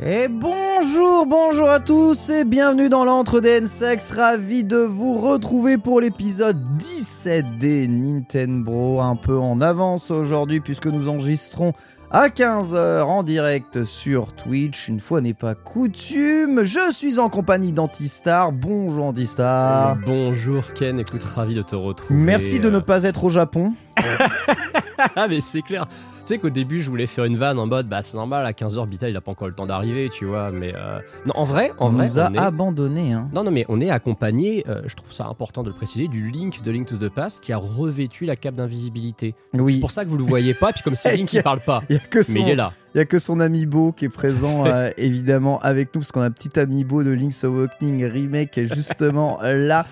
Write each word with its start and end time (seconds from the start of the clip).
Et 0.00 0.28
bonjour, 0.28 1.26
bonjour 1.26 1.68
à 1.68 1.80
tous 1.80 2.30
et 2.30 2.44
bienvenue 2.44 2.88
dans 2.88 3.04
l'entre 3.04 3.40
des 3.40 3.48
N-Sex. 3.48 4.12
Ravi 4.12 4.62
de 4.62 4.76
vous 4.76 5.18
retrouver 5.18 5.76
pour 5.76 6.00
l'épisode 6.00 6.56
17 6.76 7.58
des 7.58 7.88
Nintendo. 7.88 9.00
Un 9.00 9.16
peu 9.16 9.36
en 9.36 9.60
avance 9.60 10.12
aujourd'hui 10.12 10.60
puisque 10.60 10.86
nous 10.86 11.08
enregistrons 11.08 11.72
à 12.12 12.28
15h 12.28 13.02
en 13.02 13.24
direct 13.24 13.82
sur 13.82 14.34
Twitch. 14.34 14.86
Une 14.86 15.00
fois 15.00 15.20
n'est 15.20 15.34
pas 15.34 15.56
coutume, 15.56 16.62
je 16.62 16.92
suis 16.92 17.18
en 17.18 17.28
compagnie 17.28 17.72
d'Antistar. 17.72 18.52
Bonjour 18.52 19.06
Antistar. 19.06 19.96
Bonjour 20.06 20.74
Ken, 20.74 21.00
écoute, 21.00 21.24
ravi 21.24 21.56
de 21.56 21.62
te 21.62 21.74
retrouver. 21.74 22.20
Merci 22.20 22.60
de 22.60 22.70
ne 22.70 22.78
pas 22.78 23.02
être 23.02 23.24
au 23.24 23.30
Japon. 23.30 23.74
ah 25.16 25.26
mais 25.26 25.40
c'est 25.40 25.62
clair. 25.62 25.88
Tu 26.28 26.34
sais 26.34 26.40
qu'au 26.40 26.50
début 26.50 26.82
je 26.82 26.90
voulais 26.90 27.06
faire 27.06 27.24
une 27.24 27.38
vanne 27.38 27.58
en 27.58 27.66
mode 27.66 27.88
bah 27.88 28.02
c'est 28.02 28.18
normal 28.18 28.44
à 28.44 28.52
15h 28.52 28.86
Vital 28.86 29.08
il 29.08 29.16
a 29.16 29.22
pas 29.22 29.30
encore 29.30 29.48
le 29.48 29.54
temps 29.54 29.64
d'arriver 29.64 30.10
tu 30.12 30.26
vois 30.26 30.50
mais 30.50 30.74
euh, 30.76 30.98
non 31.24 31.32
en 31.34 31.44
vrai 31.46 31.72
en 31.78 31.86
On 31.86 31.90
vrai 31.92 32.04
nous 32.04 32.18
a 32.18 32.30
est- 32.30 32.36
abandonnés. 32.36 33.14
Hein. 33.14 33.30
non 33.32 33.44
non 33.44 33.50
mais 33.50 33.64
on 33.70 33.80
est 33.80 33.88
accompagné 33.88 34.62
euh, 34.68 34.82
je 34.84 34.94
trouve 34.94 35.10
ça 35.10 35.24
important 35.24 35.62
de 35.62 35.70
le 35.70 35.74
préciser 35.74 36.06
du 36.06 36.30
Link 36.30 36.62
de 36.62 36.70
Link 36.70 36.86
to 36.86 36.96
the 36.98 37.08
Past 37.08 37.42
qui 37.42 37.54
a 37.54 37.56
revêtu 37.56 38.26
la 38.26 38.36
cape 38.36 38.56
d'invisibilité 38.56 39.34
c'est 39.54 39.60
Oui, 39.62 39.80
pour 39.80 39.90
ça 39.90 40.04
que 40.04 40.10
vous 40.10 40.18
le 40.18 40.24
voyez 40.24 40.52
pas 40.52 40.70
puis 40.74 40.82
comme 40.82 40.96
c'est 40.96 41.16
Link 41.16 41.30
qui 41.30 41.40
parle 41.40 41.60
pas 41.60 41.82
il 41.88 41.96
y 41.96 41.98
a 41.98 42.02
que 42.02 42.22
son... 42.22 42.34
mais 42.34 42.40
il 42.40 42.48
est 42.50 42.56
là 42.56 42.74
Il 42.94 42.98
y 42.98 43.00
a 43.00 43.04
que 43.04 43.18
son 43.18 43.40
amiibo 43.40 43.92
qui 43.92 44.06
est 44.06 44.10
présent 44.10 44.66
euh, 44.66 44.90
évidemment 44.96 45.60
avec 45.60 45.94
nous 45.94 46.00
parce 46.00 46.12
qu'on 46.12 46.22
a 46.22 46.26
un 46.26 46.30
petit 46.30 46.58
amiibo 46.58 47.02
de 47.02 47.10
Link's 47.10 47.44
Awakening 47.44 48.06
remake 48.06 48.52
qui 48.52 48.60
est 48.60 48.74
justement 48.74 49.42
euh, 49.42 49.66
là. 49.66 49.86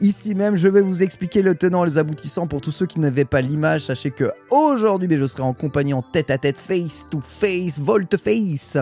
Ici 0.00 0.34
même, 0.34 0.56
je 0.56 0.68
vais 0.68 0.80
vous 0.80 1.02
expliquer 1.02 1.42
le 1.42 1.54
tenant 1.54 1.84
et 1.84 1.88
les 1.88 1.98
aboutissants 1.98 2.46
pour 2.46 2.60
tous 2.60 2.70
ceux 2.70 2.86
qui 2.86 3.00
n'avaient 3.00 3.24
pas 3.24 3.40
l'image. 3.40 3.82
Sachez 3.82 4.10
que 4.10 4.30
aujourd'hui, 4.50 5.08
mais 5.08 5.16
je 5.16 5.26
serai 5.26 5.42
en 5.42 5.54
compagnie 5.54 5.94
en 5.94 6.02
tête 6.02 6.30
à 6.30 6.38
tête, 6.38 6.58
face 6.58 7.06
to 7.10 7.20
face, 7.20 7.80
volte 7.80 8.16
face 8.16 8.76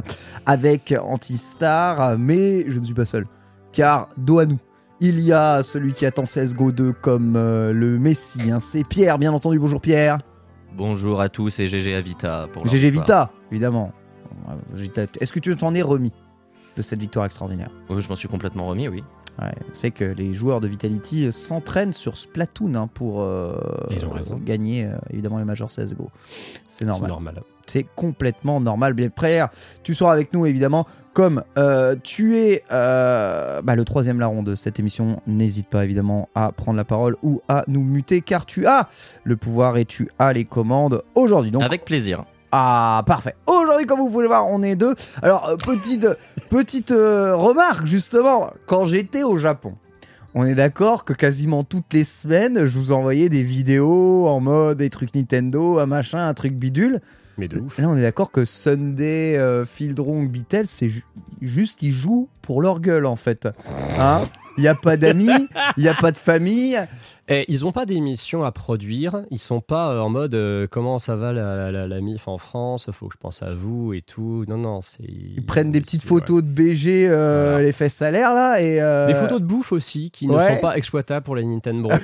avec 0.47 0.95
Antistar, 1.03 2.19
mais 2.19 2.65
je 2.69 2.79
ne 2.79 2.85
suis 2.85 2.95
pas 2.95 3.07
seul 3.07 3.27
car 3.73 4.09
dos 4.17 4.39
à 4.39 4.47
nous. 4.47 4.59
Il 5.01 5.21
y 5.21 5.33
a 5.33 5.63
celui 5.63 5.95
qui 5.95 6.05
attend 6.05 6.25
CSGO 6.25 6.73
2 6.73 6.93
comme 6.93 7.35
euh, 7.37 7.73
le 7.73 7.99
Messi, 7.99 8.51
hein. 8.51 8.61
c'est 8.61 8.87
Pierre, 8.87 9.19
bien 9.19 9.33
entendu. 9.33 9.59
Bonjour 9.59 9.81
Pierre. 9.81 10.19
Bonjour 10.77 11.21
à 11.21 11.29
tous 11.29 11.59
et 11.59 11.67
GG 11.67 11.95
à 11.95 12.01
Vita 12.01 12.47
pour 12.53 12.67
GG. 12.67 12.91
Vita, 12.91 13.31
évidemment. 13.51 13.93
Vita- 14.73 15.07
Est-ce 15.21 15.33
que 15.33 15.41
tu 15.41 15.55
t'en 15.57 15.75
es 15.75 15.83
remis 15.83 16.13
de 16.77 16.83
cette 16.83 17.01
victoire 17.01 17.25
extraordinaire? 17.27 17.71
Oui, 17.89 18.01
je 18.01 18.09
m'en 18.09 18.15
suis 18.17 18.29
complètement 18.29 18.67
remis, 18.67 18.89
oui. 18.89 19.03
Ouais, 19.41 19.53
c'est 19.73 19.91
que 19.91 20.05
les 20.05 20.35
joueurs 20.35 20.61
de 20.61 20.69
Vitality 20.69 21.27
euh, 21.27 21.31
s'entraînent 21.31 21.93
sur 21.95 22.17
Splatoon 22.19 22.75
hein, 22.75 22.89
pour 22.93 23.23
euh, 23.23 23.55
gagner 24.45 24.85
euh, 24.85 24.97
évidemment 25.11 25.39
les 25.39 25.45
majors 25.45 25.69
CSGO. 25.71 26.11
C'est 26.69 26.85
c'est 26.85 26.85
normal. 26.85 27.43
C'est 27.67 27.85
complètement 27.95 28.61
normal. 28.61 28.93
Bien 28.95 29.09
Pierre, 29.09 29.49
tu 29.83 29.95
seras 29.95 30.13
avec 30.13 30.33
nous 30.35 30.45
évidemment. 30.47 30.87
Comme 31.15 31.43
euh, 31.57 31.97
tu 32.03 32.37
es 32.37 32.65
euh, 32.73 33.63
bah, 33.63 33.77
le 33.77 33.85
troisième 33.85 34.21
larron 34.21 34.43
de 34.43 34.55
cette 34.55 34.79
émission, 34.79 35.23
n'hésite 35.27 35.69
pas 35.69 35.85
évidemment 35.85 36.29
à 36.35 36.53
prendre 36.53 36.77
la 36.77 36.85
parole 36.85 37.17
ou 37.23 37.41
à 37.49 37.65
nous 37.67 37.83
muter 37.83 38.21
car 38.21 38.45
tu 38.47 38.67
as 38.67 38.89
le 39.25 39.37
pouvoir 39.37 39.77
et 39.79 39.85
tu 39.87 40.09
as 40.19 40.33
les 40.33 40.45
commandes 40.45 41.03
aujourd'hui. 41.15 41.51
Donc 41.51 41.63
Avec 41.63 41.85
plaisir. 41.85 42.25
Ah, 42.53 43.03
parfait. 43.07 43.35
Aujourd'hui, 43.47 43.87
comme 43.87 44.01
vous 44.01 44.09
pouvez 44.11 44.23
le 44.23 44.29
voir, 44.29 44.47
on 44.49 44.63
est 44.63 44.77
deux. 44.77 44.95
Alors, 45.23 45.49
euh, 45.49 45.57
petite, 45.57 46.07
petite 46.51 46.91
euh, 46.91 47.37
remarque, 47.37 47.87
justement, 47.87 48.51
quand 48.67 48.85
j'étais 48.85 49.23
au 49.23 49.37
Japon, 49.39 49.75
on 50.35 50.45
est 50.45 50.55
d'accord 50.55 51.05
que 51.05 51.13
quasiment 51.13 51.63
toutes 51.65 51.93
les 51.93 52.05
semaines, 52.05 52.67
je 52.67 52.79
vous 52.79 52.93
envoyais 52.93 53.29
des 53.29 53.43
vidéos 53.43 54.27
en 54.29 54.41
mode 54.41 54.79
des 54.79 54.91
trucs 54.91 55.15
Nintendo, 55.15 55.79
un 55.79 55.87
machin, 55.87 56.27
un 56.29 56.35
truc 56.35 56.55
bidule. 56.55 57.01
mais 57.39 57.49
de 57.49 57.59
ouf 57.59 57.79
là, 57.79 57.89
on 57.89 57.97
est 57.97 58.03
d'accord 58.03 58.31
que 58.31 58.45
Sunday, 58.45 59.37
euh, 59.39 59.65
Fieldrong, 59.65 60.29
Beatle, 60.29 60.67
c'est 60.67 60.89
ju- 60.89 61.05
juste, 61.41 61.83
ils 61.83 61.93
jouent 61.93 62.29
pour 62.43 62.63
leur 62.63 62.81
gueule, 62.81 63.07
en 63.07 63.17
fait. 63.17 63.49
Hein? 63.99 64.23
Il 64.57 64.63
n'y 64.63 64.69
a 64.69 64.75
pas 64.75 64.97
d'amis, 64.97 65.31
il 65.77 65.83
n'y 65.83 65.89
a 65.89 65.95
pas 65.95 66.13
de 66.13 66.17
famille. 66.19 66.79
Et 67.33 67.45
ils 67.47 67.65
ont 67.65 67.71
pas 67.71 67.87
d'émission 67.87 68.43
à 68.43 68.51
produire, 68.51 69.23
ils 69.31 69.39
sont 69.39 69.61
pas 69.61 69.93
euh, 69.93 70.01
en 70.01 70.09
mode 70.09 70.35
euh, 70.35 70.67
comment 70.69 70.99
ça 70.99 71.15
va 71.15 71.33
la, 71.33 71.55
la, 71.55 71.71
la- 71.71 71.87
la 71.87 72.01
MIF 72.01 72.27
en 72.27 72.39
France, 72.39 72.89
faut 72.93 73.07
que 73.07 73.15
je 73.15 73.19
pense 73.21 73.43
à 73.45 73.55
vous 73.55 73.93
et 73.95 74.03
tout. 74.03 74.45
Non, 74.49 74.57
non, 74.57 74.83
c'est. 74.83 75.05
Ils 75.05 75.45
prennent 75.47 75.71
des 75.71 75.81
petites 75.81 76.03
photos 76.03 76.43
de 76.43 76.49
BG, 76.49 77.09
euh, 77.09 77.51
Voilà. 77.53 77.63
les 77.67 77.73
fesses 77.73 77.95
salaires, 77.95 78.35
là. 78.35 78.61
Et, 78.61 78.81
euh, 78.83 79.07
Des 79.07 79.15
photos 79.15 79.41
de 79.41 79.47
bouffe 79.47 79.71
aussi 79.71 80.11
qui 80.11 80.27
ne 80.27 80.37
sont 80.39 80.57
pas 80.61 80.77
exploitables 80.77 81.25
pour 81.25 81.37
les 81.37 81.45
Nintendo. 81.45 81.89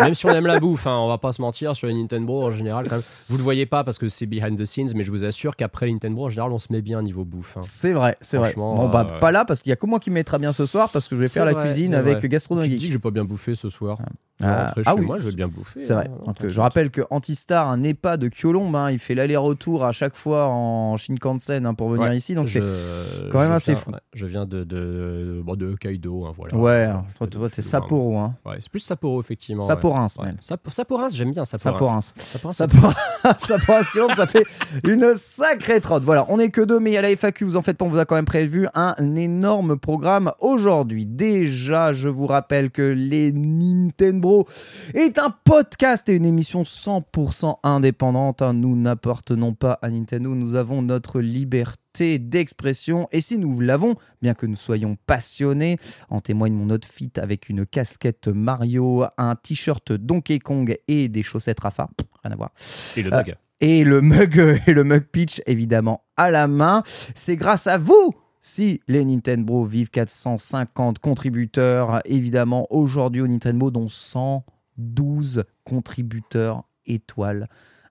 Même 0.00 0.14
si 0.14 0.26
on 0.26 0.30
aime 0.30 0.46
la 0.46 0.58
bouffe, 0.58 0.86
hein, 0.86 0.96
on 0.98 1.08
va 1.08 1.18
pas 1.18 1.32
se 1.32 1.40
mentir, 1.40 1.76
sur 1.76 1.86
les 1.86 1.94
Nintendo 1.94 2.42
en 2.44 2.50
général, 2.50 2.88
quand 2.88 2.96
même. 2.96 3.04
Vous 3.28 3.36
le 3.36 3.42
voyez 3.42 3.66
pas 3.66 3.84
parce 3.84 3.98
que 3.98 4.08
c'est 4.08 4.26
behind 4.26 4.58
the 4.58 4.64
scenes, 4.64 4.90
mais 4.94 5.04
je 5.04 5.10
vous 5.10 5.24
assure 5.24 5.56
qu'après 5.56 5.86
les 5.86 5.92
Nintendo 5.92 6.24
en 6.24 6.28
général, 6.28 6.52
on 6.52 6.58
se 6.58 6.72
met 6.72 6.82
bien 6.82 7.00
niveau 7.02 7.24
bouffe. 7.24 7.56
hein. 7.56 7.60
C'est 7.62 7.92
vrai, 7.92 8.16
c'est 8.20 8.36
vrai. 8.38 8.52
Bon, 8.56 8.88
bah, 8.88 9.06
euh, 9.10 9.18
pas 9.20 9.30
là, 9.30 9.44
parce 9.44 9.62
qu'il 9.62 9.70
y 9.70 9.72
a 9.72 9.76
que 9.76 9.86
moi 9.86 10.00
qui 10.00 10.10
mettra 10.10 10.38
bien 10.38 10.52
ce 10.52 10.66
soir, 10.66 10.90
parce 10.92 11.08
que 11.08 11.14
je 11.16 11.20
vais 11.20 11.28
faire 11.28 11.44
la 11.44 11.54
cuisine 11.54 11.94
avec 11.94 12.18
vrai. 12.18 12.28
Gastronomie 12.28 12.68
te 12.70 12.74
dis 12.76 12.86
que 12.88 12.92
j'ai 12.92 12.98
pas 12.98 13.10
bien 13.10 13.24
bouffé 13.24 13.54
ce 13.54 13.68
soir. 13.68 13.98
Je 14.40 14.46
Ah, 14.46 14.74
ah 14.84 14.94
oui. 14.96 15.06
moi, 15.06 15.16
je 15.16 15.28
vais 15.28 15.34
bien 15.36 15.46
bouffer. 15.46 15.84
C'est 15.84 15.94
vrai. 15.94 16.08
hein, 16.12 16.18
Donc, 16.26 16.48
je 16.48 16.60
rappelle 16.60 16.90
que 16.90 17.02
Antistar, 17.10 17.68
un 17.70 17.84
EHPAD 17.84 18.18
de 18.20 18.26
Kyolombe, 18.28 18.74
hein, 18.74 18.90
il 18.90 18.98
fait 18.98 19.14
l'aller-retour 19.14 19.84
à 19.84 19.92
chaque 19.92 20.16
fois 20.16 20.48
en 20.48 20.96
Shinkansen 20.96 21.64
hein, 21.64 21.74
pour 21.74 21.88
venir 21.90 22.08
Ouais, 22.08 22.16
ici. 22.16 22.34
Donc 22.34 22.48
Je- 22.48 22.58
c'est 22.58 23.28
quand 23.30 23.38
même 23.38 23.50
je 23.50 23.54
assez 23.54 23.72
viens- 23.74 23.80
fou. 23.80 23.90
ouais, 23.92 23.98
je 24.12 24.26
viens 24.26 24.44
de, 24.44 24.64
de, 24.64 25.40
bon, 25.44 25.54
de 25.54 25.66
Hokkaido, 25.72 26.26
voilà. 26.36 26.56
ouais. 26.56 26.88
Toi, 27.16 27.28
je 27.32 27.54
t'es 27.54 27.62
Sapporo, 27.62 28.22
Ouais, 28.44 28.56
c'est 28.58 28.68
plus 28.70 28.80
Sapporo, 28.80 29.20
effectivement. 29.20 29.62
Saporins, 29.84 30.06
même. 30.24 30.36
Sap- 30.40 30.70
Saporins, 30.70 31.08
j'aime 31.10 31.30
bien 31.32 31.44
Saporins. 31.44 32.00
Saporins. 32.16 32.94
Saporins, 33.38 34.14
ça 34.14 34.26
fait 34.26 34.44
une 34.84 35.14
sacrée 35.14 35.80
trotte. 35.80 36.02
Voilà, 36.04 36.24
on 36.28 36.38
est 36.38 36.48
que 36.50 36.60
deux, 36.62 36.80
mais 36.80 36.90
il 36.90 36.94
y 36.94 36.96
a 36.96 37.02
la 37.02 37.10
FAQ, 37.14 37.44
vous 37.44 37.56
en 37.56 37.62
faites 37.62 37.76
pas, 37.76 37.84
on 37.84 37.90
vous 37.90 37.98
a 37.98 38.04
quand 38.04 38.14
même 38.14 38.24
prévu 38.24 38.66
un 38.74 38.94
énorme 39.14 39.78
programme 39.78 40.32
aujourd'hui. 40.40 41.06
Déjà, 41.06 41.92
je 41.92 42.08
vous 42.08 42.26
rappelle 42.26 42.70
que 42.70 42.82
les 42.82 43.32
Nintendo 43.32 44.20
Bro 44.20 44.46
est 44.94 45.18
un 45.18 45.34
podcast 45.44 46.08
et 46.08 46.14
une 46.14 46.24
émission 46.24 46.62
100% 46.62 47.56
indépendante. 47.62 48.42
Nous 48.42 48.76
n'appartenons 48.76 49.52
pas 49.54 49.78
à 49.82 49.90
Nintendo, 49.90 50.34
nous 50.34 50.54
avons 50.54 50.80
notre 50.82 51.20
liberté 51.20 51.78
d'expression 52.00 53.08
et 53.12 53.20
si 53.20 53.38
nous 53.38 53.60
l'avons, 53.60 53.96
bien 54.22 54.34
que 54.34 54.46
nous 54.46 54.56
soyons 54.56 54.96
passionnés, 55.06 55.78
en 56.08 56.20
témoigne 56.20 56.54
mon 56.54 56.70
outfit 56.70 57.12
avec 57.16 57.48
une 57.48 57.66
casquette 57.66 58.28
Mario, 58.28 59.04
un 59.16 59.36
t-shirt 59.36 59.92
Donkey 59.92 60.38
Kong 60.38 60.76
et 60.88 61.08
des 61.08 61.22
chaussettes 61.22 61.60
Rafa, 61.60 61.88
rien 62.22 62.32
à 62.32 62.36
voir. 62.36 62.52
Et 62.96 63.02
le 63.02 63.10
mug. 63.10 63.30
Euh, 63.30 63.34
et 63.60 63.84
le 63.84 64.00
mug 64.00 64.60
et 64.66 64.72
le 64.72 64.84
mug 64.84 65.04
pitch 65.04 65.40
évidemment 65.46 66.04
à 66.16 66.30
la 66.30 66.48
main. 66.48 66.82
C'est 67.14 67.36
grâce 67.36 67.66
à 67.66 67.78
vous 67.78 68.12
si 68.46 68.82
les 68.88 69.06
Nintendo 69.06 69.64
vivent 69.64 69.88
450 69.88 70.98
contributeurs, 70.98 72.02
évidemment, 72.04 72.66
aujourd'hui 72.68 73.22
au 73.22 73.26
Nintendo, 73.26 73.70
dont 73.70 73.88
112 73.88 75.44
contributeurs 75.64 76.64
étoiles. 76.84 77.48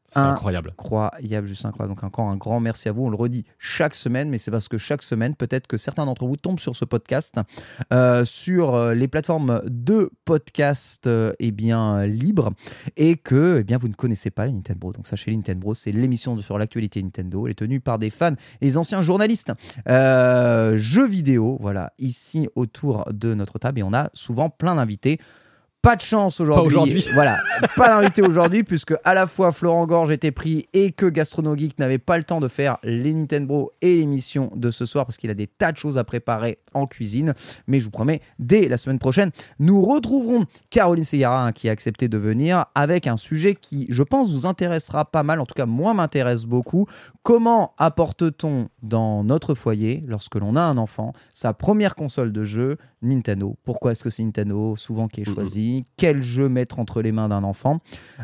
C'est 0.08 0.20
incroyable. 0.20 0.74
Incroyable, 0.78 1.48
juste 1.48 1.66
incroyable. 1.66 1.96
Donc 1.96 2.04
encore 2.04 2.28
un 2.28 2.36
grand 2.36 2.60
merci 2.60 2.88
à 2.90 2.92
vous. 2.92 3.06
On 3.06 3.10
le 3.10 3.16
redit 3.16 3.46
chaque 3.58 3.96
semaine, 3.96 4.30
mais 4.30 4.38
c'est 4.38 4.52
parce 4.52 4.68
que 4.68 4.78
chaque 4.78 5.02
semaine, 5.02 5.36
peut-être 5.36 5.68
que 5.68 5.78
certains 5.78 6.06
d'entre 6.06 6.26
vous 6.26 6.38
tombent 6.38 6.60
sur 6.60 6.76
ce 6.76 6.86
podcast, 6.86 7.36
euh, 7.92 8.24
sur 8.26 8.76
euh, 8.76 8.94
les 8.94 9.08
plateformes 9.08 9.62
de 9.66 10.12
podcast 10.26 11.08
euh, 11.08 11.34
eh 11.40 11.52
bien, 11.52 12.06
libres, 12.06 12.52
et 12.96 13.16
que 13.16 13.60
eh 13.60 13.64
bien, 13.64 13.78
vous 13.78 13.88
ne 13.88 13.94
connaissez 13.94 14.30
pas 14.30 14.46
les 14.46 14.52
Nintendo. 14.52 14.92
Donc 14.92 15.08
sachez, 15.08 15.36
Nintendo, 15.36 15.74
c'est 15.74 15.92
l'émission 15.92 16.40
sur 16.42 16.58
l'actualité 16.58 17.02
Nintendo. 17.02 17.48
Elle 17.48 17.52
est 17.52 17.56
tenue 17.56 17.80
par 17.80 17.98
des 17.98 18.10
fans 18.10 18.36
et 18.62 18.66
des 18.66 18.78
anciens 18.78 19.02
journalistes. 19.02 19.52
jeux 19.88 21.08
vidéo, 21.08 21.58
voilà, 21.60 21.94
ici 21.98 22.48
autour 22.56 23.06
de 23.12 23.34
notre 23.34 23.58
table, 23.58 23.80
et 23.80 23.84
on 23.84 23.94
a 23.94 24.10
souvent 24.14 24.50
plein 24.50 24.76
d'invités. 24.76 25.20
Pas 25.84 25.98
de 25.98 26.02
chance 26.02 26.40
aujourd'hui. 26.40 26.68
aujourd'hui. 26.68 27.06
Voilà, 27.14 27.40
pas 27.76 27.90
d'invité 27.90 28.22
aujourd'hui 28.22 28.64
puisque 28.64 28.94
à 29.04 29.14
la 29.14 29.28
fois 29.28 29.52
Florent 29.52 29.86
Gorge 29.86 30.12
était 30.12 30.32
pris 30.32 30.66
et 30.72 30.94
que 30.94 31.06
Gastrono 31.06 31.58
Geek 31.58 31.78
n'avait 31.78 31.98
pas 31.98 32.18
le 32.18 32.24
temps 32.24 32.40
de 32.40 32.48
faire 32.48 32.78
les 32.84 33.14
Nintendo 33.14 33.70
et 33.82 33.98
l'émission 33.98 34.50
de 34.56 34.72
ce 34.72 34.86
soir 34.86 35.06
parce 35.06 35.18
qu'il 35.18 35.30
a 35.30 35.34
des 35.34 35.46
tas 35.46 35.74
de 35.74 35.78
choses 35.78 35.98
à 35.98 36.06
préparer 36.06 36.60
en 36.74 36.88
cuisine. 36.88 37.34
Mais 37.68 37.82
je 37.82 37.86
vous 37.86 37.92
promets, 37.92 38.22
dès 38.40 38.70
la 38.70 38.78
semaine 38.78 38.98
prochaine, 38.98 39.32
nous 39.60 39.82
retrouverons 39.82 40.46
Caroline 40.70 41.04
Segara 41.04 41.48
hein, 41.48 41.52
qui 41.52 41.68
a 41.68 41.74
accepté 41.74 42.08
de 42.08 42.18
venir 42.18 42.66
avec 42.76 43.06
un 43.06 43.18
sujet 43.18 43.54
qui, 43.54 43.86
je 43.90 44.04
pense, 44.04 44.32
vous 44.32 44.46
intéressera 44.46 45.04
pas 45.04 45.24
mal. 45.24 45.42
En 45.42 45.46
tout 45.46 45.54
cas, 45.54 45.66
moi 45.66 45.94
m'intéresse 45.94 46.46
beaucoup. 46.46 46.88
Comment 47.24 47.74
apporte-t-on 47.78 48.70
dans 48.84 49.26
notre 49.26 49.54
foyer, 49.54 50.04
lorsque 50.08 50.36
l'on 50.36 50.56
a 50.56 50.62
un 50.62 50.78
enfant, 50.78 51.12
sa 51.34 51.54
première 51.54 51.96
console 51.96 52.32
de 52.32 52.46
jeu 52.46 52.78
Nintendo? 53.02 53.58
Pourquoi 53.66 53.92
est-ce 53.92 54.04
que 54.06 54.10
c'est 54.10 54.24
Nintendo? 54.24 54.78
Souvent 54.78 55.10
qui 55.10 55.22
est 55.22 55.28
mhm. 55.28 55.36
Quel 55.98 56.22
jeu 56.22 56.50
mettre 56.50 56.80
entre 56.80 57.02
les 57.02 57.12
mains 57.12 57.30
d'un 57.30 57.44
enfant. 57.44 57.80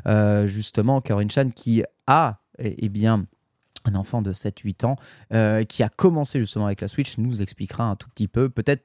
Euh, 0.05 0.47
justement, 0.47 1.01
Caroline 1.01 1.31
Chan 1.31 1.49
qui 1.55 1.83
a, 2.07 2.39
eh, 2.59 2.75
eh 2.77 2.89
bien, 2.89 3.25
un 3.85 3.95
enfant 3.95 4.21
de 4.21 4.33
7-8 4.33 4.85
ans 4.85 4.95
euh, 5.33 5.63
qui 5.63 5.83
a 5.83 5.89
commencé 5.89 6.39
justement 6.39 6.65
avec 6.65 6.81
la 6.81 6.87
Switch 6.87 7.17
nous 7.17 7.41
expliquera 7.41 7.85
un 7.85 7.95
tout 7.95 8.09
petit 8.09 8.27
peu, 8.27 8.49
peut-être 8.49 8.83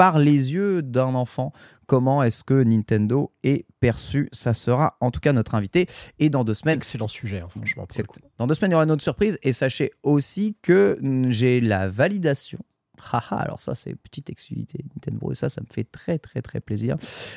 par 0.00 0.18
les 0.18 0.54
yeux 0.54 0.80
d'un 0.80 1.14
enfant, 1.14 1.52
comment 1.84 2.22
est-ce 2.22 2.42
que 2.42 2.62
Nintendo 2.62 3.32
est 3.42 3.66
perçu. 3.80 4.30
Ça 4.32 4.54
sera 4.54 4.96
en 5.00 5.10
tout 5.10 5.20
cas 5.20 5.34
notre 5.34 5.54
invité. 5.54 5.86
Et 6.18 6.30
dans 6.30 6.42
deux 6.42 6.54
semaines. 6.54 6.78
Excellent 6.78 7.06
sujet, 7.06 7.40
hein, 7.40 7.48
franchement. 7.50 7.86
Dans 8.38 8.46
deux 8.46 8.54
semaines, 8.54 8.70
il 8.70 8.72
y 8.72 8.76
aura 8.76 8.84
une 8.84 8.92
autre 8.92 9.02
surprise. 9.02 9.38
Et 9.42 9.52
sachez 9.52 9.90
aussi 10.02 10.56
que 10.62 10.98
j'ai 11.28 11.60
la 11.60 11.88
validation 11.88 12.60
haha, 13.12 13.36
alors 13.36 13.60
ça 13.60 13.74
c'est 13.74 13.94
petite 13.94 14.30
exclusivité 14.30 14.84
Nintendo 14.94 15.32
et 15.32 15.34
ça 15.34 15.48
ça 15.48 15.60
me 15.60 15.72
fait 15.72 15.84
très 15.84 16.18
très 16.18 16.42
très 16.42 16.60
plaisir 16.60 16.96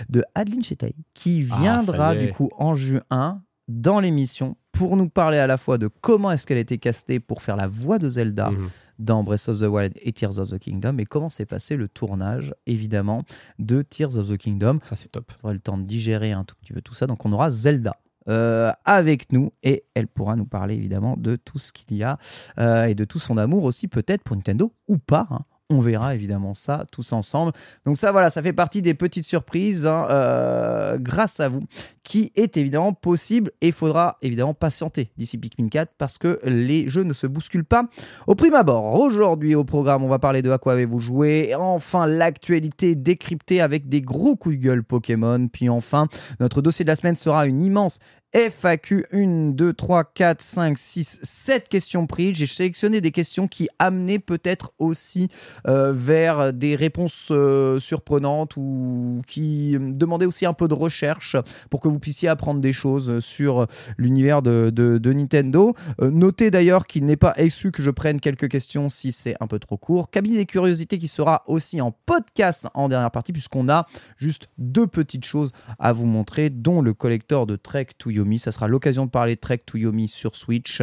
de 0.09 0.23
Adeline 0.35 0.63
Chetaï 0.63 0.93
qui 1.13 1.47
ah, 1.51 1.57
viendra 1.59 2.15
du 2.15 2.31
coup 2.31 2.49
en 2.57 2.75
juin 2.75 3.41
dans 3.67 3.99
l'émission 3.99 4.57
pour 4.71 4.97
nous 4.97 5.07
parler 5.07 5.37
à 5.37 5.47
la 5.47 5.57
fois 5.57 5.77
de 5.77 5.87
comment 5.87 6.31
est-ce 6.31 6.45
qu'elle 6.45 6.57
a 6.57 6.61
été 6.61 6.77
castée 6.79 7.19
pour 7.19 7.41
faire 7.41 7.55
la 7.55 7.67
voix 7.67 7.99
de 7.99 8.09
Zelda 8.09 8.49
mhm. 8.49 8.69
dans 8.99 9.23
Breath 9.23 9.47
of 9.47 9.59
the 9.59 9.63
Wild 9.63 9.93
et 10.01 10.11
Tears 10.11 10.39
of 10.39 10.49
the 10.49 10.57
Kingdom 10.57 10.97
et 10.97 11.05
comment 11.05 11.29
s'est 11.29 11.45
passé 11.45 11.77
le 11.77 11.87
tournage 11.87 12.53
évidemment 12.65 13.23
de 13.59 13.83
Tears 13.83 14.17
of 14.17 14.29
the 14.29 14.37
Kingdom. 14.37 14.79
Ça 14.83 14.95
c'est 14.95 15.09
top. 15.09 15.31
On 15.41 15.45
aura 15.45 15.53
le 15.53 15.59
temps 15.59 15.77
de 15.77 15.83
digérer 15.83 16.31
un 16.31 16.43
tout 16.43 16.55
petit 16.55 16.73
peu 16.73 16.81
tout 16.81 16.95
ça 16.95 17.07
donc 17.07 17.25
on 17.25 17.31
aura 17.31 17.51
Zelda 17.51 17.97
euh, 18.29 18.71
avec 18.85 19.31
nous 19.31 19.51
et 19.63 19.83
elle 19.93 20.07
pourra 20.07 20.35
nous 20.35 20.45
parler 20.45 20.75
évidemment 20.75 21.15
de 21.17 21.35
tout 21.35 21.59
ce 21.59 21.71
qu'il 21.71 21.95
y 21.95 22.03
a 22.03 22.17
euh, 22.57 22.85
et 22.85 22.95
de 22.95 23.05
tout 23.05 23.19
son 23.19 23.37
amour 23.37 23.65
aussi 23.65 23.87
peut-être 23.87 24.23
pour 24.23 24.35
Nintendo 24.35 24.73
ou 24.87 24.97
pas. 24.97 25.27
Hein. 25.29 25.41
On 25.73 25.79
verra 25.79 26.13
évidemment 26.13 26.53
ça 26.53 26.85
tous 26.91 27.13
ensemble. 27.13 27.51
Donc 27.85 27.97
ça, 27.97 28.11
voilà, 28.11 28.29
ça 28.29 28.41
fait 28.41 28.53
partie 28.53 28.81
des 28.81 28.93
petites 28.93 29.25
surprises 29.25 29.87
hein, 29.87 30.07
euh, 30.09 30.97
grâce 30.99 31.39
à 31.39 31.49
vous, 31.49 31.63
qui 32.03 32.31
est 32.35 32.57
évidemment 32.57 32.93
possible 32.93 33.51
et 33.61 33.67
il 33.67 33.73
faudra 33.73 34.17
évidemment 34.21 34.53
patienter 34.53 35.09
d'ici 35.17 35.37
Pikmin 35.37 35.67
4 35.67 35.93
parce 35.97 36.17
que 36.17 36.39
les 36.43 36.87
jeux 36.87 37.03
ne 37.03 37.13
se 37.13 37.27
bousculent 37.27 37.65
pas 37.65 37.85
au 38.27 38.35
prime 38.35 38.53
abord. 38.53 38.99
Aujourd'hui 38.99 39.55
au 39.55 39.63
programme, 39.63 40.03
on 40.03 40.09
va 40.09 40.19
parler 40.19 40.41
de 40.41 40.51
à 40.51 40.57
quoi 40.57 40.73
avez-vous 40.73 40.99
joué, 40.99 41.55
enfin 41.55 42.05
l'actualité 42.05 42.95
décryptée 42.95 43.61
avec 43.61 43.89
des 43.89 44.01
gros 44.01 44.35
coups 44.35 44.55
de 44.55 44.61
gueule 44.61 44.83
Pokémon, 44.83 45.47
puis 45.47 45.69
enfin 45.69 46.07
notre 46.39 46.61
dossier 46.61 46.85
de 46.85 46.89
la 46.89 46.95
semaine 46.95 47.15
sera 47.15 47.47
une 47.47 47.61
immense 47.61 47.99
FAQ 48.35 49.05
1, 49.13 49.51
2, 49.51 49.73
3, 49.73 50.03
4, 50.05 50.41
5, 50.41 50.77
6, 50.77 51.19
7 51.21 51.69
questions 51.69 52.07
prises. 52.07 52.35
J'ai 52.35 52.47
sélectionné 52.47 52.99
des 52.99 53.11
questions 53.11 53.47
qui 53.47 53.69
amenaient 53.77 54.17
peut-être 54.17 54.73
aussi 54.79 55.29
euh, 55.67 55.93
vers 55.93 56.51
des 56.51 56.75
réponses 56.75 57.29
euh, 57.31 57.79
surprenantes 57.79 58.57
ou 58.57 59.21
qui 59.27 59.77
demandaient 59.79 60.25
aussi 60.25 60.47
un 60.47 60.53
peu 60.53 60.67
de 60.67 60.73
recherche 60.73 61.35
pour 61.69 61.79
que 61.79 61.87
vous 61.87 61.99
puissiez 61.99 62.27
apprendre 62.27 62.59
des 62.59 62.73
choses 62.73 63.19
sur 63.19 63.67
l'univers 63.97 64.41
de, 64.41 64.71
Nintendo. 65.13 65.75
Euh, 66.01 66.09
notez 66.09 66.49
d'ailleurs 66.49 66.87
qu'il 66.87 67.05
n'est 67.05 67.17
pas 67.17 67.35
exclu 67.37 67.71
que 67.71 67.83
je 67.83 67.91
prenne 67.91 68.19
quelques 68.19 68.49
questions 68.49 68.89
si 68.89 69.11
c'est 69.11 69.35
un 69.41 69.47
peu 69.47 69.59
trop 69.59 69.77
court. 69.77 70.09
Cabinet 70.09 70.37
des 70.37 70.45
curiosités 70.47 70.97
qui 70.97 71.07
sera 71.07 71.43
aussi 71.45 71.81
en 71.81 71.91
podcast 71.91 72.67
en 72.73 72.89
dernière 72.89 73.11
partie 73.11 73.31
puisqu'on 73.31 73.69
a 73.69 73.85
juste 74.17 74.49
deux 74.57 74.87
petites 74.87 75.25
choses 75.25 75.51
à 75.77 75.93
vous 75.93 76.07
montrer 76.07 76.49
dont 76.49 76.81
le 76.81 76.95
collector 76.95 77.45
de 77.45 77.55
Trek 77.55 77.89
to 77.99 78.09
You 78.09 78.22
ça 78.37 78.51
sera 78.51 78.67
l'occasion 78.67 79.05
de 79.05 79.11
parler 79.11 79.35
de 79.35 79.39
Trek 79.39 79.59
to 79.65 79.77
Yomi 79.77 80.07
sur 80.07 80.35
Switch 80.35 80.81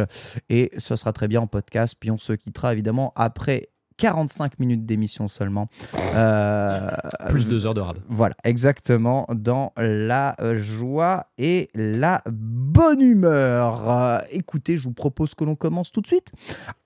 et 0.49 0.71
ce 0.77 0.95
sera 0.95 1.13
très 1.13 1.27
bien 1.27 1.41
en 1.41 1.47
podcast. 1.47 1.95
Puis 1.99 2.11
on 2.11 2.17
se 2.17 2.33
quittera 2.33 2.73
évidemment 2.73 3.13
après 3.15 3.69
45 3.97 4.57
minutes 4.57 4.85
d'émission 4.85 5.27
seulement. 5.27 5.67
Euh, 6.15 6.89
Plus 7.29 7.47
deux 7.47 7.67
heures 7.67 7.75
de 7.75 7.81
rab. 7.81 7.97
Voilà, 8.09 8.33
exactement, 8.43 9.27
dans 9.31 9.73
la 9.77 10.35
joie 10.55 11.27
et 11.37 11.69
la 11.75 12.23
bonne 12.25 13.01
humeur. 13.01 13.89
Euh, 13.91 14.19
écoutez, 14.31 14.77
je 14.77 14.83
vous 14.85 14.93
propose 14.93 15.35
que 15.35 15.43
l'on 15.43 15.55
commence 15.55 15.91
tout 15.91 16.01
de 16.01 16.07
suite 16.07 16.31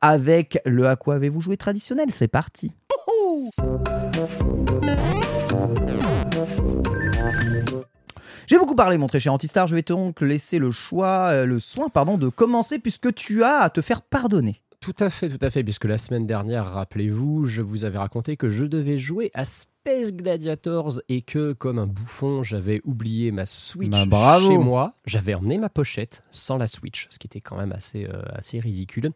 avec 0.02 0.60
le 0.66 0.88
à 0.88 0.98
quoi 0.98 1.16
avez-vous 1.16 1.40
joué 1.40 1.56
traditionnel? 1.56 2.08
C'est 2.10 2.28
parti. 2.28 2.74
J'ai 8.48 8.60
beaucoup 8.60 8.76
parlé, 8.76 8.98
mon 8.98 9.08
très 9.08 9.20
cher 9.20 9.34
Antistar. 9.34 9.66
Je 9.66 9.76
vais 9.76 9.82
donc 9.82 10.22
laisser 10.22 10.60
le 10.60 10.70
choix, 10.72 11.30
euh, 11.32 11.46
le 11.46 11.60
soin, 11.60 11.90
pardon, 11.90 12.18
de 12.18 12.30
commencer 12.30 12.78
puisque 12.80 13.14
tu 13.16 13.44
as 13.44 13.58
à 13.58 13.70
te 13.70 13.82
faire 13.82 14.02
pardonner. 14.04 14.62
Tout 14.82 14.96
à 15.00 15.10
fait, 15.10 15.30
tout 15.30 15.44
à 15.44 15.50
fait, 15.50 15.64
puisque 15.64 15.86
la 15.86 15.98
semaine 15.98 16.28
dernière, 16.28 16.66
rappelez-vous, 16.74 17.48
je 17.48 17.64
vous 17.64 17.86
avais 17.86 17.98
raconté 17.98 18.38
que 18.38 18.52
je 18.52 18.66
devais 18.66 19.00
jouer 19.00 19.32
à 19.34 19.44
Space 19.44 20.14
Gladiators 20.14 21.02
et 21.10 21.24
que, 21.24 21.54
comme 21.54 21.80
un 21.80 21.88
bouffon, 21.88 22.44
j'avais 22.44 22.82
oublié 22.84 23.32
ma 23.32 23.48
Switch 23.48 24.08
bah, 24.08 24.40
chez 24.40 24.60
moi. 24.60 24.94
J'avais 25.08 25.34
emmené 25.34 25.58
ma 25.58 25.70
pochette 25.70 26.22
sans 26.30 26.58
la 26.58 26.68
Switch, 26.68 27.08
ce 27.10 27.18
qui 27.18 27.26
était 27.26 27.42
quand 27.42 27.58
même 27.58 27.72
assez, 27.72 28.06
euh, 28.06 28.22
assez 28.36 28.60
ridicule. 28.60 29.10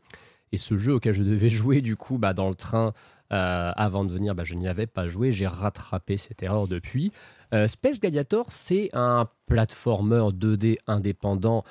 Et 0.51 0.57
ce 0.57 0.75
jeu 0.75 0.95
auquel 0.95 1.13
je 1.13 1.21
devais 1.21 1.49
jouer, 1.49 1.81
du 1.81 1.95
coup, 1.95 2.17
bah, 2.17 2.33
dans 2.33 2.49
le 2.49 2.55
train, 2.55 2.93
euh, 3.31 3.71
avant 3.75 4.05
de 4.05 4.11
venir, 4.11 4.35
bah, 4.35 4.43
je 4.43 4.55
n'y 4.55 4.67
avais 4.67 4.87
pas 4.87 5.07
joué. 5.07 5.31
J'ai 5.31 5.47
rattrapé 5.47 6.17
cette 6.17 6.41
erreur 6.43 6.67
depuis. 6.67 7.11
Euh, 7.53 7.67
Space 7.67 7.99
Gladiator, 7.99 8.51
c'est 8.51 8.89
un 8.93 9.27
platformer 9.45 10.31
2D 10.31 10.77
indépendant 10.87 11.63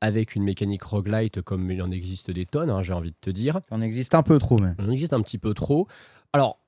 avec 0.00 0.36
une 0.36 0.44
mécanique 0.44 0.82
roguelite 0.82 1.40
comme 1.40 1.70
il 1.70 1.82
en 1.82 1.90
existe 1.90 2.30
des 2.30 2.44
tonnes, 2.44 2.68
hein, 2.68 2.82
j'ai 2.82 2.92
envie 2.92 3.10
de 3.10 3.16
te 3.20 3.30
dire. 3.30 3.60
Il 3.70 3.74
en 3.74 3.80
existe 3.80 4.14
un 4.14 4.22
peu 4.22 4.38
trop 4.38 4.58
même. 4.58 4.76
Il 4.78 4.84
en 4.84 4.90
existe 4.90 5.14
un 5.14 5.22
petit 5.22 5.38
peu 5.38 5.54
trop. 5.54 5.88
Alors, 6.32 6.58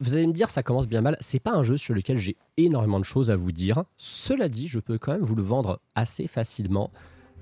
vous 0.00 0.16
allez 0.16 0.26
me 0.26 0.32
dire, 0.32 0.50
ça 0.50 0.62
commence 0.62 0.88
bien 0.88 1.00
mal. 1.00 1.16
C'est 1.20 1.38
pas 1.38 1.52
un 1.52 1.62
jeu 1.62 1.76
sur 1.76 1.94
lequel 1.94 2.16
j'ai 2.16 2.36
énormément 2.56 2.98
de 2.98 3.04
choses 3.04 3.30
à 3.30 3.36
vous 3.36 3.52
dire. 3.52 3.84
Cela 3.96 4.48
dit, 4.48 4.68
je 4.68 4.80
peux 4.80 4.98
quand 4.98 5.12
même 5.12 5.22
vous 5.22 5.36
le 5.36 5.42
vendre 5.42 5.80
assez 5.94 6.26
facilement. 6.26 6.90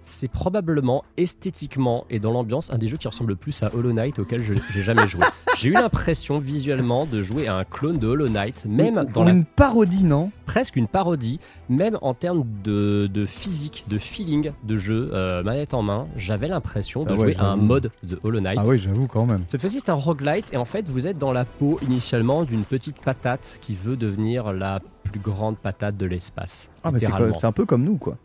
C'est 0.02 0.28
probablement 0.28 1.02
esthétiquement 1.16 2.04
et 2.10 2.18
dans 2.18 2.30
l'ambiance 2.30 2.72
un 2.72 2.78
des 2.78 2.88
jeux 2.88 2.96
qui 2.96 3.08
ressemble 3.08 3.30
le 3.30 3.36
plus 3.36 3.62
à 3.62 3.74
Hollow 3.74 3.92
Knight 3.92 4.18
auquel 4.18 4.42
je 4.42 4.54
j'ai 4.72 4.82
jamais 4.82 5.08
joué. 5.08 5.24
J'ai 5.56 5.68
eu 5.68 5.72
l'impression 5.72 6.38
visuellement 6.38 7.04
de 7.06 7.22
jouer 7.22 7.46
à 7.48 7.56
un 7.56 7.64
clone 7.64 7.98
de 7.98 8.06
Hollow 8.06 8.28
Knight, 8.28 8.64
même 8.66 9.04
dans 9.12 9.22
Ou 9.22 9.26
la 9.26 9.32
une 9.32 9.44
parodie, 9.44 10.04
non? 10.04 10.30
Presque 10.46 10.76
une 10.76 10.86
parodie, 10.86 11.38
même 11.68 11.98
en 12.00 12.14
termes 12.14 12.44
de, 12.64 13.08
de 13.12 13.26
physique, 13.26 13.84
de 13.88 13.98
feeling 13.98 14.52
de 14.64 14.76
jeu, 14.76 15.10
euh, 15.12 15.42
manette 15.42 15.74
en 15.74 15.82
main, 15.82 16.06
j'avais 16.16 16.48
l'impression 16.48 17.04
de 17.04 17.10
Ah 17.10 17.12
ouais, 17.14 17.18
jouer 17.20 17.36
à 17.36 17.50
un 17.50 17.56
mode 17.56 17.90
de 18.04 18.18
Hollow 18.22 18.40
Knight. 18.40 18.58
Ah 18.62 18.64
oui, 18.66 18.78
j'avoue 18.78 19.06
quand 19.06 19.26
même. 19.26 19.42
Cette 19.48 19.60
fois-ci, 19.60 19.80
c'est 19.80 19.90
un 19.90 19.94
roguelite 19.94 20.46
et 20.52 20.56
en 20.56 20.64
fait, 20.64 20.88
vous 20.88 21.06
êtes 21.06 21.18
dans 21.18 21.32
la 21.32 21.44
peau 21.44 21.78
initialement 21.82 22.44
d'une 22.44 22.64
petite 22.64 22.98
patate 22.98 23.58
qui 23.60 23.74
veut 23.74 23.96
devenir 23.96 24.52
la 24.52 24.80
plus 25.02 25.20
grande 25.20 25.58
patate 25.58 25.96
de 25.96 26.06
l'espace. 26.06 26.70
Ah, 26.84 26.90
mais 26.90 27.00
c'est 27.00 27.46
un 27.46 27.52
peu 27.52 27.66
comme 27.66 27.84
nous, 27.84 27.96
quoi. 27.96 28.16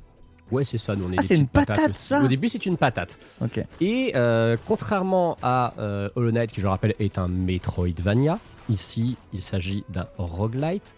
Ouais, 0.52 0.64
c'est 0.64 0.78
ça. 0.78 0.96
Nous, 0.96 1.06
on 1.08 1.12
est 1.12 1.16
Ah, 1.18 1.24
c'est 1.24 1.36
une 1.36 1.48
patate, 1.48 1.90
aussi. 1.90 2.08
ça 2.08 2.22
Au 2.24 2.28
début, 2.28 2.48
c'est 2.50 2.66
une 2.66 2.78
patate. 2.78 3.18
Ok. 3.42 3.64
Et 3.82 4.12
euh, 4.16 4.58
contrairement 4.68 5.38
à 5.42 5.74
euh, 5.80 6.10
Hollow 6.16 6.32
Knight, 6.32 6.52
qui 6.52 6.62
je 6.62 6.68
rappelle 6.68 6.94
est 7.00 7.18
un 7.18 7.28
Metroidvania, 7.28 8.40
ici 8.70 9.18
il 9.34 9.42
s'agit 9.42 9.84
d'un 9.90 10.08
roguelite. 10.18 10.96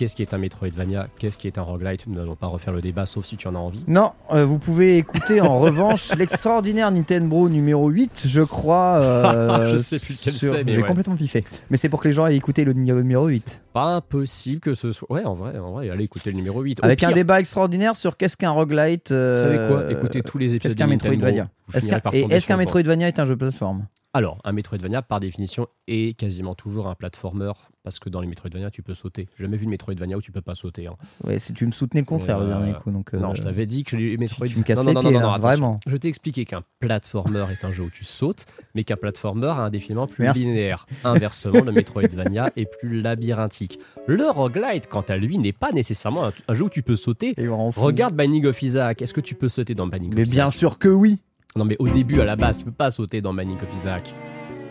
Qu'est-ce 0.00 0.14
qui 0.14 0.22
est 0.22 0.32
un 0.32 0.38
Metroidvania 0.38 1.08
Qu'est-ce 1.18 1.36
qui 1.36 1.46
est 1.46 1.58
un 1.58 1.62
roguelite 1.62 2.06
Nous 2.06 2.14
n'allons 2.14 2.34
pas 2.34 2.46
refaire 2.46 2.72
le 2.72 2.80
débat, 2.80 3.04
sauf 3.04 3.26
si 3.26 3.36
tu 3.36 3.46
en 3.48 3.54
as 3.54 3.58
envie. 3.58 3.84
Non, 3.86 4.12
euh, 4.32 4.46
vous 4.46 4.58
pouvez 4.58 4.96
écouter 4.96 5.42
en 5.42 5.60
revanche 5.60 6.16
l'extraordinaire 6.16 6.90
Nintendo 6.90 7.50
numéro 7.50 7.90
8, 7.90 8.22
je 8.26 8.40
crois. 8.40 8.98
euh, 9.02 9.72
Je 9.72 9.76
sais 9.76 9.98
plus 9.98 10.18
lequel 10.18 10.32
sur- 10.32 10.54
c'est, 10.54 10.64
mais 10.64 10.72
J'ai 10.72 10.80
ouais. 10.80 10.88
complètement 10.88 11.16
piffé. 11.16 11.44
Mais 11.68 11.76
c'est 11.76 11.90
pour 11.90 12.00
que 12.00 12.08
les 12.08 12.14
gens 12.14 12.26
aient 12.26 12.34
écouté 12.34 12.64
le 12.64 12.72
numéro 12.72 13.26
8. 13.26 13.60
Pas 13.74 13.96
impossible 13.96 14.60
que 14.62 14.72
ce 14.72 14.90
soit. 14.90 15.12
Ouais, 15.12 15.24
en 15.26 15.34
vrai, 15.34 15.58
en 15.58 15.72
vrai 15.72 15.90
allez 15.90 16.04
écouter 16.04 16.30
le 16.30 16.36
numéro 16.36 16.62
8. 16.62 16.80
Au 16.80 16.84
Avec 16.86 17.02
un 17.02 17.12
débat 17.12 17.38
extraordinaire 17.38 17.94
sur 17.94 18.16
qu'est-ce 18.16 18.38
qu'un 18.38 18.52
roguelite. 18.52 19.12
euh, 19.12 19.34
Vous 19.34 19.42
savez 19.42 19.58
quoi 19.68 19.92
Écoutez 19.92 20.22
tous 20.22 20.38
les 20.38 20.54
épisodes 20.54 20.62
Qu'est-ce 20.62 20.76
qu'un 20.78 20.86
de 20.86 20.92
Nintendo, 20.92 21.14
Metroidvania 21.16 21.50
Est-ce 21.74 21.88
qu'un- 21.90 22.00
Et 22.14 22.22
est-ce 22.30 22.46
qu'un. 22.46 22.56
Metroidvania 22.56 23.06
est 23.08 23.18
un 23.18 23.26
jeu 23.26 23.34
de 23.34 23.38
plateforme? 23.40 23.86
Alors, 24.14 24.38
un 24.44 24.52
Metroidvania, 24.52 25.02
par 25.02 25.20
définition, 25.20 25.68
est 25.86 26.18
quasiment 26.18 26.54
toujours 26.56 26.88
un 26.88 26.94
platformer, 26.96 27.52
parce 27.82 27.98
que 27.98 28.08
dans 28.10 28.20
les 28.20 28.26
Metroidvania, 28.26 28.70
tu 28.70 28.82
peux 28.82 28.94
sauter. 28.94 29.28
J'ai 29.38 29.44
jamais 29.44 29.56
vu 29.56 29.64
de 29.64 29.70
Metroidvania 29.70 30.16
où 30.16 30.20
tu 30.20 30.32
peux 30.32 30.40
pas 30.42 30.54
sauter. 30.54 30.86
hein. 30.86 30.96
Ouais, 31.24 31.38
si 31.38 31.52
tu 31.54 31.66
me 31.66 31.72
soutenais 31.72 32.02
le 32.02 32.06
contraire 32.06 32.38
Euh, 32.38 32.42
le 32.42 32.48
dernier 32.48 32.72
coup. 32.74 32.90
Donc, 32.90 33.12
Non, 33.14 33.30
euh, 33.30 33.34
je 33.34 33.42
t'avais 33.42 33.66
dit 33.66 33.84
que 33.84 33.96
les 33.96 34.16
Metroid... 34.18 34.46
tu 34.48 34.58
me 34.58 34.62
casses 34.62 34.78
non, 34.80 34.84
les 34.86 34.92
non, 34.94 35.00
pieds, 35.00 35.12
non, 35.12 35.20
non, 35.32 35.36
vraiment. 35.38 35.80
Je 35.86 35.96
t'ai 35.96 36.08
expliqué 36.08 36.44
qu'un 36.44 36.62
platformer 36.80 37.44
est 37.50 37.64
un 37.64 37.72
jeu 37.72 37.84
où 37.84 37.90
tu 37.90 38.04
sautes, 38.04 38.44
mais 38.74 38.84
qu'un 38.84 38.96
platformer 38.96 39.46
a 39.46 39.60
un 39.64 39.70
défilement 39.70 40.06
plus 40.06 40.24
Merci. 40.24 40.40
linéaire. 40.44 40.86
Inversement, 41.04 41.62
le 41.64 41.72
Metroidvania 41.72 42.50
est 42.56 42.66
plus 42.80 43.00
labyrinthique. 43.00 43.78
Le 44.06 44.28
roguelite, 44.30 44.86
quant 44.88 45.00
à 45.08 45.16
lui, 45.16 45.38
n'est 45.38 45.52
pas 45.52 45.72
nécessairement 45.72 46.26
un, 46.26 46.32
un 46.48 46.54
jeu 46.54 46.64
où 46.64 46.70
tu 46.70 46.82
peux 46.82 46.96
sauter. 46.96 47.34
et. 47.38 47.48
Regarde 47.48 48.14
Binding 48.14 48.46
of 48.46 48.60
Isaac. 48.62 49.00
Est-ce 49.02 49.14
que 49.14 49.20
tu 49.20 49.34
peux 49.34 49.48
sauter 49.48 49.74
dans 49.74 49.86
Binding 49.86 50.12
Mais 50.14 50.22
of 50.22 50.28
bien 50.28 50.44
Isaac 50.48 50.58
sûr 50.58 50.78
que 50.78 50.88
oui. 50.88 51.20
Non, 51.56 51.64
mais 51.64 51.76
au 51.78 51.88
début, 51.88 52.20
à 52.20 52.24
la 52.24 52.36
base, 52.36 52.58
tu 52.58 52.64
peux 52.64 52.70
pas 52.70 52.90
sauter 52.90 53.20
dans 53.20 53.34
Binding 53.34 53.56
of 53.56 53.76
Isaac. 53.78 54.14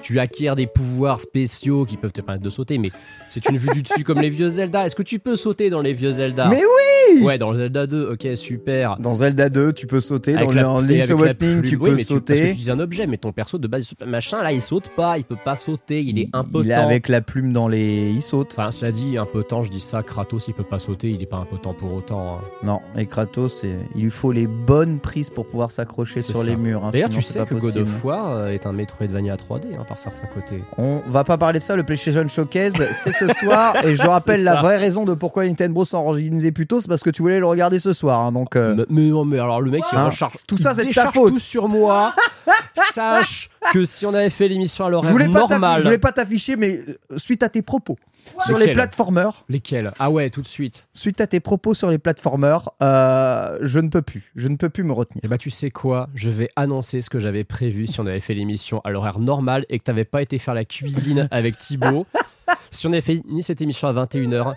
Tu 0.02 0.20
acquiers 0.20 0.54
des 0.56 0.68
pouvoirs 0.68 1.20
spéciaux 1.20 1.86
qui 1.86 1.98
peuvent 1.98 2.12
te 2.12 2.22
permettre 2.22 2.44
de 2.44 2.50
sauter, 2.50 2.78
mais 2.78 2.90
c'est 3.30 3.48
une 3.50 3.58
vue 3.58 3.70
du 3.74 3.82
dessus 3.82 4.04
comme 4.04 4.20
les 4.20 4.30
vieux 4.30 4.50
Zelda. 4.50 4.86
Est-ce 4.86 4.96
que 4.96 5.04
tu 5.04 5.20
peux 5.20 5.36
sauter 5.36 5.70
dans 5.70 5.82
les 5.82 5.94
vieux 5.94 6.12
Zelda 6.12 6.48
Mais 6.50 6.62
oui 6.64 7.24
Ouais, 7.24 7.38
dans 7.38 7.54
Zelda 7.54 7.88
2, 7.88 8.12
ok, 8.14 8.28
super. 8.38 8.98
Dans 9.00 9.16
Zelda 9.16 9.50
2, 9.50 9.74
tu 9.74 9.88
peux 9.88 10.00
sauter. 10.00 10.36
Avec 10.36 10.50
Dans 10.52 10.80
la- 10.82 10.88
Link's 10.88 11.10
Awakening, 11.12 11.64
tu 11.64 11.76
Oui, 11.76 11.78
peux 11.78 11.86
mais 11.92 11.92
parce 11.98 12.04
que 12.04 12.14
tu 12.14 12.14
sauter. 12.34 12.50
utilises 12.50 12.70
un 12.70 12.80
objet, 12.80 13.08
mais 13.08 13.18
ton 13.18 13.32
perso 13.32 13.58
de 13.58 13.68
base, 13.68 13.92
machin, 14.06 14.44
là, 14.44 14.52
il 14.52 14.62
saute 14.62 14.90
pas, 14.96 15.18
il 15.18 15.24
peut 15.24 15.36
pas 15.44 15.56
sauter, 15.56 16.02
il 16.02 16.20
est 16.20 16.30
impotent. 16.34 16.64
Il 16.64 16.72
est 16.72 16.74
avec 16.76 17.10
la 17.10 17.22
plume 17.22 17.52
dans 17.52 17.68
les. 17.68 18.12
Il 18.12 18.22
saute. 18.22 18.54
Enfin, 18.58 18.72
cela 18.72 18.92
dit, 18.92 19.18
impotent, 19.18 19.64
je 19.64 19.70
dis 19.72 19.80
ça, 19.80 20.04
Kratos, 20.04 20.48
il 20.48 20.54
peut 20.54 20.64
pas 20.64 20.80
sauter, 20.80 21.10
il 21.10 21.22
est 21.22 21.26
pas 21.26 21.38
impotent 21.38 21.74
pour 21.74 21.94
autant. 21.94 22.38
hein. 22.38 22.42
Non, 22.64 22.80
et 22.98 23.06
Kratos, 23.06 23.64
il 23.96 24.02
lui 24.04 24.12
faut 24.12 24.32
les 24.32 24.48
bonnes 24.48 25.00
prises 25.00 25.30
pour 25.30 25.46
pouvoir 25.48 25.72
s'accrocher 25.72 26.22
sur 26.22 26.38
ça. 26.38 26.44
les 26.44 26.56
murs. 26.56 26.86
hein, 26.86 26.90
D'ailleurs, 26.94 27.10
tu 27.10 27.22
sais 27.22 27.44
que 27.46 27.56
God 27.56 27.78
of 27.78 28.04
War 28.06 28.30
euh, 28.30 28.48
est 28.50 28.66
un 28.66 28.72
Metroidvania 28.74 29.36
3D 29.36 29.76
hein, 29.78 29.86
par 29.90 29.98
certains 29.98 30.28
côtés. 30.28 30.64
On 30.78 31.02
va 31.08 31.24
pas 31.26 31.38
parler 31.38 31.60
de 31.60 31.64
ça, 31.64 31.76
le 31.76 31.84
PlayStation 31.84 32.26
Showcase, 32.28 32.76
c'est 32.94 33.12
ce 33.12 33.28
soir. 33.34 33.76
et 33.84 33.96
je 33.96 34.04
rappelle 34.08 34.44
la 34.44 34.62
vraie 34.62 34.78
raison 34.78 35.04
de 35.04 35.14
pourquoi 35.16 35.46
Nintendo 35.46 35.84
s'en 35.84 36.06
organisait 36.06 36.52
plus 36.52 36.68
tôt, 36.68 36.80
c'est 36.80 36.88
parce 36.88 37.02
que 37.04 37.10
tu 37.10 37.22
voulais 37.24 37.40
le 37.40 37.46
regarder 37.48 37.80
ce 37.80 37.92
soir. 37.94 38.22
hein, 38.22 38.32
donc, 38.32 38.56
euh, 38.56 38.76
Mais, 38.78 38.86
mais 38.90 39.10
non, 39.10 39.26
mais 39.26 39.40
alors 39.40 39.60
le 39.62 39.72
mec, 39.72 39.84
il 39.92 39.98
Hein, 39.98 40.06
recharge. 40.06 40.34
tout 40.48 40.58
ça, 40.58 40.74
c'est 40.76 40.90
ta 40.92 41.12
faute. 41.12 41.34
tout 41.34 41.40
sur 41.40 41.68
moi. 41.68 42.14
Sache 42.94 43.50
que 43.74 43.84
si 43.84 44.06
on 44.06 44.14
avait 44.14 44.30
fait 44.30 44.48
l'émission 44.48 44.86
à 44.86 44.88
je 44.88 44.92
l'horaire 44.94 45.12
voulais 45.12 45.28
pas 45.30 45.42
t'affi- 45.42 45.50
normal. 45.52 45.80
je 45.82 45.86
voulais 45.86 45.98
pas 45.98 46.12
t'afficher, 46.12 46.56
mais 46.56 46.80
euh, 47.12 47.18
suite 47.18 47.44
à 47.44 47.50
tes 47.50 47.62
propos 47.62 47.98
sur 48.46 48.58
les 48.58 48.74
platformers, 48.74 49.44
Lesquels? 49.50 49.94
Ah 50.00 50.10
ouais, 50.10 50.30
tout 50.30 50.42
de 50.42 50.48
suite. 50.48 50.88
suite 50.94 51.22
à 51.22 51.28
tes 51.28 51.40
propos 51.40 51.74
sur 51.74 51.90
les 51.90 51.98
platformers, 51.98 52.70
euh, 52.82 53.58
je 53.62 53.80
ne 53.80 53.90
peux 53.90 54.02
plus. 54.02 54.32
Je 54.36 54.48
ne 54.48 54.56
peux 54.56 54.70
plus 54.70 54.84
me 54.84 54.94
retenir. 54.94 55.24
Et 55.24 55.28
bah 55.28 55.38
tu 55.38 55.50
sais 55.50 55.72
quoi? 55.72 56.10
Je 56.14 56.30
vais 56.30 56.50
annoncer 56.56 57.02
ce 57.02 57.10
que 57.10 57.20
j'avais 57.20 57.44
prévu 57.44 57.88
si 57.88 58.00
on 58.00 58.06
avait 58.08 58.20
fait 58.20 58.34
l'émission 58.34 58.82
à 58.84 58.92
l'horaire 58.92 59.20
normal 59.20 59.66
et 59.70 59.80
que 59.80 59.84
t'avais 59.84 60.06
pas 60.06 60.22
été 60.22 60.38
faire 60.38 60.54
la 60.54 60.66
cuisine 60.66 61.28
avec 61.32 61.58
Thibaut. 61.58 62.06
si 62.72 62.88
on 62.88 62.92
avait 62.92 63.02
fini 63.02 63.44
cette 63.44 63.62
émission 63.62 63.88
à 63.88 63.94
21h, 63.94 64.54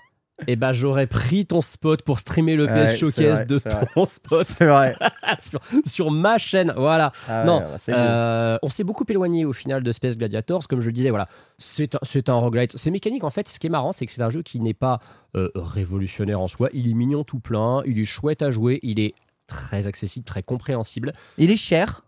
et 0.47 0.57
bah 0.57 0.73
j'aurais 0.73 1.07
pris 1.07 1.47
ton 1.47 1.61
spot 1.61 2.03
pour 2.03 2.19
streamer 2.19 2.57
le 2.57 2.67
PS 2.67 2.97
Showcase 2.99 3.39
vrai, 3.39 3.45
de 3.47 3.57
vrai. 3.57 3.87
ton 3.95 4.05
spot 4.05 4.45
C'est 4.45 4.67
vrai. 4.67 4.95
sur, 5.39 5.61
sur 5.85 6.11
ma 6.11 6.39
chaîne. 6.39 6.73
Voilà. 6.77 7.13
Ah 7.29 7.45
non, 7.45 7.59
ouais, 7.61 7.65
beau. 7.65 7.93
euh, 7.93 8.59
on 8.63 8.71
s'est 8.71 8.85
beaucoup 8.85 9.05
éloigné 9.09 9.45
au 9.45 9.53
final 9.53 9.83
de 9.83 9.93
Space 9.93 10.17
Gladiators. 10.17 10.69
Comme 10.69 10.81
je 10.81 10.87
le 10.87 10.93
disais, 10.93 11.11
voilà, 11.11 11.29
c'est 11.59 11.95
un, 11.95 12.33
un 12.33 12.39
roguelite. 12.39 12.77
C'est 12.77 12.91
mécanique 12.91 13.25
en 13.25 13.31
fait. 13.31 13.49
Ce 13.49 13.59
qui 13.59 13.67
est 13.67 13.71
marrant, 13.71 13.93
c'est 13.93 14.07
que 14.07 14.13
c'est 14.13 14.23
un 14.23 14.31
jeu 14.31 14.43
qui 14.43 14.61
n'est 14.61 14.75
pas 14.75 15.01
euh, 15.37 15.51
révolutionnaire 15.55 16.41
en 16.41 16.49
soi. 16.49 16.69
Il 16.73 16.91
est 16.91 16.95
mignon 16.95 17.25
tout 17.25 17.41
plein, 17.41 17.83
il 17.87 17.99
est 18.01 18.05
chouette 18.05 18.43
à 18.43 18.51
jouer, 18.51 18.81
il 18.83 19.01
est 19.01 19.15
très 19.47 19.87
accessible, 19.87 20.25
très 20.25 20.43
compréhensible. 20.43 21.13
Il 21.39 21.51
est 21.51 21.57
cher. 21.57 22.03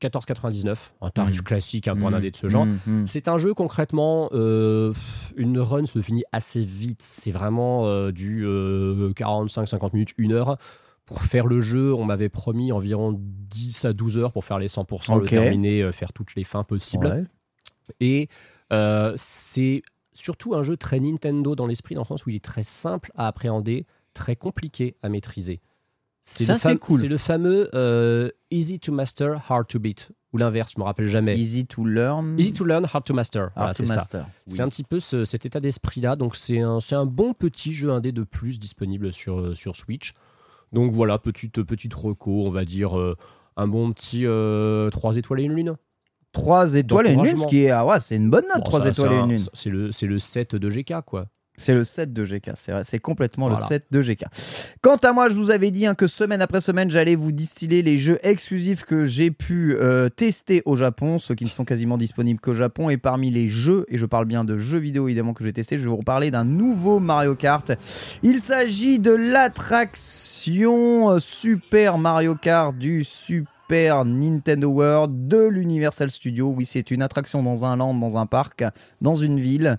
14,99, 0.00 0.92
un 1.00 1.10
tarif 1.10 1.40
Mm. 1.40 1.42
classique 1.42 1.88
hein, 1.88 1.96
pour 1.96 2.08
un 2.08 2.10
Mm, 2.12 2.14
indé 2.14 2.30
de 2.30 2.36
ce 2.36 2.48
genre. 2.48 2.66
mm, 2.66 2.78
mm. 2.86 3.06
C'est 3.06 3.28
un 3.28 3.38
jeu 3.38 3.54
concrètement, 3.54 4.28
euh, 4.32 4.92
une 5.36 5.58
run 5.58 5.86
se 5.86 6.00
finit 6.02 6.24
assez 6.32 6.64
vite. 6.64 7.02
C'est 7.02 7.30
vraiment 7.30 7.86
euh, 7.86 8.12
du 8.12 8.44
45-50 9.14 9.90
minutes, 9.94 10.14
1 10.18 10.30
heure. 10.32 10.56
Pour 11.06 11.22
faire 11.22 11.46
le 11.46 11.60
jeu, 11.60 11.94
on 11.94 12.04
m'avait 12.04 12.28
promis 12.28 12.70
environ 12.70 13.14
10 13.18 13.86
à 13.86 13.92
12 13.94 14.18
heures 14.18 14.32
pour 14.32 14.44
faire 14.44 14.58
les 14.58 14.68
100%, 14.68 15.14
le 15.16 15.22
Ok. 15.22 15.28
terminer, 15.28 15.82
euh, 15.82 15.92
faire 15.92 16.12
toutes 16.12 16.34
les 16.34 16.44
fins 16.44 16.64
possibles. 16.64 17.06
Ouais. 17.06 17.24
Et 18.00 18.28
euh, 18.72 19.14
c'est 19.16 19.82
surtout 20.12 20.54
un 20.54 20.62
jeu 20.62 20.76
très 20.76 21.00
Nintendo 21.00 21.54
dans 21.54 21.66
l'esprit, 21.66 21.94
dans 21.94 22.02
le 22.02 22.06
sens 22.06 22.26
où 22.26 22.30
il 22.30 22.36
est 22.36 22.44
très 22.44 22.62
simple 22.62 23.10
à 23.16 23.26
appréhender, 23.26 23.86
très 24.12 24.36
compliqué 24.36 24.96
à 25.02 25.08
maîtriser. 25.08 25.60
C'est 26.30 26.44
Ça, 26.44 26.52
le, 26.54 26.58
c'est 26.58 26.68
fam- 26.74 26.78
cool. 26.78 27.00
c'est 27.00 27.08
le 27.08 27.16
fameux 27.16 27.70
euh, 27.74 28.28
easy 28.50 28.78
to 28.78 28.92
master, 28.92 29.40
hard 29.48 29.66
to 29.66 29.78
beat. 29.78 30.10
Ou 30.34 30.36
l'inverse, 30.38 30.72
je 30.76 30.80
me 30.80 30.84
rappelle 30.84 31.08
jamais. 31.08 31.34
Easy 31.38 31.66
to 31.66 31.84
learn. 31.86 32.38
Easy 32.38 32.52
to 32.52 32.64
learn, 32.66 32.84
hard 32.92 33.02
to 33.04 33.14
master. 33.14 33.44
hard 33.44 33.52
Voilà, 33.56 33.70
to 33.72 33.76
c'est 33.78 33.86
ça. 33.86 33.94
master. 33.94 34.26
C'est 34.46 34.60
un 34.60 34.68
petit 34.68 34.84
peu 34.84 35.00
ce- 35.00 35.24
cet 35.24 35.46
état 35.46 35.58
d'esprit-là. 35.58 36.16
Donc, 36.16 36.36
c'est 36.36 36.60
un, 36.60 36.80
un 36.92 37.06
bon 37.06 37.32
petit 37.32 37.72
jeu 37.72 37.90
indé 37.90 38.12
de 38.12 38.24
plus 38.24 38.58
disponible 38.58 39.10
sur, 39.10 39.40
euh, 39.40 39.54
sur 39.54 39.74
Switch. 39.74 40.12
Donc, 40.72 40.92
voilà, 40.92 41.18
petite, 41.18 41.62
petite 41.62 41.94
reco, 41.94 42.46
on 42.46 42.50
va 42.50 42.66
dire 42.66 42.98
euh, 42.98 43.16
un 43.56 43.66
bon 43.66 43.90
petit 43.94 44.24
3 44.90 45.16
étoiles 45.16 45.40
et 45.40 45.44
une 45.44 45.54
lune. 45.54 45.76
3 46.32 46.74
étoiles 46.74 47.06
et 47.06 47.12
une 47.14 47.24
lune, 47.24 47.38
ce 47.38 47.46
qui 47.46 47.64
est. 47.64 47.70
Ah 47.70 47.86
ouais, 47.86 48.00
c'est 48.00 48.16
une 48.16 48.28
bonne 48.28 48.44
note, 48.48 48.58
Bon, 48.58 48.64
3 48.64 48.80
ça, 48.82 48.88
étoiles 48.90 49.12
et 49.12 49.16
un- 49.16 49.24
une 49.24 49.30
lune. 49.30 49.46
C'est 49.54 49.70
le, 49.70 49.92
c'est 49.92 50.06
le 50.06 50.18
7 50.18 50.54
de 50.56 50.68
GK, 50.68 50.92
quoi. 51.06 51.26
C'est 51.58 51.74
le 51.74 51.84
7 51.84 52.12
de 52.14 52.24
GK, 52.24 52.52
c'est 52.56 52.72
vrai, 52.72 52.84
c'est 52.84 52.98
complètement 53.00 53.48
Voilà. 53.48 53.60
le 53.60 53.66
7 53.68 53.86
de 53.90 54.00
GK. 54.00 54.24
Quant 54.80 54.96
à 54.96 55.12
moi, 55.12 55.28
je 55.28 55.34
vous 55.34 55.50
avais 55.50 55.70
dit 55.70 55.84
hein, 55.86 55.94
que 55.94 56.06
semaine 56.06 56.40
après 56.40 56.60
semaine, 56.60 56.90
j'allais 56.90 57.16
vous 57.16 57.32
distiller 57.32 57.82
les 57.82 57.98
jeux 57.98 58.18
exclusifs 58.22 58.84
que 58.84 59.04
j'ai 59.04 59.30
pu 59.30 59.74
euh, 59.76 60.08
tester 60.08 60.62
au 60.64 60.76
Japon, 60.76 61.18
ceux 61.18 61.34
qui 61.34 61.44
ne 61.44 61.50
sont 61.50 61.64
quasiment 61.64 61.98
disponibles 61.98 62.40
qu'au 62.40 62.54
Japon. 62.54 62.88
Et 62.90 62.96
parmi 62.96 63.30
les 63.30 63.48
jeux, 63.48 63.84
et 63.88 63.98
je 63.98 64.06
parle 64.06 64.24
bien 64.24 64.44
de 64.44 64.56
jeux 64.56 64.78
vidéo 64.78 65.08
évidemment 65.08 65.34
que 65.34 65.44
j'ai 65.44 65.52
testé, 65.52 65.76
je 65.78 65.82
vais 65.82 65.88
vous 65.90 65.96
reparler 65.96 66.30
d'un 66.30 66.44
nouveau 66.44 67.00
Mario 67.00 67.34
Kart. 67.34 67.72
Il 68.22 68.38
s'agit 68.38 68.98
de 68.98 69.10
l'attraction 69.98 71.10
euh, 71.10 71.18
Super 71.18 71.98
Mario 71.98 72.34
Kart 72.34 72.76
du 72.76 73.04
Super 73.04 74.04
Nintendo 74.04 74.68
World 74.68 75.28
de 75.28 75.46
l'Universal 75.46 76.10
Studio. 76.10 76.54
Oui, 76.56 76.64
c'est 76.66 76.90
une 76.90 77.02
attraction 77.02 77.42
dans 77.42 77.64
un 77.64 77.76
land, 77.76 77.94
dans 77.94 78.16
un 78.16 78.26
parc, 78.26 78.64
dans 79.00 79.14
une 79.14 79.38
ville. 79.40 79.76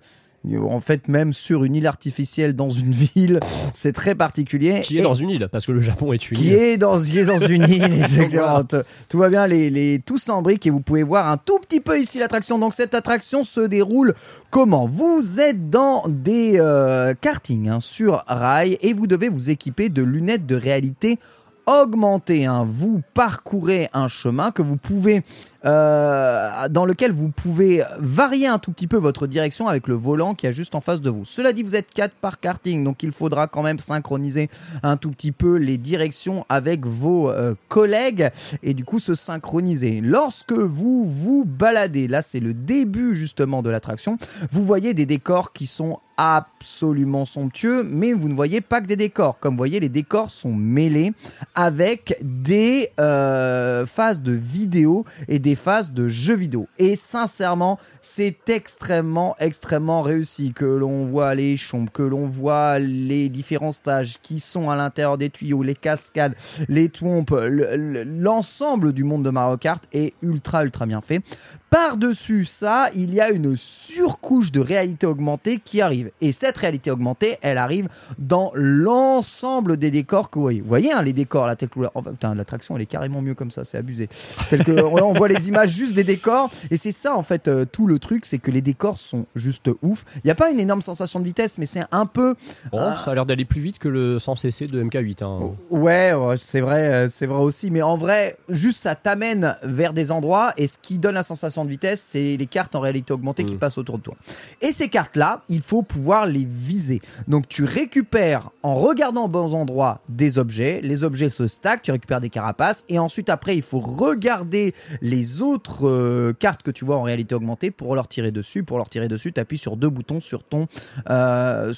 En 0.69 0.79
fait, 0.79 1.07
même 1.09 1.33
sur 1.33 1.65
une 1.65 1.75
île 1.75 1.85
artificielle 1.87 2.55
dans 2.55 2.69
une 2.69 2.91
ville, 3.15 3.39
c'est 3.73 3.91
très 3.91 4.15
particulier. 4.15 4.79
Qui 4.81 4.97
est 4.97 5.01
Et- 5.01 5.03
dans 5.03 5.13
une 5.13 5.29
île, 5.29 5.49
parce 5.51 5.65
que 5.65 5.71
le 5.73 5.81
Japon 5.81 6.13
est 6.13 6.31
une 6.31 6.37
qui 6.37 6.47
île. 6.47 6.53
est 6.53 6.77
dans, 6.77 6.99
qui 7.01 7.19
est 7.19 7.25
dans 7.25 7.37
une 7.37 7.63
île, 7.69 7.83
exactement. 7.83 8.41
voilà. 8.43 8.63
Tout 9.09 9.17
va 9.17 9.29
bien, 9.29 9.47
les, 9.47 9.69
les, 9.69 9.99
tous 9.99 10.29
en 10.29 10.41
briques 10.41 10.65
et 10.65 10.69
vous 10.69 10.79
pouvez 10.79 11.03
voir 11.03 11.27
un 11.29 11.37
tout 11.37 11.59
petit 11.59 11.81
peu 11.81 11.99
ici 11.99 12.19
l'attraction. 12.19 12.57
Donc 12.57 12.73
cette 12.73 12.93
attraction 12.93 13.43
se 13.43 13.59
déroule 13.61 14.13
comment? 14.49 14.87
Vous 14.87 15.39
êtes 15.41 15.69
dans 15.69 16.03
des 16.07 16.53
euh, 16.57 17.13
kartings 17.19 17.67
hein, 17.67 17.79
sur 17.81 18.23
rail 18.27 18.77
et 18.81 18.93
vous 18.93 19.07
devez 19.07 19.27
vous 19.29 19.49
équiper 19.49 19.89
de 19.89 20.03
lunettes 20.03 20.45
de 20.45 20.55
réalité 20.55 21.19
augmentée. 21.67 22.45
hein. 22.45 22.65
Vous 22.67 23.01
parcourez 23.13 23.89
un 23.93 24.07
chemin 24.07 24.51
que 24.51 24.61
vous 24.61 24.77
pouvez 24.77 25.21
euh, 25.65 26.69
dans 26.69 26.85
lequel 26.85 27.11
vous 27.11 27.29
pouvez 27.29 27.83
varier 27.99 28.47
un 28.47 28.59
tout 28.59 28.71
petit 28.71 28.87
peu 28.87 28.97
votre 28.97 29.27
direction 29.27 29.67
avec 29.67 29.87
le 29.87 29.93
volant 29.95 30.33
qui 30.33 30.47
est 30.47 30.53
juste 30.53 30.75
en 30.75 30.79
face 30.79 31.01
de 31.01 31.09
vous. 31.09 31.25
Cela 31.25 31.53
dit, 31.53 31.63
vous 31.63 31.75
êtes 31.75 31.91
4 31.93 32.13
par 32.13 32.39
karting, 32.39 32.83
donc 32.83 33.03
il 33.03 33.11
faudra 33.11 33.47
quand 33.47 33.63
même 33.63 33.79
synchroniser 33.79 34.49
un 34.83 34.97
tout 34.97 35.11
petit 35.11 35.31
peu 35.31 35.55
les 35.55 35.77
directions 35.77 36.45
avec 36.49 36.85
vos 36.85 37.29
euh, 37.29 37.55
collègues 37.67 38.29
et 38.63 38.73
du 38.73 38.85
coup 38.85 38.99
se 38.99 39.15
synchroniser. 39.15 40.01
Lorsque 40.01 40.53
vous 40.53 41.05
vous 41.05 41.43
baladez, 41.45 42.07
là 42.07 42.21
c'est 42.21 42.39
le 42.39 42.53
début 42.53 43.15
justement 43.15 43.61
de 43.61 43.69
l'attraction, 43.69 44.17
vous 44.51 44.63
voyez 44.63 44.93
des 44.93 45.05
décors 45.05 45.53
qui 45.53 45.65
sont 45.65 45.99
absolument 46.19 47.23
somptueux, 47.23 47.81
mais 47.83 48.11
vous 48.11 48.27
ne 48.27 48.33
voyez 48.33 48.59
pas 48.59 48.81
que 48.81 48.87
des 48.87 48.97
décors. 48.97 49.39
Comme 49.39 49.53
vous 49.53 49.59
voyez, 49.59 49.79
les 49.79 49.87
décors 49.87 50.31
sont 50.31 50.53
mêlés 50.53 51.13
avec 51.55 52.17
des 52.21 52.89
euh, 52.99 53.85
phases 53.85 54.21
de 54.21 54.33
vidéo 54.33 55.05
et 55.29 55.39
des 55.39 55.48
phases 55.55 55.91
de 55.91 56.07
jeux 56.07 56.35
vidéo. 56.35 56.67
Et 56.77 56.95
sincèrement, 56.95 57.79
c'est 58.01 58.49
extrêmement, 58.49 59.35
extrêmement 59.39 60.01
réussi. 60.01 60.53
Que 60.53 60.65
l'on 60.65 61.05
voit 61.05 61.35
les 61.35 61.57
chambres, 61.57 61.91
que 61.91 62.03
l'on 62.03 62.27
voit 62.27 62.79
les 62.79 63.29
différents 63.29 63.71
stages 63.71 64.17
qui 64.21 64.39
sont 64.39 64.69
à 64.69 64.75
l'intérieur 64.75 65.17
des 65.17 65.29
tuyaux, 65.29 65.63
les 65.63 65.75
cascades, 65.75 66.35
les 66.67 66.89
trompes, 66.89 67.35
l'ensemble 67.39 68.93
du 68.93 69.03
monde 69.03 69.23
de 69.23 69.29
Mario 69.29 69.57
Kart 69.57 69.83
est 69.93 70.13
ultra, 70.21 70.63
ultra 70.63 70.85
bien 70.85 71.01
fait. 71.01 71.21
Par-dessus 71.69 72.45
ça, 72.45 72.89
il 72.95 73.13
y 73.13 73.21
a 73.21 73.29
une 73.29 73.55
surcouche 73.55 74.51
de 74.51 74.59
réalité 74.59 75.05
augmentée 75.05 75.59
qui 75.63 75.81
arrive. 75.81 76.11
Et 76.19 76.31
cette 76.31 76.57
réalité 76.57 76.89
augmentée, 76.89 77.37
elle 77.41 77.59
arrive 77.59 77.89
dans 78.17 78.51
l'ensemble 78.55 79.77
des 79.77 79.91
décors 79.91 80.29
que 80.29 80.39
vous 80.39 80.43
voyez. 80.43 80.61
Vous 80.61 80.67
voyez 80.67 80.91
hein, 80.91 81.01
les 81.01 81.13
décors, 81.13 81.45
la 81.45 81.55
telle 81.55 81.69
couleur. 81.69 81.91
putain, 81.93 82.33
l'attraction, 82.33 82.75
elle 82.75 82.83
est 82.83 82.87
carrément 82.87 83.21
mieux 83.21 83.35
comme 83.35 83.51
ça, 83.51 83.63
c'est 83.63 83.77
abusé. 83.77 84.07
Que, 84.49 84.81
on 84.81 85.13
voit 85.13 85.27
les 85.27 85.38
images 85.47 85.71
juste 85.71 85.93
des 85.93 86.03
décors. 86.03 86.49
Et 86.71 86.77
c'est 86.77 86.91
ça, 86.91 87.15
en 87.15 87.23
fait, 87.23 87.47
euh, 87.47 87.65
tout 87.65 87.87
le 87.87 87.99
truc, 87.99 88.25
c'est 88.25 88.37
que 88.37 88.51
les 88.51 88.61
décors 88.61 88.97
sont 88.97 89.25
juste 89.35 89.69
ouf. 89.81 90.05
Il 90.15 90.21
n'y 90.25 90.31
a 90.31 90.35
pas 90.35 90.51
une 90.51 90.59
énorme 90.59 90.81
sensation 90.81 91.19
de 91.19 91.25
vitesse, 91.25 91.57
mais 91.57 91.65
c'est 91.65 91.83
un 91.91 92.05
peu. 92.05 92.35
Oh, 92.71 92.79
ça 92.97 93.11
a 93.11 93.15
l'air 93.15 93.25
d'aller 93.25 93.45
plus 93.45 93.61
vite 93.61 93.79
que 93.79 93.87
le 93.87 94.19
sans 94.19 94.35
cc 94.35 94.67
de 94.67 94.83
MK8. 94.83 95.23
Hein. 95.23 95.51
Ouais, 95.69 96.13
c'est 96.37 96.61
vrai, 96.61 96.87
euh, 96.89 97.07
c'est 97.09 97.25
vrai 97.25 97.41
aussi. 97.41 97.71
Mais 97.71 97.81
en 97.81 97.97
vrai, 97.97 98.37
juste 98.49 98.83
ça 98.83 98.95
t'amène 98.95 99.55
vers 99.63 99.93
des 99.93 100.11
endroits 100.11 100.53
et 100.57 100.67
ce 100.67 100.77
qui 100.81 100.97
donne 100.97 101.15
la 101.15 101.23
sensation 101.23 101.65
de 101.65 101.69
vitesse, 101.69 102.01
c'est 102.01 102.37
les 102.37 102.45
cartes 102.45 102.75
en 102.75 102.79
réalité 102.79 103.13
augmentée 103.13 103.43
qui 103.43 103.55
mm. 103.55 103.59
passent 103.59 103.77
autour 103.77 103.97
de 103.97 104.03
toi. 104.03 104.15
Et 104.61 104.71
ces 104.71 104.89
cartes-là, 104.89 105.43
il 105.49 105.61
faut 105.61 105.81
pouvoir 105.81 106.25
les 106.25 106.45
viser. 106.45 107.01
Donc 107.27 107.47
tu 107.47 107.63
récupères 107.63 108.51
en 108.63 108.75
regardant 108.75 109.25
aux 109.25 109.29
bons 109.29 109.55
endroits 109.55 110.01
des 110.09 110.37
objets, 110.37 110.81
les 110.83 111.03
objets 111.03 111.29
se 111.29 111.47
stackent, 111.47 111.83
tu 111.83 111.91
récupères 111.91 112.21
des 112.21 112.29
carapaces, 112.29 112.83
et 112.89 112.99
ensuite 112.99 113.29
après 113.29 113.55
il 113.55 113.61
faut 113.61 113.79
regarder 113.79 114.73
les 115.01 115.41
autres 115.41 115.87
euh, 115.87 116.33
cartes 116.33 116.63
que 116.63 116.71
tu 116.71 116.85
vois 116.85 116.97
en 116.97 117.03
réalité 117.03 117.35
augmentée 117.35 117.71
pour 117.71 117.95
leur 117.95 118.07
tirer 118.07 118.31
dessus. 118.31 118.63
Pour 118.63 118.77
leur 118.77 118.89
tirer 118.89 119.07
dessus, 119.07 119.31
tu 119.31 119.39
appuies 119.39 119.57
sur 119.57 119.77
deux 119.77 119.89
boutons 119.89 120.19
sur 120.19 120.43
ton, 120.43 120.67
euh, 121.09 121.71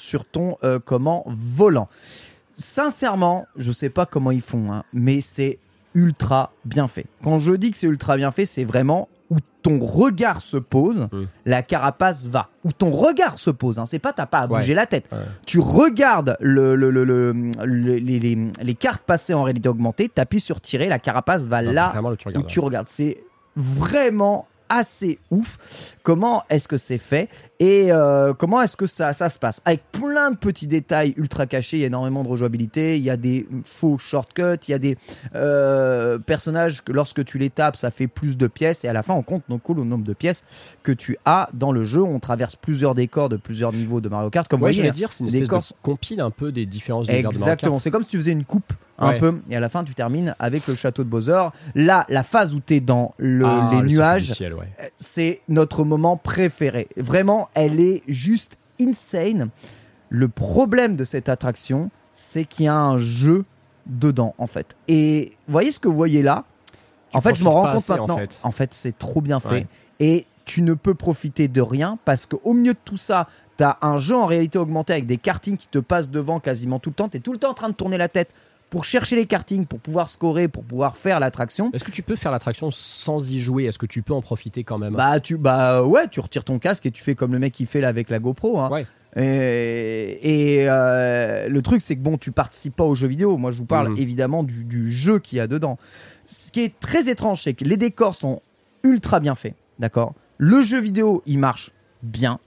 euh, 0.64 0.78
comment 0.84 1.24
volant. 1.26 1.88
Sincèrement, 2.54 3.46
je 3.56 3.72
sais 3.72 3.90
pas 3.90 4.06
comment 4.06 4.30
ils 4.30 4.42
font, 4.42 4.72
hein, 4.72 4.84
mais 4.92 5.20
c'est 5.20 5.58
ultra 5.94 6.52
bien 6.64 6.88
fait. 6.88 7.06
Quand 7.22 7.38
je 7.38 7.52
dis 7.52 7.70
que 7.70 7.76
c'est 7.76 7.86
ultra 7.86 8.16
bien 8.16 8.32
fait, 8.32 8.46
c'est 8.46 8.64
vraiment 8.64 9.08
où 9.32 9.38
ton 9.62 9.80
regard 9.80 10.42
se 10.42 10.58
pose, 10.58 11.08
la 11.46 11.62
carapace 11.62 12.26
va. 12.26 12.48
Où 12.64 12.72
ton 12.72 12.90
regard 12.90 13.38
se 13.38 13.48
pose, 13.48 13.78
hein, 13.78 13.86
c'est 13.86 13.98
pas 13.98 14.12
t'as 14.12 14.26
pas 14.26 14.40
à 14.40 14.46
bouger 14.46 14.74
la 14.74 14.84
tête. 14.84 15.08
Tu 15.46 15.58
regardes 15.58 16.36
le, 16.40 16.74
les, 16.76 18.74
cartes 18.74 19.02
passées 19.02 19.32
en 19.32 19.42
réalité 19.42 19.70
augmentée, 19.70 20.10
t'appuies 20.10 20.40
sur 20.40 20.60
tirer, 20.60 20.88
la 20.88 20.98
carapace 20.98 21.46
va 21.46 21.62
là 21.62 21.94
où 22.34 22.42
tu 22.42 22.60
regardes. 22.60 22.88
C'est 22.90 23.24
vraiment 23.56 24.46
assez 24.72 25.18
ouf. 25.30 25.96
Comment 26.02 26.44
est-ce 26.48 26.66
que 26.66 26.78
c'est 26.78 26.98
fait 26.98 27.28
et 27.60 27.92
euh, 27.92 28.32
comment 28.32 28.60
est-ce 28.60 28.76
que 28.76 28.86
ça, 28.86 29.12
ça 29.12 29.28
se 29.28 29.38
passe? 29.38 29.60
Avec 29.64 29.82
plein 29.92 30.32
de 30.32 30.36
petits 30.36 30.66
détails 30.66 31.14
ultra 31.16 31.46
cachés, 31.46 31.76
il 31.76 31.80
y 31.80 31.84
a 31.84 31.86
énormément 31.86 32.24
de 32.24 32.28
rejouabilité, 32.28 32.96
il 32.96 33.02
y 33.04 33.10
a 33.10 33.16
des 33.16 33.46
faux 33.64 33.98
shortcuts, 33.98 34.66
il 34.66 34.70
y 34.72 34.74
a 34.74 34.78
des 34.78 34.96
euh, 35.36 36.18
personnages 36.18 36.82
que 36.82 36.90
lorsque 36.90 37.24
tu 37.24 37.38
les 37.38 37.50
tapes, 37.50 37.76
ça 37.76 37.92
fait 37.92 38.08
plus 38.08 38.36
de 38.36 38.46
pièces 38.48 38.84
et 38.84 38.88
à 38.88 38.92
la 38.92 39.02
fin 39.02 39.14
on 39.14 39.22
compte 39.22 39.44
donc 39.48 39.68
le 39.68 39.84
nombre 39.84 40.04
de 40.04 40.12
pièces 40.12 40.42
que 40.82 40.90
tu 40.90 41.16
as 41.24 41.48
dans 41.54 41.70
le 41.70 41.84
jeu. 41.84 42.02
On 42.02 42.18
traverse 42.18 42.56
plusieurs 42.56 42.94
décors 42.94 43.28
de 43.28 43.36
plusieurs 43.36 43.72
niveaux 43.72 44.00
de 44.00 44.08
Mario 44.08 44.30
Kart. 44.30 44.48
Comme 44.48 44.60
vous 44.60 44.66
voyez, 44.66 44.90
dire, 44.90 45.12
c'est 45.12 45.24
une 45.24 45.34
espèce 45.34 45.48
de 45.48 45.74
compile 45.82 46.20
un 46.20 46.30
peu 46.30 46.50
des 46.50 46.66
différences 46.66 47.06
de 47.06 47.12
Exactement, 47.12 47.78
c'est 47.78 47.90
comme 47.90 48.02
si 48.02 48.08
tu 48.08 48.18
faisais 48.18 48.32
une 48.32 48.44
coupe 48.44 48.72
un 49.02 49.18
peu. 49.18 49.40
Et 49.50 49.56
à 49.56 49.60
la 49.60 49.68
fin, 49.68 49.84
tu 49.84 49.94
termines 49.94 50.34
avec 50.38 50.66
le 50.66 50.74
château 50.74 51.04
de 51.04 51.08
Bowser. 51.08 51.48
Là, 51.74 52.06
la 52.08 52.22
phase 52.22 52.54
où 52.54 52.60
tu 52.60 52.74
es 52.74 52.80
dans 52.80 53.14
le, 53.18 53.44
ah, 53.44 53.70
les 53.72 53.82
nuages, 53.82 54.40
euh, 54.40 54.54
c'est 54.96 55.40
notre 55.48 55.84
moment 55.84 56.16
préféré. 56.16 56.88
Vraiment, 56.96 57.48
elle 57.54 57.80
est 57.80 58.02
juste 58.08 58.58
insane. 58.80 59.48
Le 60.08 60.28
problème 60.28 60.96
de 60.96 61.04
cette 61.04 61.28
attraction, 61.28 61.90
c'est 62.14 62.44
qu'il 62.44 62.66
y 62.66 62.68
a 62.68 62.76
un 62.76 62.98
jeu 62.98 63.44
dedans, 63.86 64.34
en 64.38 64.46
fait. 64.46 64.76
Et 64.88 65.32
voyez 65.48 65.72
ce 65.72 65.80
que 65.80 65.88
vous 65.88 65.96
voyez 65.96 66.22
là? 66.22 66.44
En 67.14 67.20
fait, 67.20 67.34
je 67.34 67.44
me 67.44 67.48
rends 67.48 67.70
compte 67.70 67.88
maintenant. 67.88 68.20
En 68.42 68.50
fait, 68.50 68.72
c'est 68.72 68.98
trop 68.98 69.20
bien 69.20 69.40
fait. 69.40 69.66
Et 70.00 70.26
tu 70.44 70.62
ne 70.62 70.74
peux 70.74 70.94
profiter 70.94 71.48
de 71.48 71.60
rien 71.60 71.98
parce 72.04 72.26
qu'au 72.26 72.52
milieu 72.52 72.72
de 72.72 72.78
tout 72.84 72.96
ça, 72.96 73.28
tu 73.58 73.64
as 73.64 73.78
un 73.82 73.98
jeu 73.98 74.16
en 74.16 74.26
réalité 74.26 74.58
augmentée 74.58 74.92
avec 74.92 75.06
des 75.06 75.18
kartings 75.18 75.56
qui 75.56 75.68
te 75.68 75.78
passent 75.78 76.10
devant 76.10 76.40
quasiment 76.40 76.78
tout 76.78 76.90
le 76.90 76.94
temps. 76.94 77.08
Tu 77.08 77.18
es 77.18 77.20
tout 77.20 77.32
le 77.32 77.38
temps 77.38 77.50
en 77.50 77.54
train 77.54 77.68
de 77.68 77.74
tourner 77.74 77.98
la 77.98 78.08
tête 78.08 78.30
pour 78.72 78.86
chercher 78.86 79.16
les 79.16 79.26
kartings, 79.26 79.66
pour 79.66 79.80
pouvoir 79.80 80.08
scorer, 80.08 80.48
pour 80.48 80.64
pouvoir 80.64 80.96
faire 80.96 81.20
l'attraction. 81.20 81.70
Est-ce 81.74 81.84
que 81.84 81.90
tu 81.90 82.02
peux 82.02 82.16
faire 82.16 82.32
l'attraction 82.32 82.70
sans 82.70 83.30
y 83.30 83.38
jouer? 83.38 83.64
Est-ce 83.64 83.78
que 83.78 83.84
tu 83.84 84.00
peux 84.00 84.14
en 84.14 84.22
profiter 84.22 84.64
quand 84.64 84.78
même? 84.78 84.94
Bah 84.94 85.20
tu 85.20 85.36
bah 85.36 85.82
ouais, 85.82 86.08
tu 86.08 86.20
retires 86.20 86.42
ton 86.42 86.58
casque 86.58 86.86
et 86.86 86.90
tu 86.90 87.02
fais 87.02 87.14
comme 87.14 87.32
le 87.34 87.38
mec 87.38 87.52
qui 87.52 87.66
fait 87.66 87.82
là 87.82 87.88
avec 87.88 88.08
la 88.08 88.18
GoPro. 88.18 88.58
Hein. 88.60 88.70
Ouais. 88.70 88.86
Et, 89.14 90.64
euh, 90.70 91.50
le 91.50 91.60
truc, 91.60 91.82
c'est 91.82 91.96
que 91.96 92.00
bon, 92.00 92.16
tu 92.16 92.32
participes 92.32 92.74
pas 92.74 92.84
au 92.84 92.94
jeu 92.94 93.08
vidéo. 93.08 93.36
Moi, 93.36 93.50
je 93.50 93.58
vous 93.58 93.66
parle 93.66 93.90
mhm. 93.90 93.98
évidemment 93.98 94.42
du, 94.42 94.64
du 94.64 94.90
jeu 94.90 95.18
qu'il 95.18 95.36
y 95.36 95.40
a 95.42 95.46
dedans. 95.46 95.76
Ce 96.24 96.50
qui 96.50 96.60
est 96.60 96.80
très 96.80 97.10
étrange, 97.10 97.42
c'est 97.42 97.52
que 97.52 97.64
les 97.64 97.76
décors 97.76 98.14
sont 98.14 98.40
ultra 98.84 99.20
bien 99.20 99.34
faits. 99.34 99.54
D'accord? 99.80 100.14
Le 100.38 100.62
jeu 100.62 100.80
vidéo, 100.80 101.22
il 101.26 101.38
marche 101.38 101.72
bien. 102.02 102.40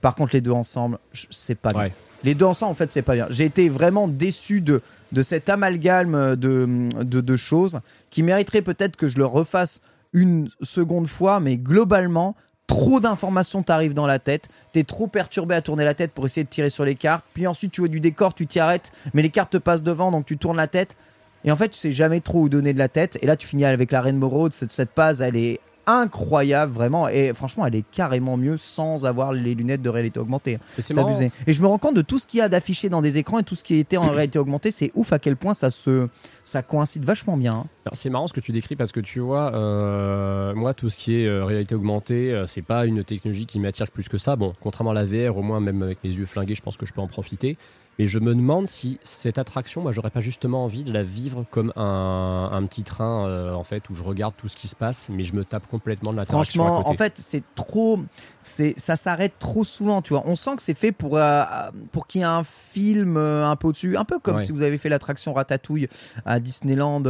Par 0.00 0.16
contre, 0.16 0.34
les 0.34 0.40
deux 0.40 0.50
ensemble, 0.50 0.98
c'est 1.30 1.54
pas 1.54 1.70
bien. 1.70 1.90
Les 2.24 2.34
deux 2.34 2.46
ensemble, 2.46 2.72
en 2.72 2.74
fait, 2.74 2.90
c'est 2.90 3.02
pas 3.02 3.14
bien. 3.14 3.26
J'ai 3.30 3.44
été 3.44 3.68
vraiment 3.68 4.08
déçu 4.08 4.60
de, 4.60 4.82
cet 5.22 5.48
amalgame 5.48 6.36
de, 6.36 6.88
de, 7.02 7.36
choses 7.36 7.80
qui 8.10 8.22
mériterait 8.22 8.62
peut-être 8.62 8.96
que 8.96 9.08
je 9.08 9.18
le 9.18 9.26
refasse 9.26 9.80
une 10.12 10.50
seconde 10.62 11.06
fois, 11.06 11.38
mais 11.38 11.56
globalement, 11.56 12.34
trop 12.66 13.00
d'informations 13.00 13.62
t'arrivent 13.62 13.94
dans 13.94 14.06
la 14.06 14.18
tête, 14.18 14.48
t'es 14.72 14.84
trop 14.84 15.06
perturbé 15.06 15.54
à 15.54 15.62
tourner 15.62 15.84
la 15.84 15.94
tête 15.94 16.12
pour 16.12 16.26
essayer 16.26 16.44
de 16.44 16.48
tirer 16.48 16.70
sur 16.70 16.84
les 16.84 16.94
cartes, 16.94 17.24
puis 17.34 17.46
ensuite 17.46 17.72
tu 17.72 17.80
vois 17.80 17.88
du 17.88 18.00
décor, 18.00 18.34
tu 18.34 18.46
t'y 18.46 18.58
arrêtes, 18.58 18.92
mais 19.14 19.22
les 19.22 19.30
cartes 19.30 19.52
te 19.52 19.58
passent 19.58 19.82
devant, 19.82 20.10
donc 20.10 20.26
tu 20.26 20.38
tournes 20.38 20.56
la 20.56 20.66
tête. 20.66 20.96
Et 21.44 21.52
en 21.52 21.56
fait, 21.56 21.68
tu 21.68 21.78
sais 21.78 21.92
jamais 21.92 22.20
trop 22.20 22.42
où 22.42 22.48
donner 22.48 22.72
de 22.72 22.78
la 22.78 22.88
tête. 22.88 23.16
Et 23.22 23.26
là, 23.26 23.36
tu 23.36 23.46
finis 23.46 23.64
avec 23.64 23.92
la 23.92 24.02
Rainbow 24.02 24.28
Road. 24.28 24.52
Cette, 24.52 24.72
cette 24.72 24.90
phase, 24.94 25.22
elle 25.22 25.36
est 25.36 25.60
incroyable, 25.88 26.72
vraiment. 26.72 27.08
Et 27.08 27.32
franchement, 27.34 27.66
elle 27.66 27.74
est 27.74 27.84
carrément 27.90 28.36
mieux 28.36 28.56
sans 28.58 29.06
avoir 29.06 29.32
les 29.32 29.54
lunettes 29.54 29.82
de 29.82 29.88
réalité 29.88 30.20
augmentée. 30.20 30.58
C'est 30.78 30.96
abusé. 30.98 31.32
Et 31.46 31.52
je 31.52 31.62
me 31.62 31.66
rends 31.66 31.78
compte 31.78 31.96
de 31.96 32.02
tout 32.02 32.18
ce 32.18 32.26
qu'il 32.26 32.38
y 32.38 32.40
a 32.42 32.48
d'affiché 32.48 32.88
dans 32.88 33.02
des 33.02 33.18
écrans 33.18 33.38
et 33.38 33.42
tout 33.42 33.54
ce 33.54 33.64
qui 33.64 33.76
était 33.76 33.96
en 33.96 34.10
réalité 34.10 34.38
augmentée. 34.38 34.70
C'est 34.70 34.92
ouf 34.94 35.12
à 35.12 35.18
quel 35.18 35.36
point 35.36 35.54
ça 35.54 35.70
se 35.70 36.08
ça 36.44 36.62
coïncide 36.62 37.04
vachement 37.04 37.36
bien. 37.36 37.52
Hein. 37.52 37.90
C'est 37.92 38.10
marrant 38.10 38.26
ce 38.26 38.32
que 38.32 38.40
tu 38.40 38.52
décris 38.52 38.76
parce 38.76 38.92
que 38.92 39.00
tu 39.00 39.20
vois, 39.20 39.54
euh, 39.54 40.54
moi, 40.54 40.74
tout 40.74 40.88
ce 40.88 40.98
qui 40.98 41.14
est 41.14 41.26
euh, 41.26 41.44
réalité 41.44 41.74
augmentée, 41.74 42.32
euh, 42.32 42.46
c'est 42.46 42.62
pas 42.62 42.86
une 42.86 43.04
technologie 43.04 43.46
qui 43.46 43.60
m'attire 43.60 43.88
plus 43.90 44.08
que 44.08 44.18
ça. 44.18 44.36
Bon, 44.36 44.54
contrairement 44.60 44.90
à 44.90 44.94
la 44.94 45.04
VR, 45.04 45.36
au 45.36 45.42
moins, 45.42 45.60
même 45.60 45.82
avec 45.82 46.02
mes 46.04 46.10
yeux 46.10 46.26
flingués, 46.26 46.54
je 46.54 46.62
pense 46.62 46.76
que 46.76 46.86
je 46.86 46.92
peux 46.92 47.00
en 47.00 47.06
profiter. 47.06 47.56
Et 48.00 48.06
je 48.06 48.20
me 48.20 48.32
demande 48.32 48.68
si 48.68 49.00
cette 49.02 49.38
attraction, 49.38 49.82
moi, 49.82 49.90
j'aurais 49.90 50.10
pas 50.10 50.20
justement 50.20 50.64
envie 50.64 50.84
de 50.84 50.92
la 50.92 51.02
vivre 51.02 51.44
comme 51.50 51.72
un, 51.74 52.48
un 52.52 52.64
petit 52.66 52.84
train, 52.84 53.26
euh, 53.26 53.52
en 53.52 53.64
fait, 53.64 53.90
où 53.90 53.94
je 53.96 54.04
regarde 54.04 54.34
tout 54.36 54.46
ce 54.46 54.56
qui 54.56 54.68
se 54.68 54.76
passe, 54.76 55.08
mais 55.08 55.24
je 55.24 55.34
me 55.34 55.44
tape 55.44 55.66
complètement 55.66 56.12
de 56.12 56.16
l'attraction. 56.16 56.62
Franchement, 56.62 56.88
en 56.88 56.94
fait, 56.94 57.14
c'est 57.16 57.42
trop. 57.56 57.98
Ça 58.40 58.94
s'arrête 58.94 59.34
trop 59.40 59.64
souvent, 59.64 60.00
tu 60.00 60.12
vois. 60.12 60.22
On 60.26 60.36
sent 60.36 60.54
que 60.56 60.62
c'est 60.62 60.78
fait 60.78 60.92
pour, 60.92 61.16
euh, 61.16 61.42
pour 61.90 62.06
qu'il 62.06 62.20
y 62.20 62.22
ait 62.22 62.26
un 62.28 62.44
film 62.44 63.16
euh, 63.16 63.48
un 63.48 63.56
peu 63.56 63.66
au-dessus. 63.66 63.96
Un 63.96 64.04
peu 64.04 64.20
comme 64.20 64.38
si 64.38 64.52
vous 64.52 64.62
avez 64.62 64.78
fait 64.78 64.88
l'attraction 64.88 65.32
Ratatouille 65.32 65.88
à 66.24 66.38
Disneyland 66.38 67.02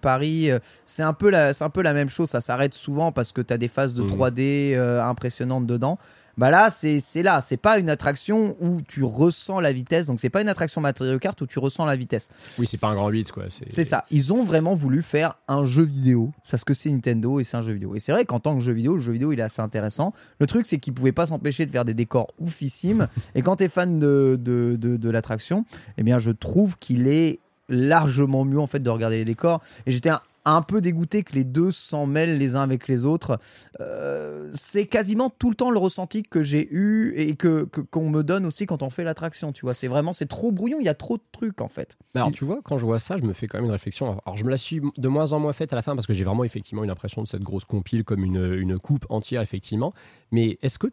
Paris. 0.00 0.50
C'est 0.84 1.02
un, 1.02 1.12
peu 1.12 1.28
la, 1.28 1.50
un 1.58 1.70
peu 1.70 1.82
la 1.82 1.92
même 1.92 2.08
chose. 2.08 2.28
Ça 2.28 2.40
s'arrête 2.40 2.74
souvent 2.74 3.10
parce 3.10 3.32
que 3.32 3.40
tu 3.40 3.52
as 3.52 3.58
des 3.58 3.68
phases 3.68 3.94
de 3.94 4.04
3D 4.04 4.76
mmh. 4.76 5.00
impressionnantes 5.00 5.66
dedans. 5.66 5.98
Bah 6.36 6.50
là, 6.50 6.68
c'est 6.70 7.22
là. 7.22 7.40
C'est 7.40 7.56
pas 7.56 7.78
une 7.78 7.88
attraction 7.88 8.56
où 8.60 8.82
tu 8.82 9.02
ressens 9.02 9.60
la 9.60 9.72
vitesse. 9.72 10.06
Donc, 10.06 10.20
c'est 10.20 10.30
pas 10.30 10.42
une 10.42 10.48
attraction 10.48 10.80
Mario 10.80 11.18
Kart 11.18 11.40
où 11.40 11.46
tu 11.46 11.58
ressens 11.58 11.86
la 11.86 11.96
vitesse. 11.96 12.28
Oui, 12.58 12.66
c'est 12.66 12.80
pas 12.80 12.88
un 12.88 12.94
grand 12.94 13.08
8, 13.08 13.32
quoi. 13.32 13.44
C'est 13.48 13.84
ça. 13.84 14.04
Ils 14.10 14.32
ont 14.32 14.44
vraiment 14.44 14.74
voulu 14.74 15.02
faire 15.02 15.38
un 15.48 15.64
jeu 15.64 15.82
vidéo 15.82 16.32
parce 16.50 16.64
que 16.64 16.74
c'est 16.74 16.90
Nintendo 16.90 17.40
et 17.40 17.44
c'est 17.44 17.56
un 17.56 17.62
jeu 17.62 17.72
vidéo. 17.72 17.94
Et 17.94 18.00
c'est 18.00 18.12
vrai 18.12 18.24
qu'en 18.24 18.40
tant 18.40 18.54
que 18.54 18.60
jeu 18.60 18.72
vidéo, 18.72 18.96
le 18.96 19.00
jeu 19.00 19.12
vidéo, 19.12 19.32
il 19.32 19.40
est 19.40 19.42
assez 19.42 19.62
intéressant. 19.62 20.12
Le 20.38 20.46
truc, 20.46 20.66
c'est 20.66 20.78
qu'ils 20.78 20.92
pouvaient 20.92 21.12
pas 21.12 21.26
s'empêcher 21.26 21.64
de 21.64 21.70
faire 21.70 21.84
des 21.84 21.94
décors 21.94 22.28
oufissimes. 22.38 23.08
et 23.34 23.42
quand 23.42 23.56
tu 23.56 23.64
es 23.64 23.68
fan 23.68 23.98
de, 23.98 24.38
de, 24.40 24.76
de, 24.76 25.10
l'attraction, 25.10 25.64
eh 25.96 26.02
bien, 26.02 26.18
je 26.18 26.30
trouve 26.30 26.76
qu'il 26.78 27.08
est 27.08 27.38
largement 27.68 28.44
mieux 28.44 28.60
en 28.60 28.66
fait 28.66 28.80
de 28.80 28.90
regarder 28.90 29.16
les 29.16 29.24
décors. 29.24 29.62
Et 29.86 29.92
j'étais 29.92 30.10
un 30.46 30.62
peu 30.62 30.80
dégoûté 30.80 31.22
que 31.24 31.34
les 31.34 31.44
deux 31.44 31.72
s'en 31.72 32.06
mêlent 32.06 32.38
les 32.38 32.56
uns 32.56 32.62
avec 32.62 32.88
les 32.88 33.04
autres. 33.04 33.38
Euh, 33.80 34.48
c'est 34.54 34.86
quasiment 34.86 35.28
tout 35.28 35.50
le 35.50 35.56
temps 35.56 35.70
le 35.70 35.78
ressenti 35.78 36.22
que 36.22 36.42
j'ai 36.42 36.68
eu 36.72 37.12
et 37.16 37.34
que 37.34 37.64
qu'on 37.64 38.08
me 38.08 38.22
donne 38.22 38.46
aussi 38.46 38.64
quand 38.64 38.82
on 38.82 38.90
fait 38.90 39.04
l'attraction. 39.04 39.52
Tu 39.52 39.62
vois, 39.62 39.74
c'est 39.74 39.88
vraiment 39.88 40.12
c'est 40.12 40.26
trop 40.26 40.52
brouillon. 40.52 40.78
Il 40.80 40.86
y 40.86 40.88
a 40.88 40.94
trop 40.94 41.16
de 41.16 41.22
trucs 41.32 41.60
en 41.60 41.68
fait. 41.68 41.98
alors 42.14 42.32
tu 42.32 42.44
vois, 42.44 42.60
quand 42.64 42.78
je 42.78 42.86
vois 42.86 42.98
ça, 42.98 43.16
je 43.16 43.24
me 43.24 43.32
fais 43.32 43.48
quand 43.48 43.58
même 43.58 43.66
une 43.66 43.72
réflexion. 43.72 44.18
Alors 44.24 44.36
je 44.36 44.44
me 44.44 44.50
la 44.50 44.56
suis 44.56 44.80
de 44.96 45.08
moins 45.08 45.32
en 45.32 45.40
moins 45.40 45.52
faite 45.52 45.72
à 45.72 45.76
la 45.76 45.82
fin 45.82 45.94
parce 45.94 46.06
que 46.06 46.14
j'ai 46.14 46.24
vraiment 46.24 46.44
effectivement 46.44 46.84
une 46.84 46.90
impression 46.90 47.22
de 47.22 47.28
cette 47.28 47.42
grosse 47.42 47.64
compile 47.64 48.04
comme 48.04 48.24
une, 48.24 48.54
une 48.54 48.78
coupe 48.78 49.04
entière 49.10 49.42
effectivement. 49.42 49.92
Mais 50.30 50.58
est-ce 50.62 50.78
que 50.78 50.88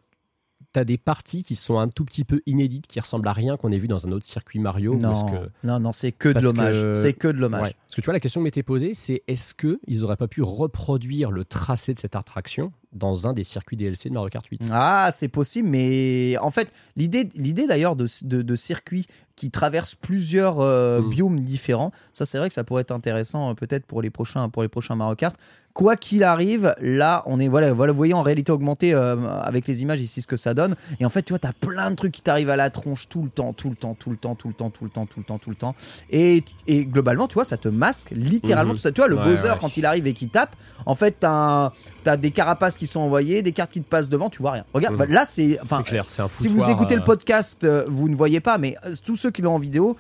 tu 0.74 0.80
as 0.80 0.86
des 0.86 0.98
parties 0.98 1.44
qui 1.44 1.56
sont 1.56 1.80
un 1.80 1.88
tout 1.88 2.06
petit 2.06 2.24
peu 2.24 2.42
inédites, 2.46 2.88
qui 2.88 3.00
ressemblent 3.00 3.28
à 3.28 3.34
rien 3.34 3.58
qu'on 3.58 3.72
ait 3.72 3.78
vu 3.78 3.88
dans 3.88 4.06
un 4.08 4.12
autre 4.12 4.26
circuit 4.26 4.60
Mario 4.60 4.96
Non, 4.96 5.14
que... 5.26 5.50
non, 5.64 5.80
non, 5.80 5.92
c'est 5.92 6.12
que 6.12 6.30
de 6.30 6.40
l'hommage. 6.40 6.94
C'est 6.94 7.14
que 7.14 7.28
de 7.28 7.38
l'hommage. 7.38 7.74
Parce 7.74 7.96
que 7.96 8.02
tu 8.02 8.06
vois, 8.06 8.14
la 8.14 8.20
question 8.20 8.42
que 8.42 8.46
m'était 8.46 8.64
posée, 8.64 8.94
c'est 8.94 9.24
est-ce 9.28 9.54
qu'ils 9.54 10.00
n'auraient 10.02 10.18
pas 10.18 10.28
pu 10.28 10.42
reproduire 10.42 11.32
le 11.32 11.46
tracé 11.46 11.94
de 11.94 12.00
cette 12.00 12.16
attraction 12.16 12.72
dans 12.94 13.28
un 13.28 13.34
des 13.34 13.44
circuits 13.44 13.78
DLC 13.78 14.10
de 14.10 14.14
Mario 14.14 14.30
Kart 14.30 14.46
8 14.46 14.70
Ah, 14.72 15.12
c'est 15.14 15.28
possible, 15.28 15.70
mais 15.70 16.38
en 16.42 16.52
fait, 16.52 16.72
l'idée, 16.96 17.30
l'idée 17.36 17.68
d'ailleurs 17.68 17.96
de, 17.96 18.08
de, 18.24 18.56
circuits 18.56 19.08
qui 19.36 19.50
traversent 19.50 19.96
plusieurs 19.96 20.60
euh, 20.60 21.02
hmm. 21.02 21.10
biomes 21.10 21.40
différents, 21.40 21.92
ça 22.14 22.26
c'est 22.26 22.38
vrai 22.38 22.50
que 22.50 22.54
ça 22.54 22.64
pourrait 22.64 22.82
être 22.82 22.92
intéressant 22.92 23.50
euh, 23.50 23.54
peut-être 23.56 23.86
pour 23.86 24.02
les 24.02 24.12
prochains 24.12 24.48
pour 24.50 24.62
les 24.62 24.70
prochains 24.70 24.96
Mario 24.96 25.16
Kart. 25.16 25.38
Quoi 25.74 25.96
qu'il 25.96 26.24
arrive, 26.24 26.76
là, 26.82 27.24
on 27.26 27.40
est 27.40 27.48
voilà, 27.48 27.74
voilà, 27.74 27.94
vous 27.94 27.98
voyez 27.98 28.14
en 28.14 28.22
réalité 28.22 28.52
augmentée 28.52 28.94
euh, 28.94 29.16
avec 29.42 29.68
les 29.68 29.82
images 29.82 30.02
ici 30.02 30.22
ce 30.22 30.28
que 30.28 30.38
ça 30.38 30.54
donne. 30.54 30.76
Et 31.00 31.06
en 31.06 31.10
fait, 31.10 31.24
tu 31.24 31.34
vois, 31.34 31.40
tu 31.40 31.48
as 31.48 31.54
plein 31.54 31.90
de 31.90 31.96
trucs 31.96 32.12
qui 32.12 32.22
t'arrivent 32.22 32.52
à 32.52 32.56
la 32.56 32.70
tronche 32.70 33.10
tout 33.10 33.24
le 33.24 33.30
temps, 33.30 33.54
tout 33.54 33.72
le 33.72 33.76
temps, 33.76 33.96
tout 33.96 34.12
le 34.12 34.16
temps, 34.18 34.36
tout 34.36 34.50
le 34.50 34.54
temps, 34.54 34.70
tout 34.70 34.84
le 34.84 34.92
temps, 34.92 35.08
tout 35.08 35.20
le 35.20 35.26
temps, 35.26 35.40
tout 35.40 35.50
le 35.50 35.56
temps. 35.56 35.74
Et, 36.12 36.44
et 36.68 36.86
globalement, 36.86 37.28
tu 37.28 37.34
vois, 37.34 37.44
ça 37.44 37.58
te 37.58 37.70
masque 37.70 38.12
littéralement 38.12 38.74
mhm. 38.74 38.78
tout 38.78 38.84
ça. 38.84 38.92
Tu 38.92 39.02
vois, 39.02 39.08
le 39.08 39.16
Bowser 39.16 39.54
quand 39.60 39.76
il 39.76 39.88
arrive 39.88 40.06
et 40.06 40.14
qu'il 40.14 40.30
tape, 40.30 40.56
en 40.86 40.94
fait, 40.94 41.18
t'as 41.22 41.72
as 42.06 42.18
des 42.18 42.32
carapaces 42.32 42.78
qui 42.78 42.83
sont 42.88 43.02
envoyées, 43.02 43.42
des 43.42 43.52
cartes 43.52 43.72
qui 43.72 43.82
te 43.82 43.90
passent 43.90 44.10
devant, 44.10 44.30
tu 44.30 44.42
vois 44.42 44.52
rien. 44.52 44.66
Regarde, 44.74 44.96
bah, 44.96 45.06
là 45.08 45.26
c'est. 45.28 45.60
Enfin, 45.62 45.84
clair, 45.84 46.06
c'est 46.08 46.22
un 46.22 46.30
Si 46.30 46.48
vous 46.48 46.70
écoutez 46.70 46.96
le 46.96 47.02
euh. 47.02 47.06
podcast, 47.06 47.64
euh, 47.64 47.86
vous 47.88 48.10
ne 48.10 48.16
voyez 48.16 48.40
pas, 48.40 48.58
mais 48.58 48.76
tous 49.04 49.16
ceux 49.16 49.32
qui 49.32 49.42
l'ont 49.42 49.56
en 49.56 49.60
vidéo 49.60 49.96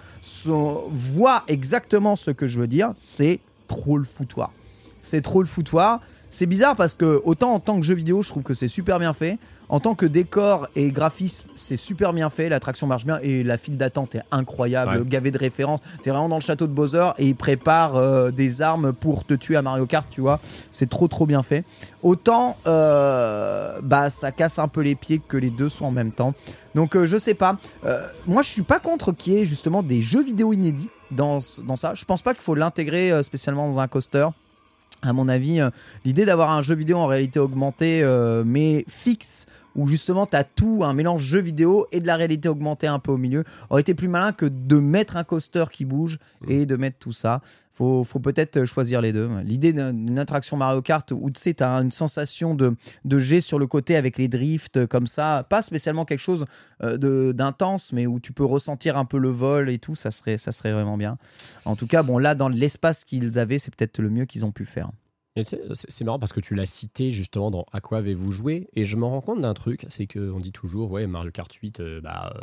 voient 0.46 1.44
exactement 1.48 2.16
ce 2.16 2.32
que 2.32 2.48
je 2.48 2.60
veux 2.60 2.68
dire. 2.68 2.94
C'est 2.98 3.40
trop 3.68 3.98
le 3.98 4.04
foutoir 4.04 4.52
c'est 5.04 5.22
trop 5.22 5.42
le 5.42 5.48
foutoir. 5.48 6.00
C'est 6.30 6.48
bizarre 6.48 6.76
parce 6.76 6.96
que 6.96 7.22
autant 7.26 7.54
en 7.54 7.60
tant 7.60 7.80
que 7.80 7.86
jeu 7.86 7.94
vidéo, 7.94 8.24
je 8.24 8.30
trouve 8.30 8.42
que 8.42 8.56
c'est 8.56 8.68
super 8.68 8.98
bien 8.98 9.14
fait. 9.14 9.38
En 9.74 9.80
tant 9.80 9.96
que 9.96 10.06
décor 10.06 10.68
et 10.76 10.92
graphisme, 10.92 11.50
c'est 11.56 11.78
super 11.78 12.14
bien 12.14 12.30
fait. 12.30 12.48
L'attraction 12.48 12.86
marche 12.86 13.06
bien 13.06 13.18
et 13.24 13.44
la 13.44 13.58
file 13.58 13.76
d'attente 13.76 14.14
est 14.14 14.22
incroyable, 14.30 15.04
gavé 15.04 15.32
de 15.32 15.40
références. 15.40 15.80
T'es 16.04 16.12
vraiment 16.12 16.30
dans 16.30 16.36
le 16.36 16.44
château 16.44 16.68
de 16.68 16.72
Bowser 16.72 17.10
et 17.18 17.30
il 17.30 17.36
prépare 17.36 17.96
euh, 17.96 18.30
des 18.30 18.62
armes 18.62 18.94
pour 18.94 19.26
te 19.26 19.34
tuer 19.34 19.56
à 19.56 19.64
Mario 19.64 19.88
Kart, 19.88 20.06
tu 20.12 20.22
vois. 20.22 20.40
C'est 20.70 20.92
trop 20.92 21.08
trop 21.08 21.26
bien 21.26 21.42
fait. 21.42 21.64
Autant, 22.04 22.56
euh, 22.68 23.80
bah 23.82 24.12
ça 24.12 24.32
casse 24.32 24.60
un 24.60 24.68
peu 24.68 24.82
les 24.82 24.94
pieds 24.94 25.20
que 25.28 25.38
les 25.38 25.50
deux 25.50 25.70
sont 25.70 25.86
en 25.86 25.92
même 25.92 26.12
temps. 26.12 26.36
Donc 26.76 26.96
euh, 26.96 27.08
je 27.08 27.18
sais 27.18 27.34
pas. 27.34 27.58
moi 28.28 28.44
je 28.44 28.50
suis 28.50 28.62
pas 28.62 28.78
contre 28.78 29.12
qu'il 29.12 29.34
y 29.34 29.38
ait 29.40 29.46
justement 29.46 29.82
des 29.82 30.04
jeux 30.04 30.24
vidéo 30.24 30.54
inédits 30.54 30.92
dans, 31.10 31.40
dans 31.66 31.78
ça. 31.78 31.96
Je 31.96 32.06
pense 32.06 32.22
pas 32.22 32.36
qu'il 32.36 32.44
faut 32.44 32.54
l'intégrer 32.54 33.24
spécialement 33.24 33.68
dans 33.68 33.80
un 33.80 33.88
coaster 33.88 34.28
à 35.04 35.14
mon 35.14 35.28
avis, 35.28 35.60
euh, 35.60 35.70
l'idée 36.06 36.26
d'avoir 36.26 36.52
un 36.52 36.62
jeu 36.62 36.76
vidéo 36.76 36.98
en 36.98 37.08
réalité 37.08 37.40
augmentée, 37.40 38.02
euh, 38.04 38.44
mais 38.46 38.86
fixe, 38.88 39.46
où 39.76 39.88
justement 39.88 40.26
tu 40.26 40.36
as 40.36 40.44
tout, 40.44 40.84
un 40.84 40.94
mélange 40.94 41.24
jeu 41.24 41.40
vidéo 41.40 41.88
et 41.92 42.00
de 42.00 42.08
la 42.08 42.16
réalité 42.16 42.50
augmentée 42.50 42.88
un 42.88 43.00
peu 43.00 43.12
au 43.12 43.18
milieu, 43.18 43.44
aurait 43.70 43.82
été 43.82 43.94
plus 43.94 44.08
malin 44.08 44.32
que 44.32 44.46
de 44.46 44.80
mettre 44.80 45.18
un 45.18 45.24
coaster 45.24 45.66
qui 45.72 45.86
bouge 45.86 46.20
mmh. 46.42 46.52
et 46.52 46.66
de 46.66 46.76
mettre 46.76 46.98
tout 47.00 47.14
ça. 47.14 47.42
Faut, 47.76 48.04
faut 48.04 48.20
peut-être 48.20 48.66
choisir 48.66 49.02
les 49.02 49.12
deux. 49.14 49.28
L'idée 49.44 49.74
d'une 49.74 50.20
attraction 50.20 50.58
Mario 50.58 50.84
Kart 50.84 51.12
où 51.12 51.32
tu 51.32 51.42
sais, 51.42 51.64
as 51.64 51.72
une 51.82 51.92
sensation 51.92 52.54
de, 52.54 52.76
de 53.04 53.18
jet 53.18 53.42
sur 53.42 53.58
le 53.58 53.66
côté 53.66 53.96
avec 53.96 54.20
les 54.20 54.28
drifts 54.28 54.86
comme 54.86 55.08
ça, 55.08 55.48
pas 55.50 55.64
spécialement 55.64 56.06
quelque 56.06 56.20
chose 56.20 56.46
euh, 56.84 57.34
d'intense, 57.34 57.92
mais 57.92 58.06
où 58.06 58.20
tu 58.20 58.32
peux 58.32 58.46
ressentir 58.46 58.96
un 58.96 59.06
peu 59.06 59.18
le 59.18 59.30
vol 59.30 59.72
et 59.72 59.80
tout, 59.80 59.96
ça 59.96 60.12
serait, 60.12 60.38
ça 60.38 60.52
serait 60.52 60.72
vraiment 60.72 60.98
bien. 60.98 61.18
En 61.66 61.76
tout 61.76 61.88
cas, 61.88 62.04
bon, 62.04 62.20
là, 62.20 62.36
dans 62.36 62.50
l'espace 62.50 63.06
qu'ils 63.06 63.40
avaient, 63.40 63.58
c'est 63.58 63.76
peut-être 63.76 64.00
le 64.00 64.12
mieux 64.12 64.26
qu'ils 64.26 64.46
ont 64.46 64.52
pu 64.52 64.66
faire. 64.66 64.92
C'est 65.42 66.02
marrant 66.04 66.20
parce 66.20 66.32
que 66.32 66.40
tu 66.40 66.54
l'as 66.54 66.68
cité 66.68 67.12
justement 67.12 67.50
dans 67.50 67.66
À 67.72 67.82
quoi 67.82 67.98
avez-vous 67.98 68.32
joué 68.32 68.68
Et 68.76 68.86
je 68.86 68.96
me 68.98 69.06
rends 69.06 69.22
compte 69.22 69.42
d'un 69.42 69.56
truc, 69.56 69.86
c'est 69.90 70.06
qu'on 70.06 70.40
dit 70.40 70.52
toujours, 70.52 70.92
ouais, 70.92 71.08
Mario 71.08 71.32
Kart 71.32 71.52
8, 71.52 71.78
il 71.80 71.84
euh, 71.84 72.02
bah, 72.02 72.34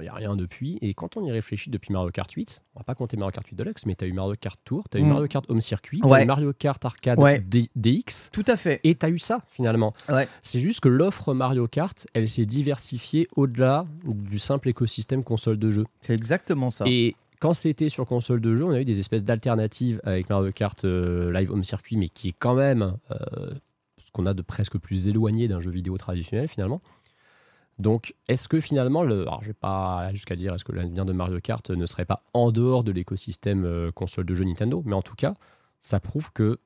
n'y 0.00 0.06
euh, 0.06 0.12
a 0.12 0.14
rien 0.14 0.36
depuis. 0.36 0.78
Et 0.80 0.94
quand 0.94 1.16
on 1.16 1.24
y 1.24 1.32
réfléchit 1.32 1.70
depuis 1.70 1.92
Mario 1.92 2.10
Kart 2.10 2.30
8, 2.30 2.62
on 2.76 2.80
va 2.80 2.84
pas 2.84 2.94
compter 2.94 3.16
Mario 3.16 3.32
Kart 3.32 3.46
8 3.46 3.56
Deluxe, 3.56 3.86
mais 3.86 3.96
tu 3.96 4.04
as 4.04 4.08
eu 4.08 4.12
Mario 4.12 4.36
Kart 4.36 4.60
Tour, 4.64 4.88
tu 4.88 4.98
as 4.98 5.00
eu 5.00 5.04
mm. 5.04 5.08
Mario 5.08 5.26
Kart 5.26 5.50
Home 5.50 5.60
Circuit, 5.60 6.00
tu 6.00 6.12
as 6.12 6.22
eu 6.22 6.26
Mario 6.26 6.52
Kart 6.52 6.84
Arcade 6.84 7.18
DX. 7.74 8.30
Tout 8.32 8.44
à 8.46 8.56
fait. 8.56 8.80
Et 8.84 8.94
tu 8.94 9.04
as 9.04 9.08
eu 9.08 9.18
ça 9.18 9.42
finalement. 9.50 9.92
C'est 10.42 10.60
juste 10.60 10.80
que 10.80 10.88
l'offre 10.88 11.34
Mario 11.34 11.66
Kart, 11.66 12.06
elle 12.14 12.28
s'est 12.28 12.46
diversifiée 12.46 13.26
au-delà 13.34 13.86
du 14.04 14.38
simple 14.38 14.68
écosystème 14.68 15.24
console 15.24 15.58
de 15.58 15.70
jeu. 15.70 15.84
C'est 16.00 16.14
exactement 16.14 16.70
ça. 16.70 16.84
Et 16.86 17.16
quand 17.40 17.54
c'était 17.54 17.88
sur 17.88 18.06
console 18.06 18.40
de 18.40 18.54
jeu, 18.54 18.64
on 18.64 18.70
a 18.70 18.80
eu 18.80 18.84
des 18.84 19.00
espèces 19.00 19.24
d'alternatives 19.24 20.00
avec 20.04 20.28
Mario 20.28 20.52
Kart 20.52 20.84
euh, 20.84 21.32
Live 21.32 21.50
Home 21.50 21.64
Circuit, 21.64 21.96
mais 21.96 22.08
qui 22.08 22.28
est 22.28 22.36
quand 22.38 22.54
même 22.54 22.96
euh, 23.10 23.54
ce 23.98 24.10
qu'on 24.12 24.26
a 24.26 24.34
de 24.34 24.42
presque 24.42 24.78
plus 24.78 25.08
éloigné 25.08 25.48
d'un 25.48 25.60
jeu 25.60 25.70
vidéo 25.70 25.96
traditionnel 25.98 26.48
finalement. 26.48 26.80
Donc, 27.78 28.14
est-ce 28.28 28.48
que 28.48 28.60
finalement, 28.60 29.04
le, 29.04 29.22
alors 29.22 29.42
je 29.42 29.48
vais 29.48 29.54
pas 29.54 30.10
jusqu'à 30.12 30.34
dire 30.34 30.52
est-ce 30.54 30.64
que 30.64 30.72
l'avenir 30.72 31.04
de 31.04 31.12
Mario 31.12 31.40
Kart 31.40 31.70
ne 31.70 31.86
serait 31.86 32.04
pas 32.04 32.24
en 32.34 32.50
dehors 32.50 32.82
de 32.82 32.90
l'écosystème 32.90 33.64
euh, 33.64 33.92
console 33.92 34.26
de 34.26 34.34
jeu 34.34 34.44
Nintendo, 34.44 34.82
mais 34.84 34.94
en 34.94 35.02
tout 35.02 35.14
cas, 35.14 35.34
ça 35.80 36.00
prouve 36.00 36.32
que 36.32 36.58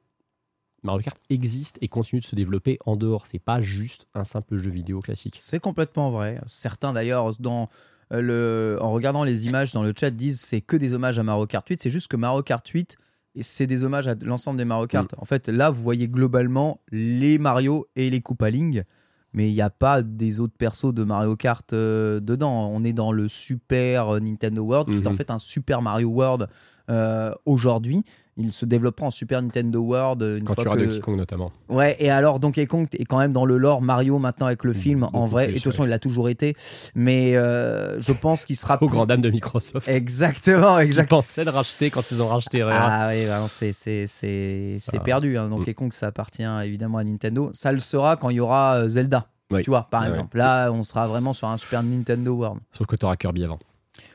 Mario 0.82 1.02
Kart 1.02 1.18
existe 1.28 1.76
et 1.82 1.88
continue 1.88 2.20
de 2.20 2.26
se 2.26 2.34
développer 2.34 2.78
en 2.86 2.96
dehors. 2.96 3.26
C'est 3.26 3.38
pas 3.38 3.60
juste 3.60 4.08
un 4.14 4.24
simple 4.24 4.56
jeu 4.56 4.70
vidéo 4.70 5.00
classique. 5.00 5.36
C'est 5.36 5.60
complètement 5.60 6.10
vrai. 6.10 6.40
Certains 6.46 6.94
d'ailleurs 6.94 7.36
dans 7.38 7.68
euh, 8.12 8.78
en 8.80 8.92
regardant 8.92 9.24
les 9.24 9.46
images 9.46 9.72
dans 9.72 9.82
le 9.82 9.92
chat, 9.98 10.10
disent 10.10 10.40
c'est 10.40 10.60
que 10.60 10.76
des 10.76 10.92
hommages 10.92 11.18
à 11.18 11.22
Mario 11.22 11.46
Kart 11.46 11.66
8. 11.66 11.82
C'est 11.82 11.90
juste 11.90 12.08
que 12.08 12.16
Mario 12.16 12.42
Kart 12.42 12.66
8, 12.66 12.96
c'est 13.40 13.66
des 13.66 13.84
hommages 13.84 14.08
à 14.08 14.14
l'ensemble 14.22 14.58
des 14.58 14.64
Mario 14.64 14.86
Kart. 14.86 15.10
Mm. 15.12 15.16
En 15.18 15.24
fait, 15.24 15.48
là, 15.48 15.70
vous 15.70 15.82
voyez 15.82 16.08
globalement 16.08 16.80
les 16.90 17.38
Mario 17.38 17.86
et 17.96 18.10
les 18.10 18.20
Koopa 18.20 18.50
mais 19.34 19.48
il 19.48 19.54
n'y 19.54 19.62
a 19.62 19.70
pas 19.70 20.02
des 20.02 20.40
autres 20.40 20.56
persos 20.58 20.92
de 20.92 21.04
Mario 21.04 21.36
Kart 21.36 21.72
euh, 21.72 22.20
dedans. 22.20 22.68
On 22.70 22.84
est 22.84 22.92
dans 22.92 23.12
le 23.12 23.28
Super 23.28 24.20
Nintendo 24.20 24.62
World, 24.62 24.90
qui 24.90 24.98
est 24.98 25.06
en 25.06 25.12
mm-hmm. 25.12 25.16
fait 25.16 25.30
un 25.30 25.38
Super 25.38 25.80
Mario 25.80 26.08
World 26.08 26.48
euh, 26.90 27.32
aujourd'hui 27.46 28.04
il 28.36 28.52
se 28.52 28.64
développera 28.64 29.06
en 29.06 29.10
Super 29.10 29.42
Nintendo 29.42 29.80
World. 29.80 30.22
Une 30.22 30.44
quand 30.44 30.54
fois 30.54 30.64
tu 30.64 30.68
auras 30.68 30.78
que... 30.78 30.84
Donkey 30.84 31.00
Kong 31.00 31.16
notamment. 31.16 31.52
Ouais, 31.68 31.96
et 31.98 32.10
alors 32.10 32.40
Donkey 32.40 32.66
Kong 32.66 32.88
est 32.92 33.04
quand 33.04 33.18
même 33.18 33.32
dans 33.32 33.44
le 33.44 33.58
lore 33.58 33.82
Mario 33.82 34.18
maintenant 34.18 34.46
avec 34.46 34.64
le 34.64 34.72
mmh, 34.72 34.74
film 34.74 35.08
en 35.12 35.26
vrai. 35.26 35.44
et 35.44 35.48
de 35.48 35.54
toute 35.54 35.64
façon, 35.64 35.84
il 35.84 35.90
l'a 35.90 35.98
toujours 35.98 36.28
été. 36.28 36.54
Mais 36.94 37.36
euh, 37.36 38.00
je 38.00 38.12
pense 38.12 38.44
qu'il 38.44 38.56
sera. 38.56 38.82
Au 38.82 38.86
grand 38.86 39.06
dame 39.06 39.20
de 39.20 39.30
Microsoft. 39.30 39.88
Exactement, 39.88 40.78
exactement. 40.78 41.20
Ils 41.20 41.22
pensaient 41.22 41.44
le 41.44 41.50
racheter 41.50 41.90
quand 41.90 42.10
ils 42.10 42.22
ont 42.22 42.28
racheté 42.28 42.62
Ah 42.62 43.10
oui, 43.10 43.26
bah 43.26 43.44
c'est 43.48 45.02
perdu. 45.04 45.36
Hein. 45.36 45.48
Donkey 45.48 45.72
mmh. 45.72 45.74
Kong, 45.74 45.92
ça 45.92 46.06
appartient 46.06 46.46
évidemment 46.64 46.98
à 46.98 47.04
Nintendo. 47.04 47.50
Ça 47.52 47.72
le 47.72 47.80
sera 47.80 48.16
quand 48.16 48.30
il 48.30 48.36
y 48.36 48.40
aura 48.40 48.76
euh, 48.76 48.88
Zelda. 48.88 49.28
Tu 49.62 49.68
vois, 49.68 49.88
par 49.90 50.06
exemple. 50.06 50.38
Là, 50.38 50.70
on 50.70 50.82
sera 50.84 51.06
vraiment 51.06 51.34
sur 51.34 51.48
un 51.48 51.58
Super 51.58 51.82
Nintendo 51.82 52.32
World. 52.32 52.60
Sauf 52.72 52.86
que 52.86 52.96
tu 52.96 53.04
auras 53.04 53.16
Kirby 53.16 53.44
avant. 53.44 53.58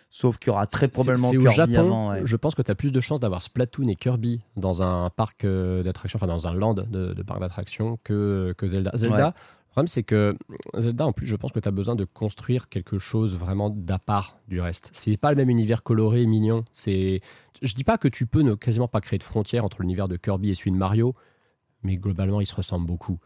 Sauf 0.09 0.37
qu'il 0.37 0.51
y 0.51 0.51
aura 0.51 0.67
très 0.67 0.87
probablement 0.87 1.31
Kirby 1.31 1.47
au 1.47 1.51
Japon, 1.51 2.15
Je 2.23 2.35
pense 2.37 2.55
que 2.55 2.61
tu 2.61 2.71
as 2.71 2.75
plus 2.75 2.91
de 2.91 2.99
chances 2.99 3.19
d'avoir 3.19 3.41
Splatoon 3.41 3.87
et 3.89 3.95
Kirby 3.95 4.41
dans 4.55 4.81
un 4.81 5.09
parc 5.09 5.43
euh, 5.43 5.83
d'attractions, 5.83 6.17
enfin 6.17 6.27
dans 6.27 6.47
un 6.47 6.53
land 6.53 6.75
de, 6.75 7.23
parc 7.23 7.39
d'attractions 7.39 7.99
que, 8.03 8.53
que 8.57 8.67
Zelda. 8.67 8.91
Zelda, 8.93 9.27
le 9.27 9.71
problème 9.71 9.87
c'est 9.87 10.03
que 10.03 10.35
Zelda, 10.77 11.05
en 11.05 11.11
plus, 11.11 11.27
je 11.27 11.35
pense 11.35 11.51
que 11.51 11.59
tu 11.59 11.67
as 11.67 11.71
besoin 11.71 11.95
de 11.95 12.05
construire 12.05 12.69
quelque 12.69 12.97
chose 12.97 13.35
vraiment 13.35 13.69
d'à 13.69 13.99
part 13.99 14.37
du 14.47 14.61
reste. 14.61 14.89
C'est 14.93 15.17
pas 15.17 15.29
le 15.29 15.35
même 15.35 15.49
univers 15.49 15.83
coloré 15.83 16.21
et 16.21 16.25
mignon. 16.25 16.63
C'est, 16.71 17.21
je 17.61 17.73
dis 17.73 17.83
pas 17.83 17.97
que 17.97 18.07
tu 18.07 18.25
peux 18.25 18.41
ne 18.41 18.55
quasiment 18.55 18.87
pas 18.87 19.01
créer 19.01 19.19
de 19.19 19.23
frontières 19.23 19.65
entre 19.65 19.81
l'univers 19.81 20.07
de 20.07 20.15
Kirby 20.15 20.49
et 20.49 20.55
celui 20.55 20.71
de 20.71 20.77
Mario, 20.77 21.15
mais 21.83 21.97
globalement, 21.97 22.41
ils 22.41 22.47
se 22.47 22.55
ressemblent 22.55 22.87
beaucoup. 22.87 23.19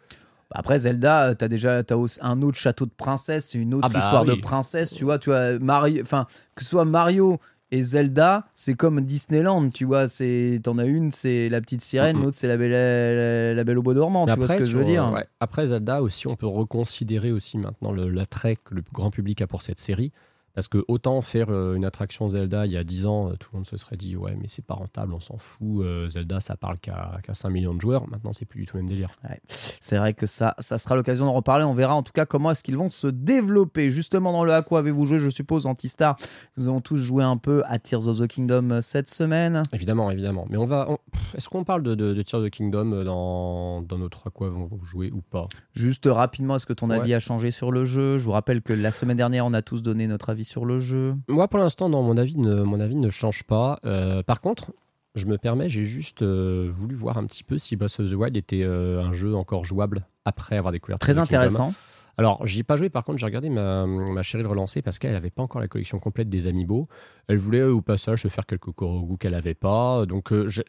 Après 0.54 0.80
Zelda, 0.80 1.30
euh, 1.30 1.36
tu 1.36 1.46
as 1.46 1.48
déjà 1.48 1.80
as 1.80 2.20
un 2.22 2.42
autre 2.42 2.58
château 2.58 2.86
de 2.86 2.92
princesse, 2.96 3.54
une 3.54 3.74
autre 3.74 3.88
ah 3.90 3.94
bah 3.94 4.00
histoire 4.00 4.26
de 4.26 4.34
princesse, 4.34 4.94
tu 4.94 5.04
vois, 5.04 5.20
tu 5.20 5.30
vois 5.30 5.60
Mario, 5.60 6.02
enfin 6.02 6.26
que 6.56 6.64
ce 6.64 6.70
soit 6.70 6.86
Mario 6.86 7.40
et 7.74 7.84
Zelda, 7.84 8.48
c'est 8.54 8.74
comme 8.74 9.00
Disneyland, 9.02 9.70
tu 9.70 9.86
vois, 9.86 10.10
c'est 10.10 10.60
t'en 10.62 10.78
as 10.78 10.86
une, 10.86 11.12
c'est 11.12 11.48
la 11.48 11.62
petite 11.62 11.82
sirène, 11.82 12.22
l'autre 12.22 12.38
c'est 12.38 12.48
la 12.48 12.58
belle, 12.58 13.56
la, 13.56 13.64
belle 13.64 13.78
au 13.78 13.82
bois 13.82 13.94
dormant, 13.94 14.28
tu 14.28 14.36
vois 14.36 14.48
ce 14.48 14.56
que 14.56 14.66
je 14.66 14.78
veux 14.78 14.84
dire. 14.84 15.14
Après 15.40 15.68
Zelda 15.68 16.02
aussi, 16.02 16.28
on 16.28 16.36
peut 16.36 16.48
reconsidérer 16.48 17.32
aussi 17.32 17.58
maintenant 17.58 17.94
l'attrait 17.94 18.58
que 18.58 18.76
le 18.76 18.84
grand 18.92 19.12
public 19.12 19.42
a 19.42 19.48
pour 19.48 19.62
cette 19.62 19.80
série 19.80 20.12
Parce 20.54 20.68
que 20.68 20.84
autant 20.88 21.22
faire 21.22 21.48
euh, 21.50 21.76
une 21.76 21.86
attraction 21.86 22.28
Zelda 22.30 22.66
il 22.66 22.72
y 22.72 22.78
a 22.78 22.84
10 22.84 23.06
ans, 23.06 23.30
euh, 23.30 23.36
tout 23.40 23.50
le 23.54 23.58
monde 23.60 23.66
se 23.66 23.78
serait 23.78 23.98
dit 23.98 24.16
ouais 24.16 24.36
mais 24.40 24.48
c'est 24.48 24.66
pas 24.66 24.74
rentable, 24.74 25.14
on 25.14 25.20
s'en 25.20 25.38
fout, 25.38 25.84
euh, 25.86 26.08
Zelda 26.08 26.40
ça 26.40 26.56
parle 26.58 26.78
qu'à 26.80 27.20
5 27.32 27.50
millions 27.50 27.74
de 27.74 27.82
joueurs, 27.82 28.08
maintenant 28.10 28.34
c'est 28.34 28.46
plus 28.46 28.62
du 28.62 28.66
tout 28.68 28.78
le 28.78 28.84
même 28.84 28.90
délire. 28.90 29.10
Ouais. 29.24 29.40
C'est 29.48 29.98
vrai 29.98 30.14
que 30.14 30.26
ça, 30.26 30.56
ça 30.60 30.78
sera 30.78 30.96
l'occasion 30.96 31.26
d'en 31.26 31.34
reparler, 31.34 31.64
on 31.64 31.74
verra 31.74 31.96
en 31.96 32.04
tout 32.04 32.12
cas 32.14 32.26
comment 32.26 32.52
est-ce 32.52 32.64
qu'ils 32.64 32.78
vont 32.78 32.90
se 32.90 33.08
développer. 33.08 33.90
Justement 33.90 34.32
dans 34.32 34.44
le 34.44 34.52
à 34.54 34.62
quoi 34.62 34.80
avez-vous 34.80 35.06
joué 35.06 35.20
je 35.20 35.30
suppose 35.30 35.66
Antistar 35.66 36.18
Nous 36.58 36.68
avons 36.68 36.82
tous 36.82 36.98
joué 36.98 37.24
un 37.24 37.38
peu 37.38 37.64
à 37.66 37.80
Tears 37.80 38.08
of 38.08 38.20
the 38.20 38.28
Kingdom 38.28 38.80
cette 38.82 39.10
semaine. 39.10 39.64
Évidemment, 39.74 40.12
évidemment. 40.12 40.46
Mais 40.50 40.58
on 40.58 40.66
va... 40.66 40.88
on- 40.90 40.98
Est-ce 41.38 41.48
qu'on 41.50 41.64
parle 41.64 41.84
de, 41.84 41.96
de, 41.96 42.14
de 42.14 42.22
Tears 42.22 42.42
of 42.42 42.48
the 42.48 42.50
Kingdom 42.52 43.04
dans, 43.04 43.82
dans 43.82 43.98
notre 43.98 44.28
à 44.28 44.30
quoi 44.30 44.50
vont 44.50 44.70
jouer 44.84 45.12
ou 45.12 45.22
pas? 45.22 45.48
Juste 45.74 46.06
rapidement, 46.12 46.58
est-ce 46.58 46.66
que 46.66 46.74
ton 46.74 46.90
Ouais. 46.90 46.98
avis 46.98 47.14
a 47.14 47.20
changé 47.22 47.52
sur 47.52 47.72
le 47.72 47.86
jeu? 47.86 48.18
Je 48.20 48.26
vous 48.26 48.32
rappelle 48.32 48.62
que 48.62 48.74
la 48.74 48.92
semaine 48.92 49.16
dernière, 49.18 49.46
on 49.46 49.54
a 49.54 49.62
tous 49.62 49.82
donné 49.82 50.08
notre 50.08 50.30
avis 50.32 50.41
sur 50.44 50.66
le 50.66 50.80
jeu? 50.80 51.16
Moi, 51.28 51.48
pour 51.48 51.60
l'instant, 51.60 51.90
non, 51.90 52.04
mon 52.04 52.18
avis 52.18 52.38
ne, 52.38 52.62
mon 52.64 52.80
avis 52.80 52.96
ne 52.96 53.10
change 53.10 53.44
pas. 53.44 53.80
Euh, 53.86 54.24
par 54.24 54.42
contre, 54.42 54.74
je 55.16 55.26
me 55.26 55.38
permets, 55.38 55.68
j'ai 55.70 55.84
juste 55.84 56.22
euh, 56.22 56.68
voulu 56.72 56.96
voir 56.96 57.18
un 57.18 57.26
petit 57.26 57.44
peu 57.44 57.58
si 57.58 57.76
Breath 57.76 58.00
of 58.00 58.10
the 58.10 58.14
Wild 58.14 58.38
était 58.38 58.64
euh, 58.64 59.02
un 59.04 59.12
jeu 59.12 59.36
encore 59.36 59.66
jouable 59.66 60.06
après 60.26 60.58
avoir 60.58 60.72
découvert 60.72 61.00
Très 61.00 61.18
intéressant. 61.18 61.74
Alors, 62.18 62.46
j'y 62.46 62.60
ai 62.60 62.64
pas 62.64 62.76
joué, 62.76 62.90
par 62.90 63.04
contre, 63.04 63.18
j'ai 63.18 63.26
regardé 63.26 63.50
ma, 63.50 63.86
ma 63.88 64.22
chérie 64.22 64.44
le 64.44 64.50
relancer 64.50 64.82
parce 64.82 65.00
qu'elle 65.00 65.14
n'avait 65.14 65.30
pas 65.32 65.42
encore 65.42 65.62
la 65.62 65.68
collection 65.68 65.98
complète 66.00 66.30
des 66.30 66.48
Amiibo. 66.48 66.88
Elle 67.28 67.38
voulait 67.38 67.60
euh, 67.62 67.74
au 67.74 67.82
passage 67.82 68.22
se 68.24 68.28
faire 68.28 68.46
quelques 68.46 68.72
Korogu 68.72 69.18
qu'elle 69.18 69.32
n'avait 69.32 69.54
pas. 69.56 70.06
Donc, 70.06 70.32
euh, 70.34 70.48
j'ai- 70.48 70.64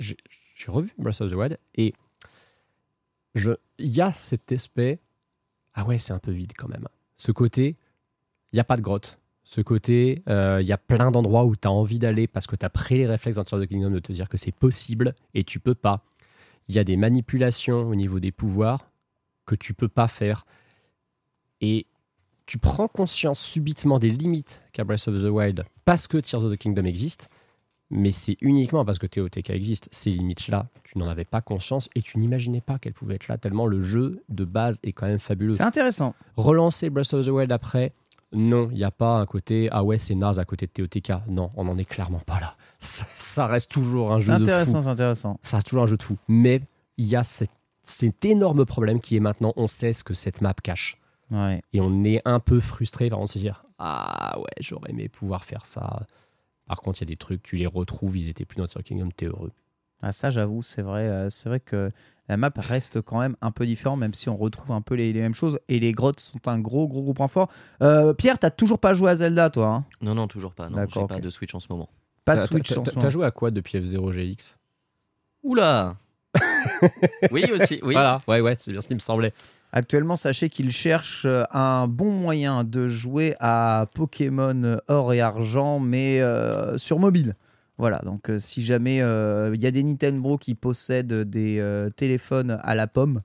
revu 0.68 0.92
Breath 0.98 1.20
of 1.20 1.30
the 1.30 1.34
Wild 1.34 1.58
et 1.74 1.92
je- 3.34 3.50
il 3.78 3.88
y 3.94 4.00
a 4.00 4.12
cet 4.12 4.52
aspect. 4.52 5.00
Ah 5.74 5.84
ouais, 5.84 5.98
c'est 5.98 6.12
un 6.12 6.18
peu 6.18 6.30
vide 6.30 6.52
quand 6.56 6.68
même. 6.68 6.86
Ce 7.14 7.32
côté, 7.32 7.76
il 8.52 8.56
n'y 8.56 8.60
a 8.60 8.64
pas 8.64 8.76
de 8.76 8.82
grotte. 8.82 9.18
Ce 9.44 9.60
côté, 9.60 10.22
euh, 10.28 10.58
il 10.60 10.66
y 10.66 10.72
a 10.72 10.78
plein 10.78 11.10
d'endroits 11.10 11.44
où 11.44 11.56
tu 11.56 11.66
as 11.66 11.70
envie 11.70 11.98
d'aller 11.98 12.26
parce 12.26 12.46
que 12.46 12.54
tu 12.54 12.64
as 12.64 12.70
pris 12.70 12.98
les 12.98 13.06
réflexes 13.06 13.36
dans 13.36 13.44
Tears 13.44 13.60
of 13.60 13.66
the 13.66 13.68
Kingdom 13.68 13.90
de 13.90 13.98
te 13.98 14.12
dire 14.12 14.28
que 14.28 14.36
c'est 14.36 14.54
possible 14.54 15.14
et 15.34 15.42
tu 15.42 15.58
peux 15.58 15.74
pas. 15.74 16.04
Il 16.68 16.74
y 16.74 16.78
a 16.78 16.84
des 16.84 16.96
manipulations 16.96 17.88
au 17.88 17.94
niveau 17.94 18.20
des 18.20 18.30
pouvoirs 18.30 18.86
que 19.46 19.54
tu 19.54 19.74
peux 19.74 19.88
pas 19.88 20.06
faire. 20.06 20.44
Et 21.60 21.86
tu 22.46 22.58
prends 22.58 22.88
conscience 22.88 23.40
subitement 23.40 23.98
des 23.98 24.10
limites 24.10 24.64
qu'a 24.72 24.84
Breath 24.84 25.08
of 25.08 25.20
the 25.20 25.28
Wild 25.28 25.64
parce 25.84 26.06
que 26.06 26.18
Tears 26.18 26.44
of 26.44 26.52
the 26.52 26.56
Kingdom 26.56 26.84
existe, 26.84 27.28
mais 27.90 28.10
c'est 28.10 28.36
uniquement 28.40 28.84
parce 28.84 28.98
que 28.98 29.06
TOTK 29.06 29.50
existe. 29.50 29.88
Ces 29.92 30.10
limites-là, 30.10 30.68
tu 30.82 30.98
n'en 30.98 31.08
avais 31.08 31.24
pas 31.24 31.42
conscience 31.42 31.90
et 31.94 32.02
tu 32.02 32.18
n'imaginais 32.18 32.60
pas 32.60 32.78
qu'elles 32.78 32.94
pouvaient 32.94 33.16
être 33.16 33.28
là, 33.28 33.38
tellement 33.38 33.66
le 33.66 33.82
jeu 33.82 34.22
de 34.28 34.44
base 34.44 34.80
est 34.82 34.92
quand 34.92 35.06
même 35.06 35.18
fabuleux. 35.18 35.54
C'est 35.54 35.62
intéressant. 35.62 36.14
Relancer 36.36 36.90
Breath 36.90 37.12
of 37.12 37.26
the 37.26 37.28
Wild 37.28 37.52
après, 37.52 37.92
non, 38.32 38.68
il 38.70 38.76
n'y 38.78 38.84
a 38.84 38.90
pas 38.90 39.18
un 39.18 39.26
côté 39.26 39.68
ah 39.72 39.84
ouais, 39.84 39.98
c'est 39.98 40.14
naze 40.14 40.38
à 40.38 40.44
côté 40.44 40.66
de 40.66 40.72
TOTK. 40.72 41.12
Non, 41.28 41.50
on 41.56 41.64
n'en 41.64 41.76
est 41.78 41.84
clairement 41.84 42.20
pas 42.20 42.40
là. 42.40 42.56
Ça, 42.78 43.04
ça 43.16 43.46
reste 43.46 43.70
toujours 43.70 44.12
un 44.12 44.20
jeu 44.20 44.32
de 44.32 44.38
fou 44.38 44.42
intéressant, 44.42 44.82
c'est 44.82 44.88
intéressant. 44.88 45.38
ça 45.42 45.56
reste 45.58 45.68
toujours 45.68 45.84
un 45.84 45.86
jeu 45.86 45.96
de 45.96 46.02
fou. 46.02 46.16
Mais 46.28 46.60
il 46.96 47.06
y 47.06 47.16
a 47.16 47.24
cette- 47.24 47.50
cet 47.84 48.24
énorme 48.24 48.64
problème 48.64 49.00
qui 49.00 49.16
est 49.16 49.20
maintenant, 49.20 49.52
on 49.56 49.66
sait 49.68 49.92
ce 49.92 50.02
que 50.04 50.14
cette 50.14 50.40
map 50.40 50.54
cache. 50.54 50.98
Ouais. 51.30 51.62
Et 51.72 51.80
on 51.80 52.04
est 52.04 52.20
un 52.24 52.40
peu 52.40 52.60
frustré 52.60 53.08
par 53.10 53.18
contre 53.18 53.32
de 53.32 53.38
se 53.38 53.38
dire 53.38 53.64
Ah 53.78 54.38
ouais, 54.38 54.44
j'aurais 54.60 54.90
aimé 54.90 55.08
pouvoir 55.08 55.44
faire 55.44 55.66
ça. 55.66 56.02
Par 56.66 56.80
contre, 56.80 57.00
il 57.00 57.04
y 57.04 57.08
a 57.08 57.12
des 57.12 57.16
trucs, 57.16 57.42
tu 57.42 57.56
les 57.56 57.66
retrouves, 57.66 58.16
ils 58.16 58.28
étaient 58.28 58.44
plus 58.44 58.56
dans 58.58 58.66
Tears 58.66 58.82
Kingdom, 58.84 59.08
t'es 59.16 59.26
heureux. 59.26 59.50
Ah, 60.02 60.12
ça, 60.12 60.30
j'avoue, 60.30 60.62
c'est 60.62 60.82
vrai. 60.82 61.02
euh, 61.08 61.30
c'est 61.30 61.48
vrai 61.48 61.60
que 61.60 61.90
la 62.28 62.36
map 62.36 62.50
reste 62.56 63.00
quand 63.02 63.20
même 63.20 63.36
un 63.40 63.50
peu 63.50 63.66
différente, 63.66 63.98
même 64.00 64.14
si 64.14 64.28
on 64.28 64.36
retrouve 64.36 64.72
un 64.72 64.80
peu 64.80 64.94
les, 64.94 65.12
les 65.12 65.20
mêmes 65.20 65.34
choses. 65.34 65.58
Et 65.68 65.78
les 65.80 65.92
grottes 65.92 66.20
sont 66.20 66.46
un 66.48 66.58
gros, 66.58 66.88
gros, 66.88 67.02
gros 67.02 67.14
point 67.14 67.28
fort. 67.28 67.48
Euh, 67.82 68.12
Pierre, 68.14 68.38
t'as 68.38 68.50
toujours 68.50 68.78
pas 68.78 68.94
joué 68.94 69.10
à 69.10 69.14
Zelda, 69.14 69.50
toi 69.50 69.66
hein? 69.68 69.84
Non, 70.00 70.14
non, 70.14 70.26
toujours 70.28 70.54
pas. 70.54 70.64
Non, 70.68 70.76
j'ai 70.76 70.82
D'accord, 70.86 71.06
pas 71.08 71.20
de 71.20 71.30
Switch 71.30 71.54
en 71.54 71.60
ce 71.60 71.68
moment. 71.70 71.88
Pas 72.24 72.34
de 72.36 72.40
T'as- 72.40 72.46
Switch 72.46 72.68
t'as- 72.68 72.80
en 72.80 72.84
ce 72.84 72.90
T'as 72.90 72.96
moment. 73.00 73.10
joué 73.10 73.26
à 73.26 73.30
quoi 73.30 73.50
depuis 73.50 73.78
F0 73.78 74.12
GX 74.12 74.56
Oula 75.42 75.96
Oui, 77.30 77.44
aussi. 77.52 77.80
Oui. 77.82 77.94
Voilà, 77.94 78.22
ouais, 78.28 78.40
ouais, 78.40 78.56
c'est 78.58 78.72
bien 78.72 78.80
ce 78.80 78.88
qui 78.88 78.94
me 78.94 78.98
semblait. 79.00 79.32
Actuellement, 79.72 80.16
sachez 80.16 80.48
qu'il 80.50 80.70
cherche 80.70 81.24
euh, 81.24 81.44
un 81.50 81.88
bon 81.88 82.10
moyen 82.10 82.62
de 82.64 82.88
jouer 82.88 83.34
à 83.40 83.86
Pokémon 83.94 84.78
Or 84.88 85.12
et 85.14 85.20
Argent, 85.20 85.78
mais 85.80 86.20
euh, 86.20 86.76
sur 86.78 86.98
mobile. 86.98 87.34
Voilà, 87.78 88.00
donc 88.04 88.28
euh, 88.28 88.38
si 88.38 88.62
jamais 88.62 89.00
euh, 89.00 89.52
il 89.54 89.62
y 89.62 89.66
a 89.66 89.70
des 89.70 89.82
Nintendo 89.82 90.36
qui 90.36 90.54
possèdent 90.54 91.12
des 91.12 91.58
euh, 91.58 91.90
téléphones 91.90 92.58
à 92.62 92.74
la 92.74 92.86
pomme 92.86 93.22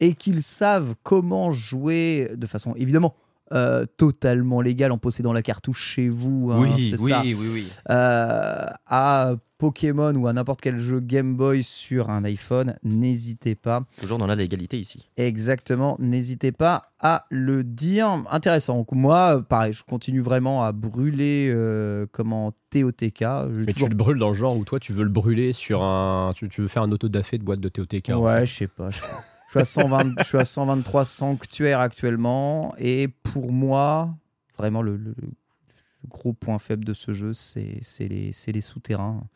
et 0.00 0.14
qu'ils 0.14 0.42
savent 0.42 0.94
comment 1.02 1.50
jouer 1.50 2.30
de 2.36 2.46
façon 2.46 2.74
évidemment 2.76 3.16
euh, 3.52 3.86
totalement 3.96 4.60
légale 4.60 4.92
en 4.92 4.98
possédant 4.98 5.32
la 5.32 5.42
cartouche 5.42 5.82
chez 5.82 6.08
vous, 6.08 6.50
hein, 6.52 6.58
oui, 6.60 6.90
c'est 6.90 7.00
oui, 7.00 7.10
ça, 7.10 7.22
oui, 7.24 7.36
oui. 7.38 7.72
euh, 7.90 8.64
à 8.86 9.34
Pokémon 9.58 10.14
ou 10.16 10.26
à 10.26 10.32
n'importe 10.34 10.60
quel 10.60 10.78
jeu 10.78 11.00
Game 11.00 11.34
Boy 11.36 11.62
sur 11.62 12.10
un 12.10 12.24
iPhone, 12.24 12.76
n'hésitez 12.82 13.54
pas. 13.54 13.84
Toujours 13.98 14.18
dans 14.18 14.26
la 14.26 14.34
légalité 14.34 14.78
ici. 14.78 15.08
Exactement, 15.16 15.96
n'hésitez 15.98 16.52
pas 16.52 16.90
à 17.00 17.24
le 17.30 17.64
dire. 17.64 18.22
Intéressant. 18.30 18.76
Donc, 18.76 18.92
moi, 18.92 19.36
euh, 19.38 19.40
pareil, 19.40 19.72
je 19.72 19.82
continue 19.82 20.20
vraiment 20.20 20.62
à 20.64 20.72
brûler 20.72 21.50
euh, 21.54 22.04
comment 22.12 22.52
TOTK. 22.70 23.20
J'ai 23.20 23.64
Mais 23.66 23.72
toujours- 23.72 23.88
tu 23.88 23.92
le 23.92 23.96
brûles 23.96 24.18
dans 24.18 24.28
le 24.28 24.34
genre 24.34 24.56
où 24.58 24.64
toi, 24.64 24.78
tu 24.78 24.92
veux 24.92 25.04
le 25.04 25.08
brûler 25.10 25.54
sur 25.54 25.82
un. 25.82 26.32
Tu, 26.34 26.48
tu 26.50 26.60
veux 26.60 26.68
faire 26.68 26.82
un 26.82 26.92
auto-da-fé 26.92 27.38
de 27.38 27.44
boîte 27.44 27.60
de 27.60 27.68
TOTK. 27.70 28.10
en 28.10 28.18
Ouais, 28.20 28.40
fait. 28.40 28.46
je 28.46 28.54
sais 28.56 28.66
pas. 28.66 28.88
Je 29.46 29.50
suis, 29.50 29.58
à 29.60 29.64
120 29.64 30.14
je 30.18 30.24
suis 30.24 30.38
à 30.38 30.44
123 30.44 31.04
sanctuaires 31.04 31.80
actuellement. 31.80 32.74
Et 32.78 33.08
pour 33.08 33.52
moi, 33.52 34.16
vraiment, 34.58 34.82
le, 34.82 34.96
le- 34.96 35.14
le 35.20 36.08
gros 36.08 36.32
point 36.32 36.58
faible 36.58 36.84
de 36.84 36.94
ce 36.94 37.12
jeu, 37.12 37.32
c'est 37.34 37.80
les, 38.00 38.62
souterrains. 38.62 39.26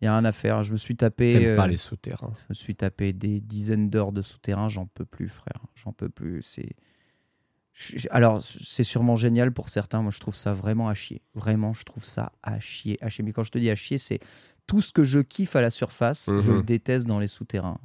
Il 0.00 0.04
y 0.04 0.08
a 0.08 0.12
rien 0.16 0.24
à 0.24 0.32
faire. 0.32 0.62
Je 0.62 0.72
me 0.72 0.76
suis 0.76 0.96
tapé. 0.96 1.34
T'aimes 1.38 1.56
pas 1.56 1.64
euh, 1.64 1.68
les 1.68 1.76
souterrains. 1.76 2.32
Je 2.36 2.44
me 2.50 2.54
suis 2.54 2.74
tapé 2.74 3.12
des 3.12 3.40
dizaines 3.40 3.90
d'heures 3.90 4.12
de 4.12 4.22
souterrain, 4.22 4.68
j'en 4.68 4.86
peux 4.86 5.04
plus, 5.04 5.28
frère. 5.28 5.60
J'en 5.74 5.92
peux 5.92 6.08
plus. 6.08 6.42
C'est. 6.42 6.70
Alors, 8.10 8.40
c'est 8.42 8.84
sûrement 8.84 9.16
génial 9.16 9.52
pour 9.52 9.68
certains. 9.68 10.00
Moi, 10.02 10.12
je 10.12 10.20
trouve 10.20 10.36
ça 10.36 10.54
vraiment 10.54 10.88
à 10.88 10.94
chier. 10.94 11.22
Vraiment, 11.34 11.74
je 11.74 11.82
trouve 11.84 12.04
ça 12.04 12.32
à 12.42 12.60
chier. 12.60 12.98
À 13.00 13.08
chier. 13.08 13.24
Mais 13.24 13.32
quand 13.32 13.42
je 13.42 13.50
te 13.50 13.58
dis 13.58 13.68
à 13.70 13.74
chier, 13.74 13.98
c'est 13.98 14.20
tout 14.66 14.80
ce 14.80 14.92
que 14.92 15.04
je 15.04 15.18
kiffe 15.20 15.56
à 15.56 15.60
la 15.60 15.70
surface, 15.70 16.30
je 16.38 16.50
Mhm. 16.50 16.56
le 16.58 16.62
déteste 16.62 17.06
dans 17.06 17.18
les 17.18 17.28
souterrains. 17.28 17.78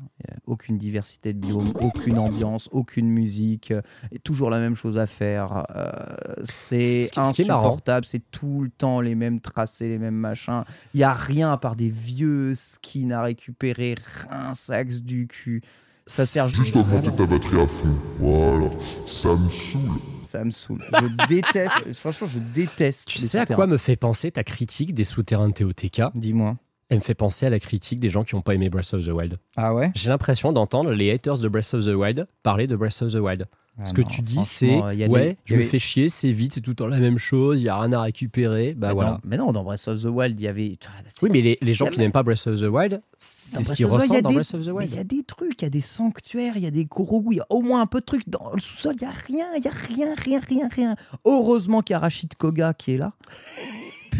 Aucune 0.45 0.77
diversité 0.77 1.33
de 1.33 1.39
biomes, 1.39 1.73
aucune 1.81 2.17
ambiance, 2.17 2.69
aucune 2.71 3.09
musique, 3.09 3.71
euh, 3.71 3.81
et 4.11 4.19
toujours 4.19 4.49
la 4.49 4.59
même 4.59 4.75
chose 4.75 4.97
à 4.97 5.05
faire. 5.05 5.65
Euh, 5.75 5.91
c'est 6.43 7.09
insupportable. 7.17 8.05
C'est 8.05 8.23
tout 8.31 8.61
le 8.63 8.69
temps 8.69 9.01
les 9.01 9.15
mêmes 9.15 9.41
tracés, 9.41 9.89
les 9.89 9.99
mêmes 9.99 10.15
machins. 10.15 10.63
Il 10.93 10.97
n'y 10.97 11.03
a 11.03 11.13
rien 11.13 11.51
à 11.51 11.57
part 11.57 11.75
des 11.75 11.89
vieux 11.89 12.53
skins 12.55 13.11
à 13.11 13.21
récupérer, 13.21 13.95
rince-axe 14.29 15.01
du 15.01 15.27
cul. 15.27 15.61
Ça 16.05 16.25
sert 16.25 16.49
Juste 16.49 16.75
augmenter 16.75 17.11
ta 17.15 17.25
batterie 17.25 17.59
à 17.61 17.67
fond. 17.67 17.95
Voilà. 18.17 18.69
Ça 19.05 19.29
me 19.35 19.47
saoule. 19.49 19.99
Ça 20.23 20.43
me 20.43 20.49
saoule. 20.49 20.83
Je 20.91 21.27
déteste, 21.27 21.93
franchement, 21.93 22.25
je 22.27 22.39
déteste. 22.39 23.07
Tu 23.09 23.19
sais 23.19 23.37
à 23.39 23.45
quoi 23.45 23.67
me 23.67 23.77
fait 23.77 23.95
penser 23.95 24.31
ta 24.31 24.43
critique 24.43 24.95
des 24.95 25.03
souterrains 25.03 25.49
de 25.49 25.53
TOTK 25.53 26.01
Dis-moi. 26.15 26.57
Elle 26.89 26.97
me 26.97 27.01
fait 27.03 27.13
penser 27.13 27.45
à 27.45 27.49
la 27.51 27.59
critique 27.59 27.99
des 27.99 28.09
gens 28.09 28.23
qui 28.23 28.35
n'ont 28.35 28.41
pas 28.41 28.55
aimé 28.55 28.69
Breath 28.69 28.93
of 28.95 29.05
the 29.05 29.09
Wild. 29.09 29.37
Ah 29.55 29.73
ouais 29.75 29.91
J'ai 29.95 30.09
l'impression 30.09 30.51
d'entendre 30.51 30.91
les 30.91 31.11
haters 31.11 31.37
de 31.37 31.47
Breath 31.47 31.73
of 31.75 31.85
the 31.85 31.89
Wild 31.95 32.27
parler 32.43 32.65
de 32.67 32.75
Breath 32.75 33.01
of 33.03 33.11
the 33.13 33.17
Wild. 33.17 33.45
Ce 33.85 33.93
que 33.93 34.01
tu 34.01 34.21
dis, 34.21 34.43
c'est 34.43 34.65
des- 34.67 35.07
ouais, 35.07 35.37
il 35.47 35.51
je 35.51 35.55
me 35.55 35.63
fais 35.63 35.79
chier, 35.79 36.09
c'est 36.09 36.33
vite, 36.33 36.51
c'est 36.53 36.59
tout 36.59 36.71
le 36.71 36.75
temps 36.75 36.87
la 36.87 36.97
même 36.97 37.17
chose, 37.17 37.61
il 37.61 37.65
y 37.65 37.69
a 37.69 37.79
rien 37.79 37.93
à 37.93 38.01
récupérer. 38.01 38.73
Bah 38.73 38.89
Mais 38.89 38.93
voilà. 38.93 39.11
non, 39.11 39.17
mais 39.23 39.37
non, 39.37 39.51
dans 39.53 39.63
Breath 39.63 39.87
of 39.87 40.01
the 40.01 40.07
Wild, 40.07 40.37
il 40.37 40.43
y 40.43 40.47
avait. 40.49 40.77
Oui, 41.21 41.29
mais 41.31 41.39
les, 41.39 41.57
les 41.61 41.73
gens 41.73 41.85
qui 41.87 41.97
n'aiment 41.97 42.11
pas 42.11 42.23
Breath 42.23 42.45
of 42.47 42.59
the 42.59 42.63
Wild, 42.65 43.01
c'est 43.17 43.63
ce 43.63 43.73
qu'ils 43.73 43.85
ressentent 43.85 44.21
dans 44.21 44.29
des- 44.29 44.35
Breath 44.35 44.53
of 44.53 44.65
the 44.65 44.69
Wild. 44.71 44.91
Il 44.91 44.97
y 44.97 44.99
a 44.99 45.05
des 45.05 45.23
trucs, 45.23 45.61
il 45.61 45.63
y 45.63 45.67
a 45.67 45.69
des 45.69 45.79
sanctuaires, 45.79 46.57
il 46.57 46.63
y 46.63 46.67
a 46.67 46.71
des 46.71 46.87
Korogu, 46.87 47.35
il 47.35 47.37
y 47.37 47.39
a 47.39 47.45
au 47.49 47.61
moins 47.61 47.79
un 47.81 47.85
peu 47.87 48.01
de 48.01 48.05
trucs. 48.05 48.27
Dans 48.27 48.51
le 48.53 48.59
sous-sol, 48.59 48.95
il 48.97 49.03
y 49.03 49.05
a 49.05 49.11
rien, 49.11 49.45
il 49.55 49.63
y 49.63 49.67
a 49.69 49.71
rien, 49.71 50.13
rien, 50.17 50.41
rien, 50.45 50.67
rien. 50.69 50.95
Heureusement 51.23 51.81
qu'il 51.81 51.93
y 51.93 51.95
a 51.95 51.99
Rachid 51.99 52.35
Koga 52.35 52.73
qui 52.73 52.95
est 52.95 52.97
là. 52.97 53.13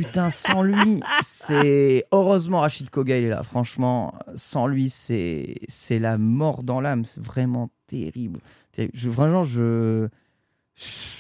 Putain, 0.06 0.30
sans 0.30 0.64
lui, 0.64 1.02
c'est. 1.22 2.06
Heureusement, 2.14 2.62
Rachid 2.62 2.90
Koga, 2.90 3.18
il 3.18 3.26
est 3.26 3.30
là. 3.30 3.44
Franchement, 3.44 4.14
sans 4.36 4.66
lui, 4.66 4.90
c'est 4.90 5.56
c'est 5.68 6.00
la 6.00 6.18
mort 6.18 6.64
dans 6.64 6.80
l'âme. 6.80 7.04
C'est 7.04 7.22
vraiment 7.22 7.70
terrible. 7.88 8.40
Je, 8.94 9.10
vraiment, 9.10 9.44
je. 9.44 10.08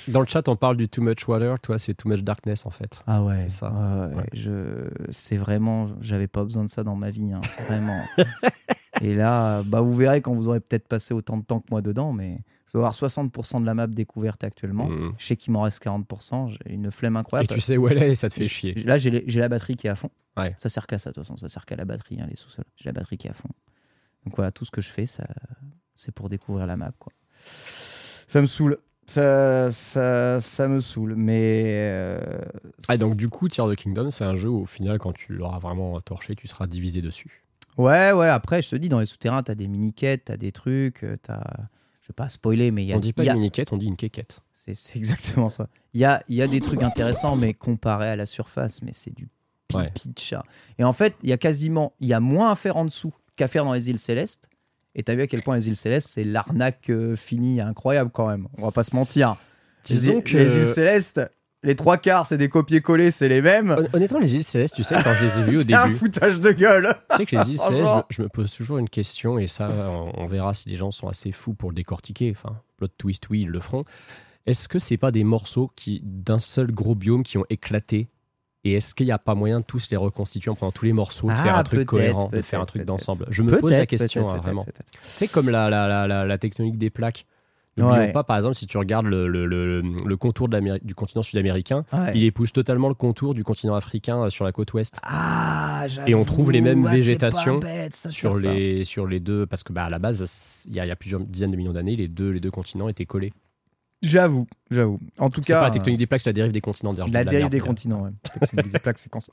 Dans 0.08 0.22
le 0.22 0.26
chat, 0.28 0.48
on 0.48 0.56
parle 0.56 0.78
du 0.78 0.88
Too 0.88 1.02
Much 1.02 1.28
Water, 1.28 1.60
toi, 1.60 1.78
c'est 1.78 1.94
Too 1.94 2.08
Much 2.08 2.22
Darkness 2.24 2.66
en 2.66 2.70
fait. 2.70 3.04
Ah 3.06 3.22
ouais, 3.24 3.44
C'est 3.50 3.60
ça. 3.60 3.72
ouais, 3.72 4.08
ouais, 4.08 4.16
Ouais. 4.16 4.30
Je, 4.32 4.88
c'est 5.12 5.36
vraiment, 5.36 5.90
j'avais 6.00 6.28
pas 6.28 6.46
besoin 6.46 6.64
de 6.64 6.70
ça 6.70 6.86
dans 6.86 6.96
ma 6.96 7.10
vie, 7.10 7.34
hein, 7.34 7.42
vraiment. 7.68 8.00
Et 9.02 9.14
là, 9.16 9.62
bah 9.64 9.82
vous 9.82 9.94
verrez 9.94 10.22
quand 10.22 10.34
vous 10.34 10.48
aurez 10.48 10.62
peut-être 10.62 10.88
passé 10.88 11.14
autant 11.14 11.36
de 11.38 11.44
temps 11.44 11.60
que 11.60 11.68
moi 11.72 11.82
dedans, 11.82 12.14
mais 12.14 12.40
je 12.70 12.78
dois 12.78 12.88
avoir 12.88 12.94
60% 12.94 13.60
de 13.62 13.66
la 13.66 13.74
map 13.74 13.88
découverte 13.88 14.44
actuellement. 14.44 14.88
Mhm. 14.88 15.14
Je 15.18 15.26
sais 15.26 15.36
qu'il 15.36 15.52
m'en 15.54 15.64
reste 15.64 15.84
40%. 15.84 16.48
J'ai 16.50 16.74
une 16.74 16.90
flemme 16.92 17.16
Et 17.16 17.20
incroyable. 17.20 17.50
tu 17.54 17.60
sais 17.60 17.76
où 17.78 17.88
elle 17.90 18.02
est 18.02 18.12
et 18.12 18.16
ça 18.16 18.30
te 18.30 18.34
fait 18.36 18.48
chier. 18.48 18.74
Là, 18.76 18.98
j'ai 18.98 19.12
la 19.26 19.50
batterie 19.50 19.76
qui 19.76 19.88
est 19.88 19.90
à 19.90 19.96
fond. 19.96 20.10
Ouais. 20.38 20.56
Ça 20.58 20.70
sert 20.70 20.88
qu'à 20.88 21.00
ça, 21.00 21.10
de 21.10 21.16
toute 21.16 21.24
façon. 21.24 21.36
Ça 21.38 21.48
sert 21.50 21.66
qu'à 21.66 21.76
la 21.76 21.84
batterie, 21.86 22.20
hein, 22.22 22.28
les 22.30 22.36
sous-sols. 22.36 22.64
J'ai 22.78 22.86
la 22.86 22.94
batterie 22.94 23.18
qui 23.18 23.28
est 23.28 23.32
à 23.32 23.34
fond. 23.34 23.50
Donc 24.26 24.36
voilà, 24.36 24.52
tout 24.52 24.64
ce 24.66 24.72
que 24.72 24.82
je 24.82 24.90
fais, 24.90 25.06
ça, 25.06 25.26
c'est 25.96 26.14
pour 26.14 26.30
découvrir 26.30 26.66
la 26.68 26.78
map, 26.78 26.92
quoi. 27.00 27.12
Ça 27.34 28.42
me 28.42 28.48
saoule. 28.48 28.78
ça, 29.08 29.72
ça, 29.72 30.40
ça 30.40 30.68
me 30.68 30.80
saoule. 30.82 31.16
Mais. 31.16 31.64
euh, 31.66 32.20
Ah, 32.88 32.98
donc 32.98 33.16
du 33.18 33.30
coup, 33.30 33.50
Tears 33.50 33.66
of 33.66 33.76
the 33.76 33.80
Kingdom, 33.80 34.12
c'est 34.12 34.26
un 34.26 34.36
jeu 34.36 34.50
où 34.50 34.60
au 34.62 34.66
final, 34.66 35.00
quand 35.00 35.14
tu 35.14 35.34
l'auras 35.34 35.58
vraiment 35.60 36.00
torché, 36.02 36.36
tu 36.36 36.48
seras 36.48 36.68
divisé 36.68 37.02
dessus. 37.02 37.44
Ouais, 37.78 38.12
ouais, 38.12 38.28
après, 38.28 38.62
je 38.62 38.70
te 38.70 38.76
dis, 38.76 38.90
dans 38.90 39.00
les 39.00 39.06
souterrains, 39.06 39.42
t'as 39.42 39.56
des 39.56 39.68
mini-quêtes, 39.68 40.26
t'as 40.26 40.38
des 40.38 40.52
trucs, 40.52 41.04
euh, 41.04 41.18
t'as. 41.22 41.42
Je 42.10 42.14
vais 42.14 42.16
pas 42.16 42.30
spoiler, 42.30 42.72
mais 42.72 42.84
il 42.84 42.88
y 42.88 42.94
a. 42.94 42.98
On 42.98 43.00
dit 43.00 43.14
pas 43.14 43.22
a- 43.22 43.26
une 43.28 43.34
mini-quête, 43.36 43.72
on 43.72 43.78
dit 43.78 43.86
une 43.86 43.96
quéquette. 43.96 44.40
C'est 44.52 44.98
exactement 44.98 45.52
ça. 45.52 45.68
Il 45.94 46.02
y 46.02 46.06
a, 46.06 46.24
il 46.28 46.36
y 46.36 46.42
a 46.42 46.48
des 46.48 46.60
trucs 46.60 46.82
intéressants, 46.82 47.36
mais 47.36 47.54
comparé 47.54 48.10
à 48.10 48.16
la 48.16 48.26
surface, 48.26 48.82
mais 48.82 48.92
c'est 48.94 49.14
du 49.16 49.28
pipi 49.68 50.10
de 50.10 50.18
chat. 50.20 50.44
Et 50.80 50.84
en 50.84 50.92
fait, 50.94 51.14
il 51.22 51.30
y 51.30 51.34
a 51.34 51.38
quasiment. 51.38 51.94
Il 52.00 52.08
y 52.08 52.14
a 52.14 52.20
moins 52.20 52.52
à 52.52 52.56
faire 52.56 52.78
en 52.78 52.86
dessous 52.86 53.14
qu'à 53.36 53.48
faire 53.48 53.64
dans 53.64 53.74
les 53.74 53.90
îles 53.92 54.00
célestes. 54.00 54.50
Et 54.96 55.04
t'as 55.04 55.14
vu 55.14 55.22
à 55.22 55.28
quel 55.28 55.44
point 55.44 55.56
les 55.56 55.68
îles 55.68 55.76
célestes, 55.76 56.10
c'est 56.10 56.24
l'arnaque 56.24 56.90
euh, 56.90 57.16
finie 57.16 57.62
incroyable 57.62 58.10
quand 58.12 58.28
même. 58.28 58.48
On 58.58 58.64
va 58.64 58.72
pas 58.72 58.84
se 58.84 58.96
mentir. 58.96 59.38
Disons 59.86 60.16
les, 60.16 60.24
que- 60.24 60.36
les 60.38 60.58
îles 60.58 60.66
célestes, 60.66 61.22
les 61.64 61.76
trois 61.76 61.98
quarts, 61.98 62.26
c'est 62.26 62.38
des 62.38 62.48
copier-coller, 62.50 63.12
c'est 63.12 63.28
les 63.30 63.42
mêmes. 63.42 63.72
Hon- 63.78 63.88
Honnêtement, 63.98 64.20
les 64.20 64.34
îles 64.36 64.44
célestes, 64.44 64.76
tu 64.76 64.84
sais, 64.84 64.96
quand 65.04 65.14
je 65.14 65.24
les 65.26 65.40
ai 65.40 65.44
vues 65.44 65.58
au 65.58 65.62
C'est 65.68 65.74
un 65.74 65.86
début, 65.88 65.96
foutage 65.98 66.40
de 66.40 66.52
gueule. 66.52 66.88
tu 67.12 67.18
sais 67.18 67.26
que 67.26 67.36
les 67.36 67.50
îles 67.52 67.60
célestes, 67.60 67.92
je, 68.10 68.16
je 68.18 68.22
me 68.22 68.30
pose 68.30 68.52
toujours 68.52 68.78
une 68.78 68.90
question, 68.90 69.38
et 69.40 69.48
ça, 69.48 69.68
on, 69.70 70.12
on 70.16 70.26
verra 70.28 70.54
si 70.54 70.70
les 70.70 70.78
gens 70.78 70.92
sont 70.92 71.08
assez 71.10 71.32
fous 71.32 71.54
pour 71.54 71.70
le 71.72 71.76
décortiquer. 71.76 72.32
Enfin, 72.36 72.56
plot 72.78 72.88
twist, 72.98 73.30
oui, 73.30 73.42
ils 73.42 73.50
le 73.50 73.60
feront. 73.60 73.84
Est-ce 74.46 74.68
que 74.70 74.80
c'est 74.80 74.98
pas 74.98 75.12
des 75.12 75.24
morceaux 75.26 75.72
qui, 75.76 76.02
d'un 76.04 76.40
seul 76.40 76.72
gros 76.72 76.96
biome, 76.96 77.24
qui 77.24 77.38
ont 77.38 77.46
éclaté? 77.50 78.08
Et 78.66 78.74
est-ce 78.74 78.94
qu'il 78.94 79.06
n'y 79.06 79.12
a 79.14 79.20
pas 79.20 79.36
moyen 79.36 79.60
de 79.62 79.66
tous 79.66 79.90
les 79.90 79.96
reconstituer 79.98 80.52
en 80.52 80.56
prenant 80.56 80.72
tous 80.74 80.84
les 80.86 80.92
morceaux, 80.94 81.28
de 81.28 81.34
Ah, 81.38 81.44
faire 81.44 81.58
un 81.58 81.64
truc 81.64 81.78
peut-être, 81.80 81.88
cohérent, 81.88 82.26
de 82.26 82.32
peut-être, 82.32 82.46
faire 82.46 82.60
un 82.62 82.66
truc 82.66 82.80
peut-être. 82.82 82.88
d'ensemble? 82.88 83.26
Je 83.30 83.42
me 83.44 83.58
pose 83.58 83.72
la 83.72 83.78
Peut-être, 83.86 83.90
question, 83.90 84.24
peut-être, 84.24 84.36
hein, 84.36 84.42
vraiment. 84.42 84.64
peut-être. 84.64 84.92
C'est 85.02 85.30
comme 85.30 85.50
la, 85.50 85.70
la, 85.70 85.88
la, 85.88 86.08
la, 86.08 86.26
la 86.26 86.38
tectonique 86.38 86.78
des 86.78 86.90
plaques. 86.90 87.26
N'oublions 87.78 87.98
Ouais. 87.98 88.12
pas, 88.12 88.24
par 88.24 88.36
exemple, 88.36 88.56
si 88.56 88.68
tu 88.68 88.78
regardes 88.78 89.06
le, 89.06 89.28
le, 89.28 89.46
le, 89.46 89.82
le 89.82 90.18
contour 90.18 90.50
de 90.50 90.80
du 90.84 90.96
continent 90.96 91.24
sud-américain, 91.24 91.86
Ouais. 91.94 92.12
il 92.16 92.24
épouse 92.26 92.52
totalement 92.52 92.90
le 92.90 92.94
contour 92.96 93.34
du 93.34 93.44
continent 93.44 93.76
africain 93.76 94.24
euh, 94.24 94.30
sur 94.30 94.44
la 94.44 94.52
côte 94.52 94.74
ouest. 94.74 95.00
Ah, 95.04 95.86
Et 96.08 96.14
on 96.16 96.26
trouve 96.26 96.52
les 96.52 96.62
mêmes 96.62 96.84
c'est 96.84 96.92
végétations 96.92 97.60
bête, 97.60 97.96
ça, 97.96 98.12
sur 98.12 98.36
les, 98.36 98.84
sur 98.84 99.08
les 99.08 99.20
deux, 99.22 99.46
parce 99.46 99.64
que 99.64 99.72
bah, 99.72 99.86
à 99.86 99.90
la 99.90 100.00
base, 100.00 100.66
il 100.68 100.74
y, 100.76 100.80
a- 100.80 100.86
il 100.86 100.90
y 100.90 100.92
a 100.92 100.96
plusieurs 100.96 101.22
dizaines 101.22 101.52
de 101.52 101.58
millions 101.58 101.72
d'années, 101.74 101.96
les 101.96 102.08
deux, 102.10 102.30
les 102.32 102.40
deux 102.42 102.52
continents 102.52 102.90
étaient 102.90 103.06
collés. 103.06 103.32
J'avoue, 104.02 104.48
j'avoue. 104.72 105.00
En 105.18 105.30
tout 105.30 105.42
C'est 105.44 105.52
cas, 105.54 105.60
pas 105.60 105.66
la 105.66 105.72
tectonique 105.72 106.00
des 106.00 106.08
plaques, 106.08 106.22
c'est 106.22 106.30
la 106.30 106.34
dérive 106.34 106.52
des 106.54 106.62
continents. 106.62 106.94
la 106.94 107.24
de 107.26 107.30
dérive 107.30 107.50
des 107.50 107.60
continents, 107.60 108.02
ouais. 108.04 108.12
Tectonique 108.40 108.72
des 108.74 108.80
plaques, 108.80 108.98
c'est 108.98 109.10
quand 109.10 109.20
ça. 109.20 109.32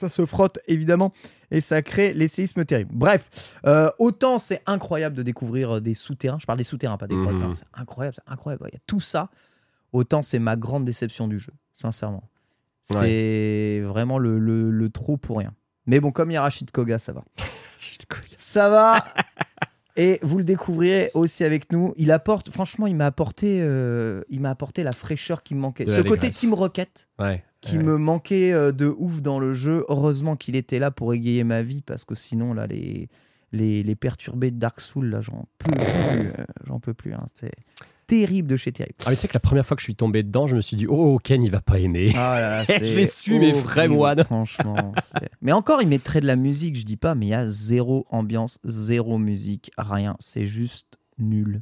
Ça 0.00 0.08
se 0.08 0.24
frotte 0.26 0.58
évidemment 0.66 1.10
et 1.50 1.60
ça 1.60 1.82
crée 1.82 2.12
les 2.14 2.28
séismes 2.28 2.64
terribles. 2.64 2.90
Bref, 2.94 3.58
euh, 3.66 3.90
autant 3.98 4.38
c'est 4.38 4.62
incroyable 4.66 5.16
de 5.16 5.22
découvrir 5.22 5.76
euh, 5.76 5.80
des 5.80 5.94
souterrains. 5.94 6.38
Je 6.40 6.46
parle 6.46 6.58
des 6.58 6.64
souterrains, 6.64 6.96
pas 6.98 7.06
des 7.08 7.16
hein. 7.16 7.52
C'est 7.54 7.64
incroyable, 7.74 8.16
c'est 8.24 8.32
incroyable. 8.32 8.64
Il 8.70 8.74
y 8.74 8.76
a 8.76 8.82
tout 8.86 9.00
ça. 9.00 9.28
Autant 9.92 10.22
c'est 10.22 10.38
ma 10.38 10.54
grande 10.56 10.84
déception 10.84 11.26
du 11.28 11.38
jeu, 11.38 11.52
sincèrement. 11.74 12.28
C'est 13.02 13.82
vraiment 13.84 14.18
le, 14.18 14.38
le- 14.38 14.70
le 14.70 14.88
trop 14.88 15.16
pour 15.16 15.38
rien. 15.38 15.52
Mais 15.86 16.00
bon, 16.00 16.10
comme 16.12 16.30
il 16.30 16.34
y 16.34 16.36
a 16.36 16.42
Rachid 16.42 16.70
Koga, 16.70 16.98
ça 16.98 17.12
va. 17.12 17.24
Ça 18.36 18.68
va. 18.68 19.04
Et 19.96 20.20
vous 20.22 20.38
le 20.38 20.44
découvrirez 20.44 21.10
aussi 21.14 21.42
avec 21.42 21.72
nous. 21.72 21.92
Il 21.96 22.12
apporte, 22.12 22.50
franchement, 22.52 22.86
il 22.86 22.94
m'a 22.94 23.06
apporté, 23.06 23.58
euh, 23.62 24.22
il 24.28 24.40
m'a 24.40 24.50
apporté 24.50 24.84
la 24.84 24.92
fraîcheur 24.92 25.42
qui 25.42 25.56
me 25.56 25.60
manquait. 25.60 25.84
De 25.84 25.92
Ce 25.92 26.00
côté. 26.02 26.30
Team 26.30 26.54
Rocket 26.54 27.08
Ouais. 27.18 27.42
Qui 27.60 27.76
ouais. 27.76 27.82
me 27.82 27.96
manquait 27.96 28.52
euh, 28.52 28.72
de 28.72 28.86
ouf 28.98 29.20
dans 29.22 29.38
le 29.40 29.52
jeu. 29.52 29.84
Heureusement 29.88 30.36
qu'il 30.36 30.56
était 30.56 30.78
là 30.78 30.90
pour 30.90 31.12
égayer 31.14 31.44
ma 31.44 31.62
vie 31.62 31.82
parce 31.82 32.04
que 32.04 32.14
sinon 32.14 32.54
là 32.54 32.66
les 32.66 33.08
les, 33.52 33.82
les 33.82 33.94
perturbés 33.94 34.50
de 34.50 34.58
Dark 34.58 34.80
Souls 34.80 35.08
là 35.08 35.20
j'en 35.20 35.46
peux 35.58 35.70
plus, 35.72 35.80
euh, 36.26 36.44
j'en 36.66 36.80
peux 36.80 36.92
plus. 36.94 37.14
hein. 37.14 37.26
C'est 37.34 37.50
terrible 38.06 38.48
de 38.48 38.56
chez 38.56 38.72
terrible. 38.72 38.94
Ah, 39.04 39.10
mais 39.10 39.16
tu 39.16 39.22
sais 39.22 39.28
que 39.28 39.34
la 39.34 39.40
première 39.40 39.66
fois 39.66 39.74
que 39.76 39.80
je 39.80 39.84
suis 39.84 39.94
tombé 39.94 40.22
dedans, 40.22 40.46
je 40.46 40.56
me 40.56 40.60
suis 40.62 40.76
dit, 40.78 40.86
oh, 40.86 41.18
Ken, 41.22 41.42
il 41.42 41.50
va 41.50 41.60
pas 41.60 41.78
aimer. 41.78 42.10
Ah 42.14 42.40
là 42.40 42.50
là, 42.50 42.64
Je 42.68 42.72
c'est 42.72 42.78
l'ai 42.80 43.06
su, 43.08 43.38
mes 43.38 43.52
vrais 43.52 43.80
horrible, 43.80 43.94
moines. 43.94 44.24
Franchement. 44.24 44.92
Mais 45.42 45.52
encore, 45.52 45.82
il 45.82 45.88
mettrait 45.88 46.20
de 46.22 46.26
la 46.26 46.36
musique, 46.36 46.76
je 46.76 46.84
dis 46.84 46.96
pas, 46.96 47.14
mais 47.14 47.26
il 47.26 47.30
y 47.30 47.34
a 47.34 47.46
zéro 47.48 48.06
ambiance, 48.10 48.60
zéro 48.64 49.18
musique, 49.18 49.70
rien. 49.76 50.16
C'est 50.20 50.46
juste 50.46 50.98
nul. 51.18 51.60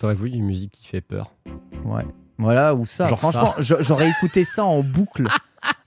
T'aurais 0.00 0.14
voulu 0.16 0.32
une 0.32 0.44
musique 0.44 0.72
qui 0.72 0.86
fait 0.88 1.00
peur. 1.00 1.32
Ouais. 1.84 2.04
Voilà, 2.44 2.74
ou 2.74 2.86
ça. 2.86 3.08
Genre 3.08 3.18
Franchement, 3.18 3.54
j'aurais 3.58 4.08
écouté 4.10 4.44
ça 4.44 4.64
en 4.64 4.82
boucle 4.82 5.26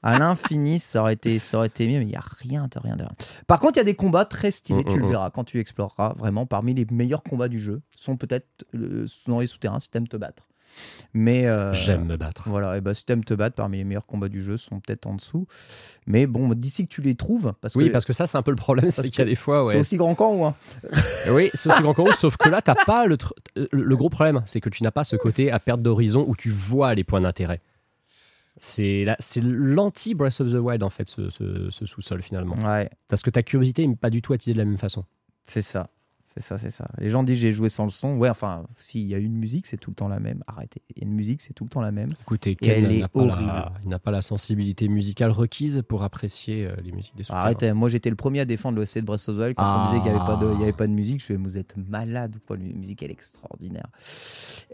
à 0.04 0.18
l'infini, 0.18 0.80
ça 0.80 1.02
aurait 1.02 1.14
été, 1.14 1.40
ça 1.40 1.58
aurait 1.58 1.68
été 1.68 1.88
mieux, 1.88 2.00
mais 2.00 2.06
il 2.06 2.10
n'y 2.10 2.16
a 2.16 2.24
rien 2.40 2.68
de 2.68 2.80
rien 2.80 2.96
de 2.96 3.04
rien. 3.04 3.12
Par 3.46 3.60
contre, 3.60 3.78
il 3.78 3.80
y 3.80 3.82
a 3.82 3.86
des 3.86 3.96
combats 3.96 4.26
très 4.26 4.52
stylés, 4.52 4.84
Mm, 4.84 4.90
tu 4.90 4.96
mm, 4.98 5.00
le 5.00 5.06
mm. 5.06 5.10
verras 5.10 5.30
quand 5.30 5.44
tu 5.44 5.60
exploreras. 5.60 6.14
Vraiment, 6.18 6.46
parmi 6.46 6.74
les 6.74 6.86
meilleurs 6.92 7.24
combats 7.24 7.48
du 7.48 7.60
jeu 7.60 7.82
sont 7.96 8.18
peut-être 8.18 8.48
euh, 8.76 9.06
dans 9.28 9.40
les 9.40 9.48
souterrains 9.48 9.80
si 9.80 9.90
t'aimes 9.90 10.08
te 10.08 10.18
battre. 10.18 10.47
Mais 11.14 11.46
euh, 11.48 11.74
J'aime 11.74 12.06
me 12.06 12.18
battre. 12.18 12.50
Voilà, 12.50 12.78
et 12.78 12.82
bah, 12.82 12.94
si 12.94 13.06
t'aimes 13.06 13.24
te 13.24 13.34
battre, 13.34 13.56
parmi 13.56 13.78
les 13.78 13.84
meilleurs 13.84 14.06
combats 14.06 14.30
du 14.30 14.44
jeu 14.44 14.58
sont 14.58 14.80
peut-être 14.80 15.08
en 15.08 15.16
dessous. 15.16 15.48
Mais 16.06 16.28
bon, 16.28 16.50
d'ici 16.54 16.88
que 16.88 16.94
tu 16.94 17.02
les 17.02 17.16
trouves, 17.16 17.54
parce 17.62 17.76
Oui, 17.76 17.88
que 17.88 17.92
parce 17.94 18.06
que 18.06 18.14
ça, 18.14 18.28
c'est 18.28 18.38
un 18.38 18.44
peu 18.44 18.52
le 18.52 18.58
problème, 18.58 18.90
c'est 18.92 19.04
qu'il 19.10 19.20
y 19.20 19.22
a 19.22 19.26
des 19.26 19.36
fois, 19.36 19.64
c'est 19.72 19.80
aussi 19.80 19.98
grand 19.98 20.16
qu'en 20.16 20.34
haut. 20.34 20.46
hein. 20.46 20.56
Oui, 21.32 21.50
c'est 21.54 21.72
aussi 21.72 21.82
grand 21.82 21.94
qu'en 21.94 22.04
haut, 22.06 22.14
sauf 22.14 22.38
que 22.38 22.50
là, 22.50 22.62
t'as 22.62 22.76
pas 22.86 23.06
le, 23.06 23.18
le, 23.72 23.96
gros 23.98 24.10
problème, 24.10 24.42
c'est 24.46 24.62
que 24.62 24.70
tu 24.70 24.84
n'as 24.84 24.92
pas 24.92 25.04
ce 25.04 25.16
côté 25.16 25.52
à 25.52 25.60
perte 25.60 25.82
d'horizon 25.82 26.26
où 26.28 26.36
tu 26.36 26.50
vois 26.52 26.94
les 26.96 27.04
points 27.04 27.22
d'intérêt. 27.22 27.62
C'est 28.60 29.04
la- 29.06 29.16
c'est 29.20 29.42
l'anti 29.44 30.16
Breath 30.16 30.42
of 30.42 30.52
the 30.52 30.56
Wild 30.56 30.82
en 30.82 30.90
fait, 30.90 31.08
ce, 31.10 31.30
ce- 31.30 31.70
ce 31.70 31.86
sous-sol 31.86 32.24
finalement. 32.24 32.56
Ouais, 32.56 32.90
Parce 33.08 33.22
que 33.22 33.30
ta 33.30 33.44
curiosité 33.44 33.86
n'est 33.86 33.96
pas 33.96 34.10
du 34.10 34.22
tout 34.24 34.34
attisée 34.34 34.54
de 34.54 34.58
la 34.58 34.66
même 34.66 34.78
façon. 34.78 35.06
c'est 35.46 35.62
ça. 35.62 35.90
C'est 36.40 36.44
ça, 36.44 36.58
c'est 36.60 36.70
ça. 36.70 36.88
Les 37.00 37.10
gens 37.10 37.24
disent 37.24 37.40
j'ai 37.40 37.52
joué 37.52 37.68
sans 37.70 37.86
le 37.86 37.90
son. 37.90 38.16
Ouais, 38.18 38.30
enfin, 38.30 38.66
s'il 38.76 39.08
y 39.08 39.16
a 39.16 39.18
une 39.18 39.34
musique, 39.36 39.66
c'est 39.66 39.78
tout 39.78 39.90
le 39.90 39.96
temps 39.96 40.08
la 40.08 40.20
même. 40.20 40.44
Arrêtez. 40.46 40.82
Il 40.96 41.02
y 41.02 41.06
a 41.06 41.08
une 41.08 41.16
musique, 41.16 41.42
c'est 41.42 41.54
tout 41.54 41.64
le 41.64 41.70
temps 41.70 41.82
la 41.82 41.92
même. 41.92 42.10
Écoutez, 42.22 42.52
elle 42.62 42.68
Ken 42.68 42.86
est 42.92 43.00
la, 43.00 43.72
il 43.84 43.90
n'a 43.90 43.98
pas 44.00 44.12
la 44.12 44.22
sensibilité 44.22 44.88
musicale 44.88 45.32
requise 45.32 45.82
pour 45.88 46.04
apprécier 46.04 46.68
euh, 46.68 46.76
les 46.84 46.92
musiques 46.92 47.16
des 47.16 47.24
souterrains. 47.24 47.42
Arrêtez, 47.46 47.74
moi 47.74 47.90
j'étais 47.90 48.10
le 48.12 48.16
premier 48.16 48.42
à 48.42 48.46
défendre 48.46 48.78
l'OSC 48.78 49.00
de 49.00 49.06
Breath 49.06 49.28
of 49.30 49.36
the 49.36 49.40
Wild 49.40 49.56
quand 49.56 49.80
on 49.80 49.82
disait 49.90 50.02
qu'il 50.02 50.12
n'y 50.12 50.18
avait, 50.18 50.26
pas 50.28 50.36
de- 50.36 50.54
il 50.54 50.60
y 50.60 50.64
avait 50.64 50.74
pas 50.74 50.88
de 50.88 50.92
musique. 50.94 51.22
Je 51.22 51.26
fais, 51.26 51.36
vous 51.36 51.58
êtes 51.58 51.76
malade 51.78 52.36
ou 52.36 52.40
quoi? 52.46 52.58
La 52.58 52.64
musique, 52.64 53.02
elle 53.04 53.10
est 53.10 53.14
extraordinaire. 53.14 53.88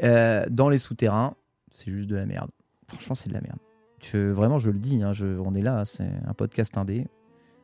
Euh, 0.04 0.46
dans 0.50 0.70
les 0.70 0.80
souterrains, 0.80 1.36
c'est 1.72 1.92
juste 1.92 2.10
de 2.10 2.16
la 2.16 2.26
merde. 2.26 2.50
Franchement, 2.88 3.16
c'est 3.16 3.30
de 3.30 3.34
la 3.34 3.42
merde. 3.42 3.58
Je- 4.02 4.32
vraiment, 4.32 4.60
je 4.60 4.70
le 4.70 4.80
dis, 4.80 5.02
hein, 5.02 5.14
je- 5.14 5.40
on 5.40 5.56
est 5.56 5.62
là, 5.62 5.80
hein, 5.80 5.86
c'est 5.86 6.04
un 6.28 6.34
podcast 6.34 6.78
indé. 6.78 7.08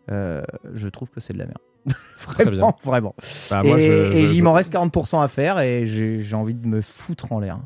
Euh, 0.10 0.42
je 0.74 0.88
trouve 0.88 1.10
que 1.10 1.20
c'est 1.20 1.34
de 1.34 1.38
la 1.40 1.46
merde. 1.46 1.60
vraiment, 2.20 2.78
vraiment. 2.84 3.16
Bah, 3.50 3.64
moi, 3.64 3.80
et 3.80 3.84
je- 3.84 4.12
et 4.14 4.22
je- 4.22 4.28
il 4.32 4.36
je- 4.36 4.44
m'en 4.44 4.54
reste 4.54 4.72
40% 4.74 5.22
à 5.22 5.28
faire 5.28 5.60
et 5.60 5.86
j'ai 5.88 6.36
envie 6.36 6.56
de 6.56 6.68
me 6.68 6.82
foutre 6.82 7.32
en 7.32 7.40
l'air. 7.40 7.60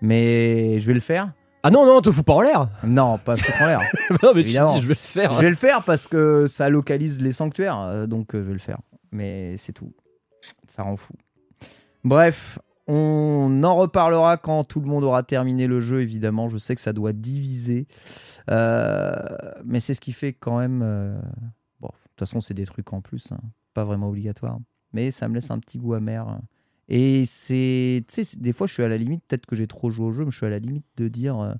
Mais 0.00 0.80
je 0.80 0.86
vais 0.86 0.94
le 0.94 1.00
faire. 1.00 1.32
Ah 1.62 1.70
non, 1.70 1.86
non, 1.86 2.00
te 2.00 2.10
fous 2.10 2.24
pas 2.24 2.32
en 2.32 2.40
l'air 2.40 2.68
Non, 2.82 3.18
pas 3.18 3.36
foutre 3.36 3.62
en 3.62 3.66
l'air. 3.66 3.80
Non, 4.22 4.32
mais 4.34 4.42
tu 4.42 4.48
dis, 4.50 4.56
je 4.80 4.86
vais 4.86 4.88
le 4.88 4.94
faire. 4.94 5.32
Je 5.32 5.40
vais 5.40 5.50
le 5.50 5.54
faire 5.56 5.84
parce 5.84 6.08
que 6.08 6.46
ça 6.48 6.68
localise 6.68 7.20
les 7.20 7.32
sanctuaires, 7.32 7.78
euh, 7.78 8.06
donc 8.08 8.34
euh, 8.34 8.40
je 8.42 8.46
vais 8.48 8.52
le 8.54 8.58
faire. 8.58 8.78
Mais 9.12 9.56
c'est 9.58 9.72
tout. 9.72 9.92
Ça 10.74 10.82
rend 10.82 10.96
fou. 10.96 11.12
Bref, 12.02 12.58
on 12.88 13.62
en 13.62 13.76
reparlera 13.76 14.38
quand 14.38 14.64
tout 14.64 14.80
le 14.80 14.86
monde 14.88 15.04
aura 15.04 15.22
terminé 15.22 15.68
le 15.68 15.80
jeu, 15.80 16.00
évidemment. 16.00 16.48
Je 16.48 16.58
sais 16.58 16.74
que 16.74 16.80
ça 16.80 16.92
doit 16.92 17.12
diviser. 17.12 17.86
Euh, 18.50 19.14
mais 19.64 19.78
c'est 19.78 19.94
ce 19.94 20.00
qui 20.00 20.12
fait 20.12 20.32
quand 20.32 20.58
même. 20.58 20.80
euh, 20.82 21.14
toute 22.12 22.20
façon, 22.20 22.40
c'est 22.40 22.54
des 22.54 22.66
trucs 22.66 22.92
en 22.92 23.00
plus, 23.00 23.32
hein, 23.32 23.40
pas 23.74 23.84
vraiment 23.84 24.08
obligatoire. 24.08 24.58
Mais 24.92 25.10
ça 25.10 25.28
me 25.28 25.34
laisse 25.34 25.50
un 25.50 25.58
petit 25.58 25.78
goût 25.78 25.94
amer. 25.94 26.26
hein. 26.28 26.40
Et 26.88 27.24
c'est. 27.26 28.04
Tu 28.08 28.24
sais, 28.24 28.38
des 28.38 28.52
fois, 28.52 28.66
je 28.66 28.74
suis 28.74 28.82
à 28.82 28.88
la 28.88 28.96
limite, 28.98 29.22
peut-être 29.26 29.46
que 29.46 29.56
j'ai 29.56 29.66
trop 29.66 29.88
joué 29.90 30.06
au 30.06 30.12
jeu, 30.12 30.24
mais 30.24 30.30
je 30.30 30.36
suis 30.36 30.46
à 30.46 30.50
la 30.50 30.58
limite 30.58 30.84
de 30.96 31.08
dire. 31.08 31.38
euh, 31.40 31.54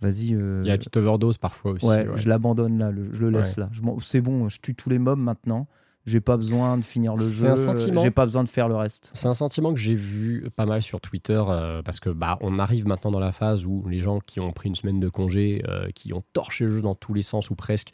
Vas-y. 0.00 0.34
euh, 0.34 0.62
Il 0.64 0.68
y 0.68 0.70
a 0.70 0.74
une 0.74 0.78
petite 0.78 0.96
overdose 0.96 1.38
parfois 1.38 1.72
aussi. 1.72 1.84
Ouais, 1.86 2.06
ouais. 2.06 2.16
je 2.16 2.28
l'abandonne 2.28 2.78
là, 2.78 2.90
le- 2.92 3.12
je 3.12 3.20
le 3.20 3.30
laisse 3.30 3.56
Ouais. 3.56 3.64
là. 3.64 3.70
C'est 4.00 4.20
bon, 4.20 4.48
je 4.48 4.60
tue 4.60 4.74
tous 4.76 4.88
les 4.90 4.98
mobs 5.00 5.18
maintenant. 5.18 5.66
J'ai 6.06 6.20
pas 6.20 6.36
besoin 6.36 6.78
de 6.78 6.84
finir 6.84 7.14
le 7.16 7.22
jeu. 7.22 7.54
sentiment. 7.56 8.00
J'ai 8.02 8.10
pas 8.12 8.24
besoin 8.24 8.42
de 8.44 8.48
faire 8.48 8.68
le 8.68 8.76
reste. 8.76 9.10
C'est 9.12 9.26
un 9.26 9.34
sentiment 9.34 9.74
que 9.74 9.78
j'ai 9.80 9.96
vu 9.96 10.48
pas 10.56 10.64
mal 10.66 10.80
sur 10.82 11.00
Twitter 11.00 11.42
euh, 11.48 11.82
parce 11.82 12.00
que 12.00 12.08
bah 12.10 12.38
on 12.40 12.58
arrive 12.60 12.86
maintenant 12.86 13.10
dans 13.10 13.18
la 13.18 13.32
phase 13.32 13.66
où 13.66 13.86
les 13.88 13.98
gens 13.98 14.20
qui 14.20 14.40
ont 14.40 14.52
pris 14.52 14.68
une 14.68 14.74
semaine 14.76 15.00
de 15.00 15.08
congé, 15.08 15.62
euh, 15.68 15.88
qui 15.94 16.12
ont 16.14 16.22
torché 16.32 16.64
le 16.64 16.76
jeu 16.76 16.80
dans 16.82 16.94
tous 16.94 17.12
les 17.12 17.22
sens 17.22 17.50
ou 17.50 17.56
presque, 17.56 17.90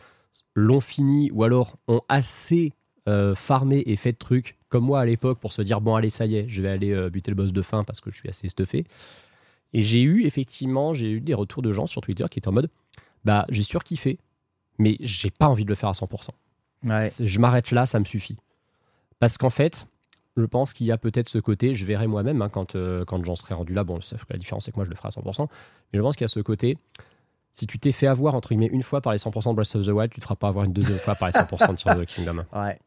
l'ont 0.54 0.80
fini 0.80 1.30
ou 1.32 1.44
alors 1.44 1.76
ont 1.88 2.00
assez 2.08 2.72
euh, 3.08 3.34
farmé 3.34 3.82
et 3.86 3.96
fait 3.96 4.12
de 4.12 4.18
trucs 4.18 4.56
comme 4.68 4.84
moi 4.84 5.00
à 5.00 5.04
l'époque 5.04 5.38
pour 5.38 5.52
se 5.52 5.62
dire 5.62 5.80
bon 5.80 5.94
allez 5.94 6.10
ça 6.10 6.26
y 6.26 6.36
est, 6.36 6.48
je 6.48 6.62
vais 6.62 6.68
aller 6.70 6.92
euh, 6.92 7.10
buter 7.10 7.30
le 7.30 7.34
boss 7.36 7.52
de 7.52 7.62
fin 7.62 7.84
parce 7.84 8.00
que 8.00 8.10
je 8.10 8.16
suis 8.16 8.28
assez 8.28 8.48
stuffé. 8.48 8.84
Et 9.72 9.82
j'ai 9.82 10.00
eu 10.02 10.24
effectivement 10.24 10.92
j'ai 10.94 11.10
eu 11.10 11.20
des 11.20 11.34
retours 11.34 11.62
de 11.62 11.72
gens 11.72 11.86
sur 11.86 12.00
Twitter 12.00 12.24
qui 12.30 12.38
étaient 12.38 12.48
en 12.48 12.52
mode 12.52 12.70
bah 13.24 13.44
j'ai 13.50 13.62
surkiffé 13.62 14.18
mais 14.78 14.96
j'ai 15.00 15.30
pas 15.30 15.46
envie 15.48 15.64
de 15.64 15.68
le 15.70 15.74
faire 15.76 15.88
à 15.88 15.92
100%. 15.92 16.28
Ouais. 16.84 17.00
C'est- 17.00 17.26
Je 17.26 17.40
m'arrête 17.40 17.70
là, 17.70 17.86
ça 17.86 18.00
me 18.00 18.04
suffit. 18.04 18.36
Parce 19.20 19.38
qu'en 19.38 19.50
fait, 19.50 19.86
je 20.36 20.44
pense 20.44 20.72
qu'il 20.72 20.86
y 20.86 20.90
a 20.92 20.98
peut-être 20.98 21.28
ce 21.28 21.38
côté, 21.38 21.74
je 21.74 21.86
verrai 21.86 22.08
moi-même 22.08 22.42
hein, 22.42 22.48
quand, 22.48 22.74
euh, 22.74 23.04
quand 23.04 23.24
j'en 23.24 23.36
serai 23.36 23.54
rendu 23.54 23.72
là. 23.72 23.84
Bon, 23.84 24.00
sauf 24.00 24.24
que 24.24 24.32
la 24.32 24.38
différence, 24.38 24.64
c'est 24.64 24.72
que 24.72 24.76
moi, 24.76 24.84
je 24.84 24.90
le 24.90 24.96
ferai 24.96 25.08
à 25.08 25.10
100%. 25.12 25.48
Mais 25.92 25.98
je 25.98 26.02
pense 26.02 26.16
qu'il 26.16 26.24
y 26.24 26.26
a 26.26 26.28
ce 26.28 26.40
côté, 26.40 26.76
Si 27.56 27.66
tu 27.68 27.78
t'es 27.78 27.92
fait 27.92 28.08
avoir 28.08 28.34
entre 28.34 28.48
guillemets 28.48 28.66
une 28.72 28.82
fois 28.82 29.00
par 29.00 29.12
les 29.12 29.18
100% 29.18 29.50
de 29.50 29.54
Breath 29.54 29.76
of 29.76 29.86
the 29.86 29.90
Wild, 29.90 30.10
tu 30.12 30.18
te 30.20 30.24
feras 30.24 30.34
pas 30.34 30.48
avoir 30.48 30.64
une 30.64 30.72
deuxième 30.72 30.98
fois 30.98 31.14
par 31.14 31.28
les 31.28 31.32
100% 31.32 31.70
de 31.70 31.76
Tears 31.76 31.96
of 31.96 32.02
the 32.02 32.06
Kingdom. 32.14 32.44
Ouais. 32.52 32.78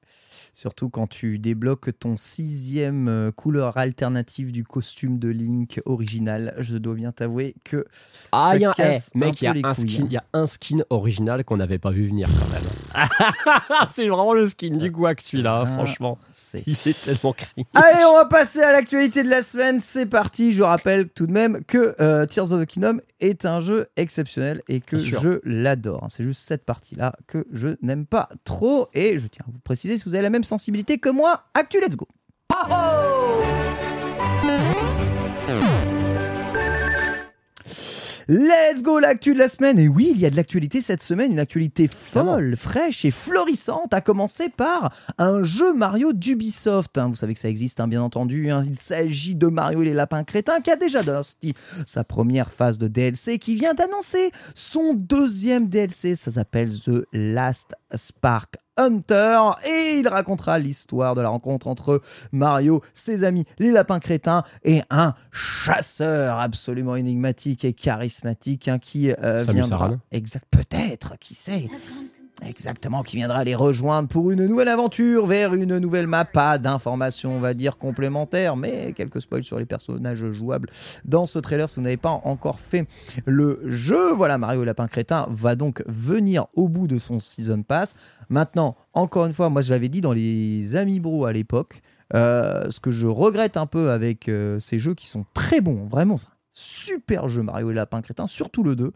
Surtout 0.54 0.90
quand 0.90 1.06
tu 1.06 1.38
débloques 1.38 1.92
ton 2.00 2.18
sixième 2.18 3.08
euh, 3.08 3.32
couleur 3.32 3.78
alternative 3.78 4.52
du 4.52 4.64
costume 4.64 5.20
de 5.20 5.30
Link 5.30 5.80
original, 5.86 6.56
je 6.58 6.78
dois 6.78 6.96
bien 6.96 7.12
t'avouer 7.12 7.54
que. 7.64 7.86
Ah, 8.32 8.50
ça 8.50 8.56
il 8.56 8.62
y 8.64 8.66
a 8.66 8.72
un, 8.72 8.74
casse 8.74 9.12
un 9.16 9.20
mec, 9.20 9.40
il 9.40 9.44
y, 9.46 9.48
a 9.48 9.52
un 9.52 9.54
couilles, 9.74 9.88
skin- 9.88 10.02
hein. 10.02 10.06
il 10.08 10.14
y 10.14 10.18
a 10.18 10.24
un 10.34 10.48
skin 10.48 10.78
original 10.90 11.44
qu'on 11.46 11.58
n'avait 11.58 11.78
pas 11.78 11.92
vu 11.92 12.08
venir 12.08 12.28
quand 12.40 12.50
même. 12.50 13.08
c'est 13.88 14.08
vraiment 14.08 14.34
le 14.34 14.48
skin 14.48 14.78
du 14.78 14.90
guac 14.90 15.22
celui-là, 15.22 15.64
Ah, 15.64 15.66
franchement. 15.68 16.18
c'est- 16.32 16.64
Il 16.66 16.74
est 16.74 17.06
tellement 17.06 17.34
cringe. 17.34 17.66
Allez, 17.76 18.04
on 18.10 18.16
va 18.16 18.26
passer 18.26 18.62
à 18.64 18.72
l'actualité 18.72 19.22
de 19.22 19.30
la 19.30 19.44
semaine. 19.44 19.80
C'est 19.80 20.08
parti. 20.08 20.54
Je 20.54 20.64
rappelle 20.64 21.08
tout 21.10 21.28
de 21.28 21.32
même 21.34 21.64
que 21.66 21.96
euh, 22.02 22.26
Tears 22.26 22.52
of 22.52 22.62
the 22.64 22.66
Kingdom 22.66 22.98
est 23.20 23.46
un 23.46 23.60
jeu 23.60 23.88
exceptionnel 23.96 24.62
et 24.68 24.82
que 24.82 24.98
je 24.98 25.40
l'adore. 25.44 26.08
C'est 26.10 26.24
juste 26.24 26.42
cette 26.42 26.66
partie-là 26.66 27.14
que 27.28 27.46
je 27.52 27.70
n'aime 27.82 28.06
pas 28.06 28.30
trop. 28.44 28.88
Et 28.94 29.18
je 29.20 29.28
tiens 29.28 29.46
à 29.48 29.52
vous 29.52 29.60
préciser 29.60 29.98
si 29.98 30.04
vous 30.06 30.16
avez 30.16 30.24
la 30.24 30.30
même 30.30 30.44
sensibilité 30.44 30.98
que 30.98 31.10
moi. 31.10 31.44
Actu, 31.54 31.80
let's 31.80 31.96
go. 31.96 32.08
Let's 38.30 38.84
go 38.84 39.00
l'actu 39.00 39.34
de 39.34 39.40
la 39.40 39.48
semaine 39.48 39.80
et 39.80 39.88
oui 39.88 40.12
il 40.14 40.20
y 40.20 40.26
a 40.26 40.30
de 40.30 40.36
l'actualité 40.36 40.82
cette 40.82 41.02
semaine 41.02 41.32
une 41.32 41.40
actualité 41.40 41.88
folle 41.88 42.58
fraîche 42.58 43.06
et 43.06 43.12
florissante 43.12 43.94
à 43.94 44.02
commencer 44.02 44.50
par 44.50 44.94
un 45.18 45.44
jeu 45.44 45.74
Mario 45.74 46.12
d'Ubisoft 46.12 46.98
hein. 46.98 47.08
vous 47.08 47.16
savez 47.16 47.34
que 47.36 47.40
ça 47.40 47.48
existe 47.48 47.80
hein, 47.80 47.88
bien 47.88 48.02
entendu 48.02 48.52
hein. 48.52 48.64
il 48.66 48.80
s'agit 48.80 49.36
de 49.36 49.48
Mario 49.48 49.82
et 49.82 49.86
les 49.86 49.94
lapins 49.94 50.26
crétins 50.26 50.60
qui 50.60 50.72
a 50.72 50.76
déjà 50.76 51.02
sorti 51.04 51.54
sa 51.86 52.04
première 52.04 52.52
phase 52.52 52.78
de 52.78 52.90
DLC 52.90 53.40
qui 53.40 53.56
vient 53.56 53.74
d'annoncer 53.74 54.32
son 54.56 54.94
deuxième 54.94 55.70
DLC 55.70 56.18
ça 56.18 56.34
s'appelle 56.34 56.78
The 56.78 57.08
Last 57.14 57.76
Spark 57.96 58.58
Hunter 58.78 59.40
et 59.66 60.00
il 60.00 60.08
racontera 60.08 60.60
l'histoire 60.60 61.16
de 61.16 61.22
la 61.22 61.30
rencontre 61.30 61.68
entre 61.68 62.02
Mario, 62.32 62.82
ses 62.94 63.24
amis, 63.24 63.46
les 63.60 63.72
lapins 63.72 64.00
crétins 64.00 64.44
et 64.64 64.82
un 64.90 65.14
chasseur 65.32 66.40
absolument 66.40 66.96
énigmatique 66.96 67.66
et 67.66 67.74
charismatique 67.74 68.68
hein, 68.68 68.80
qui 68.80 69.12
euh, 69.12 69.40
Samus 69.40 69.62
viendra. 69.62 69.86
Aran. 69.86 69.98
Exact, 70.12 70.46
peut-être, 70.50 71.18
qui 71.20 71.36
sait. 71.36 71.68
Exactement, 72.46 73.02
qui 73.02 73.16
viendra 73.16 73.44
les 73.44 73.56
rejoindre 73.56 74.08
pour 74.08 74.30
une 74.30 74.46
nouvelle 74.46 74.68
aventure 74.68 75.26
vers 75.26 75.56
une 75.56 75.80
nouvelle 75.80 76.06
map. 76.06 76.24
Pas 76.24 76.60
d'informations, 76.60 77.36
on 77.36 77.40
va 77.40 77.56
dire, 77.56 77.80
complémentaires, 77.80 78.56
mais 78.56 78.94
quelques 78.94 79.22
spoils 79.22 79.44
sur 79.44 79.58
les 79.58 79.66
personnages 79.66 80.30
jouables 80.32 80.70
dans 81.04 81.26
ce 81.26 81.40
trailer 81.40 81.68
si 81.68 81.78
vous 81.78 81.82
n'avez 81.82 81.98
pas 81.98 82.22
encore 82.24 82.60
fait 82.60 82.86
le 83.26 83.62
jeu. 83.66 84.14
Voilà, 84.14 84.38
Mario 84.38 84.64
Lapin 84.64 84.88
Crétin 84.88 85.28
va 85.32 85.56
donc 85.56 85.84
venir 85.88 86.46
au 86.54 86.68
bout 86.68 86.88
de 86.88 87.00
son 87.00 87.20
Season 87.20 87.64
Pass. 87.64 87.96
Maintenant, 88.30 88.76
encore 88.94 89.26
une 89.26 89.34
fois, 89.34 89.50
moi 89.50 89.64
je 89.64 89.72
l'avais 89.72 89.90
dit 89.90 90.02
dans 90.02 90.14
les 90.14 90.76
Amiibo 90.76 91.26
à 91.26 91.34
l'époque, 91.34 91.82
euh, 92.14 92.70
ce 92.70 92.80
que 92.80 92.92
je 92.92 93.08
regrette 93.08 93.58
un 93.58 93.66
peu 93.66 93.90
avec 93.90 94.30
euh, 94.30 94.60
ces 94.60 94.80
jeux 94.80 94.94
qui 94.94 95.08
sont 95.08 95.26
très 95.34 95.60
bons, 95.60 95.88
vraiment, 95.88 96.18
c'est 96.18 96.28
super 96.58 97.30
jeu 97.30 97.44
Mario 97.44 97.70
et 97.70 97.74
Lapin 97.76 98.02
Crétin, 98.02 98.26
surtout 98.28 98.64
le 98.64 98.76
2, 98.76 98.92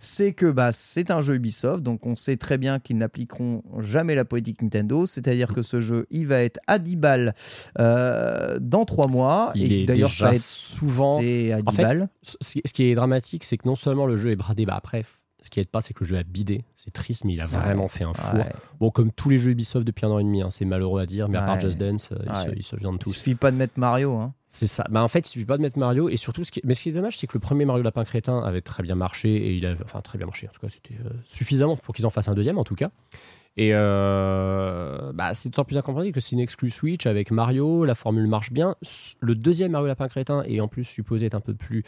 c'est 0.00 0.32
que 0.32 0.50
bah, 0.50 0.72
c'est 0.72 1.10
un 1.12 1.20
jeu 1.20 1.36
Ubisoft, 1.36 1.82
donc 1.82 2.06
on 2.06 2.16
sait 2.16 2.36
très 2.36 2.58
bien 2.58 2.80
qu'ils 2.80 2.98
n'appliqueront 2.98 3.62
jamais 3.78 4.14
la 4.16 4.24
politique 4.24 4.62
Nintendo, 4.62 5.06
c'est-à-dire 5.06 5.52
que 5.54 5.62
ce 5.62 5.80
jeu, 5.80 6.06
il 6.10 6.26
va 6.26 6.42
être 6.42 6.58
à 6.66 6.78
10 6.80 6.96
balles 6.96 7.34
euh, 7.78 8.58
dans 8.60 8.84
3 8.84 9.06
mois, 9.06 9.52
Il 9.54 9.72
et 9.72 9.84
d'ailleurs 9.86 10.12
ça 10.12 10.30
a 10.30 10.34
souvent. 10.34 11.20
été 11.20 11.52
à 11.52 11.62
10 11.62 11.68
En 11.68 11.72
fait, 11.72 11.82
balles. 11.82 12.08
Ce 12.22 12.36
ce 12.64 12.72
qui 12.72 12.84
est 12.84 12.94
dramatique, 12.94 13.44
c'est 13.44 13.58
que 13.58 13.68
non 13.68 13.76
seulement 13.76 14.06
le 14.06 14.16
jeu 14.16 14.30
est 14.30 14.36
bradé, 14.36 14.66
bah 14.66 14.74
après, 14.76 15.04
ce 15.44 15.50
qui 15.50 15.60
aide 15.60 15.68
pas, 15.68 15.82
c'est 15.82 15.92
que 15.92 16.02
le 16.04 16.08
jeu 16.08 16.16
a 16.16 16.22
bidé. 16.22 16.64
C'est 16.74 16.90
triste, 16.90 17.24
mais 17.24 17.34
il 17.34 17.40
a 17.42 17.46
vraiment 17.46 17.86
fait 17.88 18.04
un 18.04 18.14
four. 18.14 18.40
Bon, 18.80 18.90
comme 18.90 19.12
tous 19.12 19.28
les 19.28 19.36
jeux 19.36 19.50
Ubisoft 19.50 19.86
depuis 19.86 20.06
un 20.06 20.10
an 20.10 20.18
et 20.18 20.24
demi, 20.24 20.40
hein, 20.40 20.48
c'est 20.48 20.64
malheureux 20.64 21.02
à 21.02 21.06
dire, 21.06 21.28
mais 21.28 21.36
à 21.36 21.42
part. 21.42 21.60
Just 21.60 21.76
Dance, 21.78 22.12
euh, 22.12 22.16
ils, 22.26 22.36
se, 22.36 22.56
ils 22.56 22.62
se 22.62 22.76
viennent 22.76 22.94
Il 22.94 22.98
tous. 22.98 23.12
suffit 23.12 23.34
pas 23.34 23.50
de 23.50 23.56
mettre 23.56 23.74
Mario. 23.78 24.14
Hein. 24.16 24.32
C'est 24.48 24.66
ça. 24.66 24.86
Bah, 24.88 25.02
en 25.02 25.08
fait, 25.08 25.28
il 25.28 25.30
suffit 25.30 25.44
pas 25.44 25.58
de 25.58 25.62
mettre 25.62 25.78
Mario. 25.78 26.08
Et 26.08 26.16
surtout, 26.16 26.44
ce 26.44 26.50
qui... 26.50 26.62
mais 26.64 26.72
ce 26.72 26.82
qui 26.82 26.88
est 26.88 26.92
dommage, 26.92 27.18
c'est 27.18 27.26
que 27.26 27.34
le 27.34 27.40
premier 27.40 27.66
Mario 27.66 27.82
Lapin 27.82 28.04
Crétin 28.04 28.38
avait 28.40 28.62
très 28.62 28.82
bien 28.82 28.94
marché. 28.94 29.34
Et 29.34 29.54
il 29.54 29.66
avait... 29.66 29.84
Enfin, 29.84 30.00
très 30.00 30.16
bien 30.16 30.26
marché. 30.26 30.48
En 30.48 30.52
tout 30.52 30.60
cas, 30.60 30.70
c'était 30.70 30.94
euh, 31.04 31.10
suffisamment 31.26 31.76
pour 31.76 31.94
qu'ils 31.94 32.06
en 32.06 32.10
fassent 32.10 32.28
un 32.28 32.34
deuxième, 32.34 32.56
en 32.56 32.64
tout 32.64 32.74
cas. 32.74 32.90
Et 33.56 33.70
euh, 33.72 35.12
bah, 35.12 35.32
c'est 35.34 35.48
d'autant 35.48 35.64
plus 35.64 35.76
incompréhensible 35.78 36.14
que 36.14 36.20
c'est 36.20 36.32
une 36.32 36.40
exclue 36.40 36.70
Switch 36.70 37.06
avec 37.06 37.30
Mario. 37.30 37.84
La 37.84 37.94
formule 37.94 38.26
marche 38.26 38.50
bien. 38.50 38.74
Le 39.20 39.34
deuxième 39.36 39.72
Mario 39.72 39.86
Lapin 39.86 40.08
Crétin 40.08 40.42
est 40.42 40.60
en 40.60 40.66
plus 40.66 40.84
supposé 40.84 41.26
être 41.26 41.34
un 41.34 41.40
peu 41.40 41.54
plus. 41.54 41.84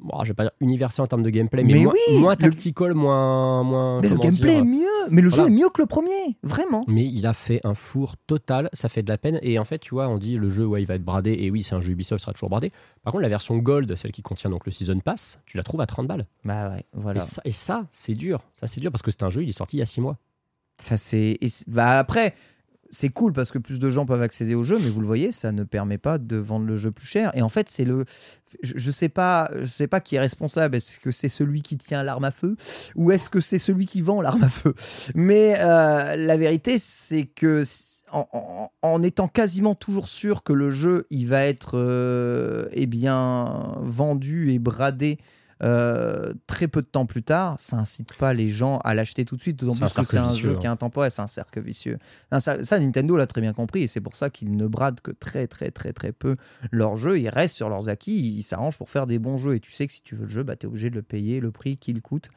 Bon, 0.00 0.22
je 0.24 0.28
vais 0.30 0.34
pas 0.34 0.42
dire 0.44 0.52
universel 0.60 1.02
en 1.02 1.06
termes 1.06 1.22
de 1.22 1.30
gameplay, 1.30 1.62
mais, 1.64 1.72
Mais 1.74 1.84
moins, 1.84 1.92
oui, 2.08 2.18
moins 2.20 2.32
le- 2.32 2.36
tactical, 2.36 2.94
moins. 2.94 3.62
moins 3.62 4.00
Mais 4.02 4.08
le 4.08 4.16
gameplay 4.16 4.50
dire, 4.50 4.60
est 4.60 4.66
mieux, 4.66 5.08
mais 5.10 5.22
le 5.22 5.30
jeu 5.30 5.46
est 5.46 5.50
mieux 5.50 5.68
que 5.70 5.80
le 5.80 5.86
premier, 5.86 6.36
vraiment. 6.42 6.84
mais 6.88 7.06
il 7.06 7.26
a 7.26 7.32
fait 7.32 7.60
un 7.64 7.74
four 7.74 8.16
total, 8.26 8.68
ça 8.72 8.88
fait 8.88 9.02
de 9.02 9.08
la 9.08 9.18
peine. 9.18 9.38
Et 9.42 9.58
en 9.58 9.64
fait, 9.64 9.78
tu 9.78 9.94
vois, 9.94 10.08
on 10.08 10.18
dit 10.18 10.36
le 10.36 10.50
jeu, 10.50 10.66
ouais, 10.66 10.82
il 10.82 10.86
va 10.86 10.96
être 10.96 11.04
bradé. 11.04 11.36
Et 11.38 11.50
oui, 11.50 11.62
c'est 11.62 11.74
un 11.74 11.80
jeu 11.80 11.92
Ubisoft, 11.92 12.20
il 12.20 12.24
sera 12.24 12.32
toujours 12.32 12.50
bradé. 12.50 12.70
Par 13.02 13.12
contre, 13.12 13.22
la 13.22 13.28
version 13.28 13.56
Gold, 13.56 13.94
celle 13.94 14.12
qui 14.12 14.22
contient 14.22 14.50
donc 14.50 14.66
le 14.66 14.72
Season 14.72 14.98
Pass, 14.98 15.40
tu 15.46 15.56
la 15.56 15.62
trouves 15.62 15.80
à 15.80 15.86
30 15.86 16.06
balles. 16.08 16.26
Bah 16.44 16.70
ouais, 16.70 16.84
voilà. 16.92 17.20
Et 17.20 17.24
ça, 17.24 17.42
ça, 17.52 17.86
c'est 17.90 18.14
dur. 18.14 18.40
Ça, 18.54 18.66
c'est 18.66 18.80
dur 18.80 18.90
parce 18.90 19.02
que 19.02 19.10
c'est 19.12 19.22
un 19.22 19.30
jeu, 19.30 19.42
il 19.44 19.48
est 19.48 19.52
sorti 19.52 19.76
il 19.76 19.80
y 19.80 19.82
a 19.82 19.86
6 19.86 20.00
mois. 20.00 20.18
Ça 20.76 20.96
c'est- 20.96 21.38
bah 21.68 22.00
après 22.00 22.34
c'est 22.94 23.08
cool 23.08 23.32
parce 23.32 23.50
que 23.50 23.58
plus 23.58 23.78
de 23.78 23.90
gens 23.90 24.06
peuvent 24.06 24.22
accéder 24.22 24.54
au 24.54 24.62
jeu 24.62 24.78
mais 24.78 24.88
vous 24.88 25.00
le 25.00 25.06
voyez 25.06 25.32
ça 25.32 25.52
ne 25.52 25.64
permet 25.64 25.98
pas 25.98 26.18
de 26.18 26.36
vendre 26.36 26.66
le 26.66 26.76
jeu 26.76 26.90
plus 26.90 27.06
cher. 27.06 27.30
Et 27.34 27.42
en 27.42 27.48
fait 27.48 27.68
c'est 27.68 27.84
le 27.84 28.04
je, 28.62 28.74
je 28.76 28.90
sais 28.90 29.08
pas 29.08 29.50
je 29.60 29.66
sais 29.66 29.88
pas 29.88 30.00
qui 30.00 30.16
est 30.16 30.20
responsable. 30.20 30.76
Est-ce 30.76 31.00
que 31.00 31.10
c'est 31.10 31.28
celui 31.28 31.62
qui 31.62 31.76
tient 31.76 32.02
l'arme 32.02 32.24
à 32.24 32.30
feu 32.30 32.56
ou 32.94 33.10
est-ce 33.10 33.28
que 33.28 33.40
c'est 33.40 33.58
celui 33.58 33.86
qui 33.86 34.00
vend 34.00 34.20
l'arme 34.20 34.44
à 34.44 34.48
feu? 34.48 34.74
Mais 35.14 35.56
euh, 35.58 36.16
la 36.16 36.36
vérité 36.36 36.76
c'est 36.78 37.26
que 37.26 37.62
en 38.12 39.02
étant 39.02 39.26
quasiment 39.26 39.74
toujours 39.74 40.08
sûr 40.08 40.44
que 40.44 40.52
le 40.52 40.70
jeu 40.70 41.06
il 41.10 41.26
va 41.26 41.44
être 41.44 41.72
euh, 41.74 42.68
eh 42.72 42.86
bien 42.86 43.76
vendu 43.82 44.52
et 44.52 44.60
bradé 44.60 45.18
euh, 45.62 46.32
très 46.46 46.68
peu 46.68 46.80
de 46.80 46.86
temps 46.86 47.06
plus 47.06 47.22
tard, 47.22 47.56
ça 47.58 47.76
incite 47.76 48.14
pas 48.14 48.32
les 48.32 48.48
gens 48.48 48.78
à 48.78 48.94
l'acheter 48.94 49.24
tout 49.24 49.36
de 49.36 49.42
suite, 49.42 49.58
d'autant 49.58 49.76
plus 49.86 49.94
que 49.94 50.04
c'est 50.04 50.18
un 50.18 50.28
vicieux, 50.28 50.50
jeu 50.50 50.56
hein. 50.56 50.58
qui 50.60 50.66
est 50.66 50.70
intemporel, 50.70 51.10
c'est 51.10 51.22
un 51.22 51.26
cercle 51.26 51.60
vicieux. 51.60 51.98
Non, 52.32 52.40
ça, 52.40 52.62
ça, 52.64 52.78
Nintendo 52.78 53.16
l'a 53.16 53.26
très 53.26 53.40
bien 53.40 53.52
compris 53.52 53.82
et 53.82 53.86
c'est 53.86 54.00
pour 54.00 54.16
ça 54.16 54.30
qu'ils 54.30 54.56
ne 54.56 54.66
bradent 54.66 55.00
que 55.00 55.10
très 55.10 55.46
très 55.46 55.70
très 55.70 55.92
très 55.92 56.12
peu 56.12 56.36
leurs 56.70 56.96
jeux. 56.96 57.18
Ils 57.18 57.28
restent 57.28 57.54
sur 57.56 57.68
leurs 57.68 57.88
acquis, 57.88 58.36
ils 58.36 58.42
s'arrangent 58.42 58.78
pour 58.78 58.90
faire 58.90 59.06
des 59.06 59.18
bons 59.18 59.38
jeux 59.38 59.54
et 59.54 59.60
tu 59.60 59.70
sais 59.72 59.86
que 59.86 59.92
si 59.92 60.02
tu 60.02 60.16
veux 60.16 60.24
le 60.24 60.30
jeu, 60.30 60.42
bah, 60.42 60.56
tu 60.56 60.66
es 60.66 60.68
obligé 60.68 60.90
de 60.90 60.94
le 60.96 61.02
payer 61.02 61.40
le 61.40 61.50
prix 61.50 61.76
qu'il 61.76 62.00
coûte. 62.02 62.30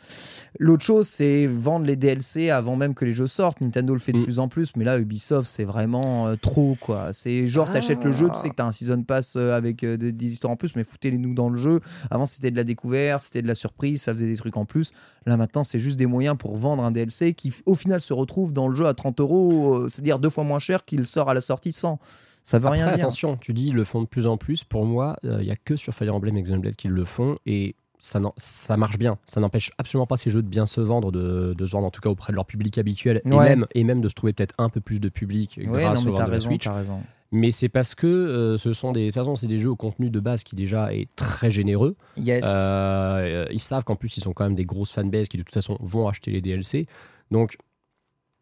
L'autre 0.59 0.83
chose, 0.83 1.07
c'est 1.07 1.47
vendre 1.47 1.85
les 1.85 1.95
DLC 1.95 2.49
avant 2.49 2.75
même 2.75 2.93
que 2.93 3.05
les 3.05 3.13
jeux 3.13 3.27
sortent. 3.27 3.61
Nintendo 3.61 3.93
le 3.93 3.99
fait 3.99 4.11
de 4.11 4.17
Mm. 4.17 4.23
plus 4.23 4.39
en 4.39 4.47
plus, 4.47 4.75
mais 4.75 4.83
là, 4.83 4.97
Ubisoft, 4.97 5.49
c'est 5.49 5.63
vraiment 5.63 6.27
euh, 6.27 6.35
trop 6.35 6.77
quoi. 6.79 7.13
C'est 7.13 7.47
genre, 7.47 7.71
t'achètes 7.71 8.03
le 8.03 8.11
jeu, 8.11 8.29
tu 8.29 8.39
sais 8.39 8.49
que 8.49 8.55
t'as 8.55 8.65
un 8.65 8.71
season 8.71 9.01
pass 9.03 9.35
euh, 9.35 9.55
avec 9.55 9.83
euh, 9.83 9.97
des, 9.97 10.11
des 10.11 10.31
histoires 10.31 10.51
en 10.51 10.55
plus, 10.55 10.75
mais 10.75 10.83
foutez-les 10.83 11.17
nous 11.17 11.33
dans 11.33 11.49
le 11.49 11.57
jeu. 11.57 11.79
Avant, 12.11 12.25
c'était 12.25 12.51
de 12.51 12.55
la 12.55 12.63
découverte, 12.63 13.06
c'était 13.19 13.41
de 13.41 13.47
la 13.47 13.55
surprise, 13.55 14.01
ça 14.01 14.13
faisait 14.13 14.27
des 14.27 14.37
trucs 14.37 14.57
en 14.57 14.65
plus. 14.65 14.91
Là, 15.25 15.37
maintenant, 15.37 15.63
c'est 15.63 15.79
juste 15.79 15.97
des 15.97 16.05
moyens 16.05 16.37
pour 16.37 16.55
vendre 16.57 16.83
un 16.83 16.91
DLC 16.91 17.33
qui, 17.33 17.53
au 17.65 17.75
final, 17.75 18.01
se 18.01 18.13
retrouve 18.13 18.53
dans 18.53 18.67
le 18.67 18.75
jeu 18.75 18.85
à 18.85 18.93
30 18.93 19.19
euros, 19.19 19.75
euh, 19.75 19.87
c'est-à-dire 19.89 20.19
deux 20.19 20.29
fois 20.29 20.43
moins 20.43 20.59
cher 20.59 20.85
qu'il 20.85 21.05
sort 21.05 21.29
à 21.29 21.33
la 21.33 21.41
sortie 21.41 21.71
100. 21.73 21.99
Ça 22.43 22.59
veut 22.59 22.67
Après, 22.67 22.77
rien 22.83 22.85
dire. 22.95 23.05
attention, 23.05 23.35
tu 23.37 23.53
dis 23.53 23.67
ils 23.67 23.75
le 23.75 23.83
font 23.83 24.01
de 24.01 24.07
plus 24.07 24.25
en 24.27 24.37
plus. 24.37 24.63
Pour 24.63 24.85
moi, 24.85 25.17
il 25.23 25.37
n'y 25.39 25.51
a 25.51 25.55
que 25.57 25.75
sur 25.75 25.93
Fire 25.93 26.15
Emblem 26.15 26.37
et 26.37 26.41
Xenoblade 26.41 26.75
qu'ils 26.77 26.91
le 26.91 27.03
font. 27.03 27.35
Et 27.45 27.75
ça, 27.99 28.21
ça 28.37 28.77
marche 28.77 28.97
bien. 28.97 29.17
Ça 29.27 29.41
n'empêche 29.41 29.71
absolument 29.77 30.07
pas 30.07 30.15
ces 30.15 30.29
jeux 30.29 30.41
de 30.43 30.47
bien 30.47 30.65
se 30.65 30.79
vendre, 30.79 31.11
de, 31.11 31.53
de 31.57 31.65
se 31.65 31.71
vendre 31.71 31.87
en 31.87 31.91
tout 31.91 31.99
cas 31.99 32.09
auprès 32.09 32.31
de 32.31 32.35
leur 32.35 32.45
public 32.45 32.77
habituel. 32.77 33.21
Et, 33.25 33.29
même, 33.29 33.65
et 33.75 33.83
même 33.83 33.99
de 33.99 34.07
se 34.07 34.15
trouver 34.15 34.31
peut-être 34.31 34.55
un 34.59 34.69
peu 34.69 34.79
plus 34.79 35.01
de 35.01 35.09
public 35.09 35.59
Ouais, 35.59 35.81
grâce 35.83 36.05
non, 36.05 36.13
mais 36.13 36.25
de 36.25 36.31
la 36.31 36.39
Switch. 36.39 36.63
t'as 36.63 36.73
raison. 36.73 37.01
Mais 37.31 37.51
c'est 37.51 37.67
parce 37.69 37.93
que 37.95 38.07
euh, 38.07 38.57
ce 38.57 38.71
sont 38.73 38.93
des. 38.93 39.01
De 39.01 39.05
toute 39.07 39.15
façon, 39.15 39.35
c'est 39.35 39.47
des 39.47 39.59
jeux 39.59 39.71
au 39.71 39.75
contenu 39.75 40.09
de 40.09 40.19
base 40.19 40.43
qui 40.43 40.55
déjà 40.55 40.93
est 40.93 41.07
très 41.17 41.51
généreux. 41.51 41.95
Yes. 42.17 42.41
Euh, 42.45 43.45
ils 43.51 43.59
savent 43.59 43.83
qu'en 43.83 43.95
plus, 43.97 44.15
ils 44.17 44.21
sont 44.21 44.31
quand 44.33 44.45
même 44.45 44.55
des 44.55 44.65
grosses 44.65 44.93
fanbases 44.93 45.27
qui 45.27 45.37
de 45.37 45.43
toute 45.43 45.53
façon 45.53 45.77
vont 45.81 46.07
acheter 46.07 46.31
les 46.31 46.39
DLC. 46.41 46.87
Donc, 47.31 47.57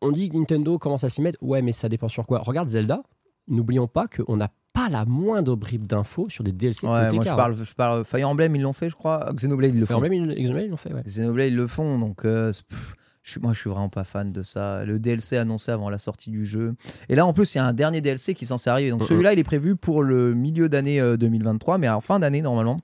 on 0.02 0.12
dit 0.12 0.30
que 0.30 0.38
Nintendo 0.38 0.78
commence 0.78 1.04
à 1.04 1.10
s'y 1.10 1.22
mettre. 1.22 1.40
Ouais, 1.42 1.62
mais 1.64 1.72
ça 1.72 1.90
dépend 1.90 2.08
sur 2.10 2.28
quoi. 2.28 2.40
Regarde 2.40 2.70
Zelda. 2.70 3.02
N'oublions 3.48 3.88
pas 3.88 4.08
qu'on 4.08 4.38
n'a 4.38 4.50
pas 4.74 4.90
la 4.90 5.06
moindre 5.06 5.56
bribe 5.56 5.88
d'infos 5.88 6.30
sur 6.30 6.44
des 6.44 6.52
DLC 6.52 6.86
de 6.86 6.92
Ouais, 6.92 7.04
côté 7.06 7.16
moi, 7.16 7.24
je 7.24 7.30
car. 7.30 7.38
parle, 7.38 7.56
je 7.56 7.74
parle 7.74 8.04
Fire 8.06 8.28
Emblem, 8.30 8.56
ils 8.56 8.62
l'ont 8.62 8.74
fait, 8.74 8.90
je 8.90 8.96
crois. 8.96 9.30
Xenoblade, 9.34 9.74
ils 9.74 9.80
le 9.80 9.86
Fire 9.86 9.98
font. 10.00 10.04
Emblem, 10.04 10.14
ils- 10.32 10.44
Xenoblade, 10.44 10.66
ils 10.66 10.70
l'ont 10.72 10.78
fait, 10.78 10.94
ouais. 10.94 11.04
Xenoblade, 11.04 11.48
ils 11.50 11.56
le 11.56 11.68
font, 11.68 11.98
donc 12.00 12.26
euh, 12.26 12.52
pff, 12.52 12.96
je 13.28 13.40
moi 13.40 13.54
je 13.54 13.60
suis 13.60 13.70
vraiment 13.72 13.90
pas 13.90 14.04
fan 14.04 14.32
de 14.32 14.44
ça. 14.44 14.86
Le 14.86 15.00
DLC 15.00 15.36
annoncé 15.36 15.72
avant 15.72 15.90
la 15.90 15.98
sortie 15.98 16.30
du 16.30 16.46
jeu. 16.46 16.76
Et 17.10 17.16
là 17.16 17.26
en 17.26 17.34
plus, 17.34 17.56
il 17.56 17.58
y 17.58 17.62
a 17.62 17.66
un 17.66 17.74
dernier 17.74 18.00
DLC 18.00 18.36
qui 18.36 18.46
est 18.46 18.48
censé 18.48 18.70
arriver. 18.70 18.92
Donc 18.92 19.02
Mhm. 19.02 19.08
celui-là, 19.08 19.34
il 19.34 19.40
est 19.40 19.44
prévu 19.44 19.76
pour 19.76 20.04
le 20.04 20.34
milieu 20.36 20.70
d'année 20.70 21.02
euh, 21.02 21.18
2023, 21.18 21.80
mais 21.80 21.90
en 21.90 22.02
fin 22.02 22.20
d'année 22.20 22.42
normalement. 22.42 22.80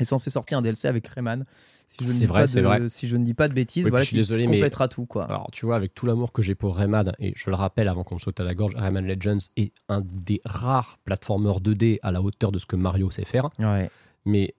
est 0.00 0.04
censé 0.04 0.30
sortir 0.30 0.58
un 0.58 0.62
DLC 0.62 0.86
avec 0.86 1.08
Rayman. 1.08 1.44
Si 1.88 1.96
je 2.06 2.12
ne 2.12 2.18
dis 2.18 2.26
vrai, 2.26 2.42
pas 2.42 2.46
c'est 2.46 2.60
de- 2.60 2.64
vrai. 2.66 2.88
Si 2.88 3.08
je 3.08 3.16
ne 3.16 3.24
dis 3.24 3.34
pas 3.34 3.48
de 3.48 3.52
bêtises, 3.54 3.86
Oui, 3.86 3.90
voilà, 3.90 4.04
je 4.04 4.08
suis 4.08 4.16
désolé, 4.16 4.46
mais- 4.46 4.58
complétera 4.58 4.86
tout 4.86 5.06
quoi. 5.06 5.24
Alors, 5.24 5.48
tu 5.50 5.66
vois, 5.66 5.74
avec 5.74 5.92
tout 5.92 6.06
l'amour 6.06 6.30
que 6.30 6.40
j'ai 6.40 6.54
pour 6.54 6.76
Rayman, 6.76 7.12
et 7.18 7.32
je 7.34 7.50
le 7.50 7.56
rappelle 7.56 7.88
avant 7.88 8.04
qu'on 8.04 8.14
me 8.14 8.20
saute 8.20 8.38
à 8.38 8.44
la 8.44 8.54
gorge, 8.54 8.76
Rayman 8.76 9.04
Legends 9.04 9.38
est 9.56 9.72
un 9.88 10.00
des 10.04 10.40
rares 10.44 10.98
platformers 11.04 11.60
2D 11.60 11.98
à 12.02 12.12
la 12.12 12.22
hauteur 12.22 12.52
de 12.52 12.60
ce 12.60 12.66
que 12.66 12.76
Mario 12.76 13.10
sait 13.10 13.24
faire. 13.24 13.50
Ouais. 13.58 13.90
Mais 14.24 14.54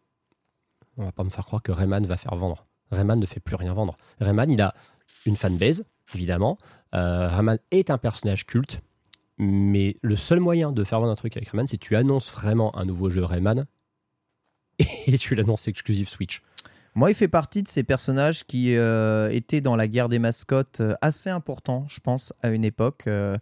on 0.98 1.06
va 1.06 1.14
pas 1.14 1.24
me 1.24 1.30
faire 1.30 1.46
croire 1.46 1.62
que 1.64 1.72
Rayman 1.72 2.06
va 2.06 2.18
faire 2.18 2.36
vendre. 2.36 2.66
Rayman 2.92 3.18
ne 3.18 3.26
fait 3.26 3.40
plus 3.40 3.56
rien 3.56 3.74
vendre. 3.74 3.96
Rayman, 4.20 4.52
il 4.52 4.62
a 4.62 4.74
une 5.26 5.36
fanbase, 5.36 5.86
évidemment. 6.16 6.58
Euh, 6.96 7.28
Rayman 7.28 7.60
est 7.72 7.90
un 7.90 7.98
personnage 7.98 8.46
culte. 8.46 8.82
Mais 9.38 9.96
le 10.02 10.18
seul 10.18 10.42
moyen 10.42 10.74
de 10.74 10.84
faire 10.84 11.00
vendre 11.00 11.14
un 11.14 11.16
truc 11.16 11.38
avec 11.38 11.48
Rayman, 11.50 11.66
c'est 11.66 11.78
que 11.78 11.86
tu 11.86 11.96
annonces 11.96 12.30
vraiment 12.30 12.78
un 12.78 12.84
nouveau 12.84 13.10
jeu 13.10 13.24
Rayman 13.24 13.66
et 14.80 15.18
tu 15.18 15.36
l'annonces 15.36 15.68
exclusif 15.68 16.10
Switch. 16.10 16.42
Moi, 16.96 17.12
il 17.12 17.16
fait 17.16 17.28
partie 17.28 17.64
de 17.64 17.68
ces 17.68 17.84
personnages 17.84 18.46
qui 18.46 18.76
euh, 18.76 19.30
étaient 19.30 19.62
dans 19.62 19.76
la 19.76 19.88
guerre 19.88 20.10
des 20.10 20.20
mascottes 20.20 20.82
euh, 20.82 20.96
assez 21.02 21.30
important, 21.30 21.86
je 21.88 22.00
pense, 22.00 22.34
à 22.42 22.50
une 22.50 22.66
époque. 22.66 23.04
Euh, 23.08 23.38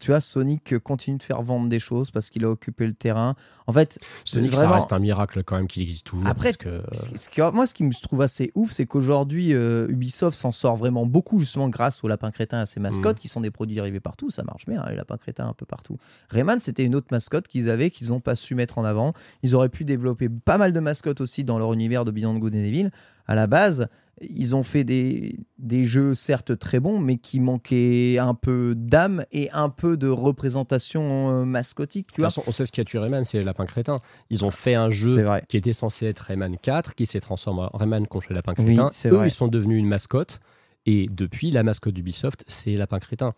tu 0.00 0.10
vois, 0.10 0.20
Sonic 0.20 0.78
continue 0.78 1.18
de 1.18 1.22
faire 1.22 1.42
vendre 1.42 1.68
des 1.68 1.80
choses 1.80 2.10
parce 2.10 2.30
qu'il 2.30 2.44
a 2.44 2.50
occupé 2.50 2.86
le 2.86 2.92
terrain. 2.92 3.34
En 3.66 3.72
fait, 3.72 3.98
Sonic, 4.24 4.52
vraiment... 4.52 4.70
ça 4.70 4.74
reste 4.76 4.92
un 4.92 4.98
miracle 4.98 5.42
quand 5.42 5.56
même 5.56 5.66
qu'il 5.66 5.82
existe 5.82 6.06
toujours. 6.06 6.26
Après, 6.26 6.48
parce 6.50 6.56
que... 6.58 6.82
ce 6.92 7.28
qui- 7.28 7.40
moi, 7.40 7.66
ce 7.66 7.74
qui 7.74 7.82
me 7.84 7.92
trouve 8.02 8.20
assez 8.22 8.52
ouf, 8.54 8.72
c'est 8.72 8.86
qu'aujourd'hui, 8.86 9.52
euh, 9.54 9.88
Ubisoft 9.88 10.36
s'en 10.38 10.52
sort 10.52 10.76
vraiment 10.76 11.06
beaucoup, 11.06 11.40
justement, 11.40 11.68
grâce 11.68 12.04
aux 12.04 12.08
lapins 12.08 12.30
crétins 12.30 12.58
et 12.58 12.62
à 12.62 12.66
ses 12.66 12.80
mascottes, 12.80 13.16
Mhm. 13.16 13.20
qui 13.20 13.28
sont 13.28 13.40
des 13.40 13.50
produits 13.50 13.74
dérivés 13.74 14.00
partout. 14.00 14.30
Ça 14.30 14.42
marche 14.44 14.66
bien, 14.66 14.82
hein, 14.82 14.86
les 14.90 14.96
lapins 14.96 15.16
crétins 15.16 15.46
un 15.48 15.54
peu 15.54 15.66
partout. 15.66 15.96
Rayman, 16.28 16.60
c'était 16.60 16.84
une 16.84 16.94
autre 16.94 17.08
mascotte 17.10 17.48
qu'ils 17.48 17.70
avaient, 17.70 17.90
qu'ils 17.90 18.08
n'ont 18.08 18.20
pas 18.20 18.34
su 18.36 18.54
mettre 18.54 18.78
en 18.78 18.84
avant. 18.84 19.12
Ils 19.42 19.54
auraient 19.54 19.68
pu 19.68 19.84
développer 19.84 20.28
pas 20.28 20.58
mal 20.58 20.72
de 20.72 20.80
mascottes 20.80 21.20
aussi 21.20 21.42
dans 21.44 21.58
leur 21.58 21.72
univers 21.72 22.04
de 22.04 22.10
Beyond 22.10 22.38
Good 22.38 22.54
and 22.54 22.58
Evil. 22.58 22.90
À 23.26 23.34
la 23.34 23.46
base, 23.46 23.88
ils 24.20 24.54
ont 24.54 24.62
fait 24.62 24.84
des, 24.84 25.36
des 25.58 25.84
jeux 25.86 26.14
certes 26.14 26.58
très 26.58 26.80
bons, 26.80 26.98
mais 26.98 27.16
qui 27.16 27.40
manquaient 27.40 28.18
un 28.18 28.34
peu 28.34 28.74
d'âme 28.76 29.24
et 29.32 29.50
un 29.52 29.68
peu 29.70 29.96
de 29.96 30.08
représentation 30.08 31.30
euh, 31.30 31.44
mascotique. 31.44 32.08
Tu 32.12 32.16
De 32.16 32.20
vois 32.22 32.28
toute 32.28 32.36
façon, 32.36 32.48
on 32.48 32.52
sait 32.52 32.64
ce 32.64 32.72
qui 32.72 32.80
a 32.80 32.84
tué 32.84 32.98
Rayman, 32.98 33.24
c'est 33.24 33.38
les 33.38 33.44
lapins 33.44 33.66
crétins. 33.66 33.96
Ils 34.30 34.44
ont 34.44 34.50
fait 34.50 34.74
un 34.74 34.90
jeu 34.90 35.24
qui 35.48 35.56
était 35.56 35.72
censé 35.72 36.06
être 36.06 36.20
Rayman 36.20 36.56
4, 36.58 36.94
qui 36.94 37.06
s'est 37.06 37.20
transformé 37.20 37.62
en 37.72 37.76
Rayman 37.76 38.06
contre 38.06 38.26
les 38.30 38.36
lapins 38.36 38.54
Oui, 38.58 38.74
crétins. 38.74 38.90
c'est 38.92 39.08
Eux, 39.10 39.16
vrai. 39.16 39.28
ils 39.28 39.32
sont 39.32 39.48
devenus 39.48 39.78
une 39.78 39.88
mascotte. 39.88 40.40
Et 40.86 41.06
depuis, 41.10 41.50
la 41.50 41.62
mascotte 41.62 41.94
d'Ubisoft, 41.94 42.44
c'est 42.46 42.74
lapin 42.76 42.98
crétin. 42.98 43.34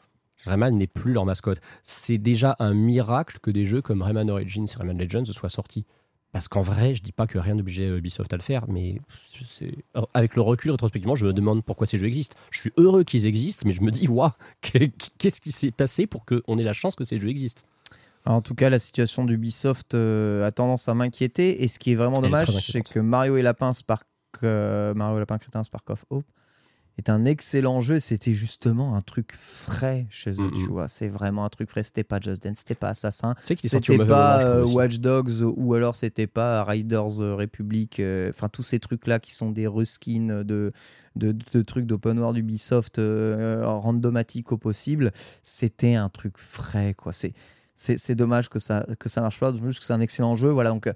Rayman 0.47 0.77
n'est 0.77 0.87
plus 0.87 1.13
leur 1.13 1.25
mascotte. 1.25 1.61
C'est 1.85 2.19
déjà 2.19 2.57
un 2.59 2.75
miracle 2.75 3.39
que 3.41 3.51
des 3.51 3.65
jeux 3.65 3.81
comme 3.81 4.03
Rayman 4.03 4.29
Origins 4.31 4.67
et 4.67 4.77
Rayman 4.77 4.99
Legends 4.99 5.25
soient 5.33 5.49
sortis. 5.49 5.87
Parce 6.37 6.49
qu'en 6.49 6.61
vrai, 6.61 6.95
je 6.95 7.03
dis 7.03 7.13
pas 7.13 7.27
que 7.27 7.39
rien 7.39 7.55
n'obligeait 7.55 7.89
Ubisoft 7.97 8.31
à 8.31 8.37
le 8.37 8.43
faire, 8.43 8.67
mais 8.69 9.01
je 9.33 9.43
sais- 9.43 9.73
Alors, 9.95 10.11
avec 10.13 10.37
le 10.37 10.43
recul, 10.43 10.71
rétrospectivement, 10.71 11.15
je 11.15 11.25
me 11.25 11.33
demande 11.33 11.65
pourquoi 11.65 11.87
ces 11.87 11.97
jeux 11.97 12.07
existent. 12.07 12.37
Je 12.51 12.59
suis 12.61 12.73
heureux 12.77 13.05
qu'ils 13.05 13.27
existent, 13.27 13.63
mais 13.65 13.73
je 13.73 13.81
me 13.81 13.91
dis, 13.91 14.07
waouh, 14.09 14.33
qu'est-ce 14.61 15.41
qui 15.41 15.51
s'est 15.51 15.71
passé 15.71 16.07
pour 16.07 16.27
qu'on 16.27 16.59
ait 16.59 16.63
la 16.63 16.75
chance 16.75 16.95
que 16.95 17.05
ces 17.05 17.17
jeux 17.17 17.31
existent? 17.31 17.63
En 18.27 18.43
tout 18.43 18.55
cas, 18.55 18.69
la 18.69 18.79
situation 18.79 19.25
d'Ubisoft 19.25 19.95
euh, 19.95 20.47
a 20.47 20.53
tendance 20.53 20.91
à 20.91 20.95
m'inquiéter. 20.95 21.65
Et 21.65 21.69
ce 21.69 21.79
qui 21.79 21.93
est 21.93 21.95
vraiment 21.95 22.17
Elle 22.19 22.25
dommage, 22.25 22.49
c'est 22.51 22.83
que 22.83 23.01
Mario 23.01 23.39
et 23.39 23.43
Lapin 23.43 23.73
Spark, 23.73 24.07
euh, 24.43 24.93
Mario 24.93 25.17
et 25.17 25.21
Lapin 25.21 25.39
Crétin 25.39 25.65
Spark 25.65 25.89
of 25.89 26.05
Hope 26.11 26.27
est 26.99 27.11
un 27.11 27.25
excellent 27.25 27.81
jeu. 27.81 27.99
C'était 27.99 28.33
justement 28.35 28.97
un 28.97 29.01
truc 29.03 29.35
frais 29.39 30.07
chez 30.11 30.31
eux, 30.41 30.51
tu 30.55 30.67
vois. 30.67 30.89
C'est 30.89 31.09
vraiment 31.09 31.45
un 31.45 31.49
truc 31.49 31.71
frais. 31.71 31.83
C'était 31.83 32.05
pas 32.05 32.21
Just 32.21 32.43
Dance, 32.43 32.59
c'était 32.59 32.75
pas 32.75 32.89
Assassin, 32.91 33.35
c'était 33.45 33.99
pas 33.99 34.43
euh. 34.43 34.67
Watch 34.67 34.99
Dogs 34.99 35.43
ou 35.43 35.75
alors 35.75 35.95
c'était 35.95 36.27
pas 36.27 36.65
Riders 36.65 37.21
euh, 37.21 37.35
Republic. 37.37 38.01
euh, 38.01 38.31
Enfin, 38.31 38.49
tous 38.49 38.63
ces 38.63 38.79
trucs-là 38.81 39.19
qui 39.19 39.35
sont 39.35 39.51
des 39.51 39.67
reskins 39.67 40.43
de, 40.45 40.73
de, 41.17 41.37
de 41.53 41.63
trucs 41.63 41.87
d'open 41.87 42.19
world 42.19 42.37
d'Ubisoft 42.37 42.99
euh, 42.99 43.61
randomatiques 43.67 44.53
au 44.53 44.57
possible. 44.57 45.13
C'était 45.43 45.95
un 45.95 46.09
truc 46.09 46.39
frais, 46.39 46.95
quoi. 46.95 47.13
C'est 47.75 48.15
dommage 48.15 48.49
que 48.49 48.59
ça 48.59 48.87
que 48.99 49.11
ça 49.11 49.21
marche 49.21 49.39
pas 49.39 49.53
d'autant 49.53 49.65
plus 49.65 49.79
que 49.79 49.85
c'est 49.85 49.93
un 49.93 50.01
excellent 50.01 50.35
jeu 50.35 50.49
voilà 50.49 50.71
donc 50.71 50.91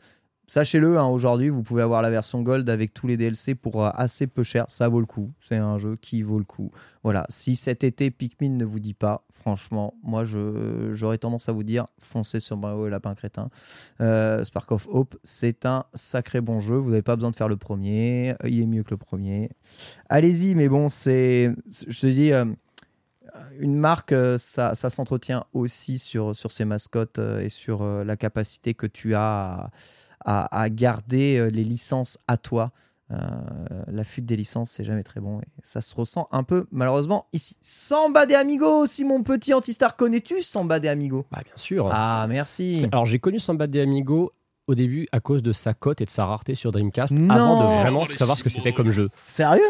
sachez-le 0.50 0.98
hein, 0.98 1.06
aujourd'hui 1.06 1.48
vous 1.48 1.62
pouvez 1.62 1.80
avoir 1.80 2.02
la 2.02 2.10
version 2.10 2.42
gold 2.42 2.68
avec 2.68 2.92
tous 2.92 3.06
les 3.06 3.16
DLC 3.16 3.54
pour 3.54 3.84
euh, 3.84 3.90
assez 3.94 4.26
peu 4.26 4.42
cher. 4.42 4.64
Ça 4.68 4.88
vaut 4.88 5.00
le 5.00 5.06
coup. 5.06 5.32
C'est 5.40 5.56
un 5.56 5.78
jeu 5.78 5.96
qui 5.96 6.22
vaut 6.22 6.38
le 6.38 6.44
coup. 6.44 6.72
Voilà. 7.02 7.24
Si 7.28 7.56
cet 7.56 7.84
été 7.84 8.10
Pikmin 8.10 8.50
ne 8.50 8.64
vous 8.64 8.80
dit 8.80 8.94
pas 8.94 9.24
franchement 9.32 9.94
moi 10.02 10.24
j'aurais 10.24 11.16
tendance 11.16 11.48
à 11.48 11.52
vous 11.52 11.62
dire 11.62 11.86
foncez 11.98 12.40
sur 12.40 12.56
Mario 12.56 12.88
et 12.88 12.90
Lapin 12.90 13.14
Crétin. 13.14 13.48
Euh, 14.00 14.44
Spark 14.44 14.70
of 14.72 14.86
Hope 14.90 15.16
c'est 15.22 15.66
un 15.66 15.84
sacré 15.94 16.40
bon 16.40 16.58
jeu. 16.60 16.74
Vous 16.74 16.90
n'avez 16.90 17.02
pas 17.02 17.14
besoin 17.14 17.30
de 17.30 17.36
faire 17.36 17.48
le 17.48 17.56
premier. 17.56 18.34
Il 18.44 18.60
est 18.60 18.66
mieux 18.66 18.82
que 18.82 18.90
le 18.90 18.98
premier. 18.98 19.50
Allez-y 20.08 20.56
mais 20.56 20.68
bon 20.68 20.88
c'est 20.88 21.54
je 21.88 22.00
te 22.00 22.06
dis 22.06 22.32
euh, 22.32 22.44
une 23.60 23.76
marque, 23.76 24.14
ça, 24.38 24.74
s'entretient 24.74 25.44
aussi 25.52 25.98
sur, 25.98 26.34
sur 26.34 26.50
ses 26.50 26.64
mascottes 26.64 27.18
et 27.18 27.48
sur 27.48 27.84
la 27.84 28.16
capacité 28.16 28.74
que 28.74 28.86
tu 28.86 29.14
as 29.14 29.20
à, 29.20 29.70
à- 30.24 30.60
à 30.62 30.68
garder 30.70 31.36
euh, 31.38 31.46
les 31.48 31.64
licences 31.64 32.18
à 32.28 32.36
toi. 32.36 32.72
Euh, 33.12 33.16
la 33.88 34.04
fuite 34.04 34.24
des 34.24 34.36
licences, 34.36 34.70
c'est 34.70 34.84
jamais 34.84 35.02
très 35.02 35.18
bon 35.20 35.40
et 35.40 35.44
ça 35.64 35.80
se 35.80 35.92
ressent 35.96 36.28
un 36.30 36.44
peu 36.44 36.66
malheureusement 36.70 37.26
ici. 37.32 37.56
Samba 37.60 38.24
des 38.24 38.36
Amigos, 38.36 38.86
si 38.86 39.04
mon 39.04 39.24
petit 39.24 39.52
anti-star, 39.52 39.96
connais-tu 39.96 40.42
Samba 40.42 40.78
des 40.78 40.86
Amigos 40.86 41.26
Bah, 41.32 41.40
bien 41.44 41.52
sûr. 41.56 41.88
Ah, 41.90 42.26
merci. 42.28 42.86
Alors 42.92 43.06
j'ai 43.06 43.18
connu 43.18 43.40
Samba 43.40 43.66
de 43.66 43.80
Amigo 43.80 44.32
au 44.70 44.74
début 44.74 45.06
à 45.12 45.20
cause 45.20 45.42
de 45.42 45.52
sa 45.52 45.74
cote 45.74 46.00
et 46.00 46.04
de 46.04 46.10
sa 46.10 46.24
rareté 46.24 46.54
sur 46.54 46.70
Dreamcast 46.72 47.12
Non. 47.12 47.30
avant 47.34 47.60
de 47.60 47.80
vraiment 47.80 48.06
savoir 48.06 48.38
ce 48.38 48.44
que 48.44 48.50
c'était 48.50 48.72
comme 48.72 48.90
jeu. 48.90 49.10
Sérieux? 49.24 49.62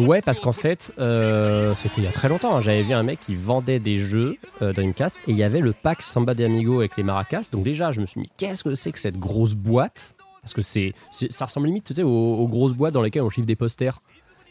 Ouais, 0.00 0.20
parce 0.22 0.40
qu'en 0.40 0.52
fait, 0.52 0.92
euh, 0.98 1.74
c'était 1.74 2.00
il 2.02 2.04
y 2.04 2.08
a 2.08 2.12
très 2.12 2.28
longtemps. 2.28 2.56
hein. 2.56 2.60
J'avais 2.60 2.82
vu 2.82 2.92
un 2.92 3.02
mec 3.02 3.20
qui 3.20 3.34
vendait 3.36 3.78
des 3.78 3.98
jeux 3.98 4.36
euh, 4.62 4.72
Dreamcast 4.72 5.16
et 5.28 5.30
il 5.30 5.36
y 5.36 5.42
avait 5.42 5.60
le 5.60 5.72
pack 5.72 6.02
Samba 6.02 6.34
de 6.34 6.44
Amigo 6.44 6.80
avec 6.80 6.96
les 6.96 7.02
maracas. 7.04 7.48
Donc 7.52 7.62
déjà, 7.62 7.92
je 7.92 8.00
me 8.00 8.06
suis 8.06 8.20
dit, 8.22 8.28
qu'est-ce 8.36 8.64
que 8.64 8.74
c'est 8.74 8.92
que 8.92 8.98
cette 8.98 9.18
grosse 9.18 9.54
boîte? 9.54 10.14
Parce 10.42 10.54
que 10.54 10.62
c'est, 10.62 10.94
ça 11.12 11.44
ressemble 11.44 11.66
limite 11.66 11.84
tu 11.84 11.94
sais, 11.94 12.02
aux, 12.02 12.08
aux 12.08 12.48
grosses 12.48 12.74
boîtes 12.74 12.94
dans 12.94 13.02
lesquelles 13.02 13.22
on 13.22 13.30
chiffre 13.30 13.46
des 13.46 13.56
posters. 13.56 14.00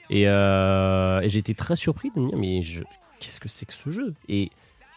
Et, 0.10 0.24
euh, 0.28 1.20
et 1.22 1.30
j'étais 1.30 1.54
très 1.54 1.76
surpris 1.76 2.12
de 2.16 2.22
me 2.22 2.30
dire, 2.30 2.38
mais 2.38 2.62
qu'est-ce 3.20 3.40
que 3.40 3.50
c'est 3.50 3.66
que 3.66 3.74
ce 3.74 3.90
jeu? 3.92 4.14
Et 4.28 4.50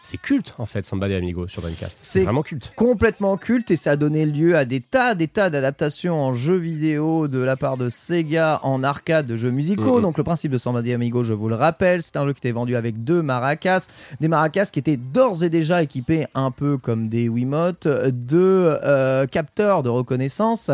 c'est 0.03 0.17
culte 0.17 0.53
en 0.57 0.65
fait, 0.65 0.85
Samba 0.85 1.07
de 1.07 1.15
Amigo 1.15 1.47
sur 1.47 1.61
Dreamcast. 1.61 1.99
C'est- 2.01 2.23
vraiment 2.23 2.43
culte. 2.43 2.73
complètement 2.75 3.37
culte 3.37 3.71
et 3.71 3.77
ça 3.77 3.91
a 3.91 3.95
donné 3.95 4.25
lieu 4.25 4.55
à 4.55 4.65
des 4.65 4.81
tas, 4.81 5.15
des 5.15 5.27
tas 5.27 5.49
d'adaptations 5.49 6.15
en 6.15 6.35
jeux 6.35 6.57
vidéo 6.57 7.27
de 7.27 7.39
la 7.39 7.55
part 7.55 7.77
de 7.77 7.89
Sega 7.89 8.59
en 8.63 8.83
arcade 8.83 9.25
de 9.27 9.37
jeux 9.37 9.51
musicaux. 9.51 10.01
Donc 10.01 10.17
le 10.17 10.23
principe 10.23 10.51
de 10.51 10.57
Samba 10.57 10.81
de 10.81 10.91
Amigo, 10.93 11.23
je 11.23 11.33
vous 11.33 11.47
le 11.49 11.55
rappelle, 11.55 12.03
c'est 12.03 12.17
un 12.17 12.25
jeu 12.27 12.33
qui 12.33 12.39
était 12.39 12.51
vendu 12.51 12.75
avec 12.75 13.03
deux 13.03 13.21
maracas, 13.21 13.87
des 14.19 14.27
maracas 14.27 14.65
qui 14.65 14.79
étaient 14.79 14.97
d'ores 14.97 15.43
et 15.43 15.49
déjà 15.49 15.81
équipés 15.81 16.25
un 16.35 16.51
peu 16.51 16.77
comme 16.77 17.07
des 17.07 17.29
Wiimotes 17.29 17.87
de 17.87 18.77
euh, 18.83 19.25
capteurs 19.27 19.83
de 19.83 19.89
reconnaissance 19.89 20.69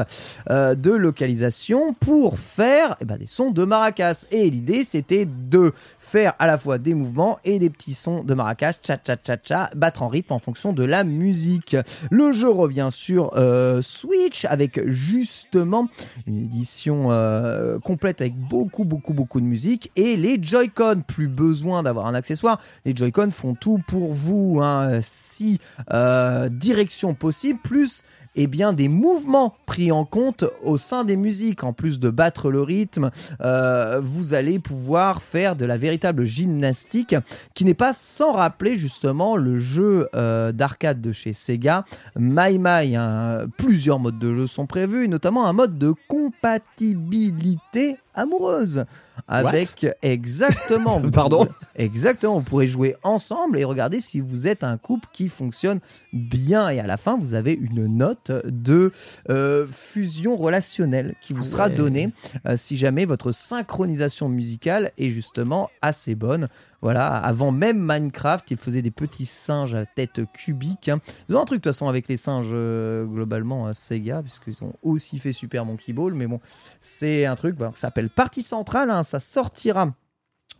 euh, 0.50 0.74
de 0.76 0.92
localisation 0.92 1.94
pour 1.94 2.40
faire 2.40 2.96
eh 3.02 3.06
ben, 3.06 3.18
des 3.18 3.28
sons 3.28 3.52
de 3.52 3.64
maracas. 3.64 4.26
Et 4.32 4.50
l'idée 4.50 4.84
c'était 4.84 5.26
de 5.28 5.72
faire 6.10 6.34
à 6.40 6.48
la 6.48 6.58
fois 6.58 6.80
des 6.80 6.96
mouvements 6.96 7.38
et 7.46 7.60
des 7.60 7.70
petits 7.70 7.94
sons 7.94 8.24
de 8.24 8.34
maracas, 8.34 8.74
cha 8.82 8.98
cha 9.06 9.16
cha 9.24 9.38
cha, 9.42 9.70
battre 9.76 10.02
en 10.02 10.08
rythme 10.08 10.34
en 10.34 10.40
fonction 10.40 10.74
de 10.74 10.84
la 10.84 11.04
musique. 11.04 11.78
Le 12.10 12.34
jeu 12.34 12.50
revient 12.50 12.90
sur 12.92 13.32
euh, 13.38 13.82
Switch 13.84 14.46
avec 14.46 14.86
justement 14.88 15.88
une 16.26 16.38
édition 16.38 17.12
euh, 17.12 17.78
complète 17.80 18.22
avec 18.22 18.36
beaucoup 18.36 18.86
beaucoup 18.86 19.14
beaucoup 19.14 19.40
de 19.40 19.46
musique 19.46 19.92
et 19.96 20.18
les 20.18 20.42
Joy-Con. 20.42 21.04
Plus 21.08 21.28
besoin 21.28 21.84
d'avoir 21.84 22.08
un 22.08 22.16
accessoire, 22.16 22.60
les 22.86 22.96
Joy-Con 22.96 23.30
font 23.30 23.54
tout 23.54 23.80
pour 23.88 24.14
vous. 24.14 24.60
Hein. 24.64 25.00
Six 25.02 25.60
euh, 25.94 26.50
directions 26.50 27.14
possibles 27.14 27.60
plus 27.64 28.04
eh 28.42 28.48
bien, 28.48 28.72
des 28.72 28.88
mouvements 28.88 29.54
pris 29.66 29.92
en 29.92 30.06
compte 30.06 30.46
au 30.64 30.78
sein 30.78 31.04
des 31.04 31.18
musiques. 31.18 31.66
En 31.66 31.74
plus 31.74 32.00
de 32.00 32.10
battre 32.10 32.50
le 32.50 32.62
rythme, 32.62 33.12
euh, 33.42 34.00
vous 34.02 34.34
allez 34.34 34.60
pouvoir 34.60 35.22
faire 35.22 35.58
de 35.58 35.66
la 35.66 35.78
véritable 35.78 36.24
gymnastique 36.24 37.16
qui 37.54 37.66
n'est 37.66 37.74
pas 37.74 37.92
sans 37.92 38.32
rappeler 38.32 38.78
justement 38.78 39.36
le 39.36 39.60
jeu 39.60 40.08
euh, 40.16 40.54
d'arcade 40.54 41.02
de 41.02 41.12
chez 41.12 41.34
Sega, 41.34 41.84
My 42.18 42.58
My. 42.58 42.96
hein. 42.96 43.48
Plusieurs 43.58 44.00
modes 44.00 44.20
de 44.20 44.34
jeu 44.34 44.48
sont 44.48 44.68
prévus, 44.68 45.10
notamment 45.10 45.46
un 45.46 45.54
mode 45.54 45.78
de 45.78 45.94
compatibilité 46.08 47.98
amoureuse. 48.14 48.86
Avec 49.28 49.86
exactement. 50.02 51.02
Pardon 51.12 51.46
pourrez- 51.46 51.56
Exactement, 51.76 52.36
vous 52.40 52.42
pourrez 52.44 52.68
jouer 52.68 52.96
ensemble 53.04 53.58
et 53.60 53.64
regarder 53.64 54.00
si 54.00 54.20
vous 54.20 54.48
êtes 54.48 54.64
un 54.64 54.78
couple 54.78 55.08
qui 55.14 55.30
fonctionne 55.30 55.80
bien. 56.14 56.70
Et 56.70 56.80
à 56.80 56.88
la 56.88 56.98
fin, 56.98 57.18
vous 57.18 57.34
avez 57.34 57.54
une 57.54 57.86
note 57.88 58.32
de 58.46 58.92
euh, 59.30 59.66
fusion 59.72 60.36
relationnelle 60.36 61.16
qui 61.22 61.34
vous 61.34 61.44
sera 61.44 61.68
Ouais. 61.68 61.76
donnée 61.76 62.10
euh, 62.48 62.56
si 62.58 62.76
jamais 62.78 63.06
votre 63.06 63.32
synchronisation 63.32 64.30
musicale 64.30 64.92
est 64.98 65.10
justement 65.10 65.70
assez 65.82 66.16
bonne. 66.16 66.48
Voilà, 66.82 67.08
avant 67.08 67.52
même 67.52 67.80
Minecraft, 67.80 68.50
ils 68.52 68.58
faisaient 68.58 68.82
des 68.82 68.92
petits 68.92 69.26
singes 69.26 69.76
à 69.76 69.86
tête 69.86 70.22
cubique. 70.34 70.90
hein. 70.90 71.00
Ils 71.28 71.36
ont 71.36 71.42
un 71.42 71.46
truc 71.46 71.60
de 71.60 71.64
toute 71.64 71.74
façon 71.74 71.90
avec 71.90 72.08
les 72.08 72.18
singes 72.18 72.52
euh, 72.54 73.06
globalement 73.06 73.68
à 73.68 73.74
Sega, 73.74 74.22
puisqu'ils 74.22 74.64
ont 74.64 74.74
aussi 74.82 75.20
fait 75.20 75.34
Super 75.34 75.66
Monkey 75.66 75.92
Ball, 75.92 76.14
mais 76.14 76.28
bon, 76.28 76.40
c'est 76.80 77.26
un 77.26 77.36
truc 77.36 77.58
ça 77.60 77.72
s'appelle 77.74 78.10
Partie 78.10 78.42
Centrale, 78.44 78.90
hein, 78.90 79.04
ça 79.04 79.20
sortira 79.20 79.94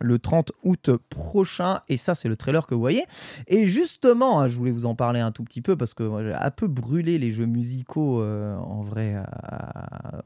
le 0.00 0.18
30 0.18 0.52
août 0.64 0.90
prochain. 1.10 1.80
Et 1.88 1.96
ça, 1.96 2.14
c'est 2.14 2.28
le 2.28 2.36
trailer 2.36 2.66
que 2.66 2.74
vous 2.74 2.80
voyez. 2.80 3.04
Et 3.48 3.66
justement, 3.66 4.40
hein, 4.40 4.48
je 4.48 4.56
voulais 4.56 4.70
vous 4.70 4.86
en 4.86 4.94
parler 4.94 5.20
un 5.20 5.30
tout 5.30 5.44
petit 5.44 5.60
peu 5.60 5.76
parce 5.76 5.94
que 5.94 6.08
j'ai 6.22 6.34
un 6.34 6.50
peu 6.50 6.68
brûlé 6.68 7.18
les 7.18 7.32
jeux 7.32 7.46
musicaux 7.46 8.22
euh, 8.22 8.56
en 8.56 8.82
vrai 8.82 9.16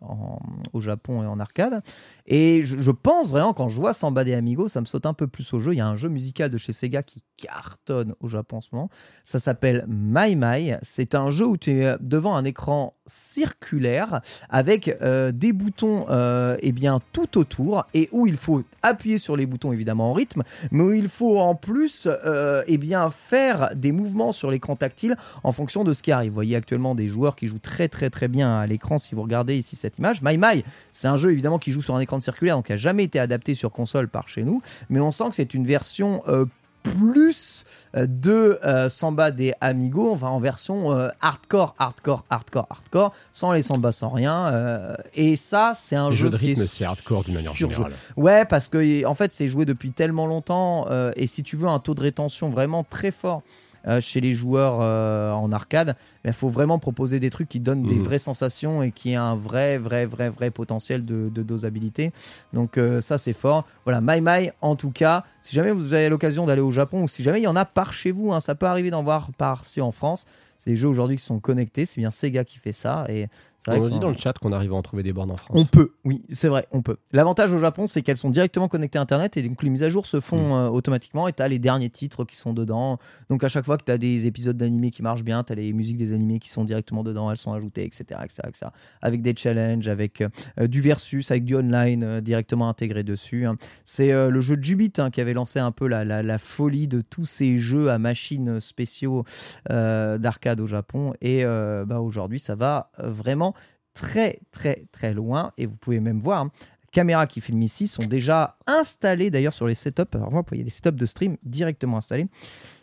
en- 0.00 0.38
au 0.72 0.80
Japon 0.80 1.22
et 1.22 1.26
en 1.26 1.40
arcade. 1.40 1.82
Et 2.26 2.62
je, 2.64 2.90
pense 2.90 3.30
vraiment, 3.30 3.52
quand 3.52 3.68
je 3.68 3.80
vois 3.80 3.92
Samba 3.92 4.24
des 4.24 4.34
Amigos, 4.34 4.68
ça 4.68 4.80
me 4.80 4.86
saute 4.86 5.06
un 5.06 5.14
peu 5.14 5.26
plus 5.26 5.52
au 5.52 5.58
jeu. 5.58 5.72
Il 5.72 5.78
y 5.78 5.80
a 5.80 5.88
un 5.88 5.96
jeu 5.96 6.08
musical 6.08 6.50
de 6.50 6.58
chez 6.58 6.72
Sega 6.72 7.02
qui 7.02 7.22
cartonne 7.36 8.14
au 8.20 8.28
Japon 8.28 8.58
en 8.58 8.60
ce 8.60 8.68
moment. 8.72 8.90
Ça 9.24 9.40
s'appelle 9.40 9.84
My 9.88 10.36
My. 10.36 10.74
C'est 10.82 11.14
un 11.14 11.30
jeu 11.30 11.46
où 11.46 11.56
tu 11.56 11.72
es 11.72 11.96
devant 12.00 12.36
un 12.36 12.44
écran 12.44 12.94
circulaire 13.06 14.20
avec 14.48 14.96
euh, 15.02 15.32
des 15.32 15.52
boutons 15.52 16.06
euh, 16.10 16.56
eh 16.60 16.72
bien, 16.72 17.00
tout 17.12 17.38
autour 17.38 17.86
et 17.92 18.08
où 18.12 18.26
il 18.26 18.36
faut 18.36 18.62
appuyer 18.82 19.18
sur 19.18 19.36
les 19.36 19.46
boutons 19.46 19.53
évidemment 19.72 20.10
en 20.10 20.12
rythme, 20.12 20.42
mais 20.70 20.84
où 20.84 20.92
il 20.92 21.08
faut 21.08 21.38
en 21.38 21.54
plus 21.54 22.06
euh, 22.06 22.62
eh 22.66 22.78
bien, 22.78 23.10
faire 23.10 23.70
des 23.74 23.92
mouvements 23.92 24.32
sur 24.32 24.50
l'écran 24.50 24.76
tactile 24.76 25.16
en 25.42 25.52
fonction 25.52 25.84
de 25.84 25.92
ce 25.92 26.02
qui 26.02 26.12
arrive. 26.12 26.32
Voyez 26.32 26.56
actuellement 26.56 26.94
des 26.94 27.08
joueurs 27.08 27.36
qui 27.36 27.46
jouent 27.46 27.58
très 27.58 27.88
très 27.88 28.10
très 28.10 28.28
bien 28.28 28.58
à 28.58 28.66
l'écran 28.66 28.98
si 28.98 29.14
vous 29.14 29.22
regardez 29.22 29.56
ici 29.56 29.76
cette 29.76 29.98
image. 29.98 30.22
My 30.22 30.36
My, 30.38 30.64
c'est 30.92 31.08
un 31.08 31.16
jeu 31.16 31.32
évidemment 31.32 31.58
qui 31.58 31.72
joue 31.72 31.82
sur 31.82 31.94
un 31.94 32.00
écran 32.00 32.20
circulaire, 32.20 32.56
donc 32.56 32.66
qui 32.66 32.72
n'a 32.72 32.78
jamais 32.78 33.04
été 33.04 33.18
adapté 33.18 33.54
sur 33.54 33.70
console 33.70 34.08
par 34.08 34.28
chez 34.28 34.42
nous, 34.42 34.62
mais 34.90 35.00
on 35.00 35.12
sent 35.12 35.24
que 35.30 35.34
c'est 35.34 35.54
une 35.54 35.66
version 35.66 36.22
euh, 36.28 36.46
plus 36.84 37.64
euh, 37.96 38.06
de 38.06 38.60
euh, 38.64 38.88
Samba 38.88 39.30
des 39.32 39.52
Amigos, 39.60 40.12
enfin 40.12 40.28
en 40.28 40.38
version 40.38 40.92
euh, 40.92 41.08
hardcore, 41.20 41.74
hardcore, 41.78 42.24
hardcore, 42.30 42.66
hardcore, 42.70 43.12
sans 43.32 43.52
les 43.52 43.62
samba, 43.62 43.90
sans 43.90 44.10
rien. 44.10 44.46
euh, 44.48 44.94
et 45.14 45.34
ça, 45.34 45.72
c'est 45.74 45.96
un 45.96 46.10
Les 46.10 46.14
jeu 46.16 46.24
jeux 46.26 46.30
de 46.30 46.36
rythme, 46.36 46.66
c'est 46.66 46.84
hardcore 46.84 47.24
d'une 47.24 47.34
manière 47.34 47.54
générale. 47.54 47.92
Ouais, 48.16 48.44
parce 48.44 48.68
que 48.68 49.04
en 49.06 49.14
fait, 49.14 49.32
c'est 49.32 49.48
joué 49.48 49.64
depuis 49.64 49.90
tellement 49.90 50.26
longtemps 50.26 50.86
et 51.16 51.26
si 51.26 51.42
tu 51.42 51.56
veux 51.56 51.68
un 51.68 51.78
taux 51.78 51.94
de 51.94 52.02
rétention 52.02 52.50
vraiment 52.50 52.84
très 52.84 53.10
fort. 53.10 53.42
Euh, 53.86 54.00
chez 54.00 54.20
les 54.20 54.32
joueurs 54.32 54.78
euh, 54.80 55.32
en 55.32 55.52
arcade, 55.52 55.96
il 56.24 56.32
faut 56.32 56.48
vraiment 56.48 56.78
proposer 56.78 57.20
des 57.20 57.30
trucs 57.30 57.48
qui 57.48 57.60
donnent 57.60 57.86
des 57.86 57.96
Mhm. 57.98 58.02
vraies 58.04 58.18
sensations 58.18 58.82
et 58.82 58.90
qui 58.92 59.14
a 59.14 59.22
un 59.22 59.34
vrai, 59.34 59.78
vrai, 59.78 60.06
vrai, 60.06 60.30
vrai 60.30 60.50
potentiel 60.50 61.04
de, 61.04 61.28
de 61.28 61.42
dosabilité. 61.42 62.12
Donc 62.52 62.78
euh, 62.78 63.00
ça, 63.00 63.18
c'est 63.18 63.32
fort. 63.32 63.64
Voilà, 63.84 64.00
My 64.02 64.20
My, 64.20 64.50
en 64.62 64.76
tout 64.76 64.90
cas, 64.90 65.24
si 65.42 65.54
jamais 65.54 65.70
vous 65.72 65.92
avez 65.94 66.08
l'occasion 66.08 66.46
d'aller 66.46 66.62
au 66.62 66.72
Japon 66.72 67.02
ou 67.02 67.08
si 67.08 67.22
jamais 67.22 67.40
il 67.40 67.44
y 67.44 67.48
en 67.48 67.56
a 67.56 67.64
par 67.64 67.92
chez 67.92 68.10
vous, 68.10 68.32
hein, 68.32 68.40
ça 68.40 68.54
peut 68.54 68.66
arriver 68.66 68.90
d'en 68.90 69.02
voir 69.02 69.30
par-ci 69.36 69.80
en 69.80 69.92
France. 69.92 70.26
C'est 70.58 70.70
des 70.70 70.76
jeux 70.76 70.88
aujourd'hui 70.88 71.16
qui 71.16 71.22
sont 71.24 71.40
connectés, 71.40 71.84
c'est 71.84 72.00
bien 72.00 72.10
Sega 72.10 72.42
qui 72.42 72.56
fait 72.56 72.72
ça. 72.72 73.04
Et 73.10 73.28
On 73.68 73.80
nous 73.80 73.88
dit 73.90 73.98
dans 73.98 74.10
le 74.10 74.16
chat 74.16 74.32
qu'on 74.38 74.52
arrive 74.52 74.72
à 74.72 74.76
en 74.76 74.82
trouver 74.82 75.02
des 75.02 75.12
bornes 75.12 75.30
en 75.30 75.36
France. 75.36 75.56
on 75.58 75.64
peut, 75.64 75.92
oui, 76.04 76.22
c'est 76.30 76.48
vrai, 76.48 76.66
on 76.72 76.82
peut. 76.82 76.96
L'avantage 77.12 77.52
au 77.52 77.58
Japon, 77.58 77.86
c'est 77.86 78.02
qu'elles 78.02 78.16
sont 78.18 78.30
directement 78.30 78.68
connectées 78.68 78.98
à 78.98 79.02
Internet 79.02 79.36
et 79.36 79.42
donc 79.42 79.62
les 79.62 79.70
mises 79.70 79.82
à 79.82 79.90
jour 79.90 80.06
se 80.06 80.20
font 80.20 80.54
euh, 80.56 80.68
automatiquement 80.68 81.28
et 81.28 81.32
tu 81.32 81.42
as 81.42 81.48
les 81.48 81.58
derniers 81.58 81.88
titres 81.88 82.24
qui 82.24 82.36
sont 82.36 82.52
dedans. 82.52 82.98
Donc 83.30 83.42
à 83.42 83.48
chaque 83.48 83.64
fois 83.64 83.78
que 83.78 83.84
tu 83.84 83.92
as 83.92 83.98
des 83.98 84.26
épisodes 84.26 84.56
d'animés 84.56 84.90
qui 84.90 85.02
marchent 85.02 85.24
bien, 85.24 85.42
tu 85.44 85.52
as 85.52 85.56
les 85.56 85.72
musiques 85.72 85.96
des 85.96 86.12
animés 86.12 86.38
qui 86.40 86.50
sont 86.50 86.64
directement 86.64 87.02
dedans, 87.02 87.30
elles 87.30 87.36
sont 87.38 87.52
ajoutées, 87.52 87.84
etc. 87.84 88.04
etc., 88.22 88.42
etc. 88.48 88.66
Avec 89.00 89.22
des 89.22 89.34
challenges, 89.36 89.88
avec 89.88 90.20
euh, 90.20 90.66
du 90.66 90.80
versus, 90.82 91.30
avec 91.30 91.44
du 91.44 91.56
online 91.56 92.02
euh, 92.04 92.20
directement 92.20 92.68
intégré 92.68 93.02
dessus. 93.02 93.46
hein. 93.46 93.56
C'est 93.84 94.12
euh, 94.12 94.28
le 94.30 94.40
jeu 94.40 94.58
Jubit 94.60 94.92
hein, 94.98 95.10
qui 95.10 95.20
avait 95.20 95.32
lancé 95.34 95.58
un 95.58 95.72
peu 95.72 95.86
la, 95.88 96.04
la- 96.04 96.22
la 96.22 96.38
folie 96.38 96.86
de 96.88 97.00
tous 97.00 97.24
ces 97.26 97.58
jeux 97.58 97.90
à 97.90 97.98
machines 97.98 98.60
spéciaux 98.60 99.24
euh, 99.70 100.18
d'arcade 100.18 100.60
au 100.60 100.66
Japon. 100.66 101.14
Et 101.20 101.44
euh, 101.44 101.84
bah, 101.86 102.00
aujourd'hui, 102.00 102.38
ça 102.38 102.54
va 102.54 102.90
euh, 103.00 103.10
vraiment 103.10 103.53
très 103.94 104.40
très 104.52 104.86
très 104.92 105.14
loin. 105.14 105.52
Et 105.56 105.66
vous 105.66 105.76
pouvez 105.76 106.00
même 106.00 106.20
voir 106.20 106.42
hein, 106.42 106.50
les 106.82 106.88
caméras 106.92 107.26
qui 107.26 107.40
filment 107.40 107.62
ici 107.62 107.86
sont 107.86 108.04
déjà 108.04 108.56
installées 108.66 109.30
d'ailleurs 109.30 109.54
sur 109.54 109.66
les 109.66 109.74
setups. 109.74 110.02
Alors 110.14 110.30
vous 110.30 110.42
voyez 110.46 110.64
des 110.64 110.70
setups 110.70 110.92
de 110.92 111.06
stream 111.06 111.36
directement 111.42 111.96
installés 111.98 112.26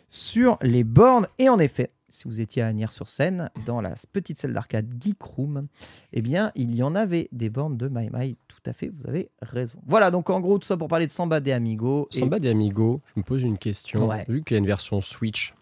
sur 0.08 0.58
les 0.62 0.84
bornes. 0.84 1.26
Et 1.38 1.48
en 1.48 1.58
effet 1.58 1.90
si 2.12 2.28
vous 2.28 2.40
étiez 2.40 2.60
à 2.62 2.66
Agnières-sur-Seine 2.66 3.50
dans 3.64 3.80
la 3.80 3.94
petite 4.12 4.38
salle 4.38 4.52
d'arcade 4.52 4.86
Geek 5.00 5.22
Room 5.22 5.66
eh 6.12 6.20
bien 6.20 6.52
il 6.54 6.74
y 6.74 6.82
en 6.82 6.94
avait 6.94 7.28
des 7.32 7.48
bornes 7.48 7.76
de 7.76 7.88
My 7.88 8.10
My. 8.12 8.36
Tout 8.48 8.60
à 8.66 8.72
fait 8.72 8.88
vous 8.88 9.08
avez 9.08 9.30
raison. 9.40 9.78
Voilà 9.86 10.10
donc 10.10 10.28
en 10.30 10.40
gros 10.40 10.58
tout 10.58 10.66
ça 10.66 10.76
pour 10.76 10.88
parler 10.88 11.06
de 11.06 11.12
Samba 11.12 11.40
des 11.40 11.52
Amigos 11.52 12.08
et- 12.12 12.18
Samba 12.20 12.38
des 12.38 12.50
Amigos, 12.50 13.00
je 13.14 13.20
me 13.20 13.24
pose 13.24 13.42
une 13.42 13.58
question. 13.58 14.06
Ouais. 14.08 14.26
Vu 14.28 14.42
qu'il 14.44 14.54
y 14.54 14.56
a 14.56 14.58
une 14.58 14.66
version 14.66 15.00
Switch, 15.00 15.54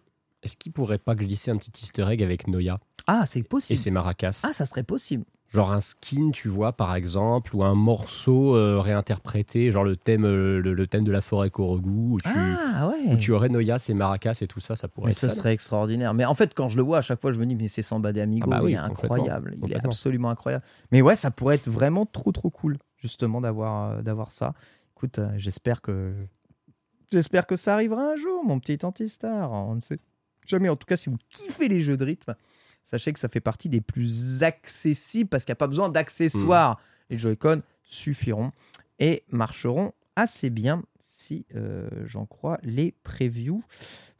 est-ce 0.42 0.56
qu'il 0.56 0.72
pourrait 0.72 0.98
pas 0.98 1.14
glisser 1.14 1.50
un 1.52 1.56
petit 1.56 1.70
easter 1.84 2.06
egg 2.10 2.22
avec 2.22 2.48
Noya 2.48 2.80
ah 3.06 3.24
c'est 3.26 3.40
et 3.40 3.44
possible 3.44 3.78
ses 3.78 3.90
maracas. 3.90 4.40
Ah 4.44 4.52
ça 4.52 4.66
serait 4.66 4.82
possible 4.82 5.24
Genre 5.52 5.72
un 5.72 5.80
skin, 5.80 6.30
tu 6.30 6.48
vois, 6.48 6.72
par 6.72 6.94
exemple, 6.94 7.56
ou 7.56 7.64
un 7.64 7.74
morceau 7.74 8.54
euh, 8.54 8.78
réinterprété, 8.80 9.72
genre 9.72 9.82
le 9.82 9.96
thème, 9.96 10.24
euh, 10.24 10.60
le, 10.60 10.74
le 10.74 10.86
thème 10.86 11.02
de 11.02 11.10
la 11.10 11.20
forêt 11.20 11.50
Korogu, 11.50 11.88
où 11.90 12.18
tu, 12.22 12.28
ah 12.28 12.88
ouais 12.88 13.12
où 13.12 13.16
tu 13.16 13.32
aurais 13.32 13.48
Noya, 13.48 13.80
ses 13.80 13.92
maracas 13.92 14.38
et 14.42 14.46
tout 14.46 14.60
ça, 14.60 14.76
ça 14.76 14.86
pourrait 14.86 15.06
Mais 15.06 15.12
être 15.12 15.18
fun. 15.18 15.28
serait 15.30 15.52
extraordinaire. 15.52 16.14
Mais 16.14 16.24
en 16.24 16.34
fait, 16.36 16.54
quand 16.54 16.68
je 16.68 16.76
le 16.76 16.84
vois, 16.84 16.98
à 16.98 17.00
chaque 17.00 17.20
fois, 17.20 17.32
je 17.32 17.40
me 17.40 17.46
dis, 17.46 17.56
mais 17.56 17.66
c'est 17.66 17.82
Samba 17.82 18.12
des 18.12 18.20
Amigos, 18.20 18.48
Ah 18.52 18.58
bah 18.58 18.64
oui, 18.64 18.72
il 18.72 18.74
est 18.74 18.78
incroyable. 18.78 19.56
Il 19.64 19.72
est 19.72 19.84
absolument 19.84 20.30
incroyable. 20.30 20.64
Mais 20.92 21.02
ouais, 21.02 21.16
ça 21.16 21.32
pourrait 21.32 21.56
être 21.56 21.68
vraiment 21.68 22.06
trop, 22.06 22.30
trop 22.30 22.50
cool, 22.50 22.78
justement, 22.98 23.40
d'avoir 23.40 23.90
euh, 23.90 24.02
d'avoir 24.02 24.30
ça. 24.30 24.54
Écoute, 24.96 25.18
j'espère 25.36 25.82
que. 25.82 26.14
J'espère 27.12 27.48
que 27.48 27.56
ça 27.56 27.74
arrivera 27.74 28.12
un 28.12 28.14
jour, 28.16 28.44
mon 28.44 28.60
petit 28.60 28.78
anti-star. 28.84 29.50
On 29.50 29.74
ne 29.74 29.80
sait 29.80 29.98
jamais. 30.46 30.68
En 30.68 30.76
tout 30.76 30.86
cas, 30.86 30.96
si 30.96 31.10
vous 31.10 31.18
kiffez 31.28 31.66
les 31.66 31.80
jeux 31.80 31.96
de 31.96 32.04
rythme, 32.04 32.36
sachez 32.84 33.12
que 33.12 33.18
ça 33.18 33.28
fait 33.28 33.40
partie 33.40 33.68
des 33.68 33.80
plus 33.80 34.42
accessibles 34.42 35.28
parce 35.28 35.44
qu'il 35.44 35.52
n'y 35.52 35.56
a 35.58 35.62
pas 35.62 35.66
besoin 35.68 35.88
d'accessoires. 35.88 36.80
Les 37.10 37.18
Joy-Con 37.18 37.62
suffiront 37.82 38.52
et 38.98 39.24
marcheront 39.30 39.92
assez 40.16 40.50
bien 40.50 40.82
si 41.00 41.46
euh, 41.56 41.88
j'en 42.06 42.26
crois 42.26 42.58
les 42.62 42.94
previews. 43.02 43.62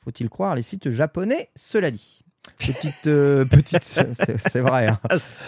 Faut-il 0.02 0.28
croire 0.28 0.54
les 0.54 0.62
sites 0.62 0.90
japonais? 0.90 1.50
Cela 1.54 1.90
dit. 1.90 2.22
Petite, 2.58 3.06
euh, 3.06 3.44
petite, 3.50 3.84
c'est 3.84 4.14
c'est 4.38 4.61
vrai. 4.61 4.88
hein. 4.88 4.98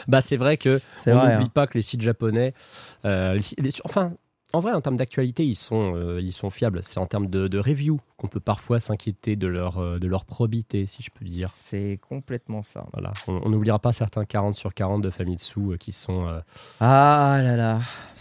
Bah 0.08 0.20
c'est 0.20 0.36
vrai 0.36 0.56
que 0.56 0.78
C'est 0.94 1.12
on 1.12 1.16
n'oublie 1.16 1.46
hein. 1.46 1.50
pas 1.52 1.66
que 1.66 1.78
les 1.78 1.82
sites 1.82 2.02
japonais, 2.02 2.52
euh, 3.06 3.34
les 3.34 3.42
si- 3.42 3.54
les- 3.58 3.72
enfin, 3.84 4.12
en 4.52 4.60
vrai, 4.60 4.72
en 4.72 4.80
termes 4.80 4.96
d'actualité, 4.96 5.44
ils 5.46 5.54
sont, 5.56 5.94
euh, 5.96 6.20
ils 6.20 6.32
sont 6.32 6.50
fiables. 6.50 6.80
C'est 6.82 6.98
en 7.00 7.06
termes 7.06 7.28
de, 7.28 7.48
de 7.48 7.58
review 7.58 8.00
qu'on 8.16 8.28
peut 8.28 8.40
parfois 8.40 8.80
s'inquiéter 8.80 9.34
de 9.36 9.46
leur, 9.46 9.78
euh, 9.78 9.98
de 9.98 10.06
leur 10.06 10.24
probité, 10.24 10.86
si 10.86 11.02
je 11.02 11.10
peux 11.10 11.24
dire. 11.24 11.50
C'est 11.54 11.98
complètement 12.08 12.62
ça. 12.62 12.86
Voilà. 12.92 13.12
On 13.28 13.48
n'oubliera 13.48 13.78
pas 13.78 13.92
certains 13.92 14.24
40 14.24 14.54
sur 14.54 14.74
40 14.74 15.02
de 15.02 15.10
Famitsu 15.10 15.60
euh, 15.72 15.76
qui 15.76 15.92
sont. 15.92 16.26
euh, 16.28 16.40
Ah 16.80 17.40
là 17.42 17.56
là. 17.56 17.80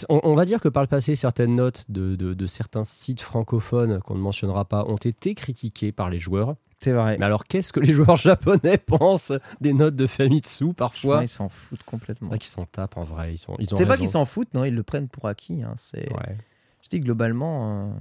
on, 0.09 0.21
on 0.23 0.35
va 0.35 0.45
dire 0.45 0.59
que 0.59 0.69
par 0.69 0.83
le 0.83 0.87
passé, 0.87 1.15
certaines 1.15 1.55
notes 1.55 1.85
de, 1.89 2.15
de- 2.15 2.33
de 2.33 2.47
certains 2.47 2.83
sites 2.83 3.21
francophones 3.21 3.99
qu'on 4.01 4.15
ne 4.15 4.21
mentionnera 4.21 4.65
pas 4.65 4.85
ont 4.85 4.95
été 4.97 5.35
critiquées 5.35 5.91
par 5.91 6.09
les 6.09 6.17
joueurs. 6.19 6.55
C'est 6.83 6.93
vrai. 6.93 7.17
Mais 7.19 7.25
alors, 7.25 7.43
qu'est-ce 7.43 7.71
que 7.71 7.79
les 7.79 7.93
joueurs 7.93 8.15
japonais 8.15 8.77
pensent 8.77 9.33
des 9.59 9.73
notes 9.73 9.95
de 9.95 10.07
Famitsu 10.07 10.73
parfois 10.73 11.23
ils 11.23 11.27
s'en 11.27 11.47
foutent 11.49 11.79
C'est 11.79 11.85
complètement. 11.85 12.29
vrai 12.29 12.39
qu'ils 12.39 12.49
s'en 12.49 12.65
tapent 12.65 12.97
en 12.97 13.03
vrai. 13.03 13.33
Ils, 13.33 13.37
sont, 13.37 13.55
ils 13.59 13.73
ont 13.73 13.77
C'est 13.77 13.85
pas 13.85 13.97
qu'ils 13.97 14.07
s'en 14.07 14.25
foutent, 14.25 14.53
non, 14.53 14.63
ils 14.65 14.73
le 14.75 14.83
prennent 14.83 15.07
pour 15.07 15.27
acquis. 15.27 15.61
hein. 15.63 15.73
C'est, 15.77 16.11
Ouais. 16.11 16.37
je 16.83 16.89
dis 16.89 16.99
globalement, 16.99 17.89
euh, 17.91 17.93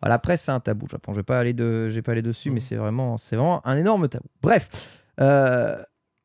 voilà, 0.00 0.14
après 0.14 0.36
c'est 0.38 0.50
un 0.50 0.60
tabou. 0.60 0.86
Japon, 0.88 1.12
je 1.12 1.18
vais 1.18 1.22
pas 1.24 1.38
aller 1.38 1.52
de, 1.52 1.88
je 1.90 1.94
vais 1.94 2.02
pas 2.02 2.12
aller 2.12 2.22
dessus, 2.22 2.50
mais 2.50 2.60
c'est 2.60 2.76
vraiment, 2.76 3.18
c'est 3.18 3.36
vraiment 3.36 3.66
un 3.66 3.76
énorme 3.76 4.08
tabou. 4.08 4.28
Bref, 4.42 4.98
euh, 5.20 5.76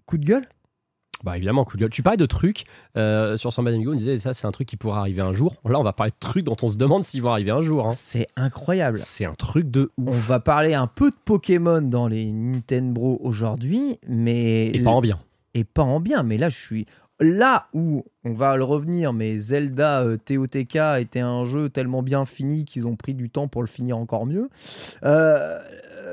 coup 0.05 0.17
de 0.17 0.25
gueule. 0.25 0.47
Bah 1.23 1.37
évidemment, 1.37 1.63
coup 1.65 1.75
de 1.77 1.81
gueule. 1.81 1.89
Tu 1.89 2.03
parlais 2.03 2.17
de 2.17 2.25
trucs 2.25 2.65
euh, 2.97 3.35
sur 3.37 3.51
Samba 3.51 3.71
Amigo, 3.71 3.93
on 3.93 3.95
disait 3.95 4.19
ça 4.19 4.33
c'est 4.33 4.45
un 4.45 4.51
truc 4.51 4.67
qui 4.67 4.77
pourra 4.77 4.99
arriver 4.99 5.21
un 5.23 5.33
jour. 5.33 5.55
Là 5.67 5.79
on 5.79 5.83
va 5.83 5.93
parler 5.93 6.11
de 6.11 6.17
trucs 6.19 6.43
dont 6.45 6.57
on 6.61 6.67
se 6.67 6.77
demande 6.77 7.03
s'ils 7.03 7.21
vont 7.23 7.31
arriver 7.31 7.51
un 7.51 7.61
jour. 7.63 7.87
hein. 7.87 7.91
C'est 7.93 8.27
incroyable. 8.35 8.97
C'est 8.99 9.25
un 9.25 9.33
truc 9.33 9.71
de 9.71 9.91
On 9.97 10.09
ouf. 10.09 10.27
va 10.27 10.39
parler 10.39 10.73
un 10.75 10.87
peu 10.87 11.09
de 11.09 11.15
Pokémon 11.25 11.81
dans 11.81 12.07
les 12.07 12.31
Nintendo 12.31 13.17
aujourd'hui, 13.21 13.97
mais 14.07 14.67
Et 14.67 14.83
pas 14.83 14.91
en 14.91 15.01
bien. 15.01 15.19
et 15.55 15.63
pas 15.63 15.83
en 15.83 15.99
bien. 15.99 16.21
Mais 16.21 16.37
là, 16.37 16.49
je 16.49 16.57
suis 16.57 16.85
là 17.21 17.67
où 17.73 18.03
on 18.25 18.33
va 18.33 18.57
le 18.57 18.63
revenir. 18.65 19.13
Mais 19.13 19.37
Zelda 19.37 20.01
euh, 20.01 20.17
TOTK 20.17 20.77
était 20.99 21.21
un 21.21 21.45
jeu 21.45 21.69
tellement 21.69 22.03
bien 22.03 22.25
fini 22.25 22.65
qu'ils 22.65 22.85
ont 22.87 22.97
pris 22.97 23.13
du 23.15 23.29
temps 23.29 23.47
pour 23.47 23.61
le 23.63 23.67
finir 23.67 23.97
encore 23.97 24.25
mieux. 24.25 24.49
Euh, 25.05 25.57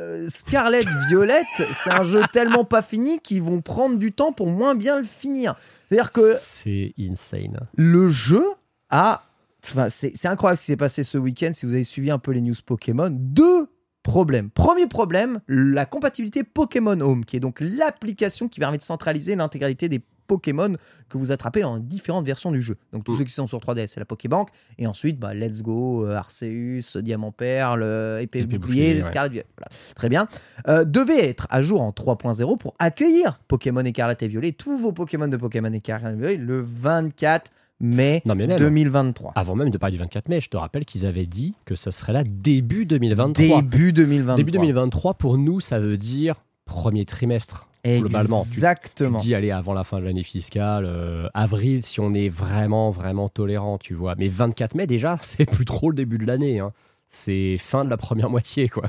euh, 0.03 0.28
Scarlet 0.28 0.84
Violet, 1.09 1.42
c'est 1.72 1.90
un 1.90 2.03
jeu 2.03 2.22
tellement 2.32 2.64
pas 2.64 2.82
fini 2.82 3.18
qu'ils 3.20 3.42
vont 3.42 3.61
prendre 3.61 3.96
du 3.96 4.12
temps 4.12 4.32
pour 4.32 4.48
moins 4.48 4.74
bien 4.74 4.98
le 4.98 5.05
finir. 5.05 5.55
C'est-à-dire 5.88 6.12
que 6.12 6.34
C'est 6.38 6.94
insane. 6.98 7.61
le 7.76 8.09
jeu 8.09 8.44
a. 8.90 9.22
Enfin, 9.64 9.88
c'est 9.88 10.12
c'est 10.14 10.28
incroyable 10.28 10.57
ce 10.57 10.62
qui 10.62 10.66
s'est 10.72 10.76
passé 10.76 11.05
ce 11.05 11.18
week-end. 11.18 11.50
Si 11.53 11.66
vous 11.66 11.72
avez 11.74 11.84
suivi 11.84 12.11
un 12.11 12.18
peu 12.18 12.32
les 12.32 12.40
news 12.40 12.55
Pokémon, 12.66 13.09
deux 13.12 13.68
problèmes. 14.03 14.50
Premier 14.50 14.88
problème, 14.88 15.40
la 15.46 15.86
compatibilité 15.86 16.42
Pokémon 16.42 16.98
Home, 17.00 17.24
qui 17.24 17.36
est 17.36 17.40
donc 17.40 17.59
l'application 17.61 18.48
qui 18.48 18.59
permet 18.59 18.78
de 18.78 18.82
centraliser 18.82 19.36
l'intégralité 19.36 19.88
des 19.88 20.03
Pokémon 20.33 20.76
que 21.09 21.18
vous 21.18 21.30
attrapez 21.30 21.61
dans 21.61 21.78
différentes 21.78 22.24
versions 22.24 22.51
du 22.51 22.62
jeu. 22.62 22.76
Donc 22.93 23.05
tous 23.05 23.12
Mm. 23.12 23.18
ceux 23.18 23.24
qui 23.24 23.33
sont 23.35 23.47
sur 23.47 23.59
3DS, 23.61 23.89
c'est 23.89 24.01
la 24.01 24.07
Pokébank. 24.07 24.49
Et 24.78 24.87
ensuite, 24.87 25.18
bah, 25.18 25.35
Let's 25.35 25.62
Go, 25.62 26.07
euh, 26.07 26.16
Arceus, 26.16 26.97
Diamant 27.03 27.33
Perle, 27.33 27.83
euh, 27.83 28.20
Épée, 28.20 28.43
Bouclier, 28.45 28.59
Bouclier, 28.59 28.95
ouais. 28.97 29.03
Scarlet 29.03 29.28
Violet. 29.30 29.47
Voilà. 29.59 29.68
Très 29.95 30.09
bien. 30.09 30.26
Euh, 30.68 30.85
devait 30.85 31.28
être 31.28 31.47
à 31.51 31.61
jour 31.61 31.83
en 31.83 31.91
3.0 31.93 32.57
pour 32.57 32.74
accueillir 32.78 33.41
Pokémon 33.49 33.80
Écarlate 33.85 34.22
et 34.22 34.28
Violet, 34.28 34.53
tous 34.53 34.78
vos 34.78 34.93
Pokémon 34.93 35.28
de 35.28 35.37
Pokémon 35.37 35.72
Écarlate 35.72 36.14
et 36.14 36.16
Violet, 36.18 36.37
le 36.37 36.61
24 36.62 37.51
mai, 37.80 38.22
Non, 38.24 38.35
mais 38.37 38.47
même. 38.47 38.59
2023. 38.59 39.33
Avant 39.35 39.55
même 39.57 39.70
de 39.70 39.76
parler 39.76 39.97
du 39.97 40.01
24 40.01 40.28
mai, 40.28 40.41
je 40.41 40.49
te 40.49 40.57
rappelle 40.57 40.85
qu'ils 40.85 41.05
avaient 41.05 41.26
dit 41.26 41.55
que 41.64 41.74
ça 41.74 41.91
serait 41.91 42.12
là 42.12 42.22
début 42.24 42.87
2023. 42.87 43.61
Début 43.62 43.93
2023. 43.93 44.37
Début 44.37 44.53
2023, 44.53 45.14
pour 45.14 45.37
nous, 45.37 45.59
ça 45.61 45.78
veut 45.80 45.97
dire 45.97 46.37
premier 46.64 47.05
trimestre. 47.05 47.68
Globalement. 47.85 48.43
Tu- 48.45 48.51
Exactement. 48.51 49.18
Tu 49.18 49.26
dis 49.28 49.35
aller 49.35 49.51
avant 49.51 49.72
la 49.74 49.85
fin 49.85 49.99
de 49.99 50.05
l'année 50.05 50.22
fiscale, 50.22 50.85
euh, 50.87 51.28
avril 51.35 51.85
si 51.85 52.01
on 52.01 52.12
est 52.14 52.28
vraiment 52.28 52.91
vraiment 52.91 53.28
tolérant, 53.28 53.78
tu 53.78 53.95
vois. 53.95 54.14
Mais 54.16 54.28
24 54.28 54.74
mai 54.74 54.87
déjà, 54.87 55.16
c'est 55.22 55.45
plus 55.47 55.64
trop 55.64 55.91
le 55.91 55.97
début 55.97 56.18
de 56.18 56.26
l'année. 56.26 56.61
hein. 56.61 56.72
C'est 57.09 57.57
fin 57.59 57.85
de 57.85 57.91
la 57.91 57.97
première 57.97 58.30
moitié, 58.30 58.68
quoi. 58.68 58.85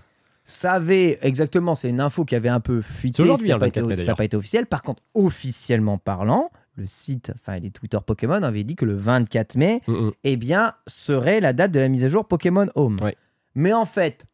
Ça 0.45 0.73
avait, 0.73 1.17
exactement, 1.21 1.73
c'est 1.73 1.89
une 1.89 2.01
info 2.01 2.25
qui 2.25 2.35
avait 2.35 2.49
un 2.49 2.59
peu 2.59 2.81
fuité. 2.81 3.17
C'est 3.17 3.23
aujourd'hui, 3.23 3.47
ça 3.47 3.53
hein, 3.55 3.57
n'a 3.59 3.65
le 3.65 3.71
pas, 3.71 3.79
24 3.79 3.87
mai, 3.87 3.93
été- 3.93 4.03
ça 4.03 4.11
n'a 4.11 4.15
pas 4.15 4.25
été 4.25 4.35
officiel. 4.37 4.65
Par 4.65 4.81
contre, 4.83 5.01
officiellement 5.13 5.97
parlant, 5.97 6.51
le 6.75 6.85
site, 6.85 7.31
enfin 7.35 7.59
les 7.59 7.69
Twitter 7.71 7.97
Pokémon 8.05 8.41
avaient 8.43 8.63
dit 8.63 8.75
que 8.75 8.83
le 8.85 8.93
24 8.95 9.55
mai, 9.55 9.81
Mm, 9.87 9.93
mm. 9.93 10.11
eh 10.25 10.35
bien, 10.37 10.73
serait 10.87 11.39
la 11.39 11.53
date 11.53 11.71
de 11.71 11.79
la 11.79 11.87
mise 11.87 12.03
à 12.03 12.09
jour 12.09 12.25
Pokémon 12.27 12.67
Home. 12.75 12.99
Ouais. 13.01 13.15
Mais 13.55 13.71
en 13.73 13.85
fait, 13.85 14.25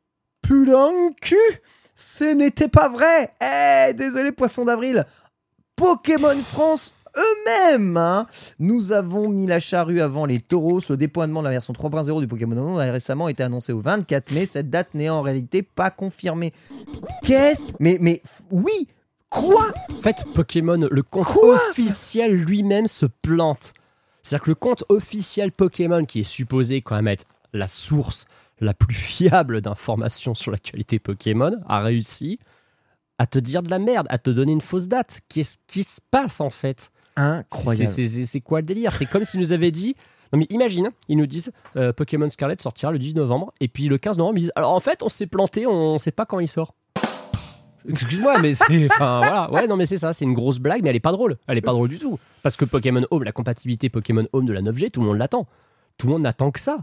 de 0.50 1.14
cul, 1.22 1.36
ce 2.00 2.24
n'était 2.24 2.70
pas 2.70 2.88
vrai. 2.88 3.34
Eh, 3.44 3.94
désolé, 3.94 4.32
poisson 4.32 4.64
d'avril. 4.64 5.06
Pokémon 5.76 6.40
France 6.42 6.94
eux-mêmes 7.18 7.98
hein, 7.98 8.28
nous 8.60 8.92
avons 8.92 9.28
mis 9.28 9.48
la 9.48 9.60
charrue 9.60 10.00
avant 10.00 10.26
les 10.26 10.40
taureaux. 10.40 10.80
Le 10.90 10.96
déploiement 10.96 11.42
de 11.42 11.48
la 11.48 11.52
version 11.52 11.74
3.0 11.74 12.22
du 12.22 12.28
Pokémon 12.28 12.56
Home 12.58 12.80
a 12.80 12.90
récemment 12.92 13.28
été 13.28 13.44
annoncé 13.44 13.74
au 13.74 13.82
24 13.82 14.32
mai. 14.32 14.46
Cette 14.46 14.70
date 14.70 14.94
n'est 14.94 15.10
en 15.10 15.22
réalité 15.22 15.62
pas 15.62 15.90
confirmée. 15.90 16.54
Qu'est-ce? 17.24 17.68
Mais, 17.80 17.98
mais, 18.00 18.22
oui 18.50 18.88
Quoi? 19.30 19.68
En 19.96 20.02
fait, 20.02 20.24
Pokémon, 20.34 20.88
le 20.90 21.04
compte 21.04 21.26
Quoi? 21.26 21.56
officiel 21.70 22.34
lui-même 22.34 22.88
se 22.88 23.08
plante. 23.08 23.74
C'est-à-dire 24.24 24.46
que 24.46 24.52
le 24.52 24.56
compte 24.56 24.84
officiel 24.88 25.52
Pokémon, 25.52 26.06
qui 26.06 26.22
est 26.22 26.24
supposé 26.24 26.82
quand 26.82 26.96
même 26.96 27.10
être 27.10 27.26
la 27.52 27.68
source 27.68 28.26
la 28.62 28.74
plus 28.74 28.96
fiable 28.96 29.62
d'informations 29.62 30.36
sur 30.36 30.52
l'actualité 30.52 31.00
Pokémon, 31.00 31.54
a 31.68 31.82
réussi 31.82 32.40
à 33.18 33.26
te 33.28 33.40
dire 33.40 33.64
de 33.64 33.70
la 33.70 33.80
merde, 33.80 34.08
à 34.10 34.18
te 34.18 34.30
donner 34.30 34.52
une 34.54 34.62
fausse 34.62 34.88
date. 34.88 35.22
Qu'est-ce 35.30 35.58
qui 35.68 35.84
se 35.84 36.00
passe 36.12 36.40
en 36.42 36.50
fait? 36.50 36.92
Incroyable. 37.16 37.90
C'est- 37.92 38.40
quoi 38.42 38.62
le 38.62 38.66
délire? 38.66 38.94
C'est 38.94 39.06
comme 39.06 39.26
s'ils 39.26 39.40
nous 39.40 39.52
avaient 39.52 39.72
dit. 39.72 39.94
Non 40.32 40.40
mais 40.40 40.48
imagine, 40.52 40.90
ils 41.08 41.18
nous 41.18 41.26
disent 41.26 41.52
euh, 41.76 41.92
Pokémon 41.92 42.30
Scarlet 42.30 42.56
sortira 42.60 42.92
le 42.92 43.00
10 43.00 43.16
novembre, 43.16 43.52
et 43.60 43.68
puis 43.68 43.88
le 43.88 43.98
15 43.98 44.18
novembre 44.18 44.38
ils 44.38 44.42
disent 44.42 44.52
alors 44.56 44.72
en 44.74 44.80
fait 44.80 45.02
on 45.02 45.10
s'est 45.10 45.26
planté, 45.26 45.66
on 45.66 45.98
sait 45.98 46.12
pas 46.12 46.26
quand 46.26 46.40
il 46.40 46.48
sort. 46.48 46.76
Excuse-moi, 47.88 48.40
mais 48.42 48.54
c'est. 48.54 48.86
Enfin 48.92 49.20
voilà, 49.20 49.52
ouais, 49.52 49.68
non 49.68 49.76
mais 49.76 49.86
c'est 49.86 49.98
ça, 49.98 50.14
c'est 50.14 50.26
une 50.26 50.34
grosse 50.34 50.60
blague, 50.60 50.84
mais 50.84 50.90
elle 50.90 50.96
est 50.96 51.00
pas 51.00 51.12
drôle. 51.12 51.38
Elle 51.48 51.58
est 51.58 51.62
pas 51.62 51.72
drôle 51.72 51.90
du 51.90 51.98
tout. 51.98 52.20
Parce 52.44 52.56
que 52.58 52.66
Pokémon 52.66 53.02
Home, 53.12 53.24
la 53.24 53.32
compatibilité 53.32 53.90
Pokémon 53.90 54.26
Home 54.34 54.46
de 54.46 54.54
la 54.54 54.62
9G, 54.62 54.92
tout 54.92 55.02
le 55.02 55.08
monde 55.08 55.18
l'attend. 55.18 55.48
Tout 55.98 56.08
le 56.08 56.14
monde 56.14 56.22
n'attend 56.24 56.52
que 56.52 56.60
ça. 56.60 56.78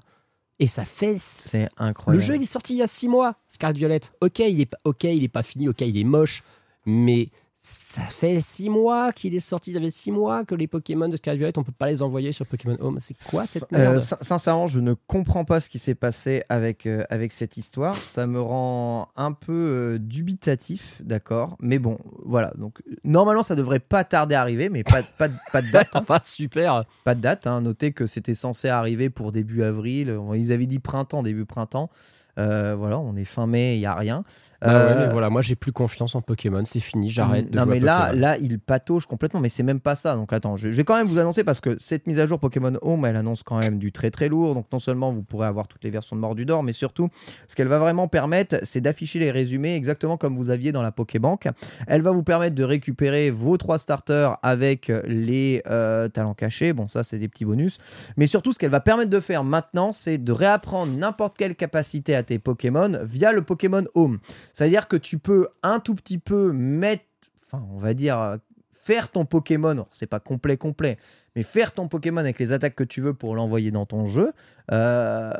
Et 0.59 0.67
ça 0.67 0.85
fait. 0.85 1.17
C'est 1.19 1.63
Le 1.65 1.69
incroyable. 1.77 2.23
jeu 2.25 2.37
il 2.37 2.43
est 2.43 2.47
sorti 2.47 2.75
il 2.75 2.79
y 2.79 2.83
a 2.83 2.87
6 2.87 3.09
mois, 3.09 3.35
Scarlet 3.49 3.79
Violet. 3.79 4.01
Ok, 4.21 4.39
il 4.39 4.61
est, 4.61 4.67
pas- 4.67 4.79
ok, 4.85 5.05
il 5.05 5.23
est 5.25 5.29
pas 5.29 5.43
fini, 5.43 5.69
ok, 5.69 5.81
il 5.83 5.99
est 5.99 6.05
moche, 6.05 6.43
mais 6.87 7.29
ça 7.69 8.03
fait 8.03 8.41
6 8.41 8.69
mois 8.71 9.11
qu'il 9.13 9.35
est 9.35 9.41
sorti. 9.41 9.73
Ça 9.73 9.81
fait 9.81 9.91
6 9.91 10.13
mois 10.13 10.45
que 10.45 10.55
les 10.55 10.69
Pokémon 10.69 11.09
de 11.09 11.17
Scarlet 11.17 11.39
Violet, 11.39 11.59
on 11.59 11.65
peut 11.65 11.73
pas 11.77 11.87
les 11.89 12.01
envoyer 12.01 12.31
sur 12.31 12.47
Pokémon 12.47 12.77
Home. 12.81 12.99
C'est 13.01 13.17
quoi 13.31 13.45
cette 13.45 13.65
Euh, 13.73 13.79
merde 13.79 14.01
sin- 14.01 14.19
sincèrement, 14.21 14.67
je 14.69 14.79
ne 14.79 14.93
comprends 14.93 15.45
pas 15.45 15.59
ce 15.59 15.69
qui 15.69 15.79
s'est 15.81 15.95
passé 15.97 16.45
avec, 16.49 16.87
euh, 16.87 17.05
avec 17.11 17.33
cette 17.33 17.57
histoire. 17.57 17.97
Ça 17.97 18.27
me 18.29 18.41
rend 18.41 19.09
un 19.17 19.33
peu 19.33 19.53
euh, 19.53 19.99
dubitatif, 19.99 21.01
d'accord 21.03 21.57
Mais 21.61 21.79
bon, 21.81 21.99
voilà. 22.25 22.53
Donc, 22.57 22.83
normalement, 23.03 23.43
ça 23.43 23.57
devrait 23.57 23.81
pas 23.81 24.05
tarder 24.05 24.37
à 24.37 24.41
arriver, 24.43 24.69
mais 24.69 24.85
pas, 24.85 25.03
pas, 25.03 25.29
de- 25.29 25.35
pas 25.53 25.63
de 25.63 25.71
date. 25.73 25.89
hein. 25.95 26.01
Enfin, 26.03 26.21
super. 26.23 26.85
pas 27.03 27.15
de 27.17 27.21
date. 27.21 27.47
Hein. 27.49 27.63
Notez 27.63 27.91
que 27.93 28.07
c'était 28.07 28.35
censé 28.37 28.69
arriver 28.69 29.11
pour 29.11 29.33
début 29.33 29.63
avril. 29.65 30.17
Ils 30.35 30.53
avaient 30.53 30.67
dit 30.67 30.79
printemps, 30.79 31.23
début 31.23 31.47
printemps. 31.47 31.91
Euh, 32.39 32.75
voilà, 32.79 32.99
on 32.99 33.17
est 33.17 33.25
fin 33.25 33.47
mai, 33.47 33.77
il 33.77 33.81
n'y 33.81 33.87
a 33.87 33.95
rien. 33.95 34.25
Ah 34.61 34.69
ouais, 34.69 34.75
Euh, 34.91 35.07
mais 35.07 35.13
voilà, 35.13 35.31
moi 35.31 35.43
j'ai 35.43 35.55
plus 35.55 35.73
confiance 35.73 36.15
en 36.15 36.23
Pokémon, 36.23 36.63
c'est 36.65 36.81
fini, 36.81 37.11
j'arrête 37.11 37.55
non 37.55 37.67
mais 37.67 37.81
là, 37.81 38.13
là, 38.13 38.37
il 38.39 38.59
patauge 38.59 39.07
complètement, 39.07 39.41
mais 39.41 39.49
c'est 39.49 39.63
même 39.63 39.81
pas 39.81 39.95
ça. 39.95 40.15
Donc 40.17 40.33
attends, 40.33 40.57
je, 40.57 40.71
je 40.71 40.77
vais 40.77 40.85
quand 40.85 40.97
même 40.97 41.07
vous 41.07 41.19
annoncer 41.19 41.45
parce 41.45 41.61
que 41.61 41.77
cette 41.79 42.07
mise 42.07 42.19
à 42.19 42.27
jour 42.27 42.39
Pokémon 42.39 42.73
Home, 42.83 43.05
elle 43.05 43.17
annonce 43.17 43.43
quand 43.43 43.59
même 43.59 43.79
du 43.79 43.93
très 43.93 44.11
très 44.11 44.29
lourd. 44.29 44.55
Donc 44.55 44.67
non 44.73 44.79
seulement 44.79 45.13
vous 45.13 45.23
pourrez 45.23 45.47
avoir 45.47 45.69
toutes 45.69 45.85
les 45.85 45.91
versions 45.91 46.17
de 46.17 46.21
Mordudor, 46.21 46.63
mais 46.63 46.73
surtout, 46.73 47.09
ce 47.49 47.57
qu'elle 47.57 47.69
va 47.69 47.79
vraiment 47.79 48.09
permettre, 48.09 48.57
c'est 48.63 48.81
d'afficher 48.81 49.19
les 49.19 49.31
résumés 49.31 49.75
exactement 49.75 50.17
comme 50.17 50.35
vous 50.37 50.51
aviez 50.51 50.73
dans 50.73 50.83
la 50.83 50.93
Pokébank. 50.93 51.49
Elle 51.87 52.03
va 52.03 52.11
vous 52.11 52.23
permettre 52.23 52.55
de 52.55 52.65
récupérer 52.65 53.31
vos 53.31 53.57
trois 53.57 53.79
starters 53.79 54.37
avec 54.43 54.91
les 55.07 55.63
euh, 55.67 56.09
talents 56.09 56.35
cachés. 56.35 56.73
Bon, 56.73 56.89
ça 56.89 57.05
c'est 57.05 57.19
des 57.19 57.29
petits 57.29 57.45
bonus. 57.45 57.79
Mais 58.17 58.27
surtout, 58.27 58.53
ce 58.53 58.59
qu'elle 58.59 58.71
va 58.71 58.81
permettre 58.81 59.11
de 59.11 59.21
faire 59.21 59.45
maintenant, 59.45 59.93
c'est 59.93 60.19
de 60.19 60.33
réapprendre 60.33 60.93
n'importe 60.93 61.37
quelle 61.37 61.55
capacité 61.55 62.15
à 62.15 62.23
tes 62.27 62.39
Pokémon 62.39 62.99
via 63.03 63.33
le 63.33 63.43
Pokémon 63.43 63.85
Home. 63.95 64.19
C'est-à-dire 64.53 64.89
que 64.89 64.97
tu 64.97 65.19
peux 65.19 65.49
un 65.63 65.81
tout 65.81 65.95
petit 65.95 66.19
peu 66.19 66.53
mettre, 66.53 67.05
enfin, 67.45 67.65
on 67.73 67.79
va 67.79 67.95
dire, 67.95 68.39
faire 68.87 69.11
ton 69.11 69.25
Pokémon, 69.25 69.85
c'est 69.91 70.07
pas 70.07 70.21
complet, 70.21 70.57
complet, 70.57 70.97
mais 71.35 71.43
faire 71.43 71.73
ton 71.73 71.89
Pokémon 71.89 72.21
avec 72.21 72.39
les 72.39 72.53
attaques 72.53 72.77
que 72.77 72.85
tu 72.85 73.01
veux 73.01 73.15
pour 73.15 73.35
l'envoyer 73.35 73.73
dans 73.73 73.85
ton 73.85 74.07
jeu, 74.07 74.33
euh, 74.71 75.33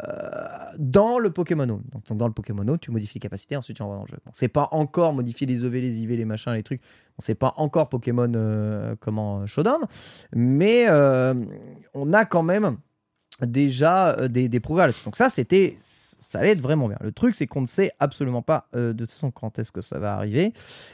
dans 0.79 1.21
le 1.21 1.31
Pokémon 1.31 1.69
Home. 1.69 1.85
Donc, 1.93 2.19
dans 2.19 2.27
le 2.27 2.33
Pokémon 2.33 2.67
Home, 2.67 2.81
tu 2.81 2.91
modifies 2.91 3.19
les 3.19 3.21
capacités, 3.21 3.57
ensuite 3.57 3.77
tu 3.77 3.85
envoies 3.85 3.99
dans 3.99 4.03
le 4.03 4.09
jeu. 4.09 4.19
Bon, 4.25 4.33
c'est 4.35 4.49
pas 4.49 4.69
encore 4.73 5.13
modifier 5.13 5.47
les 5.47 5.65
EV, 5.65 5.81
les 5.81 6.01
IV, 6.01 6.11
les 6.11 6.25
machins, 6.25 6.55
les 6.55 6.65
trucs. 6.65 6.81
Bon, 6.81 7.21
c'est 7.21 7.37
pas 7.37 7.55
encore 7.57 7.89
Pokémon 7.89 8.33
euh, 8.35 8.97
comment 8.99 9.43
euh, 9.43 9.47
Showdown, 9.47 9.83
mais 10.35 10.89
on 11.95 12.13
a 12.13 12.25
quand 12.25 12.43
même 12.43 12.79
déjà 13.43 14.27
des, 14.27 14.49
des 14.49 14.59
progrès. 14.59 14.91
Donc 15.05 15.15
ça, 15.15 15.31
c'était, 15.31 15.77
ça 16.27 16.41
allait 16.41 16.51
être 16.51 16.61
vraiment 16.61 16.89
bien. 16.89 16.99
Le 17.01 17.13
truc, 17.13 17.37
c'est 17.37 17.47
qu'on 17.47 17.61
ne 17.61 17.67
sait 17.67 17.93
absolument 18.01 18.43
pas 18.43 18.69
euh, 18.75 18.93
de 18.93 19.05
toute 19.05 19.13
façon 19.13 19.31
quand 19.31 19.59
est-ce 19.61 19.71
que 19.71 19.81
ça 19.81 20.01
va 20.01 20.15
arriver 20.15 20.53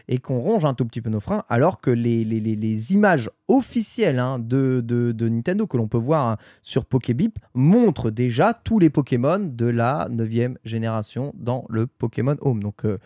et 0.08 0.18
qu'on 0.18 0.38
ronge 0.38 0.66
un 0.66 0.74
tout 0.74 0.84
petit 0.84 1.00
peu 1.00 1.08
nos 1.08 1.20
freins, 1.20 1.44
alors 1.48 1.80
que 1.80 1.90
les, 1.90 2.92
images 2.92 3.30
officielles 3.48 4.18
hein, 4.18 4.38
de 4.38 5.28
Nintendo 5.28 5.66
que 5.66 5.76
l'on 5.76 5.88
peut 5.88 5.98
voir 5.98 6.28
hein, 6.28 6.36
sur 6.60 6.84
Pokébip 6.84 7.38
montrent 7.54 8.10
déjà 8.10 8.52
tous 8.52 8.78
les 8.78 8.90
Pokémon 8.90 9.38
de 9.38 9.66
la 9.66 10.08
9 10.10 10.56
génération 10.64 11.32
dans 11.36 11.64
le 11.68 11.86
Pokémon 11.86 12.36
Home. 12.40 12.62
Donc 12.62 12.84
euh, 12.84 12.98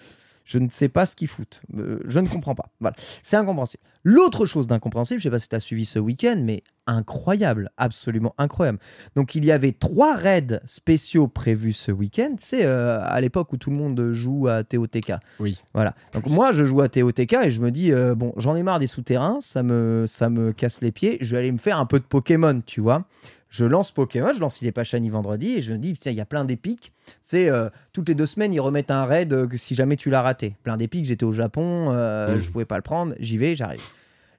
je 0.46 0.58
ne 0.58 0.68
sais 0.70 0.88
pas 0.88 1.04
ce 1.04 1.16
qu'ils 1.16 1.28
foutent. 1.28 1.60
Euh, 1.76 1.98
je 2.06 2.20
ne 2.20 2.28
comprends 2.28 2.54
pas. 2.54 2.70
Voilà. 2.80 2.94
C'est 3.22 3.36
incompréhensible. 3.36 3.82
L'autre 4.04 4.46
chose 4.46 4.68
d'incompréhensible, 4.68 5.20
je 5.20 5.26
ne 5.26 5.30
sais 5.30 5.34
pas 5.34 5.40
si 5.40 5.48
tu 5.48 5.56
as 5.56 5.60
suivi 5.60 5.84
ce 5.84 5.98
week-end, 5.98 6.40
mais 6.40 6.62
incroyable, 6.86 7.70
absolument 7.76 8.32
incroyable. 8.38 8.78
Donc 9.16 9.34
il 9.34 9.44
y 9.44 9.50
avait 9.50 9.72
trois 9.72 10.14
raids 10.14 10.60
spéciaux 10.64 11.26
prévus 11.26 11.72
ce 11.72 11.90
week-end. 11.90 12.36
C'est 12.38 12.64
euh, 12.64 13.00
à 13.02 13.20
l'époque 13.20 13.52
où 13.52 13.56
tout 13.56 13.70
le 13.70 13.76
monde 13.76 14.12
joue 14.12 14.46
à 14.46 14.62
TOTK. 14.62 15.14
Oui. 15.40 15.60
Voilà. 15.74 15.96
Donc 16.12 16.26
moi, 16.26 16.52
je 16.52 16.64
joue 16.64 16.80
à 16.80 16.88
TOTK 16.88 17.32
et 17.44 17.50
je 17.50 17.60
me 17.60 17.72
dis, 17.72 17.92
euh, 17.92 18.14
bon, 18.14 18.32
j'en 18.36 18.54
ai 18.54 18.62
marre 18.62 18.78
des 18.78 18.86
souterrains, 18.86 19.38
ça 19.40 19.64
me, 19.64 20.04
ça 20.06 20.30
me 20.30 20.52
casse 20.52 20.80
les 20.80 20.92
pieds, 20.92 21.18
je 21.20 21.32
vais 21.32 21.38
aller 21.38 21.52
me 21.52 21.58
faire 21.58 21.80
un 21.80 21.86
peu 21.86 21.98
de 21.98 22.04
Pokémon, 22.04 22.62
tu 22.64 22.80
vois. 22.80 23.04
Je 23.48 23.64
lance 23.64 23.92
Pokémon, 23.92 24.32
je 24.34 24.40
lance 24.40 24.60
Il 24.60 24.66
est 24.68 24.72
pas 24.72 24.84
shiny 24.84 25.08
vendredi 25.08 25.52
et 25.54 25.62
je 25.62 25.72
me 25.72 25.78
dis, 25.78 25.94
tiens, 25.96 26.12
il 26.12 26.18
y 26.18 26.20
a 26.20 26.26
plein 26.26 26.44
d'épiques. 26.44 26.92
C'est 27.22 27.48
toutes 27.92 28.08
les 28.08 28.14
deux 28.14 28.26
semaines, 28.26 28.52
ils 28.52 28.60
remettent 28.60 28.90
un 28.90 29.04
raid 29.04 29.32
euh, 29.32 29.46
que 29.46 29.56
si 29.56 29.74
jamais 29.74 29.96
tu 29.96 30.10
l'as 30.10 30.22
raté. 30.22 30.56
Plein 30.64 30.76
d'épiques, 30.76 31.04
j'étais 31.04 31.24
au 31.24 31.32
Japon, 31.32 31.90
euh, 31.90 32.34
Mhm. 32.34 32.40
je 32.40 32.50
pouvais 32.50 32.64
pas 32.64 32.76
le 32.76 32.82
prendre, 32.82 33.14
j'y 33.20 33.38
vais, 33.38 33.54
j'arrive. 33.54 33.80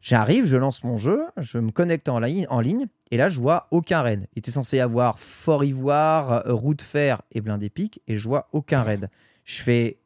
J'arrive, 0.02 0.46
je 0.46 0.56
lance 0.58 0.84
mon 0.84 0.98
jeu, 0.98 1.22
je 1.38 1.58
me 1.58 1.72
connecte 1.72 2.08
en, 2.10 2.20
ligne- 2.20 2.46
en 2.50 2.60
ligne, 2.60 2.86
et 3.12 3.18
là, 3.18 3.30
je 3.30 3.40
vois 3.42 3.68
aucun 3.72 4.02
raid. 4.02 4.28
Il 4.36 4.40
était 4.40 4.52
censé 4.52 4.78
y 4.78 4.80
avoir 4.80 5.20
Fort 5.20 5.64
Ivoire, 5.64 6.46
euh, 6.48 6.54
Route 6.54 6.82
Fer 6.82 7.22
et 7.32 7.42
plein 7.42 7.58
d'épiques, 7.58 8.02
et 8.08 8.18
je 8.18 8.28
vois 8.28 8.48
aucun 8.52 8.84
raid. 8.84 9.10
Je 9.46 9.62
fais 9.62 9.98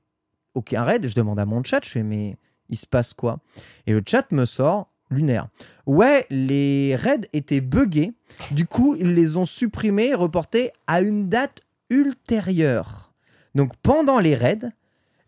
aucun 0.54 0.84
raid, 0.84 1.08
je 1.08 1.16
demande 1.16 1.39
à 1.39 1.45
mon 1.45 1.64
chat, 1.64 1.82
je 1.84 1.89
fais, 1.89 2.04
mais 2.04 2.38
il 2.70 2.78
se 2.78 2.86
passe 2.88 3.14
quoi? 3.14 3.39
Et 3.88 3.91
le 3.93 4.02
chat 4.08 4.32
me 4.32 4.45
sort 4.45 4.91
lunaire. 5.12 5.47
Ouais, 5.86 6.26
les 6.30 6.95
raids 6.95 7.28
étaient 7.34 7.62
buggés, 7.62 8.14
du 8.51 8.66
coup, 8.66 8.95
ils 8.99 9.14
les 9.14 9.38
ont 9.38 9.45
supprimés 9.45 10.07
et 10.07 10.16
reportés 10.16 10.72
à 10.88 11.01
une 11.01 11.30
date 11.30 11.62
ultérieure. 11.89 13.12
Donc, 13.55 13.72
pendant 13.84 14.20
les 14.20 14.36
raids, 14.36 14.59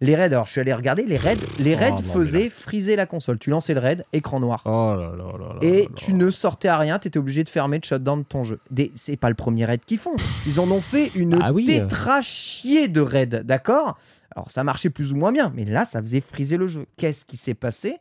les 0.01 0.15
raids, 0.15 0.25
alors 0.33 0.45
je 0.47 0.51
suis 0.51 0.61
allé 0.61 0.73
regarder, 0.73 1.03
les 1.05 1.17
raids, 1.17 1.37
les 1.59 1.75
Oh, 1.75 1.77
raids 1.79 2.01
faisaient 2.03 2.49
friser 2.49 2.95
la 2.97 3.05
console. 3.05 3.37
Tu 3.39 3.49
lançais 3.49 3.73
le 3.73 3.79
raid, 3.79 4.03
écran 4.11 4.39
noir. 4.41 4.61
Oh 4.65 4.95
là 4.97 5.11
là 5.15 5.37
là 5.37 5.53
là 5.53 5.59
Et 5.61 5.87
tu 5.95 6.13
ne 6.13 6.29
sortais 6.29 6.67
à 6.67 6.77
rien, 6.77 6.99
tu 6.99 7.07
étais 7.07 7.19
obligé 7.19 7.43
de 7.43 7.49
fermer, 7.49 7.79
de 7.79 7.85
shutdown 7.85 8.19
de 8.19 8.25
ton 8.25 8.43
jeu. 8.43 8.59
Des... 8.69 8.91
C'est 8.95 9.15
pas 9.17 9.29
le 9.29 9.35
premier 9.35 9.63
raid 9.65 9.81
qu'ils 9.85 9.99
font. 9.99 10.15
Ils 10.45 10.59
en 10.59 10.69
ont 10.71 10.81
fait 10.81 11.11
une 11.15 11.39
Ah 11.41 11.53
oui. 11.53 11.65
tétrachier 11.65 12.87
de 12.89 12.99
raids, 13.01 13.27
d'accord? 13.27 13.97
Alors 14.35 14.49
ça 14.51 14.63
marchait 14.63 14.89
plus 14.89 15.13
ou 15.13 15.15
moins 15.15 15.31
bien, 15.31 15.53
mais 15.55 15.63
là 15.63 15.85
ça 15.85 16.01
faisait 16.01 16.21
friser 16.21 16.57
le 16.57 16.67
jeu. 16.67 16.85
Qu'est-ce 16.97 17.23
qui 17.23 17.37
s'est 17.37 17.53
passé? 17.53 17.97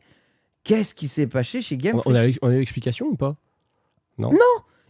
Qu'est-ce 0.63 0.95
qui 0.95 1.07
s'est 1.07 1.27
passé 1.27 1.61
chez 1.61 1.77
Game 1.77 1.97
On, 2.05 2.11
on 2.11 2.15
a, 2.15 2.27
on 2.41 2.49
a 2.49 2.53
eu 2.53 2.59
l'explication 2.59 3.07
ou 3.07 3.15
pas 3.15 3.35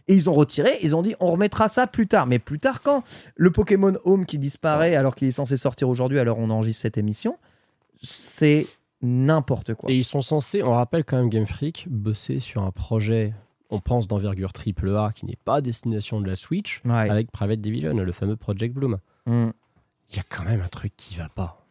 Et 0.06 0.14
ils 0.14 0.28
ont 0.30 0.34
retiré, 0.34 0.70
ils 0.82 0.94
ont 0.94 1.02
dit 1.02 1.14
on 1.20 1.32
remettra 1.32 1.68
ça 1.68 1.86
plus 1.86 2.06
tard. 2.06 2.26
Mais 2.26 2.38
plus 2.38 2.58
tard 2.58 2.82
quand 2.82 3.02
Le 3.36 3.50
Pokémon 3.50 3.94
Home 4.04 4.26
qui 4.26 4.38
disparaît 4.38 4.94
alors 4.94 5.14
qu'il 5.14 5.28
est 5.28 5.32
censé 5.32 5.56
sortir 5.56 5.88
aujourd'hui, 5.88 6.18
alors 6.18 6.38
on 6.38 6.50
enregistre 6.50 6.82
cette 6.82 6.98
émission, 6.98 7.38
c'est 8.02 8.66
n'importe 9.02 9.74
quoi. 9.74 9.90
Et 9.90 9.96
ils 9.96 10.04
sont 10.04 10.22
censés, 10.22 10.62
on 10.62 10.72
rappelle 10.72 11.04
quand 11.04 11.16
même 11.16 11.28
Game 11.28 11.46
Freak, 11.46 11.86
bosser 11.88 12.38
sur 12.38 12.62
un 12.62 12.70
projet 12.70 13.32
on 13.70 13.80
pense 13.80 14.06
d'envergure 14.06 14.52
triple 14.52 14.94
A 14.96 15.10
qui 15.12 15.26
n'est 15.26 15.38
pas 15.44 15.60
destination 15.60 16.20
de 16.20 16.26
la 16.28 16.36
Switch 16.36 16.80
Ouais. 16.84 17.10
avec 17.10 17.30
Private 17.30 17.60
Division, 17.60 17.94
le 17.94 18.12
fameux 18.12 18.36
Project 18.36 18.74
Bloom. 18.74 18.98
Mm. 19.26 19.48
Il 20.10 20.16
y 20.16 20.20
a 20.20 20.22
quand 20.28 20.44
même 20.44 20.60
un 20.60 20.68
truc 20.68 20.92
qui 20.96 21.16
va 21.16 21.28
pas. 21.28 21.63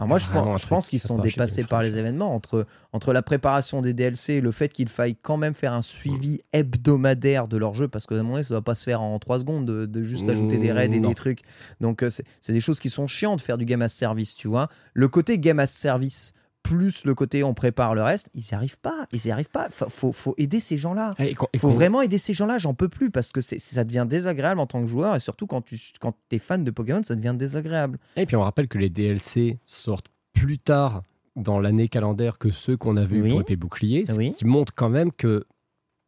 Alors 0.00 0.08
moi, 0.08 0.18
je 0.56 0.66
pense, 0.66 0.88
qu'ils 0.88 0.98
sont 0.98 1.18
dépassés 1.18 1.64
par 1.64 1.82
les 1.82 1.98
événements 1.98 2.34
entre, 2.34 2.66
entre 2.92 3.12
la 3.12 3.20
préparation 3.22 3.82
des 3.82 3.92
DLC 3.92 4.34
et 4.34 4.40
le 4.40 4.50
fait 4.50 4.72
qu'il 4.72 4.88
faille 4.88 5.14
quand 5.14 5.36
même 5.36 5.52
faire 5.54 5.72
un 5.74 5.82
suivi 5.82 6.40
hebdomadaire 6.52 7.48
de 7.48 7.56
leur 7.56 7.74
jeu 7.74 7.86
parce 7.86 8.06
que 8.06 8.14
à 8.14 8.18
un 8.18 8.22
moment 8.22 8.34
donné, 8.34 8.44
ça 8.44 8.54
ne 8.54 8.58
va 8.58 8.62
pas 8.62 8.74
se 8.74 8.84
faire 8.84 9.02
en 9.02 9.18
3 9.18 9.40
secondes 9.40 9.66
de, 9.66 9.86
de 9.86 10.02
juste 10.02 10.28
ajouter 10.28 10.58
des 10.58 10.72
raids 10.72 10.86
et 10.86 11.00
Non. 11.00 11.10
des 11.10 11.14
trucs. 11.14 11.42
Donc, 11.80 12.02
euh, 12.02 12.10
c'est 12.10 12.24
c'est 12.40 12.52
des 12.52 12.60
choses 12.60 12.80
qui 12.80 12.88
sont 12.90 13.06
chiantes 13.06 13.38
de 13.38 13.42
faire 13.44 13.58
du 13.58 13.64
game 13.66 13.82
as 13.82 13.88
service, 13.90 14.34
tu 14.34 14.48
vois. 14.48 14.68
Le 14.94 15.08
côté 15.08 15.38
game 15.38 15.58
as 15.58 15.66
service 15.66 16.32
plus 16.62 17.04
le 17.04 17.14
côté 17.14 17.42
on 17.42 17.54
prépare 17.54 17.94
le 17.94 18.02
reste, 18.02 18.28
ils 18.34 18.40
n'y 18.42 18.54
arrivent 18.54 18.78
pas. 18.78 19.06
Ils 19.12 19.20
n'y 19.24 19.30
arrivent 19.30 19.50
pas. 19.50 19.68
Faut, 19.70 19.88
faut, 19.88 20.12
faut 20.12 20.34
aider 20.38 20.60
ces 20.60 20.76
gens-là. 20.76 21.14
Il 21.18 21.58
faut 21.58 21.70
vraiment 21.70 22.02
aider 22.02 22.18
ces 22.18 22.34
gens-là, 22.34 22.58
j'en 22.58 22.74
peux 22.74 22.88
plus 22.88 23.10
parce 23.10 23.30
que 23.32 23.40
ça 23.40 23.84
devient 23.84 24.06
désagréable 24.08 24.60
en 24.60 24.66
tant 24.66 24.80
que 24.82 24.86
joueur 24.88 25.16
et 25.16 25.20
surtout 25.20 25.46
quand 25.46 25.62
tu 25.62 25.78
quand 26.00 26.14
es 26.30 26.38
fan 26.38 26.62
de 26.64 26.70
Pokémon, 26.70 27.02
ça 27.02 27.16
devient 27.16 27.34
désagréable. 27.36 27.98
Et 28.16 28.26
puis 28.26 28.36
on 28.36 28.42
rappelle 28.42 28.68
que 28.68 28.78
les 28.78 28.90
DLC 28.90 29.58
sortent 29.64 30.08
plus 30.32 30.58
tard 30.58 31.02
dans 31.36 31.58
l'année 31.60 31.88
calendaire 31.88 32.38
que 32.38 32.50
ceux 32.50 32.76
qu'on 32.76 32.96
avait 32.96 33.16
eu 33.16 33.22
Oui. 33.22 33.30
pour 33.30 33.40
épée 33.40 33.56
bouclier, 33.56 34.04
ce 34.06 34.12
Oui. 34.16 34.32
qui 34.32 34.44
montre 34.44 34.74
quand 34.74 34.88
même 34.90 35.12
que 35.12 35.44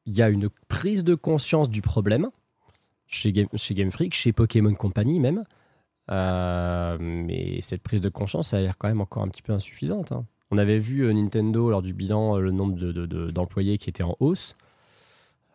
il 0.05 0.15
y 0.15 0.23
a 0.23 0.29
une 0.29 0.49
prise 0.69 1.05
de 1.05 1.15
conscience 1.15 1.71
du 1.71 1.81
problème 1.81 2.29
chez 3.07 3.33
Game, 3.33 3.47
chez 3.55 3.75
Game 3.75 3.91
Freak, 3.91 4.15
chez 4.15 4.33
Pokémon 4.33 4.75
Company 4.75 5.21
même. 5.21 5.45
Euh, 6.11 6.97
mais 7.01 7.61
cette 7.61 7.83
prise 7.83 8.01
de 8.01 8.09
conscience, 8.09 8.49
ça 8.49 8.59
a 8.59 8.61
l'air 8.61 8.77
quand 8.77 8.89
même 8.89 9.01
encore 9.01 9.23
un 9.23 9.29
petit 9.29 9.43
peu 9.43 9.53
insuffisante. 9.53 10.13
hein. 10.13 10.25
On 10.53 10.59
avait 10.59 10.79
vu 10.79 11.01
euh, 11.05 11.13
Nintendo 11.13 11.71
lors 11.71 11.83
du 11.83 11.95
bilan 11.95 12.37
euh, 12.37 12.41
le 12.41 12.51
nombre 12.53 12.75
de- 12.77 12.93
de- 12.93 13.07
de- 13.07 13.31
d'employés 13.31 13.79
qui 13.79 13.89
était 13.91 14.03
en 14.03 14.17
hausse. 14.21 14.57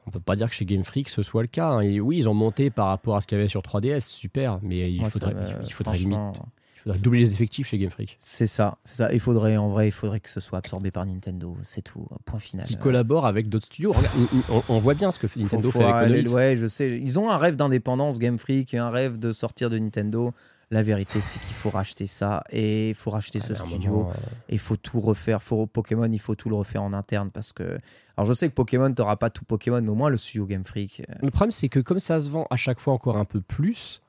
On 0.08 0.10
peut 0.12 0.20
pas 0.20 0.36
dire 0.36 0.50
que 0.50 0.56
chez 0.56 0.66
Game 0.66 0.84
Freak 0.84 1.10
ce 1.10 1.22
soit 1.22 1.42
le 1.42 1.48
cas. 1.48 1.70
hein. 1.70 1.82
Et 1.82 2.00
oui, 2.00 2.18
ils 2.18 2.28
ont 2.30 2.34
monté 2.34 2.70
par 2.70 2.88
rapport 2.88 3.16
à 3.16 3.22
ce 3.22 3.28
qu'il 3.28 3.38
y 3.38 3.42
avait 3.42 3.48
sur 3.50 3.62
3DS, 3.62 4.00
super. 4.08 4.60
Mais 4.62 4.92
il 4.92 5.04
faudrait, 5.10 5.34
me- 5.34 5.40
il 5.66 5.72
faudrait 5.74 5.98
limite 5.98 6.18
franchement, 6.18 6.48
il 6.78 6.80
faudrait 6.82 7.00
doubler 7.02 7.20
les 7.20 7.34
effectifs 7.34 7.68
chez 7.68 7.78
Game 7.78 7.90
Freak. 7.90 8.16
C'est 8.18 8.48
ça, 8.48 8.78
c'est 8.86 8.96
ça. 8.96 9.12
Il 9.14 9.20
faudrait, 9.20 9.58
en 9.58 9.68
vrai, 9.70 9.90
il 9.90 9.92
faudrait 9.92 10.22
que 10.22 10.30
ce 10.30 10.40
soit 10.40 10.60
absorbé 10.60 10.92
par 10.92 11.06
Nintendo. 11.06 11.58
C'est 11.64 11.82
tout. 11.82 12.08
Point 12.26 12.40
final. 12.40 12.66
Qui 12.66 12.78
collabore 12.78 13.26
avec 13.26 13.50
d'autres 13.50 13.66
studios. 13.66 13.94
On, 14.50 14.64
on 14.70 14.78
voit 14.80 14.94
bien 14.94 15.12
ce 15.12 15.20
que 15.20 15.28
faut- 15.28 15.40
Nintendo 15.42 15.70
faut 15.70 15.80
fait 15.80 15.84
avec 15.84 15.96
aller- 15.96 16.10
Monolith. 16.24 16.34
Ouais, 16.34 16.56
je 16.58 16.68
sais. 16.68 16.98
Ils 16.98 17.20
ont 17.20 17.30
un 17.30 17.38
rêve 17.38 17.56
d'indépendance, 17.58 18.18
Game 18.20 18.38
Freak, 18.40 18.74
et 18.74 18.78
un 18.78 18.90
rêve 18.90 19.20
de 19.20 19.34
sortir 19.34 19.70
de 19.70 19.78
Nintendo. 19.78 20.34
La 20.70 20.84
vérité, 20.84 21.22
c'est 21.22 21.40
qu'il 21.40 21.54
faut 21.56 21.70
racheter 21.70 22.08
ça 22.08 22.44
et 22.50 22.90
il 22.90 22.94
faut 22.96 23.10
racheter 23.10 23.40
ce 23.40 23.54
un 23.54 23.56
studio. 23.56 23.92
moment, 23.92 24.14
Et 24.50 24.56
il 24.56 24.60
faut 24.60 24.76
tout 24.76 25.00
refaire. 25.00 25.42
Faut, 25.42 25.66
Pokémon, 25.66 26.12
il 26.12 26.20
faut 26.20 26.36
tout 26.36 26.50
le 26.50 26.56
refaire 26.58 26.84
en 26.84 26.92
interne 26.92 27.32
parce 27.32 27.54
que. 27.54 27.78
Alors, 28.18 28.26
je 28.28 28.34
sais 28.34 28.50
que 28.50 28.54
Pokémon, 28.54 28.94
t'auras 28.94 29.16
pas 29.16 29.30
tout 29.30 29.46
Pokémon, 29.46 29.82
mais 29.82 29.90
au 29.90 29.96
moins 29.96 30.10
le 30.10 30.18
studio 30.18 30.46
Game 30.46 30.66
Freak. 30.66 31.04
euh, 31.10 31.14
Le 31.22 31.32
problème, 31.32 31.52
c'est 31.52 31.70
que 31.70 31.80
comme 31.80 32.00
ça 32.00 32.20
se 32.20 32.30
vend 32.30 32.48
à 32.50 32.58
chaque 32.58 32.80
fois 32.82 32.94
encore 32.94 33.16
un 33.18 33.24
peu 33.24 33.40
plus, 33.40 34.02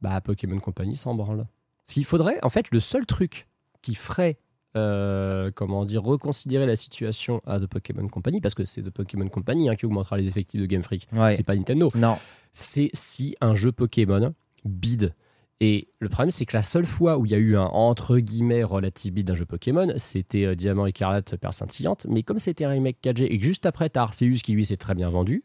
bah 0.00 0.20
Pokémon 0.22 0.58
Company 0.58 0.96
s'en 0.96 1.14
branle. 1.14 1.46
Ce 1.84 1.94
qu'il 1.94 2.04
faudrait, 2.06 2.38
en 2.42 2.48
fait, 2.48 2.70
le 2.70 2.80
seul 2.80 3.04
truc 3.04 3.46
qui 3.82 3.94
ferait, 3.94 4.38
euh, 4.76 5.50
comment 5.54 5.84
dire, 5.84 6.02
reconsidérer 6.02 6.64
la 6.64 6.76
situation 6.76 7.42
à 7.46 7.60
The 7.60 7.66
Pokémon 7.66 8.06
Company, 8.08 8.40
parce 8.40 8.54
que 8.54 8.64
c'est 8.64 8.80
The 8.82 8.90
Pokémon 8.90 9.28
Company 9.28 9.68
hein, 9.68 9.74
qui 9.74 9.84
augmentera 9.84 10.16
les 10.16 10.28
effectifs 10.28 10.60
de 10.60 10.66
Game 10.66 10.82
Freak, 10.82 11.08
Ouais. 11.12 11.34
c'est 11.36 11.42
pas 11.42 11.56
Nintendo, 11.56 11.90
Non. 11.94 12.16
c'est 12.52 12.88
si 12.94 13.36
un 13.42 13.54
jeu 13.54 13.70
Pokémon 13.72 14.32
bide. 14.64 15.14
Et 15.60 15.88
le 15.98 16.08
problème, 16.08 16.30
c'est 16.30 16.46
que 16.46 16.56
la 16.56 16.62
seule 16.62 16.86
fois 16.86 17.18
où 17.18 17.26
il 17.26 17.32
y 17.32 17.34
a 17.34 17.38
eu 17.38 17.54
un 17.56 17.64
entre 17.66 18.18
guillemets 18.18 18.64
relative 18.64 19.22
d'un 19.22 19.34
jeu 19.34 19.44
Pokémon, 19.44 19.92
c'était 19.98 20.46
euh, 20.46 20.54
Diamant 20.54 20.86
écarlate, 20.86 21.36
Perle 21.36 21.52
scintillante. 21.52 22.06
Mais 22.08 22.22
comme 22.22 22.38
c'était 22.38 22.64
un 22.64 22.70
remake 22.70 22.96
4G 23.02 23.24
et 23.24 23.38
que 23.38 23.44
juste 23.44 23.66
après, 23.66 23.90
t'as 23.90 24.02
Arceus 24.02 24.40
qui 24.42 24.54
lui 24.54 24.64
s'est 24.64 24.78
très 24.78 24.94
bien 24.94 25.10
vendu, 25.10 25.44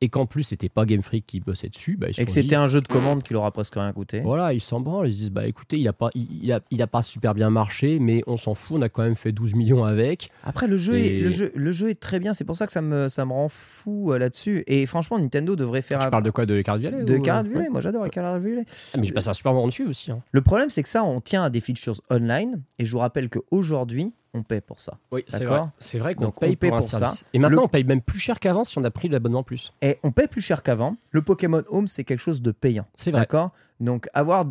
et 0.00 0.08
qu'en 0.08 0.26
plus, 0.26 0.44
c'était 0.44 0.68
pas 0.68 0.84
Game 0.84 1.02
Freak 1.02 1.26
qui 1.26 1.40
bossait 1.40 1.68
dessus, 1.68 1.96
bah, 1.96 2.06
ils 2.10 2.20
Et 2.20 2.24
que 2.24 2.30
c'était 2.30 2.54
un 2.54 2.68
jeu 2.68 2.80
de 2.80 2.86
commande 2.86 3.22
qui 3.24 3.32
leur 3.32 3.44
a 3.44 3.50
presque 3.50 3.74
rien 3.74 3.92
coûté. 3.92 4.20
Voilà, 4.20 4.52
ils 4.52 4.60
s'en 4.60 4.80
branlent. 4.80 5.08
Ils 5.08 5.12
se 5.14 5.18
disent, 5.18 5.30
bah 5.30 5.46
écoutez, 5.46 5.76
il 5.78 5.88
a, 5.88 5.92
pas, 5.92 6.10
il, 6.14 6.26
il 6.42 6.52
a, 6.52 6.60
il 6.70 6.80
a 6.82 6.86
pas 6.86 7.02
super 7.02 7.34
bien 7.34 7.50
marché, 7.50 7.98
mais 7.98 8.22
on 8.28 8.36
s'en 8.36 8.54
fout, 8.54 8.76
on 8.78 8.82
a 8.82 8.88
quand 8.88 9.02
même 9.02 9.16
fait 9.16 9.32
12 9.32 9.54
millions 9.54 9.84
avec. 9.84 10.30
Après, 10.44 10.66
le 10.68 10.78
jeu, 10.78 10.94
est, 10.94 11.18
le, 11.18 11.30
jeu, 11.30 11.50
le 11.54 11.72
jeu 11.72 11.90
est 11.90 11.98
très 11.98 12.20
bien. 12.20 12.32
C'est 12.32 12.44
pour 12.44 12.54
ça 12.56 12.66
que 12.66 12.72
ça 12.72 12.80
me, 12.80 13.08
ça 13.08 13.24
me 13.24 13.32
rend 13.32 13.48
fou 13.48 14.12
euh, 14.12 14.18
là-dessus. 14.18 14.62
Et 14.68 14.86
franchement, 14.86 15.18
Nintendo 15.18 15.56
devrait 15.56 15.82
faire. 15.82 15.98
Tu 16.00 16.10
parles 16.10 16.22
de 16.22 16.30
quoi 16.30 16.46
De 16.46 16.62
Card 16.62 16.78
Violet 16.78 17.02
de 17.02 17.16
ou- 17.16 17.22
Carrot 17.22 17.42
ouais. 17.42 17.48
Violet. 17.50 17.68
Moi, 17.68 17.80
j'adore 17.80 18.08
Carrot 18.08 18.38
Violet. 18.38 18.64
Ah, 18.94 18.98
mais 18.98 19.04
j'ai 19.06 19.12
passé 19.12 19.28
un 19.30 19.32
super 19.32 19.52
moment 19.52 19.66
dessus 19.66 19.86
aussi. 19.86 20.10
hein. 20.12 20.22
Le 20.30 20.40
problème, 20.42 20.70
c'est 20.70 20.82
que 20.84 20.88
ça, 20.88 21.02
on 21.02 21.20
tient 21.20 21.42
à 21.42 21.50
des 21.50 21.60
features 21.60 22.00
online. 22.10 22.60
Et 22.78 22.84
je 22.84 22.92
vous 22.92 22.98
rappelle 22.98 23.28
qu'aujourd'hui, 23.28 24.12
on 24.34 24.42
paie 24.42 24.60
pour 24.60 24.80
ça. 24.80 24.98
Oui, 25.10 25.24
c'est 25.28 25.44
vrai. 25.44 25.60
C'est 25.78 25.98
vrai 25.98 26.14
qu'on 26.14 26.30
paye, 26.30 26.54
paie 26.56 26.68
pour 26.68 26.78
pour 26.78 26.86
ça. 26.88 27.12
Et 27.32 27.38
maintenant, 27.38 27.62
Le- 27.62 27.64
on 27.64 27.68
paye 27.68 27.84
même 27.84 28.02
plus 28.02 28.18
cher 28.18 28.38
qu'avant 28.40 28.62
si 28.64 28.76
on 28.78 28.84
a 28.84 28.90
pris 28.90 29.08
l'abonnement 29.08 29.42
plus. 29.42 29.72
Et 29.82 29.98
on 30.02 30.12
paie 30.12 30.28
plus 30.28 30.42
cher 30.42 30.62
qu'avant. 30.62 30.96
Le 31.10 31.22
Pokémon 31.22 31.62
Home, 31.68 31.88
c'est 31.88 32.04
quelque 32.04 32.20
chose 32.20 32.42
de 32.42 32.50
payant. 32.52 32.86
C'est 32.94 33.10
vrai. 33.10 33.20
D'accord 33.22 33.52
Donc, 33.80 34.08
avoir. 34.14 34.46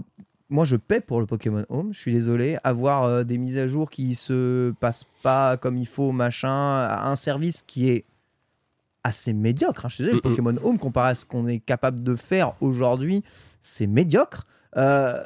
Moi, 0.49 0.63
je 0.63 0.77
paie 0.77 1.01
pour 1.01 1.19
le 1.19 1.25
Pokémon 1.25 1.65
Home. 1.69 1.93
Je 1.93 1.99
suis 1.99 2.13
désolé. 2.13 2.57
Avoir 2.63 3.03
euh, 3.03 3.23
des 3.23 3.37
mises 3.37 3.57
à 3.57 3.67
jour 3.67 3.89
qui 3.89 4.15
se 4.15 4.71
passent 4.79 5.05
pas 5.21 5.57
comme 5.57 5.77
il 5.77 5.85
faut, 5.87 6.11
machin. 6.13 6.49
Un 6.89 7.15
service 7.15 7.61
qui 7.61 7.89
est 7.89 8.05
assez 9.03 9.33
médiocre. 9.33 9.85
hein. 9.85 9.89
Je 9.89 9.95
suis 9.95 10.03
désolé, 10.05 10.21
le 10.23 10.29
Mm. 10.29 10.33
Pokémon 10.35 10.55
Home, 10.63 10.79
comparé 10.79 11.09
à 11.11 11.15
ce 11.15 11.25
qu'on 11.25 11.47
est 11.47 11.59
capable 11.59 12.01
de 12.01 12.15
faire 12.15 12.53
aujourd'hui, 12.61 13.23
c'est 13.61 13.87
médiocre. 13.87 14.45
Euh, 14.77 15.21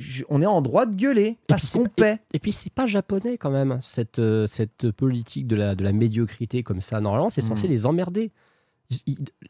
je- 0.00 0.24
on 0.30 0.40
est 0.42 0.46
en 0.46 0.62
droit 0.62 0.86
de 0.86 0.94
gueuler 0.96 1.36
parce 1.46 1.70
qu'on 1.72 1.84
paie. 1.84 2.18
Et 2.32 2.38
puis, 2.40 2.50
c'est 2.52 2.72
pas 2.72 2.86
japonais 2.86 3.36
quand 3.38 3.50
même, 3.50 3.78
cette, 3.82 4.18
euh, 4.18 4.46
cette 4.46 4.90
politique 4.90 5.46
de 5.46 5.54
la, 5.56 5.74
de 5.74 5.84
la 5.84 5.92
médiocrité 5.92 6.62
comme 6.62 6.80
ça. 6.80 7.00
Normalement, 7.00 7.28
c'est 7.30 7.42
censé 7.42 7.68
Mm. 7.68 7.70
les 7.70 7.86
emmerder. 7.86 8.32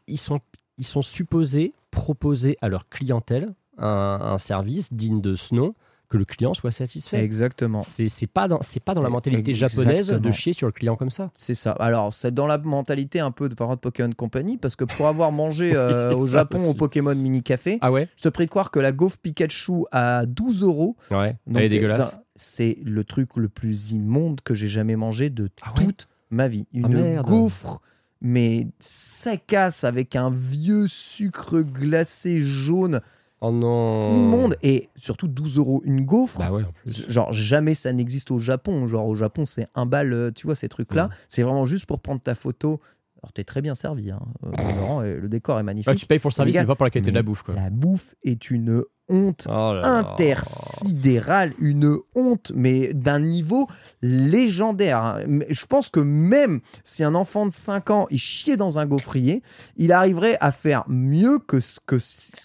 Ils 0.07 0.19
sont, 0.19 0.39
ils 0.77 0.85
sont 0.85 1.01
supposés 1.01 1.73
proposer 1.89 2.57
à 2.61 2.67
leur 2.69 2.89
clientèle 2.89 3.53
un, 3.77 3.87
un 4.21 4.37
service 4.37 4.93
digne 4.93 5.21
de 5.21 5.35
ce 5.35 5.55
nom, 5.55 5.73
que 6.11 6.17
le 6.17 6.25
client 6.25 6.53
soit 6.53 6.71
satisfait. 6.71 7.23
Exactement. 7.23 7.81
C'est 7.81 8.27
pas 8.27 8.47
dans, 8.47 8.59
c'est 8.61 8.79
pas 8.79 8.93
dans 8.93 9.01
la 9.01 9.09
mentalité 9.09 9.53
japonaise 9.53 10.09
de 10.11 10.31
chier 10.31 10.53
sur 10.53 10.67
le 10.67 10.73
client 10.73 10.95
comme 10.97 11.09
ça. 11.09 11.31
C'est 11.35 11.55
ça. 11.55 11.71
Alors, 11.71 12.13
c'est 12.13 12.33
dans 12.33 12.45
la 12.47 12.57
mentalité 12.57 13.19
un 13.21 13.31
peu 13.31 13.47
de 13.49 13.55
parents 13.55 13.75
de 13.75 13.79
Pokémon 13.79 14.11
Company, 14.11 14.57
parce 14.57 14.75
que 14.75 14.83
pour 14.83 15.07
avoir 15.07 15.31
mangé 15.31 15.71
euh, 15.75 16.13
au 16.13 16.27
Ça 16.27 16.33
Japon 16.39 16.57
aussi. 16.59 16.69
au 16.69 16.73
Pokémon 16.73 17.15
Mini 17.15 17.41
Café, 17.43 17.77
Ah 17.81 17.91
ouais? 17.91 18.07
je 18.17 18.23
te 18.23 18.29
prie 18.29 18.45
de 18.45 18.49
croire 18.51 18.71
que 18.71 18.79
la 18.79 18.91
gaufre 18.91 19.17
Pikachu 19.19 19.85
à 19.91 20.25
12 20.25 20.63
euros, 20.63 20.97
Ouais. 21.09 21.37
donc, 21.47 21.57
Elle 21.57 21.63
est 21.63 21.69
dégueulasse. 21.69 22.13
euh, 22.13 22.17
c'est 22.35 22.77
le 22.83 23.03
truc 23.03 23.37
le 23.37 23.47
plus 23.49 23.91
immonde 23.93 24.41
que 24.41 24.53
j'ai 24.53 24.67
jamais 24.67 24.95
mangé 24.97 25.29
de 25.29 25.49
Ah 25.61 25.73
ouais? 25.77 25.85
toute 25.85 26.07
ma 26.29 26.47
vie. 26.49 26.67
Une 26.73 27.17
Ah 27.19 27.21
gaufre, 27.21 27.81
mais 28.19 28.67
sacasse 28.79 29.83
avec 29.83 30.15
un 30.15 30.29
vieux 30.29 30.87
sucre 30.87 31.61
glacé 31.61 32.41
jaune 32.41 33.01
Oh 33.43 33.51
non. 33.51 34.07
immonde 34.07 34.55
et 34.61 34.89
surtout 34.95 35.27
12 35.27 35.57
euros 35.57 35.81
une 35.83 36.05
gaufre. 36.05 36.37
Bah 36.39 36.51
ouais, 36.51 36.63
en 36.63 36.71
plus. 36.71 37.09
Genre, 37.09 37.33
jamais 37.33 37.73
ça 37.73 37.91
n'existe 37.91 38.29
au 38.31 38.39
Japon. 38.39 38.87
Genre, 38.87 39.07
au 39.07 39.15
Japon, 39.15 39.45
c'est 39.45 39.67
un 39.73 39.85
bal, 39.87 40.13
euh, 40.13 40.31
tu 40.31 40.45
vois, 40.45 40.55
ces 40.55 40.69
trucs-là. 40.69 41.09
C'est 41.27 41.41
vraiment 41.41 41.65
juste 41.65 41.85
pour 41.87 41.99
prendre 41.99 42.21
ta 42.21 42.35
photo. 42.35 42.79
Alors, 43.23 43.33
t'es 43.33 43.43
très 43.43 43.61
bien 43.61 43.73
servi. 43.75 44.11
Hein. 44.11 44.19
Euh, 44.45 44.51
Laurent, 44.75 45.03
et 45.03 45.15
le 45.15 45.27
décor 45.27 45.59
est 45.59 45.63
magnifique. 45.63 45.87
Ouais, 45.89 45.95
tu 45.95 46.05
payes 46.05 46.19
pour 46.19 46.29
le 46.29 46.33
service, 46.35 46.55
mais 46.55 46.65
pas 46.65 46.75
pour 46.75 46.85
la 46.85 46.91
qualité 46.91 47.09
de 47.11 47.15
la 47.15 47.23
bouffe. 47.23 47.41
Quoi. 47.43 47.55
La 47.55 47.69
bouffe 47.71 48.13
est 48.23 48.49
une 48.51 48.83
honte 49.09 49.47
Oh 49.49 49.73
intersidérale, 49.83 51.51
une 51.59 51.97
honte, 52.15 52.51
mais 52.55 52.93
d'un 52.93 53.19
niveau 53.19 53.67
légendaire. 54.01 55.03
hein. 55.03 55.19
Je 55.49 55.65
pense 55.65 55.89
que 55.89 55.99
même 55.99 56.61
si 56.83 57.03
un 57.03 57.15
enfant 57.15 57.45
de 57.45 57.51
5 57.51 57.89
ans 57.89 58.07
il 58.09 58.17
chiait 58.19 58.57
dans 58.57 58.79
un 58.79 58.85
gaufrier, 58.85 59.41
il 59.77 59.91
arriverait 59.91 60.37
à 60.39 60.51
faire 60.51 60.83
mieux 60.87 61.39
que 61.39 61.59
ce, 61.59 61.79
que, 61.85 61.97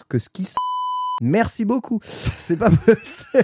que 0.09 0.19
ce 0.19 0.29
qui 0.29 0.43
Merci 1.21 1.65
beaucoup. 1.65 1.99
C'est 2.03 2.57
pas 2.57 2.69
possible. 2.69 3.43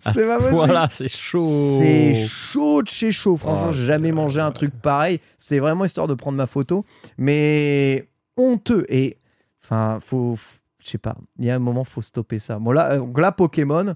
C'est 0.00 0.12
ce 0.12 0.26
pas 0.26 0.36
possible. 0.38 0.54
point-là, 0.54 0.88
c'est 0.90 1.08
chaud. 1.08 1.78
C'est 1.80 2.26
chaud 2.26 2.82
de 2.82 2.88
chez 2.88 3.12
chaud. 3.12 3.36
Franchement, 3.36 3.66
Oh, 3.70 3.72
j'ai 3.72 3.84
jamais 3.84 4.12
mangé 4.12 4.40
un 4.40 4.50
truc 4.50 4.72
pareil. 4.80 5.20
C'était 5.36 5.58
vraiment 5.58 5.84
histoire 5.84 6.06
de 6.08 6.14
prendre 6.14 6.36
ma 6.36 6.46
photo. 6.46 6.84
Mais 7.18 8.08
honteux. 8.36 8.86
Et 8.88 9.18
enfin, 9.62 9.98
faut. 10.00 10.36
Je 10.78 10.88
sais 10.90 10.98
pas. 10.98 11.16
Il 11.38 11.44
y 11.46 11.50
a 11.50 11.56
un 11.56 11.60
moment, 11.60 11.84
faut 11.84 12.02
stopper 12.02 12.38
ça. 12.38 12.58
Bon, 12.58 12.72
là, 12.72 12.92
euh, 12.92 12.98
donc 12.98 13.18
là, 13.18 13.32
Pokémon, 13.32 13.94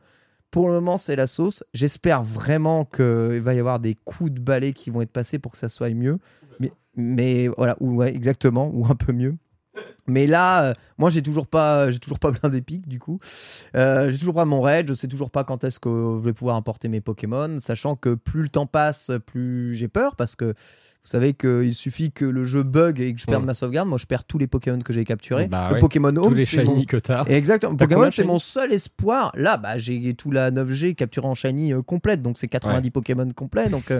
pour 0.50 0.68
le 0.68 0.74
moment, 0.74 0.98
c'est 0.98 1.16
la 1.16 1.26
sauce. 1.26 1.64
J'espère 1.72 2.22
vraiment 2.22 2.84
qu'il 2.84 3.40
va 3.40 3.54
y 3.54 3.58
avoir 3.58 3.78
des 3.80 3.94
coups 4.04 4.32
de 4.32 4.40
balai 4.40 4.72
qui 4.72 4.90
vont 4.90 5.00
être 5.00 5.12
passés 5.12 5.38
pour 5.38 5.52
que 5.52 5.58
ça 5.58 5.68
soit 5.68 5.90
mieux. 5.90 6.18
Mais, 6.58 6.72
mais 6.96 7.48
voilà, 7.48 7.76
ou 7.80 7.96
ouais, 7.96 8.14
exactement, 8.14 8.70
ou 8.74 8.86
un 8.86 8.94
peu 8.96 9.12
mieux. 9.12 9.36
Mais 10.06 10.26
là, 10.26 10.64
euh, 10.64 10.74
moi, 10.98 11.08
j'ai 11.10 11.22
toujours 11.22 11.46
pas, 11.46 11.90
j'ai 11.90 11.98
toujours 11.98 12.18
pas 12.18 12.32
du 12.86 12.98
coup. 12.98 13.20
Euh, 13.76 14.10
j'ai 14.10 14.18
toujours 14.18 14.34
pas 14.34 14.44
mon 14.44 14.60
raid. 14.60 14.88
Je 14.88 14.94
sais 14.94 15.08
toujours 15.08 15.30
pas 15.30 15.44
quand 15.44 15.62
est-ce 15.64 15.78
que 15.78 15.88
je 15.88 16.24
vais 16.24 16.32
pouvoir 16.32 16.56
importer 16.56 16.88
mes 16.88 17.00
Pokémon, 17.00 17.58
sachant 17.60 17.94
que 17.96 18.14
plus 18.14 18.42
le 18.42 18.48
temps 18.48 18.66
passe, 18.66 19.10
plus 19.26 19.74
j'ai 19.74 19.88
peur 19.88 20.16
parce 20.16 20.34
que 20.36 20.46
vous 20.46 21.08
savez 21.08 21.32
qu'il 21.32 21.74
suffit 21.74 22.12
que 22.12 22.24
le 22.24 22.44
jeu 22.44 22.62
bug 22.62 23.00
et 23.00 23.14
que 23.14 23.20
je 23.20 23.26
perde 23.26 23.42
Mm. 23.44 23.46
ma 23.46 23.54
sauvegarde. 23.54 23.88
Moi, 23.88 23.98
je 23.98 24.06
perds 24.06 24.24
tous 24.24 24.38
les 24.38 24.46
Pokémon 24.46 24.78
que 24.80 24.92
j'ai 24.92 25.04
capturés. 25.04 25.46
Bah 25.46 25.68
le 25.68 25.74
ouais. 25.74 25.80
Pokémon 25.80 26.10
Tous 26.12 26.26
Home, 26.26 26.34
les 26.34 26.44
c'est 26.44 26.64
mon... 26.64 26.72
shiny 26.72 26.86
que 26.86 26.96
t'as. 26.98 27.24
Exactement. 27.24 27.76
Pokémon, 27.76 28.10
c'est 28.10 28.24
mon 28.24 28.38
seul 28.38 28.72
espoir. 28.72 29.32
Là, 29.36 29.56
bah, 29.56 29.78
j'ai 29.78 30.14
tout 30.14 30.30
la 30.30 30.50
9G 30.50 30.94
capturée 30.94 31.26
en 31.28 31.34
shiny 31.34 31.72
euh, 31.72 31.82
complète, 31.82 32.20
donc 32.20 32.36
c'est 32.36 32.48
90 32.48 32.90
Pokémon 32.90 33.28
complets. 33.30 33.68
Donc, 33.68 33.90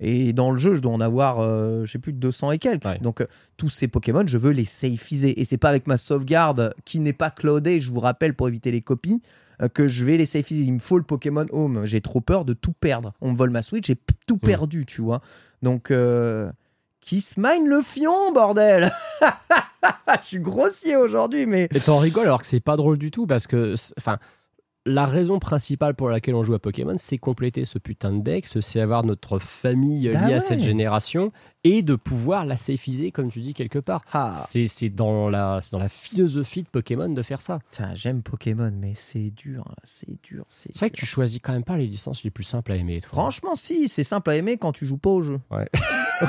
Et 0.00 0.32
dans 0.32 0.50
le 0.50 0.58
jeu, 0.58 0.74
je 0.74 0.80
dois 0.80 0.92
en 0.92 1.00
avoir, 1.00 1.40
euh, 1.40 1.84
je 1.84 1.92
sais 1.92 1.98
plus, 1.98 2.12
200 2.12 2.50
et 2.52 2.58
quelques. 2.58 2.84
Ouais. 2.84 2.98
Donc, 2.98 3.20
euh, 3.20 3.26
tous 3.56 3.68
ces 3.68 3.88
Pokémon, 3.88 4.24
je 4.26 4.38
veux 4.38 4.50
les 4.52 4.64
safeiser. 4.64 5.40
Et 5.40 5.44
c'est 5.44 5.56
pas 5.58 5.68
avec 5.70 5.86
ma 5.86 5.96
sauvegarde 5.96 6.74
qui 6.84 7.00
n'est 7.00 7.12
pas 7.12 7.30
cloudée, 7.30 7.80
je 7.80 7.90
vous 7.90 8.00
rappelle, 8.00 8.34
pour 8.34 8.48
éviter 8.48 8.70
les 8.72 8.80
copies, 8.82 9.22
euh, 9.62 9.68
que 9.68 9.86
je 9.88 10.04
vais 10.04 10.16
les 10.16 10.26
safeiser. 10.26 10.62
Il 10.62 10.72
me 10.74 10.78
faut 10.80 10.98
le 10.98 11.04
Pokémon 11.04 11.46
Home. 11.52 11.82
J'ai 11.86 12.00
trop 12.00 12.20
peur 12.20 12.44
de 12.44 12.52
tout 12.54 12.72
perdre. 12.72 13.12
On 13.20 13.32
me 13.32 13.36
vole 13.36 13.50
ma 13.50 13.62
Switch, 13.62 13.86
j'ai 13.86 13.96
tout 14.26 14.36
Mm. 14.36 14.38
perdu, 14.46 14.86
tu 14.86 15.00
vois. 15.00 15.20
Donc, 15.62 15.90
euh, 15.90 16.50
Kiss 17.00 17.36
Mine 17.36 17.66
le 17.68 17.80
fion, 17.82 18.32
bordel 18.32 18.90
Je 20.22 20.26
suis 20.28 20.38
grossier 20.38 20.96
aujourd'hui, 20.96 21.46
mais. 21.46 21.68
Et 21.74 21.80
t'en 21.80 21.98
rigoles 21.98 22.24
alors 22.24 22.40
que 22.40 22.46
c'est 22.46 22.60
pas 22.60 22.76
drôle 22.76 22.96
du 22.98 23.10
tout 23.10 23.26
parce 23.26 23.46
que, 23.46 23.74
enfin, 23.98 24.18
la 24.86 25.06
raison 25.06 25.38
principale 25.38 25.94
pour 25.94 26.08
laquelle 26.08 26.34
on 26.34 26.42
joue 26.42 26.54
à 26.54 26.58
Pokémon, 26.58 26.96
c'est 26.98 27.18
compléter 27.18 27.64
ce 27.64 27.78
putain 27.78 28.12
de 28.12 28.22
deck, 28.22 28.46
c'est 28.46 28.80
avoir 28.80 29.04
notre 29.04 29.38
famille 29.38 30.10
Bah 30.12 30.26
liée 30.26 30.34
à 30.34 30.40
cette 30.40 30.60
génération 30.60 31.32
et 31.64 31.82
de 31.82 31.94
pouvoir 31.96 32.44
la 32.44 32.56
safeiser, 32.56 33.10
comme 33.10 33.30
tu 33.30 33.40
dis, 33.40 33.54
quelque 33.54 33.78
part. 33.78 34.02
Ah, 34.12 34.32
C'est 34.36 34.68
c'est 34.68 34.90
dans, 34.90 35.28
la, 35.28 35.58
c'est 35.62 35.72
dans 35.72 35.78
la 35.78 35.88
philosophie 35.88 36.62
de 36.62 36.68
Pokémon 36.68 37.08
de 37.08 37.22
faire 37.22 37.40
ça. 37.40 37.58
putain, 37.70 37.94
j'aime 37.94 38.22
Pokémon, 38.22 38.72
mais 38.78 38.92
c'est 38.94 39.30
dur, 39.30 39.64
c'est 39.82 40.22
dur, 40.22 40.44
c'est. 40.48 40.70
C'est 40.74 40.80
vrai 40.80 40.90
que 40.90 40.96
tu 40.96 41.06
choisis 41.06 41.40
quand 41.42 41.52
même 41.52 41.64
pas 41.64 41.76
les 41.76 41.86
licences 41.86 42.22
les 42.24 42.30
plus 42.30 42.44
simples 42.44 42.72
à 42.72 42.76
aimer. 42.76 43.00
toi. 43.00 43.08
Franchement, 43.12 43.56
si, 43.56 43.88
c'est 43.88 44.04
simple 44.04 44.30
à 44.30 44.36
aimer 44.36 44.56
quand 44.58 44.72
tu 44.72 44.86
joues 44.86 44.98
pas 44.98 45.10
au 45.10 45.22
jeu. 45.22 45.40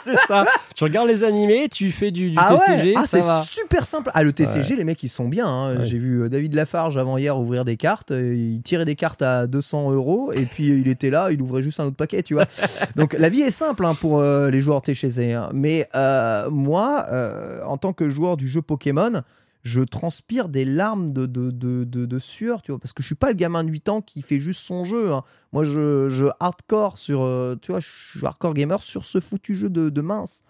c'est 0.00 0.16
ça. 0.26 0.46
Tu 0.74 0.84
regardes 0.84 1.08
les 1.08 1.24
animés, 1.24 1.68
tu 1.68 1.90
fais 1.90 2.10
du, 2.10 2.30
du 2.30 2.36
ah 2.38 2.54
TCG, 2.56 2.88
ouais 2.88 2.94
ah, 2.96 3.00
ça 3.02 3.06
c'est 3.06 3.20
va. 3.20 3.44
super 3.46 3.84
simple. 3.84 4.10
Ah, 4.14 4.22
le 4.22 4.32
TCG, 4.32 4.76
les 4.76 4.84
mecs, 4.84 5.02
ils 5.02 5.08
sont 5.08 5.28
bien. 5.28 5.46
hein. 5.46 5.76
Ouais. 5.78 5.84
J'ai 5.86 5.98
vu 5.98 6.22
euh, 6.22 6.28
David 6.28 6.54
Lafarge 6.54 6.96
avant-hier 6.96 7.36
ouvrir 7.38 7.64
des 7.64 7.76
cartes. 7.76 8.10
euh, 8.12 8.34
Il 8.34 8.62
tirait 8.62 8.84
des 8.84 8.94
cartes 8.96 9.22
à 9.22 9.46
200 9.46 9.90
euros 9.92 10.32
et 10.32 10.46
puis 10.46 10.70
euh, 10.70 10.78
il 10.78 10.88
était 10.88 11.10
là, 11.10 11.30
il 11.32 11.42
ouvrait 11.42 11.62
juste 11.62 11.80
un 11.80 11.84
autre 11.86 11.96
paquet, 11.96 12.22
tu 12.22 12.34
vois. 12.34 12.46
Donc 12.96 13.12
la 13.14 13.28
vie 13.28 13.40
est 13.42 13.50
simple 13.50 13.84
hein, 13.84 13.94
pour 13.94 14.20
euh, 14.28 14.50
les 14.50 14.60
joueurs 14.60 14.82
TCG. 14.82 15.32
hein. 15.32 15.50
Mais 15.52 15.88
euh, 15.94 16.50
moi, 16.50 17.06
euh, 17.10 17.62
en 17.64 17.76
tant 17.78 17.92
que 17.92 18.08
joueur 18.08 18.36
du 18.36 18.46
jeu 18.48 18.62
Pokémon, 18.62 19.22
je 19.62 19.80
transpire 19.82 20.48
des 20.48 20.64
larmes 20.64 21.10
de, 21.10 21.26
de, 21.26 21.50
de, 21.50 22.18
sueur, 22.18 22.62
tu 22.62 22.70
vois, 22.72 22.78
parce 22.78 22.92
que 22.92 23.02
je 23.02 23.06
suis 23.08 23.14
pas 23.14 23.28
le 23.28 23.34
gamin 23.34 23.64
de 23.64 23.70
8 23.70 23.88
ans 23.88 24.00
qui 24.02 24.22
fait 24.22 24.38
juste 24.38 24.60
son 24.64 24.84
jeu. 24.84 25.12
hein. 25.12 25.24
Moi, 25.52 25.64
je, 25.64 26.28
hardcore 26.40 26.96
sur, 26.98 27.20
tu 27.60 27.72
vois, 27.72 27.80
je 27.80 27.88
suis 27.88 28.24
hardcore 28.24 28.54
gamer 28.54 28.82
sur 28.82 29.04
ce 29.04 29.20
foutu 29.20 29.54
jeu 29.56 29.68
de, 29.68 29.88
de 29.90 30.00
mince. 30.00 30.42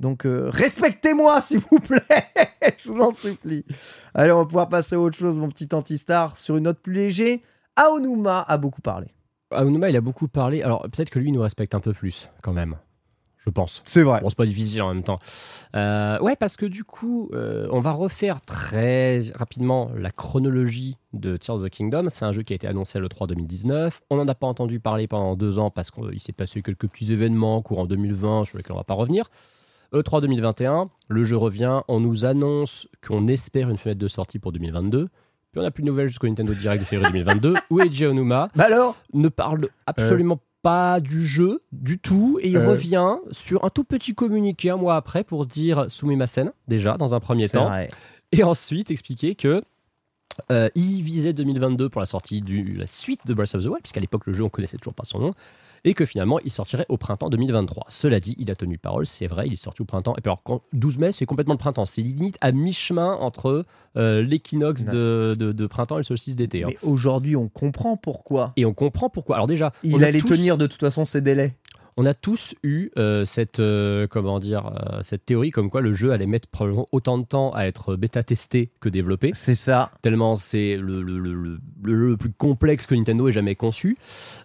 Donc, 0.00 0.22
respectez-moi, 0.26 1.40
s'il 1.42 1.60
vous 1.60 1.78
plaît. 1.80 2.02
je 2.78 2.90
vous 2.90 3.00
en 3.00 3.12
supplie. 3.12 3.64
Allez, 4.14 4.32
on 4.32 4.38
va 4.38 4.44
pouvoir 4.46 4.68
passer 4.68 4.96
à 4.96 5.00
autre 5.00 5.16
chose, 5.16 5.38
mon 5.38 5.48
petit 5.48 5.68
anti-star, 5.72 6.36
sur 6.36 6.56
une 6.56 6.64
note 6.64 6.80
plus 6.80 6.92
léger. 6.94 7.42
Aonuma 7.76 8.40
a 8.40 8.56
beaucoup 8.58 8.80
parlé. 8.82 9.08
Aonuma, 9.52 9.88
il 9.90 9.96
a 9.96 10.00
beaucoup 10.00 10.28
parlé. 10.28 10.62
Alors 10.62 10.82
peut-être 10.82 11.10
que 11.10 11.18
lui, 11.18 11.28
il 11.28 11.32
nous 11.32 11.40
respecte 11.42 11.74
un 11.74 11.80
peu 11.80 11.92
plus, 11.92 12.30
quand 12.42 12.52
même. 12.52 12.76
Je 13.46 13.52
pense. 13.52 13.82
C'est 13.84 14.02
vrai. 14.02 14.20
Bon, 14.22 14.28
c'est 14.28 14.36
pas 14.36 14.46
difficile 14.46 14.82
en 14.82 14.92
même 14.92 15.04
temps. 15.04 15.20
Euh, 15.76 16.18
ouais, 16.18 16.34
parce 16.34 16.56
que 16.56 16.66
du 16.66 16.82
coup, 16.82 17.30
euh, 17.32 17.68
on 17.70 17.78
va 17.78 17.92
refaire 17.92 18.40
très 18.40 19.22
rapidement 19.36 19.90
la 19.96 20.10
chronologie 20.10 20.96
de 21.12 21.36
Tears 21.36 21.56
of 21.56 21.64
the 21.64 21.70
Kingdom. 21.70 22.08
C'est 22.08 22.24
un 22.24 22.32
jeu 22.32 22.42
qui 22.42 22.52
a 22.54 22.56
été 22.56 22.66
annoncé 22.66 22.98
le 22.98 23.08
3 23.08 23.28
2019. 23.28 24.02
On 24.10 24.16
n'en 24.16 24.26
a 24.26 24.34
pas 24.34 24.48
entendu 24.48 24.80
parler 24.80 25.06
pendant 25.06 25.36
deux 25.36 25.60
ans 25.60 25.70
parce 25.70 25.92
qu'il 25.92 26.20
s'est 26.20 26.32
passé 26.32 26.60
quelques 26.60 26.88
petits 26.88 27.12
événements 27.12 27.62
courant 27.62 27.86
2020 27.86 28.46
sur 28.46 28.58
lesquels 28.58 28.74
on 28.74 28.78
va 28.78 28.84
pas 28.84 28.94
revenir. 28.94 29.30
E3 29.94 30.20
2021, 30.22 30.90
le 31.08 31.24
jeu 31.24 31.36
revient. 31.36 31.82
On 31.86 32.00
nous 32.00 32.24
annonce 32.24 32.88
qu'on 33.06 33.28
espère 33.28 33.70
une 33.70 33.76
fenêtre 33.76 34.00
de 34.00 34.08
sortie 34.08 34.40
pour 34.40 34.50
2022. 34.50 35.06
Puis 35.06 35.60
on 35.60 35.62
n'a 35.62 35.70
plus 35.70 35.84
de 35.84 35.88
nouvelles 35.88 36.08
jusqu'au 36.08 36.26
Nintendo 36.26 36.52
Direct 36.52 36.82
de 36.82 36.86
février 36.86 37.12
2022 37.12 37.54
où 37.70 37.80
Eiji 37.80 38.06
Onuma 38.06 38.48
Bah 38.56 38.64
alors? 38.64 38.96
Ne 39.14 39.28
parle 39.28 39.68
absolument 39.86 40.40
pas 40.66 40.98
du 40.98 41.24
jeu 41.24 41.62
du 41.70 41.96
tout 42.00 42.40
et 42.42 42.48
il 42.48 42.56
Euh. 42.56 42.68
revient 42.70 43.14
sur 43.30 43.64
un 43.64 43.70
tout 43.70 43.84
petit 43.84 44.14
communiqué 44.16 44.70
un 44.70 44.76
mois 44.76 44.96
après 44.96 45.22
pour 45.22 45.46
dire 45.46 45.84
Sumimasen 45.88 46.50
déjà 46.66 46.96
dans 46.96 47.14
un 47.14 47.20
premier 47.20 47.48
temps 47.48 47.66
vrai. 47.66 47.88
et 48.32 48.42
ensuite 48.42 48.90
expliquer 48.90 49.36
que 49.36 49.62
euh, 50.50 50.68
il 50.74 51.02
visait 51.02 51.32
2022 51.32 51.88
pour 51.88 52.00
la 52.00 52.06
sortie 52.06 52.42
de 52.42 52.78
la 52.80 52.88
suite 52.88 53.20
de 53.26 53.32
Breath 53.32 53.54
of 53.54 53.62
the 53.62 53.66
Wild 53.68 53.82
puisqu'à 53.82 54.00
l'époque 54.00 54.26
le 54.26 54.32
jeu 54.32 54.42
on 54.42 54.48
connaissait 54.48 54.76
toujours 54.76 54.94
pas 54.94 55.04
son 55.04 55.20
nom 55.20 55.34
et 55.86 55.94
que 55.94 56.04
finalement 56.04 56.38
il 56.40 56.50
sortirait 56.50 56.84
au 56.90 56.98
printemps 56.98 57.30
2023. 57.30 57.84
Cela 57.88 58.20
dit, 58.20 58.34
il 58.38 58.50
a 58.50 58.54
tenu 58.54 58.76
parole, 58.76 59.06
c'est 59.06 59.26
vrai, 59.28 59.46
il 59.46 59.54
est 59.54 59.56
sorti 59.56 59.80
au 59.80 59.86
printemps. 59.86 60.14
Et 60.18 60.20
puis 60.20 60.28
alors, 60.28 60.42
quand- 60.42 60.60
12 60.74 60.98
mai, 60.98 61.12
c'est 61.12 61.24
complètement 61.24 61.54
le 61.54 61.58
printemps. 61.58 61.86
C'est 61.86 62.02
limite 62.02 62.36
à 62.42 62.52
mi-chemin 62.52 63.14
entre 63.14 63.64
euh, 63.96 64.20
l'équinoxe 64.22 64.84
de, 64.84 65.34
de- 65.38 65.52
de 65.52 65.66
printemps 65.66 65.96
et 65.96 66.00
le 66.00 66.04
solstice 66.04 66.36
d'été. 66.36 66.64
hein. 66.64 66.68
Mais 66.68 66.76
aujourd'hui, 66.82 67.36
on 67.36 67.48
comprend 67.48 67.96
pourquoi. 67.96 68.52
Et 68.56 68.66
on 68.66 68.74
comprend 68.74 69.08
pourquoi. 69.08 69.36
Alors 69.36 69.46
déjà, 69.46 69.72
Il 69.82 70.02
allait 70.04 70.20
tous- 70.20 70.28
tenir 70.28 70.58
de 70.58 70.66
toute 70.66 70.80
façon 70.80 71.04
ses 71.06 71.20
délais. 71.22 71.54
On 71.96 72.04
a 72.06 72.14
tous 72.14 72.54
eu 72.62 72.90
euh, 72.98 73.24
cette, 73.24 73.60
euh, 73.60 74.06
comment 74.06 74.38
dire, 74.38 74.66
euh, 74.66 75.02
cette 75.02 75.24
théorie 75.26 75.50
comme 75.50 75.70
quoi 75.70 75.80
le 75.80 75.92
jeu 75.92 76.12
allait 76.12 76.26
mettre 76.26 76.48
probablement 76.48 76.86
autant 76.92 77.16
de 77.18 77.24
temps 77.24 77.52
à 77.54 77.64
être 77.66 77.96
bêta-testé 77.96 78.70
que 78.80 78.88
développé, 78.88 79.30
C'est 79.34 79.54
ça. 79.54 79.90
tellement 80.02 80.36
c'est 80.36 80.76
le, 80.76 81.02
le, 81.02 81.18
le, 81.18 81.32
le- 81.34 81.58
le- 81.84 82.08
le 82.10 82.16
plus 82.16 82.30
complexe 82.32 82.86
que 82.86 82.94
Nintendo 82.94 83.28
ait 83.28 83.32
jamais 83.32 83.54
conçu. 83.54 83.96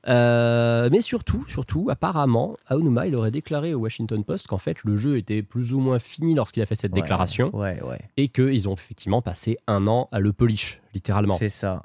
Mais 0.08 1.02
surtout, 1.02 1.46
surtout, 1.48 1.88
apparemment, 1.90 2.58
Aonuma, 2.68 3.08
il 3.08 3.16
aurait 3.16 3.32
déclaré 3.32 3.74
au 3.74 3.80
Washington 3.80 4.24
Post 4.24 4.48
qu'en 4.48 4.58
fait 4.58 4.84
le 4.84 4.98
jeu 4.98 5.18
était 5.18 5.42
plus 5.44 5.74
ou 5.74 5.80
moins 5.80 6.00
fini 6.00 6.34
lorsqu'il 6.36 6.62
a 6.64 6.66
fait 6.66 6.76
cette 6.76 6.94
Ouais, 6.94 7.02
déclaration 7.02 7.56
Ouais, 7.56 7.82
ouais. 7.84 8.00
et 8.18 8.28
qu'ils 8.30 8.68
ont 8.70 8.74
effectivement 8.74 9.22
passé 9.22 9.58
un 9.68 9.88
an 9.88 10.08
à 10.12 10.20
le 10.20 10.34
polish, 10.34 10.82
littéralement. 10.94 11.38
C'est 11.38 11.50
ça. 11.50 11.84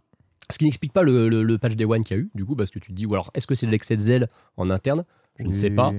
Ce 0.51 0.59
qui 0.59 0.65
n'explique 0.65 0.93
pas 0.93 1.03
le, 1.03 1.29
le- 1.29 1.43
le 1.43 1.59
patch 1.59 1.75
Day 1.75 1.85
One 1.85 2.03
qu'il 2.05 2.17
y 2.17 2.21
a 2.21 2.23
eu, 2.23 2.31
du 2.35 2.45
coup, 2.45 2.55
parce 2.57 2.71
que 2.71 2.79
tu 2.79 2.89
te 2.93 2.97
dis, 2.97 3.05
ou 3.07 3.15
alors 3.15 3.31
est-ce 3.35 3.47
que 3.47 3.55
c'est 3.55 3.67
de 3.67 3.71
l'excès 3.73 3.97
de 3.97 4.01
zèle 4.01 4.29
en 4.57 4.71
interne? 4.71 5.05
Je 5.39 5.45
ne 5.45 5.53
sais 5.53 5.69
pas. 5.71 5.93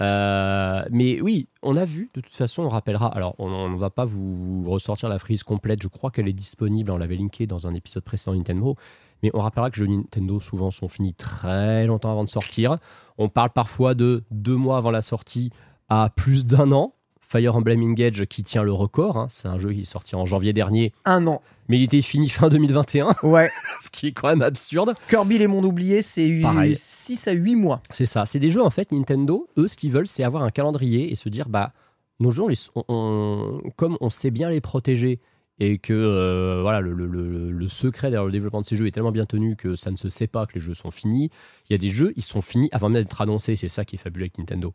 Euh, 0.00 0.82
mais 0.90 1.20
oui, 1.20 1.48
on 1.62 1.76
a 1.76 1.84
vu, 1.84 2.10
de 2.14 2.20
toute 2.22 2.34
façon, 2.34 2.62
on 2.62 2.68
rappellera. 2.70 3.08
Alors, 3.08 3.34
on 3.38 3.68
ne 3.68 3.76
va 3.76 3.90
pas 3.90 4.04
vous, 4.06 4.62
vous 4.62 4.70
ressortir 4.70 5.08
la 5.10 5.18
frise 5.18 5.42
complète. 5.42 5.82
Je 5.82 5.88
crois 5.88 6.10
qu'elle 6.10 6.26
est 6.28 6.32
disponible. 6.32 6.90
On 6.90 6.96
l'avait 6.96 7.16
linkée 7.16 7.46
dans 7.46 7.66
un 7.66 7.74
épisode 7.74 8.02
précédent 8.04 8.34
Nintendo. 8.34 8.76
Mais 9.22 9.30
on 9.34 9.40
rappellera 9.40 9.70
que 9.70 9.80
les 9.80 9.86
jeux 9.86 9.92
Nintendo, 9.94 10.40
souvent, 10.40 10.70
sont 10.70 10.88
finis 10.88 11.12
très 11.12 11.86
longtemps 11.86 12.10
avant 12.12 12.24
de 12.24 12.30
sortir. 12.30 12.78
On 13.18 13.28
parle 13.28 13.50
parfois 13.50 13.94
de 13.94 14.24
deux 14.30 14.56
mois 14.56 14.78
avant 14.78 14.90
la 14.92 15.02
sortie 15.02 15.50
à 15.90 16.08
plus 16.14 16.46
d'un 16.46 16.72
an. 16.72 16.94
Fire 17.28 17.54
Emblem 17.56 17.82
Engage 17.82 18.24
qui 18.26 18.42
tient 18.42 18.62
le 18.62 18.72
record. 18.72 19.16
hein. 19.18 19.26
C'est 19.28 19.48
un 19.48 19.58
jeu 19.58 19.72
qui 19.72 19.80
est 19.80 19.84
sorti 19.84 20.16
en 20.16 20.24
janvier 20.24 20.52
dernier, 20.52 20.92
Un 21.04 21.26
an. 21.26 21.42
mais 21.68 21.76
il 21.78 21.82
était 21.82 22.00
fini 22.00 22.28
fin 22.28 22.48
2021, 22.48 23.14
Ouais. 23.22 23.50
ce 23.84 23.90
qui 23.90 24.06
est 24.08 24.12
quand 24.12 24.28
même 24.28 24.42
absurde. 24.42 24.94
Kirby 25.08 25.38
les 25.38 25.46
mondes 25.46 25.66
oubliés, 25.66 26.00
c'est 26.02 26.40
Pareil. 26.40 26.74
6 26.74 27.28
à 27.28 27.32
8 27.32 27.54
mois. 27.56 27.82
C'est 27.90 28.06
ça. 28.06 28.24
C'est 28.26 28.38
des 28.40 28.50
jeux, 28.50 28.62
en 28.62 28.70
fait, 28.70 28.92
Nintendo, 28.92 29.46
eux, 29.58 29.68
ce 29.68 29.76
qu'ils 29.76 29.92
veulent, 29.92 30.06
c'est 30.08 30.24
avoir 30.24 30.42
un 30.42 30.50
calendrier 30.50 31.12
et 31.12 31.16
se 31.16 31.28
dire, 31.28 31.48
bah, 31.50 31.72
nos 32.20 32.30
jeux, 32.30 32.42
on 32.44 32.48
les- 32.48 32.68
on- 32.74 32.84
on- 32.88 33.70
comme 33.76 33.96
on 34.00 34.10
sait 34.10 34.30
bien 34.30 34.48
les 34.50 34.60
protéger 34.60 35.20
et 35.60 35.78
que 35.78 35.92
euh, 35.92 36.60
voilà, 36.62 36.80
le, 36.80 36.92
le- 36.94 37.06
le- 37.06 37.50
le 37.50 37.68
secret 37.68 38.10
derrière 38.10 38.24
le 38.26 38.32
développement 38.32 38.60
de 38.60 38.66
ces 38.66 38.76
jeux 38.76 38.86
est 38.86 38.90
tellement 38.92 39.10
bien 39.12 39.26
tenu 39.26 39.54
que 39.56 39.74
ça 39.76 39.90
ne 39.90 39.96
se 39.96 40.08
sait 40.08 40.28
pas 40.28 40.46
que 40.46 40.54
les 40.54 40.60
jeux 40.60 40.72
sont 40.74 40.90
finis, 40.92 41.30
il 41.68 41.72
y 41.72 41.74
a 41.74 41.78
des 41.78 41.90
jeux, 41.90 42.12
ils 42.16 42.22
sont 42.22 42.42
finis 42.42 42.68
avant 42.72 42.88
même 42.88 43.02
d'être 43.02 43.20
annoncés. 43.20 43.56
C'est 43.56 43.68
ça 43.68 43.84
qui 43.84 43.96
est 43.96 43.98
fabuleux 43.98 44.24
avec 44.24 44.38
Nintendo. 44.38 44.72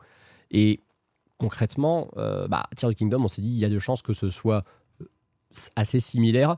Et 0.51 0.81
concrètement, 1.43 2.09
euh, 2.15 2.47
bah, 2.47 2.63
Tears 2.73 2.95
Kingdom, 2.95 3.25
on 3.25 3.27
s'est 3.27 3.41
dit, 3.41 3.49
il 3.49 3.57
y 3.57 3.65
a 3.65 3.69
de 3.69 3.77
chances 3.77 4.01
que 4.01 4.13
ce 4.13 4.29
soit 4.29 4.63
euh, 5.01 5.05
assez 5.75 5.99
similaire, 5.99 6.55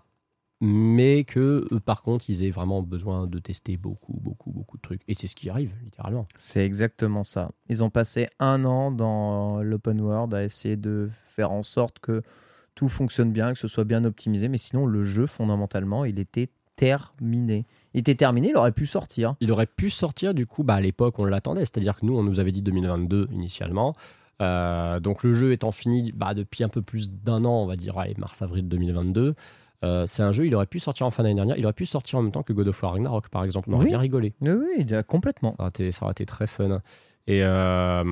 mais 0.61 1.23
que 1.23 1.67
euh, 1.71 1.79
par 1.79 2.03
contre, 2.03 2.29
ils 2.29 2.43
aient 2.43 2.51
vraiment 2.51 2.83
besoin 2.83 3.25
de 3.25 3.39
tester 3.39 3.77
beaucoup, 3.77 4.13
beaucoup, 4.21 4.51
beaucoup 4.51 4.77
de 4.77 4.83
trucs. 4.83 5.01
Et 5.07 5.15
c'est 5.15 5.25
ce 5.25 5.35
qui 5.35 5.49
arrive, 5.49 5.73
littéralement. 5.83 6.27
C'est 6.37 6.63
exactement 6.63 7.23
ça. 7.23 7.49
Ils 7.67 7.83
ont 7.83 7.89
passé 7.89 8.27
un 8.37 8.63
an 8.63 8.91
dans 8.91 9.63
l'open 9.63 9.99
world 10.01 10.35
à 10.35 10.43
essayer 10.43 10.77
de 10.77 11.09
faire 11.35 11.51
en 11.51 11.63
sorte 11.63 11.97
que 11.97 12.21
tout 12.75 12.87
fonctionne 12.87 13.31
bien, 13.31 13.53
que 13.53 13.59
ce 13.59 13.67
soit 13.67 13.85
bien 13.85 14.05
optimisé. 14.05 14.49
Mais 14.49 14.59
sinon, 14.59 14.85
le 14.85 15.01
jeu, 15.01 15.25
fondamentalement, 15.25 16.05
il 16.05 16.19
était 16.19 16.49
terminé. 16.75 17.65
Il 17.95 18.01
était 18.01 18.13
terminé, 18.13 18.49
il 18.49 18.55
aurait 18.55 18.71
pu 18.71 18.85
sortir. 18.85 19.33
Il 19.39 19.51
aurait 19.51 19.65
pu 19.65 19.89
sortir, 19.89 20.35
du 20.35 20.45
coup, 20.45 20.63
bah, 20.63 20.75
à 20.75 20.81
l'époque, 20.81 21.17
on 21.17 21.25
l'attendait. 21.25 21.61
C'est-à-dire 21.61 21.99
que 21.99 22.05
nous, 22.05 22.15
on 22.15 22.21
nous 22.21 22.39
avait 22.39 22.51
dit 22.51 22.61
2022 22.61 23.29
initialement. 23.31 23.95
Euh, 24.41 24.99
donc 24.99 25.23
le 25.23 25.33
jeu 25.33 25.51
étant 25.53 25.71
fini 25.71 26.11
bah, 26.13 26.33
depuis 26.33 26.63
un 26.63 26.69
peu 26.69 26.81
plus 26.81 27.11
d'un 27.11 27.45
an, 27.45 27.61
on 27.63 27.65
va 27.65 27.75
dire 27.75 27.97
allez, 27.97 28.13
mars-avril 28.17 28.67
2022. 28.67 29.33
euh, 29.83 30.03
c'est 30.07 30.23
un 30.23 30.31
jeu, 30.31 30.45
il 30.45 30.55
aurait 30.55 30.65
pu 30.65 30.79
sortir 30.79 31.05
en 31.05 31.11
fin 31.11 31.23
d'année 31.23 31.35
dernière. 31.35 31.57
Il 31.57 31.63
aurait 31.65 31.73
pu 31.73 31.85
sortir 31.85 32.19
en 32.19 32.21
même 32.23 32.31
temps 32.31 32.43
que 32.43 32.51
God 32.53 32.67
of 32.67 32.81
War 32.83 32.93
Ragnarok, 32.93 33.29
par 33.29 33.43
exemple. 33.43 33.69
On 33.69 33.73
aurait 33.75 33.83
Oui. 33.85 33.89
bien 33.91 33.99
rigolé. 33.99 34.33
Oui, 34.41 34.85
complètement. 35.07 35.51
Ça 35.57 35.63
aurait 35.63 35.69
été, 35.69 35.91
ça 35.91 36.03
aurait 36.05 36.11
été 36.13 36.25
très 36.25 36.47
fun. 36.47 36.81
Et 37.27 37.41
euh, 37.43 38.03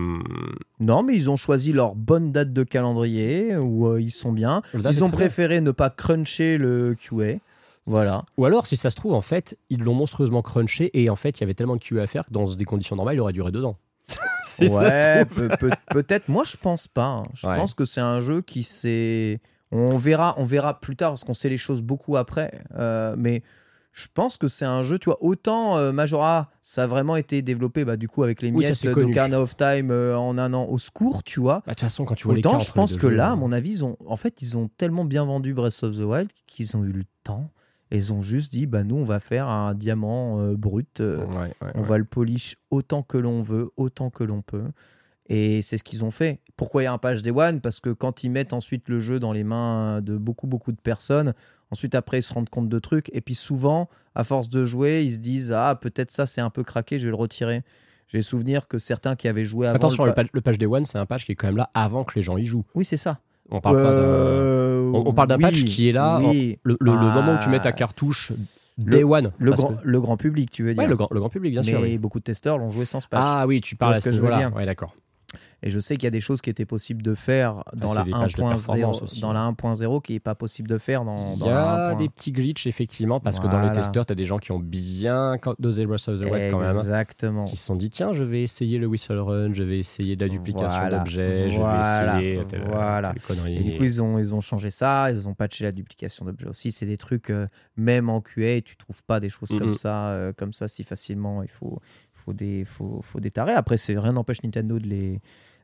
Non, 0.80 1.04
mais 1.04 1.16
ils 1.16 1.30
ont 1.30 1.38
choisi 1.38 1.72
leur 1.74 1.94
bonne 1.96 2.32
date 2.32 2.52
de 2.54 2.64
calendrier 2.64 3.56
où 3.58 3.88
euh, 3.88 4.02
ils 4.02 4.12
sont 4.12 4.32
bien. 4.32 4.62
Ils 4.74 5.04
ont 5.04 5.08
bien. 5.08 5.16
préféré 5.18 5.62
ne 5.62 5.72
pas 5.72 5.90
cruncher 5.90 6.58
le 6.58 6.96
QA. 6.96 7.38
Voilà. 7.86 8.24
Ou 8.38 8.46
alors, 8.46 8.66
si 8.66 8.78
ça 8.78 8.90
se 8.90 8.96
trouve, 8.96 9.14
en 9.14 9.22
fait, 9.22 9.58
ils 9.70 9.82
l'ont 9.82 9.94
monstrueusement 9.94 10.42
crunché 10.42 10.90
et 11.00 11.10
en 11.10 11.16
fait, 11.16 11.38
il 11.40 11.42
y 11.42 11.44
avait 11.44 11.54
tellement 11.54 11.76
de 11.76 11.82
QA 11.84 12.02
à 12.02 12.08
faire 12.08 12.26
que 12.26 12.32
dans 12.32 12.46
des 12.56 12.66
conditions 12.66 12.96
normales, 12.96 13.16
il 13.16 13.20
aurait 13.20 13.34
duré 13.34 13.52
deux 13.52 13.66
ans. 13.66 13.78
Si 14.66 14.68
ça 14.70 14.90
se 14.90 14.96
Ouais, 14.96 15.26
trouve. 15.26 15.48
peut- 15.50 15.58
peut- 15.58 15.76
peut-être. 15.90 16.30
Moi, 16.30 16.44
je 16.46 16.58
pense 16.58 16.88
pas. 16.88 17.06
hein. 17.06 17.24
Je 17.34 17.48
Ouais. 17.48 17.56
pense 17.58 17.74
que 17.74 17.86
c'est 17.86 18.02
un 18.02 18.20
jeu 18.20 18.42
qui 18.42 18.64
s'est. 18.64 19.40
On 19.72 19.98
verra, 19.98 20.36
on 20.38 20.44
verra 20.46 20.80
plus 20.80 20.96
tard 20.96 21.12
parce 21.12 21.24
qu'on 21.24 21.34
sait 21.34 21.50
les 21.50 21.58
choses 21.58 21.82
beaucoup 21.82 22.16
après. 22.18 22.52
Euh, 22.76 23.16
mais 23.18 23.42
je 23.92 24.08
pense 24.14 24.38
que 24.38 24.48
c'est 24.48 24.66
un 24.66 24.82
jeu, 24.84 25.00
tu 25.00 25.06
vois, 25.06 25.18
autant 25.24 25.78
euh, 25.78 25.92
Majora, 25.92 26.50
ça 26.62 26.84
a 26.84 26.88
vraiment 26.88 27.16
été 27.16 27.42
développé 27.42 27.84
bah, 27.86 27.96
du 27.98 28.08
coup 28.08 28.24
avec 28.24 28.42
les 28.42 28.50
Oui, 28.52 28.66
miettes 28.66 28.84
d'Ocarina 28.84 29.40
of 29.42 29.56
Time 29.56 29.90
euh, 29.92 30.16
en 30.18 30.38
un 30.38 30.54
an 30.54 30.66
au 30.66 30.78
secours, 30.80 31.24
tu 31.24 31.40
vois. 31.40 31.56
Bah, 31.58 31.62
De 31.68 31.72
toute 31.72 31.80
façon, 31.82 32.06
quand 32.06 32.16
tu 32.16 32.26
vois 32.26 32.36
les 32.36 32.40
Autant 32.40 32.60
je 32.60 32.72
pense 32.72 32.98
que 32.98 33.08
là, 33.08 33.32
à 33.32 33.36
mon 33.36 33.52
avis, 33.52 33.72
ils 33.72 33.86
ont, 33.86 33.98
en 34.08 34.16
fait, 34.16 34.42
ils 34.42 34.58
ont 34.58 34.70
tellement 34.78 35.06
bien 35.06 35.26
vendu 35.26 35.54
Breath 35.56 35.82
of 35.84 35.96
the 35.98 36.02
Wild 36.02 36.30
qu'ils 36.48 36.76
ont 36.78 36.84
eu 36.84 36.92
le 36.92 37.04
temps. 37.24 37.50
Et 37.94 37.98
ils 37.98 38.12
ont 38.12 38.22
juste 38.24 38.52
dit, 38.52 38.66
bah 38.66 38.84
nous, 38.84 38.96
on 38.96 39.04
va 39.04 39.20
faire 39.20 39.48
un 39.48 39.74
diamant 39.76 40.42
euh, 40.42 40.56
brut. 40.56 41.00
euh, 41.00 41.26
on 41.76 41.82
va 41.84 41.98
le 42.00 42.06
polish 42.06 42.58
autant 42.72 43.04
que 43.04 43.18
l'on 43.18 43.42
veut, 43.44 43.70
autant 43.78 44.10
que 44.10 44.24
l'on 44.24 44.42
peut. 44.42 44.64
Et 45.30 45.62
c'est 45.62 45.78
ce 45.78 45.84
qu'ils 45.86 46.04
ont 46.04 46.12
fait. 46.12 46.40
Pourquoi 46.58 46.82
il 46.82 46.86
y 46.86 46.88
a 46.88 46.92
un 46.94 46.98
patch 46.98 47.22
Day 47.22 47.32
One? 47.32 47.62
Parce 47.62 47.80
que 47.80 47.92
quand 47.92 48.24
ils 48.26 48.30
mettent 48.30 48.52
ensuite 48.52 48.90
le 48.90 49.00
jeu 49.00 49.20
dans 49.20 49.32
les 49.32 49.44
mains 49.46 50.02
de 50.02 50.18
beaucoup, 50.18 50.48
beaucoup 50.48 50.72
de 50.74 50.82
personnes, 50.82 51.34
ensuite 51.72 51.96
après 51.96 52.20
ils 52.20 52.24
se 52.24 52.34
rendent 52.34 52.50
compte 52.50 52.68
de 52.68 52.80
trucs. 52.80 53.10
Et 53.14 53.22
puis 53.22 53.36
souvent, 53.36 53.90
à 54.16 54.24
force 54.26 54.50
de 54.50 54.66
jouer, 54.66 55.04
ils 55.06 55.14
se 55.14 55.20
disent 55.20 55.54
Ah, 55.56 55.78
peut-être 55.80 56.12
ça 56.12 56.26
c'est 56.26 56.42
un 56.42 56.50
peu 56.50 56.64
craqué, 56.64 57.00
je 57.00 57.06
vais 57.06 57.12
le 57.12 57.16
retirer. 57.16 57.62
J'ai 58.10 58.22
souvenir 58.22 58.68
que 58.68 58.80
certains 58.80 59.16
qui 59.16 59.28
avaient 59.28 59.46
joué 59.46 59.68
avant. 59.68 59.78
Attention, 59.78 60.04
le 60.04 60.10
le, 60.10 60.16
pa- 60.16 60.24
patch, 60.24 60.32
le 60.34 60.42
patch 60.42 60.58
Day 60.58 60.66
One, 60.66 60.84
c'est 60.84 60.98
un 60.98 61.06
patch 61.06 61.26
qui 61.26 61.32
est 61.32 61.36
quand 61.36 61.48
même 61.48 61.58
là 61.58 61.70
avant 61.74 62.04
que 62.04 62.14
les 62.16 62.22
gens 62.24 62.38
y 62.38 62.46
jouent. 62.46 62.66
Oui, 62.76 62.84
c'est 62.86 62.98
ça. 62.98 63.20
On 63.52 63.62
parle 63.62 63.78
pas 63.78 63.84
d'un. 63.84 63.98
Euh, 64.00 64.92
On, 64.94 65.14
parle 65.14 65.28
d'un 65.28 65.38
patch 65.38 65.64
qui 65.66 65.90
est 65.90 65.92
là, 65.92 66.20
oui. 66.22 66.58
le, 66.64 66.78
Ah. 66.82 66.84
moment 66.92 67.34
où 67.34 67.44
tu 67.44 67.50
mets 67.50 67.60
ta 67.60 67.72
cartouche 67.72 68.32
Day 68.78 69.04
One. 69.04 69.32
Le 69.38 69.52
grand, 69.52 69.68
que- 69.76 69.82
le 69.84 70.02
grand 70.02 70.18
public, 70.18 70.50
tu 70.52 70.64
veux 70.64 70.74
dire. 70.74 70.82
Ouais, 70.84 70.88
le 70.90 70.96
grand, 70.96 71.08
le 71.12 71.20
grand 71.20 71.30
public, 71.30 71.52
bien 71.54 71.62
Mais 71.62 71.72
sûr. 71.72 71.82
oui. 71.82 71.98
beaucoup 72.00 72.20
de 72.20 72.24
testeurs 72.24 72.58
l'ont 72.58 72.72
joué 72.72 72.86
sans 72.86 73.02
ce 73.02 73.08
patch. 73.08 73.22
Ah 73.24 73.46
oui, 73.48 73.62
tu 73.62 73.76
parles 73.76 73.94
à 73.94 73.96
ce 73.98 74.02
ce 74.04 74.06
que 74.10 74.12
je 74.16 74.22
veux 74.22 74.28
niveau-là. 74.28 74.48
dire. 74.50 74.56
Ouais, 74.58 74.66
d'accord. 74.66 74.96
Et 75.62 75.70
je 75.70 75.80
sais 75.80 75.96
qu'il 75.96 76.04
y 76.06 76.08
a 76.08 76.12
des 76.12 76.22
choses 76.22 76.42
qui 76.42 76.50
étaient 76.50 76.66
possibles 76.66 77.02
de 77.02 77.16
faire 77.16 77.64
dans 77.74 77.88
c'est 77.90 77.98
la 78.00 78.04
des 78.04 78.12
patchs 78.12 78.36
de 78.36 78.42
1.0 78.44 78.50
performance 78.50 79.02
aussi, 79.02 79.22
dans 79.22 79.30
ouais. 79.30 79.34
la 79.34 79.48
1.0 79.52 80.02
qui 80.02 80.14
n'est 80.14 80.20
pas 80.20 80.36
possible 80.36 80.68
de 80.70 80.78
faire 80.78 81.06
dans, 81.06 81.34
Il 81.36 81.40
dans 81.40 81.46
y 81.48 81.50
a 81.52 81.94
1.1. 81.94 81.98
des 81.98 82.10
petits 82.10 82.32
glitches, 82.32 82.68
effectivement, 82.68 83.20
parce 83.20 83.40
que 83.40 83.44
dans 83.48 83.60
les 83.60 83.68
Voilà. 83.68 83.72
testeurs, 83.82 84.06
tu 84.06 84.12
as 84.14 84.16
des 84.16 84.26
gens 84.26 84.38
qui 84.40 84.52
ont 84.52 84.60
bien 84.60 85.38
dosé 85.60 85.86
Breath 85.86 86.08
of 86.08 86.20
the 86.20 86.24
Wild 86.24 86.52
quand 86.52 86.60
même. 86.60 86.78
Exactement. 86.78 87.46
Qui 87.46 87.56
se 87.58 87.66
sont 87.66 87.76
dit, 87.76 87.90
tiens, 87.90 88.14
je 88.14 88.24
vais 88.24 88.42
essayer 88.44 88.78
le 88.78 88.88
whistle 88.88 89.18
run, 89.20 89.54
je 89.54 89.64
vais 89.64 89.80
essayer 89.80 90.16
de 90.16 90.24
la 90.26 90.30
duplication 90.30 90.68
Voilà. 90.80 91.00
d'objets, 91.00 91.50
Voilà. 91.50 91.84
je 92.18 92.20
vais 92.22 92.26
essayer. 92.34 92.46
telle- 92.48 92.68
Voilà. 92.68 93.14
telle. 93.28 93.48
Et 93.52 93.64
du 93.64 93.78
coup, 93.78 93.84
ils 93.84 94.02
ont, 94.02 94.18
ils 94.20 94.34
ont 94.36 94.42
changé 94.42 94.70
ça, 94.70 95.12
ils 95.12 95.28
ont 95.28 95.34
patché 95.34 95.64
la 95.64 95.72
duplication 95.72 96.26
d'objets 96.26 96.48
aussi. 96.48 96.72
C'est 96.72 96.86
des 96.86 96.98
trucs, 96.98 97.30
euh, 97.30 97.48
même 97.78 98.10
en 98.10 98.22
QA, 98.22 98.62
tu 98.62 98.76
trouves 98.78 99.04
pas 99.04 99.20
des 99.20 99.30
choses 99.30 99.50
comme 99.58 99.76
ça 99.76 100.08
euh, 100.08 100.34
comme 100.36 100.54
ça 100.54 100.68
si 100.68 100.84
facilement. 100.84 101.44
Il 101.44 101.50
faut, 101.50 101.80
faut, 102.24 102.34
des, 102.34 102.66
faut, 102.66 103.02
faut 103.04 103.20
des 103.20 103.32
tarés. 103.32 103.54
Après, 103.54 103.78
c'est 103.78 103.98
rien 103.98 104.14
n'empêche 104.14 104.44
Nintendo 104.44 104.80
de 104.80 104.88
les, 104.88 105.20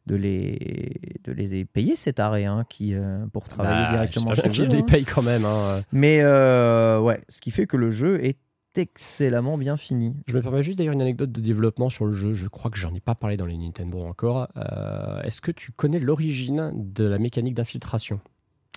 de 0.08 0.16
les, 0.16 0.92
de 1.24 1.32
les 1.32 1.66
payer, 1.66 1.96
ces 1.96 2.14
tarés, 2.14 2.46
hein, 2.46 2.66
qui, 2.70 2.94
euh, 2.94 3.26
pour 3.34 3.44
travailler 3.48 3.86
Bah, 3.86 3.92
directement 3.92 4.34
chez 4.34 4.48
eux. 4.48 4.52
qu'ils 4.52 4.68
les 4.70 4.80
hein. 4.80 4.84
payent 4.84 5.06
quand 5.06 5.22
même. 5.24 5.46
hein. 5.46 5.82
Mais 5.92 6.20
euh, 6.22 7.00
ouais, 7.00 7.22
ce 7.30 7.42
qui 7.42 7.52
fait 7.52 7.68
que 7.68 7.78
le 7.78 7.92
jeu 7.92 8.24
est 8.24 8.38
excellemment 8.76 9.58
bien 9.58 9.76
fini. 9.78 10.16
Je 10.28 10.36
me 10.38 10.42
permets 10.42 10.64
juste 10.64 10.78
d'ailleurs 10.78 10.94
une 10.94 11.02
anecdote 11.02 11.32
de 11.32 11.42
développement 11.42 11.90
sur 11.90 12.06
le 12.06 12.12
jeu. 12.12 12.34
Je 12.34 12.48
crois 12.48 12.70
que 12.72 12.78
j'en 12.78 12.94
ai 12.94 13.00
pas 13.00 13.16
parlé 13.16 13.36
dans 13.36 13.46
les 13.48 13.58
Nintendo 13.58 14.00
encore. 14.00 14.48
Euh, 14.58 15.22
Est-ce 15.24 15.42
que 15.42 15.52
tu 15.52 15.72
connais 15.72 16.00
l'origine 16.00 16.72
de 16.76 17.04
la 17.04 17.18
mécanique 17.18 17.56
d'infiltration? 17.56 18.20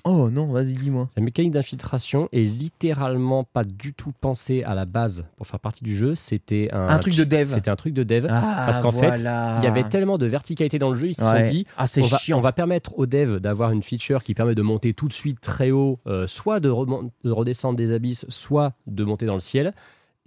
Oh 0.05 0.31
non, 0.31 0.47
vas-y, 0.47 0.73
dis-moi. 0.75 1.09
La 1.17 1.23
mécanique 1.23 1.53
d'infiltration 1.53 2.29
est 2.33 2.43
littéralement 2.43 3.45
pas 3.45 3.63
du 3.63 3.95
tout 3.95 4.11
pensée 4.21 4.65
à 4.65 4.75
la 4.75 4.85
base 4.85 5.25
pour 5.37 5.47
faire 5.47 5.61
partie 5.61 5.85
du 5.85 5.97
jeu. 5.97 6.15
C'était 6.17 6.71
un, 6.73 6.89
Un 6.89 6.99
truc 6.99 7.15
de 7.17 7.23
dev. 7.23 7.47
C'était 7.47 7.71
un 7.71 7.77
truc 7.77 7.95
de 7.95 8.03
dev. 8.03 8.27
Ah, 8.29 8.65
parce 8.67 8.81
qu'en 8.81 8.91
fait, 8.91 9.19
il 9.19 9.65
y 9.65 9.67
avait 9.67 9.85
tellement 9.89 10.19
de 10.19 10.27
verticalité 10.27 10.79
dans 10.81 10.91
le 10.91 10.97
jeu, 10.97 11.09
ils 11.11 11.15
se 11.15 11.23
Ouais. 11.23 11.45
sont 11.45 11.51
dit 11.53 11.67
Ah, 11.77 11.87
c'est 11.87 12.03
on, 12.03 12.07
va, 12.07 12.19
chiant. 12.19 12.39
on 12.39 12.41
va 12.41 12.53
permettre 12.53 12.99
aux 12.99 13.07
devs 13.07 13.39
d'avoir 13.39 13.71
une 13.71 13.83
feature 13.85 14.25
qui 14.25 14.35
permet 14.35 14.57
de 14.57 14.63
monter 14.63 14.93
tout 14.93 15.07
de 15.07 15.13
suite 15.13 15.41
très 15.41 15.71
haut, 15.71 16.01
euh, 16.09 16.27
soit 16.27 16.59
de, 16.59 16.69
de 16.69 17.31
redescendre 17.31 17.77
des 17.77 17.93
abysses, 17.93 18.27
soit 18.29 18.73
de 18.89 19.05
monter 19.05 19.27
dans 19.27 19.35
le 19.35 19.41
ciel. 19.41 19.73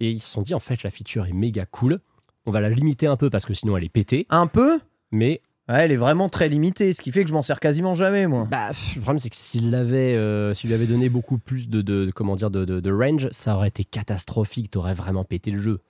Et 0.00 0.08
ils 0.10 0.20
se 0.20 0.30
sont 0.30 0.40
dit 0.42 0.54
en 0.54 0.60
fait, 0.60 0.82
la 0.84 0.90
feature 0.90 1.26
est 1.26 1.32
méga 1.34 1.66
cool. 1.66 2.00
On 2.46 2.50
va 2.50 2.60
la 2.60 2.70
limiter 2.70 3.06
un 3.08 3.16
peu 3.16 3.28
parce 3.28 3.44
que 3.44 3.52
sinon 3.52 3.76
elle 3.76 3.84
est 3.84 3.88
pétée. 3.90 4.26
Un 4.30 4.46
peu? 4.46 4.78
Mais 5.10 5.42
Ouais, 5.68 5.80
elle 5.84 5.90
est 5.92 5.96
vraiment 5.96 6.28
très 6.28 6.48
limitée, 6.48 6.92
ce 6.92 7.02
qui 7.02 7.10
fait 7.10 7.24
que 7.24 7.28
je 7.28 7.34
m'en 7.34 7.42
sers 7.42 7.58
quasiment 7.58 7.94
jamais, 7.96 8.26
moi. 8.28 8.46
bah, 8.50 8.70
le 8.94 9.00
problème 9.00 9.18
c'est 9.18 9.30
que 9.30 9.36
s'il 9.36 9.70
l'avait, 9.70 10.14
euh, 10.14 10.54
s'il 10.54 10.68
lui 10.70 10.74
avait 10.74 10.86
donné 10.86 11.08
beaucoup 11.08 11.38
plus 11.38 11.68
de, 11.68 11.82
de- 11.82 12.04
de- 12.06 12.10
comment 12.12 12.36
dire 12.36 12.50
de, 12.50 12.92
range, 12.92 13.28
ça 13.32 13.56
aurait 13.56 13.68
été 13.68 13.82
catastrophique. 13.84 14.70
T'aurais 14.70 14.94
vraiment 14.94 15.24
pété 15.24 15.50
le 15.50 15.58
jeu. 15.60 15.80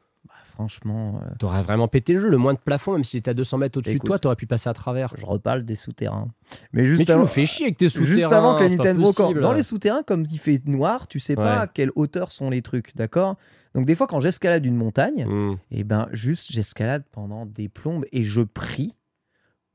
Franchement, 0.54 1.20
euh, 1.22 1.34
T'aurais 1.38 1.60
vraiment 1.60 1.86
pété 1.86 2.14
le 2.14 2.20
jeu. 2.22 2.28
Le 2.30 2.38
moins 2.38 2.54
de 2.54 2.58
plafond, 2.58 2.92
même 2.92 3.04
si 3.04 3.20
t'es 3.20 3.30
à 3.30 3.34
200 3.34 3.58
mètres 3.58 3.76
au-dessus 3.78 3.98
de 3.98 4.02
toi, 4.02 4.18
t'aurais 4.18 4.36
pu 4.36 4.46
passer 4.46 4.70
à 4.70 4.72
travers. 4.72 5.12
je 5.18 5.26
reparle 5.26 5.64
des 5.64 5.76
souterrains. 5.76 6.28
Mais 6.72 6.86
juste 6.86 7.00
Mais 7.00 7.04
tu 7.04 7.12
avant, 7.12 7.20
nous 7.20 7.26
fais 7.26 7.44
chier 7.44 7.66
avec 7.66 7.76
tes 7.76 7.90
souterrains. 7.90 8.14
juste 8.14 8.32
avant 8.32 8.56
que 8.56 8.64
Nintendo, 8.64 9.12
quand- 9.12 9.34
dans 9.34 9.52
les 9.52 9.62
souterrains, 9.62 10.02
comme 10.02 10.24
il 10.30 10.38
fait 10.38 10.62
noir, 10.66 11.08
tu 11.08 11.20
sais 11.20 11.36
pas 11.36 11.60
à 11.60 11.66
quelle 11.66 11.90
hauteur 11.94 12.32
sont 12.32 12.48
les 12.48 12.62
trucs, 12.62 12.96
d'accord? 12.96 13.36
Donc 13.74 13.84
des 13.84 13.94
fois, 13.94 14.06
quand 14.06 14.20
j'escalade 14.20 14.64
une 14.64 14.76
montagne, 14.76 15.26
Hmm. 15.26 15.56
et 15.70 15.84
ben 15.84 16.08
juste 16.12 16.50
j'escalade 16.50 17.04
pendant 17.12 17.44
des 17.44 17.68
plombes 17.68 18.06
et 18.12 18.24
je 18.24 18.40
prie. 18.40 18.94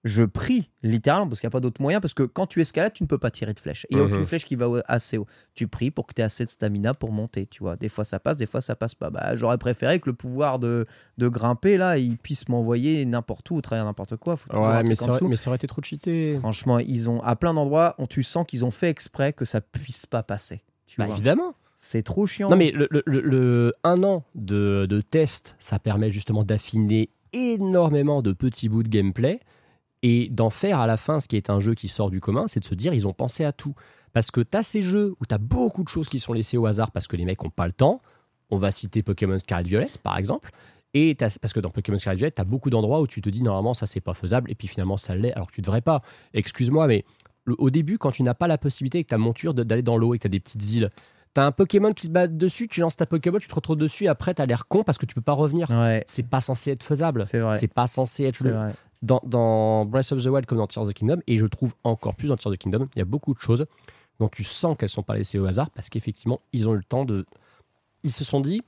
Je 0.03 0.23
prie, 0.23 0.71
littéralement, 0.81 1.27
parce 1.27 1.39
qu'il 1.41 1.45
n'y 1.47 1.51
a 1.51 1.57
pas 1.57 1.59
d'autre 1.59 1.79
moyen, 1.79 2.01
parce 2.01 2.15
que 2.15 2.23
quand 2.23 2.47
tu 2.47 2.59
escalades, 2.59 2.93
tu 2.93 3.03
ne 3.03 3.07
peux 3.07 3.19
pas 3.19 3.29
tirer 3.29 3.53
de 3.53 3.59
flèche. 3.59 3.85
Il 3.91 3.97
n'y 3.97 4.01
a 4.01 4.05
Mhm. 4.07 4.11
aucune 4.13 4.25
flèche 4.25 4.45
qui 4.45 4.55
va 4.55 4.67
assez 4.87 5.19
haut. 5.19 5.27
Tu 5.53 5.67
pries 5.67 5.91
pour 5.91 6.07
que 6.07 6.15
tu 6.15 6.21
aies 6.21 6.23
assez 6.23 6.43
de 6.43 6.49
stamina 6.49 6.95
pour 6.95 7.11
monter, 7.11 7.45
tu 7.45 7.61
vois. 7.61 7.75
Des 7.75 7.87
fois 7.87 8.03
ça 8.03 8.19
passe, 8.19 8.35
des 8.37 8.47
fois 8.47 8.61
ça 8.61 8.75
passe 8.75 8.95
pas. 8.95 9.11
Bah, 9.11 9.35
J'aurais 9.35 9.59
préféré 9.59 9.99
que 9.99 10.09
le 10.09 10.15
pouvoir 10.15 10.57
de, 10.57 10.87
de 11.19 11.27
grimper, 11.27 11.77
là, 11.77 11.99
il 11.99 12.17
puisse 12.17 12.49
m'envoyer 12.49 13.05
n'importe 13.05 13.51
où, 13.51 13.55
au 13.57 13.61
travers 13.61 13.85
n'importe 13.85 14.15
quoi. 14.15 14.37
Faut 14.37 14.49
Ouais, 14.57 14.81
mais 14.83 14.95
ça, 14.95 15.03
aurait, 15.05 15.13
dessous. 15.13 15.27
mais 15.27 15.35
ça 15.35 15.49
aurait 15.51 15.57
été 15.57 15.67
trop 15.67 15.83
cheaté. 15.83 16.37
Franchement, 16.39 16.79
ils 16.79 17.07
ont, 17.07 17.21
à 17.21 17.35
plein 17.35 17.53
d'endroits, 17.53 17.93
on, 17.99 18.07
tu 18.07 18.23
sens 18.23 18.45
qu'ils 18.47 18.65
ont 18.65 18.71
fait 18.71 18.89
exprès 18.89 19.33
que 19.33 19.45
ça 19.45 19.61
puisse 19.61 20.07
pas 20.07 20.23
passer. 20.23 20.63
Tu 20.87 20.95
Bah, 20.97 21.05
vois. 21.05 21.13
évidemment. 21.15 21.53
C'est 21.75 22.01
trop 22.03 22.25
chiant. 22.25 22.49
Non, 22.49 22.57
mais 22.57 22.71
le, 22.71 22.87
le- 22.91 23.03
le- 23.05 23.21
le- 23.21 23.73
un 23.83 24.03
an 24.03 24.23
de, 24.35 24.85
de 24.89 25.01
test, 25.01 25.55
ça 25.59 25.77
permet 25.79 26.11
justement 26.11 26.43
d'affiner 26.43 27.09
énormément 27.33 28.21
de 28.21 28.33
petits 28.33 28.69
bouts 28.69 28.83
de 28.83 28.89
gameplay 28.89 29.39
et 30.03 30.29
d'en 30.29 30.49
faire 30.49 30.79
à 30.79 30.87
la 30.87 30.97
fin 30.97 31.19
ce 31.19 31.27
qui 31.27 31.37
est 31.37 31.49
un 31.49 31.59
jeu 31.59 31.73
qui 31.75 31.87
sort 31.87 32.09
du 32.09 32.19
commun, 32.19 32.45
c'est 32.47 32.59
de 32.59 32.65
se 32.65 32.75
dire 32.75 32.93
ils 32.93 33.07
ont 33.07 33.13
pensé 33.13 33.43
à 33.45 33.51
tout. 33.51 33.75
Parce 34.13 34.29
que 34.31 34.41
tu 34.41 34.57
as 34.57 34.63
ces 34.63 34.83
jeux 34.83 35.15
où 35.21 35.25
tu 35.25 35.33
as 35.33 35.37
beaucoup 35.37 35.83
de 35.83 35.87
choses 35.89 36.09
qui 36.09 36.19
sont 36.19 36.33
laissées 36.33 36.57
au 36.57 36.65
hasard 36.65 36.91
parce 36.91 37.07
que 37.07 37.15
les 37.15 37.23
mecs 37.25 37.41
n'ont 37.43 37.49
pas 37.49 37.67
le 37.67 37.71
temps. 37.73 38.01
On 38.49 38.57
va 38.57 38.71
citer 38.71 39.03
Pokémon 39.03 39.39
Scarlet 39.39 39.63
Violet, 39.69 39.89
par 40.03 40.17
exemple. 40.17 40.51
Et 40.93 41.15
t'as- 41.15 41.37
parce 41.41 41.53
que 41.53 41.61
dans 41.61 41.69
Pokémon 41.69 41.97
Scarlet 41.97 42.17
Violet, 42.17 42.31
tu 42.31 42.41
as 42.41 42.45
beaucoup 42.45 42.69
d'endroits 42.69 42.99
où 42.99 43.07
tu 43.07 43.21
te 43.21 43.29
dis 43.29 43.41
normalement 43.43 43.73
ça 43.73 43.85
c'est 43.85 44.01
pas 44.01 44.13
faisable 44.13 44.51
et 44.51 44.55
puis 44.55 44.67
finalement 44.67 44.97
ça 44.97 45.15
l'est 45.15 45.31
alors 45.33 45.49
que 45.49 45.55
tu 45.55 45.61
devrais 45.61 45.79
pas. 45.81 46.01
Excuse-moi, 46.33 46.87
mais 46.87 47.05
le- 47.45 47.55
au 47.57 47.69
début, 47.69 47.97
quand 47.97 48.11
tu 48.11 48.23
n'as 48.23 48.33
pas 48.33 48.47
la 48.47 48.57
possibilité 48.57 48.97
avec 48.97 49.07
ta 49.07 49.17
monture 49.17 49.53
d'aller 49.53 49.81
dans 49.83 49.97
l'eau 49.97 50.13
et 50.13 50.17
que 50.17 50.23
tu 50.23 50.27
as 50.27 50.29
des 50.29 50.39
petites 50.39 50.71
îles, 50.73 50.89
T'as 51.33 51.45
un 51.45 51.53
Pokémon 51.53 51.93
qui 51.93 52.07
se 52.07 52.11
bat 52.11 52.27
dessus, 52.27 52.67
tu 52.67 52.81
lances 52.81 52.97
ta 52.97 53.05
Pokéball, 53.05 53.39
tu 53.39 53.47
te 53.47 53.55
retrouves 53.55 53.77
dessus, 53.77 54.03
et 54.03 54.09
après 54.09 54.33
t'as 54.33 54.45
l'air 54.45 54.67
con 54.67 54.83
parce 54.83 54.97
que 54.97 55.05
tu 55.05 55.15
peux 55.15 55.21
pas 55.21 55.31
revenir. 55.31 55.69
Ouais, 55.71 56.03
C'est 56.05 56.27
pas 56.29 56.41
censé 56.41 56.71
être 56.71 56.83
faisable. 56.83 57.25
c'est 57.55 57.69
pas 57.73 57.87
censé 57.87 58.25
être 58.25 58.35
le-. 58.49 58.53
Dans, 59.01 59.21
dans 59.23 59.85
Breath 59.85 60.11
of 60.11 60.23
the 60.23 60.27
Wild 60.27 60.45
comme 60.45 60.57
dans 60.59 60.67
Tears 60.67 60.83
of 60.83 60.89
the 60.89 60.93
Kingdom, 60.93 61.19
et 61.27 61.37
je 61.37 61.45
trouve 61.45 61.73
encore 61.83 62.15
plus 62.15 62.27
dans 62.29 62.37
Tears 62.37 62.51
of 62.51 62.57
the 62.57 62.61
Kingdom, 62.61 62.87
il 62.95 62.99
y 62.99 63.01
a 63.01 63.05
beaucoup 63.05 63.33
de 63.33 63.39
choses 63.39 63.65
dont 64.19 64.27
tu 64.29 64.43
sens 64.43 64.77
qu'elles 64.77 64.89
sont 64.89 65.03
pas 65.03 65.15
laissées 65.15 65.39
au 65.39 65.45
hasard 65.45 65.69
parce 65.71 65.89
qu'effectivement, 65.89 66.41
ils 66.53 66.69
ont 66.69 66.73
eu 66.73 66.77
le 66.77 66.83
temps 66.83 67.05
de. 67.05 67.25
Ils 68.03 68.11
se 68.11 68.23
sont 68.23 68.39
dit, 68.41 68.61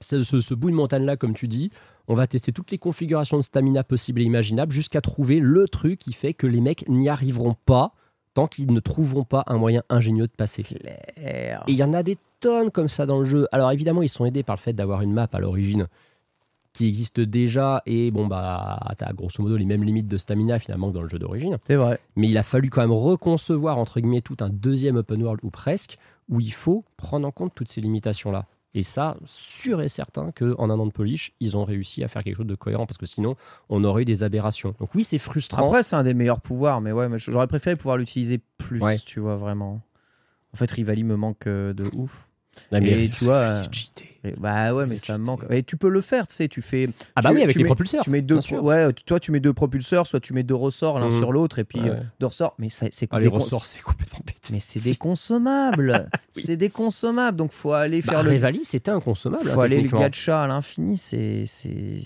ce, 0.00 0.22
ce- 0.22 0.40
ce 0.40 0.54
bout 0.54 0.70
de 0.70 0.76
montagne-là, 0.76 1.16
comme 1.16 1.34
tu 1.34 1.48
dis, 1.48 1.70
on 2.08 2.14
va 2.14 2.26
tester 2.26 2.52
toutes 2.52 2.70
les 2.70 2.78
configurations 2.78 3.36
de 3.36 3.42
stamina 3.42 3.84
possibles 3.84 4.20
et 4.20 4.24
imaginables 4.24 4.72
jusqu'à 4.72 5.00
trouver 5.00 5.40
le 5.40 5.68
truc 5.68 5.98
qui 5.98 6.12
fait 6.12 6.34
que 6.34 6.46
les 6.46 6.60
mecs 6.60 6.88
n'y 6.88 7.08
arriveront 7.08 7.54
pas 7.66 7.92
tant 8.34 8.46
qu'ils 8.46 8.72
ne 8.72 8.80
trouveront 8.80 9.24
pas 9.24 9.42
un 9.48 9.56
moyen 9.58 9.82
ingénieux 9.88 10.26
de 10.28 10.32
passer. 10.32 10.62
Claire. 10.62 11.64
Et 11.66 11.72
il 11.72 11.76
y 11.76 11.82
en 11.84 11.92
a 11.92 12.02
des 12.04 12.16
tonnes 12.38 12.70
comme 12.70 12.88
ça 12.88 13.04
dans 13.06 13.18
le 13.18 13.24
jeu. 13.24 13.46
Alors 13.52 13.70
évidemment, 13.72 14.02
ils 14.02 14.08
sont 14.08 14.24
aidés 14.24 14.42
par 14.44 14.56
le 14.56 14.60
fait 14.60 14.72
d'avoir 14.72 15.02
une 15.02 15.12
map 15.12 15.28
à 15.32 15.38
l'origine 15.40 15.88
qui 16.72 16.86
existe 16.86 17.20
déjà 17.20 17.82
et 17.86 18.10
bon 18.10 18.26
bah 18.26 18.78
t'as 18.96 19.12
grosso 19.12 19.42
modo 19.42 19.56
les 19.56 19.64
mêmes 19.64 19.82
limites 19.82 20.06
de 20.08 20.16
stamina 20.16 20.58
finalement 20.58 20.88
que 20.90 20.94
dans 20.94 21.02
le 21.02 21.08
jeu 21.08 21.18
d'origine. 21.18 21.58
C'est 21.66 21.76
vrai. 21.76 21.98
Mais 22.16 22.28
il 22.28 22.38
a 22.38 22.42
fallu 22.42 22.70
quand 22.70 22.80
même 22.80 22.92
reconcevoir 22.92 23.78
entre 23.78 24.00
guillemets 24.00 24.20
tout 24.22 24.36
un 24.40 24.50
deuxième 24.50 24.96
open 24.96 25.22
world 25.22 25.40
ou 25.42 25.50
presque 25.50 25.98
où 26.28 26.40
il 26.40 26.52
faut 26.52 26.84
prendre 26.96 27.26
en 27.26 27.32
compte 27.32 27.52
toutes 27.54 27.68
ces 27.68 27.80
limitations 27.80 28.30
là. 28.30 28.46
Et 28.72 28.84
ça, 28.84 29.16
sûr 29.24 29.80
et 29.82 29.88
certain 29.88 30.30
qu'en 30.30 30.70
un 30.70 30.78
an 30.78 30.86
de 30.86 30.92
polish, 30.92 31.32
ils 31.40 31.56
ont 31.56 31.64
réussi 31.64 32.04
à 32.04 32.08
faire 32.08 32.22
quelque 32.22 32.36
chose 32.36 32.46
de 32.46 32.54
cohérent 32.54 32.86
parce 32.86 32.98
que 32.98 33.06
sinon, 33.06 33.34
on 33.68 33.82
aurait 33.82 34.02
eu 34.02 34.04
des 34.04 34.22
aberrations. 34.22 34.76
Donc 34.78 34.94
oui, 34.94 35.02
c'est 35.02 35.18
frustrant. 35.18 35.66
Après, 35.66 35.82
c'est 35.82 35.96
un 35.96 36.04
des 36.04 36.14
meilleurs 36.14 36.40
pouvoirs, 36.40 36.80
mais 36.80 36.92
ouais, 36.92 37.08
j'aurais 37.16 37.48
préféré 37.48 37.74
pouvoir 37.74 37.96
l'utiliser 37.96 38.40
plus, 38.58 38.80
Ouais. 38.80 38.96
tu 38.98 39.18
vois, 39.18 39.34
vraiment. 39.34 39.80
En 40.54 40.56
fait, 40.56 40.70
Rivali 40.70 41.02
me 41.02 41.16
manque 41.16 41.48
euh, 41.48 41.72
de 41.72 41.90
ouf. 41.96 42.28
Ah, 42.72 42.80
mais- 42.80 43.04
et 43.04 43.08
tu 43.10 43.24
vois, 43.24 43.36
euh, 44.24 44.30
bah 44.38 44.74
ouais, 44.74 44.86
mais 44.86 44.96
ça 44.96 45.16
me 45.18 45.24
manque. 45.24 45.44
Et 45.50 45.62
tu 45.62 45.76
peux 45.76 45.88
le 45.88 46.00
faire, 46.00 46.26
tu 46.26 46.34
sais, 46.34 46.48
tu 46.48 46.60
fais. 46.62 46.88
Ah 47.16 47.22
bah 47.22 47.30
tu- 47.30 47.36
oui, 47.36 47.42
avec 47.42 47.52
tu 47.52 47.58
les 47.58 47.64
mets- 47.64 47.68
propulseurs. 47.68 48.04
Tu 48.04 48.10
mets 48.10 48.20
deux, 48.22 48.38
ouais, 48.60 48.92
tu- 48.92 49.04
toi 49.04 49.18
tu 49.18 49.32
mets 49.32 49.40
deux 49.40 49.52
propulseurs, 49.52 50.06
soit 50.06 50.20
tu 50.20 50.32
mets 50.34 50.42
deux 50.42 50.54
ressorts 50.54 50.98
l'un 50.98 51.06
Mhm. 51.06 51.18
sur 51.18 51.32
l'autre 51.32 51.58
et 51.58 51.64
puis 51.64 51.80
Ouais. 51.80 51.90
euh, 51.90 52.00
deux 52.20 52.26
ressorts. 52.26 52.54
Mais 52.58 52.68
ça- 52.68 52.86
c'est 52.92 53.08
Ah, 53.10 53.18
les 53.20 53.28
ressorts, 53.28 53.64
c'est 53.64 53.80
complètement 53.82 54.20
pété. 54.24 54.38
Mais 54.52 54.60
c'est 54.60 54.82
des 54.84 54.94
consommables. 54.96 56.08
Oui. 56.36 56.42
C'est 56.44 56.56
des 56.56 56.70
consommables. 56.70 57.36
Donc 57.36 57.52
faut 57.52 57.72
aller 57.72 58.02
Bah, 58.02 58.12
faire 58.12 58.22
le. 58.22 58.30
Revali, 58.30 58.64
c'était 58.64 58.90
inconsommable. 58.90 59.48
Faut 59.48 59.60
hein, 59.60 59.64
aller 59.64 59.80
le 59.80 59.88
gacha 59.88 60.42
à 60.42 60.46
l'infini. 60.46 60.96
C'est 60.96 61.44
c'est. 61.46 61.98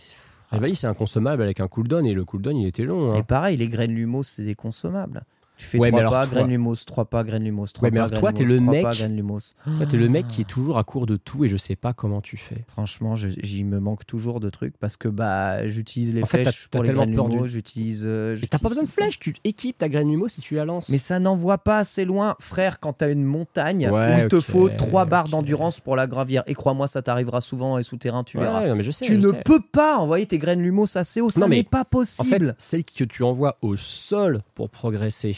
Revali, 0.52 0.76
c'est 0.76 0.86
inconsommable 0.86 1.42
avec 1.42 1.58
un 1.60 1.66
cooldown 1.68 2.06
et 2.06 2.14
le 2.14 2.24
cooldown, 2.24 2.56
il 2.56 2.66
était 2.68 2.84
long. 2.84 3.12
hein. 3.12 3.16
Et 3.16 3.22
pareil, 3.24 3.56
les 3.56 3.66
graines 3.68 3.92
lumos, 3.94 4.22
c'est 4.22 4.44
des 4.44 4.54
consommables. 4.54 5.24
Tu 5.56 5.66
fais 5.66 5.78
Ouais, 5.78 5.92
mais 5.92 5.98
trois 5.98 6.00
alors 6.00 6.12
pas, 6.12 6.26
toi- 6.26 6.34
graine 6.34 6.48
lumos, 6.50 6.74
trois 6.84 7.04
pas, 7.04 7.22
graine 7.22 7.44
lumos, 7.44 7.66
trois 7.72 7.86
Ouais, 7.86 7.90
mais 7.92 8.00
pas, 8.00 8.06
alors 8.06 8.10
graine 8.10 8.20
toi, 8.20 8.32
t'es 8.32 8.42
lumos, 8.44 8.54
le 8.54 8.70
mec- 8.70 8.82
pas, 8.82 9.06
lumos. 9.06 9.54
Toi, 9.76 9.86
t'es 9.86 9.96
le 9.96 10.08
mec 10.08 10.26
qui 10.26 10.40
est 10.40 10.44
toujours 10.46 10.78
à 10.78 10.84
court 10.84 11.06
de 11.06 11.16
tout 11.16 11.44
et 11.44 11.48
je 11.48 11.56
sais 11.56 11.76
pas 11.76 11.92
comment 11.92 12.20
tu 12.20 12.36
fais. 12.36 12.64
Franchement, 12.66 13.14
j'y 13.14 13.62
me 13.62 13.78
manque 13.78 14.04
toujours 14.04 14.40
de 14.40 14.50
trucs 14.50 14.76
parce 14.78 14.96
que 14.96 15.06
bah 15.06 15.64
j'utilise 15.68 16.12
les 16.12 16.24
En 16.24 16.26
fait, 16.26 16.42
flèches 16.42 16.66
pour 16.72 16.82
les 16.82 16.92
graines 16.92 17.10
lumos, 17.12 17.46
j'utilise. 17.46 18.02
euh, 18.04 18.36
Et 18.42 18.48
t'as 18.48 18.58
pas 18.58 18.68
besoin 18.68 18.82
de 18.82 18.88
flèches, 18.88 19.20
tu 19.20 19.32
équipes 19.44 19.78
ta 19.78 19.88
graine 19.88 20.10
humo 20.10 20.26
si 20.26 20.40
tu 20.40 20.56
la 20.56 20.64
lances. 20.64 20.88
Mais 20.88 20.98
ça 20.98 21.20
n'envoie 21.20 21.58
pas 21.58 21.78
assez 21.78 22.04
loin, 22.04 22.34
frère, 22.40 22.80
quand 22.80 22.92
t'as 22.94 23.12
une 23.12 23.22
montagne 23.24 23.88
Ouais, 23.90 24.14
où 24.16 24.18
il 24.24 24.28
te 24.28 24.40
faut 24.40 24.68
trois 24.70 25.04
barres 25.04 25.26
ok. 25.26 25.30
d'endurance 25.30 25.78
pour 25.78 25.94
la 25.94 26.08
gravir. 26.08 26.42
Et 26.48 26.54
crois-moi, 26.54 26.88
ça 26.88 27.00
t'arrivera 27.00 27.40
souvent 27.40 27.78
et 27.78 27.84
souterrain, 27.84 28.24
tu 28.24 28.38
verras. 28.38 28.66
non, 28.66 28.74
mais 28.74 28.82
je 28.82 28.90
sais, 28.90 29.04
tu 29.04 29.14
je 29.14 29.18
ne 29.20 29.30
sais. 29.30 29.42
peux 29.44 29.60
pas 29.60 29.98
envoyer 29.98 30.26
tes 30.26 30.38
graines 30.38 30.62
lumos 30.62 30.96
assez 30.96 31.20
haut, 31.20 31.30
ça 31.30 31.46
mais 31.46 31.58
n'est 31.58 31.62
pas 31.62 31.82
En 31.82 31.84
possible. 31.84 32.46
fait, 32.48 32.54
celle 32.58 32.84
que 32.84 33.04
tu 33.04 33.22
envoies 33.22 33.56
au 33.62 33.76
sol 33.76 34.42
pour 34.56 34.68
progresser, 34.68 35.36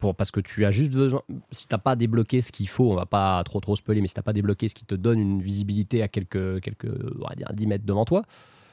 pour, 0.00 0.16
parce 0.16 0.30
que 0.30 0.40
tu 0.40 0.64
as 0.64 0.70
juste 0.70 0.92
besoin, 0.92 1.22
si 1.52 1.68
t'as 1.68 1.78
pas 1.78 1.94
débloqué 1.94 2.40
ce 2.40 2.50
qu'il 2.50 2.68
faut, 2.68 2.90
on 2.90 2.96
va 2.96 3.06
pas 3.06 3.42
trop 3.44 3.60
trop 3.60 3.76
spoiler, 3.76 4.00
mais 4.00 4.08
si 4.08 4.14
t'as 4.14 4.22
pas 4.22 4.32
débloqué 4.32 4.66
ce 4.66 4.74
qui 4.74 4.84
te 4.84 4.94
donne 4.94 5.20
une 5.20 5.42
visibilité 5.42 6.02
à 6.02 6.08
quelques, 6.08 6.60
quelques 6.60 6.88
on 7.20 7.28
va 7.28 7.34
dire 7.36 7.48
10 7.52 7.66
mètres 7.66 7.84
devant 7.86 8.04
toi, 8.04 8.22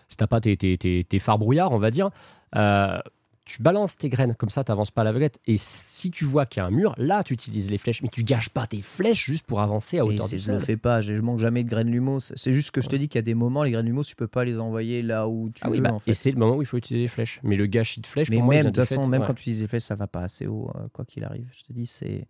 si 0.10 0.18
t'as 0.18 0.28
pas 0.28 0.42
tes, 0.42 0.58
tes, 0.58 0.78
tes, 0.78 1.04
tes 1.04 1.20
phares 1.20 1.38
brouillards, 1.38 1.72
on 1.72 1.80
va 1.80 1.92
dire, 1.92 2.10
euh, 2.56 3.00
tu 3.48 3.62
balances 3.64 3.98
tes 3.98 4.10
graines, 4.10 4.36
comme 4.36 4.50
ça 4.50 4.64
t'avances 4.64 4.92
pas 4.92 5.02
à 5.02 5.04
l'aveuglette. 5.06 5.40
Et 5.48 5.58
si 5.58 6.12
tu 6.12 6.26
vois 6.26 6.46
qu'il 6.46 6.62
y 6.62 6.64
a 6.64 6.68
un 6.68 6.72
mur, 6.72 6.94
là 6.98 7.24
tu 7.24 7.34
utilises 7.34 7.72
les 7.72 7.78
flèches, 7.78 8.02
mais 8.04 8.10
tu 8.10 8.24
gâches 8.24 8.50
pas 8.50 8.68
tes 8.68 8.82
flèches 8.82 9.26
juste 9.26 9.48
pour 9.48 9.62
avancer 9.62 9.98
à 9.98 10.00
Et 10.00 10.02
hauteur 10.04 10.26
c'est- 10.28 10.36
du 10.36 10.42
je 10.44 10.52
le 10.52 10.60
sol. 10.60 10.66
fais 10.66 10.78
pas, 10.78 11.02
je 11.02 11.14
manque 11.14 11.40
jamais 11.40 11.64
de 11.64 11.70
graines 11.70 11.90
lumos. 11.90 12.20
C'est 12.36 12.54
juste 12.54 12.72
que 12.72 12.82
je 12.82 12.90
te 12.90 12.96
dis 12.96 13.08
qu'il 13.08 13.18
y 13.18 13.20
a 13.20 13.24
des 13.24 13.34
moments, 13.34 13.64
les 13.64 13.72
graines 13.72 13.86
lumos, 13.86 14.04
tu 14.04 14.16
peux 14.16 14.28
pas 14.28 14.44
les 14.46 14.60
envoyer 14.60 15.02
là 15.02 15.28
où 15.28 15.50
tu 15.50 15.62
Ah 15.64 15.70
oui, 15.70 15.78
veux 15.78 15.84
bah, 15.84 15.94
en 15.94 16.00
fait. 16.00 16.12
et 16.12 16.14
c'est 16.14 16.32
le 16.32 16.38
moment 16.38 16.58
où 16.58 16.62
il 16.62 16.66
faut 16.68 16.78
utiliser 16.78 17.04
les 17.04 17.08
flèches. 17.08 17.40
Mais 17.44 17.56
le 17.56 17.66
gâchis 17.66 18.02
de 18.02 18.06
flèches, 18.08 18.30
Mais 18.30 18.36
pour 18.38 18.46
moi, 18.46 18.56
même, 18.56 18.64
vient 18.64 18.72
de 18.72 18.76
toute 18.76 18.88
façon, 18.88 19.04
fait- 19.04 19.10
même 19.10 19.22
ouais. 19.22 19.28
quand 19.28 19.34
tu 19.34 19.42
utilises 19.42 19.62
les 19.62 19.68
flèches, 19.68 19.84
ça 19.84 19.96
va 19.96 20.08
pas 20.08 20.22
assez 20.22 20.46
haut, 20.48 20.70
euh, 20.76 20.88
quoi 20.92 21.06
qu'il 21.06 21.24
arrive. 21.24 21.48
Je 21.58 21.64
te 21.64 21.72
dis, 21.74 21.86
c'est. 21.86 22.28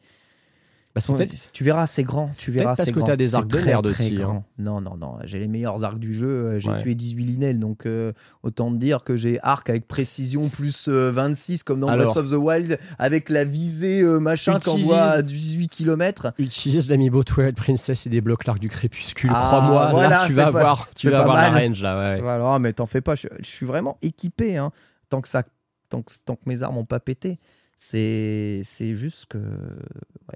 Bah, 1.00 1.26
Tu 1.54 1.64
verras, 1.64 1.88
c'est 1.88 2.04
grand. 2.04 2.32
Tu 2.38 2.52
verras, 2.52 2.76
parce 2.76 2.90
que 2.90 2.96
grand. 2.96 3.06
t'as 3.06 3.16
des 3.16 3.36
arcs 3.36 3.48
très, 3.48 3.62
très 3.62 3.76
aussi, 3.76 4.18
hein. 4.22 4.44
Non, 4.58 4.82
non, 4.82 4.96
non. 4.98 5.18
J'ai 5.24 5.40
les 5.40 5.48
meilleurs 5.48 5.84
arcs 5.86 6.00
du 6.00 6.14
jeu. 6.14 6.28
euh, 6.28 6.60
J'ai 6.60 6.70
Ouais. 6.70 6.82
tué 6.82 6.96
18 6.96 7.24
linels, 7.26 7.60
donc 7.60 7.86
euh, 7.86 8.14
autant 8.44 8.72
te 8.72 8.78
dire 8.78 9.04
que 9.04 9.16
j'ai 9.18 9.40
arc 9.44 9.70
avec 9.70 9.88
précision 9.88 10.50
plus 10.50 10.88
euh, 10.88 11.12
26, 11.12 11.64
comme 11.64 11.80
dans 11.80 11.88
Alors. 11.88 12.06
Breath 12.14 12.18
of 12.18 12.30
the 12.32 12.36
Wild, 12.36 12.80
avec 13.00 13.30
la 13.30 13.46
visée 13.46 14.02
euh, 14.02 14.20
machin 14.20 14.60
qu'on 14.60 14.78
voit 14.78 15.02
à 15.02 15.22
18 15.22 15.68
km. 15.70 16.34
Utilise 16.38 16.90
l'amiibo 16.90 17.24
Twilight 17.24 17.56
Princess 17.56 18.06
et 18.08 18.10
débloque 18.10 18.46
l'arc 18.46 18.60
du 18.60 18.70
crépuscule. 18.70 19.32
Ah, 19.34 19.46
Crois-moi, 19.48 19.90
voilà, 19.92 20.10
là 20.10 20.24
tu 20.28 20.34
vas 20.34 20.44
pas- 20.52 20.60
avoir, 20.60 20.90
tu 20.96 21.10
vas 21.10 21.22
avoir 21.22 21.36
la 21.38 21.50
range 21.52 21.82
là. 21.84 22.00
ouais. 22.16 22.22
Voilà, 22.22 22.60
mais 22.60 22.74
t'en 22.74 22.86
fais 22.86 23.02
pas. 23.02 23.16
Je, 23.16 23.28
je 23.40 23.46
suis 23.46 23.66
vraiment 23.66 23.98
équipé. 24.02 24.58
hein. 24.58 24.72
Tant 25.10 25.22
que 25.22 25.30
ça, 25.30 25.44
tant 25.90 26.02
que, 26.02 26.12
tant 26.26 26.36
que 26.36 26.42
mes 26.48 26.64
armes 26.64 26.76
n'ont 26.76 26.84
pas 26.86 27.00
pété, 27.00 27.40
c'est, 27.78 28.62
c'est 28.64 28.94
juste 28.96 29.28
que, 29.28 29.38
ouais. 29.38 30.36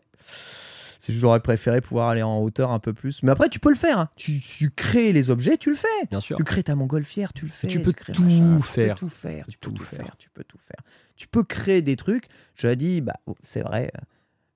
J'aurais 1.10 1.40
préféré 1.40 1.82
pouvoir 1.82 2.10
aller 2.10 2.22
en 2.22 2.38
hauteur 2.40 2.72
un 2.72 2.80
peu 2.80 2.94
plus. 2.94 3.24
Mais 3.24 3.32
après, 3.32 3.50
tu 3.50 3.60
peux 3.60 3.70
le 3.72 3.76
faire. 3.76 3.98
hein. 4.00 4.10
Tu, 4.16 4.40
tu 4.40 4.70
crées 4.70 5.12
les 5.14 5.30
objets, 5.32 5.58
tu 5.58 5.70
le 5.72 5.76
fais. 5.76 5.88
Bien 6.10 6.20
sûr. 6.20 6.38
Tu 6.38 6.44
crées 6.44 6.64
ta 6.64 6.76
montgolfière, 6.76 7.34
tu 7.34 7.46
le 7.46 7.52
fais. 7.52 7.68
tu 7.68 7.82
peux 7.82 7.92
crées 7.92 8.14
tout 8.14 8.22
machin, 8.24 8.62
faire. 8.62 8.96
Tu 8.96 9.06
peux 9.06 9.08
tout 9.08 9.10
faire. 9.10 9.46
Tu 9.48 9.58
peux 9.58 9.72
Tout 9.72 9.84
faire. 9.84 10.06
faire. 10.06 10.18
Tu 10.18 10.30
peux 10.30 10.44
tout 10.44 10.58
faire. 10.60 10.80
Tu 11.16 11.28
peux 11.28 11.44
créer 11.44 11.82
des 11.82 11.96
trucs. 11.96 12.28
Je 12.56 12.68
l'ai 12.68 12.76
dit, 12.76 13.02
bah, 13.02 13.16
oh, 13.26 13.36
c'est 13.44 13.62
vrai. 13.62 13.92
euh, 13.98 14.02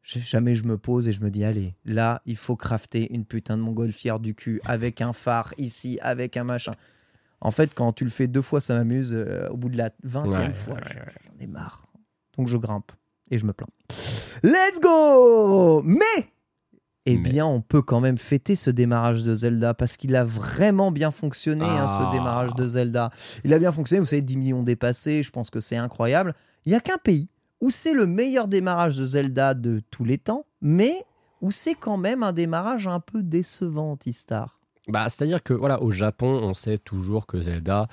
Jamais 0.03 0.53
je 0.53 0.65
me 0.65 0.77
pose 0.77 1.07
et 1.07 1.13
je 1.13 1.21
me 1.21 1.31
dis, 1.31 1.43
allez, 1.43 1.73
là, 1.83 2.21
il 2.27 2.37
faut 2.37 2.55
crafter 2.55 3.11
une 3.11 3.25
putain 3.25 3.57
de 3.57 3.63
montgolfière 3.63 4.19
du 4.19 4.35
cul 4.35 4.61
avec 4.65 5.01
un 5.01 5.13
phare 5.13 5.51
ici, 5.57 5.97
avec 6.03 6.37
un 6.37 6.43
machin. 6.43 6.75
En 7.41 7.49
fait, 7.49 7.73
quand 7.73 7.91
tu 7.91 8.03
le 8.03 8.11
fais 8.11 8.27
deux 8.27 8.43
fois, 8.43 8.61
ça 8.61 8.75
m'amuse. 8.75 9.13
euh, 9.13 9.47
au 9.49 9.57
bout 9.57 9.69
de 9.69 9.77
la 9.77 9.89
20e 10.05 10.27
Ouais, 10.27 10.53
fois, 10.53 10.75
ouais, 10.75 10.81
j'en- 10.87 10.99
ouais. 10.99 11.05
j'en 11.25 11.43
ai 11.43 11.47
marre. 11.47 11.87
Donc 12.37 12.47
je 12.49 12.57
grimpe 12.57 12.91
et 13.31 13.38
je 13.38 13.45
me 13.45 13.53
plains. 13.53 13.68
Let's 14.43 14.80
go 14.81 15.81
Mais 15.84 15.95
eh 17.07 17.18
Mais. 17.18 17.30
bien, 17.30 17.45
on 17.45 17.61
peut 17.61 17.81
quand 17.84 17.99
même 17.99 18.18
fêter 18.18 18.56
ce 18.56 18.69
démarrage 18.72 19.23
de 19.23 19.35
Zelda 19.35 19.73
parce 19.76 19.95
qu'il 19.97 20.15
a 20.15 20.23
vraiment 20.23 20.91
bien 20.91 21.11
fonctionné, 21.11 21.64
hein, 21.65 21.85
Ah. 21.88 22.10
ce 22.11 22.18
démarrage 22.18 22.53
de 22.56 22.65
Zelda. 22.68 23.11
Il 23.43 23.53
a 23.53 23.60
bien 23.60 23.72
fonctionné, 23.72 23.99
vous 23.99 24.06
savez, 24.07 24.22
10 24.23 24.38
millions 24.38 24.64
dépassés, 24.64 25.22
je 25.23 25.30
pense 25.31 25.49
que 25.52 25.60
c'est 25.60 25.77
incroyable. 25.77 26.34
Il 26.65 26.69
n'y 26.69 26.76
a 26.76 26.80
qu'un 26.80 26.97
pays 26.97 27.27
où 27.61 27.69
c'est 27.69 27.93
le 27.93 28.06
meilleur 28.07 28.47
démarrage 28.47 28.97
de 28.97 29.06
Zelda 29.06 29.53
de 29.53 29.81
tous 29.91 30.03
les 30.03 30.18
temps, 30.18 30.45
mais 30.61 31.06
où 31.41 31.52
c'est 31.52 31.76
quand 31.76 31.97
même 31.97 32.23
un 32.23 32.34
démarrage 32.34 32.88
un 32.88 32.99
peu 32.99 33.22
décevant, 33.23 33.95
T-Star. 33.97 34.60
Bah, 34.88 35.07
c'est-à-dire 35.10 35.41
que 35.43 35.53
voilà, 35.53 35.81
au 35.81 35.89
Japon, 35.91 36.27
on 36.43 36.53
sait 36.53 36.77
toujours 36.77 37.26
que 37.27 37.39
Zelda, 37.41 37.88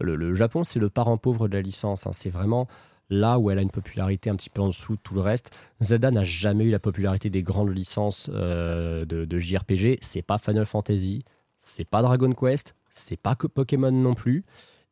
le, 0.00 0.16
le 0.16 0.34
Japon, 0.34 0.64
c'est 0.64 0.78
le 0.78 0.90
parent 0.90 1.16
pauvre 1.18 1.48
de 1.48 1.54
la 1.56 1.62
licence. 1.62 2.06
hein. 2.06 2.10
C'est 2.12 2.28
vraiment 2.30 2.66
là 3.10 3.38
où 3.38 3.50
elle 3.50 3.58
a 3.58 3.62
une 3.62 3.70
popularité 3.70 4.30
un 4.30 4.36
petit 4.36 4.50
peu 4.50 4.62
en 4.62 4.68
dessous 4.68 4.94
de 4.96 5.00
tout 5.02 5.14
le 5.14 5.20
reste. 5.20 5.54
Zelda 5.80 6.10
n'a 6.10 6.24
jamais 6.24 6.64
eu 6.64 6.70
la 6.70 6.78
popularité 6.78 7.30
des 7.30 7.42
grandes 7.42 7.74
licences 7.74 8.30
euh, 8.32 9.04
de, 9.04 9.24
de 9.24 9.38
JRPG. 9.38 9.98
C'est 10.00 10.22
pas 10.22 10.38
Final 10.38 10.66
Fantasy, 10.66 11.24
c'est 11.60 11.84
pas 11.84 12.02
Dragon 12.02 12.32
Quest, 12.32 12.74
c'est 12.90 13.16
pas 13.20 13.34
Pokémon 13.36 13.92
non 13.92 14.14
plus. 14.14 14.44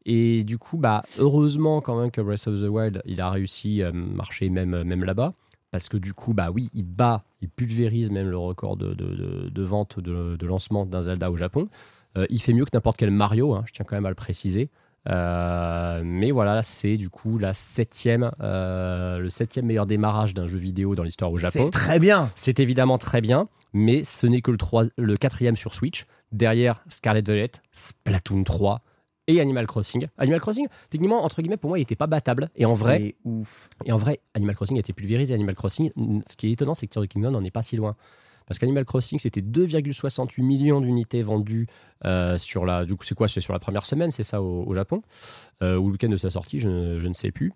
Et 0.04 0.42
du 0.44 0.58
coup, 0.58 0.78
bah, 0.78 1.04
heureusement 1.18 1.80
quand 1.80 2.00
même 2.00 2.10
que 2.10 2.20
Breath 2.20 2.48
of 2.48 2.60
the 2.60 2.68
Wild, 2.68 3.02
il 3.04 3.20
a 3.20 3.30
réussi 3.30 3.82
à 3.82 3.92
marcher 3.92 4.48
même, 4.50 4.82
même 4.82 5.04
là-bas. 5.04 5.34
Parce 5.70 5.88
que 5.88 5.96
du 5.96 6.12
coup, 6.12 6.34
bah 6.34 6.50
oui, 6.50 6.68
il 6.74 6.84
bat, 6.84 7.24
il 7.40 7.48
pulvérise 7.48 8.10
même 8.10 8.28
le 8.28 8.36
record 8.36 8.76
de, 8.76 8.92
de- 8.92 9.48
de- 9.48 9.62
vente, 9.62 10.00
de, 10.00 10.46
lancement 10.46 10.84
d'un 10.84 11.00
Zelda 11.00 11.30
au 11.30 11.36
Japon. 11.36 11.68
Euh, 12.18 12.26
il 12.28 12.42
fait 12.42 12.52
mieux 12.52 12.66
que 12.66 12.70
n'importe 12.74 12.98
quel 12.98 13.10
Mario, 13.10 13.54
hein, 13.54 13.62
je 13.64 13.72
tiens 13.72 13.86
quand 13.88 13.96
même 13.96 14.04
à 14.04 14.10
le 14.10 14.14
préciser. 14.14 14.68
Euh, 15.08 16.02
mais 16.04 16.30
voilà, 16.30 16.62
c'est 16.62 16.96
du 16.96 17.10
coup 17.10 17.38
la 17.38 17.52
septième, 17.54 18.30
euh, 18.40 19.18
le 19.18 19.30
septième 19.30 19.66
meilleur 19.66 19.86
démarrage 19.86 20.34
d'un 20.34 20.46
jeu 20.46 20.58
vidéo 20.58 20.94
dans 20.94 21.02
l'histoire 21.02 21.32
au 21.32 21.36
Japon. 21.36 21.64
C'est 21.64 21.70
très 21.70 21.98
bien. 21.98 22.30
C'est 22.34 22.60
évidemment 22.60 22.98
très 22.98 23.20
bien, 23.20 23.48
mais 23.72 24.04
ce 24.04 24.26
n'est 24.26 24.40
que 24.42 24.50
le, 24.50 24.58
trois- 24.58 24.84
le 24.96 25.16
quatrième 25.16 25.56
sur 25.56 25.74
Switch. 25.74 26.06
Derrière 26.30 26.82
Scarlet 26.88 27.20
Violet, 27.20 27.50
Splatoon 27.72 28.42
3 28.44 28.80
et 29.28 29.40
Animal 29.40 29.66
Crossing. 29.66 30.06
Animal 30.16 30.40
Crossing, 30.40 30.66
techniquement, 30.88 31.24
entre 31.24 31.42
guillemets, 31.42 31.58
pour 31.58 31.68
moi, 31.68 31.78
il 31.78 31.82
n'était 31.82 31.94
pas 31.96 32.06
battable. 32.06 32.48
Et 32.56 32.64
en 32.64 32.72
vrai, 32.74 33.16
ouf. 33.24 33.68
et 33.84 33.92
en 33.92 33.98
vrai, 33.98 34.20
Animal 34.34 34.54
Crossing 34.54 34.76
a 34.78 34.80
été 34.80 34.92
pulvérisé. 34.94 35.34
Animal 35.34 35.54
Crossing, 35.54 35.90
ce 36.26 36.36
qui 36.36 36.48
est 36.48 36.52
étonnant, 36.52 36.72
c'est 36.74 36.86
que 36.86 36.92
Tears 36.92 37.02
of 37.02 37.08
Kingdom 37.08 37.32
n'en 37.32 37.44
est 37.44 37.50
pas 37.50 37.62
si 37.62 37.76
loin. 37.76 37.96
Parce 38.46 38.58
qu'Animal 38.58 38.84
Crossing, 38.84 39.18
c'était 39.18 39.40
2,68 39.40 40.42
millions 40.42 40.80
d'unités 40.80 41.22
vendues 41.22 41.66
euh, 42.04 42.38
sur 42.38 42.64
la. 42.64 42.84
Du 42.84 42.96
coup, 42.96 43.04
c'est 43.04 43.14
quoi? 43.14 43.28
C'est 43.28 43.40
sur 43.40 43.52
la 43.52 43.58
première 43.58 43.86
semaine, 43.86 44.10
c'est 44.10 44.22
ça, 44.22 44.42
au, 44.42 44.72
Japon 44.74 45.02
euh, 45.62 45.76
Ou 45.76 45.86
le 45.86 45.92
week-end 45.92 46.08
de 46.08 46.16
sa 46.16 46.30
sortie, 46.30 46.58
je, 46.58 46.68
ne- 46.68 47.08
ne 47.08 47.14
sais 47.14 47.30
plus. 47.30 47.52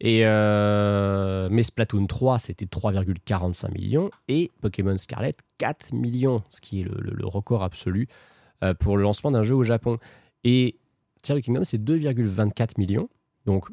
Et 0.00 0.20
euh, 0.24 1.48
mais 1.50 1.62
Splatoon 1.62 2.06
3, 2.06 2.38
c'était 2.38 2.66
3,45 2.66 3.72
millions. 3.72 4.10
Et 4.28 4.50
Pokémon 4.60 4.98
Scarlet, 4.98 5.34
4 5.58 5.92
millions, 5.92 6.42
ce 6.50 6.60
qui 6.60 6.80
est 6.80 6.84
le, 6.84 7.26
record 7.26 7.62
absolu 7.62 8.08
euh, 8.62 8.74
pour 8.74 8.96
le 8.96 9.02
lancement 9.02 9.30
d'un 9.30 9.42
jeu 9.42 9.54
au 9.54 9.62
Japon. 9.62 9.98
Et 10.42 10.78
Tears 11.22 11.40
Kingdom, 11.40 11.64
c'est 11.64 11.82
2,24 11.82 12.72
millions. 12.78 13.08
Donc, 13.46 13.66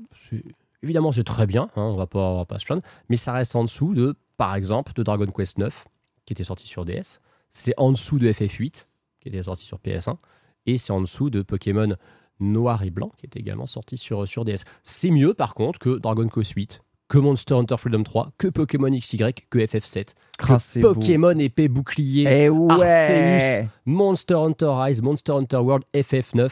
évidemment, 0.84 1.12
c'est 1.12 1.24
très 1.24 1.48
bien, 1.48 1.64
hein, 1.76 1.82
on 1.82 1.94
on 2.14 2.38
va 2.38 2.46
pas 2.46 2.60
se 2.60 2.66
plaindre, 2.66 2.82
mais 3.10 3.16
ça 3.16 3.34
reste 3.34 3.56
en 3.56 3.64
dessous 3.64 3.94
de, 3.94 4.16
par 4.38 4.56
exemple, 4.56 4.94
de 4.94 5.04
Dragon 5.04 5.28
Quest 5.28 5.58
9, 5.58 5.86
qui 6.32 6.34
était 6.34 6.46
sorti 6.46 6.66
sur 6.66 6.86
DS. 6.86 7.20
C'est 7.50 7.74
en 7.76 7.92
dessous 7.92 8.18
de 8.18 8.32
FF8, 8.32 8.86
qui 9.20 9.28
était 9.28 9.44
sorti 9.44 9.66
sur 9.66 9.80
PS1. 9.80 10.16
Et 10.66 10.78
c'est 10.78 10.94
en 10.94 11.02
dessous 11.02 11.30
de 11.30 11.42
Pokémon 11.42 11.94
Noir 12.40 12.84
et 12.84 12.90
Blanc, 12.90 13.12
qui 13.18 13.26
était 13.26 13.42
également 13.42 13.66
sorti 13.66 13.98
sur, 13.98 14.26
sur 14.26 14.46
DS. 14.46 14.64
C'est 14.82 15.12
mieux, 15.12 15.34
par 15.34 15.56
contre, 15.56 15.78
que 15.78 16.00
Dragon 16.00 16.30
Quest 16.30 16.52
8, 16.54 16.84
que 17.10 17.18
Monster 17.18 17.56
Hunter 17.56 17.76
Freedom 17.78 18.04
3, 18.04 18.32
que 18.38 18.48
Pokémon 18.48 18.90
XY, 18.90 19.18
que 19.50 19.60
FF7, 19.60 20.14
Ah, 20.40 20.58
que 20.58 20.80
beau. 20.80 20.94
Pokémon 20.94 21.38
épée 21.38 21.68
bouclier, 21.68 22.26
Eh 22.46 22.48
ouais 22.50 23.60
Arceus, 23.60 23.68
Monster 23.86 24.36
Hunter 24.36 24.72
Rise, 24.74 25.02
Monster 25.02 25.34
Hunter 25.34 25.58
World, 25.58 25.84
FF9, 25.94 26.50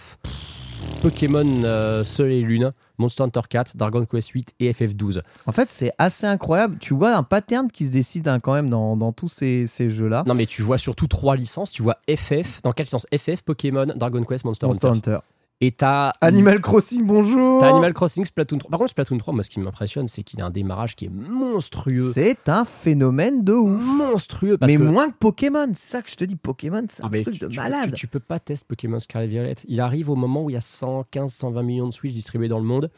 Pokémon 1.02 1.64
euh, 1.64 2.04
Soleil 2.04 2.40
et 2.40 2.44
Lune, 2.44 2.74
Monster 3.00 3.24
Hunter 3.24 3.42
4, 3.50 3.78
Dragon 3.78 4.06
Quest 4.06 4.30
8 4.30 4.54
et 4.60 4.72
FF12. 4.72 5.22
En 5.46 5.52
fait, 5.52 5.66
c'est 5.66 5.92
assez 5.98 6.28
incroyable. 6.28 6.78
Tu 6.80 6.94
vois 6.94 7.16
un 7.16 7.24
pattern 7.24 7.72
qui 7.72 7.86
se 7.86 7.92
décide 7.92 8.28
hein, 8.28 8.40
quand 8.40 8.54
même 8.54 8.70
dans, 8.70 8.96
dans 8.96 9.12
tous 9.12 9.30
ces, 9.30 9.66
ces 9.68 9.90
jeux-là. 9.90 10.24
Non 10.28 10.36
mais 10.36 10.46
tu 10.46 10.62
vois 10.62 10.78
surtout 10.78 11.08
trois 11.08 11.36
licences, 11.36 11.72
tu 11.72 11.82
vois 11.82 11.98
FF, 12.10 12.62
dans 12.62 12.74
quelle 12.74 12.86
licence 12.86 13.08
FF, 13.16 13.42
Pokémon, 13.44 13.88
Dragon 13.96 14.24
Quest, 14.24 14.46
Monster, 14.46 14.68
Monster 14.68 14.88
Hunter. 14.88 15.12
Hunter. 15.12 15.20
Et 15.62 15.74
t'as 15.74 16.14
Animal 16.22 16.62
Crossing, 16.62 17.06
bonjour 17.06 17.60
t'as 17.60 17.72
Animal 17.72 17.92
Crossing, 17.94 18.24
Splatoon 18.24 18.60
3. 18.60 18.70
Par 18.72 18.80
contre 18.80 18.92
Splatoon 18.92 19.18
3, 19.18 19.34
moi 19.34 19.44
ce 19.44 19.50
qui 19.50 19.60
m'impressionne, 19.60 20.08
c'est 20.08 20.24
qu'il 20.24 20.42
a 20.42 20.46
un 20.46 20.50
démarrage 20.52 20.96
qui 20.96 21.06
est 21.06 21.10
monstrueux. 21.10 22.12
C'est 22.14 22.48
un 22.48 22.64
phénomène 22.64 23.44
de 23.44 23.52
ouf. 23.52 23.84
Monstrueux 23.84 24.58
parce 24.58 24.72
Mais 24.72 24.78
que... 24.78 24.84
moins 24.84 25.10
que 25.10 25.18
Pokémon, 25.18 25.68
c'est 25.74 25.90
ça 25.90 26.02
que 26.02 26.10
je 26.10 26.16
te 26.16 26.24
dis. 26.24 26.38
Pokémon, 26.38 26.86
c'est 26.90 27.04
un 27.04 27.08
Ah, 27.14 27.22
truc 27.22 27.34
tu, 27.34 27.40
de 27.40 27.48
tu- 27.48 27.58
malade. 27.58 27.90
Tu, 27.90 27.96
tu 27.98 28.08
peux 28.08 28.22
pas 28.22 28.40
tester 28.40 28.66
Pokémon 28.70 29.00
Scarlet 29.02 29.28
Violet. 29.28 29.56
Il 29.68 29.82
arrive 29.82 30.10
au 30.10 30.16
moment 30.16 30.44
où 30.46 30.50
il 30.50 30.54
y 30.54 30.58
a 30.58 30.62
115, 30.62 31.34
120 31.34 31.62
millions 31.64 31.88
de 31.90 31.94
Switch 31.94 32.14
distribués 32.14 32.48
dans 32.48 32.60
le 32.60 32.66
monde. 32.66 32.90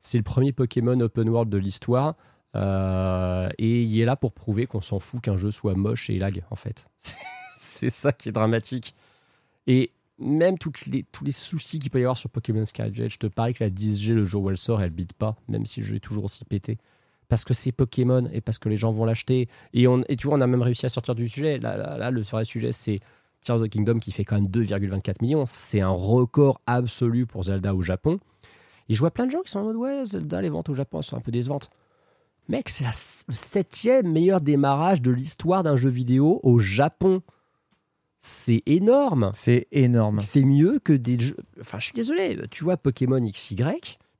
C'est 0.00 0.18
le 0.18 0.24
premier 0.24 0.52
Pokémon 0.52 1.00
open 1.00 1.26
world 1.30 1.50
de 1.50 1.56
l'histoire. 1.56 2.16
Euh, 2.54 3.48
et 3.56 3.82
il 3.82 3.98
est 3.98 4.04
là 4.04 4.16
pour 4.16 4.32
prouver 4.32 4.66
qu'on 4.66 4.82
s'en 4.82 4.98
fout 4.98 5.22
qu'un 5.22 5.38
jeu 5.38 5.50
soit 5.50 5.74
moche 5.74 6.10
et 6.10 6.18
lag, 6.18 6.42
en 6.50 6.56
fait. 6.56 6.86
C'est 7.58 7.88
ça 7.90 8.12
qui 8.12 8.28
est 8.28 8.32
dramatique. 8.32 8.94
Et 9.66 9.92
même 10.20 10.56
les, 10.86 11.04
tous 11.04 11.24
les 11.24 11.32
soucis 11.32 11.78
qu'il 11.78 11.90
peut 11.90 11.98
y 11.98 12.02
avoir 12.02 12.16
sur 12.16 12.30
Pokémon 12.30 12.64
Scarlet 12.64 13.08
je 13.08 13.18
te 13.18 13.26
parie 13.26 13.54
que 13.54 13.64
la 13.64 13.70
10G, 13.70 14.12
le 14.12 14.24
jour 14.24 14.44
où 14.44 14.50
elle 14.50 14.58
sort, 14.58 14.82
elle 14.82 14.90
bite 14.90 15.14
pas, 15.14 15.36
même 15.48 15.66
si 15.66 15.82
jeu 15.82 15.96
est 15.96 16.00
toujours 16.00 16.24
aussi 16.24 16.44
pété. 16.44 16.78
parce 17.28 17.44
que 17.44 17.54
c'est 17.54 17.72
Pokémon 17.72 18.28
et 18.32 18.40
parce 18.40 18.58
que 18.58 18.68
les 18.68 18.76
gens 18.76 18.92
vont 18.92 19.04
l'acheter. 19.04 19.48
Et, 19.72 19.84
et 20.08 20.16
tu 20.16 20.26
vois, 20.26 20.36
on 20.36 20.40
a 20.40 20.46
même 20.46 20.62
réussi 20.62 20.84
à 20.86 20.88
sortir 20.88 21.14
du 21.14 21.28
sujet. 21.28 21.58
Là, 21.58 21.76
là, 21.76 21.96
là, 21.96 22.10
le 22.10 22.22
vrai 22.22 22.44
sujet, 22.44 22.72
c'est 22.72 22.98
Tears 23.40 23.56
of 23.56 23.68
the 23.68 23.70
Kingdom 23.70 23.98
qui 23.98 24.12
fait 24.12 24.24
quand 24.24 24.34
même 24.34 24.48
2,24 24.48 25.16
millions. 25.22 25.44
C'est 25.46 25.80
un 25.80 25.88
record 25.88 26.60
absolu 26.66 27.26
pour 27.26 27.44
Zelda 27.44 27.74
au 27.74 27.82
Japon. 27.82 28.20
Et 28.88 28.94
je 28.94 29.00
vois 29.00 29.12
plein 29.12 29.26
de 29.26 29.30
gens 29.30 29.42
qui 29.42 29.50
sont 29.50 29.60
en 29.60 29.64
mode 29.64 29.76
Ouais, 29.76 30.04
Zelda, 30.04 30.40
les 30.42 30.48
ventes 30.48 30.68
au 30.68 30.74
Japon 30.74 30.98
elles 30.98 31.04
sont 31.04 31.16
un 31.16 31.20
peu 31.20 31.30
décevantes. 31.30 31.70
Mec, 32.48 32.68
c'est 32.68 32.84
le 32.84 33.34
septième 33.34 34.10
meilleur 34.10 34.40
démarrage 34.40 35.00
de 35.00 35.12
l'histoire 35.12 35.62
d'un 35.62 35.76
jeu 35.76 35.88
vidéo 35.88 36.40
au 36.42 36.58
Japon. 36.58 37.22
C'est 38.20 38.62
énorme. 38.66 39.30
C'est 39.32 39.66
énorme. 39.72 40.20
fait 40.20 40.44
mieux 40.44 40.78
que 40.78 40.92
des 40.92 41.18
jeux. 41.18 41.36
Enfin, 41.60 41.78
je 41.78 41.86
suis 41.86 41.94
désolé, 41.94 42.38
tu 42.50 42.64
vois 42.64 42.76
Pokémon 42.76 43.20
XY, 43.20 43.64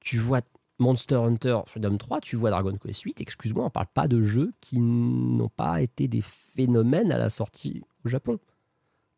tu 0.01 0.19
vois 0.19 0.41
Monster 0.79 1.17
Hunter 1.17 1.61
Freedom 1.67 1.99
3, 1.99 2.21
tu 2.21 2.37
vois 2.37 2.51
Dragon 2.51 2.75
Quest 2.83 3.03
8, 3.03 3.21
excuse-moi, 3.21 3.67
on 3.67 3.71
parle 3.71 3.89
pas 3.93 4.09
de 4.09 4.23
jeux 4.23 4.53
qui 4.63 4.81
n'ont 4.81 5.51
pas 5.51 5.83
été 5.83 6.09
des 6.09 6.23
phénomènes 6.23 7.13
à 7.13 7.19
la 7.19 7.29
sortie 7.29 7.83
au 8.05 8.09
Japon. 8.09 8.39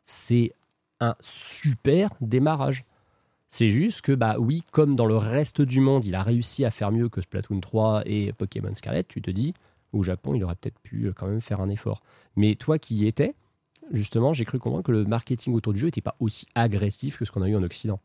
C'est 0.03 0.53
un 0.99 1.15
super 1.21 2.11
démarrage. 2.21 2.85
C'est 3.49 3.69
juste 3.69 4.01
que, 4.01 4.13
bah 4.13 4.37
oui, 4.41 4.65
comme 4.73 4.97
dans 4.97 5.07
le 5.07 5.17
reste 5.17 5.63
du 5.63 5.81
monde, 5.81 6.05
il 6.05 6.17
a 6.17 6.23
réussi 6.23 6.65
à 6.65 6.73
faire 6.73 6.91
mieux 6.91 7.09
que 7.09 7.21
Splatoon 7.21 7.61
3 7.61 8.03
et 8.07 8.33
Pokémon 8.33 8.75
Scarlet, 8.75 9.05
tu 9.05 9.23
te 9.23 9.31
dis, 9.31 9.55
au 9.93 10.03
Japon, 10.03 10.35
il 10.35 10.43
aurait 10.43 10.57
peut-être 10.57 10.81
pu 10.81 11.05
euh, 11.05 11.13
quand 11.15 11.27
même 11.27 11.41
faire 11.41 11.61
un 11.61 11.69
effort. 11.69 12.03
Mais 12.35 12.57
toi 12.57 12.79
qui 12.79 12.97
y 12.97 13.07
étais, 13.07 13.35
justement, 13.93 14.32
j'ai 14.32 14.44
cru 14.44 14.59
comprendre 14.59 14.85
que 14.85 14.93
le 14.93 15.05
marketing 15.05 15.55
autour 15.55 15.73
du 15.73 15.78
jeu 15.78 15.86
n'était 15.86 16.01
pas 16.01 16.16
aussi 16.20 16.47
agressif 16.55 17.19
que 17.19 17.24
ce 17.24 17.31
qu'on 17.32 17.43
a 17.43 17.48
eu 17.48 17.56
en 17.56 17.62
Occident. 17.62 18.01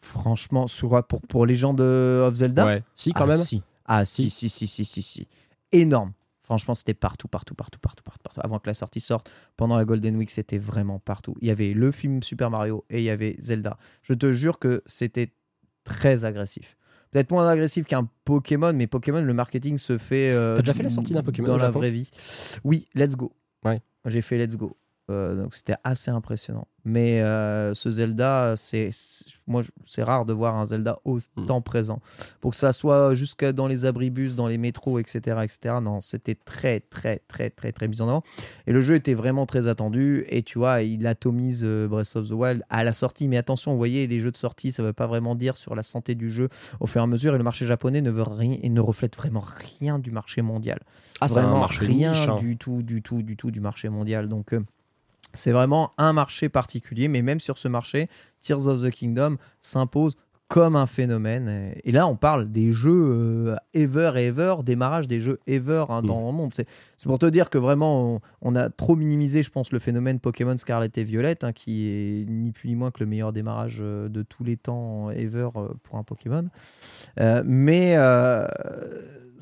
Franchement, 0.00 0.66
sur, 0.66 1.02
pour, 1.06 1.20
pour 1.22 1.46
les 1.46 1.54
gens 1.54 1.74
de 1.74 2.22
of 2.26 2.34
Zelda, 2.34 2.64
Ouais, 2.66 2.82
si, 2.94 3.12
quand 3.12 3.24
ah, 3.24 3.28
même. 3.28 3.40
Si. 3.42 3.62
Ah, 3.84 4.04
si, 4.04 4.30
si, 4.30 4.48
si, 4.48 4.66
si, 4.66 4.84
si, 4.84 5.02
si. 5.02 5.28
Énorme. 5.70 6.12
Franchement, 6.42 6.74
c'était 6.74 6.94
partout, 6.94 7.28
partout, 7.28 7.54
partout, 7.54 7.78
partout, 7.78 8.02
partout, 8.02 8.22
partout. 8.22 8.40
Avant 8.42 8.58
que 8.58 8.68
la 8.68 8.74
sortie 8.74 9.00
sorte, 9.00 9.30
pendant 9.56 9.76
la 9.76 9.84
Golden 9.84 10.16
Week, 10.16 10.28
c'était 10.30 10.58
vraiment 10.58 10.98
partout. 10.98 11.34
Il 11.40 11.46
y 11.48 11.50
avait 11.50 11.72
le 11.72 11.92
film 11.92 12.22
Super 12.22 12.50
Mario 12.50 12.84
et 12.90 12.98
il 12.98 13.04
y 13.04 13.10
avait 13.10 13.36
Zelda. 13.38 13.78
Je 14.02 14.12
te 14.12 14.32
jure 14.32 14.58
que 14.58 14.82
c'était 14.86 15.32
très 15.84 16.24
agressif. 16.24 16.76
Peut-être 17.12 17.30
moins 17.30 17.48
agressif 17.48 17.86
qu'un 17.86 18.08
Pokémon, 18.24 18.72
mais 18.72 18.86
Pokémon, 18.86 19.22
le 19.22 19.34
marketing 19.34 19.78
se 19.78 19.98
fait. 19.98 20.32
euh, 20.32 20.56
T'as 20.56 20.62
déjà 20.62 20.74
fait 20.74 20.82
la 20.82 20.90
sortie 20.90 21.12
d'un 21.12 21.22
Pokémon 21.22 21.46
Dans 21.46 21.58
la 21.58 21.70
vraie 21.70 21.90
vie. 21.90 22.10
Oui, 22.64 22.88
Let's 22.94 23.16
Go. 23.16 23.32
Ouais. 23.64 23.80
J'ai 24.06 24.20
fait 24.22 24.36
Let's 24.36 24.56
Go. 24.56 24.76
Euh, 25.12 25.42
donc 25.42 25.54
c'était 25.54 25.76
assez 25.84 26.10
impressionnant. 26.10 26.66
Mais 26.84 27.22
euh, 27.22 27.74
ce 27.74 27.92
Zelda, 27.92 28.54
c'est 28.56 28.90
moi 29.46 29.62
c'est 29.84 30.02
rare 30.02 30.24
de 30.24 30.32
voir 30.32 30.56
un 30.56 30.66
Zelda 30.66 30.98
autant 31.04 31.60
Hmm. 31.60 31.62
présent. 31.62 32.00
Pour 32.40 32.50
que 32.50 32.56
ça 32.56 32.72
soit 32.72 33.14
jusque 33.14 33.44
dans 33.44 33.68
les 33.68 33.84
abribus, 33.84 34.34
dans 34.34 34.48
les 34.48 34.58
métros, 34.58 34.98
etc., 34.98 35.20
etc. 35.44 35.76
Non, 35.80 36.00
c'était 36.00 36.34
très 36.34 36.80
très 36.80 37.20
très 37.28 37.50
très 37.50 37.70
très 37.70 37.86
mis 37.86 38.00
en 38.02 38.08
avant. 38.08 38.22
Et 38.66 38.72
le 38.72 38.80
jeu 38.80 38.96
était 38.96 39.14
vraiment 39.14 39.46
très 39.46 39.68
attendu. 39.68 40.24
Et 40.28 40.42
tu 40.42 40.58
vois, 40.58 40.82
il 40.82 41.06
atomise 41.06 41.62
euh, 41.64 41.86
Breath 41.86 42.16
of 42.16 42.28
the 42.28 42.32
Wild 42.32 42.62
à 42.68 42.82
la 42.82 42.92
sortie. 42.92 43.28
Mais 43.28 43.36
attention, 43.36 43.70
vous 43.70 43.78
voyez, 43.78 44.08
les 44.08 44.18
jeux 44.18 44.32
de 44.32 44.36
sortie, 44.36 44.72
ça 44.72 44.82
ne 44.82 44.88
veut 44.88 44.92
pas 44.92 45.06
vraiment 45.06 45.36
dire 45.36 45.56
sur 45.56 45.76
la 45.76 45.84
santé 45.84 46.16
du 46.16 46.30
jeu 46.30 46.48
au 46.80 46.86
fur 46.86 47.00
et 47.00 47.04
à 47.04 47.06
mesure. 47.06 47.34
Et 47.34 47.38
le 47.38 47.44
marché 47.44 47.64
japonais 47.64 48.02
ne 48.02 48.10
veut 48.10 48.22
rien 48.24 48.56
et 48.60 48.68
ne 48.68 48.80
reflète 48.80 49.16
vraiment 49.16 49.44
rien 49.80 50.00
du 50.00 50.10
marché 50.10 50.42
mondial 50.42 50.80
Ah, 51.20 51.28
c'est 51.28 51.38
un 51.38 51.42
vraiment 51.42 51.60
marché 51.60 51.84
rien 51.84 52.10
niche, 52.12 52.28
hein. 52.28 52.36
du 52.36 52.56
tout, 52.56 52.82
du 52.82 53.02
tout, 53.02 53.22
du 53.22 53.36
tout 53.36 53.52
du 53.52 53.60
marché 53.60 53.88
mondial. 53.88 54.28
Donc, 54.28 54.52
euh, 54.52 54.64
c'est 55.34 55.52
vraiment 55.52 55.92
un 55.98 56.12
marché 56.12 56.48
particulier. 56.48 57.08
Mais 57.08 57.22
même 57.22 57.40
sur 57.40 57.58
ce 57.58 57.68
marché, 57.68 58.08
Tears 58.40 58.66
of 58.66 58.82
the 58.82 58.90
Kingdom 58.90 59.36
s'impose 59.60 60.16
comme 60.48 60.76
un 60.76 60.84
phénomène. 60.84 61.72
Et- 61.82 61.92
là, 61.92 62.06
on 62.06 62.14
parle 62.16 62.50
des 62.52 62.74
jeux 62.74 62.90
euh, 62.92 63.56
ever 63.72 64.12
et 64.16 64.26
ever, 64.26 64.56
démarrage 64.62 65.08
des 65.08 65.22
jeux 65.22 65.38
ever 65.46 65.86
hein, 65.88 66.02
dans 66.02 66.26
le 66.26 66.32
monde. 66.36 66.52
C'est 66.52 66.66
pour 67.04 67.18
te 67.18 67.24
dire 67.24 67.48
que 67.48 67.56
vraiment, 67.56 68.16
on, 68.16 68.20
on 68.42 68.54
a 68.54 68.68
trop 68.68 68.94
minimisé, 68.94 69.42
je 69.42 69.50
pense, 69.50 69.72
le 69.72 69.78
phénomène 69.78 70.20
Pokémon 70.20 70.54
Scarlet 70.58 70.90
et 70.94 71.04
Violet, 71.04 71.42
hein, 71.42 71.52
qui 71.52 71.88
est 71.88 72.26
ni 72.28 72.52
plus 72.52 72.68
ni 72.68 72.74
moins 72.74 72.90
que 72.90 73.00
le 73.00 73.06
meilleur 73.06 73.32
démarrage 73.32 73.78
euh, 73.80 74.10
de 74.10 74.22
tous 74.22 74.44
les 74.44 74.58
temps 74.58 75.10
ever 75.10 75.48
euh, 75.56 75.68
pour 75.84 75.96
un 75.96 76.02
Pokémon. 76.02 76.46
Euh, 77.18 77.42
mais 77.46 77.94
euh, 77.96 78.46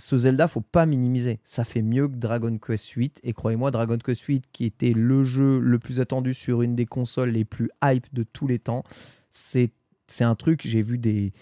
ce 0.01 0.17
Zelda, 0.17 0.49
faut 0.49 0.61
pas 0.61 0.87
minimiser. 0.87 1.39
Ça 1.45 1.63
fait 1.65 1.83
mieux 1.83 2.09
que 2.09 2.17
Dragon 2.17 2.59
Quest 2.59 2.89
8. 2.91 3.21
Et 3.23 3.33
croyez-moi, 3.33 3.71
Dragon 3.71 3.99
Quest 3.99 4.23
8, 4.23 4.45
qui 4.53 4.65
était 4.65 4.93
le 4.93 5.23
jeu 5.25 5.59
le 5.61 5.79
plus 5.79 6.01
attendu 6.01 6.35
sur 6.35 6.63
une 6.63 6.75
des 6.75 6.87
consoles 6.87 7.31
les 7.31 7.45
plus 7.45 7.71
hype 7.85 8.07
de 8.13 8.23
tous 8.25 8.47
les 8.47 8.59
temps, 8.59 8.83
c'est 9.31 9.71
un 10.21 10.35
truc. 10.35 10.63
J'ai 10.65 10.83
vu 10.83 10.99
des. 10.99 11.33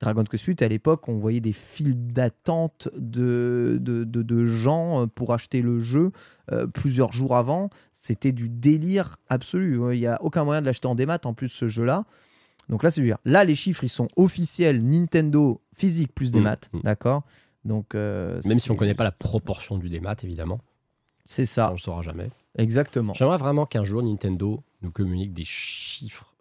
Dragon 0.00 0.24
Quest 0.24 0.44
8, 0.46 0.62
à 0.62 0.68
l'époque, 0.68 1.08
on 1.08 1.18
voyait 1.18 1.42
des 1.42 1.52
files 1.52 2.06
d'attente 2.10 2.88
de, 2.96 3.76
de, 3.82 4.04
de- 4.04 4.22
de 4.22 4.46
gens 4.46 5.06
pour 5.14 5.34
acheter 5.34 5.60
le 5.60 5.78
jeu 5.78 6.10
euh, 6.52 6.66
plusieurs 6.66 7.12
jours 7.12 7.36
avant. 7.36 7.68
C'était 7.92 8.32
du 8.32 8.48
délire 8.48 9.18
absolu. 9.28 9.78
Il 9.92 10.00
n'y 10.00 10.06
a 10.06 10.22
aucun 10.22 10.44
moyen 10.44 10.62
de 10.62 10.66
l'acheter 10.66 10.88
en 10.88 10.94
démat, 10.94 11.18
en 11.24 11.34
plus, 11.34 11.50
ce 11.50 11.68
jeu-là. 11.68 12.06
Donc 12.70 12.82
là, 12.82 12.90
c'est 12.90 13.02
dur. 13.02 13.18
Là, 13.26 13.44
les 13.44 13.54
chiffres, 13.54 13.84
ils 13.84 13.90
sont 13.90 14.08
officiels 14.16 14.82
Nintendo 14.82 15.60
physique 15.76 16.14
plus 16.14 16.30
des 16.32 16.40
Mm, 16.40 16.44
mm. 16.72 16.80
D'accord? 16.82 17.24
Donc. 17.64 17.94
euh, 17.94 18.40
Même 18.46 18.58
si 18.58 18.70
on 18.70 18.74
c'est- 18.74 18.78
connaît 18.78 18.94
pas 18.94 19.04
la 19.04 19.12
proportion 19.12 19.76
du 19.78 19.88
démat, 19.88 20.16
évidemment. 20.22 20.60
C'est 21.24 21.44
Ça, 21.44 21.64
ça, 21.66 21.68
on 21.70 21.72
le 21.72 21.78
saura 21.78 22.02
jamais. 22.02 22.30
exactement. 22.56 23.14
J'aimerais 23.14 23.36
vraiment 23.38 23.66
qu'un 23.66 23.84
jour 23.84 24.02
Nintendo 24.02 24.62
nous 24.82 24.90
communique 24.90 25.32
des 25.32 25.44
chiffres, 25.44 26.34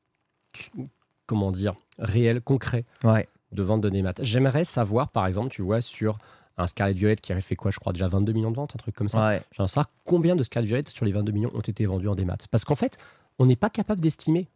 comment 1.26 1.52
dire, 1.52 1.76
réels, 1.98 2.42
concrets 2.42 2.86
Ouais. 3.04 3.28
de 3.52 3.64
vente 3.64 3.82
de 3.82 3.90
démat. 3.90 4.14
J'aimerais 4.22 4.64
savoir, 4.64 5.10
par 5.10 5.28
exemple, 5.28 5.50
tu 5.50 5.62
vois, 5.62 5.82
sur 5.82 6.18
un 6.58 6.68
Scarlet 6.68 6.94
Violet 6.94 7.16
qui 7.16 7.32
avait 7.32 7.42
fait 7.42 7.56
quoi, 7.56 7.72
je 7.72 7.80
crois, 7.80 7.94
déjà 7.94 8.08
22 8.08 8.34
millions 8.34 8.52
de 8.52 8.56
ventes, 8.56 8.76
un 8.76 8.80
truc 8.80 8.96
comme 8.96 9.10
ça. 9.10 9.30
Ouais. 9.30 9.42
J'aimerais 9.52 9.68
savoir 9.70 9.90
combien 10.06 10.36
de 10.36 10.44
Scarlet 10.44 10.68
Violet 10.68 10.84
sur 10.90 11.06
les 11.06 11.12
22 11.12 11.32
millions 11.32 11.52
ont 11.54 11.60
été 11.62 11.86
vendus 11.86 12.08
en 12.08 12.16
démat. 12.16 12.38
Parce 12.52 12.66
qu'en 12.66 12.76
fait, 12.76 12.98
on 13.38 13.46
n'est 13.46 13.56
pas 13.56 13.70
capable 13.70 14.02
d'estimer. 14.02 14.48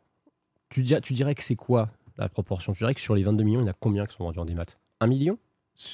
Tu, 0.69 0.83
dirais- 0.83 1.01
tu 1.01 1.13
dirais 1.13 1.35
que 1.35 1.43
c'est 1.43 1.55
quoi 1.55 1.89
la 2.17 2.27
proportion? 2.29 2.73
Tu 2.73 2.79
dirais 2.79 2.93
que 2.95 3.01
sur 3.01 3.15
les 3.15 3.23
22 3.23 3.43
millions, 3.43 3.59
il 3.61 3.63
y 3.63 3.67
en 3.67 3.71
a 3.71 3.73
combien 3.73 4.05
qui 4.05 4.15
sont 4.15 4.23
vendus 4.23 4.39
en 4.39 4.45
démat? 4.45 4.65
Un 4.99 5.07
million? 5.07 5.37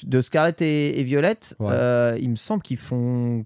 De 0.04 0.20
Scarlet 0.20 0.54
et, 0.60 1.00
et 1.00 1.04
Violette, 1.04 1.54
Ouais. 1.58 1.72
euh, 1.72 2.18
il 2.20 2.30
me 2.30 2.36
semble 2.36 2.62
qu'ils 2.62 2.76
font 2.76 3.44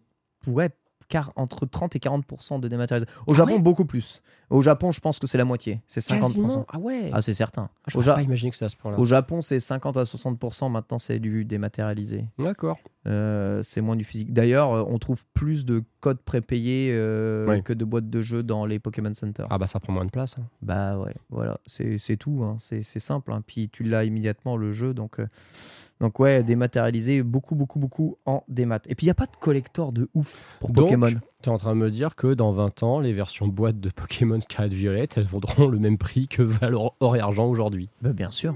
ouais, 0.49 0.71
car, 1.09 1.33
entre 1.37 1.65
30 1.67 1.95
et 1.95 1.99
40% 2.01 2.59
de 2.61 2.67
dématérialisation. 2.67 3.23
Au 3.27 3.33
Ah 3.33 3.37
Japon, 3.37 3.53
ouais 3.53 3.63
beaucoup 3.63 3.85
plus. 3.85 4.21
Au 4.51 4.61
Japon, 4.63 4.91
je 4.91 5.01
pense 5.01 5.19
que 5.19 5.27
c'est 5.27 5.39
la 5.39 5.45
moitié. 5.45 5.81
C'est 5.87 6.01
50%. 6.01 6.21
Quasiment 6.21 6.67
Ah 6.69 6.79
ouais 6.79 7.11
Ah, 7.13 7.23
c'est 7.23 7.35
certain. 7.35 7.69
Ah, 7.73 7.89
Au, 7.89 7.91
J'aurais 7.91 8.05
Ja- 8.07 8.15
pas 8.15 8.23
imaginé 8.23 8.51
que 8.51 8.57
c'était 8.57 8.65
à 8.67 8.69
ce 8.69 8.77
point-là. 8.77 8.99
au 8.99 9.05
Japon, 9.05 9.41
c'est 9.43 9.61
50 9.61 9.97
à 9.97 10.05
60%. 10.05 10.69
Maintenant, 10.71 10.99
c'est 10.99 11.19
du 11.21 11.45
dématérialisé. 11.45 12.27
D'accord. 12.39 12.79
Euh, 13.07 13.61
c'est 13.63 13.81
moins 13.81 13.97
du 13.97 14.05
physique. 14.05 14.33
D'ailleurs, 14.33 14.73
euh, 14.73 14.85
on 14.89 14.99
trouve 14.99 15.25
plus 15.35 15.65
de 15.65 15.83
codes 16.05 16.21
prépayés 16.21 16.91
euh, 16.93 17.61
que 17.63 17.73
de 17.73 17.83
boîtes 17.87 18.11
de 18.11 18.21
jeux 18.21 18.43
dans 18.43 18.67
les 18.67 18.79
Pokémon 18.79 19.15
Center. 19.15 19.45
Ah 19.49 19.57
bah 19.57 19.67
ça 19.67 19.81
prend 19.81 19.95
moins 19.95 20.05
de 20.05 20.11
place. 20.11 20.37
hein. 20.39 20.45
Bah 20.61 20.99
ouais, 20.99 21.15
voilà, 21.31 21.59
c'est 21.67 22.17
tout, 22.19 22.43
hein. 22.45 22.57
c'est 22.59 22.83
simple. 22.83 23.33
hein. 23.33 23.43
Puis 23.47 23.71
tu 23.71 23.85
l'as 23.85 24.05
immédiatement 24.05 24.59
le 24.59 24.73
jeu, 24.73 24.93
donc, 24.93 25.19
euh, 25.19 25.27
donc 26.01 26.21
ouais, 26.21 26.43
dématérialisé, 26.43 27.23
beaucoup, 27.23 27.55
beaucoup, 27.55 27.79
beaucoup 27.79 28.19
en 28.27 28.45
démat. 28.49 28.81
Et 28.87 28.95
puis 28.95 29.07
il 29.07 29.09
n'y 29.09 29.13
a 29.13 29.15
pas 29.15 29.25
de 29.25 29.37
collector 29.41 29.93
de 29.93 30.11
ouf 30.13 30.47
pour 30.61 30.71
Donc, 30.73 30.85
Pokémon. 30.91 31.09
Tu 31.43 31.49
es 31.49 31.53
en 31.53 31.57
train 31.59 31.75
de 31.75 31.81
me 31.81 31.91
dire 31.91 32.17
que 32.17 32.35
dans 32.35 32.53
20 32.53 32.83
ans, 32.83 33.01
les 33.01 33.13
versions 33.15 33.47
boîte 33.49 33.81
de 33.81 33.89
Pokémon 33.89 34.39
Scarlet 34.41 34.69
Violet, 34.75 35.09
elles 35.17 35.25
vaudront 35.27 35.69
le 35.69 35.79
même 35.79 35.97
prix 35.97 36.29
que 36.29 36.43
Valor 36.43 36.95
or 37.01 37.17
et 37.17 37.21
argent 37.21 37.47
aujourd'hui. 37.47 37.89
Bah 38.03 38.13
bien 38.13 38.31
sûr. 38.31 38.55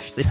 C'est- 0.00 0.24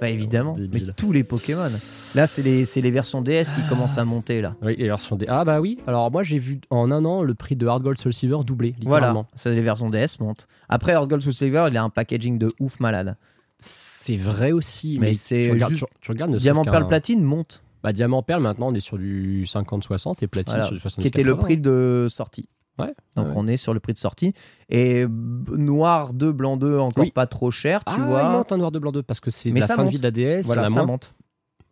bah 0.00 0.08
évidemment, 0.08 0.54
Débile. 0.56 0.86
mais 0.88 0.92
tous 0.94 1.12
les 1.12 1.24
Pokémon. 1.24 1.68
Là, 2.14 2.26
c'est 2.26 2.42
les, 2.42 2.64
c'est 2.64 2.80
les 2.80 2.90
versions 2.90 3.20
DS 3.22 3.52
qui 3.54 3.66
commencent 3.68 3.98
à 3.98 4.04
monter 4.04 4.40
là. 4.40 4.54
Oui, 4.62 4.74
les 4.78 4.86
versions 4.86 5.16
des. 5.16 5.26
Ah 5.28 5.44
bah 5.44 5.60
oui, 5.60 5.78
alors 5.86 6.10
moi 6.10 6.22
j'ai 6.22 6.38
vu 6.38 6.60
en 6.70 6.90
un 6.90 7.04
an 7.04 7.22
le 7.22 7.34
prix 7.34 7.54
de 7.56 7.66
Hard 7.66 7.82
Gold 7.82 7.98
Soul 7.98 8.12
Silver 8.12 8.38
doubler, 8.44 8.74
Voilà, 8.82 9.08
littéralement. 9.08 9.26
c'est 9.36 9.54
les 9.54 9.60
versions 9.62 9.90
DS 9.90 10.18
montent. 10.20 10.48
Après, 10.68 10.92
Earth 10.92 11.08
Gold 11.08 11.22
Soul 11.22 11.32
Silver, 11.34 11.66
il 11.70 11.76
a 11.76 11.82
un 11.82 11.90
packaging 11.90 12.38
de 12.38 12.48
ouf 12.60 12.80
malade. 12.80 13.16
C'est 13.58 14.16
vrai 14.16 14.52
aussi, 14.52 14.98
Mais 14.98 15.08
mais, 15.08 15.14
c'est 15.14 15.44
tu 15.46 15.50
regardes, 15.52 15.72
juste- 15.72 15.84
tu, 15.94 16.00
tu 16.00 16.10
regardes 16.12 16.34
Diamant 16.36 16.64
Perle 16.64 16.86
Platine 16.86 17.22
monte, 17.22 17.62
Bah, 17.82 17.92
Diamant 17.92 18.22
Perle, 18.22 18.42
maintenant 18.42 18.68
on 18.68 18.74
est 18.74 18.80
sur 18.80 18.96
du 18.98 19.44
50-60 19.46 20.16
et 20.22 20.26
Platine 20.26 20.52
Voilà, 20.54 20.64
sur 20.64 20.74
du 20.74 20.80
70 20.80 21.02
qui 21.02 21.08
était 21.08 21.22
le 21.22 21.36
prix 21.36 21.58
de 21.58 22.06
sortie. 22.10 22.48
Ouais. 22.78 22.94
Donc 23.16 23.28
ouais. 23.28 23.34
on 23.36 23.46
est 23.46 23.56
sur 23.56 23.74
le 23.74 23.80
prix 23.80 23.92
de 23.92 23.98
sortie. 23.98 24.32
Et 24.68 25.06
noir 25.06 26.14
2, 26.14 26.32
blanc 26.32 26.56
2, 26.56 26.78
encore 26.78 27.04
Oui. 27.04 27.10
pas 27.10 27.26
trop 27.26 27.50
cher, 27.50 27.84
tu 27.84 27.94
ah, 27.96 28.04
vois. 28.04 28.22
il 28.22 28.30
monte 28.30 28.52
un 28.52 28.56
noir 28.56 28.72
de 28.72 28.78
blanc 28.78 28.92
2 28.92 29.02
parce 29.02 29.20
que 29.20 29.30
c'est 29.30 29.50
la 29.50 29.66
ça 29.66 29.76
fin 29.76 29.84
de 29.84 29.90
vie 29.90 29.98
de 29.98 30.02
la 30.02 30.10
DS, 30.10 30.46
voilà, 30.46 30.68
ça 30.70 30.84
monte. 30.84 31.14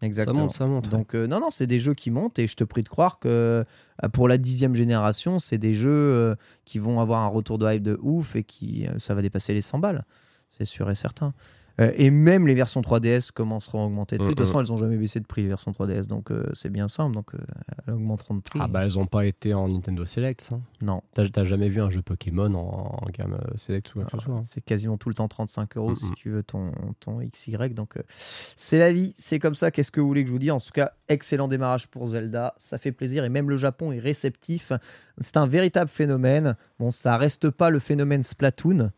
Ça 0.01 0.07
Exactement. 0.07 0.43
monte, 0.43 0.53
ça 0.53 0.66
monte. 0.66 0.89
Donc 0.89 1.15
euh, 1.15 1.27
non, 1.27 1.41
non, 1.41 1.51
c'est 1.51 1.66
des 1.66 1.81
jeux 1.81 1.95
qui 1.95 2.11
montent 2.11 2.39
et 2.39 2.47
je 2.47 2.55
te 2.55 2.62
prie 2.62 2.83
de 2.83 2.89
croire 2.89 3.19
que 3.19 3.65
euh, 4.05 4.09
pour 4.12 4.29
la 4.29 4.39
dixième 4.39 4.75
génération, 4.75 5.39
c'est 5.39 5.59
des 5.59 5.75
jeux 5.75 5.91
euh, 5.91 6.35
qui 6.65 6.79
vont 6.79 7.01
avoir 7.01 7.23
un 7.23 7.27
retour 7.27 7.59
de 7.59 7.73
hype 7.73 7.83
de 7.83 7.99
ouf 8.01 8.37
et 8.37 8.45
qui 8.45 8.87
euh, 8.87 8.99
ça 8.99 9.15
va 9.15 9.23
dépasser 9.23 9.55
les 9.55 9.61
100 9.61 9.81
balles. 9.81 10.05
C'est 10.49 10.65
sûr 10.65 10.89
et 10.91 10.95
certain. 10.95 11.35
Euh, 11.80 11.92
et 11.96 12.10
même 12.10 12.46
les 12.46 12.55
versions 12.55 12.80
3DS 12.80 13.30
commenceront 13.30 13.82
à 13.82 13.86
augmenter 13.86 14.16
de 14.18 14.22
prix. 14.24 14.30
De 14.30 14.34
toute 14.34 14.40
Mm, 14.42 14.46
façon, 14.46 14.60
elles 14.60 14.72
ont 14.72 14.76
jamais 14.76 14.96
baissé 14.96 15.20
de 15.20 15.26
prix, 15.26 15.42
les 15.42 15.48
versions 15.48 15.70
3DS, 15.70 16.06
donc 16.09 16.30
euh, 16.32 16.48
c'est 16.52 16.70
bien 16.70 16.88
simple. 16.88 17.14
Donc, 17.14 17.34
euh, 17.34 17.38
elles 17.86 17.94
augmenteront 17.94 18.34
de 18.34 18.40
prix. 18.40 18.59
Ah 18.62 18.66
bah 18.66 18.82
elles 18.84 18.98
ont 18.98 19.06
pas 19.06 19.26
été 19.26 19.55
en 19.55 19.68
Nintendo 19.68 20.05
Select. 20.05 20.40
ça. 20.40 20.59
Non. 20.82 21.02
T'as 21.14 21.28
t'as 21.28 21.44
jamais 21.44 21.68
vu 21.68 21.80
un 21.80 21.88
jeu 21.90 22.02
Pokémon 22.02 22.52
en, 22.55 22.98
en 23.02 23.06
gamme 23.16 23.34
euh, 23.34 23.56
Select 23.56 23.94
ou 23.94 24.00
quelque 24.00 24.20
chose 24.20 24.34
hein 24.34 24.40
C'est 24.42 24.60
quasiment 24.64 24.96
tout 24.96 25.09
le 25.09 25.14
temps 25.14 25.28
35 25.28 25.76
euros 25.76 25.94
si 25.94 26.10
tu 26.12 26.30
veux 26.30 26.42
ton, 26.42 26.72
ton 27.00 27.18
XY. 27.20 27.56
Donc, 27.70 27.96
euh, 27.96 28.02
c'est 28.09 28.78
la 28.78 28.92
vie, 28.92 29.14
c'est 29.16 29.38
comme 29.38 29.55
ça. 29.55 29.70
Qu'est-ce 29.70 29.92
que 29.92 30.00
vous 30.00 30.09
voulez 30.09 30.22
que 30.22 30.28
je 30.28 30.32
vous 30.32 30.38
dise? 30.40 30.50
En 30.50 30.60
tout 30.60 30.72
cas, 30.72 30.92
excellent 31.09 31.46
démarrage 31.48 31.86
pour 31.88 32.06
Zelda. 32.06 32.55
Ça 32.56 32.78
fait 32.78 32.92
plaisir 32.92 33.24
et 33.24 33.28
même 33.28 33.48
le 33.48 33.56
Japon 33.56 33.92
est 33.92 34.00
réceptif. 34.00 34.72
C'est 35.20 35.36
un 35.36 35.46
véritable 35.46 35.90
phénomène. 35.90 36.56
Bon, 36.80 36.90
ça 36.90 37.16
reste 37.16 37.50
pas 37.50 37.70
le 37.70 37.78
phénomène 37.78 38.22
Splatoon, 38.22 38.90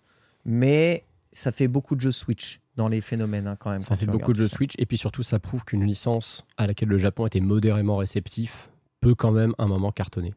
mais 0.45 1.05
ça 1.33 1.53
fait 1.53 1.69
beaucoup 1.69 1.95
de 1.97 2.01
jeux 2.01 2.13
Switch 2.13 2.61
dans 2.77 2.89
les 2.89 3.01
phénomènes 3.01 3.47
hein, 3.47 3.57
quand 3.59 3.71
même. 3.71 3.81
Ça 3.81 3.95
quand 3.95 4.01
fait 4.01 4.07
beaucoup 4.07 4.33
de 4.33 4.39
jeux. 4.39 4.49
Switch 4.49 4.75
et 4.79 4.87
puis 4.87 4.99
surtout 4.99 5.23
ça 5.23 5.39
prouve 5.39 5.65
qu'une 5.65 5.85
licence 5.85 6.45
à 6.57 6.67
laquelle 6.67 6.89
le 6.89 6.99
Japon 6.99 7.27
était 7.27 7.41
modérément 7.41 7.97
réceptif 7.97 8.71
peut 9.01 9.15
quand 9.15 9.31
même 9.33 9.55
un 9.59 9.67
moment 9.67 9.93
cartonner. 9.93 10.35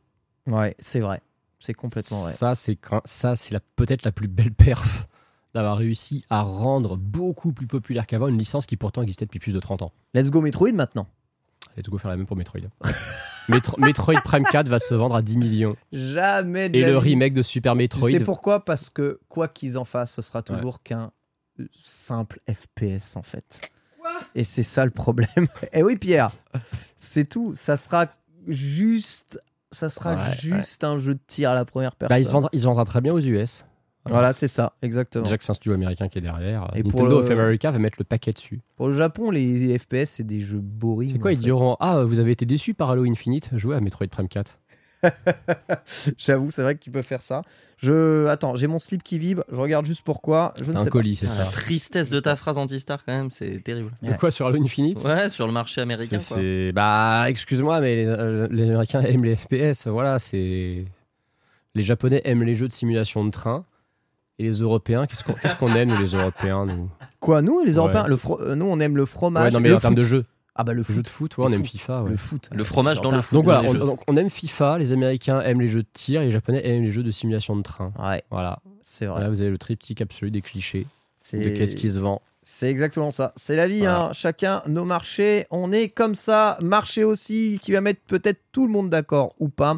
Ouais, 0.47 0.75
c'est 0.79 0.99
vrai. 0.99 1.21
C'est 1.59 1.73
complètement 1.73 2.21
vrai. 2.21 2.31
Ça 2.33 2.55
c'est 2.55 2.75
quand- 2.75 3.01
ça 3.05 3.35
c'est 3.35 3.57
peut-être 3.75 4.03
la 4.03 4.11
plus 4.11 4.27
belle 4.27 4.53
perf 4.53 5.07
d'avoir 5.53 5.77
réussi 5.77 6.25
à 6.29 6.41
rendre 6.41 6.97
beaucoup 6.97 7.53
plus 7.53 7.67
populaire 7.67 8.07
qu'avant 8.07 8.27
une 8.27 8.37
licence 8.37 8.65
qui 8.65 8.75
pourtant 8.75 9.01
existait 9.03 9.25
depuis 9.25 9.39
plus 9.39 9.53
de 9.53 9.59
30 9.59 9.81
ans. 9.83 9.91
Let's 10.13 10.29
go 10.31 10.41
Metroid 10.41 10.73
maintenant. 10.73 11.07
Let's 11.77 11.89
go 11.89 11.97
faire 11.97 12.09
la 12.11 12.17
même 12.17 12.25
pour 12.25 12.35
Metroid. 12.37 12.61
Metro- 13.49 13.77
Metroid 13.79 14.15
Prime 14.23 14.43
4 14.43 14.67
va 14.69 14.79
se 14.79 14.93
vendre 14.93 15.15
à 15.15 15.21
10 15.21 15.37
millions. 15.37 15.75
Jamais 15.91 16.69
de 16.69 16.77
Et 16.77 16.81
la 16.81 16.87
le 16.91 16.99
vie. 16.99 17.09
remake 17.11 17.33
de 17.33 17.41
Super 17.43 17.73
Tu 17.73 17.77
Metroid. 17.79 18.09
sais 18.09 18.19
pourquoi? 18.21 18.63
Parce 18.65 18.89
que 18.89 19.19
quoi 19.29 19.47
qu'ils 19.47 19.77
en 19.77 19.85
fassent, 19.85 20.13
ce 20.13 20.21
sera 20.21 20.41
toujours 20.41 20.81
qu'un 20.81 21.11
euh, 21.59 21.67
simple 21.83 22.39
FPS 22.49 23.15
en 23.17 23.23
fait. 23.23 23.61
Et 24.35 24.43
c'est 24.43 24.63
ça 24.63 24.85
le 24.85 24.91
problème. 24.91 25.29
Eh 25.73 25.83
oui 25.83 25.95
Pierre, 25.97 26.35
c'est 26.95 27.25
tout. 27.29 27.53
Ça 27.55 27.77
sera 27.77 28.07
juste, 28.47 29.39
ça 29.71 29.89
sera 29.89 30.15
Ouais, 30.15 30.35
juste 30.39 30.83
un 30.83 30.99
jeu 30.99 31.13
de 31.15 31.19
tir 31.25 31.51
à 31.51 31.53
la 31.55 31.65
première 31.65 31.95
personne. 31.95 32.15
Bah, 32.15 32.19
il, 32.19 32.25
se 32.25 32.31
vendra, 32.31 32.49
il 32.53 32.59
se 32.61 32.65
vendra 32.65 32.85
très 32.85 33.01
bien 33.01 33.13
aux 33.13 33.19
US. 33.21 33.65
Voilà, 34.05 34.33
c'est 34.33 34.47
ça, 34.49 34.73
exactement. 34.81 35.23
Déjà 35.23 35.37
que 35.37 35.43
c'est 35.43 35.51
un 35.51 35.55
studio 35.55 35.73
américain 35.73 36.09
qui 36.09 36.17
est 36.17 36.21
derrière. 36.21 36.69
Et 36.75 36.83
pour 36.83 36.91
Nintendo 37.03 37.19
le- 37.21 37.25
of 37.25 37.31
America 37.31 37.71
va 37.71 37.79
mettre 37.79 37.95
le 37.99 38.03
paquet 38.03 38.31
dessus. 38.31 38.59
Pour 38.75 38.87
le 38.87 38.93
Japon, 38.93 39.31
les 39.31 39.77
FPS 39.79 40.05
c'est 40.09 40.23
des 40.27 40.41
jeux 40.41 40.59
boring. 40.61 41.11
C'est 41.11 41.19
quoi 41.19 41.31
Ils 41.31 41.37
fait. 41.37 41.43
diront 41.43 41.77
Ah, 41.79 42.03
vous 42.03 42.19
avez 42.19 42.31
été 42.31 42.45
déçu 42.45 42.73
par 42.73 42.89
Halo 42.89 43.05
Infinite? 43.05 43.49
Jouez 43.53 43.75
à 43.75 43.79
Metroid 43.81 44.07
Prime 44.07 44.27
4. 44.27 44.59
J'avoue, 46.17 46.49
c'est 46.51 46.61
vrai 46.61 46.75
que 46.75 46.79
tu 46.79 46.91
peux 46.91 47.01
faire 47.01 47.21
ça. 47.23 47.41
Je 47.77 48.25
attends, 48.27 48.55
j'ai 48.55 48.67
mon 48.67 48.79
slip 48.79 49.03
qui 49.03 49.19
vibre. 49.19 49.43
Je 49.51 49.55
regarde 49.57 49.85
juste 49.85 50.01
pourquoi. 50.03 50.53
Je 50.61 50.71
ne 50.71 50.77
Un 50.77 50.83
sais 50.83 50.89
colis, 50.89 51.15
c'est 51.17 51.27
Ah, 51.27 51.31
ça. 51.31 51.43
La 51.45 51.51
tristesse 51.51 52.09
de 52.09 52.19
ta 52.19 52.35
phrase 52.35 52.57
anti-star, 52.57 53.03
quand 53.05 53.13
même, 53.13 53.31
c'est 53.31 53.59
terrible. 53.63 53.91
De 54.01 54.13
quoi 54.13 54.31
sur 54.31 54.47
Halo 54.47 54.61
Infinite? 54.63 55.03
Ouais, 55.03 55.27
sur 55.29 55.45
le 55.47 55.53
marché 55.53 55.81
américain, 55.81 56.17
quoi. 56.25 56.37
Bah, 56.73 57.25
excuse-moi, 57.29 57.81
mais 57.81 57.95
les, 57.97 58.05
euh, 58.05 58.47
les 58.49 58.63
Américains 58.63 59.01
aiment 59.01 59.25
les 59.25 59.35
FPS. 59.35 59.87
Voilà, 59.87 60.19
c'est. 60.19 60.85
Les 61.75 61.83
Japonais 61.83 62.21
aiment 62.23 62.43
les 62.43 62.55
jeux 62.55 62.67
de 62.67 62.73
simulation 62.73 63.25
de 63.25 63.31
train. 63.31 63.65
Et 64.39 64.43
les 64.43 64.53
Européens, 64.59 65.05
qu'est-ce 65.05 65.23
qu'on 65.55 65.75
aime, 65.75 65.89
nous, 65.89 65.99
les 65.99 66.15
Européens 66.15 66.65
nous? 66.65 66.89
Quoi, 67.19 67.41
nous 67.41 67.59
les 67.63 67.73
Ouais, 67.73 67.77
Européens, 67.77 68.05
le 68.07 68.15
fro- 68.15 68.41
euh, 68.41 68.55
nous 68.55 68.65
on 68.65 68.79
aime 68.79 68.97
le 68.97 69.05
fromage. 69.05 69.45
Ouais, 69.45 69.51
non, 69.51 69.59
mais 69.59 69.69
le 69.69 69.75
en 69.75 69.79
termes 69.79 69.93
foot. 69.93 70.01
de 70.01 70.05
jeu. 70.07 70.25
Ah 70.55 70.63
bah 70.63 70.73
le 70.73 70.79
Le 70.79 70.83
foot. 70.83 70.95
jeu 70.95 71.01
de 71.03 71.07
foot, 71.07 71.37
ouais, 71.37 71.45
on 71.47 71.51
aime. 71.51 71.65
FIFA. 71.65 72.03
ouais. 72.03 72.09
Le 72.11 72.17
foot. 72.17 72.49
Le 72.51 72.63
fromage 72.63 73.01
dans 73.01 73.11
le 73.11 73.21
foot. 73.21 73.33
Donc 73.33 73.43
voilà, 73.45 73.61
on, 73.67 73.73
donc 73.73 74.01
on 74.07 74.17
aime 74.17 74.29
FIFA, 74.29 74.77
les 74.79 74.91
Américains 74.91 75.41
aiment 75.41 75.61
les 75.61 75.67
jeux 75.67 75.81
de 75.83 75.87
tir, 75.93 76.21
et 76.21 76.25
les 76.25 76.31
Japonais 76.31 76.61
aiment 76.67 76.83
les 76.83 76.91
jeux 76.91 77.03
de 77.03 77.11
simulation 77.11 77.55
de 77.55 77.61
train. 77.63 77.91
Ouais, 77.99 78.23
Voilà. 78.31 78.59
c'est 78.81 79.05
vrai. 79.07 79.21
Là, 79.21 79.29
vous 79.29 79.41
avez 79.41 79.49
le 79.49 79.57
triptyque 79.57 80.01
absolu 80.01 80.29
des 80.31 80.41
clichés. 80.41 80.85
De 81.31 81.49
qu'est-ce 81.57 81.75
qui 81.75 81.89
se 81.91 81.99
vend. 81.99 82.21
C'est 82.45 82.69
exactement 82.69 83.09
ça. 83.09 83.31
C'est 83.37 83.55
la 83.55 83.67
vie, 83.67 83.79
Voilà. 83.79 84.05
hein. 84.05 84.09
chacun 84.13 84.61
nos 84.67 84.83
marchés. 84.83 85.47
On 85.49 85.71
est 85.71 85.87
comme 85.89 86.13
ça. 86.13 86.57
Marché 86.61 87.03
aussi 87.05 87.57
qui 87.61 87.71
va 87.71 87.79
mettre 87.81 88.01
peut-être 88.05 88.39
tout 88.51 88.65
le 88.67 88.71
monde 88.73 88.89
d'accord 88.89 89.33
ou 89.39 89.47
pas. 89.47 89.77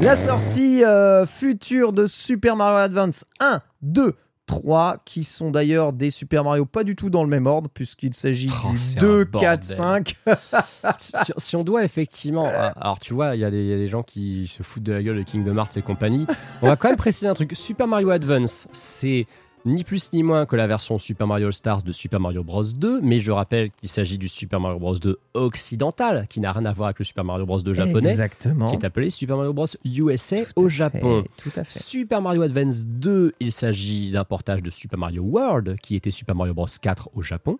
La 0.00 0.16
sortie 0.16 0.82
euh, 0.82 1.26
future 1.26 1.92
de 1.92 2.06
Super 2.06 2.56
Mario 2.56 2.78
Advance 2.78 3.26
1, 3.40 3.60
2, 3.82 4.14
3, 4.46 4.96
qui 5.04 5.24
sont 5.24 5.50
d'ailleurs 5.50 5.92
des 5.92 6.10
Super 6.10 6.44
Mario 6.44 6.64
pas 6.64 6.84
du 6.84 6.96
tout 6.96 7.10
dans 7.10 7.22
le 7.24 7.28
même 7.28 7.46
ordre, 7.46 7.68
puisqu'il 7.68 8.14
s'agit 8.14 8.48
Oh, 8.64 8.70
du 8.70 8.78
c'est 8.78 8.98
2, 8.98 9.20
un 9.20 9.24
4, 9.24 9.30
bordel. 9.32 9.62
5. 9.64 10.16
si, 11.38 11.56
on 11.56 11.64
doit 11.64 11.84
effectivement. 11.84 12.48
ah, 12.50 12.72
Alors, 12.80 12.98
tu 12.98 13.12
vois, 13.12 13.34
il 13.34 13.38
y, 13.38 13.42
y 13.42 13.44
a 13.44 13.50
des 13.50 13.88
gens 13.88 14.02
qui 14.02 14.46
se 14.46 14.62
foutent 14.62 14.84
de 14.84 14.92
la 14.92 15.02
gueule 15.02 15.18
de 15.18 15.22
Kingdom 15.22 15.56
Hearts 15.58 15.76
et 15.76 15.82
compagnie. 15.82 16.26
On 16.62 16.68
va 16.68 16.76
quand 16.76 16.88
même 16.88 16.96
préciser 16.96 17.26
un 17.28 17.34
truc. 17.34 17.52
Super 17.54 17.86
Mario 17.88 18.08
Advance, 18.10 18.68
c'est 18.72 19.26
ni 19.66 19.84
plus 19.84 20.12
ni 20.12 20.22
moins 20.22 20.46
que 20.46 20.56
la 20.56 20.66
version 20.66 20.98
Super 20.98 21.26
Mario 21.26 21.50
Stars 21.50 21.82
de 21.82 21.92
Super 21.92 22.20
Mario 22.20 22.42
Bros 22.44 22.62
2, 22.62 23.00
mais 23.02 23.18
je 23.18 23.32
rappelle 23.32 23.70
qu'il 23.72 23.88
s'agit 23.88 24.16
du 24.16 24.28
Super 24.28 24.60
Mario 24.60 24.78
Bros 24.78 24.94
2 24.94 25.18
occidental, 25.34 26.26
qui 26.28 26.40
n'a 26.40 26.52
rien 26.52 26.64
à 26.64 26.72
voir 26.72 26.86
avec 26.88 26.98
le 27.00 27.04
Super 27.04 27.24
Mario 27.24 27.44
Bros 27.46 27.60
2 27.60 27.74
japonais, 27.74 28.10
Exactement. 28.10 28.68
qui 28.70 28.76
est 28.76 28.84
appelé 28.84 29.10
Super 29.10 29.36
Mario 29.36 29.52
Bros 29.52 29.66
USA 29.84 30.36
au 30.54 30.68
Japon. 30.68 31.24
Eh, 31.26 31.42
tout 31.42 31.50
à 31.56 31.64
fait. 31.64 31.78
Super 31.82 32.22
Mario 32.22 32.42
Advance 32.42 32.84
2, 32.86 33.34
il 33.40 33.52
s'agit 33.52 34.10
d'un 34.12 34.24
portage 34.24 34.62
de 34.62 34.70
Super 34.70 34.98
Mario 34.98 35.22
World, 35.22 35.76
qui 35.80 35.96
était 35.96 36.10
Super 36.12 36.34
Mario 36.34 36.54
Bros 36.54 36.66
4 36.80 37.10
au 37.14 37.20
Japon. 37.22 37.58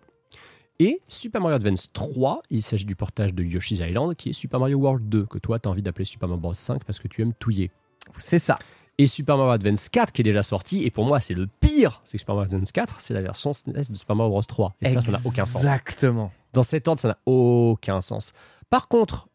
Et 0.79 1.01
Super 1.07 1.41
Mario 1.41 1.55
Advance 1.55 1.91
3, 1.91 2.43
il 2.51 2.61
s'agit 2.61 2.85
du 2.85 2.95
portage 2.95 3.33
de 3.33 3.43
Yoshi's 3.43 3.79
Island, 3.79 4.15
qui 4.15 4.29
est 4.29 4.33
Super 4.33 4.59
Mario 4.59 4.77
World 4.77 5.09
2, 5.09 5.25
que 5.25 5.39
toi, 5.39 5.59
tu 5.59 5.67
as 5.67 5.71
envie 5.71 5.81
d'appeler 5.81 6.05
Super 6.05 6.29
Mario 6.29 6.39
Bros 6.41 6.53
5 6.53 6.83
parce 6.85 6.99
que 6.99 7.07
tu 7.07 7.21
aimes 7.21 7.33
touiller. 7.33 7.71
C'est 8.15 8.39
ça. 8.39 8.55
Et 8.99 9.05
Super 9.07 9.37
Mario 9.37 9.51
Advance 9.51 9.89
4, 9.89 10.11
qui 10.11 10.21
est 10.21 10.23
déjà 10.23 10.41
sorti, 10.41 10.83
et 10.83 10.89
pour 10.89 11.05
moi, 11.05 11.19
c'est 11.19 11.35
le 11.35 11.45
pire, 11.45 12.01
c'est 12.03 12.13
que 12.13 12.19
Super 12.19 12.33
Mario 12.35 12.51
Advance 12.53 12.71
4, 12.71 12.99
c'est 12.99 13.13
la 13.13 13.21
version 13.21 13.53
SNES 13.53 13.73
de 13.91 13.95
Super 13.95 14.15
Mario 14.15 14.31
Bros 14.31 14.41
3. 14.41 14.73
Et 14.81 14.89
ça, 14.89 15.01
ça 15.01 15.11
n'a 15.11 15.19
aucun 15.25 15.45
sens. 15.45 15.61
Exactement. 15.61 16.31
Dans 16.53 16.63
cet 16.63 16.87
ordre, 16.87 16.99
ça 16.99 17.09
n'a 17.09 17.17
aucun 17.27 18.01
sens. 18.01 18.33
Par 18.71 18.87
contre, 18.87 19.27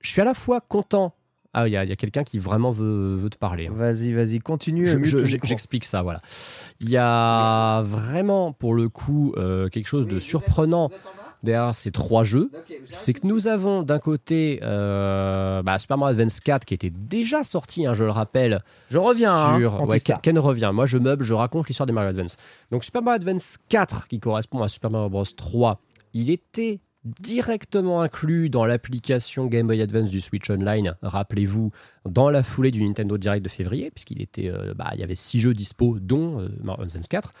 je 0.00 0.10
suis 0.10 0.20
à 0.20 0.24
la 0.24 0.34
fois 0.34 0.60
content. 0.60 1.12
Ah, 1.52 1.66
il 1.66 1.72
y 1.72 1.76
a, 1.76 1.82
il 1.82 1.90
y 1.90 1.92
a 1.92 1.96
quelqu'un 1.96 2.22
qui 2.22 2.38
vraiment 2.38 2.70
veut, 2.70 3.16
veut 3.16 3.28
te 3.30 3.36
parler. 3.36 3.66
hein. 3.66 3.72
Vas-y, 3.74 4.12
vas-y, 4.12 4.38
continue. 4.38 4.86
Je- 4.86 4.96
mute 4.98 5.24
je-. 5.24 5.38
J'explique 5.42 5.84
ça, 5.84 6.02
voilà. 6.02 6.22
Il 6.78 6.88
y 6.88 6.96
a 6.96 7.82
vraiment, 7.82 8.52
pour 8.52 8.72
le 8.74 8.88
coup, 8.88 9.34
euh, 9.36 9.68
quelque 9.68 9.88
chose 9.88 10.06
de 10.06 10.20
surprenant 10.20 10.88
derrière 11.42 11.74
ces 11.74 11.90
trois 11.90 12.24
jeux. 12.24 12.50
C'est 12.90 13.12
que 13.12 13.26
nous 13.26 13.48
avons 13.48 13.82
d'un 13.82 13.98
côté 13.98 14.60
euh, 14.62 15.62
bah, 15.62 15.78
Super 15.78 15.98
Mario 15.98 16.18
Advance 16.18 16.40
4 16.40 16.64
qui 16.64 16.74
était 16.74 16.90
déjà 16.90 17.44
sorti, 17.44 17.86
hein, 17.86 17.94
je 17.94 18.04
le 18.04 18.10
rappelle. 18.10 18.62
Je 18.90 18.98
reviens. 18.98 19.34
hein, 19.34 19.58
sur... 19.58 19.88
ouais. 19.88 20.00
Ken, 20.00 20.18
Ken 20.22 20.38
revient. 20.38 20.70
Moi, 20.72 20.86
je 20.86 20.98
meuble, 20.98 21.24
je 21.24 21.34
raconte 21.34 21.68
l'histoire 21.68 21.86
des 21.86 21.92
Mario 21.92 22.10
Advance. 22.10 22.36
Donc, 22.70 22.84
Super 22.84 23.02
Mario 23.02 23.16
Advance 23.16 23.58
4, 23.68 24.08
qui 24.08 24.20
correspond 24.20 24.62
à 24.62 24.68
Super 24.68 24.90
Mario 24.90 25.08
Bros 25.08 25.24
3, 25.24 25.78
il 26.14 26.30
était 26.30 26.80
directement 27.20 28.02
inclus 28.02 28.50
dans 28.50 28.66
l'application 28.66 29.46
Game 29.46 29.66
Boy 29.66 29.80
Advance 29.80 30.10
du 30.10 30.20
Switch 30.20 30.50
Online, 30.50 30.96
rappelez-vous, 31.02 31.70
dans 32.08 32.28
la 32.28 32.42
foulée 32.42 32.70
du 32.70 32.84
Nintendo 32.84 33.16
Direct 33.16 33.42
de 33.42 33.48
février, 33.48 33.90
puisqu'il 33.90 34.20
était, 34.20 34.50
euh, 34.50 34.74
bah, 34.76 34.90
il 34.94 35.00
y 35.00 35.02
avait 35.02 35.14
six 35.14 35.40
jeux 35.40 35.54
dispo, 35.54 35.98
dont 35.98 36.40
euh, 36.40 36.48
Mario 36.62 36.84
Advance 36.84 37.08
4. 37.08 37.32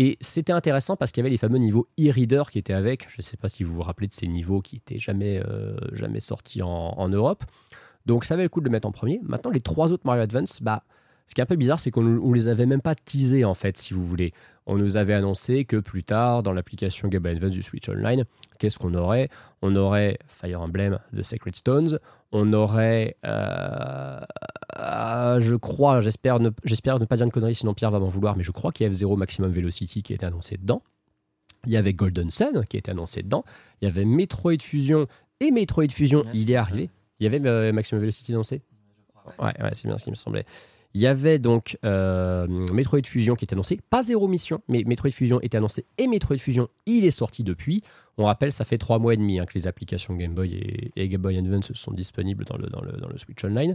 Et 0.00 0.16
c'était 0.20 0.52
intéressant 0.52 0.96
parce 0.96 1.10
qu'il 1.10 1.20
y 1.20 1.22
avait 1.22 1.30
les 1.30 1.38
fameux 1.38 1.58
niveaux 1.58 1.88
e-reader 1.98 2.44
qui 2.52 2.60
étaient 2.60 2.72
avec. 2.72 3.10
Je 3.10 3.16
ne 3.18 3.22
sais 3.22 3.36
pas 3.36 3.48
si 3.48 3.64
vous 3.64 3.74
vous 3.74 3.82
rappelez 3.82 4.06
de 4.06 4.14
ces 4.14 4.28
niveaux 4.28 4.62
qui 4.62 4.76
étaient 4.76 4.96
jamais, 4.96 5.42
euh, 5.44 5.76
jamais 5.92 6.20
sortis 6.20 6.62
en, 6.62 6.68
en 6.68 7.08
Europe. 7.08 7.42
Donc 8.06 8.24
ça 8.24 8.34
avait 8.34 8.44
le 8.44 8.48
coup 8.48 8.60
de 8.60 8.66
le 8.66 8.70
mettre 8.70 8.86
en 8.86 8.92
premier. 8.92 9.20
Maintenant, 9.24 9.50
les 9.50 9.60
trois 9.60 9.92
autres 9.92 10.04
Mario 10.06 10.22
Advance, 10.22 10.62
bah, 10.62 10.84
ce 11.26 11.34
qui 11.34 11.40
est 11.40 11.42
un 11.42 11.46
peu 11.46 11.56
bizarre, 11.56 11.80
c'est 11.80 11.90
qu'on 11.90 12.02
ne 12.02 12.34
les 12.34 12.48
avait 12.48 12.64
même 12.64 12.80
pas 12.80 12.94
teasés, 12.94 13.44
en 13.44 13.54
fait, 13.54 13.76
si 13.76 13.92
vous 13.92 14.06
voulez. 14.06 14.32
On 14.68 14.76
nous 14.76 14.98
avait 14.98 15.14
annoncé 15.14 15.64
que 15.64 15.78
plus 15.78 16.04
tard, 16.04 16.42
dans 16.42 16.52
l'application 16.52 17.08
Game 17.08 17.24
Advance 17.24 17.52
du 17.52 17.62
Switch 17.62 17.88
Online, 17.88 18.24
qu'est-ce 18.58 18.78
qu'on 18.78 18.94
aurait? 18.94 19.30
On 19.62 19.74
aurait 19.76 20.18
Fire 20.26 20.60
Emblem 20.60 20.98
The 21.16 21.22
Sacred 21.22 21.56
Stones, 21.56 21.98
on 22.32 22.52
aurait, 22.52 23.16
euh, 23.24 24.20
euh, 24.78 25.40
je 25.40 25.54
crois, 25.56 26.00
j'espère 26.00 26.38
ne, 26.38 26.50
j'espère 26.64 26.98
ne 26.98 27.06
pas 27.06 27.16
dire 27.16 27.24
une 27.24 27.32
connerie, 27.32 27.54
sinon 27.54 27.72
Pierre 27.72 27.90
va 27.90 27.98
m'en 27.98 28.10
vouloir, 28.10 28.36
mais 28.36 28.42
je 28.42 28.50
crois 28.52 28.70
qu'il 28.70 28.86
y 28.86 28.90
a 28.90 28.92
F0 28.92 29.16
Maximum 29.16 29.50
Velocity 29.50 30.02
qui 30.02 30.12
était 30.12 30.26
annoncé 30.26 30.58
dedans. 30.58 30.82
Il 31.66 31.72
y 31.72 31.78
avait 31.78 31.94
Golden 31.94 32.30
Sun 32.30 32.62
qui 32.68 32.76
était 32.76 32.90
annoncé 32.90 33.22
dedans. 33.22 33.44
Il 33.80 33.86
y 33.86 33.88
avait 33.88 34.04
Metroid 34.04 34.60
Fusion 34.60 35.06
et 35.40 35.50
Metroid 35.50 35.88
Fusion, 35.90 36.20
Ouais, 36.20 36.30
il 36.34 36.50
est 36.50 36.56
arrivé. 36.56 36.90
Il 37.20 37.24
y 37.24 37.26
avait 37.26 37.40
euh, 37.48 37.72
Maximum 37.72 38.02
Velocity 38.02 38.32
annoncé 38.32 38.60
Ouais, 39.38 39.52
ouais, 39.62 39.70
c'est 39.72 39.88
bien 39.88 39.96
ce 39.96 40.04
qui 40.04 40.10
me 40.10 40.14
semblait. 40.14 40.44
Il 40.94 41.00
y 41.00 41.06
avait 41.06 41.38
donc 41.38 41.78
euh, 41.84 42.46
Metroid 42.72 43.04
Fusion 43.04 43.34
qui 43.34 43.44
était 43.44 43.54
annoncé, 43.54 43.80
pas 43.90 44.02
zéro 44.02 44.26
mission, 44.26 44.62
mais 44.68 44.82
Metroid 44.86 45.10
Fusion 45.10 45.40
était 45.42 45.58
annoncé 45.58 45.84
et 45.98 46.06
Metroid 46.06 46.38
Fusion, 46.38 46.68
il 46.86 47.04
est 47.04 47.10
sorti 47.10 47.44
depuis. 47.44 47.82
On 48.20 48.24
rappelle, 48.24 48.50
ça 48.52 48.64
fait 48.64 48.78
trois 48.78 48.98
mois 48.98 49.14
et 49.14 49.16
demi 49.16 49.38
hein, 49.38 49.46
que 49.46 49.54
les 49.54 49.66
applications 49.68 50.14
Game 50.14 50.34
Boy 50.34 50.54
et, 50.54 50.90
et 50.96 51.08
Game 51.08 51.20
Boy 51.22 51.38
Advance 51.38 51.72
sont 51.74 51.92
disponibles 51.92 52.44
dans 52.44 52.56
le, 52.56 52.66
dans 52.68 52.80
le, 52.80 52.92
dans 52.92 53.08
le 53.08 53.16
Switch 53.16 53.42
Online. 53.44 53.74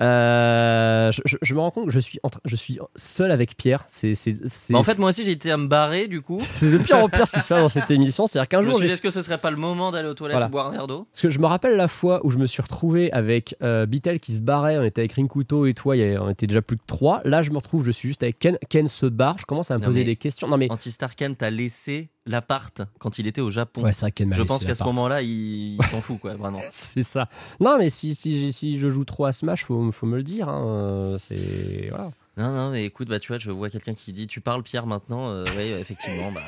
Euh, 0.00 1.10
je, 1.12 1.20
je- 1.24 1.36
je 1.42 1.54
me 1.54 1.60
rends 1.60 1.70
compte 1.70 1.86
que 1.86 1.90
je 1.92 1.98
suis, 2.00 2.18
je 2.44 2.56
suis 2.56 2.78
seul 2.96 3.30
avec 3.30 3.56
Pierre. 3.56 3.84
C'est, 3.88 4.14
c'est, 4.14 4.36
c'est, 4.46 4.72
Bah, 4.72 4.78
en 4.78 4.82
fait, 4.82 4.98
moi 4.98 5.10
aussi, 5.10 5.22
j'ai 5.24 5.32
été 5.32 5.50
à 5.50 5.56
me 5.56 5.66
barrer, 5.68 6.08
du 6.08 6.20
coup. 6.22 6.38
c'est 6.54 6.70
de 6.70 6.78
pire 6.78 6.98
en 6.98 7.08
pire 7.08 7.26
ce 7.26 7.32
qui 7.32 7.40
se 7.40 7.48
passe 7.48 7.62
dans 7.62 7.68
cette 7.68 7.90
émission. 7.90 8.26
C'est-à-dire 8.26 8.48
qu'un 8.48 8.60
Je 8.62 8.66
me 8.66 8.70
jour, 8.70 8.78
suis 8.78 8.84
dit, 8.84 8.88
j'ai 8.88 8.94
est-ce 8.94 9.02
que 9.02 9.10
ce 9.10 9.22
serait 9.22 9.38
pas 9.38 9.50
le 9.50 9.56
moment 9.56 9.90
d'aller 9.90 10.08
aux 10.08 10.14
toilettes 10.14 10.34
Voilà. 10.34 10.48
boire 10.48 10.66
un 10.68 10.72
verre 10.72 10.86
d'eau? 10.86 11.06
Parce 11.12 11.22
que 11.22 11.30
je 11.30 11.38
me 11.38 11.46
rappelle 11.46 11.76
la 11.76 11.88
fois 11.88 12.24
où 12.24 12.30
je 12.30 12.38
me 12.38 12.46
suis 12.46 12.62
retrouvé 12.62 13.12
avec 13.12 13.54
euh, 13.62 13.86
Bitel 13.86 14.20
qui 14.20 14.34
se 14.34 14.42
barrait, 14.42 14.78
on 14.78 14.82
était 14.84 15.02
avec 15.02 15.12
Rinkuto 15.14 15.66
et 15.66 15.74
toi, 15.74 15.94
on 16.20 16.30
était 16.30 16.46
déjà 16.46 16.62
plus 16.62 16.76
que 16.78 16.84
3. 16.86 17.22
Là, 17.24 17.42
je 17.42 17.50
me 17.50 17.56
retrouve, 17.56 17.84
je 17.84 17.90
suis 17.90 18.08
juste 18.08 18.22
avec 18.22 18.38
Ken. 18.38 18.58
Ken 18.68 18.88
se 18.88 19.06
barre, 19.06 19.38
je 19.38 19.44
commence 19.44 19.70
à 19.70 19.74
me 19.76 19.80
Non, 19.80 19.86
poser 19.86 20.00
mais- 20.00 20.06
des 20.06 20.16
questions. 20.16 20.48
Non, 20.48 20.56
mais. 20.56 20.70
Antistar 20.70 21.14
Ken 21.16 21.36
t'a 21.36 21.50
laissé 21.50 22.08
l'appart 22.26 22.82
quand 22.98 23.18
il 23.18 23.26
était 23.26 23.40
au 23.40 23.50
Japon. 23.50 23.82
Ouais, 23.82 23.92
vrai, 23.92 24.12
je 24.30 24.42
pense 24.42 24.64
qu'à 24.64 24.74
ce 24.74 24.84
moment-là, 24.84 25.22
il, 25.22 25.74
il 25.76 25.84
s'en 25.84 26.00
fout, 26.00 26.18
quoi, 26.20 26.34
vraiment. 26.34 26.60
C'est 26.70 27.02
ça. 27.02 27.28
Non, 27.60 27.76
mais 27.78 27.90
si, 27.90 28.14
si, 28.14 28.52
si 28.52 28.78
je 28.78 28.88
joue 28.88 29.04
trop 29.04 29.24
à 29.24 29.32
Smash, 29.32 29.64
faut, 29.64 29.90
faut 29.92 30.06
me 30.06 30.16
le 30.16 30.22
dire. 30.22 30.48
hein. 30.48 30.64
Euh, 30.66 31.18
C'est. 31.18 31.88
Voilà. 31.90 32.10
Non, 32.38 32.50
non, 32.52 32.70
mais 32.70 32.84
écoute, 32.86 33.08
bah, 33.08 33.18
tu 33.18 33.28
vois, 33.28 33.38
je 33.38 33.50
vois 33.50 33.68
quelqu'un 33.68 33.92
qui 33.94 34.12
dit 34.12 34.26
Tu 34.26 34.40
parles, 34.40 34.62
Pierre, 34.62 34.86
maintenant 34.86 35.28
euh, 35.30 35.44
Oui, 35.56 35.64
effectivement. 35.78 36.32
Bah, 36.32 36.40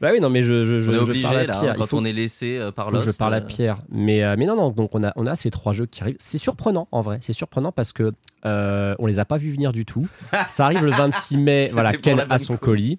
Bah 0.00 0.08
oui, 0.14 0.20
non, 0.20 0.30
mais 0.30 0.42
je, 0.42 0.64
je, 0.64 0.80
je, 0.80 0.90
on 0.90 0.94
est 1.10 1.14
je 1.18 1.22
parle 1.22 1.36
à 1.36 1.44
là, 1.46 1.56
hein, 1.56 1.60
Pierre. 1.60 1.74
Il 1.76 1.78
quand 1.80 1.86
faut- 1.88 1.98
on 1.98 2.04
est 2.06 2.12
laissé 2.14 2.56
euh, 2.56 2.72
par 2.72 2.90
Lost. 2.90 3.06
je 3.06 3.12
parle 3.18 3.34
à 3.34 3.38
euh, 3.38 3.40
Pierre. 3.42 3.82
Mais, 3.90 4.24
euh, 4.24 4.34
mais 4.38 4.46
non, 4.46 4.56
non, 4.56 4.70
donc 4.70 4.94
on 4.94 5.04
a, 5.04 5.12
on 5.16 5.26
a 5.26 5.36
ces 5.36 5.50
trois 5.50 5.74
jeux 5.74 5.84
qui 5.84 6.00
arrivent. 6.00 6.16
C'est 6.18 6.38
surprenant 6.38 6.88
en 6.90 7.02
vrai. 7.02 7.18
C'est 7.20 7.34
surprenant 7.34 7.70
parce 7.70 7.92
que 7.92 8.14
euh, 8.46 8.94
on 8.98 9.04
les 9.04 9.18
a 9.18 9.26
pas 9.26 9.36
vus 9.36 9.50
venir 9.52 9.72
du 9.74 9.84
tout. 9.84 10.08
Ça 10.48 10.64
arrive 10.64 10.82
le 10.86 10.90
26 10.92 11.36
mai. 11.36 11.68
Voilà, 11.72 11.92
Ken 11.92 12.24
a 12.30 12.38
son 12.38 12.56
colis. 12.56 12.98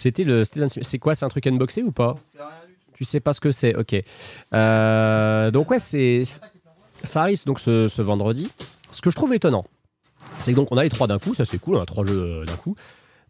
C'était 0.00 0.24
le, 0.24 0.44
c'était 0.44 0.60
le 0.60 0.64
26 0.64 0.78
mai. 0.80 0.84
C'est 0.84 0.98
quoi 0.98 1.14
C'est 1.14 1.24
un 1.24 1.28
truc 1.28 1.46
unboxé 1.46 1.82
ou 1.82 1.92
pas? 1.92 2.16
Tu 2.94 3.04
sais 3.04 3.20
pas 3.20 3.32
ce 3.32 3.40
que 3.40 3.52
c'est 3.52 3.76
Ok. 3.76 3.94
Euh, 4.54 5.50
donc 5.50 5.70
ouais, 5.70 5.78
c'est 5.78 6.22
ça 7.02 7.22
arrive 7.22 7.44
donc 7.44 7.60
ce, 7.60 7.86
ce 7.86 8.02
vendredi. 8.02 8.50
Ce 8.92 9.00
que 9.02 9.10
je 9.10 9.16
trouve 9.16 9.32
étonnant, 9.34 9.64
c'est 10.40 10.52
que 10.52 10.56
donc 10.56 10.68
on 10.70 10.76
a 10.76 10.82
les 10.82 10.90
trois 10.90 11.06
d'un 11.06 11.18
coup. 11.18 11.34
Ça 11.34 11.44
c'est 11.44 11.58
cool. 11.58 11.78
A 11.78 11.86
trois 11.86 12.04
jeux 12.04 12.18
euh, 12.18 12.44
d'un 12.44 12.56
coup. 12.56 12.76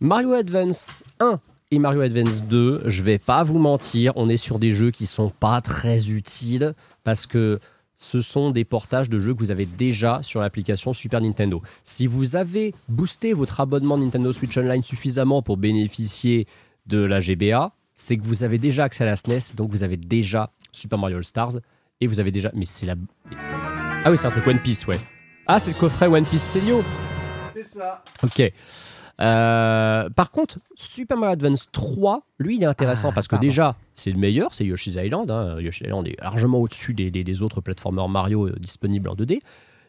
Mario 0.00 0.32
Advance 0.32 1.04
1 1.18 1.40
et 1.72 1.78
Mario 1.78 2.00
Advance 2.00 2.42
2, 2.44 2.82
je 2.86 3.02
vais 3.02 3.18
pas 3.18 3.44
vous 3.44 3.58
mentir, 3.58 4.12
on 4.16 4.28
est 4.28 4.36
sur 4.36 4.58
des 4.58 4.72
jeux 4.72 4.90
qui 4.90 5.06
sont 5.06 5.28
pas 5.28 5.60
très 5.60 6.08
utiles 6.10 6.74
parce 7.04 7.26
que 7.26 7.60
ce 8.00 8.22
sont 8.22 8.50
des 8.50 8.64
portages 8.64 9.10
de 9.10 9.18
jeux 9.18 9.34
que 9.34 9.38
vous 9.38 9.50
avez 9.50 9.66
déjà 9.66 10.20
sur 10.22 10.40
l'application 10.40 10.94
Super 10.94 11.20
Nintendo. 11.20 11.62
Si 11.84 12.06
vous 12.06 12.34
avez 12.34 12.74
boosté 12.88 13.34
votre 13.34 13.60
abonnement 13.60 13.98
Nintendo 13.98 14.32
Switch 14.32 14.56
Online 14.56 14.82
suffisamment 14.82 15.42
pour 15.42 15.58
bénéficier 15.58 16.46
de 16.86 16.98
la 16.98 17.20
GBA, 17.20 17.74
c'est 17.94 18.16
que 18.16 18.22
vous 18.24 18.42
avez 18.42 18.56
déjà 18.56 18.84
accès 18.84 19.04
à 19.04 19.06
la 19.06 19.16
SNES, 19.16 19.54
donc 19.54 19.70
vous 19.70 19.82
avez 19.82 19.98
déjà 19.98 20.50
Super 20.72 20.98
Mario 20.98 21.18
All 21.18 21.24
Stars 21.24 21.58
et 22.00 22.06
vous 22.06 22.20
avez 22.20 22.30
déjà. 22.30 22.50
Mais 22.54 22.64
c'est 22.64 22.86
la. 22.86 22.94
Ah 24.02 24.10
oui, 24.10 24.16
c'est 24.16 24.26
un 24.26 24.30
truc 24.30 24.46
One 24.46 24.60
Piece, 24.60 24.86
ouais. 24.86 24.98
Ah, 25.46 25.60
c'est 25.60 25.72
le 25.72 25.76
coffret 25.76 26.06
One 26.06 26.24
Piece 26.24 26.42
Celio. 26.42 26.82
C'est 27.54 27.64
ça. 27.64 28.02
Ok. 28.22 28.50
Euh, 29.20 30.08
par 30.10 30.30
contre, 30.30 30.58
Super 30.76 31.16
Mario 31.16 31.32
Advance 31.34 31.68
3, 31.72 32.22
lui, 32.38 32.56
il 32.56 32.62
est 32.62 32.66
intéressant 32.66 33.08
Ah, 33.10 33.14
parce 33.14 33.26
que 33.28 33.32
pardon. 33.36 33.46
déjà, 33.46 33.76
c'est 33.94 34.10
le 34.12 34.18
meilleur, 34.18 34.54
c'est 34.54 34.64
Yoshi's 34.64 34.94
Island. 34.96 35.30
hein. 35.30 35.60
Yoshi's 35.60 35.86
Island 35.86 36.06
est 36.08 36.20
largement 36.20 36.58
au-dessus 36.58 36.94
des, 36.94 37.10
des- 37.10 37.24
des 37.24 37.42
autres 37.42 37.60
platformers 37.60 38.08
Mario 38.08 38.46
euh, 38.48 38.54
disponibles 38.58 39.08
en 39.08 39.14
2D. 39.14 39.40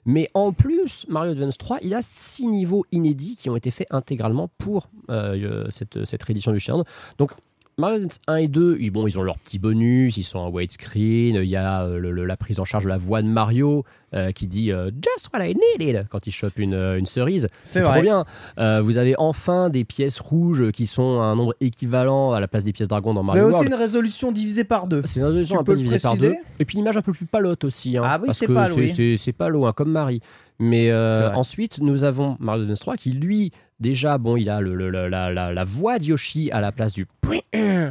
Mais 0.05 0.29
en 0.33 0.51
plus, 0.51 1.05
Mario 1.09 1.31
Advance 1.33 1.57
3, 1.59 1.77
il 1.83 1.93
a 1.93 2.01
six 2.01 2.47
niveaux 2.47 2.85
inédits 2.91 3.37
qui 3.39 3.49
ont 3.51 3.55
été 3.55 3.69
faits 3.69 3.87
intégralement 3.91 4.49
pour 4.57 4.89
euh, 5.11 5.67
cette, 5.69 6.03
cette 6.05 6.23
réédition 6.23 6.51
du 6.51 6.57
Island. 6.57 6.83
Donc, 7.19 7.31
Mario 7.77 7.95
Advance 7.97 8.19
1 8.27 8.35
et 8.35 8.47
2, 8.47 8.77
ils, 8.79 8.91
bon, 8.91 9.07
ils 9.07 9.17
ont 9.17 9.23
leurs 9.23 9.39
petits 9.39 9.57
bonus, 9.59 10.17
ils 10.17 10.23
sont 10.23 10.39
en 10.39 10.49
widescreen, 10.49 11.35
il 11.35 11.45
y 11.45 11.55
a 11.55 11.83
euh, 11.83 11.97
le- 11.97 12.11
le- 12.11 12.25
la 12.25 12.37
prise 12.37 12.59
en 12.59 12.65
charge 12.65 12.83
de 12.83 12.89
la 12.89 12.97
voix 12.97 13.21
de 13.21 13.27
Mario 13.27 13.85
euh, 14.13 14.31
qui 14.33 14.45
dit 14.45 14.71
euh, 14.71 14.91
Just 15.01 15.29
what 15.33 15.45
I 15.45 15.55
needed 15.79 16.05
quand 16.09 16.27
il 16.27 16.31
chope 16.31 16.59
une, 16.59 16.73
euh, 16.73 16.97
une 16.99 17.05
cerise. 17.05 17.47
C'est 17.63 17.79
C'est 17.79 17.83
trop 17.85 18.01
bien. 18.01 18.25
Euh, 18.59 18.81
vous 18.81 18.97
avez 18.97 19.15
enfin 19.17 19.69
des 19.69 19.83
pièces 19.85 20.19
rouges 20.19 20.71
qui 20.71 20.85
sont 20.85 21.21
un 21.21 21.35
nombre 21.35 21.55
équivalent 21.61 22.33
à 22.33 22.39
la 22.39 22.47
place 22.47 22.63
des 22.63 22.73
pièces 22.73 22.89
dragon 22.89 23.13
dans 23.13 23.23
Mario 23.23 23.45
aussi 23.45 23.53
World. 23.53 23.69
une 23.71 23.77
résolution 23.77 24.31
divisée 24.31 24.63
par 24.65 24.87
deux. 24.87 25.01
C'est 25.05 25.19
une 25.21 25.25
résolution 25.27 25.55
Tu 25.55 25.61
un 25.61 25.63
peu 25.63 25.75
divisée 25.75 25.99
par 25.99 26.17
deux. 26.17 26.35
Et 26.59 26.65
puis 26.65 26.75
une 26.75 26.81
image 26.83 26.97
un 26.97 27.01
peu 27.01 27.13
plus 27.13 27.25
palote 27.25 27.63
aussi. 27.63 27.97
hein, 27.97 28.03
Ah 28.05 28.19
oui, 28.21 28.27
parce 28.27 28.39
c'est 28.39 28.47
oui. 28.75 28.89
c'est- 28.93 29.17
c'est 29.17 29.31
palo, 29.33 29.65
hein, 29.65 29.73
comme 29.73 29.91
Marie. 29.91 30.21
Mais 30.59 30.91
euh, 30.91 31.29
C'est 31.31 31.35
ensuite, 31.37 31.79
nous 31.79 32.03
avons 32.03 32.37
Mario 32.39 32.63
Advance 32.63 32.79
3 32.81 32.95
qui, 32.97 33.11
lui, 33.11 33.51
déjà, 33.81 34.17
bon, 34.17 34.37
il 34.37 34.49
a 34.49 34.61
le, 34.61 34.73
la, 34.89 35.09
la- 35.09 35.51
la 35.53 35.63
voix 35.65 35.99
de 35.99 36.05
Yoshi 36.05 36.49
à 36.51 36.61
la 36.61 36.71
place 36.71 36.93
du. 36.93 37.05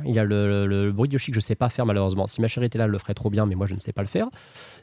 Il 0.05 0.19
a 0.19 0.25
le, 0.25 0.91
bruit 0.93 1.09
de 1.09 1.15
Yoshi 1.15 1.31
que 1.31 1.35
je 1.35 1.41
sais 1.41 1.55
pas 1.55 1.69
faire 1.69 1.85
malheureusement. 1.87 2.27
Si 2.27 2.41
ma 2.41 2.49
chérie 2.49 2.67
était 2.67 2.79
là, 2.79 2.85
elle 2.85 2.91
le 2.91 2.99
ferait 2.99 3.15
trop 3.15 3.31
bien, 3.31 3.47
mais 3.47 3.55
moi 3.55 3.67
je 3.67 3.75
ne 3.75 3.81
sais 3.81 3.93
pas 3.93 4.03
le 4.03 4.09
faire. 4.09 4.29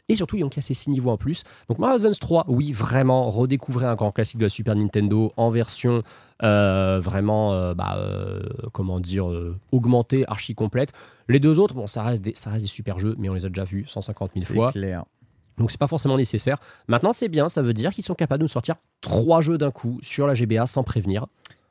Et 0.10 0.16
surtout, 0.16 0.38
donc, 0.38 0.56
il 0.56 0.58
y 0.58 0.60
a 0.60 0.64
ces 0.64 0.74
6 0.74 0.90
niveaux 0.92 1.10
en 1.12 1.18
plus. 1.18 1.44
Donc 1.70 1.80
Mario 1.80 1.96
Advance 1.98 2.20
3, 2.20 2.46
oui, 2.48 2.72
vraiment, 2.72 3.30
redécouvrir 3.32 3.90
un 3.90 3.96
grand 3.96 4.12
classique 4.12 4.40
de 4.40 4.46
la 4.46 4.50
Super 4.50 4.76
Nintendo 4.76 5.34
en 5.38 5.50
version 5.50 6.04
euh, 6.44 7.00
vraiment, 7.02 7.54
euh, 7.54 7.74
bah, 7.74 7.96
euh, 7.98 8.42
comment 8.72 9.00
dire, 9.00 9.28
augmentée, 9.72 10.24
archi 10.28 10.56
complète. 10.56 10.92
Les 11.28 11.40
deux 11.40 11.60
autres, 11.60 11.74
bon, 11.74 11.88
ça 11.88 12.04
reste, 12.04 12.24
des, 12.24 12.34
ça 12.36 12.50
reste 12.50 12.64
des 12.66 12.70
super 12.70 13.00
jeux, 13.00 13.16
mais 13.18 13.30
on 13.30 13.34
les 13.34 13.46
a 13.46 13.50
déjà 13.50 13.64
vus 13.64 13.86
150 13.88 14.32
000 14.36 14.46
fois. 14.54 14.72
C'est 14.72 14.80
clair. 14.80 15.04
Donc 15.58 15.72
c'est 15.72 15.80
pas 15.80 15.88
forcément 15.88 16.18
nécessaire. 16.18 16.58
Maintenant 16.88 17.14
c'est 17.14 17.30
bien, 17.30 17.50
ça 17.50 17.62
veut 17.62 17.74
dire 17.74 17.92
qu'ils 17.92 18.06
sont 18.06 18.16
capables 18.16 18.40
de 18.40 18.46
nous 18.46 18.50
sortir 18.50 18.76
trois 19.02 19.42
jeux 19.42 19.58
d'un 19.58 19.72
coup 19.72 20.00
sur 20.02 20.28
la 20.28 20.34
GBA 20.34 20.66
sans 20.68 20.84
prévenir. 20.84 21.26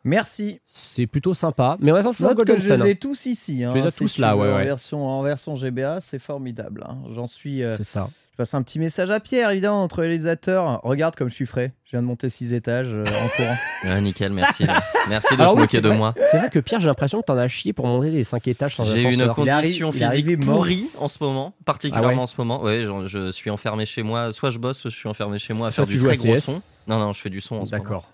Merci. 0.07 0.61
C'est 0.66 1.07
plutôt 1.09 1.35
sympa. 1.35 1.77
Mais 1.81 1.91
on 1.91 1.97
attend 1.97 2.12
toujours 2.12 2.28
Note 2.28 2.39
que 2.39 2.45
Golden 2.45 2.59
je 2.62 2.69
Sun. 2.69 2.83
les 2.85 2.91
ai 2.91 2.93
hein. 2.93 2.99
tous 3.01 3.27
ici. 3.27 3.65
hein, 3.65 3.70
Tu 3.73 3.81
les 3.81 3.87
as 3.87 3.91
si 3.91 3.99
tous 3.99 4.19
là, 4.19 4.37
ouais, 4.37 4.49
En 4.53 4.57
ouais. 4.57 4.65
version, 4.65 5.05
en 5.05 5.20
version 5.23 5.57
GBA, 5.57 6.01
c'est 6.01 6.20
formidable. 6.20 6.85
hein. 6.89 6.99
J'en 7.12 7.27
suis. 7.27 7.65
euh, 7.65 7.73
C'est 7.77 7.83
ça. 7.85 8.09
je 8.33 8.37
passe 8.37 8.55
un 8.55 8.62
petit 8.62 8.78
message 8.78 9.11
à 9.11 9.19
Pierre, 9.19 9.51
évidemment, 9.51 9.81
notre 9.83 9.99
réalisateur. 10.01 10.81
Regarde 10.85 11.16
comme 11.16 11.28
je 11.28 11.35
suis 11.35 11.45
frais. 11.47 11.73
Je 11.87 11.91
viens 11.91 12.03
de 12.03 12.07
monter 12.07 12.28
6 12.28 12.53
étages 12.53 12.89
euh, 12.93 13.05
en 13.05 13.28
courant. 13.37 13.57
Ah, 13.85 14.01
nickel, 14.01 14.33
merci. 14.33 14.65
là. 14.65 14.81
Merci 15.09 15.37
de 15.37 15.41
Alors 15.41 15.53
te 15.55 15.57
oui, 15.59 15.62
moquer 15.62 15.77
c'est 15.77 15.81
de 15.83 15.89
vrai. 15.89 15.97
moi. 15.97 16.15
C'est 16.31 16.39
vrai 16.39 16.51
que 16.51 16.59
Pierre, 16.61 16.81
j'ai 16.81 16.87
l'impression 16.87 17.20
que 17.20 17.27
t'en 17.27 17.37
as 17.37 17.49
chié 17.49 17.73
pour 17.73 17.87
monter 17.87 18.11
les 18.11 18.23
5 18.24 18.47
étages 18.49 18.77
sans 18.77 18.85
J'ai 18.85 19.03
une 19.03 19.20
ascenseur. 19.23 19.35
Condition 19.35 19.91
il 19.93 20.03
est 20.03 20.05
arrivé 20.05 20.31
physique 20.35 20.45
mort. 20.47 20.57
pourrie 20.57 20.89
en 20.99 21.09
ce 21.09 21.19
moment, 21.23 21.53
particulièrement 21.65 22.09
Ah 22.09 22.12
ouais 22.15 22.20
en 22.20 22.27
ce 22.27 22.35
moment. 22.39 22.62
Ouais, 22.62 22.85
je, 22.87 23.07
je 23.07 23.31
suis 23.33 23.51
enfermé 23.51 23.87
chez 23.87 24.03
moi. 24.05 24.33
Soit 24.33 24.51
je 24.51 24.59
bosse, 24.59 24.78
soit 24.78 24.91
je 24.91 24.97
suis 24.97 25.09
enfermé 25.09 25.39
chez 25.41 25.53
moi 25.53 25.69
à 25.69 25.70
Soit 25.73 25.85
faire 25.85 25.89
tu 25.89 25.93
du 25.95 25.99
joues 26.01 26.09
à 26.11 26.15
très 26.15 26.19
gros 26.28 26.35
CS. 26.37 26.41
son. 26.45 26.62
Non, 26.89 26.99
non, 27.01 27.12
je 27.12 27.20
fais 27.20 27.31
du 27.31 27.41
son 27.41 27.57
en 27.57 27.65
ce 27.66 27.73
moment. 27.73 27.83
D'accord. 27.85 28.09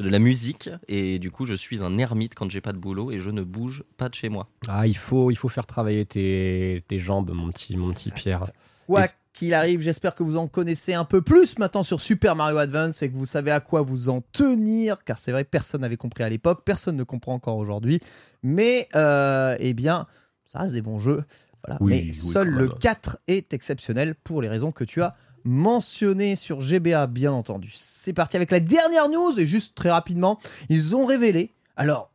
De 0.00 0.08
la 0.08 0.18
musique 0.18 0.70
et 0.88 1.18
du 1.18 1.30
coup, 1.30 1.44
je 1.44 1.54
suis 1.54 1.82
un 1.82 1.98
ermite 1.98 2.34
quand 2.34 2.50
j'ai 2.50 2.60
pas 2.60 2.72
de 2.72 2.78
boulot 2.78 3.12
et 3.12 3.20
je 3.20 3.30
ne 3.30 3.42
bouge 3.42 3.84
pas 3.96 4.08
de 4.08 4.14
chez 4.14 4.28
moi. 4.28 4.48
Ah, 4.68 4.86
il 4.86 4.96
faut, 4.96 5.30
il 5.30 5.36
faut 5.36 5.48
faire 5.48 5.66
travailler 5.66 6.06
tes, 6.06 6.84
tes 6.88 6.98
jambes, 6.98 7.30
mon 7.32 7.50
petit, 7.50 7.76
mon 7.76 7.92
petit 7.92 8.10
Pierre. 8.10 8.44
Quoi 8.86 9.08
qu'il 9.32 9.54
arrive, 9.54 9.80
j'espère 9.80 10.14
que 10.14 10.22
vous 10.22 10.36
en 10.36 10.48
connaissez 10.48 10.94
un 10.94 11.04
peu 11.04 11.22
plus 11.22 11.58
maintenant 11.58 11.82
sur 11.82 12.00
Super 12.00 12.36
Mario 12.36 12.58
Advance 12.58 13.02
et 13.02 13.10
que 13.10 13.16
vous 13.16 13.26
savez 13.26 13.50
à 13.50 13.60
quoi 13.60 13.82
vous 13.82 14.08
en 14.08 14.20
tenir, 14.32 15.04
car 15.04 15.18
c'est 15.18 15.32
vrai, 15.32 15.44
personne 15.44 15.82
n'avait 15.82 15.96
compris 15.96 16.24
à 16.24 16.28
l'époque, 16.28 16.62
personne 16.64 16.96
ne 16.96 17.04
comprend 17.04 17.34
encore 17.34 17.56
aujourd'hui. 17.56 18.00
Mais, 18.42 18.88
euh, 18.94 19.56
eh 19.60 19.72
bien, 19.72 20.06
ça 20.46 20.60
reste 20.60 20.74
des 20.74 20.82
bons 20.82 20.98
jeux. 20.98 21.24
Voilà. 21.64 21.78
Oui, 21.80 21.92
Mais 21.92 22.02
oui, 22.02 22.12
seul 22.12 22.48
le 22.48 22.68
même. 22.68 22.78
4 22.80 23.18
est 23.28 23.52
exceptionnel 23.52 24.14
pour 24.14 24.42
les 24.42 24.48
raisons 24.48 24.72
que 24.72 24.84
tu 24.84 25.02
as 25.02 25.14
mentionnées 25.44 26.36
sur 26.36 26.60
GBA, 26.60 27.06
bien 27.06 27.32
entendu. 27.32 27.72
C'est 27.74 28.12
parti 28.12 28.36
avec 28.36 28.50
la 28.50 28.60
dernière 28.60 29.08
news 29.08 29.38
et 29.38 29.46
juste 29.46 29.76
très 29.76 29.90
rapidement, 29.90 30.38
ils 30.68 30.94
ont 30.96 31.06
révélé. 31.06 31.52
Alors, 31.76 32.09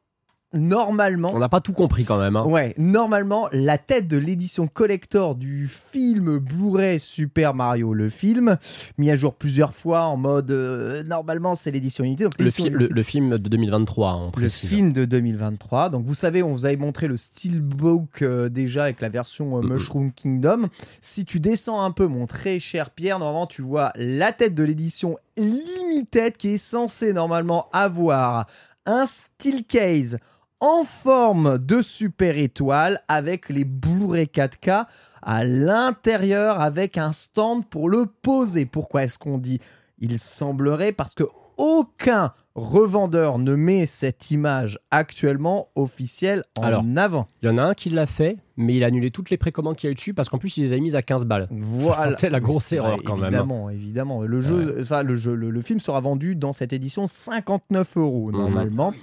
normalement, 0.56 1.32
On 1.34 1.40
n'a 1.40 1.49
pas 1.49 1.61
tout 1.61 1.73
compris 1.73 2.03
quand 2.06 2.19
même. 2.19 2.36
hein. 2.36 2.44
Ouais, 2.45 2.73
normalement, 2.77 3.48
la 3.52 3.77
tête 3.77 4.07
de 4.07 4.18
l'édition 4.18 4.68
collector 4.68 5.36
du 5.36 5.68
film 5.68 6.40
Blu-ray 6.40 6.99
Super 6.99 7.53
Mario, 7.53 7.94
le 7.94 8.10
film, 8.10 8.57
mis 8.98 9.11
à 9.11 9.15
jour 9.15 9.34
plusieurs 9.36 9.73
fois 9.73 10.02
en 10.03 10.18
mode. 10.18 10.52
euh, 10.52 11.03
normalement, 11.03 11.56
c'est 11.56 11.72
l'édition 11.72 12.03
unité. 12.03 12.23
Donc, 12.23 12.34
Le, 12.40 12.45
l'édition 12.45 12.64
fi- 12.65 12.69
le, 12.69 12.80
unité- 12.82 12.94
le 12.94 13.03
film 13.03 13.30
de 13.32 13.38
2023, 13.38 14.14
on 14.15 14.32
le 14.40 14.48
film 14.49 14.94
de 14.94 15.06
2023. 15.06 15.90
Donc, 15.90 16.06
vous 16.06 16.14
savez, 16.15 16.41
on 16.44 16.53
vous 16.53 16.65
avait 16.65 16.77
montré 16.77 17.07
le 17.07 17.18
Steelbook 17.18 18.22
euh, 18.22 18.49
déjà 18.49 18.84
avec 18.86 19.02
la 19.02 19.10
version 19.10 19.57
euh. 19.57 19.61
Mushroom 19.61 20.11
Kingdom. 20.11 20.68
Si 21.02 21.26
tu 21.26 21.40
descends 21.40 21.82
un 21.82 21.91
peu, 21.91 22.07
mon 22.07 22.26
très 22.27 22.60
cher 22.60 22.90
Pierre, 22.90 23.19
normalement, 23.19 23.48
tu 23.48 23.61
vois 23.61 23.91
la 23.95 24.32
tête 24.32 24.56
de 24.56 24.64
l'édition 24.64 25.18
limited 25.38 26.38
qui 26.38 26.49
est 26.49 26.57
censée 26.57 27.14
normalement 27.14 27.68
avoir 27.73 28.45
un 28.86 29.06
steel 29.06 29.64
case 29.65 30.18
en 30.60 30.84
forme 30.84 31.57
de 31.57 31.82
super 31.82 32.38
étoile 32.38 33.02
avec 33.07 33.49
les 33.49 33.65
Blu-ray 33.65 34.26
4K 34.26 34.86
à 35.22 35.44
l'intérieur 35.44 36.61
avec 36.61 36.98
un 36.98 37.11
stand 37.11 37.65
pour 37.65 37.90
le 37.90 38.06
poser. 38.06 38.65
Pourquoi 38.65 39.03
est-ce 39.03 39.18
qu'on 39.19 39.38
dit 39.38 39.60
il 39.99 40.18
semblerait? 40.19 40.91
Parce 40.91 41.14
que 41.14 41.23
aucun 41.57 42.34
revendeur 42.53 43.38
ne 43.38 43.56
met 43.56 43.86
cette 43.86 44.32
image 44.32 44.80
actuellement 44.91 45.69
officielle 45.76 46.44
en 46.57 46.64
Alors, 46.64 46.84
avant. 46.98 47.27
Il 47.41 47.48
y 47.48 47.49
en 47.49 47.57
a 47.57 47.64
un 47.64 47.73
qui 47.73 47.90
l'a 47.90 48.06
fait, 48.06 48.38
mais 48.56 48.76
il 48.76 48.84
a 48.84 48.88
annulé 48.88 49.11
toutes 49.11 49.30
les 49.30 49.38
précommandes 49.38 49.76
qu'il 49.76 49.88
y 49.88 49.90
a 49.90 49.91
eu 49.91 49.95
dessus 49.95 50.14
parce 50.14 50.30
qu'en 50.30 50.38
plus 50.38 50.56
il 50.57 50.64
les 50.64 50.73
a 50.73 50.77
mises 50.80 50.95
à 50.95 51.02
15 51.02 51.26
balles. 51.26 51.48
Voilà. 51.52 52.11
sentait 52.11 52.30
la 52.30 52.40
grosse 52.40 52.72
erreur 52.72 52.98
Ouais, 52.98 53.03
quand 53.06 53.15
même. 53.15 53.23
hein. 53.26 53.27
évidemment, 53.30 53.69
évidemment. 53.69 54.22
Le 54.23 54.40
jeu, 54.41 54.77
enfin 54.82 55.03
le 55.03 55.15
jeu, 55.18 55.34
le, 55.36 55.49
le 55.49 55.61
film 55.61 55.80
sera 55.80 55.99
vendu 55.99 56.36
dans 56.36 56.53
cette 56.53 56.72
édition 56.72 57.07
59 57.07 57.98
euros 57.98 58.32
Mhm. 58.32 58.38
normalement. 58.40 58.94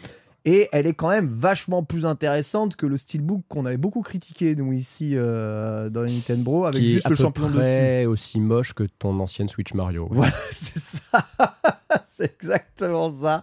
Et 0.45 0.69
elle 0.73 0.87
est 0.87 0.95
quand 0.95 1.09
même 1.09 1.29
vachement 1.29 1.85
plus 1.85 2.05
intéressante 2.05 2.75
que 2.75 2.87
le 2.87 2.97
steelbook 2.97 3.43
qu'on 3.49 3.65
avait 3.65 3.77
beaucoup 3.77 4.03
critiqué 4.03 4.57
nous 4.57 4.73
ici 4.73 5.13
euh, 5.15 5.89
dans 5.89 6.03
Nintendo 6.03 6.43
Bro 6.43 6.65
avec 6.67 6.81
qui 6.81 6.89
juste 6.89 7.05
est 7.05 7.07
à 7.07 7.11
le 7.11 7.17
peu 7.17 7.23
champion 7.23 7.47
dessus. 7.47 7.59
près 7.59 8.07
aussi 8.07 8.41
moche 8.41 8.73
que 8.75 8.85
ton 8.99 9.19
ancienne 9.21 9.49
Switch 9.49 9.73
Mario. 9.75 10.09
Voilà, 10.11 10.33
c'est 10.51 10.79
ça. 10.79 11.01
c'est 12.05 12.33
exactement 12.35 13.11
ça. 13.11 13.43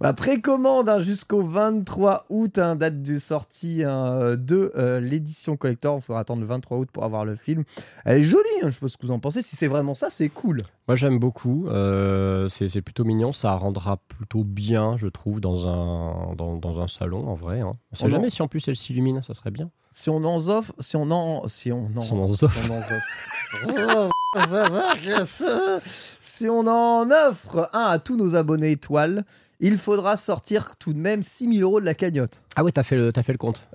Bah, 0.00 0.12
précommande 0.12 0.88
hein, 0.88 0.98
jusqu'au 1.00 1.42
23 1.42 2.26
août, 2.30 2.58
hein, 2.58 2.76
date 2.76 3.02
de 3.02 3.18
sortie 3.18 3.82
hein, 3.84 4.36
de 4.36 4.72
euh, 4.76 5.00
l'édition 5.00 5.56
collector. 5.56 5.96
Il 5.98 6.02
faudra 6.02 6.20
attendre 6.20 6.40
le 6.40 6.46
23 6.46 6.78
août 6.78 6.88
pour 6.92 7.04
avoir 7.04 7.24
le 7.24 7.36
film. 7.36 7.64
Elle 8.04 8.20
est 8.20 8.24
jolie, 8.24 8.42
hein, 8.62 8.70
je 8.70 8.74
sais 8.74 8.80
pas 8.80 8.88
ce 8.88 8.96
que 8.96 9.06
vous 9.06 9.12
en 9.12 9.18
pensez. 9.18 9.42
Si 9.42 9.56
c'est 9.56 9.68
vraiment 9.68 9.94
ça, 9.94 10.10
c'est 10.10 10.28
cool. 10.28 10.58
Moi 10.86 10.96
j'aime 10.96 11.18
beaucoup, 11.18 11.66
euh, 11.68 12.46
c'est 12.48 12.82
plutôt 12.82 13.04
mignon, 13.04 13.32
ça 13.32 13.52
rendra 13.54 13.96
plutôt 13.96 14.44
bien, 14.44 14.98
je 14.98 15.06
trouve, 15.08 15.40
dans 15.40 15.66
un, 15.66 16.34
dans, 16.34 16.56
dans 16.56 16.80
un 16.80 16.88
salon 16.88 17.26
en 17.26 17.32
vrai. 17.34 17.62
On 17.62 17.76
sait 17.94 18.04
en- 18.04 18.08
jamais 18.08 18.28
si 18.28 18.42
en 18.42 18.48
plus 18.48 18.68
elle 18.68 18.76
s'illumine, 18.76 19.22
ça 19.22 19.32
serait 19.32 19.50
bien. 19.50 19.70
Si 19.96 20.10
on 20.10 20.16
en 20.24 20.48
offre, 20.48 20.72
si 20.80 20.96
on 20.96 21.08
en, 21.12 21.46
si 21.46 21.70
on 21.70 21.88
en, 21.96 22.00
Si 22.00 22.12
on 22.12 22.24
en 22.24 22.28
si 22.28 22.44
offre. 22.44 22.58
on 22.68 22.74
en 22.74 24.06
offre. 25.20 25.80
si 26.20 26.48
on 26.48 26.66
en 26.66 27.08
offre 27.10 27.70
un 27.72 27.86
à 27.90 27.98
tous 28.00 28.16
nos 28.16 28.34
abonnés 28.34 28.72
étoiles, 28.72 29.24
il 29.60 29.78
faudra 29.78 30.16
sortir 30.16 30.72
tout 30.80 30.92
de 30.92 30.98
même 30.98 31.22
6000 31.22 31.62
euros 31.62 31.80
de 31.80 31.84
la 31.86 31.94
cagnotte. 31.94 32.42
Ah 32.56 32.64
ouais, 32.64 32.72
t'as 32.72 32.82
fait 32.82 32.96
le, 32.96 33.12
t'as 33.12 33.22
fait 33.22 33.30
le 33.30 33.38
compte. 33.38 33.68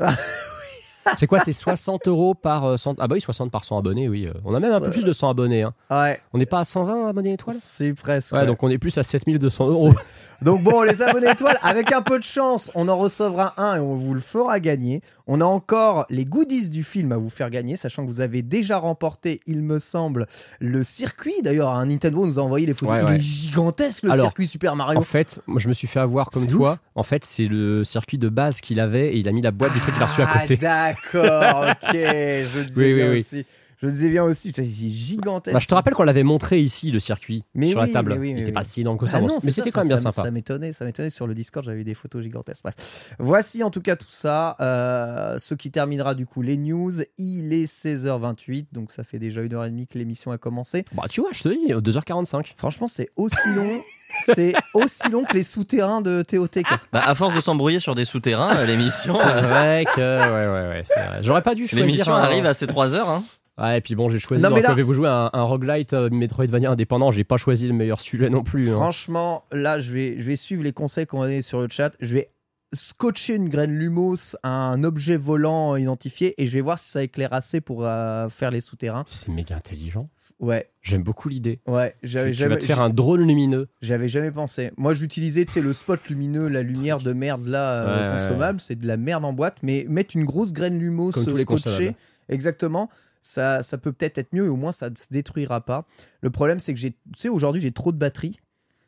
c'est 1.18 1.26
quoi, 1.26 1.40
c'est 1.40 1.54
60 1.54 2.08
euros 2.10 2.34
par 2.36 2.66
euh, 2.66 2.76
100... 2.78 2.96
Ah 3.00 3.08
bah 3.08 3.16
oui, 3.16 3.22
60 3.22 3.50
par 3.50 3.64
100 3.64 3.78
abonnés, 3.80 4.10
oui. 4.10 4.28
euh. 4.28 4.34
On 4.44 4.54
a 4.54 4.60
même 4.60 4.74
un 4.74 4.82
peu 4.82 4.90
plus 4.90 5.06
de 5.06 5.14
100 5.14 5.30
abonnés. 5.30 5.64
hein. 5.64 5.74
Ouais, 5.90 6.20
On 6.34 6.38
n'est 6.38 6.46
pas 6.46 6.60
à 6.60 6.64
120 6.66 7.08
abonnés 7.08 7.32
étoiles? 7.34 7.56
C'est 7.60 7.94
presque. 7.94 8.34
Ouais, 8.34 8.40
ouais. 8.40 8.46
donc 8.46 8.62
on 8.62 8.70
est 8.70 8.78
plus 8.78 8.98
à 8.98 9.04
7200 9.04 9.68
euros. 9.70 9.94
Donc 10.42 10.64
bon, 10.64 10.84
les 10.84 11.02
abonnés 11.02 11.30
étoiles, 11.32 11.58
avec 11.64 11.92
un 11.92 12.02
peu 12.02 12.18
de 12.18 12.24
chance, 12.24 12.72
on 12.76 12.88
en 12.88 12.98
recevra 12.98 13.54
un 13.62 13.76
et 13.76 13.80
on 13.80 13.96
vous 13.96 14.14
le 14.14 14.22
fera 14.22 14.60
gagner. 14.60 15.02
On 15.28 15.42
a 15.42 15.46
encore 15.46 16.06
les 16.10 16.26
goodies 16.26 16.70
du 16.70 16.84
film 16.84 17.12
à 17.12 17.18
vous 17.18 17.30
faire 17.30 17.50
gagner, 17.50 17.76
sachant 17.76 18.04
que 18.04 18.10
vous 18.10 18.22
avez 18.22 18.42
déjà 18.42 18.78
remporté, 18.78 19.42
il 19.46 19.62
me 19.64 19.80
semble, 19.80 20.28
le 20.60 20.84
circuit. 20.84 21.34
D'ailleurs, 21.44 21.70
un 21.70 21.86
Nintendo 21.88 22.26
nous 22.26 22.40
a 22.40 22.42
envoyé 22.42 22.66
les 22.66 22.74
photos. 22.74 22.96
Ouais, 22.96 23.02
il 23.02 23.06
ouais. 23.10 23.16
est 23.18 23.22
gigantesque 23.22 24.04
le 24.04 24.12
Alors, 24.12 24.28
circuit 24.28 24.48
Super 24.48 24.76
Mario. 24.76 25.00
En 25.00 25.04
fait, 25.04 25.40
moi 25.46 25.60
je 25.60 25.68
me 25.68 25.74
suis 25.74 25.88
fait 25.88 26.00
avoir 26.00 26.30
comme 26.30 26.48
toi. 26.48 26.80
En 26.96 27.04
fait, 27.04 27.26
c'est 27.26 27.46
le 27.48 27.84
circuit 27.84 28.18
de 28.18 28.30
base 28.30 28.62
qu'il 28.62 28.80
avait 28.80 29.14
et 29.14 29.18
il 29.18 29.28
a 29.28 29.32
mis 29.32 29.42
la 29.42 29.52
boîte 29.52 29.74
du 29.74 29.80
truc 29.80 29.94
qu'il 29.94 30.04
a 30.04 30.08
reçu 30.08 30.22
à 30.22 30.28
Ah, 30.34 30.40
côté. 30.42 30.58
d'accord, 30.58 31.66
ok. 31.70 31.94
Je 31.94 32.64
disais 32.68 32.82
Oui, 32.82 32.94
oui, 32.94 32.96
bien 32.96 33.12
oui. 33.12 33.46
Je 33.82 33.88
disais 33.88 34.10
bien 34.10 34.24
aussi, 34.26 34.50
putain, 34.50 34.64
il 34.64 34.86
est 34.88 34.90
gigantesque. 34.90 35.54
Bah, 35.54 35.60
je 35.62 35.68
te 35.68 35.74
rappelle 35.74 35.94
qu'on 35.94 36.04
l'avait 36.04 36.24
montré 36.24 36.60
ici, 36.60 36.92
le 36.92 37.00
circuit, 37.00 37.46
Mais 37.56 37.70
sur 37.70 37.80
oui, 37.80 37.88
la 37.88 37.94
table. 37.94 38.14
mais 38.14 38.20
oui, 38.20 38.30
il 38.30 38.34
mais 38.34 38.40
n'était 38.42 38.50
oui. 38.50 38.54
pas 38.54 38.64
si 38.66 38.82
énorme 38.82 38.98
que 38.98 39.06
ça, 39.08 39.18
Ah 39.18 39.22
bon, 39.22 39.28
non, 39.28 39.36
mais 39.36 39.40
c'est 39.40 39.52
c'était 39.52 39.72
ça, 39.72 39.80
quand 39.80 39.88
même 39.88 39.90
ça- 39.90 39.96
bien 39.96 40.04
ça- 40.04 40.12
sympa. 40.12 40.24
Ça 40.28 40.32
m'étonnait, 40.32 40.74
ça 40.74 40.84
m'étonnait 40.86 41.10
sur 41.10 41.28
le 41.28 41.34
Discord, 41.34 41.66
j'avais 41.66 41.86
des 41.86 41.94
photos 41.94 42.22
gigantesques. 42.22 42.64
Bref, 42.64 43.16
voici 43.20 43.64
en 43.64 43.70
tout 43.72 43.82
cas 43.82 43.96
tout 43.96 44.08
ça. 44.10 44.58
euh, 44.60 45.40
ce 45.40 45.54
qui 45.54 45.72
terminera 45.72 46.14
du 46.16 46.26
coup 46.26 46.42
les 46.42 46.58
news. 46.58 46.92
Il 47.18 47.54
est 47.54 47.66
16h28, 47.72 48.68
donc 48.74 48.92
ça 48.92 49.04
fait 49.06 49.20
déjà 49.20 49.42
une 49.42 49.54
heure 49.54 49.64
et 49.64 49.70
demie 49.70 49.88
que 49.88 49.98
l'émission 49.98 50.32
a 50.32 50.38
commencé. 50.38 50.84
Bah, 50.94 51.04
tu 51.10 51.22
vois, 51.22 51.30
je 51.32 51.44
te 51.44 51.50
dis, 51.50 51.68
2h45. 51.74 52.54
Franchement, 52.58 52.88
c'est 52.90 53.10
aussi 53.16 53.38
long. 53.56 53.80
C'est 54.24 54.54
aussi 54.74 55.08
long 55.10 55.24
que 55.24 55.36
les 55.36 55.44
souterrains 55.44 56.02
de 56.02 56.24
TOT. 56.24 56.48
quoi. 56.68 56.80
Bah, 56.92 57.04
à 57.06 57.14
force 57.16 57.36
de 57.36 57.42
s'embrouiller 57.42 57.80
sur 57.80 57.94
des 57.96 58.06
souterrains, 58.06 58.56
euh, 58.58 58.66
l'émission. 58.66 59.14
C'est 59.14 59.42
vrai 59.42 59.86
que. 59.86 60.00
Ouais, 60.18 60.48
ouais, 60.48 60.70
ouais. 60.78 60.84
c'est. 60.86 61.24
J'aurais 61.24 61.44
pas 61.44 61.54
dû 61.56 61.68
choisir. 61.68 61.86
L'émission 61.86 62.14
arrive 62.14 62.46
à 62.46 62.54
ces 62.54 62.66
3 62.68 62.94
heures. 62.96 63.10
Hein. 63.10 63.24
Ouais, 63.60 63.78
et 63.78 63.82
puis 63.82 63.96
bon, 63.96 64.10
j'ai 64.10 64.20
choisi. 64.20 64.42
Non, 64.44 64.50
mais 64.52 64.62
là- 64.62 64.74
vous 64.74 64.94
jouer 64.94 65.10
un, 65.10 65.30
un 65.34 65.44
roguelite 65.44 65.94
euh, 65.94 66.10
Metroidvania 66.10 66.72
indépendant? 66.72 67.12
J'ai 67.12 67.24
pas 67.24 67.38
choisi 67.38 67.68
le 67.68 67.74
meilleur 67.74 68.00
sujet 68.02 68.30
non 68.30 68.44
plus. 68.44 68.70
hein. 68.70 68.76
Franchement, 68.76 69.44
là, 69.52 69.80
je 69.80 69.92
vais, 69.94 70.16
je 70.18 70.24
vais 70.24 70.36
suivre 70.36 70.64
les 70.64 70.72
conseils 70.74 71.06
qu'on 71.06 71.22
a 71.22 71.26
donnés 71.26 71.42
sur 71.42 71.60
le 71.62 71.68
chat. 71.70 71.92
Je 72.00 72.14
vais 72.16 72.30
scotcher 72.74 73.36
une 73.36 73.50
graine 73.50 73.72
lumos 73.78 74.36
à 74.44 74.50
un 74.70 74.84
objet 74.84 75.18
volant 75.18 75.76
identifié 75.76 76.36
et 76.42 76.48
je 76.48 76.54
vais 76.54 76.62
voir 76.62 76.78
si 76.80 76.90
ça 76.92 77.04
éclaire 77.04 77.34
assez 77.34 77.62
pour 77.62 77.86
euh, 77.86 78.30
faire 78.30 78.52
les 78.52 78.62
souterrains. 78.62 79.06
C'est 79.10 79.30
méga 79.32 79.56
intelligent. 79.56 80.10
Ouais, 80.40 80.70
J'aime 80.82 81.04
beaucoup 81.04 81.28
l'idée. 81.28 81.60
ouais, 81.68 81.96
j'avais 82.02 82.32
Tu, 82.32 82.38
tu 82.38 82.44
vas 82.44 82.50
jamais, 82.50 82.62
te 82.62 82.66
faire 82.66 82.80
un 82.80 82.90
drone 82.90 83.28
lumineux. 83.28 83.68
j'avais 83.82 84.08
jamais 84.08 84.32
pensé. 84.32 84.72
Moi, 84.78 84.94
j'utilisais, 84.94 85.44
tu 85.44 85.52
sais, 85.52 85.62
le 85.62 85.74
spot 85.74 86.00
lumineux, 86.08 86.48
la 86.48 86.62
lumière 86.64 87.00
de 87.00 87.12
merde 87.12 87.46
là, 87.46 87.74
euh, 87.74 87.86
Ouais, 87.88 88.08
ouais, 88.14 88.20
consommable, 88.20 88.62
c'est 88.62 88.76
de 88.80 88.88
la 88.88 88.96
merde 88.96 89.26
en 89.26 89.34
boîte, 89.34 89.58
mais 89.64 89.86
mettre 89.90 90.16
une 90.16 90.24
grosse 90.24 90.54
graine 90.54 90.80
lumos 90.80 91.12
les 91.36 91.42
scotchée, 91.42 91.94
exactement, 92.30 92.90
ça, 93.22 93.62
ça 93.64 93.78
peut 93.78 93.92
peut-être 93.92 94.18
être 94.18 94.34
mieux 94.34 94.46
et 94.46 94.50
au 94.50 94.56
moins 94.56 94.72
ça 94.72 94.90
ne 94.90 94.96
se 94.96 95.08
détruira 95.12 95.62
pas. 95.62 95.86
Le 96.22 96.30
problème, 96.30 96.60
c'est 96.60 96.74
que 96.74 96.80
j'ai, 96.80 96.92
tu 96.92 96.98
sais, 97.18 97.30
aujourd'hui, 97.30 97.62
j'ai 97.62 97.72
trop 97.72 97.92
de 97.92 97.98
batterie. 97.98 98.40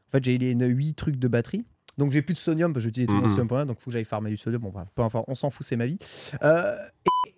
En 0.08 0.12
fait, 0.12 0.24
j'ai 0.24 0.38
les 0.38 0.54
8 0.54 0.94
trucs 0.96 1.18
de 1.18 1.28
batterie. 1.28 1.64
Donc 1.98 2.12
j'ai 2.12 2.22
plus 2.22 2.34
de 2.34 2.40
sonium 2.40 2.72
parce 2.74 2.84
que 2.84 2.88
j'utilisais 2.90 3.08
tout 3.08 3.16
mon 3.16 3.22
Mhm. 3.24 3.28
sodium 3.28 3.48
pour 3.48 3.58
rien, 3.58 3.66
donc 3.66 3.80
faut 3.80 3.86
que 3.86 3.92
j'aille 3.92 4.06
farmer 4.06 4.30
du 4.30 4.38
sodium. 4.38 4.62
Bon, 4.62 4.70
bref, 4.70 4.88
peu 4.96 5.02
importe, 5.02 5.26
on 5.28 5.36
s'en 5.36 5.50
fout, 5.50 5.66
c'est 5.66 5.76
ma 5.76 5.86
vie. 5.86 6.00
Euh, 6.42 6.76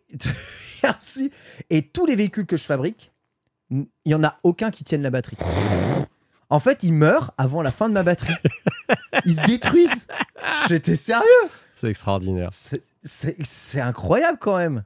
et, 0.10 0.18
merci. 0.84 1.32
Et 1.70 1.82
tous 1.88 2.06
les 2.06 2.16
véhicules 2.16 2.46
que 2.46 2.56
je 2.58 2.64
fabrique, 2.64 3.12
il 3.72 3.88
y 4.06 4.14
en 4.14 4.24
a 4.24 4.38
aucun 4.44 4.70
qui 4.70 4.84
tienne 4.84 5.02
la 5.02 5.10
batterie. 5.10 5.38
En 6.50 6.60
fait, 6.60 6.84
ils 6.84 6.94
meurent 6.94 7.34
avant 7.40 7.64
la 7.64 7.72
fin 7.72 7.90
de 7.90 7.94
ma 7.96 8.04
batterie. 8.04 8.36
Ils 9.26 9.36
se 9.36 9.46
détruisent. 9.48 10.06
J'étais 10.68 10.96
sérieux. 10.96 11.26
C'est 11.72 11.90
extraordinaire. 11.90 12.50
C'est 13.04 13.82
incroyable 13.82 14.38
quand 14.40 14.58
même. 14.58 14.84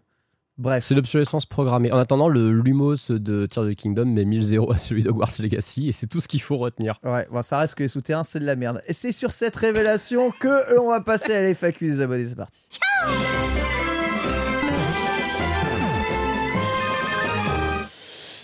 Bref. 0.57 0.84
C'est 0.85 0.95
l'obsolescence 0.95 1.45
programmée. 1.45 1.91
En 1.91 1.97
attendant, 1.97 2.29
le 2.29 2.51
Lumos 2.51 2.95
de 3.09 3.45
Tears 3.45 3.65
of 3.65 3.71
the 3.71 3.75
Kingdom 3.75 4.05
met 4.05 4.25
1000 4.25 4.59
à 4.71 4.77
celui 4.77 5.03
de 5.03 5.09
Hogwarts 5.09 5.31
Legacy 5.39 5.88
et 5.88 5.91
c'est 5.91 6.07
tout 6.07 6.19
ce 6.19 6.27
qu'il 6.27 6.41
faut 6.41 6.57
retenir. 6.57 6.99
Ouais, 7.03 7.27
bon, 7.31 7.41
ça 7.41 7.59
reste 7.59 7.75
que 7.75 7.84
les 7.84 7.89
souterrains, 7.89 8.23
c'est 8.23 8.39
de 8.39 8.45
la 8.45 8.55
merde. 8.55 8.81
Et 8.88 8.93
c'est 8.93 9.11
sur 9.11 9.31
cette 9.31 9.55
révélation 9.55 10.31
que 10.31 10.75
l'on 10.75 10.89
va 10.89 11.01
passer 11.01 11.34
à 11.34 11.41
l'FAQ 11.41 11.88
des 11.88 12.01
abonnés. 12.01 12.25
C'est 12.25 12.35
parti. 12.35 12.67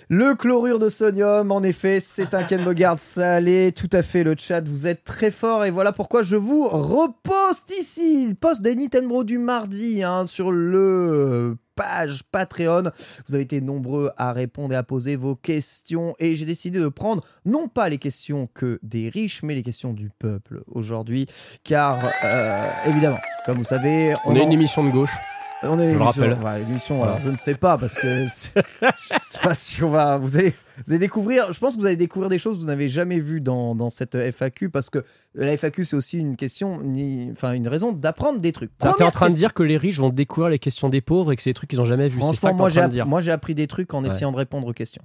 Le 0.10 0.36
chlorure 0.36 0.80
de 0.80 0.90
sodium, 0.90 1.52
en 1.52 1.64
effet, 1.64 2.00
c'est 2.00 2.34
un 2.34 2.44
Ken 2.44 2.64
Bogard 2.64 3.00
salé. 3.00 3.72
Tout 3.72 3.90
à 3.92 4.04
fait, 4.04 4.24
le 4.24 4.36
chat, 4.38 4.62
vous 4.68 4.86
êtes 4.88 5.04
très 5.04 5.32
fort. 5.32 5.66
Et 5.66 5.72
voilà 5.72 5.92
pourquoi 5.92 6.24
je 6.24 6.36
vous 6.36 6.68
reposte 6.68 7.74
ici. 7.80 8.36
Poste 8.40 8.62
des 8.62 8.76
Nintendo 8.76 9.24
du 9.24 9.38
mardi 9.38 10.04
hein, 10.04 10.26
sur 10.28 10.52
le 10.52 11.58
page 11.76 12.24
Patreon. 12.32 12.84
Vous 13.28 13.34
avez 13.34 13.44
été 13.44 13.62
nombreux 13.62 14.12
à 14.18 14.34
répondre 14.34 14.74
et 14.74 14.78
à 14.78 14.84
poser 14.84 15.16
vos 15.16 15.36
questions. 15.36 16.16
Et 16.20 16.36
j'ai 16.36 16.46
décidé 16.46 16.80
de 16.80 16.88
prendre 16.90 17.24
non 17.46 17.68
pas 17.68 17.90
les 17.90 17.98
questions 17.98 18.48
que 18.54 18.80
des 18.84 19.10
riches, 19.10 19.42
mais 19.42 19.56
les 19.56 19.64
questions 19.64 19.94
du 19.94 20.10
peuple 20.20 20.64
aujourd'hui. 20.68 21.26
Car, 21.64 22.00
euh, 22.26 22.68
évidemment, 22.88 23.20
comme 23.46 23.58
vous 23.58 23.64
savez, 23.64 24.14
On 24.26 24.36
est 24.36 24.42
en- 24.42 24.44
une 24.44 24.52
émission 24.52 24.84
de 24.84 24.90
gauche. 24.92 25.14
On 25.64 25.80
est 25.80 25.88
Je 25.88 25.94
une 25.94 25.98
le 25.99 26.03
émission, 26.03 26.22
rappelle. 26.23 26.44
ouais, 26.44 26.61
une 26.64 26.69
émission, 26.69 26.98
Voilà. 26.98 27.11
alors, 27.14 27.23
je 27.26 27.30
ne 27.30 27.35
sais 27.38 27.56
pas 27.56 27.77
parce 27.77 27.95
que 27.95 28.07
je 28.26 28.27
sais 29.22 29.40
pas 29.41 29.53
si 29.53 29.81
on 29.84 29.90
va. 29.90 30.18
Vous 30.18 30.38
allez, 30.38 30.53
vous 30.85 30.91
allez 30.91 30.99
découvrir. 30.99 31.52
Je 31.53 31.60
pense 31.60 31.76
que 31.76 31.80
vous 31.81 31.85
allez 31.85 31.95
découvrir 31.95 32.30
des 32.30 32.38
choses 32.38 32.56
que 32.57 32.61
vous 32.61 32.68
n'avez 32.68 32.90
jamais 32.90 33.19
vues 33.19 33.41
dans, 33.41 33.76
dans 33.76 33.90
cette 33.90 34.15
FAQ 34.31 34.69
parce 34.69 34.90
que 34.90 35.03
la 35.35 35.56
FAQ 35.57 35.85
c'est 35.85 35.95
aussi 35.95 36.18
une 36.18 36.35
question, 36.35 36.81
ni- 36.81 37.30
enfin 37.31 37.53
une 37.53 37.68
raison 37.68 37.91
d'apprendre 37.91 38.40
des 38.40 38.52
trucs. 38.52 38.72
T'es 38.77 38.88
en 39.03 39.11
train 39.11 39.30
de 39.30 39.35
dire 39.35 39.53
que 39.53 39.64
les 39.64 39.77
riches 39.77 39.99
vont 39.99 40.10
découvrir 40.10 40.49
les 40.49 40.60
questions 40.60 40.90
des 40.90 41.02
pauvres 41.02 41.31
et 41.31 41.35
que 41.35 41.41
c'est 41.41 41.49
des 41.52 41.56
trucs 41.56 41.69
qu'ils 41.69 41.81
ont 41.81 41.85
jamais 41.85 42.10
vus. 42.10 42.22
C'est 42.23 42.35
ça 42.35 42.52
que 42.52 42.56
moi 42.57 42.69
j'ai 42.69 42.88
dire. 42.88 43.06
moi 43.06 43.22
j'ai 43.22 43.31
appris 43.31 43.56
des 43.56 43.68
trucs 43.68 43.94
en 43.94 44.02
Ouais. 44.03 44.07
essayant 44.10 44.31
de 44.31 44.38
répondre 44.38 44.68
aux 44.68 44.73
questions. 44.73 45.03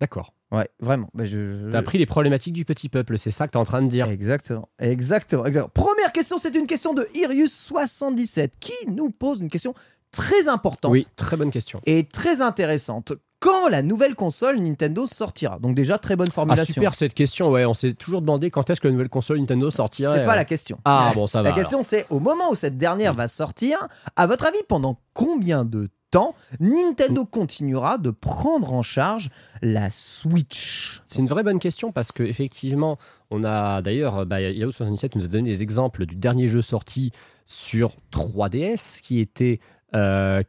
D'accord. 0.00 0.32
Ouais, 0.50 0.66
vraiment. 0.80 1.10
Je, 1.14 1.24
je- 1.26 1.70
T'as 1.70 1.78
appris 1.78 1.98
les 1.98 2.06
problématiques 2.06 2.54
du 2.54 2.64
petit 2.64 2.88
peuple, 2.88 3.18
c'est 3.18 3.30
ça 3.30 3.46
que 3.46 3.52
t'es 3.52 3.58
en 3.58 3.64
train 3.64 3.82
de 3.82 3.88
dire. 3.88 4.08
Exactement, 4.08 4.68
exactement, 4.80 5.44
exactement. 5.44 5.70
Première 5.74 6.10
question, 6.12 6.38
c'est 6.38 6.56
une 6.56 6.66
question 6.66 6.94
de 6.94 7.06
Irius77 7.14 8.50
qui 8.58 8.72
nous 8.88 9.10
pose 9.10 9.40
une 9.40 9.50
question 9.50 9.74
très 10.12 10.48
importante. 10.48 10.90
Oui, 10.92 11.06
très 11.16 11.36
bonne 11.36 11.50
question. 11.50 11.80
et 11.86 12.04
très 12.04 12.40
intéressante. 12.42 13.12
Quand 13.38 13.68
la 13.68 13.80
nouvelle 13.80 14.14
console 14.16 14.58
Nintendo 14.58 15.06
sortira 15.06 15.58
Donc 15.60 15.74
déjà 15.74 15.98
très 15.98 16.14
bonne 16.14 16.28
Ah 16.30 16.34
formulation. 16.34 16.74
super 16.74 16.92
cette 16.94 17.14
question, 17.14 17.50
ouais, 17.50 17.64
on 17.64 17.72
s'est 17.72 17.94
toujours 17.94 18.20
demandé 18.20 18.50
quand 18.50 18.68
est-ce 18.68 18.82
que 18.82 18.88
la 18.88 18.92
nouvelle 18.92 19.08
console 19.08 19.38
Nintendo 19.38 19.70
sortirait. 19.70 20.18
C'est 20.18 20.24
pas 20.26 20.36
la 20.36 20.44
question. 20.44 20.78
Ah 20.84 21.12
bon, 21.14 21.26
ça 21.26 21.40
va. 21.42 21.48
La 21.48 21.54
question 21.54 21.82
c'est 21.82 22.04
au 22.10 22.20
moment 22.20 22.50
où 22.50 22.54
cette 22.54 22.76
dernière 22.76 23.14
va 23.14 23.28
sortir, 23.28 23.78
à 24.16 24.26
votre 24.26 24.44
avis 24.46 24.62
pendant 24.68 24.98
combien 25.14 25.64
de 25.64 25.88
temps 26.10 26.34
Nintendo 26.58 27.24
continuera 27.24 27.96
de 27.96 28.10
prendre 28.10 28.74
en 28.74 28.82
charge 28.82 29.30
la 29.62 29.88
Switch? 29.88 31.00
C'est 31.06 31.20
une 31.20 31.26
vraie 31.28 31.42
bonne 31.44 31.60
question 31.60 31.92
parce 31.92 32.12
que 32.12 32.22
effectivement, 32.22 32.98
on 33.30 33.42
a 33.44 33.80
d'ailleurs, 33.80 34.26
bah, 34.26 34.40
Yahoo77 34.40 35.12
nous 35.14 35.24
a 35.24 35.28
donné 35.28 35.48
des 35.50 35.62
exemples 35.62 36.04
du 36.04 36.16
dernier 36.16 36.46
jeu 36.48 36.60
sorti 36.60 37.10
sur 37.46 37.96
3DS 38.12 39.00
qui 39.00 39.18
était 39.20 39.60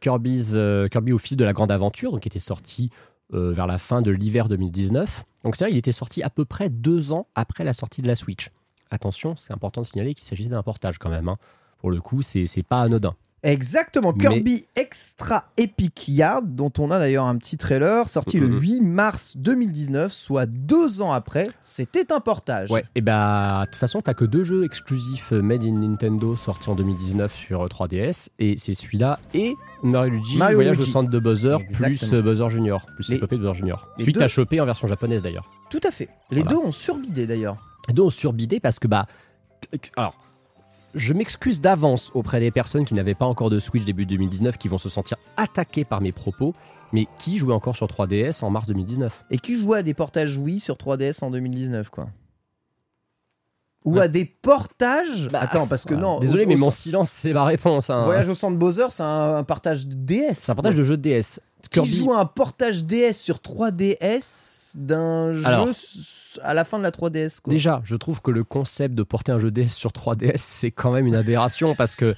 Kirby's, 0.00 0.52
euh, 0.54 0.88
Kirby 0.88 1.12
au 1.12 1.18
fil 1.18 1.36
de 1.36 1.44
la 1.44 1.52
grande 1.52 1.70
aventure, 1.70 2.12
donc 2.12 2.20
qui 2.20 2.28
était 2.28 2.38
sorti 2.38 2.90
euh, 3.34 3.52
vers 3.52 3.66
la 3.66 3.78
fin 3.78 4.02
de 4.02 4.10
l'hiver 4.10 4.48
2019. 4.48 5.24
Donc 5.44 5.56
c'est 5.56 5.64
vrai, 5.64 5.72
il 5.72 5.76
était 5.78 5.92
sorti 5.92 6.22
à 6.22 6.30
peu 6.30 6.44
près 6.44 6.68
deux 6.68 7.12
ans 7.12 7.26
après 7.34 7.64
la 7.64 7.72
sortie 7.72 8.02
de 8.02 8.06
la 8.06 8.14
Switch. 8.14 8.50
Attention, 8.90 9.36
c'est 9.36 9.52
important 9.52 9.80
de 9.80 9.86
signaler 9.86 10.14
qu'il 10.14 10.26
s'agissait 10.26 10.50
d'un 10.50 10.62
portage 10.62 10.98
quand 10.98 11.08
même. 11.10 11.28
hein. 11.28 11.38
Pour 11.78 11.90
le 11.90 12.00
coup, 12.00 12.22
c'est 12.22 12.46
pas 12.62 12.82
anodin. 12.82 13.14
Exactement, 13.44 14.12
Mais- 14.16 14.20
Kirby 14.22 14.66
Extra 14.76 15.44
Epic 15.56 16.06
Yard, 16.08 16.54
dont 16.54 16.70
on 16.78 16.92
a 16.92 16.98
d'ailleurs 17.00 17.26
un 17.26 17.36
petit 17.36 17.56
trailer, 17.56 18.08
sorti 18.08 18.38
le 18.38 18.46
Mhm. 18.46 18.60
8 18.60 18.80
mars 18.82 19.36
2019, 19.36 20.12
soit 20.12 20.46
deux 20.46 21.02
ans 21.02 21.10
après, 21.12 21.48
c'était 21.60 22.12
un 22.12 22.20
portage. 22.20 22.70
Ouais, 22.70 22.84
et 22.94 23.00
bah, 23.00 23.62
de 23.62 23.66
toute 23.66 23.74
façon, 23.80 24.00
t'as 24.00 24.14
que 24.14 24.24
deux 24.24 24.44
jeux 24.44 24.62
exclusifs 24.64 25.32
euh, 25.32 25.42
Made 25.42 25.64
in 25.64 25.72
Nintendo 25.72 26.36
sortis 26.36 26.70
en 26.70 26.76
2019 26.76 27.34
sur 27.34 27.62
euh, 27.64 27.66
3DS, 27.68 28.30
et 28.38 28.56
c'est 28.58 28.74
celui-là 28.74 29.18
et 29.34 29.54
Mario 29.82 30.12
Luigi, 30.12 30.36
Mario 30.36 30.56
Voyage 30.58 30.76
Luigi. 30.76 30.90
au 30.90 30.92
centre 30.92 31.10
de 31.10 31.18
Bowser, 31.18 31.56
Exactement. 31.60 31.96
plus 31.98 32.12
euh, 32.14 32.22
Bowser 32.22 32.48
Junior, 32.48 32.86
plus 32.94 33.08
Les- 33.08 33.18
de 33.18 33.26
Bowser 33.26 33.54
Junior. 33.58 33.88
les 33.98 34.02
Celui 34.04 34.12
deux- 34.12 34.20
t'as 34.20 34.28
chopé 34.28 34.60
en 34.60 34.66
version 34.66 34.86
japonaise 34.86 35.20
d'ailleurs. 35.22 35.50
Tout 35.68 35.80
à 35.82 35.90
fait. 35.90 36.08
Les 36.30 36.42
Voilà. 36.42 36.50
deux 36.58 36.62
ont 36.64 36.70
surbidé 36.72 37.26
d'ailleurs. 37.26 37.56
Donc 37.92 38.12
surbidé 38.12 38.60
parce 38.60 38.78
que 38.78 38.86
bah 38.86 39.06
alors 39.96 40.14
je 40.94 41.12
m'excuse 41.14 41.60
d'avance 41.60 42.10
auprès 42.14 42.40
des 42.40 42.50
personnes 42.50 42.84
qui 42.84 42.94
n'avaient 42.94 43.14
pas 43.14 43.26
encore 43.26 43.50
de 43.50 43.58
Switch 43.58 43.84
début 43.84 44.06
2019 44.06 44.58
qui 44.58 44.68
vont 44.68 44.78
se 44.78 44.88
sentir 44.88 45.16
attaquées 45.36 45.84
par 45.84 46.00
mes 46.00 46.12
propos, 46.12 46.54
mais 46.92 47.06
qui 47.18 47.38
jouait 47.38 47.54
encore 47.54 47.76
sur 47.76 47.86
3DS 47.86 48.44
en 48.44 48.50
mars 48.50 48.66
2019 48.68 49.24
Et 49.30 49.38
qui 49.38 49.58
jouait 49.58 49.78
à 49.78 49.82
des 49.82 49.94
portages 49.94 50.36
Wii 50.36 50.60
sur 50.60 50.76
3DS 50.76 51.22
en 51.24 51.30
2019, 51.30 51.88
quoi? 51.90 52.08
Ou 53.84 53.94
Ouais. 53.94 54.02
à 54.02 54.08
des 54.08 54.24
portages? 54.26 55.28
Bah, 55.32 55.40
Attends, 55.40 55.66
parce 55.66 55.84
que 55.84 55.94
Voilà. 55.94 56.06
non. 56.08 56.20
Désolé, 56.20 56.44
au- 56.44 56.48
mais 56.48 56.54
au- 56.54 56.58
mon 56.58 56.70
silence, 56.70 57.10
c'est 57.10 57.32
ma 57.32 57.44
réponse. 57.44 57.90
hein. 57.90 58.02
Voyage 58.04 58.28
au 58.28 58.34
centre 58.34 58.56
Bowser, 58.56 58.86
c'est 58.90 59.02
un, 59.02 59.36
un 59.38 59.42
partage 59.44 59.86
de 59.88 59.94
DS. 59.94 60.34
C'est 60.34 60.52
un 60.52 60.54
partage 60.54 60.76
de 60.76 60.84
jeu 60.84 60.96
de 60.96 61.02
DS. 61.02 61.40
Qui 61.62 61.80
Kirby, 61.80 61.96
joue 61.96 62.12
à 62.12 62.20
un 62.20 62.26
portage 62.26 62.84
DS 62.84 63.14
sur 63.14 63.36
3DS 63.38 64.76
d'un 64.76 65.32
jeu 65.32 65.46
Alors. 65.46 65.68
à 66.42 66.54
la 66.54 66.64
fin 66.64 66.78
de 66.78 66.82
la 66.82 66.90
3DS, 66.90 67.40
quoi. 67.40 67.52
Déjà, 67.52 67.80
je 67.84 67.96
trouve 67.96 68.20
que 68.20 68.30
le 68.30 68.44
concept 68.44 68.94
de 68.94 69.02
porter 69.02 69.32
un 69.32 69.38
jeu 69.38 69.50
DS 69.50 69.68
sur 69.68 69.90
3DS, 69.90 70.38
c'est 70.38 70.70
quand 70.70 70.92
même 70.92 71.06
une 71.06 71.14
aberration 71.14 71.74
parce 71.78 71.94
que 71.94 72.14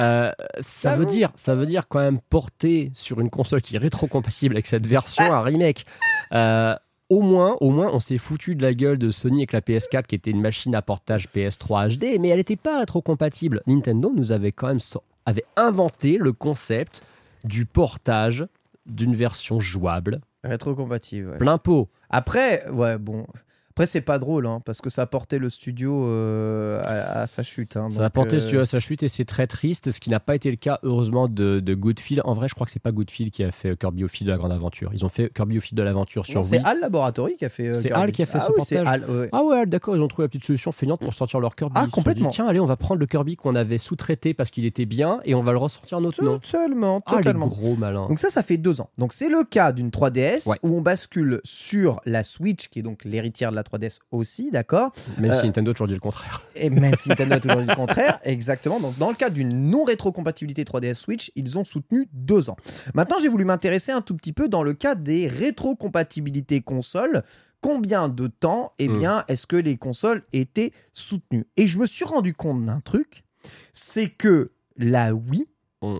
euh, 0.00 0.32
ça 0.60 0.96
veut 0.96 1.06
dire, 1.06 1.30
ça 1.36 1.54
veut 1.54 1.66
dire 1.66 1.88
quand 1.88 2.00
même 2.00 2.20
porter 2.30 2.90
sur 2.94 3.20
une 3.20 3.30
console 3.30 3.62
qui 3.62 3.76
est 3.76 3.78
rétro-compatible 3.78 4.54
avec 4.54 4.66
cette 4.66 4.86
version 4.86 5.24
un 5.32 5.42
remake. 5.42 5.86
Euh, 6.32 6.74
au 7.10 7.20
moins, 7.20 7.56
au 7.60 7.70
moins, 7.70 7.90
on 7.92 8.00
s'est 8.00 8.18
foutu 8.18 8.54
de 8.54 8.62
la 8.62 8.72
gueule 8.72 8.98
de 8.98 9.10
Sony 9.10 9.40
avec 9.40 9.52
la 9.52 9.60
PS4 9.60 10.04
qui 10.04 10.14
était 10.14 10.30
une 10.30 10.40
machine 10.40 10.74
à 10.74 10.82
portage 10.82 11.28
PS3 11.34 11.96
HD, 11.96 12.18
mais 12.18 12.28
elle 12.28 12.38
n'était 12.38 12.56
pas 12.56 12.80
rétro-compatible. 12.80 13.62
Nintendo 13.66 14.12
nous 14.14 14.32
avait 14.32 14.52
quand 14.52 14.68
même 14.68 14.80
avait 15.26 15.44
inventé 15.56 16.18
le 16.18 16.32
concept 16.32 17.02
du 17.44 17.66
portage 17.66 18.46
d'une 18.86 19.14
version 19.14 19.60
jouable 19.60 20.20
Rétro-compatible, 20.42 21.30
ouais. 21.30 21.38
plein 21.38 21.58
pot. 21.58 21.90
Après, 22.10 22.68
ouais, 22.70 22.98
bon. 22.98 23.26
Après, 23.76 23.86
c'est 23.86 24.02
pas 24.02 24.20
drôle, 24.20 24.46
hein, 24.46 24.60
parce 24.64 24.80
que 24.80 24.88
ça 24.88 25.02
a 25.02 25.06
porté 25.06 25.40
le 25.40 25.50
studio 25.50 26.06
euh, 26.06 26.80
à, 26.84 27.22
à 27.22 27.26
sa 27.26 27.42
chute. 27.42 27.76
hein, 27.76 27.88
Ça 27.88 28.04
a 28.04 28.10
porté 28.10 28.36
euh, 28.36 28.40
sur 28.40 28.64
sa 28.68 28.78
chute 28.78 29.02
et 29.02 29.08
c'est 29.08 29.24
très 29.24 29.48
triste, 29.48 29.90
ce 29.90 29.98
qui 29.98 30.10
n'a 30.10 30.20
pas 30.20 30.36
été 30.36 30.48
le 30.48 30.56
cas 30.56 30.78
heureusement 30.84 31.26
de, 31.26 31.58
de 31.58 31.74
Goodfield. 31.74 32.22
En 32.24 32.34
vrai, 32.34 32.46
je 32.46 32.54
crois 32.54 32.66
que 32.66 32.70
c'est 32.70 32.78
pas 32.80 32.92
Goodfield 32.92 33.32
qui 33.32 33.42
a 33.42 33.50
fait 33.50 33.76
Kirby 33.76 34.04
au 34.04 34.08
fil 34.08 34.28
de 34.28 34.30
la 34.30 34.38
grande 34.38 34.52
aventure. 34.52 34.90
Ils 34.94 35.04
ont 35.04 35.08
fait 35.08 35.28
Kirby 35.34 35.58
au 35.58 35.60
fil 35.60 35.76
de 35.76 35.82
l'aventure 35.82 36.24
sur 36.24 36.44
C'est. 36.44 36.62
Hal 36.64 36.78
Laboratory 36.82 37.36
qui 37.36 37.44
a 37.46 37.48
fait. 37.48 37.66
euh, 37.66 37.72
C'est. 37.72 37.90
Hal 37.90 38.12
qui 38.12 38.22
a 38.22 38.26
fait 38.26 38.38
ah 38.40 38.46
ce 38.46 38.52
oui, 38.52 38.58
portage. 38.58 39.08
Ouais. 39.08 39.28
Ah 39.32 39.42
ouais, 39.42 39.66
d'accord, 39.66 39.96
ils 39.96 40.02
ont 40.02 40.06
trouvé 40.06 40.26
la 40.26 40.28
petite 40.28 40.44
solution 40.44 40.70
feignante 40.70 41.00
pour 41.00 41.12
sortir 41.12 41.40
leur 41.40 41.56
Kirby. 41.56 41.72
Ah, 41.76 41.82
Ils 41.88 41.90
complètement. 41.90 42.28
dit, 42.28 42.34
Tiens, 42.36 42.46
allez, 42.46 42.60
on 42.60 42.66
va 42.66 42.76
prendre 42.76 43.00
le 43.00 43.06
Kirby 43.06 43.34
qu'on 43.34 43.56
avait 43.56 43.78
sous-traité 43.78 44.34
parce 44.34 44.52
qu'il 44.52 44.66
était 44.66 44.86
bien 44.86 45.18
et 45.24 45.34
on 45.34 45.42
va 45.42 45.50
le 45.50 45.58
ressortir 45.58 45.98
en 45.98 46.04
autre 46.04 46.22
nom. 46.22 46.38
Totalement, 46.38 47.02
Ah, 47.06 47.10
les 47.10 47.16
totalement. 47.22 47.48
gros 47.48 47.74
malins. 47.74 48.06
Donc 48.06 48.20
ça, 48.20 48.30
ça 48.30 48.44
fait 48.44 48.56
deux 48.56 48.80
ans. 48.80 48.90
Donc 48.98 49.12
c'est 49.12 49.28
le 49.28 49.42
cas 49.42 49.72
d'une 49.72 49.90
3DS 49.90 50.48
Ouais. 50.48 50.58
où 50.62 50.76
on 50.76 50.80
bascule 50.80 51.40
sur 51.42 52.00
la 52.06 52.22
Switch, 52.22 52.68
qui 52.68 52.78
est 52.78 52.82
donc 52.82 53.04
l'héritière 53.04 53.50
de 53.50 53.56
la 53.56 53.63
3DS 53.64 53.98
aussi, 54.12 54.50
d'accord 54.50 54.92
Même 55.18 55.32
Euh, 55.32 55.34
si 55.34 55.46
Nintendo 55.46 55.72
a 55.72 55.74
toujours 55.74 55.88
dit 55.88 55.94
le 55.94 56.00
contraire. 56.00 56.42
Et 56.54 56.70
même 56.70 56.94
si 56.94 57.08
Nintendo 57.08 57.34
a 57.34 57.40
toujours 57.40 57.60
dit 57.60 57.66
le 57.66 57.74
contraire, 57.76 58.20
exactement. 58.22 58.78
Donc 58.80 58.96
dans 58.98 59.08
le 59.08 59.16
cas 59.16 59.30
d'une 59.30 59.70
non-rétrocompatibilité 59.70 60.62
3DS 60.64 60.94
Switch, 60.94 61.32
ils 61.34 61.58
ont 61.58 61.64
soutenu 61.64 62.08
deux 62.12 62.50
ans. 62.50 62.56
Maintenant, 62.94 63.18
j'ai 63.18 63.28
voulu 63.28 63.44
m'intéresser 63.44 63.90
un 63.92 64.00
tout 64.02 64.14
petit 64.16 64.32
peu 64.32 64.48
dans 64.48 64.62
le 64.62 64.74
cas 64.74 64.94
des 64.94 65.26
rétrocompatibilités 65.28 66.60
consoles. 66.60 67.22
Combien 67.60 68.08
de 68.08 68.26
temps, 68.26 68.72
eh 68.78 68.88
Mm. 68.88 68.98
bien, 68.98 69.24
est-ce 69.28 69.46
que 69.46 69.56
les 69.56 69.76
consoles 69.76 70.22
étaient 70.32 70.72
soutenues? 70.92 71.46
Et 71.56 71.66
je 71.66 71.78
me 71.78 71.86
suis 71.86 72.04
rendu 72.04 72.34
compte 72.34 72.64
d'un 72.64 72.80
truc, 72.80 73.24
c'est 73.72 74.08
que 74.10 74.52
la 74.76 75.14
Wii 75.14 75.46
Mm. 75.82 75.98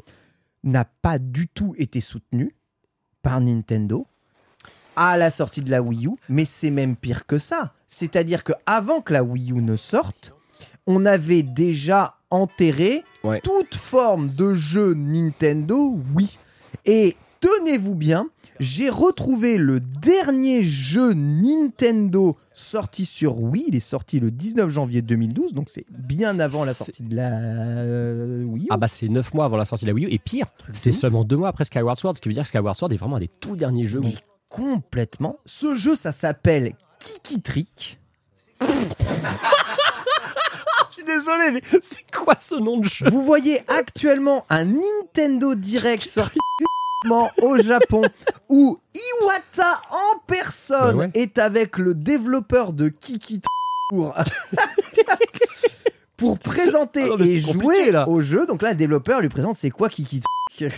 n'a 0.64 0.84
pas 0.84 1.18
du 1.18 1.46
tout 1.48 1.74
été 1.78 2.00
soutenue 2.00 2.54
par 3.22 3.40
Nintendo 3.40 4.06
à 4.96 5.16
la 5.16 5.30
sortie 5.30 5.60
de 5.62 5.70
la 5.70 5.82
Wii 5.82 6.06
U, 6.06 6.10
mais 6.28 6.44
c'est 6.44 6.70
même 6.70 6.96
pire 6.96 7.26
que 7.26 7.38
ça. 7.38 7.72
C'est-à-dire 7.88 8.44
que 8.44 8.52
avant 8.66 9.00
que 9.00 9.12
la 9.12 9.22
Wii 9.24 9.52
U 9.52 9.62
ne 9.62 9.76
sorte, 9.76 10.32
on 10.86 11.04
avait 11.06 11.42
déjà 11.42 12.16
enterré 12.30 13.02
Ouais. 13.22 13.40
toute 13.42 13.74
forme 13.74 14.28
de 14.34 14.52
jeu 14.52 14.92
Nintendo 14.94 15.96
Wii. 16.14 16.36
Et 16.84 17.16
tenez-vous 17.40 17.94
bien, 17.94 18.26
j'ai 18.60 18.90
retrouvé 18.90 19.56
le 19.56 19.80
dernier 19.80 20.62
jeu 20.62 21.14
Nintendo 21.14 22.36
sorti 22.52 23.04
sur 23.06 23.40
Wii. 23.40 23.64
Il 23.68 23.76
est 23.76 23.80
sorti 23.80 24.20
le 24.20 24.30
19 24.30 24.68
janvier 24.70 25.00
2012, 25.00 25.54
donc 25.54 25.68
c'est 25.70 25.86
bien 25.90 26.38
avant 26.38 26.64
la 26.66 26.74
sortie 26.74 27.02
de 27.02 27.16
la 27.16 27.30
euh, 27.32 28.44
Wii 28.44 28.64
U. 28.64 28.68
Ah 28.70 28.76
bah 28.76 28.88
c'est 28.88 29.08
9 29.08 29.32
mois 29.34 29.46
avant 29.46 29.56
la 29.56 29.64
sortie 29.64 29.84
de 29.86 29.90
la 29.90 29.94
Wii 29.94 30.04
U 30.06 30.08
et 30.12 30.18
pire, 30.18 30.46
c'est 30.72 30.92
seulement 30.92 31.24
2 31.24 31.36
mois 31.36 31.48
après 31.48 31.64
Skyward 31.64 31.96
Sword, 31.98 32.16
ce 32.16 32.20
qui 32.20 32.28
veut 32.28 32.34
dire 32.34 32.42
que 32.42 32.48
Skyward 32.48 32.76
Sword 32.76 32.92
est 32.92 32.96
vraiment 32.96 33.16
un 33.16 33.20
des 33.20 33.28
tout 33.40 33.56
derniers 33.56 33.86
jeux 33.86 34.00
Mais. 34.00 34.14
Complètement. 34.54 35.38
Ce 35.44 35.74
jeu, 35.76 35.94
ça 35.96 36.12
s'appelle 36.12 36.72
Kiki 37.00 37.42
Trick. 37.42 37.98
Je 40.90 40.94
suis 40.94 41.04
désolé, 41.04 41.50
mais 41.50 41.62
c'est 41.82 42.04
quoi 42.14 42.36
ce 42.38 42.54
nom 42.54 42.78
de 42.78 42.86
jeu? 42.86 43.08
Vous 43.10 43.22
voyez 43.22 43.60
actuellement 43.68 44.46
un 44.48 44.64
Nintendo 44.66 45.54
Direct 45.56 46.04
sorti 46.04 46.38
uniquement 47.02 47.30
au 47.42 47.58
Japon 47.58 48.02
où 48.48 48.78
Iwata 48.94 49.82
en 49.90 50.18
personne 50.26 50.96
Bah 50.96 51.02
ouais. 51.04 51.10
est 51.14 51.38
avec 51.38 51.78
le 51.78 51.94
développeur 51.94 52.72
de 52.72 52.88
Kiki 52.88 53.40
Trick 53.40 53.50
pour, 53.90 54.14
pour 56.16 56.38
présenter 56.38 57.02
Ah 57.02 57.16
non, 57.18 57.24
et 57.24 57.38
jouer 57.40 57.90
là. 57.90 58.08
au 58.08 58.20
jeu. 58.20 58.46
Donc 58.46 58.62
là, 58.62 58.70
le 58.70 58.76
développeur 58.76 59.20
lui 59.20 59.28
présente 59.28 59.56
c'est 59.56 59.70
quoi 59.70 59.88
Kiki 59.88 60.20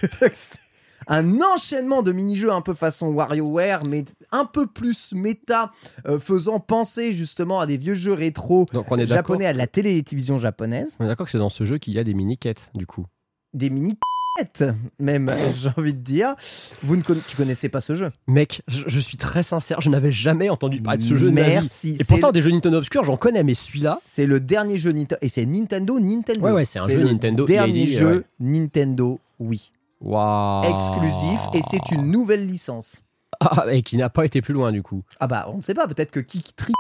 un 1.09 1.41
enchaînement 1.41 2.03
de 2.03 2.13
mini-jeux 2.13 2.53
un 2.53 2.61
peu 2.61 2.75
façon 2.75 3.09
WarioWare, 3.13 3.85
mais 3.85 4.05
un 4.33 4.45
peu 4.45 4.67
plus 4.67 5.13
méta, 5.13 5.73
euh, 6.07 6.19
faisant 6.19 6.59
penser 6.61 7.13
justement 7.13 7.61
à 7.61 7.67
des 7.67 7.77
vieux 7.77 7.95
jeux 7.95 8.13
rétro 8.13 8.67
Donc 8.73 8.91
on 8.91 8.99
est 8.99 9.07
japonais, 9.07 9.47
à 9.47 9.53
la 9.53 9.67
télévision 9.67 10.39
japonaise. 10.39 10.97
On 11.01 11.05
est 11.05 11.09
d'accord 11.09 11.27
que 11.27 11.33
c'est 11.33 11.39
dans 11.39 11.51
ce 11.51 11.65
jeu 11.65 11.79
qu'il 11.79 11.95
y 11.95 11.99
a 11.99 12.05
des 12.05 12.15
mini-quêtes, 12.15 12.71
du 12.75 12.87
coup. 12.87 13.07
des 13.55 13.71
mini 13.71 13.97
même 14.99 15.33
j'ai 15.55 15.71
envie 15.79 15.95
de 15.95 15.99
dire 16.01 16.35
vous 16.83 16.97
ne 16.97 17.01
conna- 17.01 17.23
tu 17.27 17.37
connaissais 17.39 17.71
pas 17.71 17.81
ce 17.81 17.95
jeu? 17.95 18.11
Mec, 18.29 18.61
je, 18.69 18.83
je 18.87 18.99
suis 19.01 19.17
très 19.17 19.43
sincère, 19.43 19.81
je 19.81 19.89
n'avais 19.89 20.13
jamais 20.13 20.51
entendu 20.51 20.83
parler 20.83 20.99
de 20.99 21.03
ce 21.03 21.17
jeu 21.17 21.31
de 21.31 21.35
ma 21.35 21.43
vie. 21.43 21.51
merci 21.53 21.97
Et 21.99 22.05
pourtant, 22.05 22.33
des 22.33 22.43
jeux 22.43 22.51
Nintendo 22.51 22.77
obscurs, 22.77 23.03
j'en 23.05 23.17
connais, 23.17 23.43
mais 23.43 23.55
celui-là, 23.55 23.97
c'est 24.03 24.27
le 24.27 24.39
dernier 24.41 24.77
jeu 24.77 24.93
Nintendo 24.93 25.17
et 25.23 25.31
c'est 25.31 25.47
Nintendo 25.47 25.99
Nintendo 25.99 26.41
Ouais, 26.45 26.53
ouais, 26.53 26.65
c'est 26.67 26.79
un 26.81 26.87
jeu 26.89 27.03
Nintendo 27.05 27.47
dernier 27.47 27.87
jeu 27.87 28.17
ouais. 28.17 28.23
Nintendo 28.41 29.19
oui 29.39 29.73
exclusif 30.65 31.41
et 31.55 31.63
c'est 31.71 31.91
une 31.93 32.11
nouvelle 32.11 32.47
licence 32.47 33.03
Ah, 33.41 33.65
et 33.71 33.83
qui 33.83 33.97
n'a 33.97 34.09
pas 34.09 34.25
été 34.25 34.41
plus 34.43 34.55
loin, 34.55 34.73
du 34.73 34.83
coup. 34.83 35.03
ah 35.21 35.27
bah 35.27 35.47
on 35.53 35.57
ne 35.57 35.63
sait 35.63 35.75
pas 35.75 35.87
peut-être 35.87 36.11
que 36.11 36.21
Tri 36.21 36.73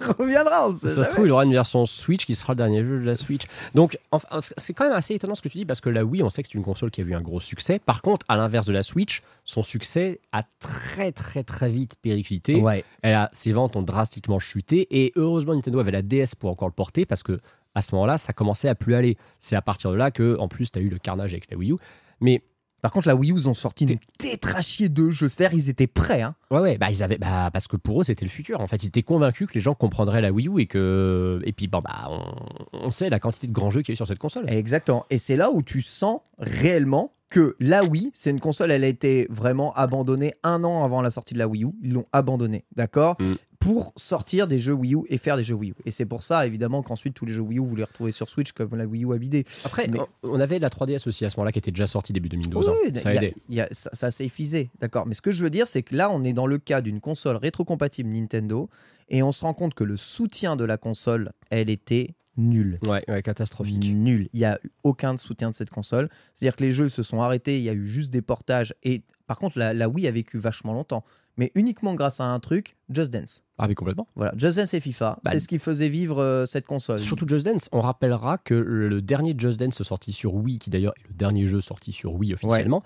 reviendra 0.18 0.68
on 0.68 0.74
sait 0.74 0.88
Ça 0.88 1.04
se 1.04 1.10
trouve, 1.10 1.26
il 1.26 1.30
aura 1.30 1.44
une 1.44 1.52
version 1.52 1.86
Switch 1.86 2.26
qui 2.26 2.34
sera 2.34 2.52
le 2.52 2.58
dernier 2.58 2.84
jeu 2.84 3.00
de 3.00 3.04
la 3.04 3.14
Switch. 3.14 3.44
Donc, 3.74 3.98
enfin, 4.10 4.28
c'est 4.40 4.74
quand 4.74 4.84
même 4.84 4.92
assez 4.92 5.14
étonnant 5.14 5.34
ce 5.34 5.42
que 5.42 5.48
tu 5.48 5.58
dis 5.58 5.64
parce 5.64 5.80
que 5.80 5.88
la 5.88 6.04
Wii, 6.04 6.22
on 6.22 6.28
sait 6.30 6.42
que 6.42 6.48
c'est 6.52 6.58
une 6.58 6.64
console 6.64 6.90
qui 6.90 7.00
a 7.00 7.04
eu 7.04 7.14
un 7.14 7.20
gros 7.22 7.40
succès. 7.40 7.78
Par 7.78 8.02
contre, 8.02 8.26
à 8.28 8.36
l'inverse 8.36 8.66
de 8.66 8.72
la 8.72 8.82
Switch, 8.82 9.22
son 9.44 9.62
succès 9.62 10.20
a 10.32 10.42
très, 10.60 11.12
très, 11.12 11.44
très 11.44 11.70
vite 11.70 11.94
périclité. 12.02 12.56
ouais 12.56 12.84
Elle 13.02 13.14
a, 13.14 13.30
ses 13.32 13.52
ventes 13.52 13.76
ont 13.76 13.82
drastiquement 13.82 14.38
chuté 14.38 14.86
et 14.90 15.12
heureusement 15.16 15.54
Nintendo 15.54 15.78
avait 15.78 15.92
la 15.92 16.02
DS 16.02 16.34
pour 16.38 16.50
encore 16.50 16.68
le 16.68 16.74
porter 16.74 17.06
parce 17.06 17.22
que 17.22 17.40
à 17.74 17.80
ce 17.80 17.94
moment-là, 17.94 18.18
ça 18.18 18.34
commençait 18.34 18.68
à 18.68 18.74
plus 18.74 18.94
aller. 18.94 19.16
C'est 19.38 19.56
à 19.56 19.62
partir 19.62 19.90
de 19.92 19.96
là 19.96 20.10
que, 20.10 20.36
en 20.38 20.46
plus, 20.46 20.70
tu 20.70 20.78
as 20.78 20.82
eu 20.82 20.90
le 20.90 20.98
carnage 20.98 21.32
avec 21.32 21.50
la 21.50 21.56
Wii 21.56 21.72
U. 21.72 21.76
Mais 22.22 22.42
par 22.80 22.90
contre 22.90 23.06
la 23.06 23.14
Wii 23.14 23.32
U 23.32 23.36
ils 23.36 23.48
ont 23.48 23.54
sorti 23.54 23.84
une 23.84 23.98
tétrachier 24.18 24.88
de 24.88 25.10
jeux 25.10 25.28
c'est-à-dire 25.28 25.56
ils 25.56 25.68
étaient 25.68 25.86
prêts 25.86 26.22
hein. 26.22 26.34
ouais, 26.50 26.58
ouais, 26.58 26.78
bah 26.78 26.90
ils 26.90 27.02
avaient, 27.04 27.18
bah 27.18 27.50
parce 27.52 27.68
que 27.68 27.76
pour 27.76 28.00
eux 28.00 28.04
c'était 28.04 28.24
le 28.24 28.30
futur. 28.30 28.60
En 28.60 28.66
fait, 28.66 28.82
ils 28.82 28.88
étaient 28.88 29.02
convaincus 29.02 29.46
que 29.46 29.54
les 29.54 29.60
gens 29.60 29.74
comprendraient 29.74 30.20
la 30.20 30.32
Wii 30.32 30.48
U 30.48 30.60
et 30.60 30.66
que, 30.66 31.40
et 31.44 31.52
puis 31.52 31.68
bon 31.68 31.80
bah 31.80 32.08
on, 32.08 32.24
on 32.72 32.90
sait 32.90 33.10
la 33.10 33.20
quantité 33.20 33.46
de 33.46 33.52
grands 33.52 33.70
jeux 33.70 33.82
qu'il 33.82 33.90
y 33.90 33.92
a 33.92 33.94
eu 33.94 33.96
sur 33.96 34.06
cette 34.06 34.18
console. 34.18 34.48
Exactement. 34.48 35.04
Et 35.10 35.18
c'est 35.18 35.36
là 35.36 35.50
où 35.50 35.62
tu 35.62 35.82
sens 35.82 36.20
réellement 36.38 37.12
que 37.32 37.56
la 37.60 37.82
Wii, 37.84 38.10
c'est 38.14 38.30
une 38.30 38.40
console, 38.40 38.70
elle 38.70 38.84
a 38.84 38.88
été 38.88 39.26
vraiment 39.30 39.72
abandonnée 39.74 40.34
un 40.42 40.62
an 40.64 40.84
avant 40.84 41.00
la 41.02 41.10
sortie 41.10 41.34
de 41.34 41.38
la 41.38 41.48
Wii 41.48 41.64
U. 41.64 41.68
Ils 41.82 41.92
l'ont 41.92 42.06
abandonnée, 42.12 42.64
d'accord 42.76 43.16
Mm. 43.20 43.34
Pour 43.62 43.92
sortir 43.96 44.48
des 44.48 44.58
jeux 44.58 44.72
Wii 44.72 44.94
U 44.96 45.02
et 45.08 45.18
faire 45.18 45.36
des 45.36 45.44
jeux 45.44 45.54
Wii 45.54 45.70
U. 45.70 45.74
Et 45.86 45.92
c'est 45.92 46.04
pour 46.04 46.24
ça, 46.24 46.44
évidemment, 46.48 46.82
qu'ensuite 46.82 47.14
tous 47.14 47.26
les 47.26 47.32
jeux 47.32 47.42
Wii 47.42 47.60
U, 47.60 47.64
vous 47.64 47.76
les 47.76 47.84
retrouvez 47.84 48.10
sur 48.10 48.28
Switch 48.28 48.50
comme 48.50 48.74
la 48.74 48.86
Wii 48.86 49.04
U 49.04 49.12
a 49.14 49.18
bidé. 49.18 49.44
Après, 49.64 49.86
Mais- 49.86 50.00
on 50.24 50.40
avait 50.40 50.58
la 50.58 50.68
3DS 50.68 51.06
aussi 51.06 51.24
à 51.24 51.30
ce 51.30 51.36
moment-là 51.36 51.52
qui 51.52 51.60
était 51.60 51.70
déjà 51.70 51.86
sortie 51.86 52.12
début 52.12 52.28
2012. 52.28 52.68
hein. 52.68 52.72
Oui, 52.84 52.98
Ça 52.98 53.10
a- 53.10 53.68
ça 53.70 54.10
s'est 54.10 54.24
effisé, 54.24 54.70
d'accord. 54.80 55.06
Mais 55.06 55.14
ce 55.14 55.22
que 55.22 55.30
je 55.30 55.44
veux 55.44 55.50
dire, 55.50 55.68
c'est 55.68 55.82
que 55.84 55.94
là, 55.94 56.10
on 56.10 56.24
est 56.24 56.32
dans 56.32 56.48
le 56.48 56.58
cas 56.58 56.80
d'une 56.80 57.00
console 57.00 57.36
rétrocompatible 57.36 58.10
Nintendo 58.10 58.68
et 59.08 59.22
on 59.22 59.30
se 59.30 59.42
rend 59.42 59.54
compte 59.54 59.74
que 59.74 59.84
le 59.84 59.96
soutien 59.96 60.56
de 60.56 60.64
la 60.64 60.76
console, 60.76 61.30
elle 61.50 61.70
était 61.70 62.16
nulle. 62.36 62.78
Ouais, 62.86 63.04
ouais, 63.08 63.22
catastrophique. 63.22 63.82
Nul. 63.92 64.28
Il 64.32 64.38
n'y 64.40 64.44
a 64.46 64.58
eu 64.64 64.70
aucun 64.84 65.16
soutien 65.16 65.50
de 65.50 65.54
cette 65.54 65.70
console. 65.70 66.08
C'est-à-dire 66.34 66.56
que 66.56 66.64
les 66.64 66.72
jeux 66.72 66.88
se 66.88 67.02
sont 67.02 67.20
arrêtés, 67.20 67.58
il 67.58 67.64
y 67.64 67.68
a 67.68 67.74
eu 67.74 67.86
juste 67.86 68.10
des 68.10 68.22
portages. 68.22 68.74
Et 68.82 69.02
par 69.26 69.38
contre, 69.38 69.58
la, 69.58 69.74
la 69.74 69.88
Wii 69.88 70.06
a 70.06 70.10
vécu 70.10 70.38
vachement 70.38 70.72
longtemps. 70.72 71.04
Mais 71.38 71.50
uniquement 71.54 71.94
grâce 71.94 72.20
à 72.20 72.24
un 72.24 72.38
truc, 72.40 72.76
Just 72.90 73.10
Dance. 73.10 73.42
Ah 73.56 73.66
mais 73.66 73.74
complètement. 73.74 74.06
Voilà, 74.16 74.34
Just 74.36 74.58
Dance 74.58 74.74
et 74.74 74.80
FIFA, 74.80 75.18
Bah, 75.24 75.30
c'est 75.32 75.40
ce 75.40 75.48
qui 75.48 75.58
faisait 75.58 75.88
vivre 75.88 76.20
euh, 76.20 76.44
cette 76.44 76.66
console. 76.66 76.98
Surtout 76.98 77.26
Just 77.26 77.46
Dance, 77.46 77.70
on 77.72 77.80
rappellera 77.80 78.36
que 78.36 78.52
le 78.52 79.00
dernier 79.00 79.34
Just 79.38 79.58
Dance 79.58 79.82
sorti 79.82 80.12
sur 80.12 80.34
Wii, 80.34 80.58
qui 80.58 80.68
d'ailleurs 80.68 80.92
est 81.02 81.08
le 81.08 81.14
dernier 81.14 81.46
jeu 81.46 81.62
sorti 81.62 81.92
sur 81.92 82.12
Wii 82.14 82.34
officiellement, 82.34 82.82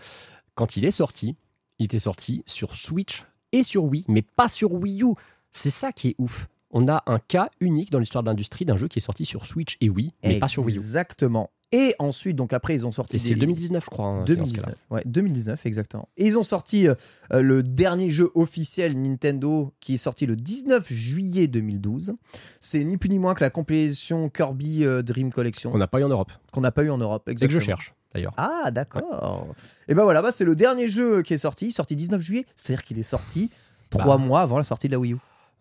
quand 0.55 0.77
il 0.77 0.85
est 0.85 0.93
sorti, 0.93 1.35
il 1.81 1.87
était 1.87 1.99
sorti 1.99 2.45
sur 2.47 2.77
Switch 2.77 3.25
et 3.51 3.65
sur 3.65 3.85
Wii, 3.85 4.05
mais 4.07 4.23
pas 4.23 4.49
sur 4.49 4.73
Wii 4.75 5.03
U. 5.03 5.15
C'est 5.51 5.71
ça 5.71 5.91
qui 5.91 6.11
est 6.11 6.15
ouf. 6.19 6.49
On 6.79 6.89
a 6.89 7.03
un 7.07 7.19
cas 7.19 7.49
unique 7.61 7.91
dans 7.91 7.99
l'histoire 7.99 8.23
de 8.23 8.29
l'industrie 8.29 8.67
d'un 8.67 8.77
jeu 8.77 8.87
qui 8.87 8.99
est 8.99 9.03
sorti 9.03 9.25
sur 9.25 9.47
Switch 9.47 9.79
et 9.81 9.89
Wii, 9.89 10.13
mais 10.23 10.39
pas 10.39 10.49
sur 10.49 10.63
Wii 10.65 10.77
U. 10.77 10.79
Exactement. 10.79 11.51
Et 11.73 11.95
ensuite, 11.99 12.37
donc 12.37 12.53
après, 12.53 12.75
ils 12.75 12.87
ont 12.87 12.93
sorti. 12.93 13.17
Et 13.17 13.19
c'est 13.19 13.31
des- 13.35 13.41
2019, 13.41 13.85
je 13.85 13.91
crois. 13.91 14.07
hein, 14.07 14.25
qui 14.25 14.33
est 14.33 14.37
dans 14.37 14.45
ce 14.47 14.53
2019, 14.53 14.65
cas-là. 14.67 14.97
ouais, 14.97 15.03
2019 15.07 15.67
exactement. 15.67 16.09
Et 16.17 16.27
ils 16.27 16.39
ont 16.39 16.43
sorti 16.45 16.87
euh, 16.87 16.95
euh, 17.33 17.41
le 17.43 17.63
dernier 17.65 18.11
jeu 18.11 18.31
officiel 18.37 19.01
Nintendo 19.01 19.73
qui 19.81 19.95
est 19.95 19.97
sorti 19.97 20.27
le 20.27 20.37
19 20.37 20.93
juillet 20.93 21.49
2012. 21.49 22.13
C'est 22.61 22.85
ni 22.85 22.99
plus 22.99 23.09
ni 23.09 23.19
moins 23.19 23.35
que 23.35 23.43
la 23.43 23.51
compilation 23.51 24.29
Kirby 24.29 24.85
euh, 24.85 25.03
Dream 25.03 25.33
Collection 25.33 25.71
Qu'on 25.73 25.79
n'a 25.79 25.89
pas 25.89 25.99
eu 26.01 26.05
en 26.05 26.09
Europe. 26.09 26.31
qu'on 26.53 26.61
n'a 26.61 26.71
pas 26.71 26.85
eu 26.85 26.91
en 26.91 26.99
Europe. 26.99 27.25
C'est 27.27 27.35
que 27.35 27.41
je 27.41 27.45
exactement. 27.47 27.65
cherche, 27.79 27.95
d'ailleurs. 28.15 28.35
Ah 28.37 28.71
d'accord. 28.71 29.49
Et 29.89 29.95
ben 29.95 30.05
voilà, 30.05 30.23
bah, 30.23 30.31
c'est 30.31 30.45
le 30.45 30.55
dernier 30.55 30.87
jeu 30.89 31.23
qui 31.23 31.35
est 31.35 31.39
sorti, 31.39 31.73
sorti 31.73 31.97
19 31.97 32.21
juillet. 32.21 32.47
C'est-à-dire 32.55 32.85
qu'il 32.85 32.99
est 33.01 33.03
sorti 33.03 33.51
trois 33.91 34.19
Bah. 34.19 34.25
mois 34.25 34.41
avant 34.43 34.59
la 34.59 34.65
sortie 34.65 34.87
de 34.87 34.93
la 34.93 35.01
Wii 35.01 35.15
U. 35.15 35.17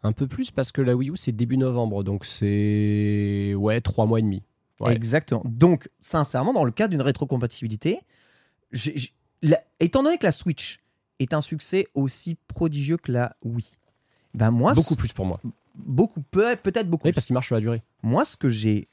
Un 0.05 0.11
peu 0.11 0.27
plus 0.27 0.51
parce 0.51 0.71
que 0.71 0.81
la 0.81 0.95
Wii 0.95 1.09
U, 1.09 1.17
c'est 1.17 1.31
début 1.31 1.57
novembre, 1.57 2.03
donc 2.03 2.25
c'est. 2.25 3.53
Ouais, 3.57 3.81
trois 3.81 4.05
mois 4.05 4.19
et 4.19 4.21
demi. 4.21 4.43
Ouais. 4.79 4.93
Exactement. 4.93 5.41
Donc, 5.45 5.89
sincèrement, 5.99 6.53
dans 6.53 6.63
le 6.63 6.71
cas 6.71 6.87
d'une 6.87 7.01
rétrocompatibilité, 7.01 8.01
la- 9.41 9.61
étant 9.79 10.03
donné 10.03 10.17
que 10.17 10.25
la 10.25 10.31
Switch 10.31 10.79
est 11.19 11.33
un 11.33 11.41
succès 11.41 11.87
aussi 11.93 12.35
prodigieux 12.47 12.97
que 12.97 13.11
la 13.11 13.35
Wii, 13.43 13.77
ben 14.33 14.51
moi, 14.51 14.73
Beaucoup 14.73 14.95
plus 14.95 15.13
pour 15.13 15.25
moi. 15.25 15.39
beaucoup 15.75 16.21
peut- 16.21 16.55
peut-être 16.61 16.89
beaucoup. 16.89 17.07
Oui, 17.07 17.13
parce 17.13 17.25
qu'il 17.25 17.33
marche 17.33 17.47
sur 17.47 17.55
la 17.55 17.61
durée. 17.61 17.81
Moi, 18.03 18.25
ce 18.25 18.35
que 18.37 18.49
j'ai 18.49 18.89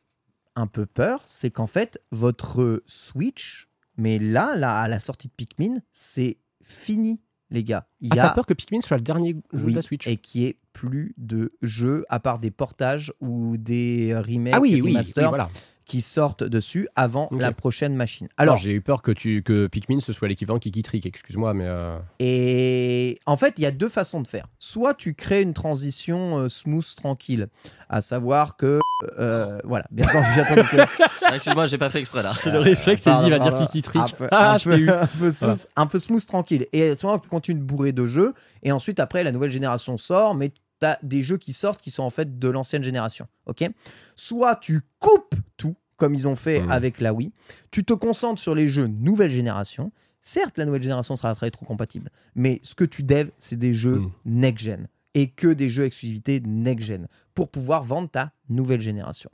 un 0.55 0.67
peu 0.67 0.87
peur, 0.87 1.23
c'est 1.27 1.51
qu'en 1.51 1.67
fait, 1.67 2.01
votre 2.11 2.83
Switch, 2.87 3.69
mais 3.97 4.19
là, 4.19 4.55
là, 4.55 4.79
à 4.81 4.89
la 4.89 5.01
sortie 5.01 5.29
de 5.29 5.33
Pikmin, 5.33 5.75
c'est 5.93 6.37
fini, 6.63 7.21
les 7.53 7.65
gars. 7.65 7.87
Il 8.01 8.09
Ah, 8.13 8.17
y 8.17 8.21
a 8.21 8.31
peur 8.31 8.47
que 8.47 8.55
Pikmin 8.55 8.81
soit 8.81 8.97
le 8.97 9.03
dernier 9.03 9.37
jeu 9.53 9.65
oui, 9.67 9.73
de 9.73 9.77
la 9.77 9.83
Switch 9.83 10.07
et 10.07 10.17
qui 10.17 10.47
est 10.47 10.59
plus 10.73 11.15
de 11.19 11.53
jeux 11.63 12.05
à 12.09 12.19
part 12.19 12.39
des 12.39 12.51
portages 12.51 13.13
ou 13.21 13.57
des 13.59 14.15
remakes, 14.15 14.55
Ah 14.57 14.61
oui, 14.61 14.81
oui, 14.81 14.97
voilà. 15.17 15.51
Qui 15.85 16.01
sortent 16.01 16.45
dessus 16.45 16.89
avant 16.97 17.29
la 17.33 17.53
prochaine 17.53 17.95
machine. 17.95 18.29
Alors, 18.37 18.57
j'ai 18.57 18.73
eu 18.73 18.81
peur 18.81 19.03
que, 19.03 19.11
tu, 19.13 19.43
que 19.43 19.67
Pikmin 19.67 20.01
ce 20.01 20.13
soit 20.13 20.29
l'équivalent 20.29 20.59
Kiki 20.59 20.83
Trick, 20.83 21.07
excuse-moi, 21.07 21.55
mais. 21.55 21.67
euh, 21.67 21.99
et 22.19 23.19
en 23.27 23.37
fait, 23.37 23.55
il 23.59 23.63
y 23.63 23.67
a 23.67 23.71
deux 23.71 23.89
façons 23.89 24.21
de 24.21 24.27
faire. 24.29 24.47
Soit 24.59 24.95
tu 24.95 25.15
crées 25.15 25.43
une 25.43 25.55
transition 25.55 26.39
euh, 26.39 26.49
smooth, 26.49 26.95
tranquille, 26.97 27.49
à 27.89 28.01
savoir 28.01 28.57
que 28.57 28.81
euh, 29.19 29.59
voilà, 29.65 29.85
bien 29.91 30.07
que 30.07 30.77
Ah, 31.25 31.35
Excuse-moi, 31.37 31.67
j'ai 31.67 31.79
pas 31.79 31.91
fait 31.91 31.99
exprès 32.01 32.23
là. 32.23 32.33
C'est 32.33 32.51
le 32.51 32.59
réflexe, 32.61 33.03
c'est 33.03 33.11
dit, 33.11 33.15
Pardon, 33.17 33.27
il 33.29 33.31
va 33.31 33.39
dire. 33.39 33.55
Kiki 33.55 33.83
Trick. 33.83 34.03
Un 34.03 34.09
peu, 34.09 34.29
Ah, 34.31 34.55
un 34.55 34.59
je 34.59 34.65
peu- 34.65 34.71
t'ai 34.77 34.81
eu. 34.83 34.91
un 34.91 35.07
peu 35.07 35.31
smooth, 35.31 35.67
un 35.77 35.87
peu 35.87 35.99
smooth, 35.99 36.27
tranquille. 36.27 36.67
Et 36.73 36.91
à 36.91 36.97
ce 36.97 37.05
moment, 37.07 37.19
tu 37.19 37.29
continues 37.29 37.59
de 37.61 37.65
bourrer 37.65 37.93
de 37.93 38.07
jeux. 38.07 38.35
Et 38.63 38.71
ensuite, 38.73 39.01
après, 39.01 39.25
la 39.25 39.33
nouvelle 39.33 39.51
génération 39.51 39.99
sort, 39.99 40.35
mais 40.35 40.53
tu 40.83 40.87
as 40.87 40.99
des 41.03 41.23
jeux 41.23 41.39
qui 41.39 41.53
sortent 41.53 41.81
qui 41.81 41.91
sont 41.91 42.03
en 42.03 42.11
fait 42.11 42.39
de 42.39 42.49
l'ancienne 42.49 42.83
génération. 42.83 43.27
ok? 43.47 43.69
Soit 44.17 44.57
tu 44.57 44.81
coupes 44.99 45.35
tout, 45.57 45.77
comme 45.97 46.15
ils 46.15 46.29
ont 46.29 46.37
fait 46.37 46.61
Mhm. 46.61 46.71
avec 46.71 47.01
la 47.01 47.13
Wii. 47.15 47.33
Tu 47.71 47.85
te 47.85 47.93
concentres 47.93 48.41
sur 48.41 48.55
les 48.55 48.69
jeux 48.69 48.87
nouvelle 48.89 49.31
génération. 49.31 49.93
Certes, 50.21 50.57
la 50.59 50.65
nouvelle 50.67 50.83
génération 50.83 51.17
sera 51.17 51.35
très 51.35 51.51
trop 51.51 51.67
compatible, 51.67 52.11
mais 52.35 52.61
ce 52.63 52.75
que 52.75 52.85
tu 52.85 53.03
devs, 53.03 53.31
c'est 53.39 53.57
des 53.59 53.75
jeux 53.75 53.99
Mhm. 54.01 54.11
next-gen 54.25 54.87
et 55.15 55.29
que 55.29 55.49
des 55.53 55.69
jeux 55.69 55.85
exclusivité 55.85 56.41
next-gen 56.41 57.09
pour 57.35 57.49
pouvoir 57.49 57.83
vendre 57.85 58.09
ta 58.09 58.33
nouvelle 58.49 58.81
génération. 58.81 59.31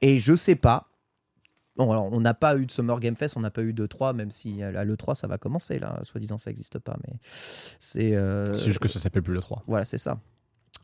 Et 0.00 0.18
je 0.18 0.34
sais 0.34 0.56
pas. 0.56 0.86
Bon, 1.76 1.90
alors, 1.92 2.10
on 2.12 2.20
n'a 2.20 2.34
pas 2.34 2.56
eu 2.58 2.66
de 2.66 2.70
Summer 2.70 2.98
Game 3.00 3.16
Fest, 3.16 3.36
on 3.36 3.40
n'a 3.40 3.50
pas 3.50 3.62
eu 3.62 3.72
de 3.72 3.86
3, 3.86 4.12
même 4.12 4.30
si 4.30 4.62
à 4.62 4.84
l'E3 4.84 5.14
ça 5.14 5.26
va 5.26 5.38
commencer, 5.38 5.78
là, 5.78 5.98
soi-disant 6.02 6.36
ça 6.36 6.50
n'existe 6.50 6.78
pas, 6.78 6.96
mais 7.06 7.14
c'est. 7.22 8.14
euh, 8.16 8.52
C'est 8.54 8.66
juste 8.66 8.80
que 8.80 8.88
ça 8.88 8.98
s'appelle 8.98 9.22
plus 9.22 9.32
le 9.34 9.40
3. 9.40 9.62
Voilà, 9.66 9.84
c'est 9.84 9.96
ça. 9.98 10.20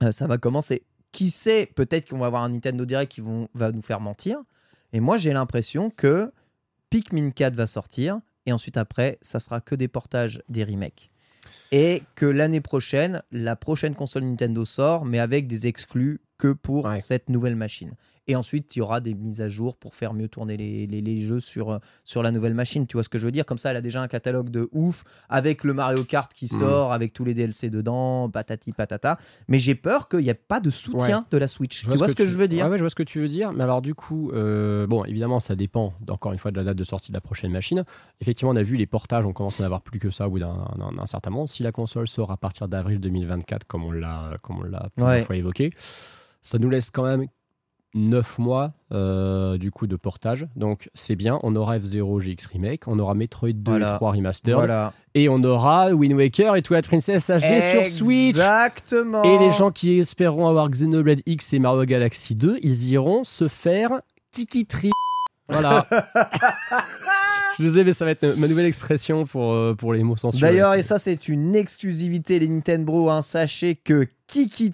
Euh, 0.03 0.13
ça 0.13 0.27
va 0.27 0.39
commencer. 0.39 0.83
Qui 1.13 1.31
sait, 1.31 1.71
peut-être 1.75 2.09
qu'on 2.11 2.19
va 2.19 2.27
avoir 2.27 2.43
un 2.43 2.51
Nintendo 2.51 2.85
Direct 2.85 3.11
qui 3.13 3.21
vont, 3.21 3.49
va 3.55 3.73
nous 3.73 3.83
faire 3.83 4.01
mentir. 4.01 4.39
Et 4.93 5.01
moi, 5.01 5.17
j'ai 5.17 5.33
l'impression 5.33 5.91
que 5.91 6.33
Pikmin 6.91 7.31
4 7.31 7.55
va 7.55 7.67
sortir, 7.67 8.21
et 8.47 8.53
ensuite 8.53 8.77
après, 8.77 9.19
ça 9.23 9.41
sera 9.41 9.61
que 9.61 9.75
des 9.75 9.89
portages, 9.89 10.43
des 10.49 10.65
remakes. 10.65 11.11
Et 11.73 12.03
que 12.15 12.27
l'année 12.27 12.61
prochaine, 12.61 13.23
la 13.33 13.57
prochaine 13.57 13.95
console 13.95 14.25
Nintendo 14.25 14.65
sort, 14.65 15.05
mais 15.05 15.19
avec 15.19 15.47
des 15.47 15.67
exclus 15.67 16.21
que 16.39 16.53
pour 16.53 16.85
Ouais. 16.85 17.01
cette 17.01 17.29
nouvelle 17.29 17.57
machine. 17.57 17.93
Et 18.29 18.35
ensuite, 18.37 18.75
il 18.75 18.81
y 18.81 18.83
aura 18.83 19.01
des 19.01 19.15
mises 19.15 19.41
à 19.41 19.49
jour 19.49 19.77
pour 19.77 19.95
faire 19.95 20.13
mieux 20.13 20.29
tourner 20.29 20.57
les, 20.57 20.87
les- 20.87 21.01
les 21.01 21.23
jeux 21.23 21.39
sur, 21.41 21.71
euh, 21.71 21.79
sur 22.05 22.23
la 22.23 22.33
nouvelle 22.33 22.55
machine. 22.55 22.87
Tu 22.87 22.97
vois 22.97 23.05
ce 23.05 23.09
que 23.09 23.19
je 23.19 23.25
veux 23.25 23.31
dire? 23.31 23.47
Comme 23.47 23.59
ça, 23.59 23.71
elle 23.71 23.77
a 23.77 23.81
déjà 23.81 24.03
un 24.03 24.09
catalogue 24.09 24.51
de 24.51 24.69
ouf, 24.73 25.05
avec 25.29 25.63
le 25.63 25.73
Mario 25.75 26.03
Kart 26.05 26.33
qui 26.35 26.47
Mhm. 26.53 26.59
sort, 26.59 26.93
avec 26.93 27.13
tous 27.13 27.25
les 27.25 27.35
DLC 27.35 27.71
dedans, 27.71 28.29
patati 28.29 28.73
patata. 28.73 29.19
Mais 29.49 29.59
j'ai 29.61 29.75
peur 29.77 30.09
qu'il 30.09 30.21
n'y 30.21 30.29
ait 30.29 30.35
pas 30.35 30.59
de 30.61 30.71
soutien 30.71 31.25
de 31.31 31.39
la 31.39 31.47
Switch. 31.49 31.85
Je 31.85 31.91
tu 31.91 31.97
vois 31.97 32.09
ce 32.09 32.15
que, 32.15 32.27
je 32.27 32.37
veux 32.37 32.49
dire? 32.49 32.65
Ouais, 32.65 32.71
ouais, 32.73 32.79
je 32.79 32.83
vois 32.83 32.91
ce 32.91 32.95
que 32.97 33.03
tu 33.05 33.21
veux 33.21 33.29
dire. 33.29 33.53
Mais 33.53 33.63
alors, 33.63 33.81
du 33.83 33.95
coup, 33.95 34.31
euh, 34.33 34.87
bon, 34.89 35.05
évidemment, 35.05 35.39
ça 35.41 35.55
dépend, 35.55 35.95
encore 36.09 36.33
une 36.33 36.39
fois, 36.39 36.51
de 36.51 36.57
la 36.57 36.65
date 36.65 36.77
de 36.77 36.85
sortie 36.85 37.13
de 37.13 37.17
la 37.17 37.21
prochaine 37.21 37.53
machine. 37.53 37.85
Effectivement, 38.21 38.51
on 38.53 38.57
a 38.57 38.63
vu 38.63 38.77
les 38.77 38.87
portages, 38.87 39.25
on 39.25 39.33
commence 39.33 39.61
à 39.61 39.63
n'avoir 39.63 39.83
plus 39.83 40.01
que 40.01 40.11
ça 40.11 40.27
au 40.27 40.31
bout 40.31 40.39
d'un 40.41 40.57
certain 41.05 41.31
moment. 41.31 41.47
Si 41.47 41.63
la 41.63 41.71
console 41.73 42.09
sort 42.09 42.33
à 42.33 42.37
partir 42.37 42.67
d'avril 42.67 42.99
2024, 42.99 43.67
comme 43.67 43.85
on 43.85 43.93
l'a 43.93 44.31
comme 44.43 44.59
on 44.59 44.63
l'a 44.65 44.89
plusieurs 44.97 45.15
Ouais. 45.15 45.23
fois 45.23 45.37
évoqué, 45.37 45.71
ça 46.43 46.59
nous 46.59 46.71
laisse 46.71 46.91
quand 46.91 47.05
même 47.05 47.27
9 47.97 48.39
mois 48.39 48.73
euh, 48.93 49.57
du 49.59 49.71
coup 49.73 49.87
de 49.87 49.97
portage. 49.97 50.47
Donc, 50.55 50.89
c'est 50.95 51.17
bien. 51.17 51.41
On 51.43 51.57
aura 51.57 51.79
F0 51.79 52.21
GX 52.21 52.47
Remake, 52.53 52.83
on 52.87 52.99
aura 52.99 53.15
Metroid 53.15 53.53
2 53.53 53.71
Voilà. 53.73 53.95
et 53.95 53.97
3 53.97 54.13
Remastered, 54.13 54.55
Voilà. 54.57 54.93
et 55.15 55.29
on 55.29 55.43
aura 55.43 55.91
Wind 55.93 56.13
Waker 56.15 56.55
et 56.57 56.63
Twilight 56.63 56.87
Princess 56.87 57.29
HD 57.31 57.61
sur 57.61 57.87
Switch. 57.87 58.31
Exactement. 58.37 59.25
Et 59.25 59.39
les 59.39 59.51
gens 59.53 59.71
qui 59.73 59.99
espéreront 59.99 60.47
avoir 60.47 60.69
Xenoblade 60.71 61.23
X 61.27 61.53
et 61.55 61.59
Mario 61.59 61.85
Galaxy 61.85 62.35
2, 62.35 62.59
ils 62.63 62.91
iront 62.91 63.25
se 63.25 63.49
faire 63.49 63.91
Kikitri. 64.31 64.91
Voilà. 65.49 65.87
Je 67.59 67.65
vous 67.65 67.79
ai, 67.79 67.85
mais 67.85 67.93
ça 67.95 68.05
va 68.05 68.11
être 68.11 68.37
ma 68.37 68.49
nouvelle 68.49 68.67
expression 68.67 69.25
pour, 69.25 69.53
euh, 69.55 69.75
pour 69.75 69.95
les 69.95 70.03
mots 70.03 70.17
censurés. 70.17 70.43
D'ailleurs, 70.43 70.75
et 70.75 70.83
ça, 70.83 70.99
c'est 70.99 71.27
une 71.29 71.57
exclusivité, 71.57 72.39
les 72.39 72.49
Nintendo. 72.49 73.09
Hein. 73.09 73.23
Sachez 73.23 73.75
que 73.75 74.07
Kiki 74.27 74.73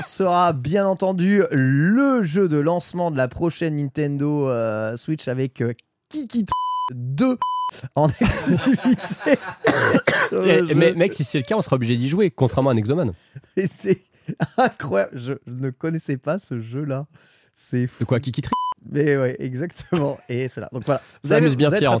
sera 0.00 0.52
bien 0.52 0.86
entendu 0.86 1.42
le 1.50 2.22
jeu 2.22 2.48
de 2.48 2.58
lancement 2.58 3.10
de 3.10 3.16
la 3.16 3.28
prochaine 3.28 3.76
Nintendo 3.76 4.48
euh, 4.48 4.96
Switch 4.96 5.26
avec 5.28 5.60
euh, 5.60 5.72
Kiki 6.08 6.46
2 6.92 7.38
en 7.96 8.08
exclusivité. 8.20 9.38
mais 10.76 10.92
mec, 10.94 11.12
si 11.12 11.24
c'est 11.24 11.38
le 11.38 11.44
cas, 11.44 11.56
on 11.56 11.60
sera 11.60 11.76
obligé 11.76 11.96
d'y 11.96 12.08
jouer, 12.08 12.30
contrairement 12.30 12.70
à 12.70 12.74
Nexoman. 12.74 13.12
Et 13.56 13.66
c'est 13.66 14.00
incroyable. 14.56 15.18
Je, 15.18 15.32
ne 15.46 15.70
connaissais 15.70 16.18
pas 16.18 16.38
ce 16.38 16.60
jeu-là. 16.60 17.06
C'est 17.52 17.86
fou. 17.86 18.04
De 18.04 18.04
quoi 18.04 18.20
Kikitri 18.20 18.52
Mais 18.90 19.16
ouais, 19.16 19.36
exactement. 19.40 20.18
Et 20.28 20.48
c'est 20.48 20.60
là. 20.60 20.68
Donc 20.72 20.84
voilà. 20.84 21.00
Vous 21.22 21.28
Ça 21.28 21.36
avez- 21.36 21.46
amuse 21.46 21.56
bien 21.56 21.70
Pierre. 21.70 21.98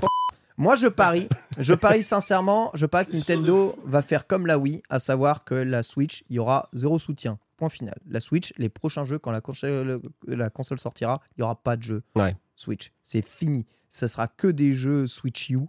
Moi, 0.56 0.76
je 0.76 0.86
parie, 0.86 1.28
je 1.58 1.74
parie 1.74 2.04
sincèrement, 2.04 2.70
je 2.74 2.86
parie 2.86 3.06
que 3.06 3.12
Nintendo 3.12 3.74
va 3.84 4.02
faire 4.02 4.28
comme 4.28 4.46
la 4.46 4.56
Wii, 4.56 4.84
à 4.88 5.00
savoir 5.00 5.42
que 5.42 5.56
la 5.56 5.82
Switch, 5.82 6.22
il 6.30 6.36
y 6.36 6.38
aura 6.38 6.68
zéro 6.72 7.00
soutien. 7.00 7.40
Point 7.64 7.70
final. 7.70 7.94
La 8.06 8.20
Switch, 8.20 8.52
les 8.58 8.68
prochains 8.68 9.06
jeux, 9.06 9.18
quand 9.18 9.30
la 9.30 9.40
console, 9.40 10.02
la 10.26 10.50
console 10.50 10.78
sortira, 10.78 11.22
il 11.30 11.40
n'y 11.40 11.44
aura 11.44 11.62
pas 11.62 11.76
de 11.76 11.82
jeu 11.82 12.02
Ouais. 12.14 12.36
Switch. 12.56 12.92
C'est 13.02 13.24
fini. 13.24 13.64
Ce 13.88 14.06
sera 14.06 14.28
que 14.28 14.48
des 14.48 14.74
jeux 14.74 15.06
Switch 15.06 15.48
U 15.48 15.60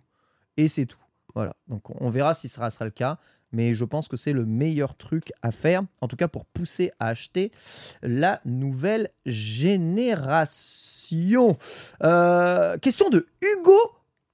et 0.58 0.68
c'est 0.68 0.88
tout. 0.88 1.00
Voilà. 1.36 1.56
Donc 1.70 1.84
on 2.02 2.10
verra 2.10 2.34
si 2.34 2.50
ça 2.50 2.70
sera 2.70 2.84
le 2.84 2.92
cas. 2.92 3.18
Mais 3.54 3.74
je 3.74 3.86
pense 3.86 4.10
que 4.10 4.18
c'est 4.18 4.34
le 4.34 4.46
meilleur 4.46 4.98
truc 4.98 5.32
à 5.42 5.52
faire, 5.52 5.84
en 6.02 6.10
tout 6.10 6.18
cas 6.18 6.28
pour 6.28 6.46
pousser 6.46 6.92
à 7.00 7.08
acheter 7.08 7.54
la 8.02 8.42
nouvelle 8.44 9.08
génération. 9.26 11.58
Euh, 12.04 12.78
question 12.80 13.10
de 13.10 13.26
Hugo 13.42 13.80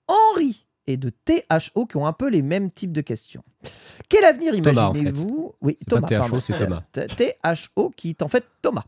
Henry 0.07 0.65
et 0.88 0.98
de 0.98 1.10
THO 1.10 1.86
qui 1.86 1.98
ont 1.98 2.06
un 2.08 2.14
peu 2.14 2.30
les 2.30 2.41
mêmes 2.41 2.72
types 2.72 2.91
de 2.91 3.02
questions. 3.02 3.44
Quel 4.10 4.26
avenir 4.26 4.53
en 4.53 4.58
imaginez-vous? 4.58 5.53
Oui, 5.62 5.78
Thomas. 5.88 6.08
THO, 6.08 6.40
c'est 6.40 6.58
Thomas. 6.58 6.82
T- 6.91 7.08
THO 7.08 7.91
qui 7.95 8.10
est 8.10 8.22
en 8.24 8.28
fait 8.28 8.44
Thomas, 8.62 8.84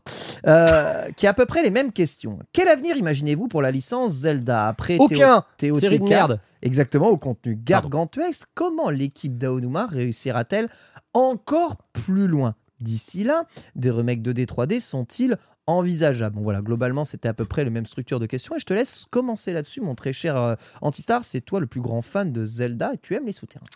Euh, 0.46 1.08
qui 1.16 1.26
a 1.26 1.30
à 1.30 1.34
peu 1.34 1.46
près 1.46 1.62
les 1.62 1.70
mêmes 1.70 1.92
questions. 1.92 2.38
Quel 2.52 2.68
avenir 2.68 2.96
imaginez-vous 2.96 3.48
pour 3.48 3.62
la 3.62 3.70
licence 3.70 4.12
Zelda 4.12 4.66
après 4.66 4.98
Aucun 4.98 5.44
Théo- 5.56 5.78
Série 5.78 5.98
de 6.00 6.04
merde 6.04 6.40
Exactement, 6.62 7.08
au 7.08 7.16
contenu 7.16 7.56
gargantuesque. 7.62 8.48
Comment 8.54 8.90
l'équipe 8.90 9.38
d'Aonuma 9.38 9.86
réussira-t-elle 9.86 10.68
encore 11.12 11.76
plus 11.92 12.26
loin? 12.26 12.54
D'ici 12.80 13.22
là, 13.24 13.44
des 13.76 13.90
remakes 13.90 14.20
2D, 14.22 14.46
3D 14.46 14.80
sont-ils 14.80 15.36
envisageables 15.66 16.36
Bon 16.36 16.42
voilà, 16.42 16.60
globalement, 16.62 17.04
c'était 17.04 17.28
à 17.28 17.34
peu 17.34 17.44
près 17.44 17.64
la 17.64 17.70
même 17.70 17.86
structure 17.86 18.20
de 18.20 18.26
questions. 18.26 18.54
Et 18.56 18.58
je 18.58 18.66
te 18.66 18.74
laisse 18.74 19.04
commencer 19.10 19.52
là-dessus, 19.52 19.80
mon 19.80 19.94
très 19.94 20.12
cher 20.12 20.36
euh, 20.36 20.54
Antistar. 20.82 21.24
C'est 21.24 21.40
toi 21.40 21.60
le 21.60 21.66
plus 21.66 21.80
grand 21.80 22.02
fan 22.02 22.32
de 22.32 22.44
Zelda 22.44 22.92
et 22.94 22.98
tu 22.98 23.14
aimes 23.14 23.26
les 23.26 23.32
souterrains? 23.32 23.66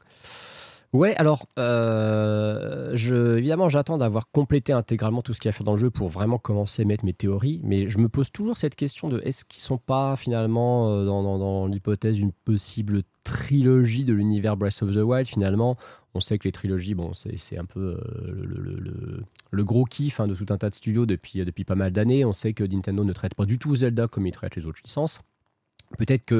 Ouais, 0.94 1.14
alors, 1.16 1.46
euh, 1.58 2.94
évidemment, 3.36 3.68
j'attends 3.68 3.98
d'avoir 3.98 4.30
complété 4.30 4.72
intégralement 4.72 5.20
tout 5.20 5.34
ce 5.34 5.40
qu'il 5.40 5.48
y 5.48 5.50
a 5.50 5.52
à 5.52 5.52
faire 5.52 5.64
dans 5.64 5.74
le 5.74 5.78
jeu 5.78 5.90
pour 5.90 6.08
vraiment 6.08 6.38
commencer 6.38 6.80
à 6.80 6.84
mettre 6.86 7.04
mes 7.04 7.12
théories, 7.12 7.60
mais 7.62 7.88
je 7.88 7.98
me 7.98 8.08
pose 8.08 8.30
toujours 8.32 8.56
cette 8.56 8.74
question 8.74 9.08
de 9.08 9.20
est-ce 9.24 9.44
qu'ils 9.44 9.62
sont 9.62 9.76
pas 9.76 10.16
finalement 10.16 10.90
euh, 10.90 11.04
dans, 11.04 11.22
dans- 11.22 11.38
dans 11.38 11.66
l'hypothèse 11.66 12.14
d'une 12.14 12.32
possible 12.32 13.02
trilogie 13.22 14.04
de 14.06 14.14
l'univers 14.14 14.56
Breath 14.56 14.82
of 14.82 14.92
the 14.92 14.96
Wild 15.02 15.26
Finalement, 15.26 15.76
On 16.18 16.20
sait 16.20 16.36
que 16.36 16.48
les 16.48 16.52
trilogies, 16.52 16.94
bon, 16.94 17.12
c'est 17.14 17.58
un 17.58 17.64
peu 17.64 17.80
euh, 17.80 19.22
le, 19.52 19.64
gros 19.64 19.84
kiff 19.84 20.18
hein, 20.18 20.26
de 20.26 20.34
tout 20.34 20.46
un 20.52 20.58
tas 20.58 20.68
de 20.68 20.74
studios 20.74 21.06
depuis, 21.06 21.44
depuis 21.44 21.62
pas 21.62 21.76
mal 21.76 21.92
d'années. 21.92 22.24
On 22.24 22.32
sait 22.32 22.54
que 22.54 22.64
Nintendo 22.64 23.04
ne 23.04 23.12
traite 23.12 23.36
pas 23.36 23.44
du 23.44 23.56
tout 23.60 23.76
Zelda 23.76 24.08
comme 24.08 24.26
il 24.26 24.32
traite 24.32 24.56
les 24.56 24.66
autres 24.66 24.80
licences. 24.84 25.22
Peut-être 25.96 26.24
que, 26.24 26.34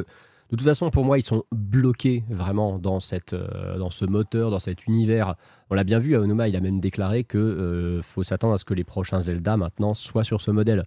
de 0.50 0.56
toute 0.56 0.62
façon, 0.62 0.90
pour 0.90 1.04
moi, 1.04 1.16
ils 1.16 1.22
sont 1.22 1.44
bloqués 1.52 2.24
vraiment 2.28 2.80
dans, 2.80 2.98
cette, 2.98 3.34
euh, 3.34 3.78
dans 3.78 3.90
ce 3.90 4.04
moteur, 4.04 4.50
dans 4.50 4.58
cet 4.58 4.88
univers. 4.88 5.36
On 5.70 5.76
l'a 5.76 5.84
bien 5.84 6.00
vu, 6.00 6.16
Aonuma, 6.16 6.48
il 6.48 6.56
a 6.56 6.60
même 6.60 6.80
déclaré 6.80 7.22
que 7.22 7.38
euh, 7.38 8.02
faut 8.02 8.24
s'attendre 8.24 8.54
à 8.54 8.58
ce 8.58 8.64
que 8.64 8.74
les 8.74 8.82
prochains 8.82 9.20
Zelda 9.20 9.56
maintenant 9.56 9.94
soient 9.94 10.24
sur 10.24 10.40
ce 10.40 10.50
modèle. 10.50 10.86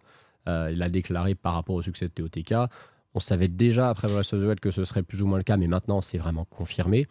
Euh, 0.50 0.70
il 0.70 0.80
l'a 0.80 0.90
déclaré 0.90 1.34
par 1.34 1.54
rapport 1.54 1.76
au 1.76 1.82
succès 1.82 2.08
de 2.08 2.12
TOTK. 2.12 2.56
On 3.14 3.20
savait 3.20 3.48
déjà 3.50 3.90
après 3.90 4.08
Breath 4.08 4.34
of 4.34 4.40
the 4.42 4.44
Wild 4.46 4.60
que 4.60 4.72
ce 4.72 4.84
serait 4.86 5.04
plus 5.04 5.22
ou 5.22 5.28
moins 5.28 5.38
le 5.38 5.44
cas, 5.44 5.58
mais 5.58 5.68
maintenant 5.68 6.00
c'est 6.02 6.18
vraiment 6.18 6.46
confirmé. 6.46 7.08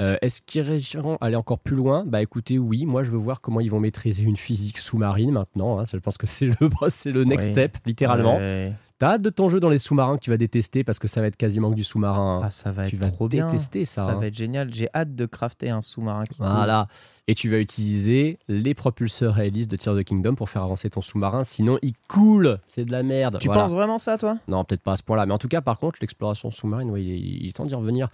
Euh, 0.00 0.16
Est-ce 0.20 0.42
qu'ils 0.42 0.62
réussiront 0.62 1.16
à 1.20 1.26
aller 1.26 1.36
encore 1.36 1.58
plus 1.60 1.76
loin? 1.76 2.04
Bah 2.06 2.20
écoutez, 2.20 2.58
oui, 2.58 2.84
moi 2.84 3.02
je 3.04 3.10
veux 3.12 3.16
voir 3.18 3.40
comment 3.40 3.60
ils 3.60 3.70
vont 3.70 3.80
maîtriser 3.80 4.24
une 4.24 4.36
physique 4.36 4.78
sous-marine 4.78 5.30
maintenant. 5.30 5.78
hein. 5.78 5.84
Je 5.90 5.96
pense 5.98 6.18
que 6.18 6.26
c'est 6.26 6.46
le, 6.46 6.54
c'est 6.88 7.12
le 7.12 7.24
next 7.24 7.46
Ouais. 7.48 7.52
step, 7.52 7.78
littéralement. 7.86 8.36
Ouais. 8.36 8.72
T'as 8.98 9.08
hâte 9.12 9.22
de 9.22 9.28
ton 9.28 9.50
jeu 9.50 9.60
dans 9.60 9.68
les 9.68 9.78
sous-marins 9.78 10.16
que 10.16 10.22
tu 10.22 10.30
vas 10.30 10.38
détester 10.38 10.82
parce 10.82 10.98
que 10.98 11.06
ça 11.06 11.20
va 11.20 11.26
être 11.26 11.36
quasiment 11.36 11.68
que 11.70 11.74
du 11.74 11.84
sous-marin. 11.84 12.38
hein. 12.38 12.42
Ah, 12.46 12.50
ça 12.50 12.72
va 12.72 12.88
tu 12.88 12.96
être 12.96 13.00
vas 13.02 13.10
trop 13.10 13.28
bien. 13.28 13.46
détester 13.50 13.84
ça. 13.84 14.04
Ça 14.04 14.10
hein. 14.12 14.14
va 14.20 14.26
être 14.28 14.34
génial. 14.34 14.72
J'ai 14.72 14.88
hâte 14.94 15.14
de 15.14 15.26
crafter 15.26 15.68
un 15.68 15.82
sous-marin 15.82 16.24
qui 16.24 16.38
coule. 16.38 16.46
Voilà. 16.46 16.88
Et 17.28 17.34
tu 17.34 17.50
vas 17.50 17.58
utiliser 17.58 18.38
les 18.48 18.72
propulseurs 18.72 19.36
à 19.36 19.44
hélice 19.44 19.68
de 19.68 19.76
Tears 19.76 19.92
of 19.94 20.00
the 20.00 20.04
Kingdom 20.04 20.34
pour 20.34 20.48
faire 20.48 20.62
avancer 20.62 20.88
ton 20.88 21.02
sous-marin. 21.02 21.44
Sinon, 21.44 21.78
il 21.82 21.92
coule. 22.08 22.58
C'est 22.66 22.86
de 22.86 22.92
la 22.92 23.02
merde. 23.02 23.38
Tu 23.38 23.48
Voilà. 23.48 23.62
penses 23.64 23.72
vraiment 23.72 23.98
ça, 23.98 24.16
toi? 24.16 24.38
Non, 24.48 24.64
peut-être 24.64 24.80
pas 24.82 24.92
à 24.92 24.96
ce 24.96 25.02
point-là. 25.02 25.26
Mais 25.26 25.34
en 25.34 25.38
tout 25.38 25.48
cas, 25.48 25.60
par 25.60 25.78
contre, 25.78 25.98
l'exploration 26.00 26.50
sous-marine, 26.50 26.88
ouais, 26.90 27.02
il, 27.04 27.10
est, 27.12 27.18
il 27.18 27.48
est 27.48 27.52
temps 27.52 27.66
d'y 27.66 27.74
revenir. 27.74 28.08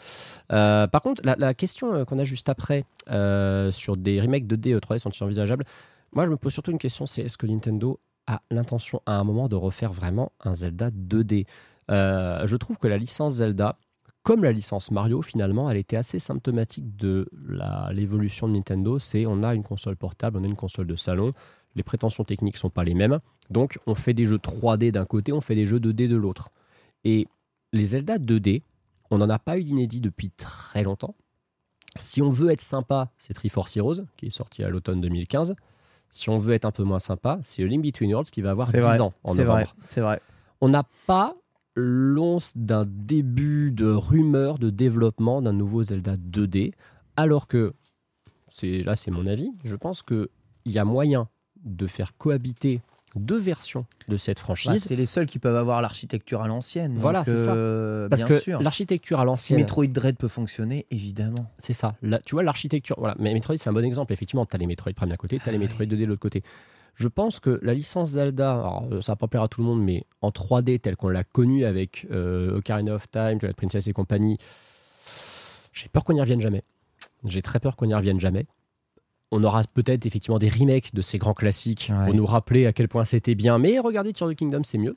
Euh, 0.50 0.88
par 0.88 1.00
contre, 1.02 1.22
la, 1.24 1.36
la 1.38 1.54
question 1.54 1.94
euh, 1.94 2.04
qu'on 2.04 2.18
a 2.18 2.24
juste 2.24 2.48
après 2.48 2.84
euh, 3.10 3.70
sur 3.70 3.96
des 3.96 4.20
remakes 4.20 4.46
2D 4.48 4.76
3D 4.80 4.98
sont-ils 4.98 5.22
envisageables 5.22 5.64
Moi, 6.12 6.24
je 6.26 6.30
me 6.30 6.36
pose 6.36 6.52
surtout 6.52 6.72
une 6.72 6.78
question 6.78 7.06
c'est 7.06 7.22
est-ce 7.22 7.36
que 7.36 7.46
Nintendo 7.46 8.00
a 8.26 8.42
l'intention 8.50 9.02
à 9.06 9.18
un 9.18 9.24
moment 9.24 9.48
de 9.48 9.56
refaire 9.56 9.92
vraiment 9.92 10.32
un 10.40 10.54
Zelda 10.54 10.90
2D 10.90 11.46
Euh, 11.90 12.46
Je 12.46 12.56
trouve 12.56 12.78
que 12.78 12.86
la 12.86 12.96
licence 12.96 13.34
Zelda, 13.34 13.76
comme 14.22 14.44
la 14.44 14.52
licence 14.52 14.90
Mario, 14.92 15.20
finalement, 15.20 15.68
elle 15.68 15.76
était 15.76 15.96
assez 15.96 16.18
symptomatique 16.20 16.96
de 16.96 17.28
l'évolution 17.90 18.46
de 18.48 18.52
Nintendo. 18.54 18.98
C'est 18.98 19.26
on 19.26 19.42
a 19.42 19.54
une 19.54 19.64
console 19.64 19.96
portable, 19.96 20.38
on 20.38 20.44
a 20.44 20.46
une 20.46 20.54
console 20.56 20.86
de 20.86 20.94
salon. 20.94 21.32
Les 21.74 21.82
prétentions 21.82 22.22
techniques 22.24 22.56
sont 22.56 22.70
pas 22.70 22.84
les 22.84 22.94
mêmes. 22.94 23.18
Donc, 23.50 23.78
on 23.86 23.94
fait 23.94 24.14
des 24.14 24.24
jeux 24.26 24.38
3D 24.38 24.92
d'un 24.92 25.06
côté, 25.06 25.32
on 25.32 25.40
fait 25.40 25.54
des 25.56 25.66
jeux 25.66 25.80
2D 25.80 26.06
de 26.08 26.16
l'autre. 26.16 26.50
Et 27.04 27.26
les 27.72 27.84
Zelda 27.84 28.18
2D, 28.18 28.62
on 29.10 29.18
n'en 29.18 29.28
a 29.28 29.38
pas 29.38 29.58
eu 29.58 29.64
d'inédit 29.64 30.00
depuis 30.00 30.30
très 30.30 30.82
longtemps. 30.84 31.16
Si 31.96 32.22
on 32.22 32.30
veut 32.30 32.50
être 32.50 32.60
sympa, 32.62 33.10
c'est 33.18 33.34
Triforce 33.34 33.76
Heroes, 33.76 34.04
qui 34.16 34.26
est 34.26 34.30
sorti 34.30 34.62
à 34.62 34.68
l'automne 34.70 35.00
2015. 35.00 35.56
Si 36.14 36.28
on 36.28 36.36
veut 36.38 36.52
être 36.52 36.66
un 36.66 36.70
peu 36.70 36.82
moins 36.84 36.98
sympa, 36.98 37.38
c'est 37.42 37.62
A 37.62 37.66
Link 37.66 37.82
Between 37.82 38.12
Worlds, 38.12 38.30
qui 38.30 38.42
va 38.42 38.50
avoir 38.50 38.66
10 38.66 38.72
C'est 38.72 38.80
vrai. 38.80 39.00
ans 39.00 39.14
en 39.24 39.32
vrai. 39.32 39.44
novembre. 39.44 39.74
C'est 39.86 40.02
vrai. 40.02 40.20
On 40.60 40.68
n'a 40.68 40.84
pas 41.06 41.34
l'once 41.74 42.52
d'un 42.54 42.84
début 42.86 43.72
de 43.72 43.86
rumeur 43.90 44.58
de 44.58 44.68
développement 44.68 45.40
d'un 45.40 45.54
nouveau 45.54 45.82
Zelda 45.82 46.14
2D, 46.16 46.74
alors 47.16 47.46
que, 47.48 47.72
c'est 48.46 48.82
là 48.82 48.94
c'est 48.94 49.10
mon 49.10 49.26
avis, 49.26 49.50
je 49.64 49.74
pense 49.74 50.02
qu'il 50.02 50.28
y 50.66 50.78
a 50.78 50.84
moyen 50.84 51.28
de 51.64 51.86
faire 51.86 52.14
cohabiter 52.18 52.82
deux 53.20 53.38
versions 53.38 53.86
de 54.08 54.16
cette 54.16 54.38
Bah, 54.38 54.42
franchise. 54.44 54.82
c'est 54.84 54.96
les 54.96 55.06
seuls 55.06 55.26
qui 55.26 55.38
peuvent 55.38 55.56
avoir 55.56 55.80
l'architecture 55.82 56.42
à 56.42 56.48
l'ancienne. 56.48 56.96
Voilà, 56.96 57.24
c'est 57.24 57.36
ça. 57.36 57.52
euh, 57.54 58.08
Parce 58.08 58.24
bien 58.24 58.38
que 58.38 58.62
l'architecture 58.62 59.18
à 59.18 59.22
Si 59.22 59.26
l'ancienne, 59.26 59.58
Metroid 59.60 59.86
Dread 59.88 60.16
peut 60.16 60.28
fonctionner, 60.28 60.86
évidemment. 60.90 61.50
c'est 61.58 61.72
ça. 61.72 61.94
Là, 62.02 62.18
tu 62.24 62.34
vois, 62.34 62.42
l'architecture. 62.42 62.96
Voilà. 62.98 63.14
Mais 63.18 63.32
Metroid, 63.34 63.56
c'est 63.58 63.68
un 63.70 63.72
bon 63.72 63.84
exemple. 63.84 64.12
Effectivement, 64.12 64.46
tu 64.46 64.54
as 64.56 64.58
les 64.58 64.66
Metroid 64.66 64.92
Prime 64.94 65.08
d'un 65.10 65.16
côté, 65.16 65.38
tu 65.38 65.48
as 65.48 65.52
les 65.52 65.58
Metroid 65.58 65.84
2D 65.86 66.00
de 66.00 66.04
l'autre 66.06 66.20
côté. 66.20 66.42
Je 66.94 67.08
pense 67.08 67.40
que 67.40 67.58
la 67.62 67.72
licence 67.74 68.10
Zelda, 68.10 68.52
alors, 68.52 68.84
euh, 68.92 69.00
ça 69.00 69.12
va 69.12 69.16
pas 69.16 69.26
plaire 69.26 69.42
à 69.42 69.48
tout 69.48 69.62
le 69.62 69.66
monde, 69.66 69.82
mais 69.82 70.04
en 70.20 70.28
3D, 70.30 70.78
telle 70.78 70.96
qu'on 70.96 71.08
l'a 71.08 71.24
connue 71.24 71.64
avec 71.64 72.06
euh, 72.10 72.56
Ocarina 72.58 72.94
of 72.94 73.10
Time, 73.10 73.38
Twilight 73.38 73.56
Princess 73.56 73.86
et 73.86 73.92
compagnie, 73.94 74.36
j'ai 75.72 75.88
peur 75.88 76.04
qu'on 76.04 76.12
n'y 76.12 76.20
revienne 76.20 76.40
jamais. 76.40 76.62
J'ai 77.24 77.40
très 77.42 77.60
peur 77.60 77.76
qu'on 77.76 77.86
n'y 77.86 77.94
revienne 77.94 78.20
jamais. 78.20 78.46
On 79.34 79.42
aura 79.44 79.62
peut-être 79.72 80.04
effectivement 80.06 80.38
des 80.38 80.50
remakes 80.50 80.94
de 80.94 81.00
ces 81.02 81.16
grands 81.18 81.32
classiques 81.34 81.90
Ouais. 81.90 82.04
pour 82.06 82.14
nous 82.14 82.26
rappeler 82.26 82.66
à 82.66 82.72
quel 82.72 82.86
point 82.86 83.04
c'était 83.06 83.34
bien. 83.34 83.58
Mais 83.58 83.78
regardez 83.78 84.12
Tears 84.12 84.28
of 84.28 84.34
the 84.34 84.38
Kingdom, 84.38 84.62
c'est 84.64 84.78
mieux. 84.78 84.96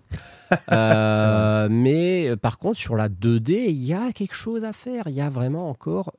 Euh, 0.71 1.67
mais 1.71 2.29
euh, 2.29 2.35
par 2.35 2.57
contre, 2.57 2.77
sur 2.79 2.95
la 2.95 3.09
2D, 3.09 3.65
il 3.69 3.83
y 3.83 3.93
a 3.93 4.11
quelque 4.11 4.35
chose 4.35 4.63
à 4.63 4.73
faire. 4.73 5.03
Il 5.07 5.13
y 5.15 5.21
a 5.21 5.29
vraiment 5.29 5.69
encore 5.69 6.11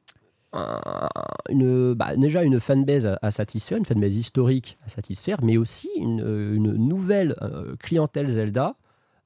un- 0.53 1.09
une, 1.51 1.95
bah, 1.95 2.17
déjà 2.17 2.43
une 2.43 2.59
fanbase 2.61 3.07
à, 3.07 3.19
à 3.23 3.31
satisfaire, 3.31 3.79
une 3.79 3.85
fanbase 3.85 4.17
historique 4.17 4.79
à 4.87 4.89
satisfaire, 4.89 5.39
mais 5.43 5.57
aussi 5.57 5.89
une, 5.97 6.21
une 6.21 6.73
nouvelle 6.75 7.37
euh, 7.43 7.77
clientèle 7.79 8.29
Zelda 8.29 8.75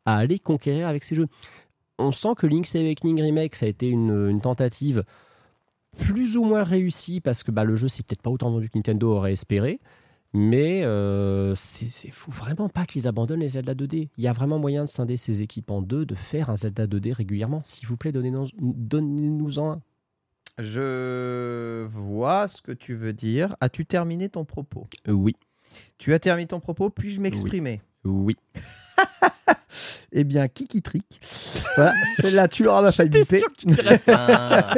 à 0.04 0.16
aller 0.16 0.38
conquérir 0.38 0.88
avec 0.88 1.04
ces 1.04 1.14
jeux. 1.14 1.28
On 1.98 2.12
sent 2.12 2.34
que 2.36 2.46
Link's 2.46 2.74
Awakening 2.74 3.20
Remake, 3.22 3.54
ça 3.54 3.66
a 3.66 3.68
été 3.68 3.88
une, 3.88 4.28
une 4.30 4.40
tentative 4.40 5.04
plus 5.98 6.36
ou 6.36 6.44
moins 6.44 6.62
réussie 6.62 7.20
parce 7.20 7.42
que 7.42 7.50
bah, 7.50 7.64
le 7.64 7.76
jeu, 7.76 7.88
c'est 7.88 8.04
peut-être 8.06 8.22
pas 8.22 8.30
autant 8.30 8.50
vendu 8.50 8.68
que 8.70 8.78
Nintendo 8.78 9.12
aurait 9.12 9.32
espéré. 9.32 9.80
Mais 10.32 10.84
euh, 10.84 11.54
c'est 11.56 12.10
faut 12.12 12.30
vraiment 12.30 12.68
pas 12.68 12.84
qu'ils 12.84 13.08
abandonnent 13.08 13.40
les 13.40 13.48
Zelda 13.48 13.74
2D. 13.74 14.10
Il 14.16 14.22
y 14.24 14.28
a 14.28 14.32
vraiment 14.32 14.60
moyen 14.60 14.84
de 14.84 14.88
scinder 14.88 15.16
ces 15.16 15.42
équipes 15.42 15.72
en 15.72 15.82
deux, 15.82 16.06
de 16.06 16.14
faire 16.14 16.50
un 16.50 16.56
Zelda 16.56 16.86
2D 16.86 17.12
régulièrement. 17.12 17.62
S'il 17.64 17.88
vous 17.88 17.96
plaît, 17.96 18.12
donnez-nous- 18.12 18.46
donnez-nous-en 18.60 19.72
un. 19.72 19.82
Je 20.58 21.84
vois 21.86 22.46
ce 22.46 22.62
que 22.62 22.70
tu 22.70 22.94
veux 22.94 23.12
dire. 23.12 23.56
As-tu 23.60 23.86
terminé 23.86 24.28
ton 24.28 24.44
propos? 24.44 24.86
Euh, 25.08 25.12
oui, 25.12 25.34
Tu 25.98 26.12
as 26.14 26.18
terminé 26.20 26.46
ton 26.46 26.60
propos, 26.60 26.90
puis-je 26.90 27.20
m'exprimer? 27.20 27.80
Oui. 28.04 28.36
Eh 30.12 30.24
bien, 30.24 30.48
Kiki 30.48 30.82
Trick. 30.82 31.20
Voilà, 31.76 31.92
celle-là, 32.16 32.48
tu 32.48 32.64
l'auras 32.64 32.82
pas 32.82 32.90
fait 32.90 33.08
biper. 33.08 33.42
Ah, 34.08 34.74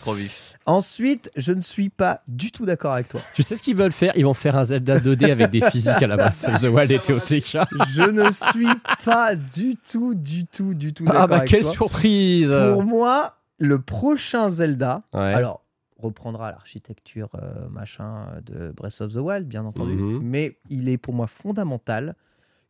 trop 0.00 0.14
vif. 0.14 0.49
Ensuite, 0.70 1.30
je 1.36 1.52
ne 1.52 1.60
suis 1.60 1.88
pas 1.88 2.22
du 2.28 2.52
tout 2.52 2.64
d'accord 2.64 2.92
avec 2.92 3.08
toi. 3.08 3.20
Tu 3.34 3.42
sais 3.42 3.56
ce 3.56 3.62
qu'ils 3.62 3.74
veulent 3.76 3.90
faire? 3.92 4.12
Ils 4.16 4.24
vont 4.24 4.34
faire 4.34 4.56
un 4.56 4.64
Zelda 4.64 4.98
2D 5.00 5.30
avec 5.32 5.50
des 5.50 5.60
physiques 5.70 6.02
à 6.02 6.06
la 6.06 6.16
base 6.16 6.44
of 6.44 6.60
the 6.60 6.64
Wild 6.66 6.90
et 6.92 6.98
TOTK. 6.98 7.58
Je 7.92 8.10
ne 8.10 8.30
suis 8.30 8.72
pas 9.04 9.34
du 9.34 9.74
tout, 9.76 10.14
du 10.14 10.46
tout, 10.46 10.74
du 10.74 10.92
tout 10.92 11.04
d'accord 11.04 11.22
Ah 11.22 11.26
bah 11.26 11.36
avec 11.38 11.48
quelle 11.50 11.62
toi. 11.62 11.72
surprise 11.72 12.54
Pour 12.72 12.84
moi, 12.84 13.36
le 13.58 13.80
prochain 13.80 14.48
Zelda, 14.48 15.02
Ouais. 15.12 15.34
alors 15.34 15.64
reprendra 15.98 16.50
l'architecture 16.52 17.28
euh, 17.34 17.68
machin 17.70 18.26
de 18.46 18.72
Breath 18.74 19.00
of 19.00 19.12
the 19.12 19.16
Wild, 19.16 19.46
bien 19.48 19.64
entendu, 19.64 19.92
Mhm. 19.94 20.20
mais 20.22 20.56
il 20.70 20.88
est 20.88 20.98
pour 20.98 21.12
moi 21.14 21.26
fondamental 21.26 22.14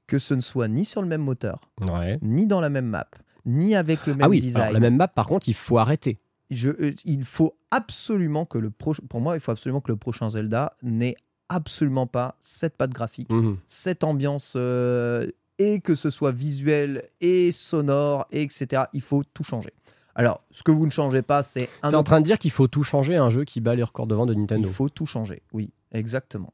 que 0.06 0.18
ce 0.18 0.34
ne 0.34 0.40
soit 0.40 0.66
ni 0.68 0.84
sur 0.84 1.02
le 1.02 1.06
même 1.08 1.20
moteur, 1.22 1.60
Ouais. 1.80 2.18
ni 2.22 2.46
dans 2.46 2.60
la 2.60 2.70
même 2.70 2.86
map, 2.86 3.06
ni 3.46 3.76
avec 3.76 4.04
le 4.06 4.14
même 4.14 4.22
Ah 4.24 4.28
oui, 4.28 4.40
design. 4.40 4.62
alors, 4.62 4.72
la 4.74 4.80
même 4.80 4.96
map, 4.96 5.06
par 5.06 5.26
contre, 5.26 5.48
il 5.48 5.54
faut 5.54 5.78
arrêter. 5.78 6.18
Je, 6.50 6.70
euh, 6.70 6.92
il 7.04 7.24
faut 7.24 7.56
absolument 7.70 8.44
que 8.44 8.58
le 8.58 8.70
prochain, 8.70 9.02
pour 9.08 9.20
moi, 9.20 9.34
il 9.36 9.40
faut 9.40 9.52
absolument 9.52 9.80
que 9.80 9.90
le 9.92 9.96
prochain 9.96 10.28
Zelda 10.30 10.76
n'ait 10.82 11.16
absolument 11.48 12.06
pas 12.06 12.36
cette 12.40 12.76
patte 12.76 12.92
graphique, 12.92 13.32
Mhm. 13.32 13.56
cette 13.66 14.04
ambiance 14.04 14.54
euh, 14.56 15.26
et 15.58 15.80
que 15.80 15.94
ce 15.94 16.10
soit 16.10 16.32
visuel 16.32 17.04
et 17.20 17.52
sonore, 17.52 18.26
et 18.32 18.42
etc. 18.42 18.84
Il 18.92 19.02
faut 19.02 19.22
tout 19.34 19.44
changer. 19.44 19.72
Alors, 20.14 20.42
ce 20.50 20.62
que 20.62 20.70
vous 20.72 20.86
ne 20.86 20.90
changez 20.90 21.22
pas, 21.22 21.42
c'est 21.42 21.68
un 21.82 21.90
T'es 21.90 21.96
en 21.96 22.02
train 22.02 22.20
de 22.20 22.24
dire 22.26 22.38
qu'il 22.38 22.50
faut 22.50 22.66
tout 22.66 22.82
changer 22.82 23.16
un 23.16 23.30
jeu 23.30 23.44
qui 23.44 23.60
bat 23.60 23.74
les 23.74 23.82
records 23.82 24.06
de 24.08 24.14
vente 24.14 24.28
de 24.28 24.34
Nintendo. 24.34 24.66
Il 24.68 24.72
faut 24.74 24.88
tout 24.88 25.06
changer. 25.06 25.42
Oui, 25.52 25.70
exactement. 25.92 26.52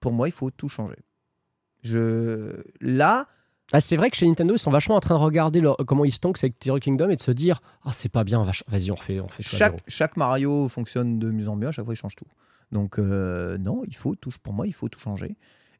Pour 0.00 0.12
moi, 0.12 0.28
il 0.28 0.32
faut 0.32 0.50
tout 0.50 0.68
changer. 0.68 0.96
Je 1.82 2.62
là, 2.80 3.26
Ah, 3.72 3.80
c'est 3.80 3.96
vrai 3.96 4.10
que 4.10 4.16
chez 4.16 4.26
Nintendo, 4.26 4.54
ils 4.54 4.58
sont 4.60 4.70
vachement 4.70 4.94
en 4.94 5.00
train 5.00 5.16
de 5.16 5.20
regarder 5.20 5.60
leur- 5.60 5.76
comment 5.86 6.04
ils 6.04 6.12
stonkent 6.12 6.38
avec 6.42 6.58
Tears 6.58 6.78
Kingdom 6.80 7.10
et 7.10 7.16
de 7.16 7.20
se 7.20 7.32
dire 7.32 7.60
Ah, 7.84 7.90
c'est 7.92 8.08
pas 8.08 8.22
bien, 8.24 8.44
vas-y, 8.68 8.90
on 8.90 8.94
refait, 8.94 9.18
on 9.20 9.28
fait 9.28 9.42
chaque, 9.42 9.82
chaque 9.88 10.16
Mario 10.16 10.68
fonctionne 10.68 11.18
de 11.18 11.30
mieux 11.30 11.48
en 11.48 11.56
mieux. 11.56 11.68
À 11.68 11.72
chaque 11.72 11.84
fois, 11.84 11.94
il 11.94 11.96
change 11.96 12.14
tout. 12.14 12.26
Donc 12.72 12.98
euh, 12.98 13.58
non, 13.58 13.82
il 13.86 13.96
faut 13.96 14.14
tout. 14.14 14.30
Pour 14.42 14.52
moi, 14.52 14.66
il 14.66 14.72
faut 14.72 14.88
tout 14.88 15.00
changer. 15.00 15.36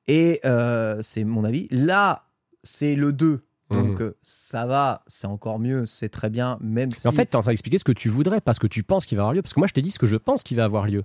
Et 0.09 0.41
euh, 0.45 0.99
c'est 1.03 1.25
mon 1.25 1.45
avis. 1.45 1.69
Là, 1.71 2.27
c'est 2.65 2.97
le 2.97 3.13
2. 3.13 3.45
Donc 3.71 4.01
Mhm. 4.01 4.07
euh, 4.07 4.17
ça 4.23 4.67
va, 4.67 5.03
c'est 5.09 5.27
encore 5.27 5.59
mieux, 5.59 5.87
c'est 5.87 6.09
très 6.09 6.31
bien, 6.31 6.57
même 6.61 6.93
si 6.93 7.01
Mais 7.05 7.09
En 7.09 7.13
fait, 7.17 7.27
t'es 7.27 7.37
en 7.37 7.43
train 7.43 7.51
d'expliquer 7.51 7.79
ce 7.79 7.85
que 7.85 7.91
tu 7.93 8.09
voudrais, 8.09 8.41
pas 8.41 8.53
ce 8.53 8.61
que 8.61 8.69
tu 8.69 8.85
penses 8.85 9.07
qu'il 9.07 9.17
va 9.17 9.23
avoir 9.23 9.35
lieu. 9.35 9.43
Parce 9.43 9.55
que 9.55 9.59
moi, 9.61 9.67
je 9.67 9.73
t'ai 9.75 9.83
dit 9.83 9.91
ce 9.91 9.99
que 9.99 10.07
je 10.07 10.15
pense 10.17 10.43
qu'il 10.45 10.57
va 10.57 10.65
avoir 10.65 10.87
lieu. 10.87 11.03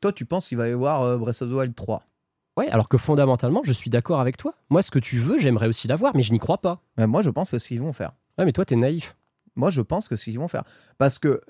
toi 0.00 0.12
tu 0.12 0.24
penses 0.26 0.48
qu'il 0.48 0.58
va 0.58 0.68
y 0.68 0.72
avoir 0.72 1.02
euh, 1.02 1.16
Breath 1.18 1.42
of 1.42 1.50
the 1.50 1.54
Wild 1.54 1.74
3. 1.74 2.02
Ouais, 2.56 2.68
alors 2.70 2.88
que 2.88 2.98
fondamentalement, 2.98 3.62
je 3.64 3.72
suis 3.72 3.90
d'accord 3.90 4.20
avec 4.20 4.36
toi. 4.36 4.54
Moi, 4.70 4.80
ce 4.82 4.90
que 4.90 4.98
tu 5.00 5.18
veux, 5.18 5.38
j'aimerais 5.38 5.66
aussi 5.66 5.88
l'avoir, 5.88 6.14
mais 6.14 6.22
je 6.22 6.32
n'y 6.32 6.38
crois 6.38 6.58
pas. 6.58 6.80
Mais 6.96 7.06
moi, 7.06 7.20
je 7.22 7.30
pense 7.30 7.50
que 7.50 7.58
ce 7.58 7.66
qu'ils 7.68 7.80
vont 7.80 7.92
faire. 7.92 8.12
Ouais, 8.38 8.44
mais 8.44 8.52
toi, 8.52 8.64
t'es 8.64 8.76
naïf. 8.76 9.16
Moi, 9.56 9.70
je 9.70 9.80
pense 9.80 10.08
que 10.08 10.16
ce 10.16 10.24
qu'ils 10.24 10.38
vont 10.38 10.48
faire. 10.48 10.62
Parce 10.98 11.18
que 11.18 11.40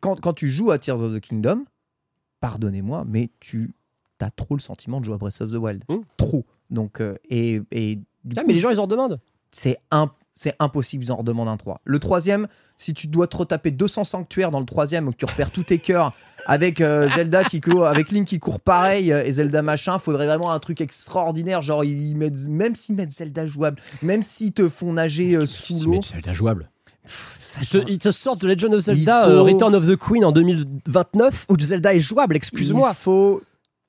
quand, 0.00 0.20
quand 0.20 0.32
tu 0.34 0.48
joues 0.48 0.70
à 0.70 0.78
Tears 0.78 1.00
of 1.00 1.14
the 1.14 1.20
Kingdom, 1.20 1.64
pardonnez-moi, 2.40 3.04
mais 3.06 3.30
tu 3.40 3.74
as 4.20 4.30
trop 4.30 4.54
le 4.54 4.60
sentiment 4.60 5.00
de 5.00 5.04
jouer 5.04 5.14
à 5.14 5.18
Breath 5.18 5.40
of 5.40 5.50
the 5.50 5.56
Wild. 5.56 5.82
Mm. 5.88 5.96
Trop. 6.16 6.46
Donc, 6.70 7.00
euh, 7.00 7.16
et, 7.28 7.60
et 7.72 7.98
Ah, 8.36 8.40
coup, 8.42 8.46
mais 8.46 8.52
les 8.54 8.60
gens, 8.60 8.70
ils 8.70 8.78
en 8.80 8.86
demandent. 8.86 9.18
c'est 9.50 9.78
un. 9.90 10.12
C'est 10.34 10.54
impossible, 10.58 11.04
ils 11.04 11.12
en 11.12 11.16
redemandent 11.16 11.48
un 11.48 11.56
3. 11.56 11.80
Le 11.84 11.98
troisième, 11.98 12.48
si 12.76 12.94
tu 12.94 13.06
dois 13.06 13.26
te 13.26 13.36
retaper 13.36 13.70
200 13.70 14.04
sanctuaires 14.04 14.50
dans 14.50 14.60
le 14.60 14.66
troisième, 14.66 15.06
où 15.08 15.12
tu 15.12 15.24
repères 15.24 15.50
tous 15.50 15.62
tes 15.64 15.78
cœurs, 15.78 16.12
avec 16.46 16.80
euh, 16.80 17.08
Zelda 17.10 17.44
qui 17.44 17.60
court, 17.60 17.86
avec 17.86 18.10
Link 18.10 18.26
qui 18.26 18.38
court 18.38 18.58
pareil, 18.60 19.12
euh, 19.12 19.24
et 19.24 19.30
Zelda 19.32 19.62
machin, 19.62 19.98
faudrait 19.98 20.26
vraiment 20.26 20.50
un 20.50 20.58
truc 20.58 20.80
extraordinaire, 20.80 21.60
genre 21.62 21.84
ils 21.84 22.14
mettent, 22.16 22.48
même 22.48 22.74
s'ils 22.74 22.94
mettent 22.96 23.12
Zelda 23.12 23.46
jouable, 23.46 23.78
même 24.00 24.22
s'ils 24.22 24.52
te 24.52 24.68
font 24.68 24.92
nager 24.94 25.36
euh, 25.36 25.46
sous 25.46 25.84
l'eau. 25.84 26.00
Zelda 26.02 26.32
jouable? 26.32 26.70
pff, 27.04 27.58
Ils 27.60 27.68
te, 27.68 27.90
ils 27.90 27.98
te 27.98 28.10
sortent 28.10 28.40
The 28.40 28.44
Legend 28.44 28.74
of 28.74 28.80
Zelda 28.80 29.26
faut- 29.28 29.44
Return 29.44 29.74
of 29.74 29.86
the 29.86 29.96
Queen 29.96 30.24
en 30.24 30.32
2029 30.32 31.46
où 31.48 31.58
Zelda 31.60 31.94
est 31.94 32.00
jouable, 32.00 32.36
excuse-moi. 32.36 32.90
Il 32.92 32.96
faut 32.96 33.42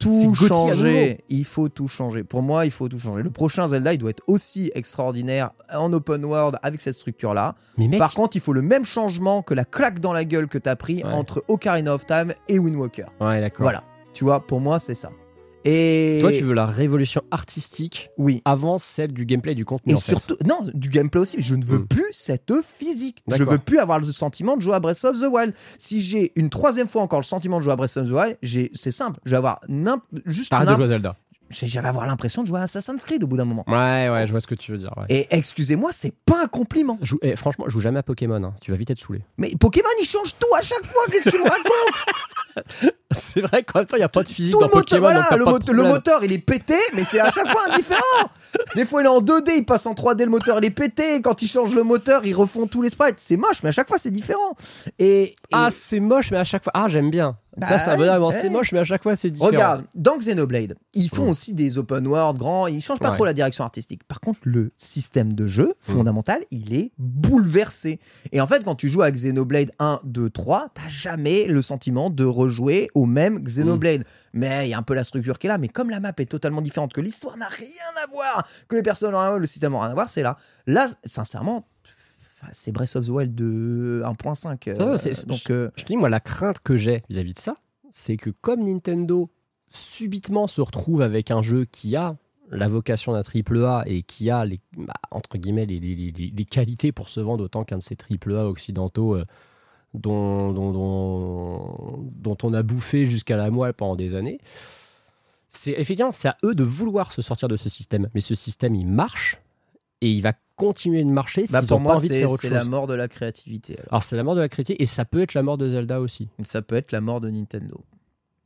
tout 0.03 0.33
changer. 0.35 1.23
Il 1.29 1.45
faut 1.45 1.69
tout 1.69 1.87
changer. 1.87 2.23
Pour 2.23 2.41
moi, 2.41 2.65
il 2.65 2.71
faut 2.71 2.87
tout 2.87 2.99
changer. 2.99 3.23
Le 3.23 3.29
prochain 3.29 3.67
Zelda, 3.67 3.93
il 3.93 3.97
doit 3.97 4.09
être 4.11 4.23
aussi 4.27 4.71
extraordinaire 4.75 5.51
en 5.73 5.91
open 5.93 6.23
world 6.25 6.57
avec 6.61 6.81
cette 6.81 6.95
structure-là. 6.95 7.55
Mais 7.77 7.87
mec, 7.87 7.99
Par 7.99 8.13
contre, 8.13 8.35
il 8.35 8.41
faut 8.41 8.53
le 8.53 8.61
même 8.61 8.85
changement 8.85 9.41
que 9.41 9.53
la 9.53 9.65
claque 9.65 9.99
dans 9.99 10.13
la 10.13 10.25
gueule 10.25 10.47
que 10.47 10.57
t'as 10.57 10.75
pris 10.75 11.03
Ouais. 11.03 11.11
entre 11.11 11.43
Ocarina 11.47 11.93
of 11.93 12.05
Time 12.05 12.33
et 12.47 12.59
Wind 12.59 12.75
Walker. 12.75 13.05
ouais, 13.21 13.41
d'accord. 13.41 13.63
Voilà. 13.63 13.83
Tu 14.13 14.23
vois, 14.23 14.45
pour 14.45 14.61
moi, 14.61 14.77
c'est 14.79 14.93
ça. 14.95 15.09
Et 15.65 16.17
Toi, 16.21 16.31
tu 16.31 16.43
veux 16.43 16.53
la 16.53 16.65
révolution 16.65 17.21
artistique 17.31 18.09
oui. 18.17 18.41
avant 18.45 18.77
celle 18.77 19.13
du 19.13 19.25
gameplay 19.25 19.53
et 19.53 19.55
du 19.55 19.65
contenu. 19.65 19.93
Et 19.93 19.95
en 19.95 19.99
fait. 19.99 20.11
surtout, 20.11 20.35
non, 20.45 20.59
du 20.73 20.89
gameplay 20.89 21.21
aussi. 21.21 21.37
Je 21.39 21.55
ne 21.55 21.63
veux 21.63 21.79
Mm. 21.79 21.87
plus 21.87 22.05
cette 22.11 22.51
physique. 22.61 23.23
Je 23.27 23.37
D'accord. 23.37 23.53
veux 23.53 23.59
plus 23.59 23.79
avoir 23.79 23.99
le 23.99 24.05
sentiment 24.05 24.57
de 24.57 24.61
jouer 24.61 24.75
à 24.75 24.79
Breath 24.79 25.03
of 25.05 25.19
the 25.19 25.25
Wild. 25.31 25.53
Si 25.77 26.01
j'ai 26.01 26.31
une 26.35 26.49
troisième 26.49 26.87
fois 26.87 27.01
encore 27.01 27.19
le 27.19 27.25
sentiment 27.25 27.59
de 27.59 27.63
jouer 27.63 27.73
à 27.73 27.75
Breath 27.75 27.95
of 27.97 28.07
the 28.07 28.11
Wild, 28.11 28.37
c'est 28.73 28.91
simple. 28.91 29.19
Je 29.25 29.31
vais 29.31 29.37
avoir 29.37 29.61
juste 30.25 30.49
T'arrêtes 30.51 30.69
de 30.69 30.75
jouer 30.75 30.83
à 30.83 30.87
Zelda. 30.87 31.15
J'ai- 31.53 31.67
je 31.67 31.79
vais 31.79 31.87
avoir 31.87 32.05
l'impression 32.05 32.41
de 32.41 32.47
jouer 32.47 32.59
à 32.59 32.63
Assassin's 32.63 33.03
Creed 33.05 33.23
au 33.23 33.27
bout 33.27 33.37
d'un 33.37 33.45
moment. 33.45 33.63
Ouais, 33.67 34.09
ouais, 34.09 34.25
je 34.27 34.31
vois 34.31 34.39
ce 34.41 34.47
que 34.47 34.55
tu 34.55 34.71
veux 34.71 34.77
dire. 34.77 34.91
ouais. 34.97 35.05
Et 35.09 35.27
excusez-moi, 35.31 35.91
c'est 35.93 36.13
pas 36.25 36.43
un 36.43 36.47
compliment. 36.47 36.97
Joue- 37.01 37.19
eh, 37.21 37.35
franchement, 37.35 37.65
je 37.67 37.71
joue 37.73 37.79
jamais 37.81 37.99
à 37.99 38.03
Pokémon. 38.03 38.43
hein. 38.43 38.53
Tu 38.61 38.71
vas 38.71 38.77
vite 38.77 38.89
être 38.91 38.99
saoulé. 38.99 39.21
Mais 39.37 39.51
Pokémon, 39.59 39.87
il 40.01 40.05
change 40.05 40.35
tout 40.39 40.53
à 40.57 40.61
chaque 40.61 40.85
fois. 40.85 41.03
Qu'est-ce 41.11 41.25
que 41.25 41.29
tu 41.29 41.37
me 41.37 41.43
racontes? 41.49 42.93
C'est 43.15 43.41
vrai 43.41 43.63
qu'en 43.63 43.79
même 43.79 43.85
temps, 43.87 43.95
il 43.97 43.99
n'y 43.99 44.03
a 44.05 44.09
pas 44.09 44.23
de 44.23 44.29
physique 44.29 44.53
Tout 44.53 44.59
dans 44.59 44.67
le 44.67 44.73
moteur, 44.73 44.99
Pokémon. 44.99 45.01
voilà, 45.07 45.43
donc 45.43 45.65
t'as 45.65 45.73
le, 45.73 45.83
mot- 45.83 45.89
moteur, 45.89 46.23
il 46.23 46.31
est 46.33 46.39
pété, 46.39 46.75
mais 46.93 47.03
c'est 47.03 47.19
à 47.19 47.29
chaque 47.29 47.47
fois 47.49 47.61
indifférent. 47.71 48.01
Des 48.75 48.85
fois, 48.85 49.01
il 49.01 49.05
est 49.05 49.09
en 49.09 49.21
2D, 49.21 49.51
il 49.57 49.65
passe 49.65 49.85
en 49.85 49.93
3D, 49.93 50.23
le 50.25 50.29
moteur, 50.31 50.57
il 50.59 50.65
est 50.65 50.69
pété. 50.71 51.21
Quand 51.21 51.41
ils 51.41 51.47
changent 51.47 51.75
le 51.75 51.83
moteur, 51.83 52.25
ils 52.25 52.33
refont 52.33 52.67
tous 52.67 52.81
les 52.81 52.89
sprites. 52.89 53.15
C'est 53.19 53.37
moche, 53.37 53.61
mais 53.63 53.69
à 53.69 53.71
chaque 53.71 53.87
fois, 53.87 53.97
c'est 53.97 54.11
différent. 54.11 54.55
Et, 54.99 55.23
et- 55.23 55.35
Ah, 55.51 55.69
c'est 55.71 55.99
moche, 55.99 56.31
mais 56.31 56.37
à 56.37 56.43
chaque 56.43 56.63
fois. 56.63 56.71
Ah, 56.75 56.87
j'aime 56.87 57.09
bien. 57.09 57.37
Bah 57.57 57.77
ça, 57.77 57.95
ouais, 57.97 58.07
argument. 58.07 58.27
ouais. 58.29 58.33
C'est 58.33 58.49
moche, 58.49 58.71
mais 58.71 58.79
à 58.79 58.83
chaque 58.83 59.03
fois, 59.03 59.15
c'est 59.15 59.29
différent. 59.29 59.49
Regarde, 59.51 59.85
dans 59.93 60.17
Xenoblade, 60.17 60.75
ils 60.93 61.09
font 61.09 61.25
Mm. 61.25 61.29
aussi 61.29 61.53
des 61.53 61.77
open 61.77 62.07
world 62.07 62.37
grands, 62.39 62.67
ils 62.67 62.81
changent 62.81 62.99
pas 62.99 63.09
Ouais. 63.11 63.15
trop 63.15 63.25
la 63.25 63.33
direction 63.33 63.63
artistique. 63.63 64.03
Par 64.05 64.19
contre, 64.21 64.39
le 64.43 64.71
système 64.77 65.33
de 65.33 65.45
jeu 65.47 65.73
Mm. 65.87 65.91
fondamental, 65.93 66.39
il 66.51 66.73
est 66.73 66.91
bouleversé. 66.97 67.99
Et 68.31 68.41
en 68.41 68.47
fait, 68.47 68.63
quand 68.63 68.75
tu 68.75 68.89
joues 68.89 69.01
à 69.01 69.11
Xenoblade 69.11 69.71
1, 69.79 69.99
2, 70.03 70.29
3, 70.29 70.69
t'as 70.73 70.89
jamais 70.89 71.45
le 71.45 71.61
sentiment 71.61 72.09
de 72.09 72.25
rejouer 72.25 72.89
au 72.95 73.05
même 73.05 73.39
Xenoblade. 73.43 74.01
Mm. 74.01 74.03
Mais 74.33 74.67
il 74.67 74.71
y 74.71 74.73
a 74.73 74.77
un 74.77 74.83
peu 74.83 74.93
la 74.95 75.03
structure 75.03 75.37
qui 75.39 75.47
est 75.47 75.49
là, 75.49 75.57
mais 75.57 75.67
comme 75.67 75.89
la 75.89 75.99
map 75.99 76.11
est 76.17 76.25
totalement 76.25 76.61
différente, 76.61 76.93
que 76.93 77.01
l'histoire 77.01 77.37
n'a 77.37 77.47
rien 77.47 77.67
à 78.03 78.09
voir, 78.11 78.47
que 78.67 78.75
les 78.75 78.81
personnages 78.83 79.39
le 79.39 79.45
système 79.45 79.73
n'a 79.73 79.81
rien 79.81 79.91
à 79.91 79.93
voir, 79.93 80.09
c'est 80.09 80.23
là. 80.23 80.37
Là, 80.67 80.87
sincèrement, 81.05 81.65
c'est 82.51 82.71
Breath 82.71 82.95
of 82.95 83.05
the 83.05 83.09
Wild 83.09 83.33
de 83.35 84.01
1.5. 84.05 84.67
euh, 84.69 84.97
donc, 85.25 85.49
euh, 85.49 85.69
Je 85.75 85.83
te 85.83 85.87
dis, 85.87 85.97
moi, 85.97 86.09
la 86.09 86.19
crainte 86.19 86.59
que 86.59 86.75
j'ai 86.77 87.03
vis-à-vis 87.09 87.33
de 87.33 87.39
ça, 87.39 87.55
c'est 87.91 88.17
que 88.17 88.29
comme 88.29 88.63
Nintendo 88.63 89.29
subitement 89.69 90.47
se 90.47 90.61
retrouve 90.61 91.01
avec 91.01 91.31
un 91.31 91.41
jeu 91.41 91.65
qui 91.65 91.95
a 91.95 92.15
la 92.51 92.67
vocation 92.67 93.13
d'un 93.13 93.23
triple 93.23 93.63
A 93.65 93.83
et 93.87 94.03
qui 94.03 94.29
a 94.29 94.45
les, 94.45 94.59
bah, 94.77 94.93
entre 95.11 95.37
guillemets 95.37 95.65
les, 95.65 95.79
les- 95.79 95.95
les- 95.95 96.31
les 96.35 96.45
qualités 96.45 96.91
pour 96.91 97.09
se 97.09 97.19
vendre 97.19 97.43
autant 97.45 97.63
qu'un 97.63 97.77
de 97.77 97.81
ces 97.83 97.95
triple 97.95 98.35
A 98.35 98.45
occidentaux 98.47 99.15
euh, 99.15 99.25
dont, 99.95 100.51
dont, 100.53 100.71
dont, 100.71 102.09
dont 102.11 102.37
on 102.43 102.53
a 102.53 102.61
bouffé 102.63 103.05
jusqu'à 103.05 103.37
la 103.37 103.49
moelle 103.49 103.73
pendant 103.73 103.95
des 103.95 104.13
années. 104.15 104.39
C'est 105.49 105.71
effectivement 105.71 106.11
c'est 106.11 106.27
à 106.29 106.37
eux 106.43 106.55
de 106.55 106.63
vouloir 106.63 107.11
se 107.11 107.21
sortir 107.21 107.47
de 107.47 107.55
ce 107.55 107.69
système, 107.69 108.09
mais 108.13 108.21
ce 108.21 108.35
système 108.35 108.75
il 108.75 108.87
marche 108.87 109.39
et 110.03 110.09
il 110.11 110.21
va 110.21 110.33
continuer 110.55 111.03
de 111.03 111.09
marcher 111.09 111.45
bah, 111.51 111.61
pour 111.67 111.79
moi, 111.79 111.97
c'est 111.99 112.27
c'est 112.37 112.49
la 112.49 112.63
mort 112.63 112.85
de 112.87 112.93
la 112.93 113.07
créativité. 113.07 113.73
alors. 113.77 113.87
Alors 113.91 114.03
c'est 114.03 114.15
la 114.15 114.23
mort 114.23 114.35
de 114.35 114.41
la 114.41 114.49
critique 114.49 114.75
et 114.79 114.85
ça 114.85 115.03
peut 115.05 115.21
être 115.21 115.33
la 115.33 115.41
mort 115.43 115.57
de 115.57 115.69
Zelda 115.69 115.99
aussi. 115.99 116.29
Ça 116.43 116.61
peut 116.61 116.75
être 116.75 116.91
la 116.91 117.01
mort 117.01 117.21
de 117.21 117.29
Nintendo. 117.29 117.83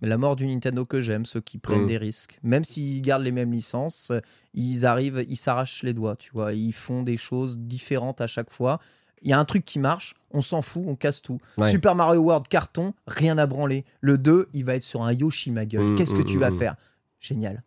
Mais 0.01 0.07
la 0.07 0.17
mort 0.17 0.35
du 0.35 0.45
Nintendo 0.45 0.85
que 0.85 1.01
j'aime, 1.01 1.25
ceux 1.25 1.41
qui 1.41 1.57
prennent 1.57 1.83
Mm. 1.83 1.87
des 1.87 1.97
risques. 1.97 2.39
Même 2.43 2.63
s'ils 2.63 3.01
gardent 3.01 3.23
les 3.23 3.31
mêmes 3.31 3.51
licences, 3.51 4.11
ils 4.53 4.85
arrivent, 4.85 5.25
ils 5.27 5.35
s'arrachent 5.37 5.81
les 5.83 5.93
doigts, 5.93 6.15
tu 6.15 6.29
vois. 6.31 6.53
Ils 6.53 6.71
font 6.71 7.01
des 7.03 7.17
choses 7.17 7.57
différentes 7.57 8.21
à 8.21 8.27
chaque 8.27 8.51
fois. 8.51 8.79
Il 9.23 9.29
y 9.29 9.33
a 9.33 9.39
un 9.39 9.45
truc 9.45 9.65
qui 9.65 9.79
marche, 9.79 10.13
on 10.29 10.43
s'en 10.43 10.61
fout, 10.61 10.83
on 10.85 10.95
casse 10.95 11.23
tout. 11.23 11.39
Ouais. 11.57 11.69
Super 11.71 11.95
Mario 11.95 12.21
World 12.21 12.47
carton, 12.47 12.93
rien 13.07 13.39
à 13.39 13.47
branler. 13.47 13.83
Le 13.99 14.19
2, 14.19 14.49
il 14.53 14.63
va 14.65 14.75
être 14.75 14.83
sur 14.83 15.01
un 15.01 15.11
Yoshi, 15.13 15.49
ma 15.49 15.65
gueule. 15.65 15.83
Mm, 15.93 15.95
Qu'est-ce 15.95 16.13
que 16.13 16.21
mm, 16.21 16.25
tu 16.25 16.37
vas 16.37 16.51
faire? 16.51 16.75
Génial. 17.19 17.63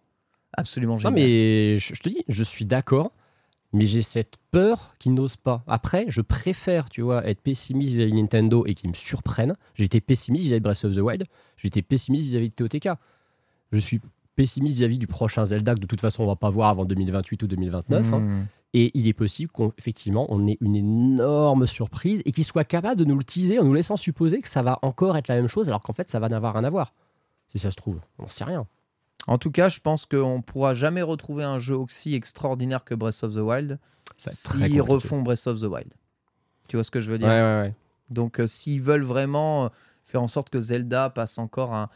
Absolument 0.52 0.94
Non, 0.94 0.98
génial. 1.00 1.14
mais 1.14 1.78
je, 1.78 1.94
je 1.96 2.00
te 2.00 2.08
dis, 2.08 2.24
je 2.28 2.42
suis 2.44 2.64
d'accord, 2.64 3.12
mais 3.72 3.86
j'ai 3.86 4.02
cette 4.02 4.36
peur 4.50 4.94
qu'ils 4.98 5.14
n'osent 5.14 5.36
pas. 5.36 5.62
Après, 5.66 6.06
je 6.08 6.20
préfère, 6.20 6.88
tu 6.88 7.02
vois, 7.02 7.26
être 7.26 7.40
pessimiste 7.40 7.94
vis-à-vis 7.94 8.12
de 8.12 8.16
Nintendo 8.16 8.64
et 8.66 8.74
qu'ils 8.74 8.90
me 8.90 8.94
surprennent. 8.94 9.56
J'étais 9.74 10.00
pessimiste 10.00 10.44
vis-à-vis 10.44 10.60
de 10.60 10.64
Breath 10.64 10.84
of 10.84 10.94
the 10.94 10.98
Wild, 10.98 11.24
j'étais 11.56 11.82
pessimiste 11.82 12.26
vis-à-vis 12.26 12.50
de 12.50 12.54
TOTK. 12.54 12.88
Je 13.72 13.78
suis 13.78 14.00
pessimiste 14.34 14.78
vis-à-vis 14.78 14.98
du 14.98 15.06
prochain 15.06 15.44
Zelda 15.44 15.74
que 15.74 15.80
de 15.80 15.86
toute 15.86 16.00
façon 16.00 16.24
on 16.24 16.26
va 16.26 16.36
pas 16.36 16.50
voir 16.50 16.70
avant 16.70 16.84
2028 16.84 17.42
ou 17.42 17.46
2029. 17.46 18.12
hein. 18.12 18.18
Mm. 18.20 18.46
Et 18.72 18.90
il 18.94 19.08
est 19.08 19.12
possible 19.12 19.50
qu'effectivement 19.52 20.26
on 20.28 20.46
ait 20.46 20.56
une 20.60 20.76
énorme 20.76 21.66
surprise 21.66 22.22
et 22.24 22.32
qu'ils 22.32 22.44
soient 22.44 22.64
capables 22.64 22.98
de 22.98 23.04
nous 23.04 23.16
le 23.16 23.24
teaser 23.24 23.58
en 23.58 23.64
nous 23.64 23.74
laissant 23.74 23.96
supposer 23.96 24.40
que 24.40 24.48
ça 24.48 24.62
va 24.62 24.78
encore 24.82 25.16
être 25.16 25.28
la 25.28 25.34
même 25.36 25.48
chose 25.48 25.68
alors 25.68 25.80
qu'en 25.80 25.92
fait 25.92 26.08
ça 26.08 26.20
va 26.20 26.28
n'avoir 26.28 26.54
rien 26.54 26.64
à 26.64 26.70
voir. 26.70 26.94
Si 27.48 27.58
ça 27.58 27.70
se 27.70 27.76
trouve, 27.76 28.00
on 28.18 28.28
sait 28.28 28.44
rien. 28.44 28.66
En 29.26 29.38
tout 29.38 29.50
cas, 29.50 29.68
je 29.68 29.80
pense 29.80 30.06
qu'on 30.06 30.42
pourra 30.42 30.74
jamais 30.74 31.02
retrouver 31.02 31.44
un 31.44 31.58
jeu 31.58 31.76
aussi 31.76 32.14
extraordinaire 32.14 32.84
que 32.84 32.94
Breath 32.94 33.22
of 33.22 33.34
the 33.34 33.38
Wild 33.38 33.78
s'ils 34.18 34.82
refont 34.82 35.22
Breath 35.22 35.46
of 35.46 35.60
the 35.60 35.64
Wild. 35.64 35.92
Tu 36.68 36.76
vois 36.76 36.84
ce 36.84 36.90
que 36.90 37.00
je 37.00 37.10
veux 37.10 37.18
dire? 37.18 37.28
Ouais, 37.28 37.40
ouais, 37.40 37.60
ouais. 37.62 37.74
Donc, 38.10 38.40
euh, 38.40 38.46
s'ils 38.46 38.82
veulent 38.82 39.04
vraiment 39.04 39.64
euh, 39.64 39.68
faire 40.04 40.22
en 40.22 40.28
sorte 40.28 40.50
que 40.50 40.60
Zelda 40.60 41.10
passe 41.10 41.38
encore 41.38 41.72
à, 41.74 41.90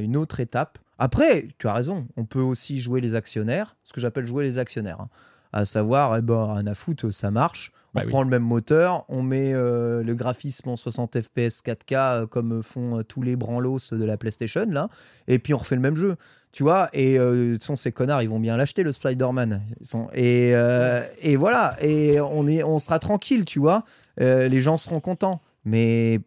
une 0.00 0.16
autre 0.16 0.40
étape. 0.40 0.78
Après, 0.98 1.48
tu 1.58 1.68
as 1.68 1.72
raison, 1.74 2.08
on 2.16 2.24
peut 2.24 2.40
aussi 2.40 2.80
jouer 2.80 3.00
les 3.00 3.14
actionnaires, 3.14 3.76
ce 3.84 3.92
que 3.92 4.00
j'appelle 4.00 4.26
jouer 4.26 4.42
les 4.44 4.58
actionnaires. 4.58 5.00
hein. 5.00 5.08
À 5.52 5.64
savoir, 5.64 6.16
eh 6.16 6.22
ben, 6.22 6.54
rien 6.54 6.66
à 6.66 6.74
foutre, 6.74 7.12
ça 7.12 7.30
marche. 7.30 7.70
On 7.94 7.98
Bah 7.98 8.02
oui. 8.04 8.10
prend 8.10 8.22
le 8.24 8.28
même 8.28 8.42
moteur, 8.42 9.04
on 9.08 9.22
met 9.22 9.54
euh, 9.54 10.02
le 10.02 10.14
graphisme 10.14 10.68
en 10.70 10.76
60 10.76 11.22
FPS 11.22 11.62
4K 11.64 11.94
euh, 12.22 12.26
comme 12.26 12.62
font 12.62 12.98
euh, 12.98 13.02
tous 13.04 13.22
les 13.22 13.36
branlos 13.36 13.78
de 13.92 14.04
la 14.04 14.16
PlayStation, 14.16 14.66
là, 14.68 14.88
et 15.28 15.38
puis 15.38 15.54
on 15.54 15.58
refait 15.58 15.76
le 15.76 15.80
même 15.80 15.96
jeu. 15.96 16.16
Tu 16.56 16.62
vois, 16.62 16.88
et 16.94 17.18
euh, 17.18 17.48
de 17.48 17.52
toute 17.52 17.64
façon, 17.64 17.76
ces 17.76 17.92
connards, 17.92 18.22
ils 18.22 18.30
vont 18.30 18.40
bien 18.40 18.56
l'acheter, 18.56 18.82
le 18.82 18.90
Spider-Man. 18.90 19.60
Sont- 19.82 20.08
Et, 20.14 20.52
euh, 20.54 21.02
et 21.20 21.36
voilà, 21.36 21.76
et 21.82 22.18
on, 22.18 22.48
est, 22.48 22.64
on 22.64 22.78
sera 22.78 22.98
tranquille, 22.98 23.44
tu 23.44 23.58
vois. 23.58 23.84
Euh, 24.22 24.48
les 24.48 24.62
gens 24.62 24.78
seront 24.78 25.00
contents. 25.00 25.42
Mais 25.66 26.18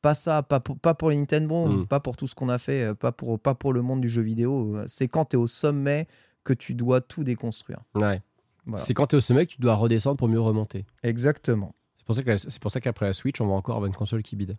pas 0.00 0.14
ça, 0.14 0.42
pas 0.42 0.58
pour, 0.58 0.78
pas 0.78 0.94
pour 0.94 1.10
les 1.10 1.18
Nintendo, 1.18 1.66
Mm. 1.66 1.86
pas 1.86 2.00
pour 2.00 2.16
tout 2.16 2.26
ce 2.26 2.34
qu'on 2.34 2.48
a 2.48 2.56
fait, 2.56 2.82
euh, 2.82 2.94
pas 2.94 3.12
pour, 3.12 3.38
pas 3.38 3.54
pour 3.54 3.74
le 3.74 3.82
monde 3.82 4.00
du 4.00 4.08
jeu 4.08 4.22
vidéo. 4.22 4.78
C'est 4.86 5.06
quand 5.06 5.26
tu 5.26 5.36
es 5.36 5.38
au 5.38 5.46
sommet 5.48 6.06
que 6.44 6.54
tu 6.54 6.72
dois 6.74 7.02
tout 7.02 7.22
déconstruire. 7.22 7.80
Ouais. 7.94 8.22
Voilà. 8.64 8.82
C'est 8.82 8.94
quand 8.94 9.08
tu 9.08 9.16
es 9.16 9.18
au 9.18 9.20
sommet 9.20 9.44
que 9.44 9.52
tu 9.52 9.60
dois 9.60 9.74
redescendre 9.74 10.16
pour 10.16 10.28
mieux 10.28 10.40
remonter. 10.40 10.86
Exactement. 11.02 11.74
C'est 11.94 12.06
pour 12.06 12.14
ça 12.14 12.22
que 12.22 12.36
c'est 12.38 12.58
pour 12.58 12.70
ça 12.70 12.80
qu'après 12.80 13.04
la 13.04 13.12
Switch, 13.12 13.38
on 13.42 13.46
va 13.48 13.52
encore 13.54 13.76
avoir 13.76 13.86
une 13.86 13.94
console 13.94 14.22
qui 14.22 14.34
bide. 14.34 14.56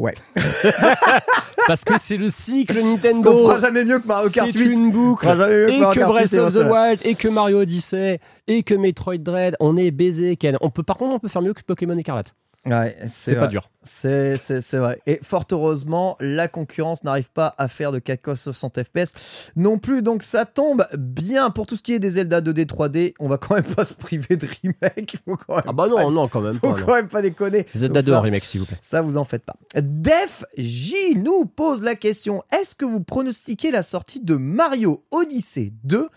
Ouais. 0.00 0.14
Parce 1.66 1.84
que 1.84 1.92
c'est 1.98 2.16
le 2.16 2.28
cycle 2.30 2.72
Parce 2.72 2.84
qu'on 2.84 2.90
Nintendo. 2.92 3.36
fera 3.44 3.60
jamais 3.60 3.84
mieux 3.84 3.98
que 3.98 4.06
Mario 4.06 4.30
Kart 4.30 4.48
C'est 4.50 4.58
8. 4.58 4.66
une 4.72 4.90
boucle. 4.90 5.26
On 5.26 5.32
fera 5.32 5.36
jamais 5.46 5.66
mieux 5.66 5.68
Et 5.74 5.78
Mario 5.80 5.94
que 5.94 5.98
Kart 6.00 6.10
8, 6.10 6.14
Breath 6.14 6.28
c'est 6.30 6.38
of 6.38 6.54
the. 6.54 6.70
Wild, 6.70 7.00
et 7.04 7.14
que 7.14 7.28
Mario 7.28 7.60
Odyssey, 7.60 8.18
et 8.48 8.62
que 8.62 8.74
Metroid 8.74 9.18
Dread, 9.18 9.56
on 9.60 9.76
est 9.76 9.90
baisé, 9.90 10.36
Ken. 10.36 10.56
On 10.62 10.70
peut, 10.70 10.82
par 10.82 10.96
contre, 10.96 11.14
on 11.14 11.18
peut 11.18 11.28
faire 11.28 11.42
mieux 11.42 11.52
que 11.52 11.60
Pokémon 11.62 11.96
Écarlate. 11.98 12.34
Ouais, 12.66 12.94
C'est 13.08 13.36
pas 13.36 13.46
dur. 13.46 13.70
C'est, 13.82 14.36
vrai. 14.74 15.00
Et 15.06 15.18
fort 15.22 15.46
heureusement, 15.50 16.18
la 16.20 16.46
concurrence 16.46 17.02
n'arrive 17.04 17.30
pas 17.30 17.54
à 17.56 17.68
faire 17.68 17.90
de 17.90 17.98
4K 18.00 18.36
60 18.36 18.82
FPS 18.82 19.50
non 19.56 19.78
plus. 19.78 20.02
Donc 20.02 20.22
ça 20.22 20.44
tombe 20.44 20.86
bien 20.98 21.48
pour 21.48 21.66
tout 21.66 21.76
ce 21.78 21.82
qui 21.82 21.94
est 21.94 21.98
des 21.98 22.10
Zelda 22.10 22.42
2D, 22.42 22.66
3D. 22.66 23.14
On 23.18 23.28
va 23.28 23.38
quand 23.38 23.54
même 23.54 23.64
pas 23.64 23.86
se 23.86 23.94
priver 23.94 24.36
de 24.36 24.46
remake. 24.62 25.16
Faut 25.24 25.36
quand 25.36 25.54
même 25.56 25.64
Ah 25.66 25.72
bah 25.72 25.88
pas, 25.88 26.02
non, 26.02 26.10
non, 26.10 26.28
quand 26.28 26.42
même 26.42 26.58
faut 26.58 26.74
pas. 26.74 26.82
quand 26.82 26.92
même 26.94 27.08
pas 27.08 27.22
déconner. 27.22 27.64
Zelda 27.74 28.00
Donc 28.02 28.06
2 28.06 28.12
ça- 28.12 28.18
en 28.18 28.22
remake, 28.22 28.44
s'il 28.44 28.60
vous 28.60 28.66
plaît. 28.66 28.78
Ça, 28.82 29.00
vous 29.00 29.16
en 29.16 29.24
faites 29.24 29.44
pas. 29.44 29.56
Def 29.80 30.44
J 30.58 31.14
nous 31.16 31.46
pose 31.46 31.80
la 31.80 31.94
question 31.94 32.42
est-ce 32.52 32.74
que 32.74 32.84
vous 32.84 33.00
pronostiquez 33.02 33.70
la 33.70 33.82
sortie 33.82 34.20
de 34.20 34.34
Mario 34.36 35.06
Odyssey 35.10 35.72
2 35.84 36.10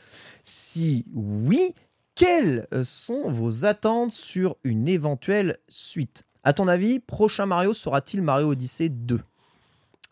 Si 0.43 1.05
oui, 1.15 1.73
quelles 2.15 2.67
sont 2.83 3.31
vos 3.31 3.63
attentes 3.63 4.11
sur 4.11 4.57
une 4.65 4.89
éventuelle 4.89 5.57
suite? 5.69 6.23
À 6.45 6.51
ton 6.51 6.67
avis, 6.67 6.99
prochain 6.99 7.45
Mario 7.45 7.73
sera-t-il 7.73 8.21
Mario 8.21 8.49
Odyssey 8.49 8.89
2 8.89 9.21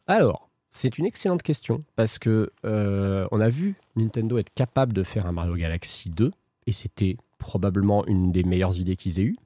Alors, 0.07 0.49
c'est 0.69 0.97
une 0.97 1.05
excellente 1.05 1.43
question 1.43 1.81
parce 1.97 2.19
que 2.19 2.51
euh, 2.63 3.27
on 3.31 3.41
a 3.41 3.49
vu 3.49 3.75
Nintendo 3.97 4.37
être 4.37 4.53
capable 4.53 4.93
de 4.93 5.03
faire 5.03 5.25
un 5.25 5.33
Mario 5.33 5.55
Galaxy 5.55 6.09
2 6.09 6.31
et 6.67 6.71
c'était 6.71 7.17
probablement 7.37 8.05
une 8.05 8.31
des 8.31 8.43
meilleures 8.43 8.77
idées 8.77 8.95
qu'ils 8.95 9.19
aient 9.19 9.23
eues. 9.23 9.37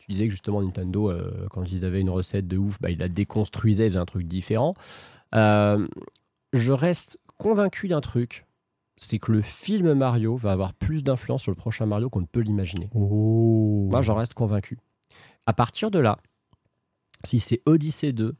Tu 0.00 0.10
disais 0.10 0.24
que 0.24 0.32
justement 0.32 0.60
Nintendo, 0.62 1.10
euh, 1.10 1.46
quand 1.50 1.70
ils 1.70 1.84
avaient 1.84 2.00
une 2.00 2.10
recette 2.10 2.48
de 2.48 2.56
ouf, 2.56 2.80
bah, 2.80 2.90
ils 2.90 2.98
la 2.98 3.08
déconstruisaient, 3.08 3.86
ils 3.86 3.90
faisaient 3.90 4.00
un 4.00 4.06
truc 4.06 4.26
différent. 4.26 4.74
Euh, 5.36 5.86
je 6.52 6.72
reste 6.72 7.20
convaincu 7.38 7.86
d'un 7.86 8.00
truc, 8.00 8.46
c'est 8.96 9.20
que 9.20 9.30
le 9.30 9.42
film 9.42 9.94
Mario 9.94 10.34
va 10.34 10.50
avoir 10.50 10.74
plus 10.74 11.04
d'influence 11.04 11.42
sur 11.42 11.52
le 11.52 11.56
prochain 11.56 11.86
Mario 11.86 12.10
qu'on 12.10 12.22
ne 12.22 12.26
peut 12.26 12.40
l'imaginer. 12.40 12.90
Oh. 12.94 13.86
Moi, 13.92 14.02
j'en 14.02 14.16
reste 14.16 14.34
convaincu. 14.34 14.76
À 15.50 15.52
partir 15.52 15.90
de 15.90 15.98
là, 15.98 16.16
si 17.24 17.40
c'est 17.40 17.60
Odyssey 17.66 18.12
2, 18.12 18.36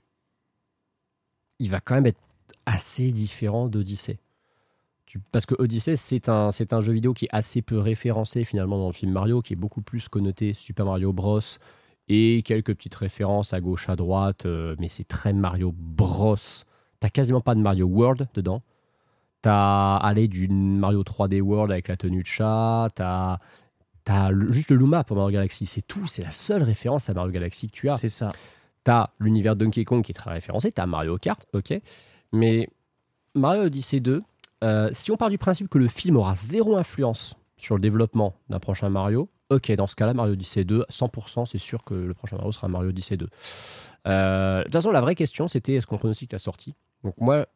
il 1.59 1.69
va 1.69 1.81
quand 1.81 1.97
même 1.97 2.07
être 2.07 2.21
assez 2.67 3.11
différent 3.11 3.69
d'Odyssey. 3.69 4.21
Tu- 5.07 5.19
Parce 5.33 5.45
que 5.45 5.57
Odyssey, 5.59 5.97
c'est 5.97 6.29
un, 6.29 6.53
c'est 6.53 6.73
un 6.73 6.81
jeu 6.81 6.93
vidéo 6.93 7.13
qui 7.13 7.25
est 7.25 7.33
assez 7.35 7.63
peu 7.63 7.81
référencé 7.81 8.45
finalement 8.45 8.79
dans 8.79 8.87
le 8.87 8.93
film 8.93 9.11
Mario, 9.11 9.43
qui 9.43 9.55
est 9.55 9.57
beaucoup 9.57 9.83
plus 9.83 10.09
connoté 10.09 10.55
Super 10.55 10.87
Mario 10.87 11.13
Bros. 11.13 11.41
et 12.07 12.43
quelques 12.45 12.77
petites 12.77 12.95
références 12.95 13.53
à 13.55 13.61
gauche, 13.61 13.89
à 13.89 13.97
droite, 13.97 14.47
euh, 14.47 14.77
mais 14.79 14.87
c'est 14.87 15.03
très 15.03 15.33
Mario 15.33 15.75
Bros. 15.77 16.37
T'as 17.01 17.09
quasiment 17.09 17.41
pas 17.41 17.57
de 17.57 17.61
Mario 17.61 17.87
World 17.87 18.29
dedans. 18.35 18.63
T'as 19.43 19.97
allé 19.97 20.29
du 20.29 20.47
Mario 20.47 21.03
3D 21.03 21.41
World 21.41 21.73
avec 21.73 21.89
la 21.89 21.97
tenue 21.97 22.23
de 22.23 22.27
chat, 22.29 22.89
t'as 22.95 23.39
T'as 24.05 24.31
juste 24.51 24.71
le 24.71 24.77
Luma 24.77 25.05
pour 25.05 25.17
Mario 25.17 25.33
Galaxy, 25.33 25.67
c'est 25.67 25.83
tout, 25.83 26.07
c'est 26.07 26.23
la 26.23 26.31
seule 26.31 26.63
référence 26.63 27.09
à 27.11 27.15
Mario 27.15 27.33
Galaxy 27.33 27.69
que 27.69 27.73
tu 27.73 27.89
as. 27.89 27.97
C'est 27.97 28.09
ça. 28.09 28.33
T'as 28.85 29.11
l'univers 29.19 29.57
Donkey 29.57 29.85
Kong 29.85 30.03
qui 30.03 30.13
est 30.13 30.15
très 30.15 30.33
référencé, 30.33 30.73
t'as 30.73 30.87
Mario 30.87 31.19
Kart, 31.19 31.45
ok. 31.53 31.75
Mais 32.33 32.69
Mario 33.35 33.65
Odyssey 33.65 34.01
2, 34.01 34.23
euh, 34.65 34.89
si 34.93 35.11
on 35.11 35.17
part 35.17 35.31
du 35.31 35.39
principe 35.39 35.69
que 35.69 35.79
le 35.79 35.89
film 35.89 36.17
aura 36.17 36.35
zéro 36.35 36.77
influence 36.77 37.35
sur 37.57 37.75
le 37.75 37.81
développement 37.81 38.35
d'un 38.49 38.59
prochain 38.59 38.89
Mario, 38.89 39.29
ok, 39.51 39.73
dans 39.73 39.87
ce 39.87 39.97
cas-là, 39.97 40.15
Mario 40.15 40.33
Odyssey 40.33 40.65
2, 40.65 40.87
100%, 40.91 41.47
c'est 41.47 41.59
sûr 41.59 41.85
que 41.85 41.95
le 41.95 42.15
prochain 42.15 42.37
Mario 42.37 42.53
sera 42.53 42.69
Mario 42.69 42.89
Odyssey 42.89 43.17
2. 43.17 43.29
Euh, 44.07 44.59
de 44.59 44.65
toute 44.65 44.73
façon, 44.73 44.91
la 44.93 45.01
vraie 45.01 45.15
question, 45.15 45.49
c'était 45.49 45.75
est-ce 45.75 45.87
qu'on 45.87 45.99
pronostique 45.99 46.33
la 46.33 46.39
sortie? 46.39 46.75
Donc 47.05 47.15
moi, 47.19 47.47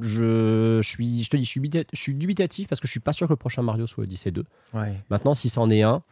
je, 0.00 0.80
je 0.82 0.88
suis, 0.88 1.22
je 1.22 1.30
te 1.30 1.36
dis, 1.36 1.44
je 1.44 1.48
suis, 1.50 1.60
dubita- 1.60 1.86
je 1.92 1.98
suis 2.00 2.14
dubitatif 2.14 2.68
parce 2.68 2.80
que 2.80 2.86
je 2.86 2.90
suis 2.90 3.00
pas 3.00 3.12
sûr 3.12 3.26
que 3.26 3.32
le 3.32 3.36
prochain 3.36 3.62
Mario 3.62 3.86
soit 3.86 4.04
Odyssey 4.04 4.30
2. 4.30 4.44
Ouais. 4.74 4.94
Maintenant, 5.10 5.34
si 5.34 5.48
c'en 5.48 5.70
est 5.70 5.82
un, 5.82 6.02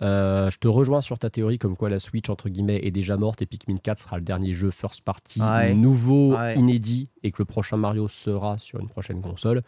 euh, 0.00 0.50
je 0.50 0.58
te 0.58 0.68
rejoins 0.68 1.00
sur 1.00 1.18
ta 1.18 1.28
théorie 1.28 1.58
comme 1.58 1.76
quoi 1.76 1.88
la 1.90 1.98
Switch, 1.98 2.30
entre 2.30 2.48
guillemets, 2.48 2.80
est 2.82 2.90
déjà 2.90 3.16
morte 3.16 3.42
et 3.42 3.46
Pikmin 3.46 3.76
4 3.76 3.98
sera 3.98 4.16
le 4.16 4.22
dernier 4.24 4.52
jeu 4.54 4.70
first 4.70 5.02
party 5.02 5.40
Ouais. 5.42 5.74
nouveau, 5.74 6.36
Ouais. 6.36 6.56
inédit, 6.56 7.08
et 7.22 7.30
que 7.30 7.36
le 7.40 7.44
prochain 7.44 7.76
Mario 7.76 8.08
sera 8.08 8.58
sur 8.58 8.80
une 8.80 8.88
prochaine 8.88 9.20
console. 9.20 9.62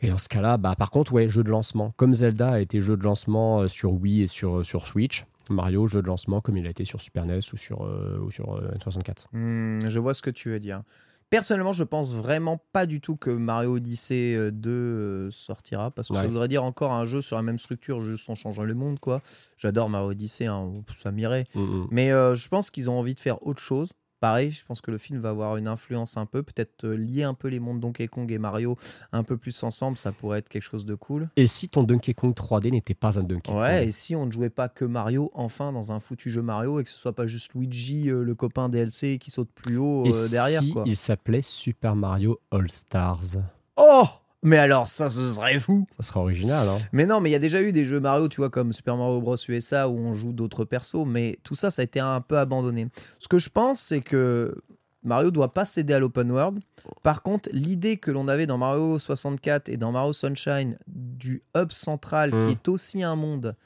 Et 0.00 0.08
dans 0.08 0.18
ce 0.18 0.28
cas-là, 0.28 0.56
bah, 0.58 0.74
par 0.76 0.90
contre, 0.90 1.12
ouais, 1.12 1.28
jeu 1.28 1.42
de 1.44 1.50
lancement. 1.50 1.92
Comme 1.96 2.14
Zelda 2.14 2.52
a 2.52 2.60
été 2.60 2.80
jeu 2.80 2.96
de 2.96 3.02
lancement 3.04 3.60
euh, 3.62 3.68
sur 3.68 3.92
Wii 3.92 4.22
et 4.22 4.26
sur, 4.26 4.64
sur 4.64 4.86
Switch, 4.86 5.24
Mario, 5.50 5.86
jeu 5.86 6.02
de 6.02 6.06
lancement 6.06 6.40
comme 6.40 6.56
il 6.56 6.66
a 6.66 6.70
été 6.70 6.84
sur 6.84 7.00
Super 7.00 7.26
NES 7.26 7.38
ou 7.52 7.56
sur, 7.56 7.84
euh, 7.84 8.18
ou 8.24 8.30
sur 8.30 8.54
euh, 8.54 8.70
N64. 8.78 9.26
Hmm, 9.32 9.78
je 9.88 9.98
vois 10.00 10.14
ce 10.14 10.22
que 10.22 10.30
tu 10.30 10.50
veux 10.50 10.60
dire. 10.60 10.82
Personnellement, 11.30 11.72
je 11.72 11.84
pense 11.84 12.14
vraiment 12.14 12.60
pas 12.72 12.86
du 12.86 13.00
tout 13.00 13.16
que 13.16 13.30
Mario 13.30 13.76
Odyssey 13.76 14.34
euh, 14.36 14.50
2 14.50 14.70
euh, 14.70 15.30
sortira 15.30 15.90
parce 15.90 16.08
que 16.08 16.14
ça 16.14 16.26
voudrait 16.26 16.48
dire 16.48 16.62
encore 16.64 16.92
un 16.92 17.06
jeu 17.06 17.22
sur 17.22 17.36
la 17.36 17.42
même 17.42 17.58
structure, 17.58 18.00
juste 18.02 18.28
en 18.30 18.34
changeant 18.34 18.62
le 18.62 18.74
monde, 18.74 19.00
quoi. 19.00 19.20
J'adore 19.56 19.88
Mario 19.88 20.10
Odyssey, 20.10 20.46
hein, 20.46 20.72
ça 20.94 21.10
m'irait. 21.10 21.46
Mm, 21.54 21.84
Mais 21.90 22.12
euh, 22.12 22.34
je 22.34 22.48
pense 22.48 22.70
qu'ils 22.70 22.88
ont 22.88 22.98
envie 22.98 23.14
de 23.14 23.20
faire 23.20 23.44
autre 23.46 23.60
chose. 23.60 23.90
Pareil, 24.24 24.50
je 24.52 24.64
pense 24.64 24.80
que 24.80 24.90
le 24.90 24.96
film 24.96 25.20
va 25.20 25.28
avoir 25.28 25.58
une 25.58 25.68
influence 25.68 26.16
un 26.16 26.24
peu, 26.24 26.42
peut-être 26.42 26.86
euh, 26.86 26.96
lier 26.96 27.24
un 27.24 27.34
peu 27.34 27.48
les 27.48 27.60
mondes 27.60 27.78
Donkey 27.80 28.08
Kong 28.08 28.32
et 28.32 28.38
Mario 28.38 28.78
un 29.12 29.22
peu 29.22 29.36
plus 29.36 29.62
ensemble, 29.62 29.98
ça 29.98 30.12
pourrait 30.12 30.38
être 30.38 30.48
quelque 30.48 30.62
chose 30.62 30.86
de 30.86 30.94
cool. 30.94 31.28
Et 31.36 31.46
si 31.46 31.68
ton 31.68 31.82
Donkey 31.82 32.14
Kong 32.14 32.32
3D 32.34 32.70
n'était 32.70 32.94
pas 32.94 33.18
un 33.18 33.22
Donkey 33.22 33.52
Ouais, 33.52 33.80
Kong 33.80 33.88
et 33.88 33.92
si 33.92 34.16
on 34.16 34.24
ne 34.24 34.32
jouait 34.32 34.48
pas 34.48 34.70
que 34.70 34.86
Mario 34.86 35.30
enfin 35.34 35.72
dans 35.74 35.92
un 35.92 36.00
foutu 36.00 36.30
jeu 36.30 36.40
Mario 36.40 36.80
et 36.80 36.84
que 36.84 36.88
ce 36.88 36.96
soit 36.96 37.12
pas 37.12 37.26
juste 37.26 37.52
Luigi, 37.52 38.08
euh, 38.08 38.22
le 38.22 38.34
copain 38.34 38.70
DLC 38.70 39.18
qui 39.18 39.30
saute 39.30 39.50
plus 39.54 39.76
haut 39.76 40.06
Et 40.06 40.14
euh, 40.14 40.28
derrière, 40.30 40.62
si 40.62 40.72
quoi. 40.72 40.84
il 40.86 40.96
s'appelait 40.96 41.42
Super 41.42 41.94
Mario 41.94 42.40
All 42.50 42.70
Stars? 42.70 43.36
Oh 43.76 44.06
Mais 44.44 44.58
alors 44.58 44.88
ça, 44.88 45.08
ce 45.08 45.32
serait 45.32 45.58
fou 45.58 45.86
Ça 45.96 46.06
serait 46.06 46.20
original, 46.20 46.68
hein 46.68 46.78
Mais 46.92 47.06
non, 47.06 47.20
mais 47.20 47.30
il 47.30 47.32
y 47.32 47.36
a 47.36 47.40
déjà 47.40 47.62
eu 47.62 47.72
des 47.72 47.86
jeux 47.86 47.98
Mario, 47.98 48.28
tu 48.28 48.36
vois, 48.36 48.50
comme 48.50 48.72
Super 48.74 48.96
Mario 48.96 49.20
Bros 49.20 49.36
USA 49.48 49.88
où 49.88 49.98
on 49.98 50.12
joue 50.12 50.32
d'autres 50.32 50.66
persos, 50.66 51.06
mais 51.06 51.38
tout 51.42 51.54
ça, 51.54 51.70
ça 51.70 51.80
a 51.80 51.84
été 51.84 51.98
un 51.98 52.20
peu 52.20 52.38
abandonné. 52.38 52.88
Ce 53.18 53.26
que 53.26 53.38
je 53.38 53.48
pense, 53.48 53.80
c'est 53.80 54.02
que 54.02 54.54
Mario 55.02 55.30
doit 55.30 55.54
pas 55.54 55.64
céder 55.64 55.94
à 55.94 55.98
l'open 55.98 56.30
world. 56.30 56.60
Par 57.02 57.22
contre, 57.22 57.48
l'idée 57.52 57.96
que 57.96 58.10
l'on 58.10 58.28
avait 58.28 58.46
dans 58.46 58.58
Mario 58.58 58.98
64 58.98 59.70
et 59.70 59.78
dans 59.78 59.92
Mario 59.92 60.12
Sunshine 60.12 60.78
du 60.86 61.42
hub 61.56 61.72
central 61.72 62.30
qui 62.30 62.52
est 62.52 62.68
aussi 62.68 63.02
un 63.02 63.16
monde 63.16 63.56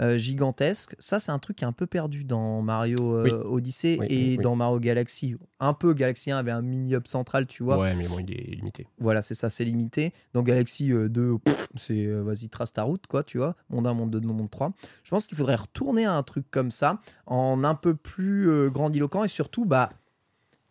euh, 0.00 0.18
gigantesque, 0.18 0.94
ça 0.98 1.18
c'est 1.18 1.32
un 1.32 1.38
truc 1.38 1.56
qui 1.56 1.64
est 1.64 1.66
un 1.66 1.72
peu 1.72 1.86
perdu 1.86 2.24
dans 2.24 2.60
Mario 2.62 3.14
euh, 3.14 3.22
Oui. 3.24 3.30
Odyssey 3.30 3.96
Oui, 3.98 4.06
et 4.10 4.28
oui, 4.30 4.38
dans 4.38 4.54
Mario 4.56 4.78
Galaxy. 4.78 5.36
Un 5.58 5.72
peu 5.72 5.94
Galaxy 5.94 6.30
1 6.30 6.36
avait 6.36 6.50
un 6.50 6.62
mini 6.62 6.94
hub 6.94 7.06
central, 7.06 7.46
tu 7.46 7.62
vois. 7.62 7.78
Ouais, 7.78 7.94
mais 7.94 8.06
bon, 8.06 8.18
il 8.18 8.30
est 8.30 8.54
limité. 8.56 8.86
Voilà, 8.98 9.22
c'est 9.22 9.34
ça, 9.34 9.48
c'est 9.48 9.64
limité. 9.64 10.12
Dans 10.34 10.42
Galaxy 10.42 10.92
euh, 10.92 11.08
2, 11.08 11.38
pff, 11.38 11.68
c'est 11.76 12.06
euh, 12.06 12.22
vas-y, 12.22 12.48
trace 12.48 12.72
ta 12.72 12.82
route, 12.82 13.06
quoi, 13.06 13.22
tu 13.22 13.38
vois. 13.38 13.56
Monde 13.70 13.86
1, 13.86 13.94
monde 13.94 14.10
2, 14.10 14.20
monde 14.20 14.50
3. 14.50 14.72
Je 15.02 15.10
pense 15.10 15.26
qu'il 15.26 15.36
faudrait 15.36 15.56
retourner 15.56 16.04
à 16.04 16.14
un 16.14 16.22
truc 16.22 16.44
comme 16.50 16.70
ça, 16.70 17.00
en 17.26 17.64
un 17.64 17.74
peu 17.74 17.94
plus 17.94 18.50
euh, 18.50 18.68
grandiloquent 18.70 19.24
et 19.24 19.28
surtout, 19.28 19.64
bah, 19.64 19.90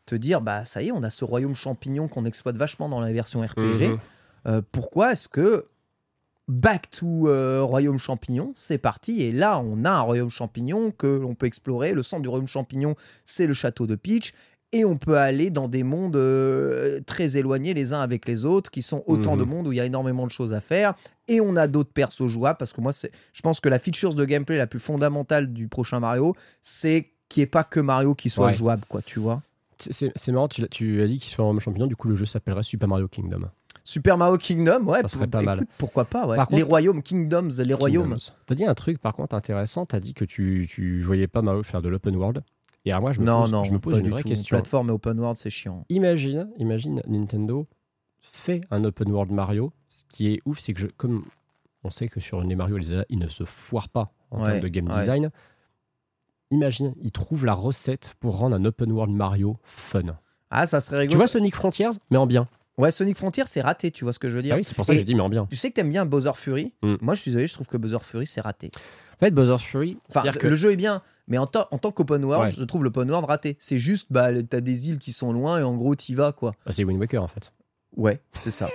te 0.06 0.16
dire, 0.16 0.42
bah, 0.42 0.66
ça 0.66 0.84
y 0.84 0.90
est, 0.90 0.92
on 0.92 1.04
a 1.04 1.10
ce 1.10 1.26
royaume 1.26 1.56
champignon 1.56 2.08
qu'on 2.08 2.26
exploite 2.26 2.58
vachement 2.58 2.90
dans 2.90 3.02
la 3.02 3.12
version 3.12 3.42
RPG. 3.42 3.88
Mhm. 3.88 4.00
Euh, 4.48 4.62
pourquoi 4.72 5.12
est-ce 5.12 5.28
que 5.28 5.66
Back 6.48 6.92
to 6.92 7.28
euh, 7.28 7.64
Royaume 7.64 7.98
Champignon, 7.98 8.52
c'est 8.56 8.78
parti. 8.78 9.22
Et 9.24 9.32
là, 9.32 9.60
on 9.60 9.84
a 9.84 9.90
un 9.92 10.02
Royaume 10.02 10.30
Champignon 10.30 10.92
que 10.92 11.08
l'on 11.08 11.34
peut 11.34 11.48
explorer. 11.48 11.94
Le 11.94 12.04
centre 12.04 12.22
du 12.22 12.30
Royaume 12.30 12.48
Champignon, 12.48 12.96
c'est 13.26 13.48
le 13.48 13.54
château 13.54 13.88
de 13.88 13.96
Peach. 13.96 14.34
Et 14.72 14.84
on 14.86 14.98
peut 14.98 15.18
aller 15.18 15.50
dans 15.52 15.68
des 15.68 15.84
mondes 15.84 16.18
euh, 16.18 17.00
très 17.06 17.38
éloignés 17.38 17.74
les 17.74 17.94
uns 17.94 18.02
avec 18.02 18.28
les 18.28 18.46
autres, 18.46 18.70
qui 18.70 18.82
sont 18.82 19.04
autant 19.08 19.34
Mhm. 19.36 19.40
de 19.40 19.44
mondes 19.46 19.68
où 19.68 19.72
il 19.72 19.78
y 19.78 19.80
a 19.80 19.86
énormément 19.86 20.26
de 20.28 20.32
choses 20.32 20.54
à 20.54 20.60
faire. 20.62 20.94
Et 21.28 21.40
on 21.42 21.56
a 21.56 21.68
d'autres 21.68 21.94
persos 21.94 22.28
jouables, 22.28 22.58
parce 22.58 22.74
que 22.74 22.82
moi, 22.82 22.92
c'est, 22.92 23.12
je 23.34 23.42
pense 23.42 23.60
que 23.60 23.70
la 23.70 23.80
feature 23.80 24.14
de 24.14 24.26
gameplay 24.26 24.58
la 24.58 24.68
plus 24.68 24.80
fondamentale 24.80 25.52
du 25.54 25.68
prochain 25.68 26.00
Mario, 26.00 26.36
c'est 26.62 27.10
qu'il 27.30 27.42
n'y 27.42 27.44
ait 27.46 27.48
pas 27.48 27.64
que 27.64 27.80
Mario 27.80 28.14
qui 28.16 28.30
soit 28.30 28.48
Ouais. 28.48 28.54
jouable, 28.56 28.84
quoi, 28.88 29.02
tu 29.02 29.20
vois. 29.20 29.42
C'est 29.80 30.14
marrant, 30.30 30.48
tu, 30.48 30.68
tu 30.70 31.02
as 31.02 31.08
dit 31.08 31.18
qu'il 31.20 31.32
soit 31.32 31.44
en 31.46 31.58
champignon, 31.60 31.88
du 31.88 31.96
coup 31.96 32.08
le 32.08 32.16
jeu 32.16 32.26
s'appellerait 32.26 32.64
Super 32.64 32.88
Mario 32.88 33.08
Kingdom. 33.08 33.50
Super 33.88 34.18
Mario 34.18 34.38
Kingdom, 34.38 34.84
ouais, 34.88 35.02
Ça 35.03 35.07
serait 35.10 35.28
pas 35.28 35.41
mal. 35.44 35.60
écoute, 35.60 35.70
pourquoi 35.78 36.06
pas, 36.06 36.26
ouais. 36.28 36.36
Par 36.36 36.48
les 36.49 36.57
contre- 36.57 36.68
royaumes, 36.70 37.03
Kingdoms, 37.03 37.49
les 37.64 37.74
royaumes. 37.76 38.18
T'as 38.48 38.56
dit 38.56 38.66
un 38.66 38.74
truc 38.74 38.98
par 38.99 39.14
contre 39.14 39.36
intéressant, 39.36 39.86
t'as 39.86 39.99
dit 39.99 40.14
que 40.16 40.26
tu, 40.26 40.68
tu 40.70 41.02
voyais 41.03 41.28
pas 41.28 41.41
Mario 41.44 41.62
faire 41.64 41.82
de 41.84 41.90
l'open 41.90 42.16
world. 42.16 42.44
Et 42.84 42.91
alors 42.91 43.02
moi 43.02 43.12
je 43.12 43.20
me 43.22 43.26
non, 43.26 43.41
pose, 43.41 43.52
non, 43.52 43.64
je 43.64 43.72
me 43.72 43.80
pose 43.80 43.99
une 43.99 44.10
vraie 44.10 44.24
tout. 44.24 44.28
question. 44.30 44.57
Plateforme 44.57 44.90
et 44.90 44.91
open 44.91 45.20
world, 45.20 45.38
c'est 45.38 45.49
chiant. 45.52 45.86
Imagine, 45.90 46.49
imagine 46.57 47.02
Nintendo 47.07 47.68
fait 48.22 48.62
un 48.72 48.84
open 48.84 49.12
world 49.12 49.32
Mario. 49.32 49.72
Ce 49.88 50.03
qui 50.10 50.34
est 50.34 50.41
ouf, 50.45 50.60
c'est 50.60 50.74
que 50.74 50.80
je, 50.82 50.88
comme 50.88 51.24
on 51.84 51.91
sait 51.91 52.07
que 52.07 52.20
sur 52.20 52.41
les 52.41 52.56
Mario, 52.56 52.78
les 52.78 52.88
ils 53.10 53.20
ne 53.20 53.30
se 53.30 53.44
foirent 53.44 53.90
pas 53.90 54.12
en 54.32 54.40
Ouais, 54.41 54.45
termes 54.49 54.60
de 54.62 54.68
game 54.68 54.88
ouais. 54.90 54.99
design. 54.99 55.30
Imagine, 56.52 56.94
ils 57.02 57.12
trouvent 57.12 57.45
la 57.45 57.53
recette 57.53 58.16
pour 58.20 58.38
rendre 58.38 58.56
un 58.56 58.66
open 58.66 58.91
world 58.91 59.14
Mario 59.14 59.57
fun. 59.64 60.18
Ah, 60.52 60.68
ça 60.68 60.80
serait 60.82 60.98
Tu 60.98 61.02
rigolo. 61.02 61.18
vois 61.18 61.28
Sonic 61.28 61.56
Frontiers, 61.56 61.90
mais 62.12 62.18
en 62.18 62.28
bien. 62.28 62.48
Ouais, 62.78 62.92
Sonic 62.92 63.16
Frontier, 63.18 63.44
c'est 63.46 63.62
raté, 63.62 63.90
tu 63.92 64.04
vois 64.04 64.12
ce 64.14 64.20
que 64.20 64.30
je 64.30 64.36
veux 64.36 64.42
dire. 64.42 64.54
Ah 64.56 64.58
oui, 64.58 64.64
c'est 64.66 64.76
pour 64.76 64.86
ça 64.86 64.92
que 64.92 64.98
Et 64.98 65.00
j'ai 65.00 65.06
dit 65.06 65.16
mais 65.16 65.22
en 65.22 65.30
bien. 65.30 65.48
Tu 65.50 65.56
sais 65.56 65.70
que 65.70 65.76
t'aimes 65.76 65.90
bien 65.92 66.06
Bowser 66.06 66.32
Fury. 66.36 66.74
Mm. 66.84 66.96
Moi, 67.02 67.14
je 67.16 67.22
suis 67.22 67.32
désolé, 67.32 67.48
je 67.48 67.54
trouve 67.54 67.68
que 67.68 67.78
Bowser 67.78 68.00
Fury, 68.02 68.26
c'est 68.28 68.42
raté. 68.42 68.70
En 69.16 69.20
fait, 69.20 69.32
Bowser 69.32 69.58
Fury, 69.64 69.98
Enfin, 70.10 70.30
que 70.30 70.48
le 70.48 70.58
jeu 70.58 70.74
est 70.74 70.76
bien, 70.76 71.02
mais 71.30 71.38
en, 71.38 71.44
en 71.72 71.78
tant 71.78 71.92
qu'open 71.92 72.24
world, 72.26 72.48
Ouais. 72.48 72.52
je 72.52 72.64
trouve 72.66 72.84
l'open 72.84 73.10
world 73.10 73.28
raté. 73.30 73.56
C'est 73.60 73.80
juste, 73.80 74.08
bah, 74.10 74.28
t'as 74.44 74.60
des 74.60 74.90
îles 74.90 74.98
qui 75.00 75.14
sont 75.14 75.32
loin 75.32 75.60
et 75.60 75.64
en 75.64 75.74
gros, 75.76 75.96
t'y 75.96 76.16
vas, 76.16 76.34
quoi. 76.34 76.54
Ah, 76.66 76.72
c'est 76.74 76.84
Wind 76.84 77.00
Waker 77.00 77.24
en 77.24 77.28
fait. 77.30 77.52
Ouais, 77.96 78.20
c'est 78.42 78.52
ça. 78.52 78.68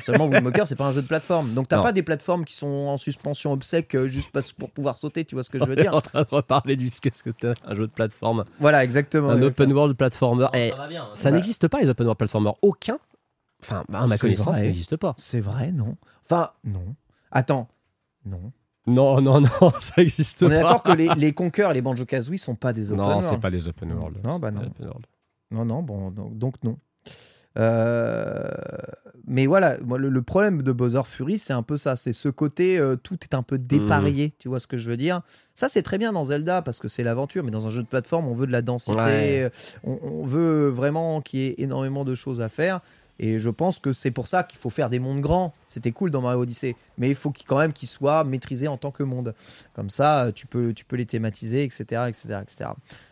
Seulement, 0.00 0.26
Wind 0.28 0.44
Waker, 0.46 0.64
c'est 0.64 0.76
pas 0.76 0.86
un 0.86 0.92
jeu 0.92 1.02
de 1.02 1.08
plateforme. 1.08 1.52
Donc, 1.54 1.66
t'as 1.66 1.82
pas 1.82 1.90
des 1.92 2.04
plateformes 2.04 2.44
qui 2.44 2.54
sont 2.54 2.68
en 2.68 2.98
suspension 2.98 3.50
obsèque 3.52 3.96
euh, 3.96 4.06
juste 4.06 4.30
parce- 4.32 4.52
pour 4.52 4.70
pouvoir 4.70 4.96
sauter, 4.96 5.24
tu 5.24 5.34
vois 5.34 5.42
ce 5.42 5.50
que 5.50 5.58
je 5.58 5.64
veux 5.64 5.74
On 5.74 5.76
est 5.76 5.82
dire 5.82 5.92
en 5.92 6.00
train 6.00 6.22
de 6.22 6.28
reparler 6.30 6.76
du 6.76 6.88
qu'est-ce 6.88 7.24
que 7.24 7.30
c'est 7.36 7.48
un 7.64 7.74
jeu 7.74 7.88
de 7.88 7.92
plateforme. 7.92 8.44
Voilà, 8.60 8.84
exactement. 8.84 9.30
un 9.30 9.42
open 9.42 9.72
world 9.72 9.96
platformer. 9.96 10.44
Oh, 10.52 10.56
Eh, 10.56 10.70
ça 10.70 10.76
va 10.76 10.86
bien. 10.86 11.08
ça 11.14 11.30
Bah. 11.30 11.36
n'existe 11.36 11.66
pas 11.66 11.80
les 11.80 11.88
open 11.90 12.06
world 12.06 12.18
platformers. 12.18 12.54
Aucun. 12.62 12.98
Enfin, 13.62 13.84
à 13.92 14.06
ma 14.06 14.18
connaissance, 14.18 14.46
vrai. 14.48 14.60
ça 14.60 14.62
n'existe 14.66 14.96
pas. 14.96 15.14
C'est 15.16 15.40
vrai, 15.40 15.72
non 15.72 15.96
Enfin, 16.24 16.50
non. 16.64 16.94
Attends. 17.30 17.68
Non. 18.24 18.52
Non, 18.86 19.20
non, 19.20 19.40
non, 19.40 19.48
ça 19.80 19.92
n'existe 19.98 20.42
On 20.42 20.48
pas. 20.48 20.54
est 20.54 20.62
d'accord 20.62 20.82
que 20.82 20.92
les, 20.92 21.08
les 21.16 21.32
Conquer, 21.32 21.70
les 21.74 21.82
Banjo 21.82 22.04
Kazooie 22.06 22.38
sont 22.38 22.54
pas 22.54 22.72
des 22.72 22.90
open 22.90 22.96
Non, 23.04 23.08
world. 23.10 23.22
c'est 23.28 23.38
pas 23.38 23.50
des 23.50 23.68
open 23.68 23.92
world. 23.92 24.18
Non, 24.24 24.38
bah 24.38 24.50
non. 24.50 24.60
des 24.60 24.66
open 24.68 24.86
world. 24.86 25.06
Non, 25.50 25.64
non, 25.64 25.82
bon, 25.82 26.10
donc, 26.10 26.56
non. 26.64 26.76
Euh, 27.58 28.48
mais 29.26 29.46
voilà, 29.46 29.76
moi, 29.84 29.98
le, 29.98 30.08
le 30.08 30.22
problème 30.22 30.62
de 30.62 30.72
Bowser 30.72 31.02
Fury, 31.04 31.38
c'est 31.38 31.52
un 31.52 31.62
peu 31.62 31.76
ça. 31.76 31.96
C'est 31.96 32.12
ce 32.12 32.28
côté, 32.28 32.78
euh, 32.78 32.96
tout 32.96 33.18
est 33.22 33.34
un 33.34 33.42
peu 33.42 33.58
dépareillé. 33.58 34.34
Tu 34.38 34.48
vois 34.48 34.60
ce 34.60 34.66
que 34.66 34.78
je 34.78 34.88
veux 34.88 34.96
dire 34.96 35.20
Ça, 35.54 35.68
c'est 35.68 35.82
très 35.82 35.98
bien 35.98 36.12
dans 36.12 36.24
Zelda 36.24 36.62
parce 36.62 36.78
que 36.78 36.88
c'est 36.88 37.02
l'aventure, 37.02 37.44
mais 37.44 37.50
dans 37.50 37.66
un 37.66 37.70
jeu 37.70 37.82
de 37.82 37.88
plateforme, 37.88 38.26
on 38.28 38.34
veut 38.34 38.46
de 38.46 38.52
la 38.52 38.62
densité. 38.62 38.96
Ouais. 38.98 39.42
euh, 39.44 39.50
On, 39.84 39.98
on 40.02 40.24
veut 40.26 40.68
vraiment 40.68 41.20
qu'il 41.20 41.40
y 41.40 41.46
ait 41.48 41.54
énormément 41.58 42.04
de 42.04 42.14
choses 42.14 42.40
à 42.40 42.48
faire. 42.48 42.80
Et 43.22 43.38
je 43.38 43.50
pense 43.50 43.78
que 43.78 43.92
c'est 43.92 44.10
pour 44.10 44.26
ça 44.26 44.42
qu'il 44.44 44.58
faut 44.58 44.70
faire 44.70 44.88
des 44.88 44.98
mondes 44.98 45.20
grands. 45.20 45.52
C'était 45.68 45.92
cool 45.92 46.10
dans 46.10 46.22
Mario 46.22 46.40
Odyssey, 46.40 46.74
mais 46.96 47.10
il 47.10 47.14
faut 47.14 47.32
quand 47.46 47.58
même 47.58 47.74
qu'ils 47.74 47.88
soient 47.88 48.24
maîtrisés 48.24 48.66
en 48.66 48.78
tant 48.78 48.90
que 48.90 49.02
monde. 49.02 49.34
Comme 49.74 49.90
ça, 49.90 50.24
euh, 50.24 50.32
tu 50.32 50.46
peux, 50.46 50.72
tu 50.72 50.86
peux 50.86 50.96
les 50.96 51.04
thématiser, 51.04 51.62
etc., 51.62 52.04
etc., 52.08 52.40
etc. 52.42 52.70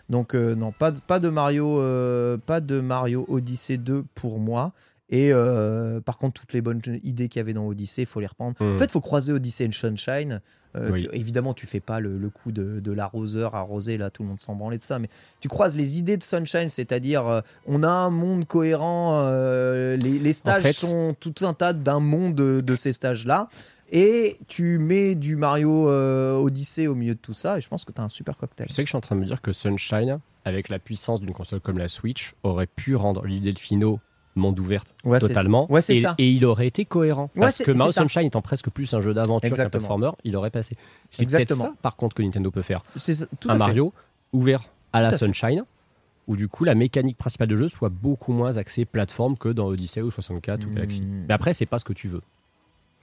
Donc 0.08 0.34
euh, 0.34 0.54
non, 0.54 0.72
pas 0.72 0.90
de 0.90 1.28
Mario, 1.28 1.78
euh, 1.78 2.38
pas 2.38 2.62
de 2.62 2.80
Mario 2.80 3.26
Odyssey 3.28 3.76
2 3.76 4.06
pour 4.14 4.38
moi. 4.38 4.72
Et 5.10 5.32
euh, 5.32 6.00
par 6.00 6.18
contre, 6.18 6.40
toutes 6.40 6.52
les 6.52 6.60
bonnes 6.60 6.82
idées 7.02 7.28
qu'il 7.28 7.40
y 7.40 7.42
avait 7.42 7.54
dans 7.54 7.66
Odyssey, 7.66 8.02
il 8.02 8.06
faut 8.06 8.20
les 8.20 8.26
reprendre. 8.26 8.56
En 8.60 8.76
fait, 8.76 8.84
il 8.84 8.90
faut 8.90 9.00
croiser 9.00 9.32
Odyssey 9.32 9.64
et 9.64 9.72
Sunshine. 9.72 10.42
Euh, 10.76 10.90
Oui. 10.92 11.08
tu- 11.08 11.16
évidemment, 11.16 11.54
tu 11.54 11.66
fais 11.66 11.80
pas 11.80 11.98
le, 11.98 12.18
le 12.18 12.28
coup 12.28 12.52
de, 12.52 12.78
de 12.80 12.92
l'arroseur 12.92 13.54
arrosé, 13.54 13.96
là, 13.96 14.10
tout 14.10 14.22
le 14.22 14.28
monde 14.28 14.38
s'en 14.40 14.54
branlait 14.54 14.76
de 14.76 14.84
ça, 14.84 14.98
mais 14.98 15.08
tu 15.40 15.48
croises 15.48 15.78
les 15.78 15.98
idées 15.98 16.18
de 16.18 16.22
Sunshine, 16.22 16.68
c'est-à-dire 16.68 17.26
euh, 17.26 17.40
on 17.66 17.82
a 17.82 17.88
un 17.88 18.10
monde 18.10 18.44
cohérent, 18.44 19.18
euh, 19.22 19.96
les, 19.96 20.18
les 20.18 20.32
stages 20.34 20.62
fait- 20.62 20.74
sont 20.74 21.16
tout 21.18 21.34
un 21.40 21.54
tas 21.54 21.72
d'un 21.72 22.00
monde 22.00 22.34
de, 22.34 22.60
de 22.60 22.76
ces 22.76 22.92
stages-là, 22.92 23.48
et 23.90 24.36
tu 24.46 24.78
mets 24.78 25.14
du 25.14 25.36
Mario 25.36 25.88
Odyssey 25.88 26.86
au 26.86 26.94
milieu 26.94 27.14
de 27.14 27.20
tout 27.20 27.32
ça, 27.32 27.56
et 27.56 27.60
je 27.62 27.68
pense 27.68 27.86
que 27.86 27.92
tu 27.92 28.00
as 28.02 28.04
un 28.04 28.10
super 28.10 28.36
cocktail. 28.36 28.66
Tu 28.66 28.74
sais 28.74 28.82
que 28.82 28.86
je 28.86 28.90
suis 28.90 28.98
en 28.98 29.00
train 29.00 29.16
de 29.16 29.20
me 29.22 29.26
dire 29.26 29.40
que 29.40 29.52
Sunshine, 29.52 30.18
avec 30.44 30.68
la 30.68 30.78
puissance 30.78 31.20
d'une 31.20 31.32
console 31.32 31.60
comme 31.60 31.78
la 31.78 31.88
Switch, 31.88 32.34
aurait 32.42 32.66
pu 32.66 32.94
rendre 32.94 33.24
l'idée 33.24 33.54
de 33.54 33.58
Fino 33.58 34.00
monde 34.38 34.58
ouverte 34.58 34.94
Ouais, 35.04 35.18
totalement. 35.20 35.70
ouais, 35.70 35.80
et, 35.88 36.00
ça. 36.00 36.14
et 36.18 36.30
il 36.30 36.44
aurait 36.44 36.66
été 36.66 36.84
cohérent. 36.84 37.30
Ouais, 37.36 37.42
parce 37.42 37.58
que 37.62 37.70
Mario. 37.72 37.92
Sunshine 37.92 38.22
étant 38.26 38.42
presque 38.42 38.70
plus 38.70 38.92
un 38.94 39.00
jeu 39.00 39.12
d'aventure 39.14 39.54
qu'un 39.56 39.68
platformer, 39.68 40.10
il 40.24 40.34
aurait 40.36 40.50
passé. 40.50 40.76
C'est 41.10 41.24
peut-être 41.26 41.40
Exactement. 41.42 41.70
ça, 41.72 41.74
par 41.82 41.96
contre, 41.96 42.14
que 42.16 42.22
Nintendo 42.22 42.50
peut 42.50 42.62
faire. 42.62 42.82
C'est 42.96 43.14
ça, 43.14 43.26
tout 43.40 43.48
un 43.48 43.52
à 43.52 43.54
fait. 43.54 43.58
Mario 43.58 43.92
ouvert 44.32 44.62
à 44.92 45.02
la 45.02 45.08
à. 45.08 45.10
Sunshine, 45.18 45.64
où 46.26 46.36
du 46.36 46.48
coup 46.48 46.64
la 46.64 46.74
mécanique 46.74 47.16
principale 47.18 47.48
de 47.48 47.56
jeu 47.56 47.68
soit 47.68 47.88
beaucoup 47.88 48.32
moins 48.32 48.56
axée 48.56 48.84
plateforme 48.84 49.36
que 49.36 49.48
dans 49.48 49.66
Odyssey 49.66 50.02
ou 50.02 50.10
64 50.10 50.66
ou 50.66 50.70
Galaxy. 50.70 51.00
Hmm. 51.02 51.24
Mais 51.28 51.34
après, 51.34 51.52
c'est 51.52 51.66
pas 51.66 51.78
ce 51.78 51.84
que 51.84 51.92
tu 51.92 52.08
veux. 52.08 52.20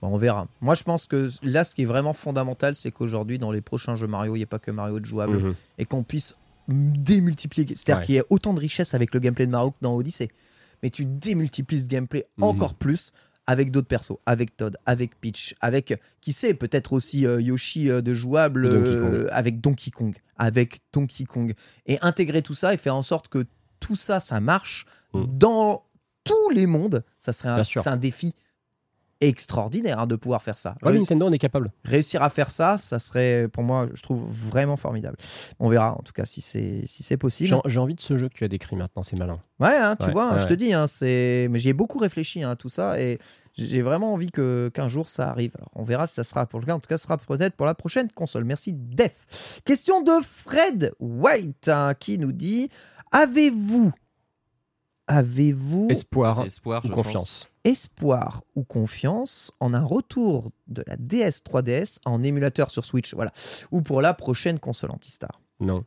Bon, 0.02 0.08
on 0.08 0.18
verra. 0.18 0.46
Moi, 0.60 0.74
je 0.74 0.82
pense 0.84 1.06
que 1.06 1.30
là, 1.42 1.64
ce 1.64 1.74
qui 1.74 1.82
est 1.82 1.86
vraiment 1.86 2.12
fondamental, 2.12 2.76
c'est 2.76 2.90
qu'aujourd'hui, 2.90 3.38
dans 3.38 3.50
les 3.50 3.62
prochains 3.62 3.96
jeux 3.96 4.06
Mario, 4.06 4.34
il 4.36 4.38
n'y 4.38 4.44
a 4.44 4.46
pas 4.46 4.58
que 4.58 4.70
Mario 4.70 5.00
de 5.00 5.04
jouable. 5.06 5.38
Mhm. 5.38 5.54
et 5.78 5.84
qu'on 5.86 6.02
puisse 6.02 6.36
démultiplier. 6.68 7.66
C'est-à-dire 7.76 8.00
Ouais. 8.00 8.06
qu'il 8.06 8.14
y 8.16 8.18
ait 8.18 8.24
autant 8.30 8.52
de 8.54 8.60
richesse 8.60 8.94
avec 8.94 9.14
le 9.14 9.20
gameplay 9.20 9.46
de 9.46 9.50
Mario 9.52 9.70
que 9.70 9.76
dans 9.80 9.94
Odyssey. 9.94 10.30
Mais 10.82 10.90
tu 10.90 11.04
démultiplies 11.04 11.80
ce 11.82 11.88
gameplay 11.88 12.26
Mhm. 12.38 12.44
encore 12.44 12.74
plus 12.74 13.12
avec 13.48 13.70
d'autres 13.70 13.86
persos, 13.86 14.16
avec 14.26 14.56
Todd, 14.56 14.76
avec 14.86 15.20
Peach, 15.20 15.54
avec, 15.60 16.00
qui 16.20 16.32
sait, 16.32 16.52
peut-être 16.54 16.92
aussi 16.92 17.26
euh, 17.26 17.40
Yoshi 17.40 17.90
euh, 17.90 18.00
de 18.02 18.12
jouable 18.12 18.68
Donkey 18.68 18.88
euh, 19.16 19.28
avec 19.30 19.60
Donkey 19.60 19.90
Kong. 19.92 20.16
Avec 20.36 20.80
Donkey 20.92 21.24
Kong. 21.24 21.54
Et 21.86 21.98
intégrer 22.02 22.42
tout 22.42 22.54
ça 22.54 22.74
et 22.74 22.76
faire 22.76 22.96
en 22.96 23.04
sorte 23.04 23.28
que 23.28 23.44
tout 23.78 23.94
ça, 23.96 24.18
ça 24.20 24.40
marche 24.40 24.86
Mhm. 25.14 25.26
dans 25.38 25.84
tous 26.24 26.50
les 26.50 26.66
mondes. 26.66 27.04
Ça 27.20 27.32
serait 27.32 27.50
un, 27.50 27.62
un 27.92 27.96
défi 27.96 28.34
extraordinaire 29.20 30.00
hein, 30.00 30.06
de 30.06 30.16
pouvoir 30.16 30.42
faire 30.42 30.58
ça. 30.58 30.74
Ouais, 30.82 30.92
Nintendo 30.92 31.26
en 31.26 31.32
est 31.32 31.38
capable. 31.38 31.72
réussir 31.84 32.22
à 32.22 32.30
faire 32.30 32.50
ça, 32.50 32.76
ça 32.78 32.98
serait 32.98 33.48
pour 33.52 33.62
moi, 33.62 33.88
je 33.94 34.02
trouve 34.02 34.22
vraiment 34.30 34.76
formidable. 34.76 35.16
On 35.58 35.68
verra 35.68 35.92
en 35.98 36.02
tout 36.02 36.12
cas 36.12 36.24
si 36.24 36.40
c'est 36.40 36.82
si 36.86 37.02
c'est 37.02 37.16
possible. 37.16 37.58
J'ai 37.66 37.78
envie 37.80 37.94
de 37.94 38.00
ce 38.00 38.16
jeu 38.16 38.28
que 38.28 38.34
tu 38.34 38.44
as 38.44 38.48
décrit 38.48 38.76
maintenant, 38.76 39.02
c'est 39.02 39.18
malin. 39.18 39.40
Ouais, 39.58 39.74
hein, 39.76 39.96
tu 39.98 40.06
Ouais, 40.06 40.12
vois, 40.12 40.30
hein, 40.30 40.32
ouais, 40.36 40.38
je 40.38 40.46
te 40.46 40.54
dis, 40.54 40.74
hein, 40.74 40.86
c'est, 40.86 41.48
mais 41.50 41.58
j'y 41.58 41.70
ai 41.70 41.72
beaucoup 41.72 41.98
réfléchi 41.98 42.44
à 42.44 42.56
tout 42.56 42.68
ça 42.68 43.00
et 43.00 43.18
j'ai 43.54 43.80
vraiment 43.80 44.12
envie 44.12 44.30
que 44.30 44.70
qu'un 44.74 44.88
jour 44.88 45.08
ça 45.08 45.30
arrive. 45.30 45.52
Alors 45.56 45.70
on 45.74 45.84
verra 45.84 46.06
si 46.06 46.14
ça 46.14 46.24
sera 46.24 46.44
pour 46.44 46.60
le 46.60 46.66
cas. 46.66 46.74
En 46.74 46.80
tout 46.80 46.88
cas, 46.88 46.98
ce 46.98 47.04
sera 47.04 47.16
peut-être 47.16 47.54
pour 47.54 47.64
la 47.66 47.74
prochaine 47.74 48.08
console. 48.10 48.44
Merci 48.44 48.74
Def. 48.74 49.60
Question 49.64 50.02
de 50.02 50.12
Fred 50.22 50.92
White 51.00 51.70
qui 52.00 52.18
nous 52.18 52.32
dit 52.32 52.68
avez-vous 53.12 53.92
avez-vous 55.06 55.88
Espoir 55.90 56.44
Espoir, 56.44 56.84
ou 56.84 56.88
confiance 56.88 57.48
espoir 57.64 58.44
ou 58.54 58.62
confiance 58.62 59.52
en 59.58 59.74
un 59.74 59.82
retour 59.82 60.52
de 60.68 60.84
la 60.86 60.96
DS 60.96 61.42
3DS 61.44 61.98
en 62.04 62.22
émulateur 62.22 62.70
sur 62.70 62.84
Switch, 62.84 63.12
voilà, 63.14 63.32
ou 63.72 63.82
pour 63.82 64.00
la 64.02 64.14
prochaine 64.14 64.60
console 64.60 64.92
Antistar? 64.92 65.40
Non. 65.58 65.84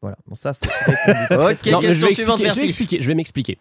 Voilà, 0.00 0.16
bon 0.26 0.34
ça 0.34 0.52
c'est. 0.54 0.66
Ok, 1.30 1.66
Non, 1.66 1.80
mais 1.80 1.92
je 1.92 2.06
question 2.06 2.06
vais 2.06 2.14
suivante, 2.14 2.14
expliquer, 2.14 2.36
je 2.36 2.36
vais 2.38 2.44
merci. 2.44 2.64
expliquer, 2.64 3.00
je 3.02 3.06
vais 3.06 3.14
m'expliquer. 3.14 3.58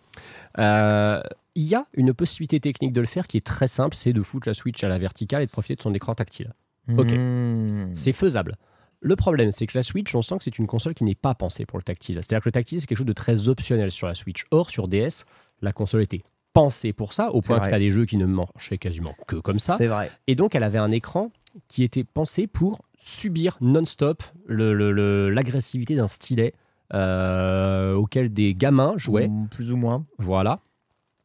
Euh, 0.57 1.21
Il 1.55 1.63
y 1.63 1.75
a 1.75 1.85
une 1.93 2.13
possibilité 2.13 2.59
technique 2.61 2.93
de 2.93 3.01
le 3.01 3.07
faire 3.07 3.27
qui 3.27 3.37
est 3.37 3.45
très 3.45 3.67
simple, 3.67 3.95
c'est 3.95 4.13
de 4.13 4.21
foutre 4.21 4.47
la 4.47 4.53
Switch 4.53 4.81
à 4.83 4.87
la 4.87 4.97
verticale 4.97 5.41
et 5.43 5.45
de 5.45 5.51
profiter 5.51 5.75
de 5.75 5.81
son 5.81 5.93
écran 5.93 6.15
tactile. 6.15 6.53
Ok. 6.97 7.11
Hmm. 7.13 7.93
C'est 7.93 8.13
faisable. 8.13 8.55
Le 9.03 9.15
problème, 9.15 9.51
c'est 9.51 9.67
que 9.67 9.77
la 9.77 9.83
Switch, 9.83 10.15
on 10.15 10.21
sent 10.21 10.37
que 10.37 10.43
c'est 10.45 10.57
une 10.57 10.65
console 10.67 10.93
qui 10.93 11.03
n'est 11.03 11.13
pas 11.13 11.35
pensée 11.35 11.65
pour 11.65 11.77
le 11.77 11.83
tactile. 11.83 12.15
C'est-à-dire 12.15 12.41
que 12.41 12.47
le 12.47 12.53
tactile, 12.53 12.79
c'est 12.81 12.87
quelque 12.87 12.97
chose 12.97 13.05
de 13.05 13.13
très 13.13 13.49
optionnel 13.49 13.91
sur 13.91 14.07
la 14.07 14.15
Switch. 14.15 14.45
Or, 14.51 14.69
sur 14.69 14.87
DS, 14.87 15.25
la 15.61 15.73
console 15.73 16.01
était 16.01 16.23
pensée 16.53 16.93
pour 16.93 17.13
ça, 17.13 17.31
au 17.31 17.41
point 17.41 17.57
que 17.59 17.65
tu 17.69 17.75
as 17.75 17.79
des 17.79 17.89
jeux 17.91 18.05
qui 18.05 18.15
ne 18.17 18.25
marchaient 18.25 18.77
quasiment 18.77 19.13
que 19.27 19.35
comme 19.35 19.59
ça. 19.59 19.75
C'est 19.77 19.87
vrai. 19.87 20.09
Et 20.27 20.35
donc, 20.35 20.55
elle 20.55 20.63
avait 20.63 20.77
un 20.77 20.91
écran 20.91 21.31
qui 21.67 21.83
était 21.83 22.03
pensé 22.03 22.47
pour 22.47 22.81
subir 22.97 23.57
non-stop 23.61 24.23
le- 24.47 24.73
le- 24.73 24.91
le- 24.91 25.29
l'agressivité 25.29 25.95
d'un 25.95 26.07
stylet 26.07 26.53
euh, 26.93 27.93
auquel 27.95 28.31
des 28.31 28.53
gamins 28.55 28.93
jouaient. 28.97 29.29
Plus 29.51 29.71
ou 29.71 29.77
moins. 29.77 30.05
Voilà. 30.19 30.59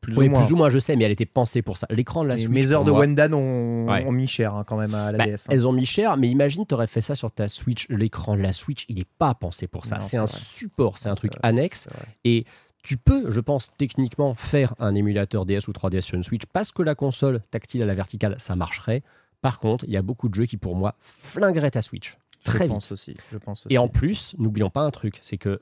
Plus 0.00 0.16
Oui, 0.16 0.28
ou 0.28 0.30
moins. 0.30 0.40
plus 0.42 0.52
ou 0.52 0.56
moins, 0.56 0.70
je 0.70 0.78
sais, 0.78 0.94
mais 0.96 1.04
elle 1.04 1.10
était 1.10 1.26
pensée 1.26 1.60
pour 1.60 1.76
ça. 1.76 1.86
L'écran 1.90 2.22
de 2.22 2.28
la 2.28 2.36
Switch. 2.36 2.48
mes 2.48 2.70
heures 2.70 2.84
de 2.84 2.92
moi, 2.92 3.00
Wendan 3.00 3.34
ont, 3.34 3.88
Ouais. 3.88 4.06
ont 4.06 4.12
mis 4.12 4.28
cher 4.28 4.54
hein, 4.54 4.64
quand 4.64 4.76
même 4.76 4.94
à 4.94 5.10
la 5.12 5.18
bah, 5.18 5.26
DS. 5.26 5.32
hein. 5.34 5.52
Elles 5.52 5.66
ont 5.66 5.72
mis 5.72 5.86
cher, 5.86 6.16
mais 6.16 6.28
imagine, 6.28 6.64
tu 6.66 6.74
aurais 6.74 6.86
fait 6.86 7.00
ça 7.00 7.14
sur 7.16 7.30
ta 7.32 7.48
Switch. 7.48 7.86
L'écran 7.88 8.36
de 8.36 8.40
la 8.42 8.52
Switch, 8.52 8.84
il 8.88 8.96
n'est 8.96 9.04
pas 9.18 9.34
pensé 9.34 9.66
pour 9.66 9.84
ça. 9.86 9.98
C'est 10.00 10.16
un 10.16 10.24
vrai. 10.24 10.32
support, 10.40 10.98
c'est 10.98 11.08
un 11.08 11.14
truc 11.16 11.32
annexe. 11.42 11.88
Et 12.24 12.44
tu 12.84 12.96
peux, 12.96 13.30
je 13.30 13.40
pense, 13.40 13.72
techniquement 13.76 14.34
faire 14.34 14.74
un 14.78 14.94
émulateur 14.94 15.44
DS 15.44 15.66
ou 15.68 15.72
3DS 15.72 16.00
sur 16.02 16.16
une 16.16 16.22
Switch 16.22 16.44
parce 16.52 16.70
que 16.70 16.82
la 16.82 16.94
console 16.94 17.40
tactile 17.50 17.82
à 17.82 17.86
la 17.86 17.94
verticale, 17.94 18.36
ça 18.38 18.54
marcherait. 18.54 19.02
Par 19.42 19.58
contre, 19.58 19.84
il 19.86 19.90
y 19.92 19.96
a 19.96 20.02
beaucoup 20.02 20.28
de 20.28 20.34
jeux 20.34 20.46
qui, 20.46 20.56
pour 20.58 20.76
moi, 20.76 20.94
flingueraient 21.22 21.72
ta 21.72 21.82
Switch. 21.82 22.16
Très 22.44 22.66
je 22.68 22.72
vite. 22.72 22.92
aussi. 22.92 23.14
Je 23.32 23.38
pense 23.38 23.66
aussi. 23.66 23.74
Et 23.74 23.78
en 23.78 23.88
plus, 23.88 24.34
n'oublions 24.38 24.70
pas 24.70 24.80
un 24.82 24.90
truc, 24.90 25.18
c'est 25.22 25.38
que 25.38 25.60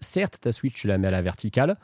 certes, 0.00 0.38
ta 0.40 0.50
Switch, 0.52 0.74
tu 0.74 0.86
la 0.88 0.98
mets 0.98 1.08
à 1.08 1.12
la 1.12 1.22
verticale, 1.22 1.76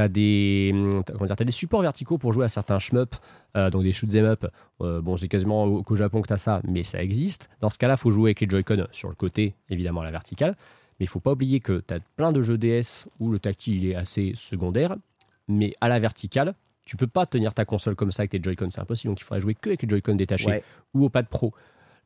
tu 0.00 0.04
as 0.04 0.08
des, 0.08 0.70
hum, 0.74 1.02
des 1.44 1.52
supports 1.52 1.82
verticaux 1.82 2.18
pour 2.18 2.32
jouer 2.32 2.44
à 2.44 2.48
certains 2.48 2.78
shmup, 2.78 3.14
euh, 3.56 3.70
donc 3.70 3.82
des 3.82 3.92
shoot'em 3.92 4.24
up. 4.24 4.46
Euh, 4.80 5.00
bon, 5.00 5.16
c'est 5.16 5.28
quasiment 5.28 5.64
au- 5.64 5.82
qu'au 5.82 5.96
Japon 5.96 6.22
que 6.22 6.28
tu 6.28 6.32
as 6.34 6.38
ça, 6.38 6.60
mais 6.66 6.82
ça 6.82 7.02
existe. 7.02 7.48
Dans 7.60 7.70
ce 7.70 7.78
cas-là, 7.78 7.96
faut 7.96 8.10
jouer 8.10 8.30
avec 8.30 8.40
les 8.40 8.48
Joy-Con 8.48 8.86
sur 8.92 9.08
le 9.08 9.14
côté, 9.14 9.54
évidemment 9.68 10.00
à 10.00 10.04
la 10.04 10.10
verticale. 10.10 10.56
Mais 10.98 11.04
il 11.04 11.08
faut 11.08 11.20
pas 11.20 11.32
oublier 11.32 11.60
que 11.60 11.82
tu 11.86 11.94
as 11.94 12.00
plein 12.16 12.30
de 12.32 12.42
jeux 12.42 12.58
DS 12.58 13.06
où 13.20 13.30
le 13.30 13.38
tactile 13.38 13.82
il 13.84 13.90
est 13.90 13.94
assez 13.94 14.32
secondaire, 14.34 14.96
mais 15.48 15.72
à 15.80 15.88
la 15.88 15.98
verticale, 15.98 16.54
tu 16.84 16.96
peux 16.96 17.06
pas 17.06 17.24
tenir 17.26 17.54
ta 17.54 17.64
console 17.64 17.94
comme 17.94 18.12
ça 18.12 18.22
avec 18.22 18.30
tes 18.32 18.42
Joy-Con, 18.42 18.68
c'est 18.70 18.80
impossible. 18.80 19.10
Donc 19.12 19.20
il 19.20 19.24
faudrait 19.24 19.40
jouer 19.40 19.54
que 19.54 19.70
avec 19.70 19.82
les 19.82 19.88
Joy-Con 19.88 20.16
détachés 20.16 20.46
Ouais. 20.48 20.62
ou 20.94 21.04
au 21.04 21.08
pad 21.08 21.26
pro. 21.26 21.54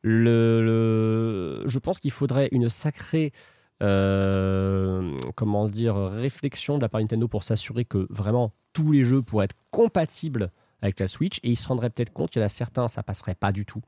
Le, 0.03 0.63
le- 0.63 1.63
je 1.67 1.79
pense 1.79 1.99
qu'il 1.99 2.11
faudrait 2.11 2.49
une 2.53 2.69
sacrée 2.69 3.33
euh, 3.83 5.17
comment 5.35 5.69
dire 5.69 5.97
réflexion 5.97 6.77
de 6.77 6.83
la 6.83 6.89
part 6.89 7.01
Nintendo 7.01 7.29
pour 7.29 7.43
s'assurer 7.43 7.85
que 7.85 8.07
vraiment 8.11 8.53
tous 8.73 8.93
les 8.93 9.03
jeux 9.03 9.23
pourraient 9.23 9.47
être 9.47 9.57
compatibles 9.71 10.51
avec 10.81 11.01
la 11.01 11.09
Switch 11.09 11.39
et 11.43 11.51
ils 11.51 11.57
se 11.57 11.69
rendraient 11.69 11.91
peut-être 11.91 12.13
compte 12.13 12.31
qu'il 12.31 12.41
y 12.41 12.43
en 12.43 12.47
a 12.47 12.51
certains 12.51 12.89
ça 12.89 13.03
passerait 13.03 13.35
pas 13.35 13.53
du 13.53 13.67
tout. 13.67 13.83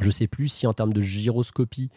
Je 0.00 0.10
sais 0.10 0.26
plus 0.26 0.48
si 0.48 0.66
en 0.66 0.72
termes 0.72 0.92
de 0.92 1.00
gyroscopie 1.00 1.90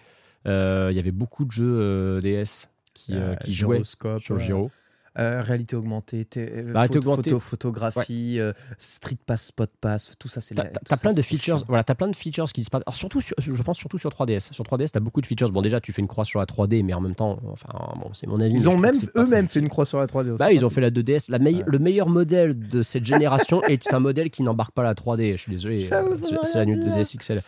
euh, 0.47 0.89
il 0.91 0.95
y 0.95 0.99
avait 0.99 1.11
beaucoup 1.11 1.43
de 1.43 1.51
jeux 1.51 1.79
euh, 1.81 2.21
DS 2.21 2.69
qui, 2.93 3.13
qui 3.43 3.53
jouaient 3.53 3.83
sur 3.83 4.39
Gyro. 4.39 4.71
Euh, 5.17 5.41
réalité 5.41 5.75
augmentée, 5.75 6.25
té- 6.25 6.41
euh, 6.41 6.73
Bah, 6.73 6.83
photo, 6.87 6.93
réalité 6.93 6.97
augmentée. 6.97 7.29
photo- 7.31 7.39
photographie, 7.39 8.39
euh, 8.39 8.53
street 8.77 9.17
pass, 9.25 9.45
spot 9.47 9.71
pass, 9.79 10.13
tout 10.19 10.27
ça 10.27 10.41
c'est. 10.41 10.55
T'as 10.55 10.63
ça, 10.89 10.97
plein 10.97 11.13
de 11.13 11.21
features, 11.21 11.63
voilà, 11.67 11.83
t'as 11.83 11.95
plein 11.95 12.07
de 12.07 12.15
features 12.15 12.51
qui 12.51 12.61
disparaissent. 12.61 12.83
Alors 12.87 12.95
surtout, 12.95 13.21
sur- 13.21 13.35
je 13.39 13.61
pense 13.63 13.77
surtout 13.77 13.97
sur 13.97 14.09
3DS. 14.11 14.51
Sur 14.51 14.63
3DS, 14.65 14.91
t'as 14.91 14.99
beaucoup 14.99 15.21
de 15.21 15.25
features. 15.25 15.51
Bon, 15.51 15.61
déjà, 15.61 15.79
tu 15.81 15.93
fais 15.93 16.01
une 16.01 16.07
croix 16.07 16.25
sur 16.25 16.39
la 16.39 16.45
3D, 16.45 16.83
mais 16.83 16.93
en 16.93 17.01
même 17.01 17.15
temps, 17.15 17.39
enfin, 17.51 17.69
bon, 17.99 18.09
c'est 18.13 18.27
mon 18.27 18.39
avis. 18.39 18.55
Ils 18.55 18.69
ont 18.69 18.77
même 18.77 18.95
eux-mêmes 19.15 19.47
fait 19.47 19.59
une 19.59 19.69
croix 19.69 19.85
sur 19.85 19.99
la 19.99 20.07
3D 20.07 20.31
aussi. 20.31 20.39
Bah, 20.39 20.51
ils 20.51 20.65
ont 20.65 20.69
fait 20.69 20.81
la 20.81 20.91
2DS. 20.91 21.29
La 21.29 21.39
meille- 21.39 21.57
Ouais. 21.57 21.63
Le 21.67 21.79
meilleur 21.79 22.09
modèle 22.09 22.57
de 22.57 22.83
cette 22.83 23.05
génération 23.05 23.61
est 23.63 23.93
un 23.93 23.99
modèle 23.99 24.29
qui 24.29 24.43
n'embarque 24.43 24.71
pas 24.73 24.83
la 24.83 24.93
3D. 24.95 25.31
Je 25.37 25.41
suis 25.41 25.51
désolé, 25.51 25.87
euh, 25.91 26.15
c'est 26.43 26.57
la 26.57 26.65
nuit 26.65 26.75
de. 26.77 26.83
DS 26.95 27.15
XL. 27.17 27.41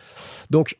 Donc, 0.50 0.78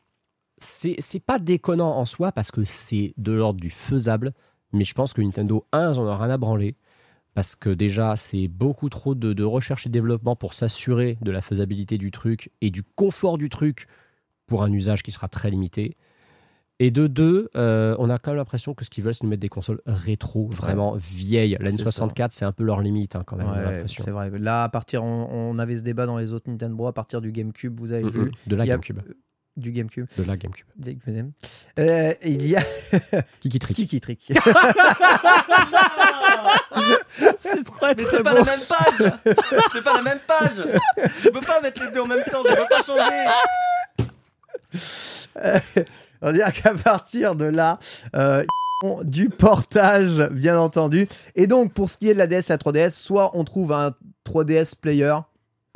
c'est 0.57 0.97
c'est 0.99 1.21
pas 1.21 1.39
déconnant 1.39 1.97
en 1.97 2.05
soi 2.05 2.33
parce 2.33 2.51
que 2.51 2.65
c'est 2.65 3.15
de 3.17 3.33
l'ordre 3.33 3.61
du 3.61 3.71
faisable. 3.71 4.33
Mais 4.73 4.85
je 4.85 4.95
pense 4.95 5.13
que 5.13 5.23
Nintendo, 5.23 5.67
un, 5.73 5.93
ils 5.93 5.99
en 5.99 6.07
ont 6.07 6.17
rien 6.17 6.31
à 6.31 6.37
branler. 6.39 6.75
Parce 7.35 7.55
que 7.55 7.71
déjà, 7.71 8.17
c'est 8.17 8.49
beaucoup 8.49 8.89
trop 8.89 9.15
de, 9.15 9.33
de 9.33 9.45
recherche 9.45 9.87
et 9.87 9.91
développement 9.91 10.35
pour 10.35 10.55
s'assurer 10.55 11.19
de 11.23 11.31
la 11.31 11.41
faisabilité 11.41 11.97
du 11.97 12.11
truc 12.11 12.51
et 12.61 12.71
du 12.71 12.83
confort 12.83 13.39
du 13.39 13.49
truc 13.49 13.87
pour 14.47 14.63
un 14.65 14.73
usage 14.73 15.03
qui 15.03 15.13
sera 15.13 15.29
très 15.29 15.51
limité. 15.51 15.97
Et 16.81 16.91
de 16.91 17.07
deux, 17.07 17.49
euh, 17.57 17.95
on 17.99 18.09
a 18.09 18.19
quand 18.19 18.31
même 18.33 18.39
l'impression 18.39 18.73
que 18.75 18.85
ce 18.85 18.91
qu'ils 18.91 19.05
veulent, 19.05 19.15
c'est 19.15 19.25
nous 19.25 19.31
mettre 19.31 19.41
des 19.41 19.49
consoles 19.49 19.81
rétro, 19.87 20.49
vraiment 20.49 20.95
vieilles. 20.97 21.57
La 21.61 21.71
C'est 21.71 21.91
ça. 21.91 22.07
N64, 22.07 22.29
c'est 22.31 22.45
un 22.45 22.53
peu 22.53 22.65
leur 22.65 22.81
limite, 22.81 23.15
hein, 23.17 23.25
quand 23.27 23.37
même, 23.37 23.49
Ouais, 23.49 23.85
c'est 23.87 24.11
vrai. 24.11 24.31
Là, 24.39 24.65
à 24.65 24.69
partir, 24.69 25.03
on, 25.05 25.29
on 25.31 25.59
avait 25.59 25.77
ce 25.77 25.83
débat 25.83 26.07
dans 26.07 26.19
les 26.19 26.33
autres 26.35 26.49
Nintendo 26.51 26.87
à 26.87 26.93
partir 26.93 27.21
du 27.21 27.31
GameCube, 27.33 27.79
vous 27.79 27.93
avez 27.93 28.09
vu 28.09 28.31
De 28.47 28.57
la 28.57 28.63
a- 28.65 28.67
GameCube. 28.67 29.01
Du 29.59 29.73
GameCube. 29.73 30.07
De 30.17 30.23
la 30.25 30.37
GameCube. 30.37 30.67
Dès 30.77 30.95
que 30.95 31.01
vous 31.07 31.17
aimez. 31.19 31.33
Euh, 31.79 32.15
il 32.23 32.47
y 32.47 32.57
a 32.57 32.63
Kiki 33.41 33.59
Trick. 33.59 33.77
Kiki 33.77 34.01
Trick. 34.01 34.33
C'est 37.39 37.65
très 37.65 37.95
Mais 37.95 38.05
c'est 38.05 38.23
pas 38.23 38.35
la 38.35 38.45
même 38.45 38.61
page 38.61 39.13
C'est 39.73 39.83
pas 39.83 39.95
la 39.95 40.03
même 40.03 40.21
page 40.27 40.63
Je 41.23 41.29
peux 41.31 41.41
pas 41.41 41.61
mettre 41.61 41.83
les 41.83 41.91
deux 41.91 42.01
en 42.01 42.07
même 42.07 42.23
temps, 42.25 42.43
je 42.45 42.55
peux 42.55 42.67
pas 42.69 42.83
changer 42.83 43.03
On 46.23 46.33
dirait 46.33 46.53
qu'à 46.53 46.75
partir 46.75 47.35
de 47.35 47.47
là, 47.47 47.79
euh, 48.17 48.45
du 49.03 49.29
portage, 49.29 50.29
bien 50.31 50.59
entendu. 50.59 51.09
Et 51.35 51.47
donc, 51.47 51.73
pour 51.73 51.91
ce 51.91 51.97
qui 51.97 52.09
est 52.09 52.15
de 52.15 52.19
la 52.19 52.27
DS 52.27 52.51
et 52.51 52.53
la 52.53 52.59
3DS, 52.59 52.91
soit 52.91 53.33
on 53.35 53.45
trouve 53.45 53.73
un 53.73 53.93
3DS 54.25 54.75
player. 54.81 55.17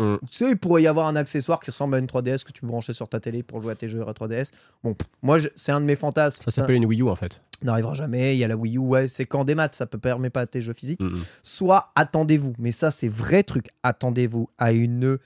Mm. 0.03 0.19
Tu 0.31 0.37
sais, 0.37 0.51
il 0.51 0.57
pourrait 0.57 0.83
y 0.83 0.87
avoir 0.87 1.07
un 1.07 1.17
accessoire 1.17 1.61
qui 1.61 1.71
ressemble 1.71 1.95
à 1.95 1.99
une 1.99 2.07
3DS 2.07 2.45
que 2.45 2.53
tu 2.53 2.67
brancher 2.67 2.93
sur 2.93 3.09
ta 3.09 3.21
télé 3.21 3.43
pour 3.43 3.61
jouer 3.63 3.73
à 3.73 3.77
tes 3.77 3.89
jeux 3.89 4.03
à 4.07 4.13
3DS. 4.13 4.51
Bon, 4.83 4.97
moi, 5.23 5.39
je- 5.39 5.49
c'est 5.55 5.73
un 5.73 5.81
de 5.81 5.87
mes 5.87 5.97
fantasmes. 5.97 6.43
Ça 6.45 6.51
s'appelle 6.51 6.77
une 6.77 6.87
Wii 6.87 7.03
U 7.03 7.09
en 7.09 7.15
fait. 7.17 7.41
n'arrivera 7.63 7.95
jamais. 7.95 8.35
Il 8.35 8.39
y 8.39 8.45
a 8.45 8.49
la 8.49 8.57
Wii 8.57 8.75
U, 8.77 8.79
ouais, 8.81 9.07
c'est 9.07 9.25
qu'en 9.25 9.45
démat, 9.45 9.69
ça 9.73 9.87
ne 9.93 9.97
permet 9.99 10.31
pas 10.31 10.41
à 10.41 10.47
tes 10.47 10.61
jeux 10.63 10.73
physiques. 10.73 11.01
Soit 11.45 11.93
attendez-vous, 11.95 12.55
mais 12.59 12.73
ça 12.73 12.91
c'est 12.91 13.07
vrai 13.09 13.45
truc, 13.45 13.69
attendez-vous 13.85 14.49
à 14.59 14.73
une 14.73 15.17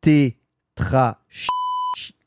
tétra 0.00 1.18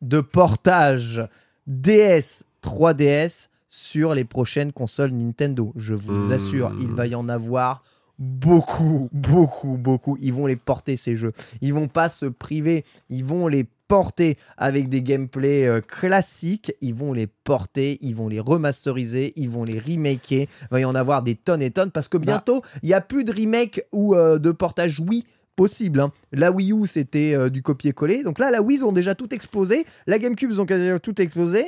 de 0.02 0.20
portage 0.22 1.24
DS 1.68 2.44
3DS 2.62 3.50
sur 3.68 4.14
les 4.14 4.26
prochaines 4.26 4.74
consoles 4.74 5.12
Nintendo. 5.12 5.72
Je 5.76 5.94
vous 5.94 6.12
Mhm. 6.28 6.32
assure, 6.34 6.72
il 6.82 6.92
va 6.92 7.08
y 7.08 7.16
en 7.16 7.30
avoir 7.30 7.84
beaucoup, 8.20 9.10
beaucoup, 9.12 9.78
beaucoup. 9.78 10.18
Ils 10.22 10.34
vont 10.34 10.46
les 10.46 10.56
porter 10.58 10.98
ces 10.98 11.16
jeux. 11.16 11.34
Ils 11.62 11.74
vont 11.74 11.88
pas 11.88 12.10
se 12.10 12.26
priver. 12.26 12.86
Ils 13.10 13.24
vont 13.26 13.48
les 13.48 13.66
porter 13.88 14.38
avec 14.58 14.88
des 14.90 15.02
gameplays 15.02 15.66
euh, 15.66 15.82
classiques. 15.82 16.74
Ils 16.82 16.94
vont 16.94 17.14
les 17.14 17.28
porter. 17.28 17.98
Ils 18.02 18.16
vont 18.16 18.28
les 18.28 18.40
remasteriser. 18.40 19.34
Ils 19.36 19.50
vont 19.50 19.64
les 19.64 19.80
remaker. 19.80 20.42
Il 20.42 20.68
va 20.70 20.80
y 20.80 20.86
en 20.86 20.94
avoir 20.96 21.24
des 21.24 21.36
tonnes 21.36 21.62
et 21.62 21.72
tonnes 21.72 21.92
parce 21.92 22.08
que 22.08 22.18
bientôt, 22.18 22.62
il 22.84 22.88
n'y 22.88 22.94
a 22.94 23.02
plus 23.02 23.24
de 23.24 23.32
remake 23.32 23.82
ou 23.92 24.14
euh, 24.16 24.38
de 24.38 24.52
portage 24.52 25.00
Wii 25.00 25.24
possible. 25.56 26.00
hein. 26.00 26.14
La 26.32 26.52
Wii 26.52 26.72
U, 26.72 26.88
c'était 26.88 27.34
euh, 27.36 27.50
du 27.50 27.62
copier-coller. 27.62 28.24
Donc 28.24 28.40
là, 28.40 28.50
la 28.50 28.62
Wii, 28.62 28.78
ils 28.78 28.84
ont 28.86 28.94
déjà 28.94 29.14
tout 29.16 29.34
explosé. 29.34 29.86
La 30.08 30.18
GameCube, 30.18 30.50
ils 30.52 30.62
ont 30.62 30.66
quasiment 30.66 31.00
tout 31.00 31.22
explosé. 31.22 31.66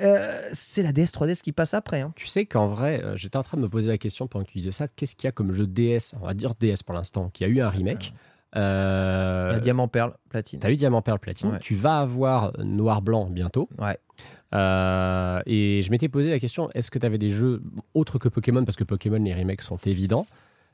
Euh, 0.00 0.40
c'est 0.52 0.82
la 0.82 0.92
DS 0.92 1.12
3DS 1.12 1.40
qui 1.42 1.52
passe 1.52 1.72
après. 1.74 2.00
hein. 2.00 2.12
Tu 2.16 2.26
sais 2.26 2.46
qu'en 2.46 2.66
vrai, 2.66 3.02
euh, 3.04 3.16
j'étais 3.16 3.36
en 3.36 3.42
train 3.42 3.56
de 3.56 3.62
me 3.62 3.68
poser 3.68 3.90
la 3.90 3.98
question 3.98 4.26
pendant 4.26 4.44
que 4.44 4.50
tu 4.50 4.58
disais 4.58 4.72
ça. 4.72 4.88
Qu'est-ce 4.88 5.14
qu'il 5.14 5.26
y 5.26 5.28
a 5.28 5.32
comme 5.32 5.52
jeu 5.52 5.66
DS, 5.66 6.14
on 6.20 6.26
va 6.26 6.34
dire 6.34 6.54
DS 6.58 6.82
pour 6.84 6.94
l'instant, 6.94 7.30
qui 7.32 7.44
a 7.44 7.48
eu 7.48 7.60
un 7.60 7.68
remake 7.68 8.12
Euh, 8.56 9.48
Il 9.50 9.54
y 9.54 9.56
a 9.56 9.60
Diamant, 9.60 9.88
Perle, 9.88 10.14
Platine. 10.28 10.58
T'as 10.60 10.70
eu 10.70 10.76
Diamant 10.76 11.02
Perle 11.02 11.18
Platine. 11.18 11.50
Ouais. 11.52 11.58
Tu 11.60 11.74
vas 11.74 11.98
avoir 12.00 12.52
Noir 12.64 13.02
Blanc 13.02 13.28
bientôt. 13.30 13.68
Ouais. 13.78 13.98
Euh, 14.54 15.40
et 15.46 15.82
je 15.82 15.90
m'étais 15.90 16.08
posé 16.08 16.30
la 16.30 16.38
question 16.38 16.70
est-ce 16.74 16.90
que 16.90 16.98
tu 17.00 17.06
avais 17.06 17.18
des 17.18 17.30
jeux 17.30 17.62
autres 17.94 18.18
que 18.18 18.28
Pokémon 18.28 18.64
Parce 18.64 18.76
que 18.76 18.84
Pokémon, 18.84 19.18
les 19.22 19.34
remakes 19.34 19.62
sont 19.62 19.76
évidents. 19.76 20.26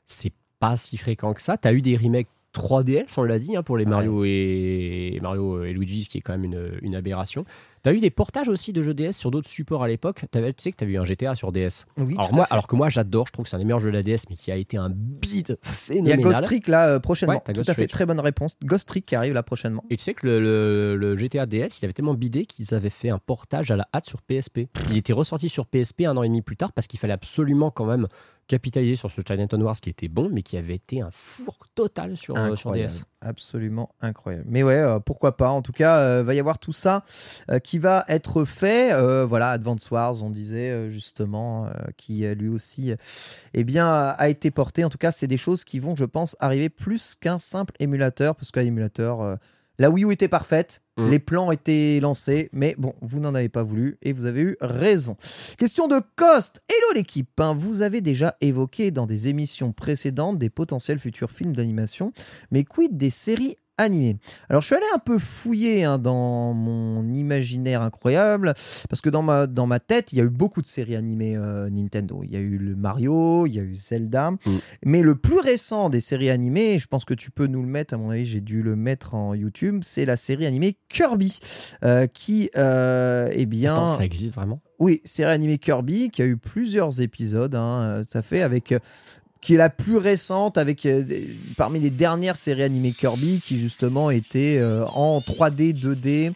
C'est 0.05 0.33
pas 0.59 0.77
si 0.77 0.97
fréquent 0.97 1.33
que 1.33 1.41
ça. 1.41 1.57
Tu 1.57 1.67
as 1.67 1.73
eu 1.73 1.81
des 1.81 1.97
remakes 1.97 2.27
3DS, 2.53 3.13
on 3.17 3.23
l'a 3.23 3.39
dit, 3.39 3.55
hein, 3.55 3.63
pour 3.63 3.77
les 3.77 3.85
Ouais. 3.85 3.89
Mario 3.89 4.23
et 4.25 5.17
Mario 5.21 5.63
et 5.63 5.73
Luigi, 5.73 6.03
ce 6.03 6.09
qui 6.09 6.17
est 6.17 6.21
quand 6.21 6.33
même 6.33 6.43
une, 6.43 6.77
une 6.81 6.95
aberration. 6.95 7.45
Tu 7.83 7.89
as 7.89 7.93
eu 7.93 7.99
des 7.99 8.11
portages 8.11 8.47
aussi 8.49 8.73
de 8.73 8.81
jeux 8.83 8.93
DS 8.93 9.13
sur 9.13 9.31
d'autres 9.31 9.49
supports 9.49 9.81
à 9.83 9.87
l'époque? 9.87 10.25
Tu 10.31 10.39
sais 10.57 10.71
que 10.71 10.77
tu 10.77 10.83
avais 10.83 10.93
eu 10.93 10.97
un 10.99 11.03
GTA 11.03 11.33
sur 11.35 11.51
DS. 11.51 11.85
Oui, 11.97 12.15
alors, 12.17 12.33
moi, 12.33 12.47
alors 12.51 12.67
que 12.67 12.75
moi, 12.75 12.89
j'adore, 12.89 13.25
je 13.27 13.33
trouve 13.33 13.43
que 13.45 13.49
c'est 13.49 13.55
un 13.55 13.59
des 13.59 13.65
meilleurs 13.65 13.79
jeux 13.79 13.91
de 13.91 13.97
la 13.97 14.03
DS, 14.03 14.25
mais 14.29 14.35
qui 14.35 14.51
a 14.51 14.55
été 14.55 14.77
un 14.77 14.89
bide 14.91 15.57
Il 15.89 15.95
y 15.95 16.11
a 16.11 16.15
phénoménal. 16.15 16.21
Ghost 16.21 16.43
Trick 16.43 16.67
là 16.67 16.87
euh, 16.89 16.99
prochainement. 16.99 17.33
Ouais, 17.35 17.41
t'as 17.43 17.53
Tout 17.53 17.59
Ghost 17.61 17.69
à 17.69 17.73
fait, 17.73 17.81
Trick. 17.83 17.91
très 17.91 18.05
bonne 18.05 18.19
réponse. 18.19 18.55
Ghost 18.63 18.87
Trick 18.87 19.05
qui 19.05 19.15
arrive 19.15 19.33
là 19.33 19.41
prochainement. 19.43 19.83
Et 19.89 19.97
tu 19.97 20.03
sais 20.03 20.13
que 20.13 20.27
le, 20.27 20.39
le- 20.39 20.95
le 20.95 21.17
GTA 21.17 21.45
DS, 21.47 21.79
il 21.81 21.85
avait 21.85 21.93
tellement 21.93 22.13
bidé 22.13 22.45
qu'ils 22.45 22.73
avaient 22.75 22.89
fait 22.91 23.09
un 23.09 23.17
portage 23.19 23.71
à 23.71 23.75
la 23.75 23.87
hâte 23.95 24.05
sur 24.07 24.21
PSP. 24.21 24.67
Il 24.91 24.97
était 24.97 25.13
ressorti 25.13 25.49
sur 25.49 25.65
PSP 25.65 26.01
un 26.01 26.15
an 26.17 26.23
et 26.23 26.27
demi 26.27 26.41
plus 26.43 26.57
tard 26.57 26.73
parce 26.73 26.85
qu'il 26.87 26.99
fallait 26.99 27.13
absolument 27.13 27.71
quand 27.71 27.85
même 27.85 28.07
capitaliser 28.47 28.95
sur 28.95 29.09
ce 29.11 29.21
Chinatown 29.25 29.63
Wars 29.63 29.77
qui 29.79 29.89
était 29.89 30.09
bon, 30.09 30.29
mais 30.31 30.41
qui 30.41 30.57
avait 30.57 30.75
été 30.75 30.99
un 31.01 31.09
four 31.11 31.57
total 31.73 32.17
sur, 32.17 32.35
euh, 32.35 32.55
sur. 32.55 32.71
DS. 32.71 33.05
Absolument 33.21 33.93
incroyable. 34.01 34.45
Mais 34.49 34.61
ouais, 34.63 34.73
euh, 34.79 34.99
pourquoi 34.99 35.37
pas. 35.37 35.51
En 35.51 35.61
tout 35.61 35.71
cas, 35.71 35.99
euh, 35.99 36.23
va 36.23 36.33
y 36.33 36.39
avoir 36.39 36.57
tout 36.59 36.73
ça 36.73 37.03
euh, 37.49 37.59
qui 37.71 37.79
va 37.79 38.03
être 38.09 38.43
fait. 38.43 38.91
Euh, 38.91 39.25
voilà, 39.25 39.51
Advance 39.51 39.89
Wars, 39.91 40.21
on 40.23 40.29
disait 40.29 40.71
euh, 40.71 40.89
justement, 40.89 41.67
euh, 41.67 41.69
qui 41.95 42.25
lui 42.35 42.49
aussi, 42.49 42.91
eh 43.53 43.63
bien, 43.63 43.87
a 43.87 44.27
été 44.27 44.51
porté. 44.51 44.83
En 44.83 44.89
tout 44.89 44.97
cas, 44.97 45.11
c'est 45.11 45.25
des 45.25 45.37
choses 45.37 45.63
qui 45.63 45.79
vont, 45.79 45.95
je 45.95 46.03
pense, 46.03 46.35
arriver 46.41 46.67
plus 46.67 47.15
qu'un 47.15 47.39
simple 47.39 47.73
émulateur, 47.79 48.35
parce 48.35 48.51
que 48.51 48.59
l'émulateur, 48.59 49.21
euh, 49.21 49.35
la 49.79 49.89
Wii 49.89 50.03
U 50.03 50.11
était 50.11 50.27
parfaite. 50.27 50.81
Mm. 50.97 51.09
Les 51.09 51.19
plans 51.19 51.51
étaient 51.51 51.99
lancés, 52.01 52.49
mais 52.51 52.75
bon, 52.77 52.93
vous 53.01 53.21
n'en 53.21 53.33
avez 53.33 53.47
pas 53.47 53.63
voulu 53.63 53.97
et 54.01 54.11
vous 54.11 54.25
avez 54.25 54.41
eu 54.41 54.57
raison. 54.59 55.15
Question 55.57 55.87
de 55.87 56.01
cost. 56.17 56.61
Hello 56.67 56.93
l'équipe. 56.93 57.39
hein. 57.39 57.55
vous 57.57 57.81
avez 57.83 58.01
déjà 58.01 58.35
évoqué 58.41 58.91
dans 58.91 59.05
des 59.05 59.29
émissions 59.29 59.71
précédentes 59.71 60.37
des 60.37 60.49
potentiels 60.49 60.99
futurs 60.99 61.31
films 61.31 61.53
d'animation, 61.53 62.11
mais 62.51 62.65
quid 62.65 62.97
des 62.97 63.09
séries 63.09 63.55
animées 63.77 64.17
Alors 64.49 64.61
je 64.61 64.67
suis 64.67 64.75
allé 64.75 64.85
un 64.93 64.99
peu 64.99 65.17
fouiller 65.17 65.83
hein, 65.83 65.97
dans 65.97 66.53
mon 66.53 67.13
imaginaire 67.13 67.81
incroyable, 67.81 68.53
parce 68.89 69.01
que 69.01 69.09
dans 69.09 69.23
ma, 69.23 69.47
dans 69.47 69.67
ma 69.67 69.79
tête, 69.79 70.13
il 70.13 70.17
y 70.17 70.21
a 70.21 70.23
eu 70.23 70.29
beaucoup 70.29 70.61
de 70.61 70.67
séries 70.67 70.95
animées 70.95 71.35
euh, 71.35 71.69
Nintendo. 71.69 72.21
Il 72.23 72.31
y 72.31 72.35
a 72.35 72.39
eu 72.39 72.57
le 72.57 72.75
Mario, 72.75 73.45
il 73.47 73.53
y 73.53 73.59
a 73.59 73.63
eu 73.63 73.75
Zelda, 73.75 74.31
mais 74.85 75.01
le 75.01 75.15
plus 75.15 75.39
récent 75.39 75.89
des 75.89 75.99
séries 76.01 76.29
animées, 76.29 76.79
je 76.79 76.87
pense 76.87 77.05
que 77.05 77.13
tu 77.13 77.31
peux 77.31 77.47
nous 77.47 77.61
le 77.61 77.67
mettre, 77.67 77.93
à 77.93 77.97
mon 77.97 78.09
avis 78.09 78.25
j'ai 78.25 78.41
dû 78.41 78.61
le 78.61 78.75
mettre 78.75 79.15
en 79.15 79.33
YouTube, 79.33 79.81
c'est 79.83 80.05
la 80.05 80.17
série 80.17 80.45
animée 80.45 80.77
Kirby, 80.89 81.39
euh, 81.83 82.07
qui, 82.07 82.49
euh, 82.57 83.29
eh 83.31 83.45
bien... 83.45 83.73
Attends, 83.73 83.87
ça 83.87 84.05
existe 84.05 84.35
vraiment? 84.35 84.61
Oui, 84.79 84.99
série 85.05 85.31
animée 85.31 85.59
Kirby 85.59 86.09
qui 86.09 86.23
a 86.23 86.25
eu 86.25 86.37
plusieurs 86.37 87.01
épisodes, 87.01 87.53
hein, 87.53 87.81
euh, 87.81 88.03
tout 88.03 88.17
à 88.17 88.23
fait, 88.23 88.41
avec 88.41 88.73
qui 89.41 89.55
est 89.55 89.57
la 89.57 89.69
plus 89.69 89.97
récente, 89.97 90.57
avec 90.57 90.85
euh, 90.85 91.01
des- 91.03 91.35
parmi 91.57 91.79
les 91.79 91.89
dernières 91.89 92.35
séries 92.35 92.63
animées 92.63 92.91
Kirby 92.93 93.41
qui 93.43 93.59
justement 93.59 94.11
était 94.11 94.57
euh, 94.59 94.85
en 94.87 95.19
3D, 95.19 95.73
2D. 95.73 96.31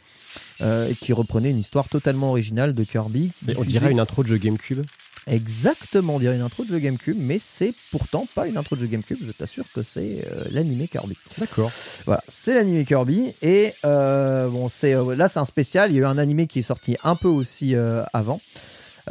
euh, 0.62 0.90
et 0.90 0.96
qui 0.96 1.12
reprenait 1.14 1.52
une 1.52 1.60
histoire 1.60 1.88
totalement 1.90 2.30
originale 2.32 2.74
de 2.74 2.84
Kirby. 2.84 3.32
Mais 3.46 3.56
On 3.58 3.64
dirait 3.64 3.92
une 3.92 4.00
intro 4.00 4.24
de 4.24 4.28
jeu 4.30 4.38
GameCube. 4.38 4.84
Exactement, 5.28 6.16
on 6.16 6.20
dirait 6.20 6.36
une 6.36 6.42
intro 6.44 6.64
de 6.64 6.70
jeu 6.70 6.78
GameCube, 6.80 7.18
mais 7.20 7.40
c'est 7.40 7.74
pourtant 7.92 8.28
pas 8.36 8.48
une 8.48 8.58
intro 8.58 8.76
de 8.76 8.82
jeu 8.82 8.88
GameCube, 8.88 9.18
je 9.26 9.32
t'assure 9.32 9.66
que 9.74 9.82
c'est 9.82 10.24
euh, 10.32 10.44
l'animé 10.52 10.88
Kirby. 10.88 11.18
D'accord. 11.40 11.72
Voilà, 12.06 12.24
c'est 12.28 12.54
l'animé 12.54 12.86
Kirby 12.86 13.34
et 13.42 13.74
euh, 13.86 14.48
bon, 14.50 14.70
c'est 14.70 14.94
euh, 14.94 15.16
là 15.16 15.28
c'est 15.28 15.40
un 15.40 15.46
spécial. 15.46 15.92
Il 15.92 15.96
y 15.96 15.98
a 15.98 16.02
eu 16.02 16.06
un 16.06 16.18
animé 16.20 16.46
qui 16.48 16.60
est 16.60 16.64
sorti 16.64 16.96
un 17.04 17.16
peu 17.16 17.28
aussi 17.28 17.76
avant. 18.14 18.40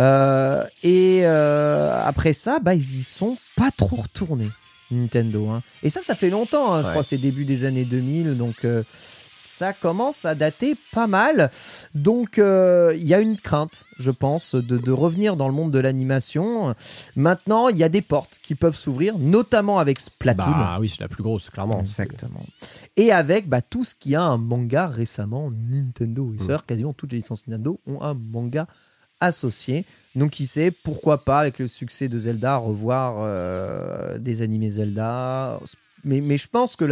Euh, 0.01 0.65
et 0.83 1.21
euh, 1.25 2.01
après 2.05 2.33
ça, 2.33 2.59
bah 2.61 2.75
ils 2.75 3.01
y 3.01 3.03
sont 3.05 3.37
pas 3.57 3.71
trop 3.77 3.97
retournés 3.97 4.51
Nintendo. 4.91 5.49
hein. 5.49 5.63
Et 5.83 5.91
ça, 5.91 6.01
ça 6.03 6.15
fait 6.15 6.31
longtemps. 6.31 6.73
hein, 6.75 6.81
je 6.83 6.87
Ouais. 6.87 6.93
crois 6.93 7.03
c'est 7.05 7.19
début 7.19 7.45
des 7.45 7.65
années 7.65 7.85
2000, 7.85 8.37
donc. 8.37 8.65
euh, 8.65 8.83
ça 9.37 9.73
commence 9.73 10.25
à 10.25 10.35
dater 10.37 10.77
pas 10.93 11.09
mal. 11.09 11.51
Donc, 11.95 12.37
il 12.39 13.05
y 13.05 13.15
a 13.15 13.21
une 13.21 13.37
crainte, 13.37 13.85
je 13.99 14.11
pense, 14.13 14.55
de, 14.55 14.79
de 14.79 14.93
revenir 14.93 15.37
dans 15.37 15.49
le 15.49 15.55
monde 15.55 15.73
de 15.73 15.79
l'animation. 15.81 16.75
Maintenant, 17.17 17.69
il 17.69 17.77
y 17.77 17.83
a 17.85 17.89
des 17.89 18.01
portes 18.01 18.39
qui 18.43 18.55
peuvent 18.55 18.77
s'ouvrir, 18.77 19.19
notamment 19.19 19.79
avec 19.81 19.99
Splatoon. 19.99 20.53
Bah 20.57 20.77
oui, 20.81 20.89
c'est 20.89 21.01
la 21.01 21.09
plus 21.09 21.23
grosse, 21.25 21.51
clairement. 21.51 21.81
Exactement. 21.81 22.45
Et 22.97 23.11
avec 23.11 23.49
bah, 23.49 23.61
tout 23.61 23.83
ce 23.85 23.95
qui 23.97 24.15
a 24.15 24.23
un 24.23 24.39
manga 24.39 24.87
récemment 24.87 25.51
Nintendo. 25.51 26.31
Et 26.33 26.35
Mm. 26.35 26.39
c'est-à-dire 26.39 26.67
quasiment 26.67 26.93
toutes 26.93 27.11
les 27.13 27.19
licences 27.19 27.47
Nintendo 27.49 27.81
ont 27.89 28.03
un 28.03 28.15
manga 28.15 28.67
associé. 29.25 29.85
Donc 30.15 30.31
qui 30.31 30.47
sait, 30.47 30.71
pourquoi 30.71 31.25
pas 31.25 31.41
avec 31.41 31.59
le 31.59 31.67
succès 31.67 32.09
de 32.09 32.17
Zelda 32.19 32.57
revoir 32.57 33.17
euh, 33.19 34.19
des 34.19 34.43
animés 34.43 34.71
Zelda. 34.71 35.59
Mais, 36.05 36.21
mais 36.21 36.37
je 36.39 36.47
pense 36.49 36.77
que 36.77 36.85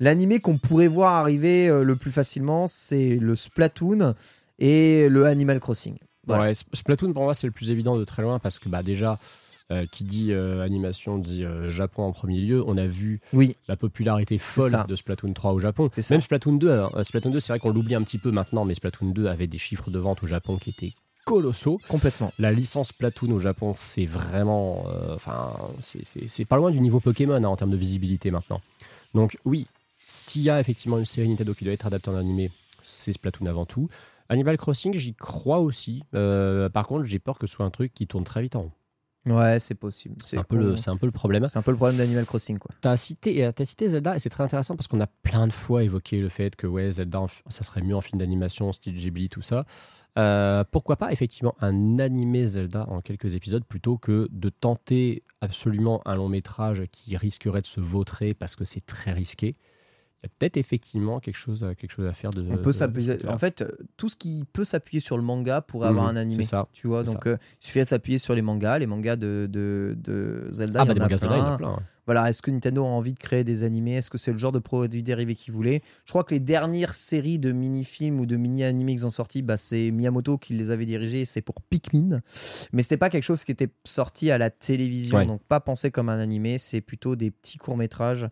l'animé 0.00 0.40
qu'on 0.40 0.58
pourrait 0.58 0.88
voir 0.88 1.14
arriver 1.14 1.68
euh, 1.68 1.82
le 1.82 1.96
plus 1.96 2.10
facilement, 2.10 2.66
c'est 2.66 3.16
le 3.16 3.36
Splatoon 3.36 4.14
et 4.58 5.08
le 5.08 5.26
Animal 5.26 5.60
Crossing. 5.60 5.96
Voilà. 6.26 6.44
Ouais, 6.44 6.52
Sp- 6.52 6.66
Splatoon 6.74 7.12
pour 7.14 7.22
moi 7.22 7.32
c'est 7.34 7.46
le 7.46 7.52
plus 7.52 7.70
évident 7.70 7.96
de 7.98 8.04
très 8.04 8.22
loin 8.22 8.38
parce 8.38 8.58
que 8.58 8.68
bah 8.68 8.82
déjà 8.82 9.18
euh, 9.72 9.86
qui 9.90 10.04
dit 10.04 10.32
euh, 10.32 10.60
animation 10.62 11.16
dit 11.16 11.44
euh, 11.44 11.70
Japon 11.70 12.02
en 12.02 12.12
premier 12.12 12.40
lieu. 12.40 12.62
On 12.66 12.76
a 12.76 12.86
vu 12.86 13.20
Oui, 13.32 13.56
la 13.68 13.76
popularité 13.76 14.36
folle 14.36 14.84
de 14.86 14.94
Splatoon 14.96 15.32
3 15.32 15.52
au 15.52 15.58
Japon. 15.58 15.88
Même 16.10 16.20
Splatoon 16.20 16.52
2, 16.54 16.70
hein. 16.70 16.90
Splatoon 17.02 17.30
2 17.30 17.40
c'est 17.40 17.52
vrai 17.54 17.60
qu'on 17.60 17.70
l'oublie 17.72 17.94
un 17.94 18.02
petit 18.02 18.18
peu 18.18 18.30
maintenant, 18.30 18.66
mais 18.66 18.74
Splatoon 18.74 19.12
2 19.12 19.26
avait 19.26 19.46
des 19.46 19.58
chiffres 19.58 19.90
de 19.90 19.98
vente 19.98 20.22
au 20.22 20.26
Japon 20.26 20.58
qui 20.58 20.68
étaient 20.70 20.92
colossaux. 21.34 21.80
complètement. 21.88 22.32
La 22.38 22.52
licence 22.52 22.92
Platoon 22.92 23.30
au 23.32 23.38
Japon, 23.38 23.72
c'est 23.74 24.04
vraiment. 24.06 24.84
euh, 24.88 25.14
Enfin, 25.14 25.52
c'est- 25.82 26.44
pas 26.44 26.56
loin 26.56 26.70
du 26.70 26.80
niveau 26.80 27.00
Pokémon 27.00 27.34
hein, 27.34 27.44
en 27.44 27.56
termes 27.56 27.70
de 27.70 27.76
visibilité 27.76 28.30
maintenant. 28.30 28.60
Donc, 29.14 29.38
oui, 29.44 29.66
s'il 30.06 30.42
y 30.42 30.50
a 30.50 30.60
effectivement 30.60 30.98
une 30.98 31.04
série 31.04 31.28
Nintendo 31.28 31.54
qui 31.54 31.64
doit 31.64 31.72
être 31.72 31.86
adaptée 31.86 32.10
en 32.10 32.16
animé, 32.16 32.50
c'est 32.82 33.12
Splatoon 33.12 33.46
avant 33.46 33.66
tout. 33.66 33.88
Animal 34.28 34.56
Crossing, 34.58 34.94
j'y 34.94 35.14
crois 35.14 35.58
aussi. 35.58 36.04
Euh, 36.14 36.68
par 36.68 36.86
contre, 36.86 37.04
j'ai 37.04 37.18
peur 37.18 37.38
que 37.38 37.46
ce 37.46 37.54
soit 37.54 37.66
un 37.66 37.70
truc 37.70 37.92
qui 37.94 38.06
tourne 38.06 38.24
très 38.24 38.42
vite 38.42 38.54
en 38.56 38.62
rond. 38.62 38.72
Ouais, 39.26 39.58
c'est 39.58 39.74
possible. 39.74 40.16
C'est 40.22 40.38
un, 40.38 40.44
peu 40.44 40.56
le- 40.56 40.76
c'est 40.76 40.88
un 40.90 40.96
peu 40.96 41.04
le 41.06 41.12
problème. 41.12 41.44
c'est 41.44 41.58
un 41.58 41.62
peu 41.62 41.70
le 41.72 41.76
problème 41.76 41.98
d'Animal 41.98 42.24
Crossing, 42.24 42.58
quoi. 42.58 42.70
T'as 42.80 42.96
cité, 42.96 43.44
euh, 43.44 43.52
t'as 43.52 43.66
cité 43.66 43.88
Zelda 43.88 44.16
et 44.16 44.18
c'est 44.18 44.30
très 44.30 44.44
intéressant 44.44 44.76
parce 44.76 44.88
qu'on 44.88 45.00
a 45.00 45.06
plein 45.06 45.46
de 45.46 45.52
fois 45.52 45.84
évoqué 45.84 46.20
le 46.20 46.30
fait 46.30 46.56
que 46.56 46.66
ouais, 46.66 46.90
Zelda, 46.90 47.26
ça 47.50 47.62
serait 47.62 47.82
mieux 47.82 47.94
en 47.94 48.00
film 48.00 48.18
d'animation, 48.18 48.72
style 48.72 48.94
Ghibli, 48.94 49.28
tout 49.28 49.42
ça. 49.42 49.66
Euh, 50.18 50.64
pourquoi 50.70 50.96
pas 50.96 51.12
effectivement 51.12 51.54
un 51.60 51.98
animé 51.98 52.46
Zelda 52.46 52.86
en 52.88 53.00
quelques 53.02 53.34
épisodes 53.34 53.64
plutôt 53.64 53.98
que 53.98 54.26
de 54.32 54.48
tenter 54.48 55.22
absolument 55.42 56.00
un 56.06 56.16
long 56.16 56.28
métrage 56.28 56.84
qui 56.90 57.16
risquerait 57.16 57.60
de 57.60 57.66
se 57.66 57.80
vautrer 57.80 58.32
parce 58.34 58.56
que 58.56 58.64
c'est 58.64 58.84
très 58.84 59.12
risqué? 59.12 59.54
Il 60.22 60.26
y 60.26 60.28
a 60.28 60.32
peut-être 60.38 60.58
effectivement 60.58 61.18
quelque 61.18 61.36
chose, 61.36 61.64
à- 61.64 61.74
quelque 61.74 61.92
chose 61.92 62.06
à 62.06 62.12
faire 62.12 62.28
de. 62.30 62.42
On 62.50 62.58
peut 62.58 62.72
s'appuyer. 62.72 63.16
En 63.26 63.38
fait, 63.38 63.62
euh, 63.62 63.70
tout 63.96 64.10
ce 64.10 64.16
qui 64.16 64.44
peut 64.52 64.64
s'appuyer 64.66 65.00
sur 65.00 65.16
le 65.16 65.22
manga 65.22 65.62
pourrait 65.62 65.88
avoir 65.88 66.06
un 66.08 66.16
animé. 66.16 66.42
c'est 66.42 66.50
ça, 66.50 66.68
Tu 66.74 66.86
vois, 66.88 67.04
donc 67.04 67.26
euh, 67.26 67.36
il 67.62 67.66
suffit 67.66 67.78
de 67.78 67.84
s'appuyer 67.84 68.18
sur 68.18 68.34
les 68.34 68.42
mangas, 68.42 68.78
les 68.80 68.86
mangas 68.86 69.16
de, 69.16 69.48
de, 69.50 69.96
de 69.98 70.46
Zelda. 70.50 70.80
ah 70.82 70.84
bah 70.84 70.92
des 70.94 71.00
mangas 71.00 71.16
Zelda, 71.18 71.36
il 71.36 71.38
y 71.38 71.42
en 71.42 71.54
a 71.54 71.56
plein. 71.56 71.78
Voilà, 72.06 72.28
est-ce 72.28 72.42
que 72.42 72.50
Nintendo 72.50 72.84
a 72.84 72.88
envie 72.88 73.12
de 73.12 73.18
créer 73.18 73.44
des 73.44 73.62
animés? 73.62 73.94
Est-ce 73.94 74.10
que 74.10 74.18
c'est 74.18 74.32
le 74.32 74.38
genre 74.38 74.52
de 74.52 74.58
produit 74.58 75.02
dérivé 75.02 75.34
qu'ils 75.34 75.52
voulaient? 75.54 75.82
Je 76.04 76.10
crois 76.10 76.24
que 76.24 76.34
les 76.34 76.40
dernières 76.40 76.94
séries 76.94 77.38
de 77.38 77.52
mini-films 77.52 78.18
ou 78.20 78.26
de 78.26 78.36
mini-animés 78.36 78.94
qu'ils 78.96 79.06
ont 79.06 79.10
sortis, 79.10 79.42
bah, 79.42 79.56
c'est 79.56 79.90
Miyamoto 79.90 80.38
qui 80.38 80.54
les 80.54 80.70
avait 80.70 80.86
dirigés, 80.86 81.24
c'est 81.24 81.42
pour 81.42 81.56
Pikmin. 81.62 82.20
Mais 82.72 82.82
c'était 82.82 82.96
pas 82.96 83.10
quelque 83.10 83.24
chose 83.24 83.44
qui 83.44 83.52
était 83.52 83.68
sorti 83.84 84.30
à 84.30 84.38
la 84.38 84.50
télévision, 84.50 85.18
Ouais. 85.18 85.26
donc 85.26 85.42
pas 85.42 85.60
pensé 85.60 85.90
comme 85.90 86.08
un 86.08 86.18
animé, 86.18 86.58
c'est 86.58 86.80
plutôt 86.80 87.16
des 87.16 87.30
petits 87.30 87.58
courts-métrages 87.58 88.26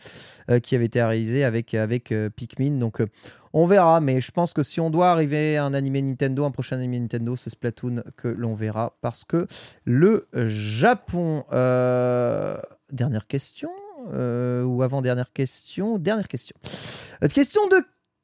euh, 0.51 0.59
qui 0.61 0.75
avaient 0.75 0.87
été 0.87 1.03
réalisés 1.03 1.45
avec, 1.45 1.75
avec 1.75 2.13
euh, 2.13 2.31
Pikmin. 2.31 2.79
Donc 2.79 3.01
euh, 3.01 3.07
on 3.53 3.67
verra, 3.67 4.01
mais 4.01 4.21
je 4.21 4.31
pense 4.31 4.53
que 4.53 4.63
si 4.63 4.81
on 4.81 4.91
doit 4.91 5.11
arriver 5.11 5.57
à 5.57 5.65
un 5.65 5.73
animé 5.75 6.03
Nintendo, 6.03 6.45
un 6.45 6.51
prochain 6.51 6.77
animé 6.77 7.01
Nintendo, 7.01 7.35
c'est 7.37 7.51
Splatoon 7.51 8.03
que 8.17 8.29
l'on 8.29 8.55
verra 8.55 8.97
parce 9.01 9.25
que 9.25 9.47
le 9.85 10.27
Japon. 10.35 11.45
euh, 11.53 12.57
Dernière 12.93 13.27
question 13.27 13.71
euh, 14.13 14.63
ou 14.65 14.83
avant-dernière 14.83 15.33
question 15.33 15.99
Dernière 15.99 16.29
question. 16.29 16.57
Euh, 17.23 17.29
question 17.29 17.67
de 17.69 17.77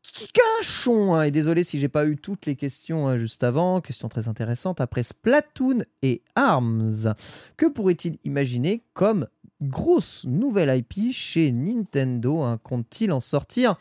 Kikachon. 0.02 1.14
hein, 1.14 1.22
et 1.24 1.30
désolé 1.30 1.64
si 1.64 1.78
j'ai 1.78 1.88
pas 1.88 2.06
eu 2.06 2.16
toutes 2.16 2.46
les 2.46 2.56
questions 2.56 3.08
hein, 3.08 3.16
juste 3.18 3.42
avant. 3.44 3.80
Question 3.80 4.08
très 4.08 4.28
intéressante. 4.28 4.80
Après 4.80 5.02
Splatoon 5.02 5.80
et 6.02 6.22
ARMS, 6.36 7.14
que 7.56 7.66
pourrait-il 7.66 8.18
imaginer 8.24 8.82
comme 8.94 9.26
grosse 9.60 10.24
nouvelle 10.26 10.76
IP 10.76 11.12
chez 11.12 11.52
Nintendo 11.52 12.40
hein, 12.42 12.58
Compte-t-il 12.62 13.12
en 13.12 13.20
sortir 13.20 13.76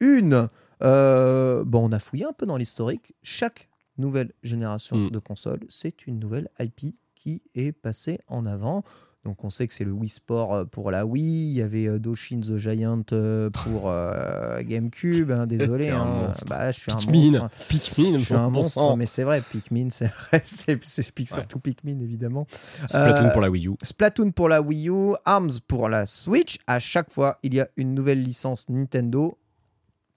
une? 0.00 0.48
Euh, 0.82 1.64
Bon, 1.64 1.88
on 1.88 1.92
a 1.92 1.98
fouillé 1.98 2.24
un 2.24 2.32
peu 2.32 2.44
dans 2.46 2.56
l'historique. 2.56 3.14
Chaque 3.22 3.68
nouvelle 3.98 4.32
génération 4.42 4.96
Mm. 4.96 5.10
de 5.10 5.18
consoles, 5.18 5.60
c'est 5.68 6.06
une 6.06 6.18
nouvelle 6.18 6.48
IP 6.60 6.96
qui 7.14 7.42
est 7.54 7.72
passée 7.72 8.18
en 8.26 8.46
avant. 8.46 8.82
Donc 9.24 9.44
on 9.44 9.50
sait 9.50 9.68
que 9.68 9.74
c'est 9.74 9.84
le 9.84 9.92
Wii 9.92 10.08
Sport 10.08 10.52
euh, 10.54 10.64
pour 10.64 10.90
la 10.90 11.06
Wii, 11.06 11.22
il 11.50 11.52
y 11.56 11.62
avait 11.62 11.86
euh, 11.86 12.00
Doshin 12.00 12.40
the 12.40 12.56
Giant 12.56 13.02
euh, 13.12 13.50
pour 13.50 13.88
euh, 13.88 14.60
GameCube, 14.64 15.30
hein, 15.30 15.46
désolé, 15.46 15.90
un 15.90 16.00
hein. 16.00 16.32
Bah, 16.48 16.72
je 16.72 16.80
suis 16.80 16.90
un 16.92 16.96
Pikmin, 16.96 17.38
monstre. 17.40 17.66
Pikmin, 17.68 18.16
Je 18.18 18.24
suis 18.24 18.34
un 18.34 18.50
monstre, 18.50 18.72
sang. 18.72 18.96
mais 18.96 19.06
c'est 19.06 19.22
vrai, 19.22 19.40
Pikmin, 19.40 19.90
c'est 19.90 20.10
c'est 20.44 20.82
c'est 20.84 21.12
Ouais. 21.18 21.24
surtout 21.26 21.60
Pikmin 21.60 22.00
évidemment. 22.00 22.48
Splatoon 22.88 23.26
Euh, 23.28 23.30
pour 23.32 23.40
la 23.42 23.50
Wii 23.50 23.68
U. 23.68 23.74
Splatoon 23.82 24.32
pour 24.32 24.48
la 24.48 24.60
Wii 24.60 24.88
U, 24.88 25.14
ARMS 25.24 25.50
pour 25.68 25.88
la 25.88 26.04
Switch. 26.06 26.58
À 26.66 26.80
chaque 26.80 27.10
fois, 27.12 27.38
il 27.44 27.54
y 27.54 27.60
a 27.60 27.68
une 27.76 27.94
nouvelle 27.94 28.22
licence 28.24 28.68
Nintendo 28.70 29.38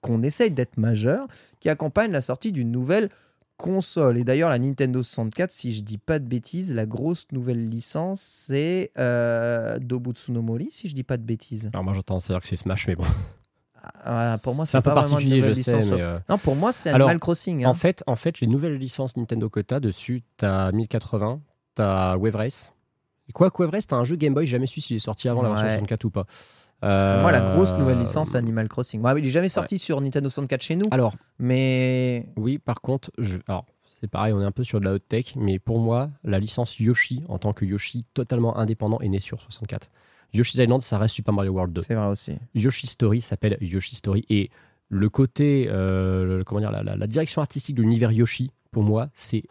qu'on 0.00 0.22
essaye 0.24 0.50
d'être 0.50 0.78
majeur, 0.78 1.26
qui 1.60 1.68
accompagne 1.68 2.10
la 2.10 2.20
sortie 2.20 2.50
d'une 2.52 2.70
nouvelle 2.72 3.08
console. 3.56 4.18
Et 4.18 4.24
d'ailleurs, 4.24 4.50
la 4.50 4.58
Nintendo 4.58 5.02
64, 5.02 5.50
si 5.50 5.72
je 5.72 5.82
dis 5.82 5.98
pas 5.98 6.18
de 6.18 6.24
bêtises, 6.26 6.74
la 6.74 6.86
grosse 6.86 7.26
nouvelle 7.32 7.68
licence, 7.68 8.20
c'est 8.20 8.90
euh, 8.98 9.78
Dobutsu 9.78 10.32
no 10.32 10.42
Mori, 10.42 10.68
si 10.70 10.88
je 10.88 10.94
dis 10.94 11.02
pas 11.04 11.16
de 11.16 11.22
bêtises. 11.22 11.70
Alors 11.72 11.84
moi 11.84 11.92
j'entends 11.94 12.18
dire 12.18 12.40
que 12.40 12.48
c'est 12.48 12.56
Smash, 12.56 12.86
mais 12.86 12.96
bon. 12.96 13.04
Ah, 14.04 14.38
pour 14.42 14.54
moi, 14.54 14.66
C'est 14.66 14.76
un 14.78 14.82
peu 14.82 14.92
pas 14.92 15.02
une 15.02 15.08
particulier, 15.10 15.40
je 15.40 15.52
sais, 15.52 15.78
mais. 15.78 16.02
euh, 16.02 16.18
Non, 16.28 16.38
pour 16.38 16.56
moi, 16.56 16.72
c'est 16.72 16.90
Alors, 16.90 17.08
Animal 17.08 17.20
Crossing. 17.20 17.64
hein. 17.64 17.68
En 17.68 17.74
fait, 17.74 18.02
en 18.08 18.16
fait, 18.16 18.40
les 18.40 18.46
nouvelles 18.48 18.76
licences 18.76 19.16
Nintendo 19.16 19.48
que 19.48 19.60
t'as 19.60 19.78
dessus, 19.80 20.22
t'as 20.38 20.72
1080, 20.72 21.40
t'as 21.76 22.16
Wave 22.16 22.34
Race. 22.34 22.72
Quoi 23.32 23.50
Wave 23.58 23.70
Race, 23.70 23.86
t'as 23.86 23.96
un 23.96 24.04
jeu 24.04 24.16
Game 24.16 24.34
Boy, 24.34 24.44
j'ai 24.46 24.52
jamais 24.52 24.66
su 24.66 24.80
s'il 24.80 24.96
est 24.96 25.00
sorti 25.00 25.28
avant 25.28 25.42
la 25.42 25.50
version 25.50 25.66
Ouais. 25.66 25.72
64 25.74 26.04
ou 26.04 26.10
pas. 26.10 26.26
Pour 26.80 26.88
moi, 27.22 27.32
la 27.32 27.40
grosse 27.54 27.72
Euh, 27.72 27.78
nouvelle 27.78 27.98
licence, 27.98 28.34
Animal 28.34 28.68
Crossing. 28.68 29.00
Ouais, 29.02 29.12
il 29.18 29.26
est 29.26 29.30
jamais 29.30 29.48
sorti 29.48 29.78
sur 29.78 30.00
Nintendo 30.00 30.28
64 30.28 30.62
chez 30.62 30.76
nous, 30.76 30.86
Alors, 30.90 31.14
mais 31.38 32.26
oui, 32.36 32.58
par 32.58 32.80
contre, 32.80 33.10
je... 33.18 33.38
alors, 33.48 33.64
c'est 34.00 34.08
pareil, 34.10 34.32
on 34.34 34.40
est 34.42 34.44
un 34.44 34.50
peu 34.52 34.62
sur 34.64 34.78
de 34.80 34.84
la 34.84 34.92
haute 34.92 35.08
tech, 35.08 35.34
mais 35.36 35.58
pour 35.58 35.78
moi, 35.78 36.10
la 36.22 36.38
licence 36.38 36.78
Yoshi, 36.78 37.22
en 37.28 37.38
tant 37.38 37.52
que 37.52 37.64
Yoshi 37.64 38.04
totalement 38.14 38.58
indépendant, 38.58 39.00
est 39.00 39.08
née 39.08 39.20
sur 39.20 39.40
64. 39.40 39.90
Yoshi's 40.34 40.56
Island, 40.56 40.82
ça 40.82 40.98
reste 40.98 41.14
Super 41.14 41.32
Mario 41.32 41.52
World 41.52 41.72
2. 41.72 41.80
c'est 41.80 41.94
vrai 41.94 42.06
aussi. 42.08 42.34
Yoshi 42.54 42.86
Story 42.86 43.20
s'appelle 43.22 43.56
Yoshi 43.60 43.94
Story 43.96 44.24
et 44.28 44.50
le 44.88 45.08
côté, 45.08 45.66
euh, 45.70 46.24
le- 46.38 46.44
comment 46.44 46.60
dire, 46.60 46.70
la, 46.72 46.82
la- 46.82 46.96
la 46.96 47.06
direction 47.06 47.40
artistique 47.40 47.74
de 47.76 47.82
l'univers 47.82 48.12
Yoshi, 48.12 48.50
pour 48.70 48.82
moi, 48.82 49.08
c'est 49.14 49.44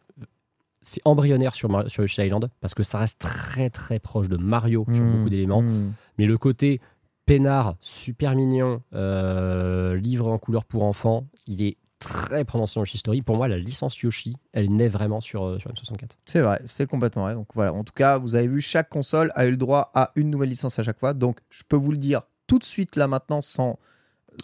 c'est 0.88 1.02
embryonnaire 1.04 1.56
sur, 1.56 1.68
Mar- 1.68 1.90
sur 1.90 2.04
Yoshi 2.04 2.22
Island 2.22 2.48
parce 2.62 2.76
que 2.76 2.84
ça 2.84 3.00
reste 3.00 3.18
très 3.20 3.72
très 3.72 3.98
proche 3.98 4.30
de 4.30 4.38
Mario 4.38 4.86
sur 4.94 5.04
Hmm, 5.04 5.12
beaucoup 5.18 5.30
d'éléments, 5.32 5.64
hmm. 5.64 5.94
mais 6.20 6.28
le 6.28 6.38
côté 6.38 6.80
peinard, 7.26 7.76
super 7.82 8.36
mignon, 8.36 8.82
euh, 8.94 9.96
livre 9.96 10.28
en 10.28 10.38
couleur 10.38 10.66
pour 10.66 10.84
enfants, 10.84 11.28
il 11.48 11.64
est 11.64 11.78
très 12.00 12.46
prononcé 12.46 12.76
dans 12.76 12.82
Yoshi 12.82 12.98
Story. 12.98 13.22
Pour 13.22 13.38
moi, 13.38 13.48
la 13.48 13.58
licence 13.58 13.98
Yoshi, 14.00 14.36
elle 14.54 14.72
naît 14.72 14.90
vraiment 14.90 15.22
sur, 15.22 15.44
euh, 15.46 15.60
sur 15.60 15.72
M64. 15.72 16.12
C'est 16.26 16.42
vrai, 16.42 16.62
c'est 16.66 16.88
complètement 16.88 17.24
vrai. 17.24 17.34
Donc 17.34 17.48
voilà, 17.56 17.74
en 17.74 17.84
tout 17.84 17.94
cas, 17.94 18.18
vous 18.18 18.36
avez 18.36 18.48
vu, 18.48 18.62
chaque 18.62 18.90
console 18.90 19.32
a 19.36 19.48
eu 19.48 19.52
le 19.52 19.58
droit 19.58 19.92
à 19.94 20.12
une 20.16 20.30
nouvelle 20.30 20.50
licence 20.50 20.78
à 20.78 20.84
chaque 20.84 21.00
fois. 21.00 21.14
Donc 21.14 21.40
je 21.50 21.64
peux 21.68 21.78
vous 21.78 21.92
le 21.92 21.98
dire 21.98 22.22
tout 22.48 22.60
de 22.60 22.64
suite 22.64 22.96
là 22.96 23.08
maintenant 23.08 23.42
sans 23.42 23.80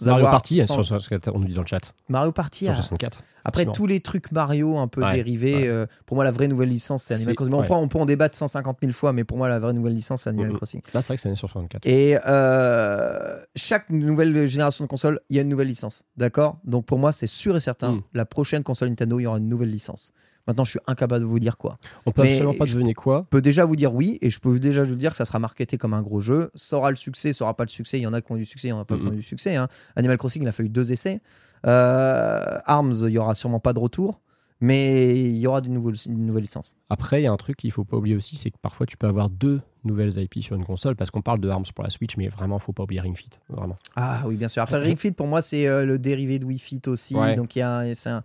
Mario 0.05 0.25
Party, 0.25 0.55
sans- 0.65 0.73
sur 0.75 0.85
64, 0.85 1.31
on 1.35 1.39
nous 1.39 1.47
dit 1.47 1.53
dans 1.53 1.61
le 1.61 1.67
chat. 1.67 1.93
Mario 2.09 2.31
Party. 2.31 2.67
A- 2.67 2.75
64. 2.75 3.23
Après 3.43 3.65
tous 3.65 3.87
les 3.87 3.99
trucs 4.01 4.31
Mario 4.31 4.77
un 4.77 4.87
peu 4.87 5.03
Ouais, 5.03 5.13
dérivés, 5.13 5.55
ouais. 5.55 5.67
euh, 5.67 5.85
pour 6.05 6.15
moi 6.15 6.23
la 6.23 6.31
vraie 6.31 6.47
nouvelle 6.47 6.69
licence 6.69 7.03
c'est 7.03 7.15
Animal 7.15 7.35
Crossing. 7.35 7.51
Mais 7.51 7.57
on, 7.57 7.61
ouais. 7.61 7.67
peut, 7.67 7.73
on 7.73 7.87
peut 7.87 7.99
en 7.99 8.05
débattre 8.05 8.37
150 8.37 8.77
000 8.81 8.93
fois, 8.93 9.13
mais 9.13 9.23
pour 9.23 9.37
moi 9.37 9.49
la 9.49 9.59
vraie 9.59 9.73
nouvelle 9.73 9.93
licence 9.95 10.23
c'est 10.23 10.29
Animal. 10.29 10.53
Crossing. 10.53 10.81
Là, 10.93 11.01
c'est 11.01 11.07
vrai 11.07 11.15
que 11.15 11.21
c'est 11.21 11.35
sur 11.35 11.49
64. 11.49 11.85
Et 11.87 12.17
euh, 12.27 13.37
chaque 13.55 13.89
nouvelle 13.89 14.47
génération 14.47 14.83
de 14.83 14.89
console, 14.89 15.19
il 15.29 15.35
y 15.35 15.39
a 15.39 15.41
une 15.41 15.49
nouvelle 15.49 15.67
licence. 15.67 16.03
D'accord? 16.17 16.57
Donc 16.65 16.85
pour 16.85 16.99
moi, 16.99 17.11
c'est 17.11 17.27
sûr 17.27 17.55
et 17.57 17.59
certain, 17.59 17.93
Mm. 17.93 18.01
la 18.13 18.25
prochaine 18.25 18.63
console 18.63 18.89
Nintendo, 18.89 19.19
il 19.19 19.23
y 19.23 19.27
aura 19.27 19.37
une 19.39 19.49
nouvelle 19.49 19.71
licence. 19.71 20.11
Maintenant, 20.47 20.63
je 20.65 20.71
suis 20.71 20.79
incapable 20.87 21.21
de 21.23 21.29
vous 21.29 21.39
dire 21.39 21.57
quoi. 21.57 21.77
On 22.05 22.11
peut 22.11 22.23
Mais 22.23 22.29
absolument 22.29 22.53
pas 22.55 22.65
deviner 22.65 22.93
quoi. 22.93 23.21
Je 23.25 23.29
peux 23.29 23.41
déjà 23.41 23.63
vous 23.65 23.75
dire 23.75 23.93
oui, 23.93 24.17
et 24.21 24.29
je 24.29 24.39
peux 24.39 24.59
déjà 24.59 24.83
vous 24.83 24.95
dire 24.95 25.11
que 25.11 25.17
ça 25.17 25.25
sera 25.25 25.39
marketé 25.39 25.77
comme 25.77 25.93
un 25.93 26.01
gros 26.01 26.19
jeu. 26.19 26.49
Ça 26.55 26.77
aura 26.77 26.89
le 26.89 26.95
succès, 26.95 27.31
ça 27.33 27.43
aura 27.45 27.55
pas 27.55 27.63
le 27.63 27.69
succès. 27.69 27.99
Il 27.99 28.01
y 28.03 28.07
en 28.07 28.13
a 28.13 28.21
qui 28.21 28.31
ont 28.31 28.35
du 28.37 28.45
succès, 28.45 28.67
il 28.69 28.71
y 28.71 28.73
en 28.73 28.79
a 28.79 28.85
pas 28.85 28.95
qui 28.95 29.01
ont 29.03 29.11
Mhm. 29.11 29.15
du 29.17 29.21
succès. 29.23 29.55
hein. 29.55 29.67
Animal 29.95 30.17
Crossing, 30.17 30.41
il 30.41 30.47
a 30.47 30.51
fallu 30.51 30.69
deux 30.69 30.91
essais. 30.91 31.21
Euh, 31.65 32.57
Arms, 32.65 32.93
il 33.03 33.09
y 33.11 33.17
aura 33.17 33.35
sûrement 33.35 33.59
pas 33.59 33.73
de 33.73 33.79
retour, 33.79 34.19
mais 34.59 35.15
il 35.19 35.37
y 35.37 35.47
aura 35.47 35.61
d'une 35.61 35.73
nouvelle, 35.73 35.95
une 36.07 36.25
nouvelle 36.25 36.43
licence. 36.43 36.75
Après, 36.89 37.21
il 37.21 37.25
y 37.25 37.27
a 37.27 37.31
un 37.31 37.37
truc 37.37 37.57
qu'il 37.57 37.71
faut 37.71 37.83
pas 37.83 37.97
oublier 37.97 38.15
aussi, 38.15 38.35
c'est 38.35 38.49
que 38.51 38.57
parfois 38.61 38.85
tu 38.85 38.97
peux 38.97 39.07
avoir 39.07 39.29
deux 39.29 39.61
nouvelles 39.83 40.17
IP 40.19 40.41
sur 40.43 40.55
une 40.55 40.65
console, 40.65 40.95
parce 40.95 41.09
qu'on 41.11 41.21
parle 41.21 41.39
de 41.39 41.49
ARMS 41.49 41.65
pour 41.73 41.83
la 41.83 41.89
Switch, 41.89 42.17
mais 42.17 42.27
vraiment, 42.27 42.59
faut 42.59 42.73
pas 42.73 42.83
oublier 42.83 43.01
Ring 43.01 43.15
Fit. 43.17 43.29
Vraiment. 43.49 43.75
Ah 43.95 44.23
oui, 44.25 44.35
bien 44.35 44.47
sûr. 44.47 44.61
Après, 44.61 44.79
Ring 44.79 44.97
Fit, 44.97 45.11
pour 45.11 45.27
moi, 45.27 45.41
c'est 45.41 45.67
euh, 45.67 45.85
le 45.85 45.97
dérivé 45.99 46.37
de 46.39 46.45
Wii 46.45 46.59
Fit 46.59 46.81
aussi. 46.87 47.15
Ouais. 47.15 47.35
Donc, 47.35 47.55
il 47.55 47.59
y 47.59 47.61
a 47.63 47.77
un- 47.79 47.93
c'est 47.95 48.09
un- 48.09 48.23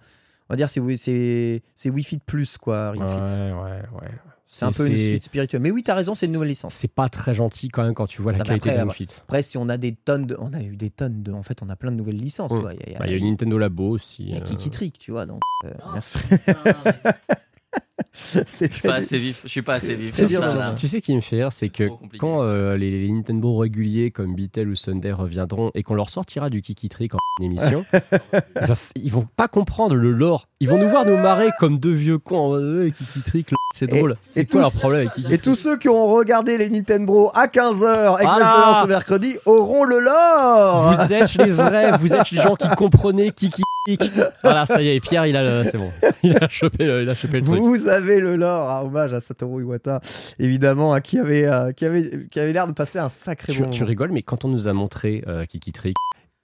on 0.49 0.53
va 0.55 0.57
dire, 0.57 0.69
c'est 0.69 0.81
c'est 0.97 1.63
c'est 1.75 1.91
Wii 1.91 2.05
Fit 2.05 2.19
plus, 2.25 2.57
quoi, 2.59 2.91
Ring 2.93 3.03
Ouais, 3.03 3.09
Fit. 3.09 3.35
ouais, 3.55 4.01
ouais. 4.03 4.11
C'est 4.49 4.65
un 4.65 4.71
peu 4.71 4.87
une 4.87 4.97
suite 4.97 5.25
spirituelle. 5.25 5.61
Mais 5.61 5.73
oui, 5.73 5.83
t'as 5.83 5.97
raison, 5.97 6.15
c'est 6.15 6.27
une 6.27 6.33
nouvelle 6.33 6.49
licence. 6.51 6.73
C'est 6.73 6.87
pas 6.87 7.09
très 7.09 7.35
gentil 7.35 7.67
quand 7.69 7.83
même 7.83 7.95
quand 7.95 8.07
tu 8.07 8.23
vois 8.23 8.31
la 8.31 8.39
Non, 8.39 8.45
qualité 8.45 8.71
après, 8.71 8.79
de 8.85 8.89
Ring 8.89 8.93
Fit. 8.93 9.09
Après, 9.23 9.43
si 9.43 9.59
on 9.59 9.69
a 9.69 9.77
des 9.77 9.93
tonnes 9.97 10.25
de. 10.27 10.37
On 10.39 10.53
a 10.53 10.63
eu 10.63 10.77
des 10.77 10.91
tonnes 10.91 11.23
de. 11.25 11.33
En 11.33 11.43
fait, 11.43 11.63
on 11.63 11.69
a 11.69 11.75
plein 11.75 11.91
de 11.91 11.97
nouvelles 11.97 12.17
licences. 12.17 12.53
Mm. 12.53 12.57
tu 12.57 12.61
vois. 12.63 12.75
Il 12.75 12.81
y 12.81 12.83
a, 12.85 12.91
y 12.93 12.95
a- 12.95 12.99
Bah, 13.01 13.07
y 13.09 13.17
a 13.17 13.21
Nintendo 13.21 13.59
Labo 13.59 13.89
aussi. 13.91 14.23
il 14.23 14.31
y 14.31 14.35
a 14.35 14.37
euh, 14.39 14.41
Kiki 14.45 14.71
Trick, 14.71 14.99
tu 15.01 15.11
vois. 15.11 15.27
Donc, 15.27 15.41
euh, 15.65 15.71
merci. 15.93 16.19
Je 18.35 18.41
C'est 18.47 18.73
suis 18.73 18.83
pas 18.83 18.95
assez 18.95 19.19
vif. 19.19 19.41
Je 19.45 19.49
suis 19.49 19.63
pas 19.63 19.75
assez 19.75 19.95
vif. 19.95 20.15
Ça. 20.15 20.75
Tu 20.77 20.89
sais 20.89 20.99
ce 20.99 21.03
qui 21.03 21.15
me 21.15 21.21
fait 21.21 21.37
rire, 21.37 21.53
c'est 21.53 21.69
que 21.69 21.89
quand 22.19 22.43
euh, 22.43 22.77
les, 22.77 23.07
les 23.07 23.13
Nintendo 23.13 23.57
réguliers 23.57 24.11
comme 24.11 24.35
Beatle 24.35 24.69
ou 24.69 24.77
Sunday 24.77 25.13
reviendront 25.13 25.71
et 25.75 25.83
qu'on 25.83 25.95
leur 25.95 26.11
sortira 26.11 26.51
du 26.51 26.63
Kiki 26.63 26.89
Trick 26.89 27.15
en 27.15 27.19
émission, 27.43 27.85
ils 28.97 29.13
vont 29.13 29.27
pas 29.37 29.49
comprendre 29.49 29.95
le 29.95 30.13
lore. 30.13 30.49
Ils 30.59 30.71
vont 30.71 30.79
nous 30.79 30.89
voir 30.89 31.05
nous 31.05 31.19
marrer 31.19 31.51
comme 31.61 31.79
deux 31.79 31.93
vieux 31.93 32.17
cons 32.17 32.39
en 32.39 32.49
mode 32.49 32.79
Ouais, 32.85 32.91
Kiki 32.91 33.21
Trick, 33.21 33.51
le- 33.51 33.57
c'est 33.75 33.87
drôle. 33.87 34.17
C'est 34.31 34.47
quoi 34.47 34.53
tous- 34.53 34.59
leur 34.63 34.73
problème 34.73 35.01
avec 35.03 35.13
Kiki 35.13 35.35
Et 35.35 35.37
tous 35.37 35.55
ceux 35.55 35.77
qui 35.77 35.91
ont 35.91 36.07
regardé 36.07 36.57
les 36.57 36.71
Nintendo 36.71 37.31
à 37.35 37.47
15h, 37.47 38.15
exceptionnellement 38.21 38.55
Voilà. 38.55 38.81
ce 38.83 38.89
mercredi, 38.89 39.37
auront 39.45 39.85
le 39.85 40.01
lore 40.01 40.95
Vous 40.97 41.13
êtes 41.13 41.35
les 41.35 41.51
vrais, 41.51 41.99
vous 41.99 42.15
êtes 42.15 42.31
les 42.31 42.41
gens 42.41 42.55
qui 42.57 42.69
comprenez 42.71 43.33
Kiki 43.33 43.61
Trick. 43.87 44.11
Voilà, 44.43 44.65
ça 44.65 44.81
y 44.81 44.89
est, 44.89 45.01
Pierre, 45.01 45.27
il 45.27 45.37
a 45.37 45.43
le, 45.43 45.63
c'est 45.71 45.77
bon. 45.77 45.91
Il 46.23 46.35
a 46.43 46.49
chopé 46.49 46.87
le, 46.87 47.03
il 47.03 47.11
a 47.11 47.15
chopé 47.15 47.39
le 47.41 47.45
truc. 47.47 47.59
Vous 47.61 47.89
avez 47.89 48.19
le 48.21 48.37
lore, 48.37 48.71
hein, 48.71 48.81
hommage 48.83 49.13
à 49.13 49.21
Satoru 49.21 49.61
Iwata, 49.63 50.01
évidemment, 50.39 50.95
hein, 50.95 51.01
qui 51.03 51.19
avait, 51.19 51.45
euh, 51.47 51.73
qui 51.73 51.85
avait, 51.85 52.27
qui 52.33 52.41
avait 52.41 52.55
l'air 52.55 52.67
de 52.67 52.73
passer 52.73 52.99
un 52.99 53.11
sacré 53.11 53.53
Tu, 53.53 53.61
bon 53.63 53.69
tu 53.69 53.81
moment. 53.81 53.89
rigoles, 53.91 54.11
mais 54.13 54.23
quand 54.23 54.47
on 54.47 54.49
nous 54.49 54.69
a 54.69 54.73
montré 54.73 55.23
euh, 55.29 55.45
Kiki 55.45 55.73
Trick, 55.73 55.97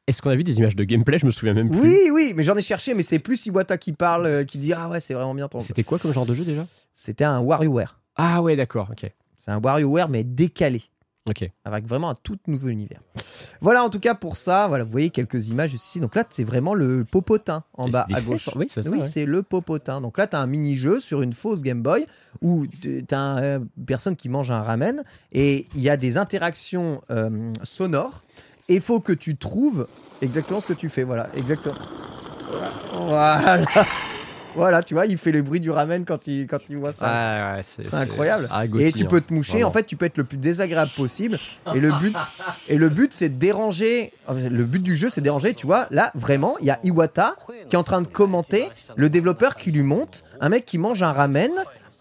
est-ce 0.06 0.20
qu'on 0.22 0.30
a 0.30 0.34
vu 0.36 0.42
des 0.44 0.58
images 0.58 0.76
de 0.76 0.84
gameplay? 0.84 1.18
Je 1.18 1.26
me 1.26 1.30
souviens 1.30 1.54
même 1.54 1.70
plus. 1.70 1.80
Oui, 1.80 1.96
oui, 2.12 2.32
mais 2.36 2.42
j'en 2.42 2.56
ai 2.56 2.62
cherché, 2.62 2.94
mais 2.94 3.02
c'est 3.02 3.22
plus 3.22 3.46
Iwata 3.46 3.78
qui 3.78 3.92
parle, 3.92 4.26
euh, 4.26 4.44
qui 4.44 4.58
dit 4.58 4.72
Ah 4.72 4.88
ouais, 4.88 5.00
c'est 5.00 5.14
vraiment 5.14 5.34
bien 5.34 5.48
ton. 5.48 5.60
C'était 5.60 5.84
quoi 5.84 5.98
comme 5.98 6.12
genre 6.12 6.26
de 6.26 6.34
jeu 6.34 6.44
déjà? 6.44 6.66
C'était 6.92 7.24
un 7.24 7.40
WarioWare. 7.40 7.98
Ah 8.16 8.42
ouais, 8.42 8.56
d'accord, 8.56 8.88
ok. 8.90 9.10
C'est 9.38 9.50
un 9.50 9.60
WarioWare, 9.60 10.08
mais 10.08 10.24
décalé. 10.24 10.82
Ok. 11.28 11.48
avec 11.64 11.86
vraiment 11.86 12.10
un 12.10 12.16
tout 12.16 12.36
nouveau 12.48 12.66
univers. 12.66 13.00
Voilà 13.60 13.84
en 13.84 13.90
tout 13.90 14.00
cas 14.00 14.16
pour 14.16 14.36
ça, 14.36 14.66
voilà, 14.66 14.82
vous 14.82 14.90
voyez 14.90 15.10
quelques 15.10 15.50
images 15.50 15.72
ici. 15.72 16.00
Donc 16.00 16.16
là, 16.16 16.24
c'est 16.28 16.42
vraiment 16.42 16.74
le 16.74 17.04
popotin 17.04 17.62
en 17.74 17.86
Et 17.86 17.90
bas 17.92 18.08
à 18.12 18.20
gauche. 18.20 18.50
oui, 18.56 18.66
c'est 18.68 18.82
ça, 18.82 18.90
Oui, 18.90 18.98
ouais. 18.98 19.06
c'est 19.06 19.24
le 19.24 19.44
popotin. 19.44 20.00
Donc 20.00 20.18
là, 20.18 20.26
tu 20.26 20.34
as 20.34 20.40
un 20.40 20.48
mini-jeu 20.48 20.98
sur 20.98 21.22
une 21.22 21.32
fausse 21.32 21.62
Game 21.62 21.80
Boy 21.80 22.06
où 22.40 22.66
tu 22.66 23.04
as 23.12 23.16
une 23.54 23.68
personne 23.86 24.16
qui 24.16 24.28
mange 24.28 24.50
un 24.50 24.62
ramen 24.62 25.04
et 25.30 25.68
il 25.76 25.80
y 25.82 25.88
a 25.90 25.96
des 25.96 26.18
interactions 26.18 27.00
euh, 27.10 27.52
sonores 27.62 28.24
et 28.68 28.74
il 28.76 28.80
faut 28.80 29.00
que 29.00 29.12
tu 29.12 29.36
trouves 29.36 29.86
exactement 30.20 30.60
ce 30.60 30.68
que 30.68 30.72
tu 30.72 30.88
fais. 30.88 31.04
Voilà, 31.04 31.28
exactement. 31.34 31.74
Voilà. 32.94 33.60
Voilà, 34.54 34.82
tu 34.82 34.94
vois, 34.94 35.06
il 35.06 35.16
fait 35.16 35.32
le 35.32 35.42
bruit 35.42 35.60
du 35.60 35.70
ramen 35.70 36.04
quand 36.04 36.26
il, 36.26 36.46
quand 36.46 36.58
il 36.68 36.76
voit 36.76 36.92
ça. 36.92 37.06
Ah, 37.08 37.56
ouais, 37.56 37.62
c'est 37.62 37.82
C'est 37.82 37.96
incroyable. 37.96 38.48
Ah, 38.50 38.64
Et 38.78 38.92
tu 38.92 39.06
peux 39.06 39.20
te 39.20 39.32
moucher. 39.32 39.64
En 39.64 39.70
fait, 39.70 39.84
tu 39.84 39.96
peux 39.96 40.04
être 40.04 40.18
le 40.18 40.24
plus 40.24 40.36
désagréable 40.36 40.90
possible. 40.94 41.38
Et 41.74 41.80
le 41.80 41.90
but, 41.92 42.14
et 42.68 42.76
le 42.76 42.88
but, 42.88 43.12
c'est 43.12 43.30
de 43.30 43.36
déranger. 43.36 44.12
Le 44.28 44.64
but 44.64 44.82
du 44.82 44.94
jeu, 44.94 45.08
c'est 45.08 45.20
de 45.20 45.24
déranger. 45.24 45.54
Tu 45.54 45.66
vois, 45.66 45.86
là, 45.90 46.10
vraiment, 46.14 46.56
il 46.60 46.66
y 46.66 46.70
a 46.70 46.78
Iwata 46.84 47.34
qui 47.70 47.76
est 47.76 47.78
en 47.78 47.82
train 47.82 48.02
de 48.02 48.08
commenter 48.08 48.68
le 48.96 49.08
développeur 49.08 49.56
qui 49.56 49.72
lui 49.72 49.82
monte 49.82 50.22
un 50.40 50.48
mec 50.50 50.66
qui 50.66 50.78
mange 50.78 51.02
un 51.02 51.12
ramen 51.12 51.50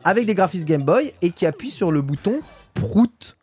avec 0.03 0.25
des 0.25 0.35
graphismes 0.35 0.65
Game 0.65 0.83
Boy 0.83 1.13
et 1.21 1.29
qui 1.31 1.45
appuie 1.45 1.71
sur 1.71 1.91
le 1.91 2.01
bouton 2.01 2.41
Prout 2.73 3.37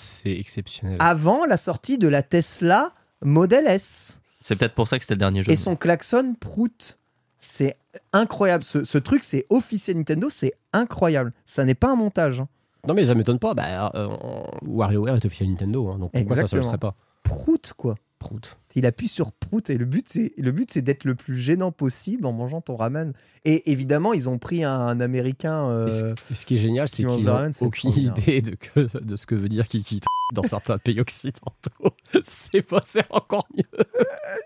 C'est 0.00 0.32
exceptionnel. 0.32 0.96
avant 1.00 1.44
la 1.44 1.56
sortie 1.56 1.98
de 1.98 2.08
la 2.08 2.22
Tesla 2.22 2.92
Model 3.22 3.66
S. 3.66 4.20
C'est 4.40 4.56
peut-être 4.56 4.74
pour 4.74 4.88
ça 4.88 4.98
que 4.98 5.04
c'était 5.04 5.14
le 5.14 5.18
dernier 5.18 5.42
jeu. 5.42 5.50
Et 5.52 5.56
son 5.56 5.76
klaxon 5.76 6.34
Prout. 6.38 6.98
C'est 7.38 7.76
incroyable. 8.12 8.64
Ce, 8.64 8.84
ce 8.84 8.98
truc, 8.98 9.22
c'est 9.24 9.46
officiel 9.50 9.96
Nintendo. 9.96 10.28
C'est 10.30 10.54
incroyable. 10.72 11.32
Ça 11.44 11.64
n'est 11.64 11.74
pas 11.74 11.88
un 11.90 11.96
montage. 11.96 12.40
hein. 12.40 12.48
Non, 12.86 12.94
mais 12.94 13.06
ça 13.06 13.14
m'étonne 13.14 13.38
pas. 13.38 13.54
Bah, 13.54 13.90
euh, 13.94 14.08
WarioWare 14.62 15.16
est 15.16 15.24
officiel 15.26 15.50
Nintendo, 15.50 15.88
hein, 15.88 15.98
donc 15.98 16.12
pourquoi 16.12 16.36
ça, 16.36 16.42
le 16.42 16.44
Exactement. 16.46 16.62
serait 16.64 16.78
pas? 16.78 16.94
Prout, 17.22 17.72
quoi. 17.76 17.96
Prout. 18.18 18.56
Il 18.74 18.84
appuie 18.86 19.08
sur 19.08 19.32
Prout 19.32 19.70
et 19.70 19.78
le 19.78 19.84
but 19.84 20.08
c'est 20.08 20.32
le 20.36 20.52
but 20.52 20.70
c'est 20.70 20.82
d'être 20.82 21.04
le 21.04 21.14
plus 21.14 21.36
gênant 21.36 21.72
possible 21.72 22.26
en 22.26 22.32
mangeant 22.32 22.60
ton 22.60 22.76
ramen. 22.76 23.12
Et 23.44 23.70
évidemment 23.72 24.12
ils 24.12 24.28
ont 24.28 24.38
pris 24.38 24.64
un, 24.64 24.72
un 24.72 25.00
américain. 25.00 25.68
euh, 25.70 26.14
ce- 26.34 26.46
qui 26.46 26.56
est 26.56 26.58
génial, 26.58 26.88
c'est 26.88 27.02
qu'ils 27.16 27.24
n'ont 27.24 27.32
aucune 27.66 27.90
idée 28.20 28.40
de, 28.42 28.54
que- 28.56 28.98
de 28.98 29.16
ce 29.16 29.26
que 29.26 29.34
veut 29.34 29.48
dire 29.48 29.66
Kiki 29.66 30.00
dans 30.34 30.42
certains 30.42 30.78
pays 30.78 31.00
occidentaux. 31.00 31.94
c'est 32.22 32.62
pas, 32.62 32.82
c'est 32.84 33.04
encore 33.10 33.46
mieux. 33.56 33.64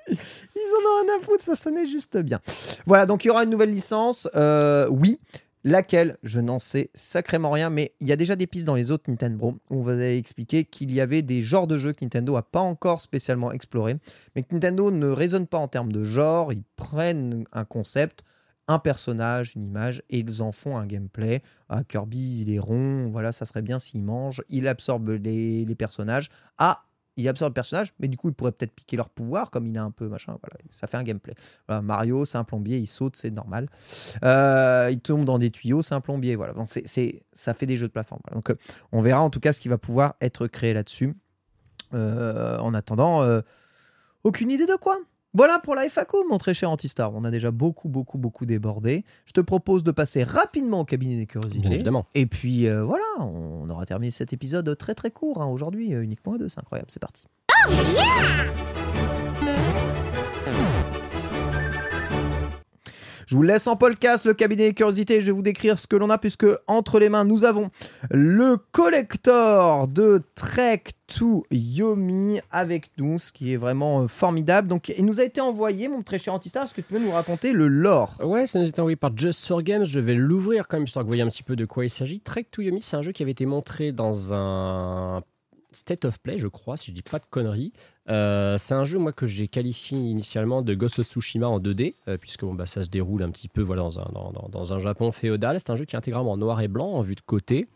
Ils 0.08 0.14
en 0.16 0.88
ont 0.90 1.04
rien 1.06 1.16
à 1.18 1.22
foutre, 1.22 1.42
ça 1.42 1.56
sonnait 1.56 1.86
juste 1.86 2.16
bien. 2.18 2.40
Voilà, 2.86 3.06
donc 3.06 3.24
il 3.24 3.28
y 3.28 3.30
aura 3.30 3.44
une 3.44 3.50
nouvelle 3.50 3.72
licence. 3.72 4.28
euh, 4.36 4.86
oui. 4.90 5.18
Laquelle 5.64 6.18
Je 6.22 6.40
n'en 6.40 6.58
sais 6.58 6.90
sacrément 6.94 7.50
rien, 7.50 7.70
mais 7.70 7.94
il 8.00 8.08
y 8.08 8.12
a 8.12 8.16
déjà 8.16 8.34
des 8.34 8.46
pistes 8.48 8.66
dans 8.66 8.74
les 8.74 8.90
autres 8.90 9.08
Nintendo 9.08 9.60
on 9.70 9.80
vous 9.80 9.88
avait 9.88 10.18
expliqué 10.18 10.64
qu'il 10.64 10.92
y 10.92 11.00
avait 11.00 11.22
des 11.22 11.42
genres 11.42 11.66
de 11.66 11.78
jeux 11.78 11.92
que 11.92 12.04
Nintendo 12.04 12.34
n'a 12.34 12.42
pas 12.42 12.60
encore 12.60 13.00
spécialement 13.00 13.52
exploré, 13.52 13.96
mais 14.34 14.42
que 14.42 14.54
Nintendo 14.54 14.90
ne 14.90 15.06
raisonne 15.06 15.46
pas 15.46 15.58
en 15.58 15.68
termes 15.68 15.92
de 15.92 16.04
genre, 16.04 16.52
ils 16.52 16.64
prennent 16.76 17.44
un 17.52 17.64
concept, 17.64 18.24
un 18.68 18.78
personnage, 18.78 19.54
une 19.54 19.64
image, 19.64 20.02
et 20.10 20.18
ils 20.18 20.42
en 20.42 20.52
font 20.52 20.76
un 20.76 20.86
gameplay. 20.86 21.42
Ah, 21.68 21.82
Kirby, 21.84 22.42
il 22.42 22.52
est 22.52 22.58
rond, 22.58 23.10
voilà, 23.10 23.32
ça 23.32 23.44
serait 23.44 23.62
bien 23.62 23.78
s'il 23.78 24.02
mange, 24.02 24.42
il 24.48 24.68
absorbe 24.68 25.10
les, 25.10 25.64
les 25.64 25.74
personnages. 25.74 26.28
Ah, 26.58 26.84
il 27.16 27.28
absorbe 27.28 27.50
le 27.50 27.54
personnage, 27.54 27.92
mais 27.98 28.08
du 28.08 28.16
coup, 28.16 28.28
il 28.28 28.34
pourrait 28.34 28.52
peut-être 28.52 28.72
piquer 28.74 28.96
leur 28.96 29.08
pouvoir, 29.08 29.50
comme 29.50 29.66
il 29.66 29.76
a 29.76 29.82
un 29.82 29.90
peu 29.90 30.08
machin. 30.08 30.36
Voilà, 30.42 30.56
ça 30.70 30.86
fait 30.86 30.96
un 30.96 31.02
gameplay. 31.02 31.34
Mario, 31.68 32.24
c'est 32.24 32.38
un 32.38 32.44
plombier, 32.44 32.78
il 32.78 32.86
saute, 32.86 33.16
c'est 33.16 33.30
normal. 33.30 33.68
Euh, 34.24 34.88
il 34.90 35.00
tombe 35.00 35.24
dans 35.24 35.38
des 35.38 35.50
tuyaux, 35.50 35.82
c'est 35.82 35.94
un 35.94 36.00
plombier. 36.00 36.36
Voilà, 36.36 36.54
donc 36.54 36.68
c'est, 36.68 37.24
ça 37.32 37.54
fait 37.54 37.66
des 37.66 37.76
jeux 37.76 37.88
de 37.88 37.92
plateforme. 37.92 38.22
Donc, 38.32 38.50
euh, 38.50 38.54
on 38.92 39.02
verra 39.02 39.20
en 39.20 39.30
tout 39.30 39.40
cas 39.40 39.52
ce 39.52 39.60
qui 39.60 39.68
va 39.68 39.78
pouvoir 39.78 40.14
être 40.20 40.46
créé 40.46 40.72
là-dessus. 40.72 41.14
Euh, 41.94 42.58
en 42.58 42.72
attendant, 42.72 43.22
aucune 44.24 44.50
idée 44.50 44.66
de 44.66 44.76
quoi. 44.76 44.98
Voilà 45.34 45.58
pour 45.58 45.74
la 45.74 45.88
FAQ, 45.88 46.28
mon 46.28 46.36
très 46.36 46.52
cher 46.52 46.70
Antistar. 46.70 47.14
On 47.14 47.24
a 47.24 47.30
déjà 47.30 47.50
beaucoup, 47.50 47.88
beaucoup, 47.88 48.18
beaucoup 48.18 48.44
débordé. 48.44 49.04
Je 49.24 49.32
te 49.32 49.40
propose 49.40 49.82
de 49.82 49.90
passer 49.90 50.24
rapidement 50.24 50.80
au 50.80 50.84
cabinet 50.84 51.16
des 51.16 51.26
curiosités. 51.26 51.60
Bien 51.60 51.70
évidemment. 51.70 52.06
Et 52.14 52.26
puis 52.26 52.68
euh, 52.68 52.84
voilà, 52.84 53.04
on 53.18 53.68
aura 53.70 53.86
terminé 53.86 54.10
cet 54.10 54.34
épisode 54.34 54.76
très 54.76 54.94
très 54.94 55.10
court 55.10 55.40
hein, 55.40 55.46
aujourd'hui, 55.46 55.94
euh, 55.94 56.02
uniquement 56.02 56.34
à 56.34 56.38
deux, 56.38 56.50
c'est 56.50 56.60
incroyable, 56.60 56.90
c'est 56.90 57.00
parti. 57.00 57.24
Je 63.32 63.36
vous 63.38 63.42
laisse 63.42 63.66
en 63.66 63.76
podcast 63.76 64.26
le 64.26 64.34
cabinet 64.34 64.68
des 64.68 64.74
curiosités. 64.74 65.22
Je 65.22 65.26
vais 65.28 65.32
vous 65.32 65.40
décrire 65.40 65.78
ce 65.78 65.86
que 65.86 65.96
l'on 65.96 66.10
a, 66.10 66.18
puisque 66.18 66.44
entre 66.66 66.98
les 66.98 67.08
mains, 67.08 67.24
nous 67.24 67.44
avons 67.44 67.70
le 68.10 68.58
collector 68.72 69.88
de 69.88 70.22
Trek 70.34 70.82
to 71.06 71.42
Yomi 71.50 72.40
avec 72.50 72.90
nous, 72.98 73.18
ce 73.18 73.32
qui 73.32 73.54
est 73.54 73.56
vraiment 73.56 74.02
euh, 74.02 74.06
formidable. 74.06 74.68
Donc, 74.68 74.90
il 74.90 75.06
nous 75.06 75.18
a 75.18 75.24
été 75.24 75.40
envoyé, 75.40 75.88
mon 75.88 76.02
très 76.02 76.18
cher 76.18 76.34
Antistar. 76.34 76.64
Est-ce 76.64 76.74
que 76.74 76.82
tu 76.82 76.92
peux 76.92 76.98
nous 76.98 77.12
raconter 77.12 77.54
le 77.54 77.68
lore? 77.68 78.18
Ouais, 78.22 78.46
ça 78.46 78.58
nous 78.58 78.66
a 78.66 78.68
été 78.68 78.82
envoyé 78.82 78.96
par 78.96 79.16
Just 79.16 79.46
for 79.46 79.62
Games. 79.62 79.86
Je 79.86 79.98
vais 79.98 80.14
l'ouvrir 80.14 80.68
quand 80.68 80.76
même, 80.76 80.84
histoire 80.84 81.02
que 81.02 81.06
vous 81.06 81.12
voyez 81.12 81.22
un 81.22 81.30
petit 81.30 81.42
peu 81.42 81.56
de 81.56 81.64
quoi 81.64 81.86
il 81.86 81.90
s'agit. 81.90 82.20
Trek 82.20 82.48
to 82.50 82.60
Yomi, 82.60 82.82
c'est 82.82 82.98
un 82.98 83.02
jeu 83.02 83.12
qui 83.12 83.22
avait 83.22 83.32
été 83.32 83.46
montré 83.46 83.92
dans 83.92 84.34
un 84.34 85.22
State 85.72 86.04
of 86.04 86.20
Play, 86.20 86.36
je 86.36 86.48
crois, 86.48 86.76
si 86.76 86.90
je 86.90 86.92
dis 86.92 87.02
pas 87.02 87.18
de 87.18 87.24
conneries. 87.30 87.72
Euh, 88.08 88.56
c'est 88.58 88.74
un 88.74 88.84
jeu, 88.84 88.98
moi, 88.98 89.12
que 89.12 89.26
j'ai 89.26 89.46
qualifié 89.48 89.96
initialement 89.96 90.62
de 90.62 90.74
Ghost 90.74 90.98
of 90.98 91.06
Tsushima 91.06 91.46
en 91.46 91.60
2D, 91.60 91.94
euh, 92.08 92.16
puisque 92.18 92.44
bon, 92.44 92.54
bah, 92.54 92.66
ça 92.66 92.82
se 92.82 92.88
déroule 92.90 93.22
un 93.22 93.30
petit 93.30 93.48
peu 93.48 93.62
voilà, 93.62 93.82
dans, 93.82 94.00
un, 94.00 94.10
dans, 94.50 94.72
un 94.72 94.78
Japon 94.80 95.12
féodal. 95.12 95.58
C'est 95.60 95.70
un 95.70 95.76
jeu 95.76 95.84
qui 95.84 95.94
est 95.94 95.98
intégralement 95.98 96.32
en 96.32 96.36
noir 96.36 96.60
et 96.60 96.68
blanc, 96.68 96.88
en 96.88 97.02
vue 97.02 97.14
de 97.14 97.20
côté, 97.20 97.68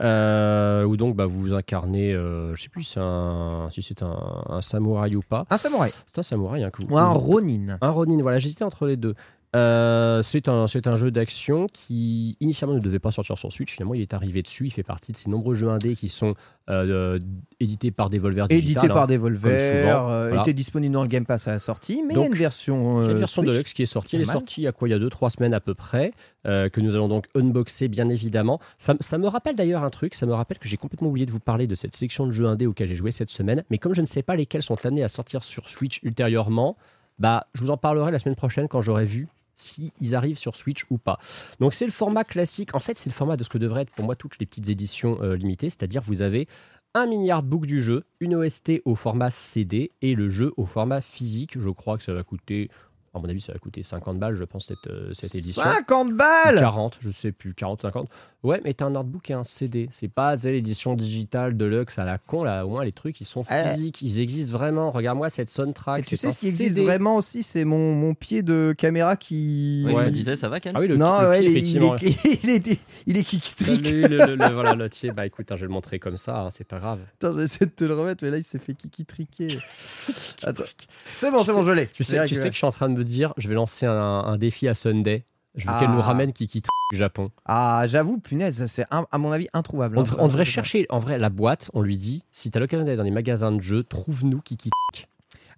euh, 0.00 0.84
où 0.84 0.96
donc 0.96 1.16
bah, 1.16 1.26
vous 1.26 1.52
incarnez, 1.54 2.12
je 2.12 2.54
sais 2.60 2.68
plus 2.68 2.82
si 2.84 2.92
c'est 2.92 3.00
un, 3.00 3.68
si 3.70 3.82
c'est 3.82 4.02
un, 4.02 4.42
un 4.48 4.62
samouraï 4.62 5.16
ou 5.16 5.22
pas. 5.22 5.44
Un 5.50 5.56
samouraï 5.58 5.90
C'est 6.06 6.18
un 6.18 6.22
samouraï, 6.22 6.64
hein, 6.64 6.70
que 6.70 6.82
vous- 6.82 6.88
ou 6.94 6.98
un 6.98 7.08
Ronin 7.12 7.76
un 7.80 7.90
Ronin, 7.90 8.18
voilà, 8.22 8.38
j'hésitais 8.38 8.64
entre 8.64 8.86
les 8.86 8.96
deux. 8.96 9.14
Euh, 9.58 10.22
c'est 10.22 10.48
un, 10.48 10.66
c'est 10.66 10.86
un 10.86 10.96
jeu 10.96 11.10
d'action 11.10 11.66
qui 11.72 12.36
initialement 12.40 12.76
ne 12.76 12.80
devait 12.80 12.98
pas 12.98 13.10
sortir 13.10 13.38
sur 13.38 13.52
Switch. 13.52 13.72
Finalement, 13.72 13.94
il 13.94 14.02
est 14.02 14.14
arrivé 14.14 14.42
dessus. 14.42 14.66
Il 14.66 14.70
fait 14.70 14.82
partie 14.82 15.12
de 15.12 15.16
ces 15.16 15.28
nombreux 15.30 15.54
jeux 15.54 15.68
indés 15.68 15.96
qui 15.96 16.08
sont 16.08 16.34
euh, 16.70 17.16
euh, 17.16 17.18
édités 17.60 17.90
par 17.90 18.10
Devolver 18.10 18.46
Digital. 18.46 18.70
Édité 18.70 18.88
par 18.88 19.04
hein. 19.04 19.06
Devolver, 19.06 19.58
souvent, 19.58 20.10
euh, 20.10 20.28
voilà. 20.28 20.42
était 20.42 20.52
disponible 20.52 20.92
dans 20.92 21.02
le 21.02 21.08
Game 21.08 21.26
Pass 21.26 21.48
à 21.48 21.52
la 21.52 21.58
sortie, 21.58 22.02
mais 22.06 22.14
il 22.14 22.20
y 22.20 22.22
a 22.22 22.26
une 22.26 22.34
version, 22.34 23.02
Il 23.02 23.06
y 23.06 23.08
a 23.08 23.12
une 23.12 23.18
version 23.18 23.42
Switch. 23.42 23.52
Deluxe 23.52 23.72
qui 23.72 23.82
est 23.82 23.86
sortie. 23.86 24.16
Elle 24.16 24.22
est 24.22 24.26
sortie 24.26 24.60
il 24.60 24.64
y 24.64 24.68
a 24.68 24.72
quoi 24.72 24.88
Il 24.88 24.92
y 24.92 24.94
a 24.94 24.98
2-3 24.98 25.30
semaines 25.30 25.54
à 25.54 25.60
peu 25.60 25.74
près, 25.74 26.12
que 26.44 26.80
nous 26.80 26.94
allons 26.94 27.08
donc 27.08 27.26
unboxer 27.34 27.88
bien 27.88 28.08
évidemment. 28.08 28.60
Ça, 28.78 28.94
ça 29.00 29.18
me 29.18 29.26
rappelle 29.26 29.56
d'ailleurs 29.56 29.82
un 29.82 29.90
truc, 29.90 30.14
ça 30.14 30.26
me 30.26 30.34
rappelle 30.34 30.58
que 30.58 30.68
j'ai 30.68 30.76
complètement 30.76 31.08
oublié 31.08 31.26
de 31.26 31.30
vous 31.30 31.40
parler 31.40 31.66
de 31.66 31.74
cette 31.74 31.96
section 31.96 32.26
de 32.26 32.32
jeux 32.32 32.46
indés 32.46 32.66
auquel 32.66 32.86
j'ai 32.86 32.96
joué 32.96 33.10
cette 33.10 33.30
semaine. 33.30 33.64
Mais 33.70 33.78
comme 33.78 33.94
je 33.94 34.00
ne 34.00 34.06
sais 34.06 34.22
pas 34.22 34.36
lesquels 34.36 34.62
sont 34.62 34.84
amenés 34.84 35.02
à 35.02 35.08
sortir 35.08 35.42
sur 35.42 35.68
Switch 35.68 36.00
ultérieurement, 36.02 36.76
bah, 37.18 37.46
je 37.54 37.62
vous 37.62 37.70
en 37.70 37.76
parlerai 37.76 38.12
la 38.12 38.18
semaine 38.18 38.36
prochaine 38.36 38.68
quand 38.68 38.80
j'aurai 38.80 39.04
vu 39.04 39.28
si 39.60 39.92
ils 40.00 40.14
arrivent 40.14 40.38
sur 40.38 40.56
Switch 40.56 40.84
ou 40.90 40.98
pas. 40.98 41.18
Donc 41.60 41.74
c'est 41.74 41.86
le 41.86 41.92
format 41.92 42.24
classique. 42.24 42.74
En 42.74 42.78
fait, 42.78 42.96
c'est 42.96 43.10
le 43.10 43.14
format 43.14 43.36
de 43.36 43.44
ce 43.44 43.48
que 43.48 43.58
devraient 43.58 43.82
être 43.82 43.92
pour 43.92 44.04
moi 44.04 44.16
toutes 44.16 44.38
les 44.38 44.46
petites 44.46 44.68
éditions 44.68 45.18
euh, 45.22 45.36
limitées, 45.36 45.70
c'est-à-dire 45.70 46.02
vous 46.02 46.22
avez 46.22 46.48
un 46.94 47.06
mini 47.06 47.30
artbook 47.30 47.66
du 47.66 47.82
jeu, 47.82 48.04
une 48.20 48.34
OST 48.34 48.82
au 48.84 48.94
format 48.94 49.30
CD 49.30 49.92
et 50.02 50.14
le 50.14 50.28
jeu 50.28 50.52
au 50.56 50.66
format 50.66 51.00
physique. 51.00 51.58
Je 51.58 51.68
crois 51.70 51.98
que 51.98 52.04
ça 52.04 52.12
va 52.12 52.22
coûter, 52.22 52.70
à 53.14 53.18
mon 53.18 53.28
avis, 53.28 53.40
ça 53.40 53.52
va 53.52 53.58
coûter 53.58 53.82
50 53.82 54.18
balles, 54.18 54.34
je 54.34 54.44
pense, 54.44 54.66
cette, 54.66 54.86
euh, 54.86 55.12
cette 55.12 55.34
édition. 55.34 55.62
50 55.62 56.12
Ou 56.12 56.16
balles 56.16 56.58
40, 56.58 56.96
je 57.00 57.10
sais 57.10 57.32
plus, 57.32 57.54
40, 57.54 57.82
50. 57.82 58.08
Ouais, 58.44 58.60
mais 58.64 58.72
t'as 58.72 58.84
un 58.86 58.94
artbook 58.94 59.30
et 59.30 59.34
un 59.34 59.42
CD. 59.42 59.88
C'est 59.90 60.06
pas 60.06 60.36
l'édition 60.36 60.94
digitale 60.94 61.56
de 61.56 61.64
Lux 61.64 61.98
à 61.98 62.04
la 62.04 62.18
con, 62.18 62.44
là. 62.44 62.64
Au 62.64 62.68
moins, 62.68 62.84
les 62.84 62.92
trucs, 62.92 63.20
ils 63.20 63.24
sont 63.24 63.42
Euh. 63.50 63.72
physiques, 63.72 64.00
ils 64.00 64.20
existent 64.20 64.56
vraiment. 64.56 64.92
Regarde-moi 64.92 65.28
cette 65.28 65.50
soundtrack. 65.50 66.00
Et 66.00 66.02
tu 66.04 66.16
c'est 66.16 66.28
sais 66.28 66.30
ce 66.30 66.40
qui 66.40 66.46
existe 66.46 66.74
CD. 66.76 66.84
vraiment 66.86 67.16
aussi, 67.16 67.42
c'est 67.42 67.64
mon, 67.64 67.94
mon 67.96 68.14
pied 68.14 68.42
de 68.44 68.72
caméra 68.78 69.16
qui... 69.16 69.82
Ouais, 69.86 69.92
Je 70.02 70.06
me 70.06 70.10
disais, 70.12 70.36
ça 70.36 70.48
va, 70.48 70.60
Ken 70.60 70.72
Ah 70.76 70.80
oui, 70.80 70.86
le, 70.86 70.96
non, 70.96 71.20
le 71.20 71.28
ouais, 71.30 71.40
pied, 71.40 71.50
il, 71.50 71.56
est, 71.56 71.60
il, 71.62 71.76
est, 71.84 72.38
il, 72.44 72.50
est, 72.50 72.80
il 73.06 73.16
est. 73.18 73.62
Le, 73.66 74.06
le, 74.06 74.18
le- 74.26 74.36
le- 74.36 74.54
voilà, 74.54 74.74
le 74.76 74.88
pied. 74.88 75.10
Bah 75.10 75.26
écoute, 75.26 75.50
hein, 75.50 75.56
je 75.56 75.62
vais 75.62 75.66
le 75.66 75.72
montrer 75.72 75.98
comme 75.98 76.16
ça, 76.16 76.42
hein, 76.42 76.48
c'est 76.50 76.62
pas 76.66 76.78
grave. 76.78 77.00
Attends, 77.14 77.32
je 77.32 77.38
vais 77.38 77.44
essayer 77.44 77.66
de 77.66 77.72
te 77.72 77.82
le 77.84 77.94
remettre, 77.94 78.22
mais 78.22 78.30
là, 78.30 78.36
il 78.36 78.44
s'est 78.44 78.60
fait 78.60 78.74
kiki-triquer. 78.74 79.48
Attends. 80.44 80.62
C'est 81.10 81.30
bon, 81.32 81.42
c'est 81.42 81.52
bon, 81.52 81.62
je 81.64 81.70
l'ai. 81.72 81.86
Tu 81.88 82.04
sais, 82.04 82.24
tu 82.26 82.34
sais 82.36 82.48
que 82.48 82.52
je 82.54 82.58
suis 82.58 82.66
en 82.66 82.72
train 82.72 82.88
de 82.88 82.94
me 82.96 83.04
dire, 83.04 83.34
je 83.36 83.48
vais 83.48 83.54
lancer 83.54 83.86
un, 83.86 83.92
un 83.94 84.36
défi 84.38 84.68
à 84.68 84.74
Sunday. 84.74 85.24
Je 85.58 85.66
veux 85.66 85.78
qu'elle 85.78 85.88
Ah. 85.90 85.94
nous 85.94 86.00
ramène 86.00 86.32
Kiki 86.32 86.62
Japon. 86.94 87.30
Ah, 87.44 87.82
j'avoue, 87.86 88.18
punaise, 88.18 88.64
c'est 88.66 88.86
à 88.90 89.18
mon 89.18 89.30
avis 89.32 89.48
introuvable. 89.52 89.98
On, 89.98 90.02
hein, 90.02 90.16
on 90.20 90.26
devrait 90.28 90.44
chercher, 90.46 90.86
en 90.88 91.00
vrai, 91.00 91.18
la 91.18 91.28
boîte. 91.28 91.70
On 91.74 91.82
lui 91.82 91.96
dit, 91.96 92.22
si 92.30 92.50
t'as 92.50 92.60
l'occasion 92.60 92.84
d'aller 92.84 92.96
dans 92.96 93.02
les 93.02 93.10
magasins 93.10 93.52
de 93.52 93.60
jeux, 93.60 93.82
trouve-nous 93.84 94.40
Kiki. 94.40 94.70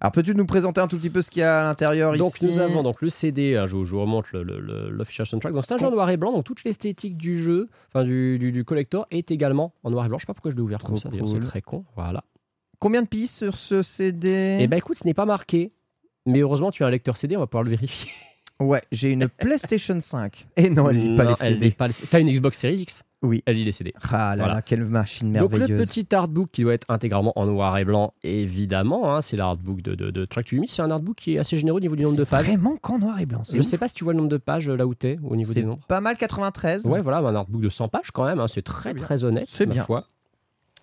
Alors, 0.01 0.11
peux-tu 0.13 0.33
nous 0.33 0.47
présenter 0.47 0.81
un 0.81 0.87
tout 0.87 0.97
petit 0.97 1.11
peu 1.11 1.21
ce 1.21 1.29
qu'il 1.29 1.41
y 1.41 1.43
a 1.43 1.59
à 1.61 1.63
l'intérieur 1.63 2.17
Donc 2.17 2.33
ici 2.35 2.47
nous 2.47 2.57
avons 2.57 2.81
donc 2.81 3.03
le 3.03 3.09
CD, 3.09 3.55
hein, 3.55 3.67
je, 3.67 3.75
vous- 3.75 3.85
je 3.85 3.91
vous 3.91 4.01
remonte 4.01 4.31
le- 4.31 4.41
le- 4.41 4.59
le- 4.59 4.89
l'official 4.89 5.27
soundtrack. 5.27 5.53
Donc 5.53 5.63
c'est 5.63 5.75
un 5.75 5.77
jeu 5.77 5.85
en 5.85 5.91
noir 5.91 6.09
et 6.09 6.17
blanc, 6.17 6.31
donc 6.33 6.43
toute 6.43 6.63
l'esthétique 6.63 7.17
du 7.17 7.39
jeu, 7.39 7.69
enfin 7.93 8.03
du, 8.03 8.39
du, 8.39 8.51
du 8.51 8.65
collector 8.65 9.05
est 9.11 9.29
également 9.29 9.75
en 9.83 9.91
noir 9.91 10.05
et 10.05 10.09
blanc. 10.09 10.17
Je 10.17 10.23
sais 10.23 10.25
pas 10.27 10.33
pourquoi 10.33 10.49
je 10.49 10.55
l'ai 10.55 10.63
ouvert 10.63 10.79
comme 10.79 10.97
ça, 10.97 11.09
d'ailleurs 11.09 11.27
c'est 11.29 11.35
cool. 11.35 11.43
très 11.45 11.61
con. 11.61 11.85
Voilà. 11.95 12.23
Combien 12.79 13.03
de 13.03 13.07
pistes 13.07 13.37
sur 13.37 13.55
ce 13.55 13.83
CD 13.83 14.57
Et 14.59 14.67
ben 14.67 14.77
écoute, 14.77 14.97
ce 14.97 15.05
n'est 15.05 15.13
pas 15.13 15.27
marqué, 15.27 15.71
mais 16.25 16.39
heureusement 16.39 16.71
tu 16.71 16.83
as 16.83 16.87
un 16.87 16.89
lecteur 16.89 17.15
CD, 17.15 17.37
on 17.37 17.41
va 17.41 17.45
pouvoir 17.47 17.63
le 17.63 17.69
vérifier. 17.69 18.11
Ouais, 18.61 18.81
j'ai 18.91 19.11
une 19.11 19.27
PlayStation 19.39 19.99
5. 19.99 20.45
Et 20.57 20.69
non, 20.69 20.89
elle 20.89 20.97
n'est 21.11 21.15
pas 21.15 21.25
les 21.25 21.35
CD. 21.35 21.65
n'est 21.67 21.71
pas 21.71 21.87
les- 21.87 21.93
T'as 21.93 22.19
une 22.19 22.29
Xbox 22.31 22.57
Series 22.57 22.77
X? 22.81 23.03
Oui. 23.23 23.43
elle 23.45 23.55
lit 23.55 23.63
les 23.65 23.71
CD. 23.71 23.93
Ah 24.01 24.35
là 24.35 24.43
Voilà. 24.43 24.53
là, 24.55 24.61
quelle 24.63 24.83
machine 24.83 25.31
Donc 25.31 25.51
le 25.53 25.59
merveilleuse. 25.59 25.87
petit 25.87 26.15
artbook 26.15 26.49
qui 26.51 26.63
doit 26.63 26.73
être 26.73 26.87
intégralement 26.89 27.31
en 27.35 27.45
noir 27.45 27.77
et 27.77 27.85
blanc, 27.85 28.13
évidemment, 28.23 29.13
hein, 29.15 29.21
c'est 29.21 29.37
l'artbook 29.37 29.81
de, 29.83 29.93
de, 29.93 30.09
de 30.09 30.25
Track 30.25 30.47
to. 30.47 30.55
C'est 30.67 30.81
un 30.81 30.89
artbook 30.89 31.17
qui 31.17 31.35
est 31.35 31.37
assez 31.37 31.55
généreux 31.57 31.77
au 31.77 31.81
niveau 31.81 31.95
du 31.95 32.03
nombre 32.03 32.17
de 32.17 32.23
pages. 32.23 32.45
vraiment 32.45 32.77
qu'en 32.77 32.97
noir 32.97 33.19
et 33.19 33.27
blanc. 33.27 33.43
Je 33.51 33.59
ouf. 33.59 33.65
sais 33.65 33.77
pas 33.77 33.87
si 33.87 33.93
tu 33.93 34.03
vois 34.03 34.13
le 34.13 34.17
nombre 34.17 34.29
de 34.31 34.37
pages 34.37 34.69
euh, 34.69 34.75
là 34.75 34.87
où 34.87 34.95
t'es, 34.95 35.19
au 35.23 35.35
niveau 35.35 35.53
des 35.53 35.63
nombres. 35.63 35.85
pas 35.87 36.01
mal 36.01 36.17
93. 36.17 36.87
Ouais, 36.87 37.01
voilà, 37.01 37.19
un 37.19 37.35
artbook 37.35 37.61
de 37.61 37.69
100 37.69 37.89
pages 37.89 38.09
quand 38.11 38.25
même, 38.25 38.39
hein, 38.39 38.47
c'est 38.47 38.63
très 38.63 38.93
très 38.95 39.23
honnête, 39.23 39.45
C'est 39.47 39.67
bien. 39.67 39.85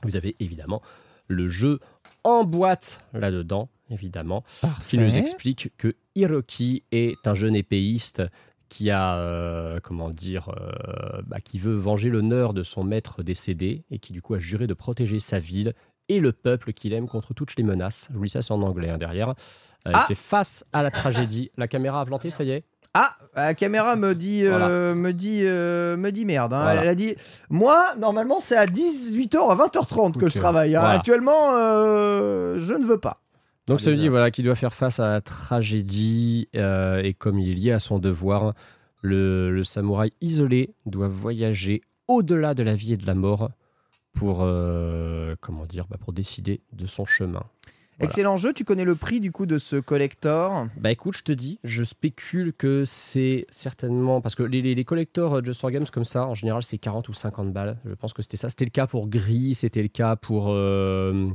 Vous 0.05 0.17
avez 0.17 0.37
évidemment 0.39 0.81
le 1.27 1.49
jeu 1.49 1.81
en 2.25 2.45
boîte 2.45 3.05
là-dedans, 3.15 3.69
évidemment, 3.91 4.45
qui 4.89 4.97
nous 4.99 5.05
Parfait. 5.07 5.19
explique 5.19 5.73
que 5.77 5.95
Hiroki 6.19 6.83
est 6.93 7.27
un 7.27 7.35
jeune 7.35 7.55
épéiste 7.57 8.23
qui 8.69 8.91
a, 8.91 9.17
euh, 9.17 9.79
comment 9.83 10.11
dire, 10.11 10.51
euh, 10.61 11.23
bah, 11.27 11.41
qui 11.41 11.59
veut 11.59 11.75
venger 11.77 12.11
l'honneur 12.11 12.53
de 12.53 12.63
son 12.63 12.85
maître 12.85 13.23
décédé 13.23 13.85
et 13.91 13.99
qui 13.99 14.13
du 14.13 14.21
coup 14.21 14.35
a 14.35 14.39
juré 14.39 14.67
de 14.67 14.75
protéger 14.75 15.21
sa 15.21 15.39
ville 15.39 15.73
et 16.11 16.21
le 16.21 16.33
peuple 16.33 16.73
qu'il 16.73 16.93
aime 16.93 17.09
contre 17.09 17.33
toutes 17.35 17.57
les 17.57 17.63
menaces. 17.63 18.09
Je 18.11 18.17
vous 18.19 18.25
lis 18.25 18.31
ça 18.31 18.43
c'est 18.43 18.53
en 18.53 18.63
anglais 18.63 18.91
hein, 18.91 18.99
derrière. 18.99 19.31
Euh, 19.31 19.93
Ah 19.95 20.05
Il 20.05 20.09
fait 20.09 20.21
face 20.21 20.67
à 20.73 20.83
la 20.83 20.91
tragédie. 20.91 21.51
La 21.57 21.69
caméra 21.69 22.01
a 22.01 22.05
planté, 22.07 22.29
ça 22.31 22.45
y 22.45 22.51
est 22.51 22.65
Ah, 22.95 23.17
la 23.35 23.55
caméra 23.55 23.97
me 23.97 24.15
dit, 24.15 24.43
euh, 24.45 24.95
me 24.95 25.13
dit, 25.13 25.43
euh, 25.45 25.97
me 25.97 26.11
dit 26.11 26.25
merde. 26.27 26.53
hein. 26.53 26.63
Voilà. 26.63 26.83
Elle 26.83 26.89
a 26.89 26.95
dit, 26.95 27.15
moi, 27.49 27.95
normalement, 27.99 28.39
c'est 28.41 28.57
à 28.57 28.67
18h 28.67 29.51
à 29.51 29.55
20h30 29.57 30.17
que 30.19 30.29
je 30.29 30.39
travaille. 30.39 30.75
hein. 30.77 30.81
voilà. 30.81 30.95
Actuellement, 30.97 31.53
euh, 31.55 32.59
je 32.59 32.75
ne 32.75 32.85
veux 32.85 32.99
pas. 32.99 33.21
Donc 33.69 33.81
ça 33.81 33.91
veut 33.91 33.97
dire 33.97 34.11
voilà, 34.11 34.31
qu'il 34.31 34.45
doit 34.45 34.55
faire 34.55 34.75
face 34.75 34.99
à 35.01 35.09
la 35.09 35.21
tragédie 35.21 36.49
euh, 36.57 37.03
et 37.03 37.15
comme 37.15 37.39
il 37.39 37.51
est 37.51 37.55
lié 37.55 37.73
à 37.73 37.79
son 37.79 37.99
devoir, 37.99 38.55
le, 39.03 39.51
le 39.51 39.65
samouraï 39.65 40.13
isolé 40.21 40.75
doit 40.87 41.09
voyager 41.09 41.83
au-delà 42.09 42.55
de 42.55 42.63
la 42.63 42.75
vie 42.75 42.95
et 42.95 42.97
de 42.97 43.07
la 43.07 43.15
mort 43.15 43.51
pour 44.15 44.39
euh, 44.41 45.37
comment 45.41 45.67
dire 45.67 45.87
bah, 45.89 45.97
pour 46.01 46.13
décider 46.13 46.61
de 46.73 46.87
son 46.87 47.05
chemin. 47.05 47.45
Voilà. 47.99 48.11
Excellent 48.11 48.37
jeu. 48.37 48.53
Tu 48.53 48.65
connais 48.65 48.85
le 48.85 48.95
prix 48.95 49.19
du 49.21 49.33
coup 49.33 49.45
de 49.45 49.59
ce 49.59 49.77
collector? 49.77 50.69
Bah 50.77 50.93
écoute, 50.93 51.17
je 51.17 51.25
te 51.25 51.33
dis, 51.33 51.59
je 51.65 51.83
spécule 51.83 52.53
que 52.53 52.85
c'est 52.85 53.45
certainement 53.51 54.21
parce 54.21 54.37
que 54.37 54.45
les, 54.45 54.63
les, 54.63 54.77
les 54.77 54.85
collectors 54.85 55.35
euh, 55.35 55.43
Just 55.45 55.61
for 55.61 55.71
Games 55.73 55.87
comme 55.93 56.05
ça, 56.05 56.27
en 56.27 56.35
général, 56.35 56.63
c'est 56.63 56.79
40 56.79 57.09
ou 57.09 57.13
50 57.13 57.53
balles. 57.53 57.77
Je 57.85 57.95
pense 57.95 58.13
que 58.13 58.23
c'était 58.23 58.37
ça. 58.37 58.51
C'était 58.51 58.67
le 58.67 58.71
cas 58.71 58.87
pour 58.87 59.09
Gris, 59.09 59.57
c'était 59.57 59.83
le 59.83 59.89
cas 59.89 60.15
pour 60.15 60.47
euh, 60.51 61.29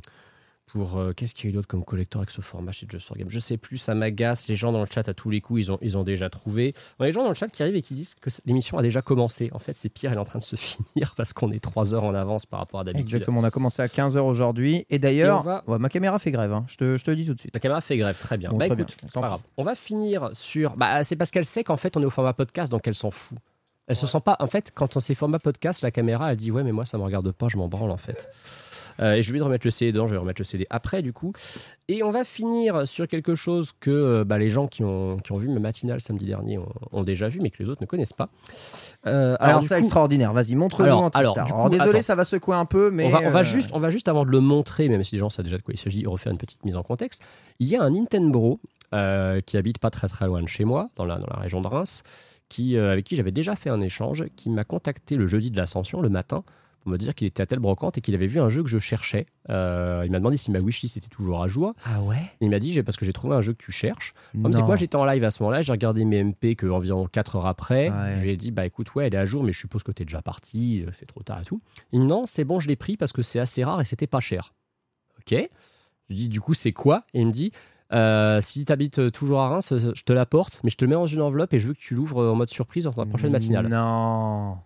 pour 0.65 0.97
euh, 0.97 1.13
qu'est-ce 1.13 1.35
qu'il 1.35 1.45
y 1.45 1.47
a 1.47 1.49
eu 1.51 1.53
d'autre 1.53 1.67
comme 1.67 1.83
collector 1.85 2.21
avec 2.21 2.31
ce 2.31 2.41
format 2.41 2.71
chez 2.71 2.87
Just 2.89 3.07
for 3.07 3.15
Games? 3.15 3.29
Je 3.29 3.39
sais 3.39 3.57
plus, 3.57 3.77
ça 3.77 3.93
m'agace. 3.93 4.47
Les 4.47 4.55
gens 4.55 4.71
dans 4.71 4.79
le 4.79 4.87
chat 4.91 5.07
à 5.07 5.13
tous 5.13 5.29
les 5.29 5.39
coups, 5.39 5.59
ils 5.61 5.71
ont 5.71 5.77
ils 5.81 5.97
ont 5.97 6.03
déjà 6.03 6.29
trouvé. 6.31 6.73
On 6.97 7.03
a 7.03 7.07
les 7.07 7.11
gens 7.13 7.21
dans 7.21 7.29
le 7.29 7.35
chat 7.35 7.47
qui 7.49 7.61
arrivent 7.61 7.75
et 7.75 7.81
qui 7.83 7.93
disent 7.93 8.15
que 8.15 8.29
l'émission 8.45 8.77
a 8.77 8.81
déjà 8.81 9.01
commencé. 9.03 9.49
En 9.53 9.59
fait, 9.59 9.75
c'est 9.75 9.89
pire, 9.89 10.09
elle 10.11 10.17
est 10.17 10.21
en 10.21 10.23
train 10.25 10.39
de 10.39 10.43
se 10.43 10.55
finir 10.95 11.13
parce 11.15 11.33
qu'on 11.33 11.51
est 11.51 11.59
3 11.59 11.93
heures 11.93 12.05
en 12.05 12.15
avance 12.15 12.45
par 12.47 12.59
rapport 12.59 12.79
à 12.79 12.83
d'habitude. 12.83 13.05
Exactement. 13.07 13.39
On 13.41 13.43
a 13.43 13.51
commencé 13.51 13.81
à 13.81 13.87
15h 13.87 14.17
aujourd'hui. 14.19 14.85
Et 14.89 14.97
d'ailleurs, 14.99 15.43
va- 15.43 15.63
ouais, 15.67 15.77
ma 15.77 15.89
caméra 15.89 16.17
fait 16.17 16.31
grève. 16.31 16.53
hein. 16.53 16.65
Je, 16.67 16.77
te, 16.77 16.97
je 16.97 17.03
te 17.03 17.11
le 17.11 17.17
dis 17.17 17.25
tout 17.27 17.35
de 17.35 17.39
suite. 17.39 17.53
La 17.53 17.59
caméra 17.59 17.81
fait 17.81 17.97
grève, 17.97 18.17
très 18.17 18.37
bien. 18.37 18.49
Bon, 18.49 18.57
bah 18.57 18.65
très 18.65 18.73
écoute, 18.73 18.87
bien. 18.87 18.95
c'est 19.01 19.11
Tant 19.11 19.21
pas 19.21 19.27
pis. 19.27 19.31
grave. 19.31 19.41
On 19.57 19.63
va 19.63 19.75
finir 19.75 20.29
sur. 20.33 20.75
Bah, 20.77 21.03
c'est 21.03 21.15
parce 21.15 21.29
qu'elle 21.29 21.45
sait 21.45 21.63
qu'en 21.63 21.77
fait, 21.77 21.95
on 21.97 22.01
est 22.01 22.05
au 22.05 22.09
format 22.09 22.33
podcast, 22.33 22.71
donc 22.71 22.87
elle 22.87 22.95
s'en 22.95 23.11
fout. 23.11 23.37
Elle 23.85 23.97
se 23.97 24.07
sent 24.07 24.21
pas. 24.23 24.37
En 24.39 24.47
fait, 24.47 24.71
quand 24.73 24.95
on 24.95 25.01
s'est 25.01 25.13
format 25.13 25.39
podcast, 25.39 25.81
la 25.81 25.91
caméra, 25.91 26.31
elle 26.31 26.37
dit 26.37 26.49
Ouais, 26.51 26.63
mais 26.63 26.71
moi, 26.71 26.85
ça 26.85 26.97
me 26.97 27.03
regarde 27.03 27.29
pas, 27.33 27.49
je 27.49 27.57
m'en 27.57 27.67
branle 27.67 27.91
en 27.91 27.97
fait. 27.97 28.29
Euh, 28.99 29.13
et 29.13 29.21
je 29.21 29.31
vais 29.31 29.39
de 29.39 29.43
remettre 29.43 29.65
le 29.65 29.71
CD 29.71 29.91
dedans, 29.91 30.07
je 30.07 30.13
vais 30.13 30.19
remettre 30.19 30.41
le 30.41 30.45
CD 30.45 30.65
après 30.69 31.01
du 31.01 31.13
coup. 31.13 31.33
Et 31.87 32.03
on 32.03 32.11
va 32.11 32.23
finir 32.23 32.87
sur 32.87 33.07
quelque 33.07 33.35
chose 33.35 33.71
que 33.79 33.91
euh, 33.91 34.23
bah, 34.23 34.37
les 34.37 34.49
gens 34.49 34.67
qui 34.67 34.83
ont, 34.83 35.17
qui 35.17 35.31
ont 35.31 35.37
vu 35.37 35.49
ma 35.49 35.59
matinale 35.59 36.01
samedi 36.01 36.25
dernier 36.25 36.57
ont, 36.57 36.69
ont 36.91 37.03
déjà 37.03 37.27
vu, 37.27 37.39
mais 37.41 37.49
que 37.49 37.61
les 37.61 37.69
autres 37.69 37.81
ne 37.81 37.87
connaissent 37.87 38.13
pas. 38.13 38.29
Euh, 39.05 39.35
Alors, 39.39 39.63
c'est 39.63 39.77
extraordinaire. 39.79 40.33
Vas-y, 40.33 40.55
montre-nous 40.55 40.85
Alors, 40.85 41.09
alors, 41.13 41.37
Alors, 41.37 41.69
désolé, 41.69 41.91
attends. 41.91 42.01
ça 42.01 42.15
va 42.15 42.23
secouer 42.25 42.55
un 42.55 42.65
peu, 42.65 42.89
mais 42.91 43.07
on, 43.07 43.09
va, 43.09 43.19
on 43.25 43.31
va 43.31 43.43
juste, 43.43 43.69
on 43.73 43.79
va 43.79 43.89
juste 43.89 44.07
avant 44.07 44.25
de 44.25 44.31
le 44.31 44.39
montrer, 44.39 44.87
même 44.89 45.03
si 45.03 45.15
les 45.15 45.19
gens 45.19 45.29
savent 45.29 45.45
déjà 45.45 45.57
de 45.57 45.63
quoi 45.63 45.73
il 45.73 45.79
s'agit, 45.79 46.05
refaire 46.05 46.31
une 46.31 46.37
petite 46.37 46.63
mise 46.63 46.77
en 46.77 46.83
contexte. 46.83 47.23
Il 47.59 47.67
y 47.67 47.75
a 47.75 47.83
un 47.83 47.91
Nintendo 47.91 48.59
euh, 48.93 49.41
qui 49.41 49.57
habite 49.57 49.79
pas 49.79 49.89
très 49.89 50.07
très 50.07 50.27
loin 50.27 50.41
de 50.41 50.47
chez 50.47 50.63
moi, 50.65 50.89
dans 50.95 51.05
la, 51.05 51.17
dans 51.17 51.27
la 51.33 51.41
région 51.41 51.61
de 51.61 51.67
Reims, 51.67 52.03
qui, 52.47 52.77
euh, 52.77 52.91
avec 52.91 53.05
qui 53.05 53.15
j'avais 53.15 53.31
déjà 53.31 53.55
fait 53.55 53.69
un 53.69 53.81
échange, 53.81 54.25
qui 54.35 54.49
m'a 54.49 54.63
contacté 54.63 55.15
le 55.15 55.25
jeudi 55.27 55.51
de 55.51 55.57
l'Ascension, 55.57 56.01
le 56.01 56.09
matin, 56.09 56.43
pour 56.83 56.91
me 56.91 56.97
dire 56.97 57.15
qu'il 57.15 57.25
était 57.27 57.41
à 57.41 57.45
telle 57.45 57.59
brocante 57.59 57.97
et 57.97 58.01
qu'il 58.01 58.13
avait 58.13 58.27
vu 58.27 58.41
un 58.41 58.49
jeu 58.49 58.61
que 58.61 58.67
je 58.67 58.77
cherchais. 58.77 59.25
Euh, 59.49 60.03
il 60.05 60.11
m'a 60.11 60.19
demandé 60.19 60.35
si 60.35 60.51
ma 60.51 60.59
wishlist 60.59 60.97
était 60.97 61.07
toujours 61.07 61.41
à 61.41 61.47
jour. 61.47 61.73
Ah 61.85 62.01
ouais? 62.01 62.29
Il 62.41 62.49
m'a 62.49 62.59
dit, 62.59 62.81
parce 62.83 62.97
que 62.97 63.05
j'ai 63.05 63.13
trouvé 63.13 63.35
un 63.35 63.41
jeu 63.41 63.53
que 63.53 63.63
tu 63.63 63.71
cherches. 63.71 64.13
Comme 64.41 64.51
c'est 64.51 64.61
quoi, 64.61 64.75
j'étais 64.75 64.97
en 64.97 65.05
live 65.05 65.23
à 65.23 65.31
ce 65.31 65.41
moment-là, 65.43 65.61
j'ai 65.61 65.71
regardé 65.71 66.03
mes 66.03 66.21
MP 66.21 66.55
que 66.57 66.67
environ 66.67 67.07
4 67.07 67.37
heures 67.37 67.47
après. 67.47 67.89
Ouais. 67.89 68.17
Je 68.17 68.23
lui 68.23 68.29
ai 68.31 68.37
dit, 68.37 68.51
bah 68.51 68.65
écoute, 68.65 68.93
ouais, 68.95 69.07
elle 69.07 69.15
est 69.15 69.17
à 69.17 69.25
jour, 69.25 69.43
mais 69.43 69.53
je 69.53 69.59
suppose 69.59 69.81
que 69.83 69.93
t'es 69.93 70.03
déjà 70.03 70.21
parti, 70.21 70.83
euh, 70.85 70.89
c'est 70.91 71.05
trop 71.05 71.23
tard 71.23 71.39
et 71.41 71.45
tout. 71.45 71.61
Il 71.93 71.99
me 71.99 72.05
dit, 72.05 72.09
non, 72.09 72.25
c'est 72.25 72.43
bon, 72.43 72.59
je 72.59 72.67
l'ai 72.67 72.75
pris 72.75 72.97
parce 72.97 73.13
que 73.13 73.21
c'est 73.21 73.39
assez 73.39 73.63
rare 73.63 73.79
et 73.79 73.85
c'était 73.85 74.07
pas 74.07 74.19
cher. 74.19 74.53
Ok? 75.19 75.31
Je 75.31 76.13
lui 76.13 76.15
dis, 76.15 76.27
du 76.27 76.41
coup, 76.41 76.53
c'est 76.53 76.73
quoi? 76.73 77.05
Et 77.13 77.21
il 77.21 77.27
me 77.27 77.31
dit, 77.31 77.53
euh, 77.93 78.41
si 78.41 78.65
t'habites 78.65 79.11
toujours 79.13 79.39
à 79.39 79.49
Reims, 79.49 79.71
euh, 79.71 79.93
je 79.95 80.03
te 80.03 80.11
l'apporte, 80.11 80.59
mais 80.63 80.69
je 80.69 80.75
te 80.75 80.83
le 80.83 80.89
mets 80.89 80.95
dans 80.95 81.07
une 81.07 81.21
enveloppe 81.21 81.53
et 81.53 81.59
je 81.59 81.67
veux 81.67 81.73
que 81.73 81.79
tu 81.79 81.95
l'ouvres 81.95 82.25
en 82.25 82.35
mode 82.35 82.49
surprise 82.49 82.83
dans 82.83 82.93
ta 82.93 83.05
prochaine 83.05 83.31
matinale. 83.31 83.69
Non. 83.69 84.57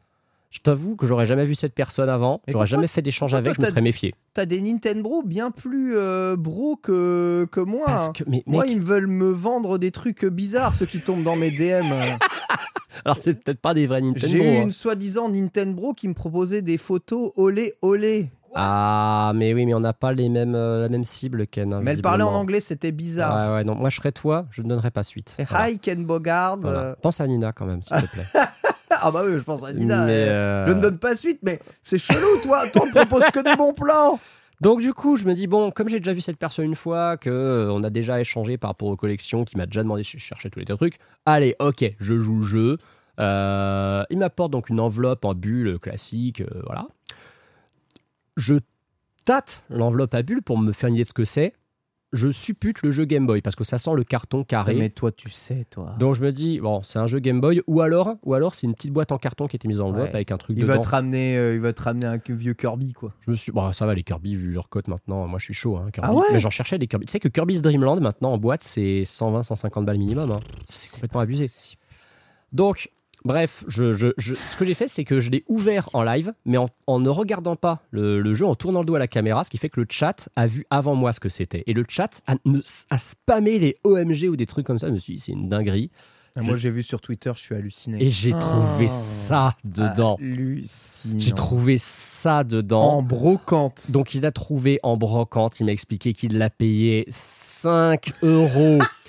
Je 0.50 0.60
t'avoue 0.60 0.96
que 0.96 1.06
j'aurais 1.06 1.26
jamais 1.26 1.46
vu 1.46 1.56
cette 1.56 1.74
personne 1.74 2.10
avant, 2.10 2.42
j'aurais 2.48 2.68
jamais 2.68 2.88
fait 2.88 3.02
d'échange 3.02 3.34
avec, 3.34 3.56
je 3.56 3.62
me 3.62 3.66
serais 3.66 3.82
méfié. 3.82 4.16
T'as 4.34 4.46
des 4.46 4.62
Nintendo 4.62 5.22
bien 5.24 5.52
plus 5.52 5.98
euh, 5.98 6.38
bro 6.38 6.78
que, 6.78 7.46
que 7.52 7.60
moi. 7.60 7.86
Parce 7.86 8.10
que, 8.10 8.24
mais, 8.28 8.44
Moi, 8.46 8.64
mec, 8.64 8.74
ils 8.74 8.82
veulent 8.82 9.08
me 9.08 9.30
vendre 9.30 9.78
des 9.78 9.92
trucs 9.92 10.26
bizarres, 10.26 10.74
ceux 10.74 10.86
qui 10.86 11.02
tombent 11.02 11.24
dans 11.24 11.36
mes 11.36 11.52
DM. 11.52 11.92
alors 13.06 13.18
c'est 13.18 13.34
peut-être 13.34 13.60
pas 13.60 13.74
des 13.74 13.88
vrais 13.88 14.02
Nintendo. 14.02 14.28
J'ai 14.28 14.44
eu 14.44 14.58
hein. 14.58 14.64
une 14.64 14.72
soi-disant 14.72 15.30
Nintendo 15.30 15.94
qui 15.94 16.08
me 16.08 16.14
proposait 16.14 16.62
des 16.62 16.78
photos 16.78 17.32
olé 17.36 17.74
olé. 17.82 18.32
Ah, 18.56 19.34
mais 19.36 19.54
oui, 19.54 19.66
mais 19.66 19.74
on 19.74 19.80
n'a 19.82 19.94
pas 19.94 20.14
les 20.14 20.30
mêmes, 20.30 20.56
euh, 20.56 20.82
la 20.82 20.90
même 20.90 21.04
cible, 21.04 21.46
Ken. 21.46 21.74
hein, 21.74 21.82
Mais 21.84 21.92
elle 21.92 22.02
parlait 22.02 22.24
en 22.24 22.34
anglais, 22.34 22.60
c'était 22.60 22.92
bizarre. 22.92 23.52
Ouais, 23.52 23.56
ouais, 23.58 23.64
non. 23.64 23.76
Moi, 23.76 23.90
je 23.90 23.98
serais 23.98 24.12
toi, 24.14 24.48
je 24.50 24.64
ne 24.64 24.70
donnerais 24.70 24.90
pas 24.90 25.04
suite. 25.04 25.38
Voilà. 25.50 25.70
Hi 25.70 25.78
Ken 25.78 26.06
Bogard. 26.06 26.58
Voilà. 26.62 26.96
Pense 27.02 27.22
à 27.22 27.28
Nina 27.28 27.52
quand 27.52 27.66
même, 27.66 27.84
s'il 27.84 27.98
te 27.98 28.08
plaît. 28.12 28.26
Ah 28.90 29.12
bah 29.12 29.24
oui, 29.26 29.34
je 29.34 29.44
pense 29.44 29.64
à 29.64 29.74
Nina. 29.74 30.06
Mais, 30.06 30.26
euh, 30.30 30.68
Je 30.68 30.74
ne 30.74 30.82
donne 30.82 30.98
pas 30.98 31.16
suite, 31.16 31.40
mais 31.44 31.60
c'est 31.82 31.98
chelou, 31.98 32.40
toi. 32.44 32.68
Toi, 32.68 32.84
on 32.86 32.92
propose 32.92 33.24
que 33.32 33.44
des 33.44 33.56
bons 33.56 33.74
plans. 33.74 34.20
Donc 34.60 34.82
du 34.82 34.94
coup, 34.94 35.18
je 35.18 35.26
me 35.26 35.34
dis 35.34 35.46
bon, 35.46 35.70
comme 35.72 35.88
j'ai 35.88 36.00
déjà 36.00 36.14
vu 36.14 36.22
cette 36.22 36.38
personne 36.40 36.66
une 36.66 36.76
fois, 36.76 37.18
que 37.18 37.30
euh, 37.30 37.72
on 37.72 37.84
a 37.84 37.90
déjà 37.90 38.20
échangé 38.20 38.58
par 38.58 38.72
rapport 38.72 38.88
aux 38.88 38.96
collections, 38.96 39.44
qui 39.44 39.56
m'a 39.56 39.66
déjà 39.68 39.84
demandé 39.84 40.04
si 40.04 40.18
je 40.18 40.24
cherchais 40.24 40.50
tous 40.50 40.60
les 40.60 40.66
trucs. 40.66 40.98
Allez, 41.26 41.56
ok, 41.60 41.86
je 42.00 42.16
joue 42.16 42.40
le 42.40 42.46
jeu. 42.46 42.78
Euh, 43.20 44.04
il 44.10 44.18
m'apporte 44.18 44.52
donc 44.52 44.70
une 44.70 44.80
enveloppe 44.80 45.26
en 45.26 45.36
bulle 45.36 45.80
classique, 45.80 46.42
euh, 46.42 46.62
voilà. 46.66 46.88
Je 48.36 48.56
tâte 49.26 49.64
l'enveloppe 49.70 50.14
à 50.14 50.22
bulle 50.22 50.42
pour 50.42 50.58
me 50.58 50.72
faire 50.72 50.90
une 50.90 50.96
idée 50.96 51.04
de 51.04 51.08
ce 51.08 51.14
que 51.14 51.26
c'est. 51.26 51.54
Je 52.14 52.30
suppute 52.32 52.84
le 52.84 52.92
jeu 52.92 53.04
Game 53.04 53.28
Boy 53.28 53.42
parce 53.42 53.58
que 53.58 53.66
ça 53.66 53.78
sent 53.78 53.92
le 53.94 54.06
carton 54.06 54.46
carré. 54.46 54.76
Mais 54.76 54.90
toi, 54.90 55.12
tu 55.12 55.30
sais, 55.30 55.66
toi. 55.70 55.94
Donc 56.00 56.16
je 56.16 56.24
me 56.24 56.32
dis 56.32 56.62
bon, 56.62 56.82
c'est 56.82 57.00
un 57.00 57.08
jeu 57.08 57.20
Game 57.20 57.42
Boy 57.42 57.62
ou 57.68 57.82
alors, 57.82 58.16
ou 58.24 58.34
alors 58.34 58.56
c'est 58.56 58.66
une 58.66 58.76
petite 58.76 58.94
boîte 58.94 59.12
en 59.12 59.18
carton 59.18 59.48
qui 59.48 59.58
était 59.58 59.68
mise 59.68 59.82
en 59.82 59.92
Ouais. 59.94 60.08
avec 60.08 60.32
un 60.32 60.38
truc 60.38 60.56
il 60.58 60.62
dedans. 60.64 60.76
va 60.76 60.80
te 60.80 60.88
ramener, 60.88 61.38
euh, 61.38 61.56
il 61.56 61.60
va 61.60 61.74
te 61.74 61.82
ramener 61.84 62.06
un 62.06 62.18
vieux 62.30 62.54
Kirby, 62.54 62.94
quoi. 62.94 63.14
Je 63.20 63.32
me 63.32 63.36
suis, 63.36 63.52
bon, 63.52 63.72
ça 63.74 63.86
va 63.86 63.94
les 63.94 64.04
Kirby 64.04 64.36
vu 64.38 64.52
leur 64.54 64.70
cote 64.70 64.88
maintenant. 64.88 65.28
Moi 65.28 65.38
je 65.38 65.44
suis 65.46 65.54
chaud, 65.54 65.76
hein, 65.76 65.90
Kirby. 65.92 66.10
Ah 66.10 66.14
ouais 66.16 66.26
Mais 66.32 66.40
j'en 66.40 66.50
cherchais 66.50 66.78
des 66.78 66.88
Kirby. 66.88 67.08
Tu 67.08 67.12
sais 67.12 67.20
que 67.20 67.28
Kirby's 67.28 67.62
Dream 67.62 67.84
Land 67.84 68.00
maintenant 68.00 68.32
en 68.32 68.38
boîte 68.38 68.64
c'est 68.64 69.04
120-150 69.04 69.84
balles 69.84 69.98
minimum. 69.98 70.32
hein. 70.32 70.40
C'est 70.70 70.90
complètement 70.92 71.20
abusé. 71.20 71.48
Donc 72.54 72.90
bref, 73.28 73.64
je, 73.68 73.94
je- 73.94 74.14
je- 74.18 74.36
ce 74.36 74.56
que 74.58 74.66
j'ai 74.66 74.74
fait 74.74 74.88
c'est 74.88 75.04
que 75.04 75.20
je 75.20 75.30
l'ai 75.30 75.44
ouvert 75.48 75.90
en 75.94 76.04
live, 76.04 76.34
mais 76.46 76.58
en, 76.58 76.66
en 76.88 77.00
ne 77.00 77.10
regardant 77.10 77.56
pas 77.56 77.82
le, 77.92 78.20
le 78.22 78.34
jeu, 78.34 78.46
en 78.46 78.56
tournant 78.56 78.80
le 78.80 78.86
dos 78.86 78.96
à 78.96 79.00
la 79.00 79.08
caméra, 79.08 79.44
ce 79.44 79.50
qui 79.50 79.58
fait 79.58 79.70
que 79.70 79.80
le 79.82 79.88
chat 79.90 80.30
a 80.36 80.48
vu 80.48 80.66
avant 80.70 80.96
moi 80.96 81.14
ce 81.14 81.20
que 81.20 81.30
c'était. 81.30 81.64
Et 81.68 81.74
le 81.74 81.84
chat 81.88 82.22
a, 82.28 82.36
a 82.90 82.98
spammé 82.98 83.60
les 83.60 83.78
OMG 83.84 84.26
ou 84.30 84.36
des 84.36 84.46
trucs 84.46 84.66
comme 84.66 84.80
ça. 84.80 84.88
Je 84.88 84.94
me 84.94 85.00
suis 85.00 85.16
dit 85.16 85.20
c'est 85.20 85.34
une 85.34 85.50
dinguerie. 85.50 85.92
Ah, 86.40 86.44
Moi, 86.44 86.56
j'ai 86.56 86.70
vu 86.70 86.84
sur 86.84 87.02
Twitter, 87.02 87.32
je 87.36 87.40
suis 87.42 87.56
halluciné. 87.56 87.98
Et 88.00 88.12
j'ai 88.12 88.30
trouvé 88.30 88.86
Oh. 88.90 88.94
ça 88.94 89.56
dedans. 89.64 90.18
Hallucinant. 90.22 91.20
J'ai 91.20 91.32
trouvé 91.32 91.78
ça 91.80 92.44
dedans. 92.44 92.82
En 92.84 93.02
brocante. 93.02 93.90
Donc 93.90 94.14
il 94.14 94.24
a 94.24 94.32
trouvé 94.32 94.80
en 94.84 94.98
brocante, 94.98 95.60
il 95.60 95.66
m'a 95.66 95.72
expliqué 95.72 96.14
qu'il 96.14 96.38
l'a 96.38 96.52
payé 96.52 97.06
5 97.10 98.12
euros. 98.22 98.78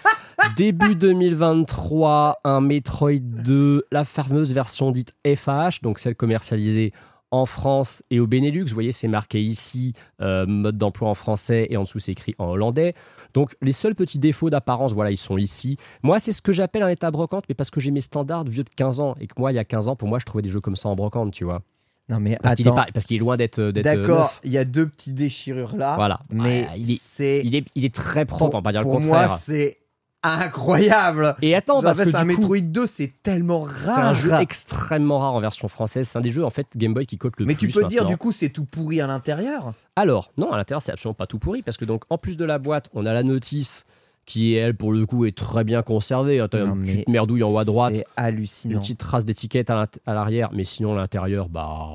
Début 0.57 0.95
2023, 0.95 2.41
un 2.45 2.61
Metroid 2.61 3.21
2, 3.21 3.85
la 3.91 4.05
fameuse 4.05 4.53
version 4.53 4.91
dite 4.91 5.15
FH, 5.27 5.83
donc 5.83 5.99
celle 5.99 6.15
commercialisée 6.15 6.93
en 7.31 7.47
France 7.47 8.03
et 8.11 8.21
au 8.21 8.27
Benelux. 8.27 8.65
Vous 8.65 8.75
voyez, 8.75 8.93
c'est 8.93 9.09
marqué 9.09 9.43
ici, 9.43 9.93
euh, 10.21 10.47
mode 10.47 10.79
d'emploi 10.79 11.09
en 11.09 11.15
français, 11.15 11.67
et 11.71 11.77
en 11.77 11.83
dessous, 11.85 11.99
c'est 11.99 12.13
écrit 12.13 12.35
en 12.39 12.47
hollandais. 12.47 12.95
Donc, 13.35 13.55
les 13.61 13.73
seuls 13.73 13.95
petits 13.95 14.19
défauts 14.19 14.51
d'apparence, 14.51 14.95
voilà, 14.95 15.11
ils 15.11 15.19
sont 15.19 15.39
ici. 15.39 15.77
Moi, 16.03 16.19
c'est 16.21 16.33
ce 16.33 16.41
que 16.43 16.53
j'appelle 16.53 16.83
un 16.83 16.89
état 16.89 17.11
brocante, 17.11 17.45
mais 17.49 17.55
parce 17.55 17.71
que 17.71 17.81
j'ai 17.81 17.91
mes 17.91 18.01
standards 18.01 18.45
vieux 18.45 18.65
de 18.65 18.71
15 18.71 19.01
ans, 19.01 19.15
et 19.21 19.27
que 19.27 19.35
moi, 19.39 19.53
il 19.53 19.57
y 19.57 19.59
a 19.59 19.65
15 19.65 19.89
ans, 19.89 19.97
pour 19.97 20.09
moi, 20.09 20.19
je 20.19 20.25
trouvais 20.25 20.43
des 20.43 20.49
jeux 20.49 20.61
comme 20.61 20.77
ça 20.77 20.89
en 20.89 20.97
brocante, 20.97 21.33
tu 21.33 21.45
vois. 21.45 21.63
Non, 22.09 22.21
mais 22.21 22.39
Parce 22.43 22.55
qu'il 22.55 23.17
est, 23.17 23.19
loin 23.19 23.37
d'être 23.37 23.59
euh, 23.59 23.71
D'accord, 23.71 24.33
il 24.43 24.51
y 24.51 24.57
a 24.57 24.65
deux 24.65 24.89
petites 24.89 25.15
déchirures 25.15 25.77
là. 25.77 25.95
Voilà. 25.97 26.21
Mais 26.31 26.67
Ah, 26.71 26.77
il, 26.79 26.91
est, 26.91 26.99
c'est. 26.99 27.43
il, 27.45 27.55
est, 27.55 27.67
il 27.75 27.85
est 27.85 27.95
très 27.95 28.25
propre, 28.25 28.55
on 28.55 28.59
va 28.61 28.63
pas 28.63 28.73
dire 28.73 28.81
le 28.81 28.87
pour 28.87 28.95
contraire. 28.95 29.29
moi, 29.29 29.37
c'est 29.37 29.77
incroyable. 30.23 31.37
Et 31.43 31.55
attends, 31.55 31.83
parce 31.83 31.99
que 31.99 32.05
c'est 32.05 32.17
un 32.17 32.25
du 32.25 32.35
coup, 32.37 32.41
Metroid 32.41 32.61
2, 32.61 32.87
c'est 32.87 33.13
tellement 33.23 33.61
rare. 33.61 33.77
c'est 33.77 33.91
un 33.91 34.15
jeu 34.15 34.33
extrêmement 34.41 35.19
rare 35.21 35.35
en 35.35 35.41
version 35.41 35.69
française. 35.69 36.09
C'est 36.09 36.19
un 36.19 36.23
des 36.23 36.31
jeux 36.31 36.45
en 36.45 36.51
fait 36.51 36.67
Game 36.77 36.95
Boy 36.95 37.07
qui 37.07 37.19
cote 37.19 37.35
le 37.39 37.47
Mais 37.47 37.55
plus. 37.55 37.69
tu 37.69 37.81
peux 37.81 37.87
dire 37.87 38.07
du 38.07 38.17
coup 38.17 38.33
c'est 38.33 38.51
tout 38.51 38.65
pourri 38.65 39.01
à 39.01 39.07
l'intérieur? 39.07 39.73
Alors, 39.97 40.33
non, 40.37 40.53
à 40.53 40.57
l'intérieur, 40.57 40.83
c'est 40.83 40.93
absolument 40.93 41.15
pas 41.15 41.27
tout 41.27 41.39
pourri 41.39 41.63
parce 41.63 41.77
que 41.77 41.85
donc 41.85 42.05
en 42.11 42.19
plus 42.19 42.37
de 42.37 42.45
la 42.45 42.59
boîte, 42.59 42.89
on 42.95 43.07
a 43.07 43.13
la 43.13 43.23
notice 43.23 43.85
qui 44.29 44.53
elle 44.53 44.77
pour 44.77 44.93
le 44.93 45.07
coup 45.07 45.25
est 45.25 45.37
très 45.37 45.65
bien 45.65 45.83
conservée. 45.83 46.45
T'as 46.51 46.65
Non, 46.65 46.75
une 46.75 46.83
petite 46.83 47.09
merdouille 47.09 47.43
en 47.43 47.49
haut 47.49 47.59
à 47.59 47.65
droite, 47.65 47.95
C'est 47.95 48.01
une 48.01 48.05
hallucinant. 48.17 48.79
petite 48.81 48.99
trace 48.99 49.25
d'étiquette 49.25 49.71
à 49.71 49.89
l'arrière, 50.07 50.51
mais 50.53 50.65
sinon 50.65 50.95
l'intérieur, 50.95 51.49
bah 51.49 51.95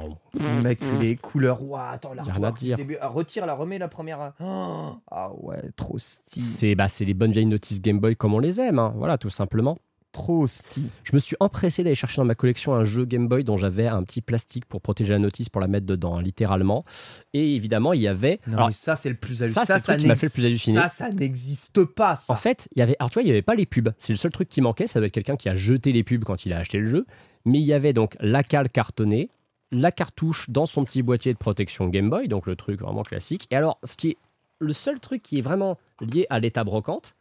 Immaculé, 0.59 1.15
couleur. 1.15 1.61
Ouah, 1.61 1.91
attends, 1.91 2.15
la 2.15 2.23
Y 2.23 2.29
a 2.31 2.33
rien 2.33 2.43
à 2.43 2.51
dire. 2.51 2.77
retire 3.03 3.45
la, 3.45 3.53
remets 3.53 3.77
la 3.77 3.87
première. 3.87 4.33
Oh, 4.39 4.95
ah 5.11 5.29
ouais, 5.41 5.61
trop 5.75 5.99
stylé. 5.99 6.43
c'est 6.43 6.73
bah, 6.73 6.87
c'est 6.87 7.05
les 7.05 7.13
bonnes 7.13 7.31
vieilles 7.31 7.45
notices 7.45 7.81
Game 7.81 7.99
Boy 7.99 8.15
comme 8.15 8.33
on 8.33 8.39
les 8.39 8.59
aime, 8.59 8.79
hein. 8.79 8.93
voilà 8.97 9.19
tout 9.19 9.29
simplement. 9.29 9.77
Trop 10.13 10.47
stylé. 10.47 10.87
Je 11.03 11.11
me 11.13 11.19
suis 11.19 11.35
empressé 11.39 11.83
d'aller 11.83 11.95
chercher 11.95 12.17
dans 12.17 12.25
ma 12.25 12.35
collection 12.35 12.73
un 12.73 12.83
jeu 12.83 13.03
Game 13.03 13.27
Boy 13.27 13.43
dont 13.43 13.57
j'avais 13.57 13.87
un 13.87 14.03
petit 14.03 14.21
plastique 14.21 14.65
pour 14.65 14.79
protéger 14.79 15.11
la 15.11 15.19
notice 15.19 15.49
pour 15.49 15.59
la 15.59 15.67
mettre 15.67 15.87
dedans, 15.87 16.17
hein, 16.17 16.21
littéralement. 16.21 16.85
Et 17.33 17.55
évidemment, 17.55 17.93
il 17.93 18.01
y 18.01 18.07
avait. 18.07 18.39
Non, 18.47 18.53
alors, 18.57 18.67
mais 18.67 18.73
ça, 18.73 18.95
c'est 18.95 19.09
le 19.09 19.15
plus 19.15 19.35
ça, 19.35 19.43
hallucinant. 19.43 19.65
c'est 19.65 19.73
le 19.73 19.81
truc 19.81 19.97
qui 19.97 20.07
m'a 20.07 20.15
fait 20.15 20.27
le 20.27 20.31
plus 20.31 20.45
halluciner. 20.45 20.81
Ça, 20.81 20.87
ça 20.87 21.09
n'existe 21.09 21.83
pas, 21.83 22.15
ça. 22.15 22.31
En 22.31 22.37
fait, 22.37 22.69
il 22.75 22.79
y 22.79 22.81
avait, 22.83 22.95
alors 22.99 23.09
tu 23.09 23.15
vois, 23.15 23.23
il 23.23 23.25
n'y 23.25 23.31
avait 23.31 23.41
pas 23.41 23.55
les 23.55 23.65
pubs. 23.65 23.89
C'est 23.97 24.13
le 24.13 24.17
seul 24.17 24.31
truc 24.31 24.49
qui 24.49 24.61
manquait. 24.61 24.87
Ça 24.87 24.99
doit 24.99 25.07
être 25.07 25.13
quelqu'un 25.13 25.35
qui 25.35 25.49
a 25.49 25.55
jeté 25.55 25.91
les 25.91 26.03
pubs 26.03 26.23
quand 26.23 26.45
il 26.45 26.53
a 26.53 26.59
acheté 26.59 26.77
le 26.77 26.89
jeu. 26.89 27.05
Mais 27.45 27.59
il 27.59 27.65
y 27.65 27.73
avait 27.73 27.93
donc 27.93 28.15
la 28.19 28.43
cale 28.43 28.69
cartonnée, 28.69 29.29
la 29.71 29.91
cartouche 29.91 30.49
dans 30.49 30.67
son 30.67 30.85
petit 30.85 31.01
boîtier 31.01 31.33
de 31.33 31.39
protection 31.39 31.87
Game 31.87 32.09
Boy, 32.09 32.27
donc 32.27 32.45
le 32.45 32.55
truc 32.55 32.79
vraiment 32.79 33.03
classique. 33.03 33.47
Et 33.49 33.55
alors, 33.55 33.79
ce 33.83 33.97
qui 33.97 34.11
est 34.11 34.17
le 34.59 34.73
seul 34.73 34.99
truc 34.99 35.23
qui 35.23 35.39
est 35.39 35.41
vraiment 35.41 35.75
lié 35.99 36.27
à 36.29 36.39
l'état 36.39 36.63
brocante, 36.63 37.15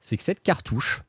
c'est 0.00 0.16
que 0.16 0.22
cette 0.22 0.42
cartouche, 0.42 1.02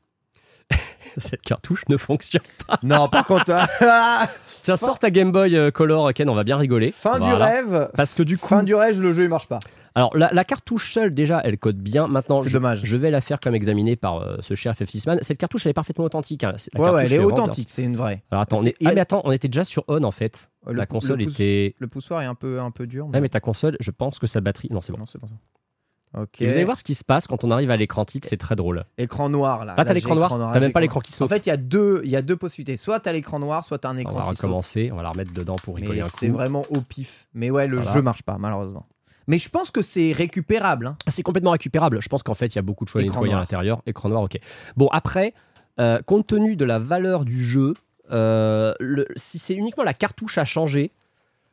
cette 1.18 1.42
cartouche 1.42 1.82
ne 1.88 1.96
fonctionne 1.96 2.42
pas. 2.66 2.78
Non, 2.82 3.08
par 3.08 3.26
contre, 3.26 3.50
ah, 3.80 4.28
Tiens, 4.62 4.76
sors 4.76 4.98
ta 4.98 5.10
Game 5.10 5.32
Boy 5.32 5.56
euh, 5.56 5.70
Color, 5.72 6.12
Ken, 6.12 6.30
on 6.30 6.34
va 6.34 6.44
bien 6.44 6.56
rigoler. 6.56 6.92
fin 6.92 7.18
du 7.18 7.32
rêve. 7.32 7.90
Parce 7.96 8.14
que 8.14 8.22
du 8.22 8.38
coup, 8.38 8.46
Fin 8.48 8.62
du 8.62 8.74
rêve, 8.74 9.00
le 9.00 9.12
jeu 9.12 9.24
il 9.24 9.28
marche 9.28 9.48
pas. 9.48 9.58
alors 9.96 10.16
la, 10.16 10.30
la 10.32 10.44
cartouche 10.44 10.92
seule 10.92 11.12
déjà, 11.12 11.40
elle 11.42 11.58
code 11.58 11.78
bien. 11.78 12.06
Maintenant, 12.06 12.38
C'est 12.38 12.48
je, 12.48 12.58
dommage. 12.58 12.80
je 12.84 12.96
vais 12.96 13.10
la 13.10 13.20
faire 13.20 13.40
comme 13.40 13.56
examinée 13.56 13.96
par 13.96 14.18
euh, 14.18 14.36
ce 14.40 14.54
cher 14.54 14.72
FF6man. 14.74 15.18
Cette 15.22 15.38
cartouche, 15.38 15.66
elle 15.66 15.70
est 15.70 15.74
parfaitement 15.74 16.04
authentique. 16.04 16.44
hein. 16.44 16.54
La 16.74 16.80
Ouais, 16.80 16.90
ouais, 16.90 17.04
elle 17.06 17.12
est 17.12 17.18
vraiment 17.18 17.32
authentique, 17.34 17.70
c'est 17.70 17.82
une 17.82 17.96
vraie. 17.96 18.22
Alors 18.30 18.42
attends, 18.42 18.58
on 18.60 18.64
est- 18.64 18.76
ah 18.84 18.92
mais 18.94 19.00
attends, 19.00 19.22
on 19.24 19.32
était 19.32 19.48
déjà 19.48 19.64
sur 19.64 19.82
on 19.88 20.04
en 20.04 20.12
fait. 20.12 20.48
Le 20.68 20.74
la 20.74 20.86
console 20.86 21.18
le 21.18 21.24
pouce- 21.24 21.34
était. 21.34 21.74
Le 21.80 21.88
poussoir 21.88 22.22
est 22.22 22.26
un 22.26 22.36
peu, 22.36 22.60
un 22.60 22.70
peu 22.70 22.86
dur. 22.86 23.08
Ouais, 23.12 23.20
mais 23.20 23.28
ta 23.28 23.40
console, 23.40 23.76
je 23.80 23.90
pense 23.90 24.20
que 24.20 24.28
sa 24.28 24.40
batterie. 24.40 24.68
Non, 24.70 24.80
c'est 24.80 24.92
bon. 24.92 24.98
Non, 24.98 25.06
c'est 25.06 25.18
ça. 25.20 25.26
Et 26.40 26.46
vous 26.46 26.52
allez 26.54 26.64
voir 26.64 26.76
ce 26.78 26.84
qui 26.84 26.94
se 26.94 27.04
passe 27.04 27.26
quand 27.26 27.42
on 27.44 27.50
arrive 27.50 27.70
à 27.70 27.76
l'écran 27.76 28.04
titre, 28.04 28.28
c'est 28.28 28.36
très 28.36 28.54
drôle. 28.56 28.84
Écran 28.98 29.28
noir 29.30 29.64
là. 29.64 29.74
Ah, 29.78 29.84
t'as 29.84 29.94
l'écran 29.94 30.14
noir 30.14 30.28
écran 30.30 30.52
T'as 30.52 30.60
même 30.60 30.72
pas 30.72 30.80
écran- 30.80 30.80
l'écran 30.80 31.00
qui 31.00 31.12
En 31.12 31.16
saute. 31.16 31.28
fait, 31.30 31.46
il 31.46 31.48
y 31.48 31.52
a 31.52 31.56
deux, 31.56 32.02
y 32.04 32.16
a 32.16 32.22
deux 32.22 32.36
possibilités. 32.36 32.76
Soit 32.76 33.00
t'as 33.00 33.12
l'écran 33.12 33.38
noir, 33.38 33.64
soit 33.64 33.78
t'as 33.78 33.88
un 33.88 33.96
On 33.96 33.98
écran 33.98 34.12
va 34.14 34.22
qui 34.24 34.36
saute. 34.36 34.42
recommencer, 34.42 34.90
on 34.92 34.96
va 34.96 35.02
la 35.02 35.10
remettre 35.10 35.32
dedans 35.32 35.56
pour 35.56 35.76
rigoler 35.76 36.00
un 36.00 36.04
c'est 36.04 36.28
coup. 36.28 36.34
vraiment 36.34 36.64
au 36.70 36.80
pif. 36.82 37.26
Mais 37.34 37.50
ouais, 37.50 37.66
le 37.66 37.76
Voilà. 37.78 37.92
jeu 37.92 38.02
marche 38.02 38.22
pas 38.22 38.36
malheureusement. 38.38 38.86
Mais 39.26 39.38
je 39.38 39.48
pense 39.48 39.70
que 39.70 39.82
c'est 39.82 40.12
récupérable. 40.12 40.86
hein. 40.88 40.96
Ah, 41.06 41.10
c'est 41.10 41.22
complètement 41.22 41.52
récupérable. 41.52 42.02
Je 42.02 42.08
pense 42.08 42.22
qu'en 42.22 42.34
fait, 42.34 42.46
il 42.48 42.56
y 42.56 42.58
a 42.58 42.62
beaucoup 42.62 42.84
de 42.84 42.90
choix 42.90 43.00
à 43.00 43.04
nettoyer 43.04 43.28
à 43.28 43.30
noir. 43.30 43.40
l'intérieur. 43.40 43.82
Écran 43.86 44.08
noir, 44.08 44.22
ok. 44.22 44.36
Bon, 44.76 44.88
après, 44.92 45.32
euh, 45.80 46.00
compte 46.02 46.26
tenu 46.26 46.56
de 46.56 46.64
la 46.64 46.78
valeur 46.78 47.24
du 47.24 47.42
jeu, 47.42 47.72
euh, 48.10 48.74
le- 48.80 49.06
si 49.16 49.38
c'est 49.38 49.54
uniquement 49.54 49.84
la 49.84 49.94
cartouche 49.94 50.36
à 50.38 50.44
changer, 50.44 50.90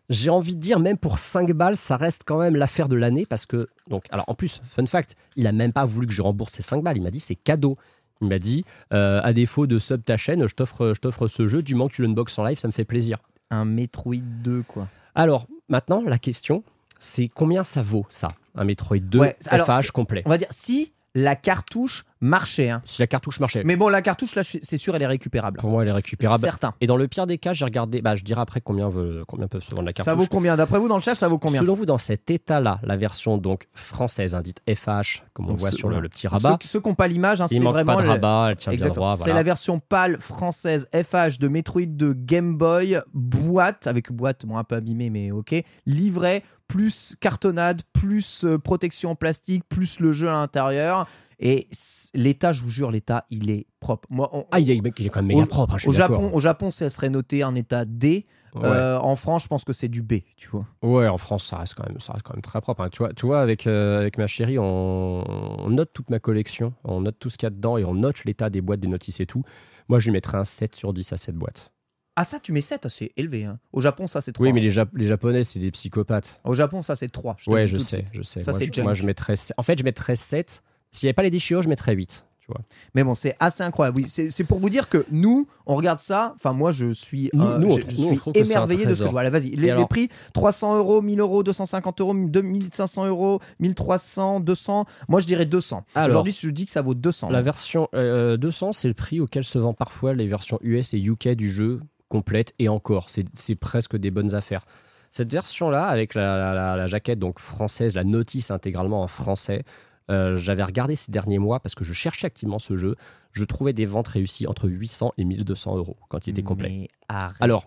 j'ai 0.09 0.29
envie 0.29 0.55
de 0.55 0.59
dire, 0.59 0.79
même 0.79 0.97
pour 0.97 1.19
5 1.19 1.51
balles, 1.53 1.77
ça 1.77 1.95
reste 1.95 2.23
quand 2.25 2.39
même 2.39 2.55
l'affaire 2.55 2.89
de 2.89 2.95
l'année 2.95 3.25
parce 3.25 3.45
que, 3.45 3.69
donc, 3.88 4.05
alors 4.11 4.25
en 4.27 4.33
plus, 4.33 4.61
fun 4.63 4.85
fact, 4.85 5.15
il 5.35 5.45
a 5.47 5.51
même 5.51 5.71
pas 5.71 5.85
voulu 5.85 6.07
que 6.07 6.13
je 6.13 6.21
rembourse 6.21 6.53
ces 6.53 6.63
5 6.63 6.83
balles. 6.83 6.97
Il 6.97 7.03
m'a 7.03 7.11
dit, 7.11 7.19
c'est 7.19 7.35
cadeau. 7.35 7.77
Il 8.21 8.27
m'a 8.27 8.39
dit, 8.39 8.65
euh, 8.91 9.21
à 9.23 9.31
défaut 9.33 9.67
de 9.67 9.79
sub 9.79 10.03
ta 10.03 10.17
chaîne, 10.17 10.45
je 10.47 10.53
t'offre, 10.53 10.93
je 10.93 10.99
t'offre 10.99 11.27
ce 11.27 11.47
jeu, 11.47 11.61
du 11.61 11.75
moment 11.75 11.88
que 11.88 11.95
tu 11.95 12.01
l'unboxes 12.01 12.38
en 12.38 12.43
live, 12.43 12.57
ça 12.57 12.67
me 12.67 12.73
fait 12.73 12.85
plaisir. 12.85 13.19
Un 13.49 13.65
Metroid 13.65 14.21
2 14.43 14.63
quoi. 14.63 14.88
Alors, 15.15 15.47
maintenant, 15.69 16.01
la 16.05 16.17
question, 16.17 16.63
c'est 16.99 17.29
combien 17.29 17.63
ça 17.63 17.81
vaut, 17.81 18.05
ça? 18.09 18.27
Un 18.55 18.65
Metroid 18.65 18.99
2 18.99 19.19
Ouais, 19.19 19.38
FH 19.41 19.91
complet. 19.91 20.21
On 20.25 20.29
va 20.29 20.38
dire 20.38 20.47
si 20.51 20.91
la 21.15 21.35
cartouche 21.35 22.03
marchait. 22.22 22.69
hein. 22.69 22.81
Si 22.85 23.01
la 23.01 23.07
cartouche 23.07 23.39
marchait. 23.39 23.64
Mais 23.65 23.75
bon, 23.75 23.88
la 23.89 24.01
cartouche 24.01 24.35
là, 24.35 24.43
c'est 24.43 24.77
sûr, 24.77 24.95
elle 24.95 25.01
est 25.01 25.07
récupérable. 25.07 25.59
Pour 25.59 25.69
moi, 25.69 25.83
elle 25.83 25.89
est 25.89 25.93
récupérable. 25.93 26.43
Certain. 26.43 26.73
Et 26.81 26.88
dans 26.88 26.98
le 26.98 27.07
pire 27.07 27.27
des 27.27 27.38
cas, 27.38 27.53
j'ai 27.53 27.65
regardé, 27.65 28.01
bah, 28.01 28.15
je 28.15 28.23
dirai 28.23 28.41
après 28.41 28.61
combien, 28.61 28.89
veut- 28.89 29.23
combien 29.27 29.48
peuvent 29.48 29.64
se 29.64 29.72
vendre 29.72 29.83
la 29.85 29.93
cartouche. 29.93 30.11
Ça 30.11 30.15
vaut 30.15 30.27
combien? 30.27 30.57
D'après 30.57 30.80
vous, 30.80 30.88
dans 30.88 30.98
le 30.98 31.01
chat, 31.01 31.15
ça 31.15 31.27
vaut 31.27 31.38
combien? 31.39 31.61
Selon 31.61 31.73
vous, 31.73 31.85
dans 31.85 31.98
cet 31.98 32.30
état-là, 32.30 32.80
la 32.83 32.98
version 32.98 33.38
donc 33.38 33.67
française, 33.73 34.35
hein, 34.35 34.41
dite 34.41 34.61
FH, 34.67 35.23
comme 35.33 35.45
on 35.45 35.49
Donc, 35.49 35.59
voit 35.59 35.72
ce- 35.72 35.77
sur 35.77 35.89
le, 35.89 36.07
petit 36.09 36.27
rabat, 36.27 36.57
Ceux, 36.61 36.67
ceux 36.67 36.81
qui 36.81 36.89
n'ont 36.89 36.95
pas 36.95 37.07
l'image, 37.07 37.41
hein, 37.41 37.48
c'est 37.48 37.59
vraiment 37.59 37.95
pas 37.95 38.01
de 38.03 38.07
rabat, 38.07 38.48
elle 38.51 38.57
tient 38.57 38.72
bien 38.72 38.77
Exactement. 38.77 39.06
droit. 39.07 39.14
C'est 39.14 39.23
voilà. 39.23 39.35
la 39.35 39.43
version 39.43 39.80
pâle 39.80 40.17
française 40.19 40.88
FH 40.93 41.39
de 41.39 41.48
Metroid 41.48 41.85
de 41.85 42.14
Game 42.14 42.57
Boy, 42.57 42.99
boîte, 43.14 43.88
avec 43.88 44.11
boîte 44.11 44.45
bon, 44.45 44.57
un 44.57 44.64
peu 44.64 44.75
abîmée, 44.75 45.09
mais 45.09 45.31
ok. 45.31 45.56
Livret, 45.85 46.43
plus 46.67 47.15
cartonnade, 47.19 47.81
plus 47.93 48.43
euh, 48.43 48.57
protection 48.57 49.11
en 49.11 49.15
plastique, 49.15 49.64
plus 49.69 49.99
le 49.99 50.14
jeu 50.14 50.27
à 50.30 50.33
l'intérieur. 50.33 51.07
Et 51.40 51.68
l'état, 52.14 52.51
je 52.53 52.61
vous 52.64 52.69
jure, 52.69 52.92
l'état, 52.92 53.26
il 53.30 53.50
est 53.50 53.66
propre. 53.80 54.08
Moi, 54.11 54.30
on- 54.34 54.45
Ah, 54.51 54.59
il 54.59 54.69
est, 54.69 54.76
il 54.98 55.06
est 55.06 55.09
quand 55.09 55.19
même 55.22 55.27
méga 55.27 55.43
au, 55.43 55.45
propre, 55.45 55.74
hein, 55.74 55.77
je 55.77 55.82
suis 55.84 55.90
au. 55.90 55.93
Japon, 55.93 56.30
au 56.34 56.40
Japon, 56.40 56.69
ça 56.72 56.90
serait 56.90 57.09
noté 57.09 57.43
un 57.43 57.56
état 57.56 57.85
D. 57.85 58.26
Ouais. 58.56 58.61
Euh, 58.66 59.00
en 59.00 59.16
France, 59.16 59.43
je 59.43 59.48
pense 59.48 59.64
que 59.64 59.74
c'est 59.74 59.88
du 59.90 60.01
B, 60.01 60.14
tu 60.35 60.50
vois. 60.50 60.66
Ouais, 60.82 61.08
en 61.08 61.19
France, 61.19 61.45
ça 61.45 61.58
reste 61.58 61.76
quand 61.76 61.88
même, 61.88 62.00
ça 62.00 62.14
reste 62.14 62.26
quand 62.26 62.34
même 62.34 62.42
très 62.42 62.59
propre. 62.61 62.82
hein. 62.82 62.90
Tu 62.92 62.98
vois, 62.98 63.14
tu 63.14 63.26
vois 63.27 63.42
avec, 63.42 63.68
euh, 63.68 64.00
avec 64.00 64.18
ma 64.18 64.26
chérie, 64.27 64.58
on, 64.58 65.24
on 65.66 65.69
note 65.69 65.92
toute 65.93 66.09
ma 66.09 66.19
collection, 66.19 66.74
on 66.84 67.01
note 67.01 67.18
tout 67.19 67.30
ce 67.30 67.38
qu'il 67.38 67.45
y 67.45 67.48
a 67.48 67.51
dedans 67.51 67.77
et 67.77 67.85
on 67.85 67.93
note 67.93 68.26
l'état 68.26 68.50
des 68.50 68.61
boîtes, 68.61 68.80
des 68.80 68.88
notices 68.88 69.19
et 69.19 69.27
tout. 69.27 69.43
Moi, 69.88 70.00
je 70.00 70.06
lui 70.06 70.14
mettrais 70.14 70.38
un 70.40 70.45
7 70.45 70.76
sur 70.76 70.93
10 70.93 71.14
à 71.14 71.18
cette 71.18 71.35
boîte. 71.35 71.72
Ah, 72.16 72.24
ça, 72.26 72.40
tu 72.40 72.51
mets 72.51 72.61
7, 72.61 72.88
c'est 72.90 73.11
élevé. 73.18 73.45
hein. 73.45 73.59
Au 73.72 73.82
Japon, 73.82 74.08
ça, 74.08 74.19
c'est 74.19 74.34
3. 74.34 74.45
Oui, 74.48 74.51
mais 74.51 74.61
les, 74.61 74.72
Jap- 74.72 74.90
les 74.95 75.08
Japonais, 75.08 75.43
c'est 75.43 75.59
des 75.59 75.72
psychopathes. 75.72 76.42
Au 76.43 76.53
Japon, 76.56 76.82
ça, 76.82 76.95
c'est 76.95 77.08
3. 77.08 77.38
ouais, 77.48 77.66
je 77.68 77.77
sais, 77.77 78.06
je 78.11 78.24
sais. 78.24 78.42
Ça, 78.42 78.51
moi, 78.51 78.59
je, 78.74 78.82
moi, 78.82 78.93
je 78.95 79.06
mettrais. 79.06 79.35
En 79.58 79.64
fait, 79.64 79.77
je 79.77 79.84
mettrais 79.84 80.16
7. 80.18 80.64
S'il 80.92 81.06
n'y 81.06 81.09
avait 81.09 81.14
pas 81.16 81.24
les 81.24 81.30
déchirures, 81.32 81.61
je 81.61 81.69
mettrais 81.69 81.93
8. 81.93 82.26
Tu 82.40 82.48
vois. 82.48 82.61
Mais 82.95 83.03
bon, 83.03 83.14
c'est 83.14 83.35
assez 83.40 83.61
incroyable. 83.61 83.98
Oui, 83.98 84.08
c'est 84.08 84.43
pour 84.43 84.58
vous 84.58 84.72
dire 84.72 84.90
que 84.90 85.06
nous, 85.11 85.48
on 85.68 85.76
regarde 85.76 86.00
ça. 86.00 86.34
Enfin, 86.38 86.51
moi, 86.53 86.72
je 86.72 86.92
suis, 86.93 87.30
euh, 87.35 87.59
nous, 87.59 87.77
je, 87.77 87.82
je 87.82 87.98
nous, 88.01 88.19
suis 88.19 88.32
émerveillé 88.34 88.88
de 88.88 88.93
ce 88.95 89.03
que. 89.03 89.09
Voilà, 89.09 89.30
vas-y. 89.30 89.51
Les, 89.51 89.72
les 89.76 89.85
prix 89.85 90.09
300 90.34 90.77
euros, 90.80 91.01
1000 91.03 91.19
euros, 91.19 91.43
250 91.43 92.01
euros, 92.01 92.16
2500 92.16 93.06
euros, 93.06 93.40
1300, 93.59 94.40
200. 94.40 94.85
Moi, 95.08 95.19
je 95.22 95.27
dirais 95.27 95.45
200. 95.45 95.84
Alors, 95.93 96.08
Aujourd'hui, 96.09 96.35
je 96.40 96.50
dis 96.50 96.66
que 96.66 96.72
ça 96.72 96.82
vaut 96.82 96.95
200. 96.95 97.30
La 97.30 97.42
version 97.43 97.88
euh, 97.93 98.38
200, 98.38 98.72
c'est 98.72 98.88
le 98.88 98.93
prix 98.95 99.19
auquel 99.19 99.43
se 99.43 99.59
vendent 99.59 99.77
parfois 99.77 100.14
les 100.16 100.27
versions 100.27 100.58
US 100.64 100.93
et 100.95 101.00
UK 101.00 101.30
du 101.30 101.51
jeu 101.51 101.82
complète 102.08 102.53
et 102.58 102.68
encore, 102.69 103.11
c'est 103.11 103.26
c'est 103.35 103.53
presque 103.53 103.95
des 103.95 104.09
bonnes 104.09 104.34
affaires. 104.34 104.66
Cette 105.11 105.32
version-là, 105.32 105.85
avec 105.85 106.16
la, 106.16 106.38
la- 106.38 106.53
la- 106.56 106.76
la 106.76 106.88
jaquette 106.88 107.19
donc 107.19 107.38
française, 107.40 107.93
la 107.95 108.03
notice 108.03 108.50
intégralement 108.50 109.03
en 109.03 109.08
français, 109.08 109.64
euh, 110.09 110.35
j'avais 110.38 110.63
regardé 110.63 110.95
ces 110.95 111.11
derniers 111.11 111.39
mois 111.39 111.59
parce 111.59 111.75
que 111.75 111.83
je 111.83 111.93
cherchais 111.93 112.25
activement 112.27 112.59
ce 112.59 112.75
jeu. 112.77 112.95
Je 113.31 113.43
trouvais 113.43 113.73
des 113.73 113.85
ventes 113.85 114.07
réussies 114.07 114.47
entre 114.47 114.67
800 114.67 115.13
et 115.17 115.25
1200 115.25 115.77
euros 115.77 115.97
quand 116.09 116.25
il 116.27 116.31
était 116.31 116.43
complet. 116.43 116.88
Mais. 117.09 117.27
Alors, 117.39 117.65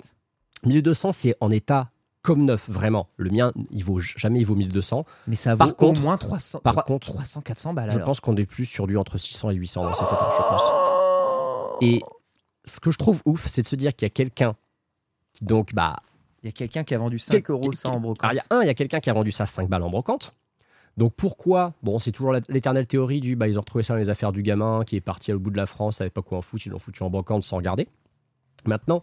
1200, 0.65 1.13
c'est 1.13 1.37
en 1.41 1.51
état 1.51 1.91
comme 2.23 2.45
neuf, 2.45 2.69
vraiment. 2.69 3.09
Le 3.17 3.31
mien, 3.31 3.53
il 3.71 3.85
vaut 3.85 3.99
jamais 4.01 4.39
il 4.41 4.45
vaut 4.45 4.55
1200. 4.55 5.05
mais 5.27 5.35
ça 5.37 5.55
vaut 5.57 5.73
par 5.73 5.89
au 5.89 5.93
moins 5.93 6.17
300, 6.17 6.61
par 6.61 6.75
300, 6.75 6.87
contre, 6.87 7.07
300 7.13 7.41
400 7.41 7.75
balles. 7.75 7.91
Je 7.91 7.97
alors. 7.97 8.07
pense 8.07 8.21
qu'on 8.21 8.37
est 8.37 8.47
plus 8.47 8.65
sur 8.65 8.87
du 8.87 8.97
entre 8.97 9.19
600 9.19 9.51
et 9.51 9.55
800 9.55 9.83
dans 9.83 9.95
cet 9.95 10.07
état, 10.07 10.33
je 10.37 10.43
pense. 10.43 10.63
Et 11.81 12.01
ce 12.65 12.79
que 12.79 12.91
je 12.93 12.99
trouve 12.99 13.23
ouf, 13.25 13.49
c'est 13.49 13.63
de 13.63 13.67
se 13.67 13.75
dire 13.77 13.95
qu'il 13.95 14.07
y 14.07 14.11
a 14.11 14.11
quelqu'un 14.11 14.55
qui 15.33 15.45
donc 15.45 15.75
bah 15.75 15.97
Il 16.45 16.47
y 16.47 16.49
a 16.51 16.53
quelqu'un 16.53 16.85
qui 16.85 16.95
a 16.95 16.99
vendu 16.99 17.19
5 17.19 17.33
Quel- 17.33 17.45
euros 17.49 17.73
ça 17.73 17.91
en 17.91 17.99
brocante. 17.99 18.23
alors, 18.31 18.33
il 18.35 18.37
y 18.37 18.55
a 18.55 18.57
un, 18.57 18.63
il 18.63 18.67
y 18.67 18.71
a 18.71 18.75
quelqu'un 18.75 19.01
qui 19.01 19.11
a 19.11 19.15
vendu 19.15 19.33
ça 19.33 19.47
5 19.47 19.69
balles 19.69 19.83
en 19.83 19.91
brocante. 19.91 20.33
Donc 20.97 21.15
pourquoi 21.17 21.75
Bon, 21.83 21.99
c'est 21.99 22.13
toujours 22.13 22.33
l'éternelle 22.49 22.87
théorie 22.87 23.21
du 23.21 23.35
bah 23.35 23.49
ils 23.49 23.59
ont 23.59 23.63
retrouvé 23.63 23.83
ça 23.83 23.95
dans 23.95 23.99
les 23.99 24.11
affaires 24.11 24.33
du 24.33 24.43
gamin 24.43 24.85
qui 24.85 24.97
est 24.97 25.01
parti 25.01 25.31
l'autre 25.31 25.45
bout 25.45 25.51
de 25.51 25.57
la 25.57 25.67
France, 25.67 25.97
savait 25.97 26.11
pas 26.11 26.23
quoi 26.23 26.39
en 26.39 26.43
foutre, 26.43 26.67
ils 26.67 26.71
l'ont 26.71 26.79
foutu 26.79 27.03
en 27.03 27.11
brocante 27.11 27.45
sans 27.45 27.57
regarder. 27.57 27.89
Maintenant, 28.67 29.03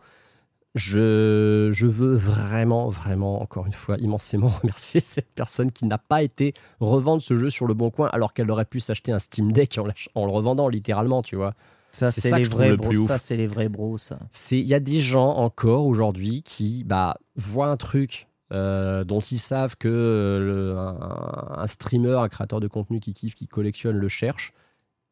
je, 0.75 1.69
je 1.71 1.87
veux 1.87 2.15
vraiment, 2.15 2.89
vraiment, 2.89 3.41
encore 3.41 3.65
une 3.65 3.73
fois, 3.73 3.97
immensément 3.97 4.47
remercier 4.61 4.99
cette 4.99 5.33
personne 5.33 5.71
qui 5.71 5.85
n'a 5.85 5.97
pas 5.97 6.21
été 6.21 6.53
revendre 6.79 7.21
ce 7.21 7.35
jeu 7.35 7.49
sur 7.49 7.65
le 7.65 7.73
bon 7.73 7.89
coin 7.89 8.07
alors 8.13 8.33
qu'elle 8.33 8.51
aurait 8.51 8.65
pu 8.65 8.79
s'acheter 8.79 9.11
un 9.11 9.19
Steam 9.19 9.51
Deck 9.51 9.77
en, 9.77 10.25
le 10.25 10.31
revendant 10.31 10.69
littéralement, 10.69 11.23
tu 11.23 11.35
vois. 11.35 11.55
ça, 11.91 12.11
c'est 12.11 12.35
les 12.37 12.43
vrais 12.43 12.75
bros. 12.75 12.95
Ça, 12.95 13.17
c'est 13.17 13.35
les 13.35 13.47
vrais 13.47 13.69
bros, 13.69 13.97
ça. 13.97 14.19
C'est 14.29 14.59
il 14.59 14.67
y 14.67 14.75
a 14.75 14.79
des 14.79 14.99
gens 14.99 15.31
encore 15.35 15.85
aujourd'hui 15.85 16.43
qui 16.43 16.83
bah, 16.83 17.17
voient 17.35 17.67
un 17.67 17.77
truc 17.77 18.28
euh, 18.51 19.03
dont 19.03 19.19
ils 19.19 19.39
savent 19.39 19.75
que 19.77 19.87
euh, 19.87 20.39
le- 20.39 20.77
un, 20.77 21.61
un 21.61 21.67
streamer, 21.67 22.15
un 22.19 22.29
créateur 22.29 22.59
de 22.59 22.67
contenu 22.67 22.99
qui 22.99 23.13
kiffe, 23.13 23.35
qui 23.35 23.47
collectionne, 23.47 23.97
le 23.97 24.07
cherche 24.07 24.53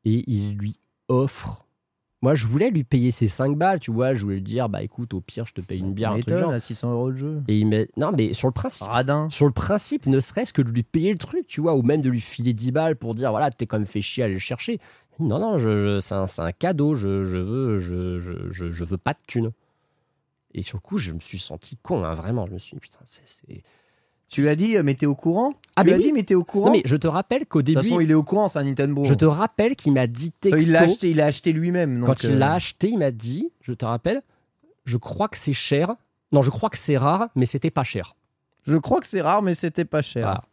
et 0.06 0.24
ils 0.30 0.56
lui 0.56 0.80
offrent. 1.08 1.64
Moi, 2.24 2.34
je 2.34 2.48
voulais 2.48 2.72
lui 2.72 2.84
payer 2.84 3.12
ses 3.12 3.28
5 3.28 3.56
balles, 3.56 3.80
tu 3.80 3.92
vois. 3.92 4.16
Je 4.16 4.24
voulais 4.24 4.38
lui 4.38 4.42
dire, 4.42 4.70
bah 4.70 4.82
écoute, 4.82 5.14
au 5.14 5.22
pire, 5.22 5.46
je 5.46 5.54
te 5.54 5.62
paye 5.62 5.80
une 5.80 5.94
bière, 5.94 6.12
un 6.12 6.16
truc 6.16 6.30
M'étonne, 6.30 6.44
genre. 6.46 6.52
à 6.52 6.60
600 6.60 6.92
euros 6.92 7.10
le 7.12 7.16
jeu. 7.16 7.44
Et 7.48 7.60
il 7.60 7.68
met. 7.68 7.90
Non, 7.96 8.12
mais 8.18 8.34
sur 8.34 8.48
le 8.48 8.54
principe. 8.54 8.88
Radin. 8.88 9.30
Sur 9.30 9.46
le 9.46 9.52
principe, 9.52 10.08
ne 10.08 10.20
serait-ce 10.20 10.52
que 10.52 10.64
de 10.64 10.72
lui 10.72 10.82
payer 10.82 11.12
le 11.12 11.20
truc, 11.20 11.46
tu 11.46 11.62
vois, 11.62 11.76
ou 11.76 11.84
même 11.84 12.02
de 12.02 12.10
lui 12.10 12.20
filer 12.22 12.54
10 12.54 12.72
balles 12.72 12.96
pour 12.96 13.14
dire, 13.14 13.30
voilà, 13.30 13.52
t'es 13.52 13.68
quand 13.68 13.78
même 13.78 13.86
fait 13.86 14.02
chier 14.02 14.24
à 14.24 14.26
aller 14.26 14.34
le 14.34 14.40
chercher. 14.40 14.80
Non, 15.20 15.38
non, 15.38 15.60
je, 15.60 15.78
je- 15.78 16.00
c'est 16.00 16.16
un, 16.16 16.26
un 16.40 16.52
cadeau. 16.54 16.96
Je, 16.96 17.24
je 17.24 17.38
veux, 17.38 17.78
je, 17.78 18.18
je, 18.18 18.32
je, 18.50 18.72
je 18.72 18.84
veux 18.84 18.98
pas 18.98 19.14
de 19.14 19.20
thunes. 19.28 19.52
Et 20.54 20.62
sur 20.64 20.78
le 20.78 20.82
coup, 20.82 20.98
je 20.98 21.12
me 21.12 21.20
suis 21.20 21.40
senti 21.40 21.78
con, 21.78 22.04
hein, 22.04 22.16
vraiment. 22.16 22.46
Je 22.48 22.54
me 22.54 22.60
suis 22.60 22.76
dit, 22.76 22.80
putain, 22.80 23.00
c'est. 23.06 23.64
Tu 24.30 24.42
lui 24.42 24.50
as 24.50 24.56
dit, 24.58 24.76
euh, 24.76 24.84
mais 24.84 24.94
t'es 24.94 25.06
au 25.06 25.16
courant? 25.16 25.54
Ah, 25.78 25.84
Tu 25.86 25.94
as 25.94 25.98
oui. 25.98 26.04
dit, 26.04 26.12
mais 26.12 26.24
t'es 26.24 26.36
au 26.36 26.44
courant? 26.44 26.68
Non, 26.68 26.72
mais 26.74 26.82
je 26.84 26.98
te 26.98 27.08
rappelle 27.08 27.46
qu'au 27.46 27.62
De 27.62 27.68
toute 27.68 27.76
début. 27.76 27.88
façon, 27.88 28.02
il 28.02 28.12
est 28.12 28.14
au 28.16 28.24
courant, 28.24 28.48
c'est 28.50 28.60
un 28.60 28.64
Nintendo. 28.64 29.06
Je 29.06 29.14
te 29.14 29.24
rappelle 29.26 29.76
qu'il 29.78 29.94
m'a 29.94 30.06
dit 30.08 30.32
texto. 30.32 30.60
il 30.60 30.72
l'a 30.72 30.82
acheté, 30.82 31.12
il 31.12 31.18
l'a 31.18 31.26
acheté 31.28 31.54
lui-même. 31.54 32.04
Quand 32.06 32.24
il 32.24 32.32
euh, 32.32 32.38
l'a 32.38 32.54
acheté, 32.56 32.90
il 32.90 32.98
m'a 32.98 33.12
dit, 33.12 33.52
je 33.62 33.72
te 33.74 33.86
rappelle, 33.86 34.22
je 34.84 34.98
crois 34.98 35.30
que 35.30 35.38
c'est 35.38 35.54
cher. 35.54 35.96
Non, 36.34 36.42
je 36.42 36.50
crois 36.50 36.70
que 36.70 36.78
c'est 36.78 36.98
rare, 36.98 37.30
mais 37.36 37.46
c'était 37.46 37.72
pas 37.72 37.84
cher. 37.86 38.16
Je 38.66 38.76
crois 38.76 39.00
que 39.00 39.08
c'est 39.08 39.22
rare, 39.22 39.42
mais 39.42 39.54
c'était 39.54 39.86
pas 39.86 40.02
cher. 40.02 40.26
Voilà. 40.26 40.44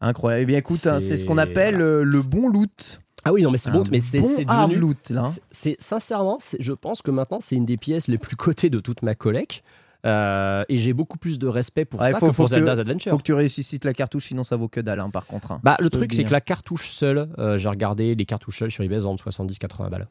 Incroyable. 0.00 0.42
Eh 0.42 0.46
bien, 0.46 0.58
écoute, 0.58 0.86
hein, 0.86 1.00
c'est 1.00 1.16
ce 1.16 1.24
qu'on 1.26 1.38
appelle 1.38 1.74
voilà. 1.76 1.88
euh, 1.90 2.02
le 2.04 2.22
bon 2.22 2.48
loot. 2.48 3.00
Ah 3.24 3.32
oui, 3.32 3.42
non, 3.42 3.50
mais 3.50 3.58
c'est 3.58 3.70
bon, 3.70 3.84
mais 3.90 4.00
c'est 4.00 4.20
bon 4.20 4.28
devenu. 4.66 4.76
loot, 4.76 5.10
là. 5.10 5.22
hein. 5.26 5.30
c'est- 5.50 5.80
sincèrement, 5.80 6.38
je 6.58 6.72
pense 6.72 7.00
que 7.02 7.10
maintenant 7.10 7.38
c'est 7.40 7.56
une 7.56 7.64
des 7.64 7.76
pièces 7.76 8.06
les 8.08 8.18
plus 8.18 8.36
cotées 8.36 8.70
de 8.70 8.80
toute 8.80 9.02
ma 9.02 9.14
collecte. 9.14 9.62
Euh, 10.06 10.64
et 10.68 10.76
j'ai 10.76 10.92
beaucoup 10.92 11.16
plus 11.16 11.38
de 11.38 11.46
respect 11.46 11.86
pour 11.86 11.98
Ouais, 12.02 12.10
ça 12.12 12.18
faut- 12.18 12.26
que 12.26 12.32
faut 12.32 12.42
pour 12.42 12.50
que- 12.50 12.56
Zelda's 12.56 12.78
Adventure. 12.78 13.10
Faut 13.12 13.16
que 13.16 13.22
tu 13.22 13.32
ressuscites 13.32 13.86
la 13.86 13.94
cartouche, 13.94 14.26
sinon 14.26 14.42
ça 14.44 14.54
vaut 14.56 14.68
que 14.68 14.80
dalle, 14.80 15.00
hein, 15.00 15.08
par 15.08 15.24
contre. 15.24 15.52
hein. 15.52 15.60
Bah, 15.62 15.76
Je 15.78 15.84
le 15.84 15.88
truc, 15.90 16.12
c'est 16.12 16.24
que 16.24 16.28
hein. 16.28 16.32
la 16.32 16.40
cartouche 16.42 16.90
seule, 16.90 17.30
euh, 17.38 17.56
j'ai 17.56 17.70
regardé 17.70 18.14
les 18.14 18.26
cartouches 18.26 18.58
seules 18.58 18.70
sur 18.70 18.84
eBay, 18.84 18.96
elles 18.96 19.00
vendent 19.02 19.18
70-80 19.18 19.88
balles. 19.88 20.08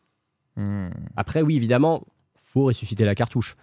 Hmm. 0.56 0.88
Après, 1.16 1.44
oui, 1.44 1.56
évidemment, 1.58 2.04
faut 2.42 2.64
ressusciter 2.64 3.06
la 3.06 3.14
cartouche. 3.14 3.56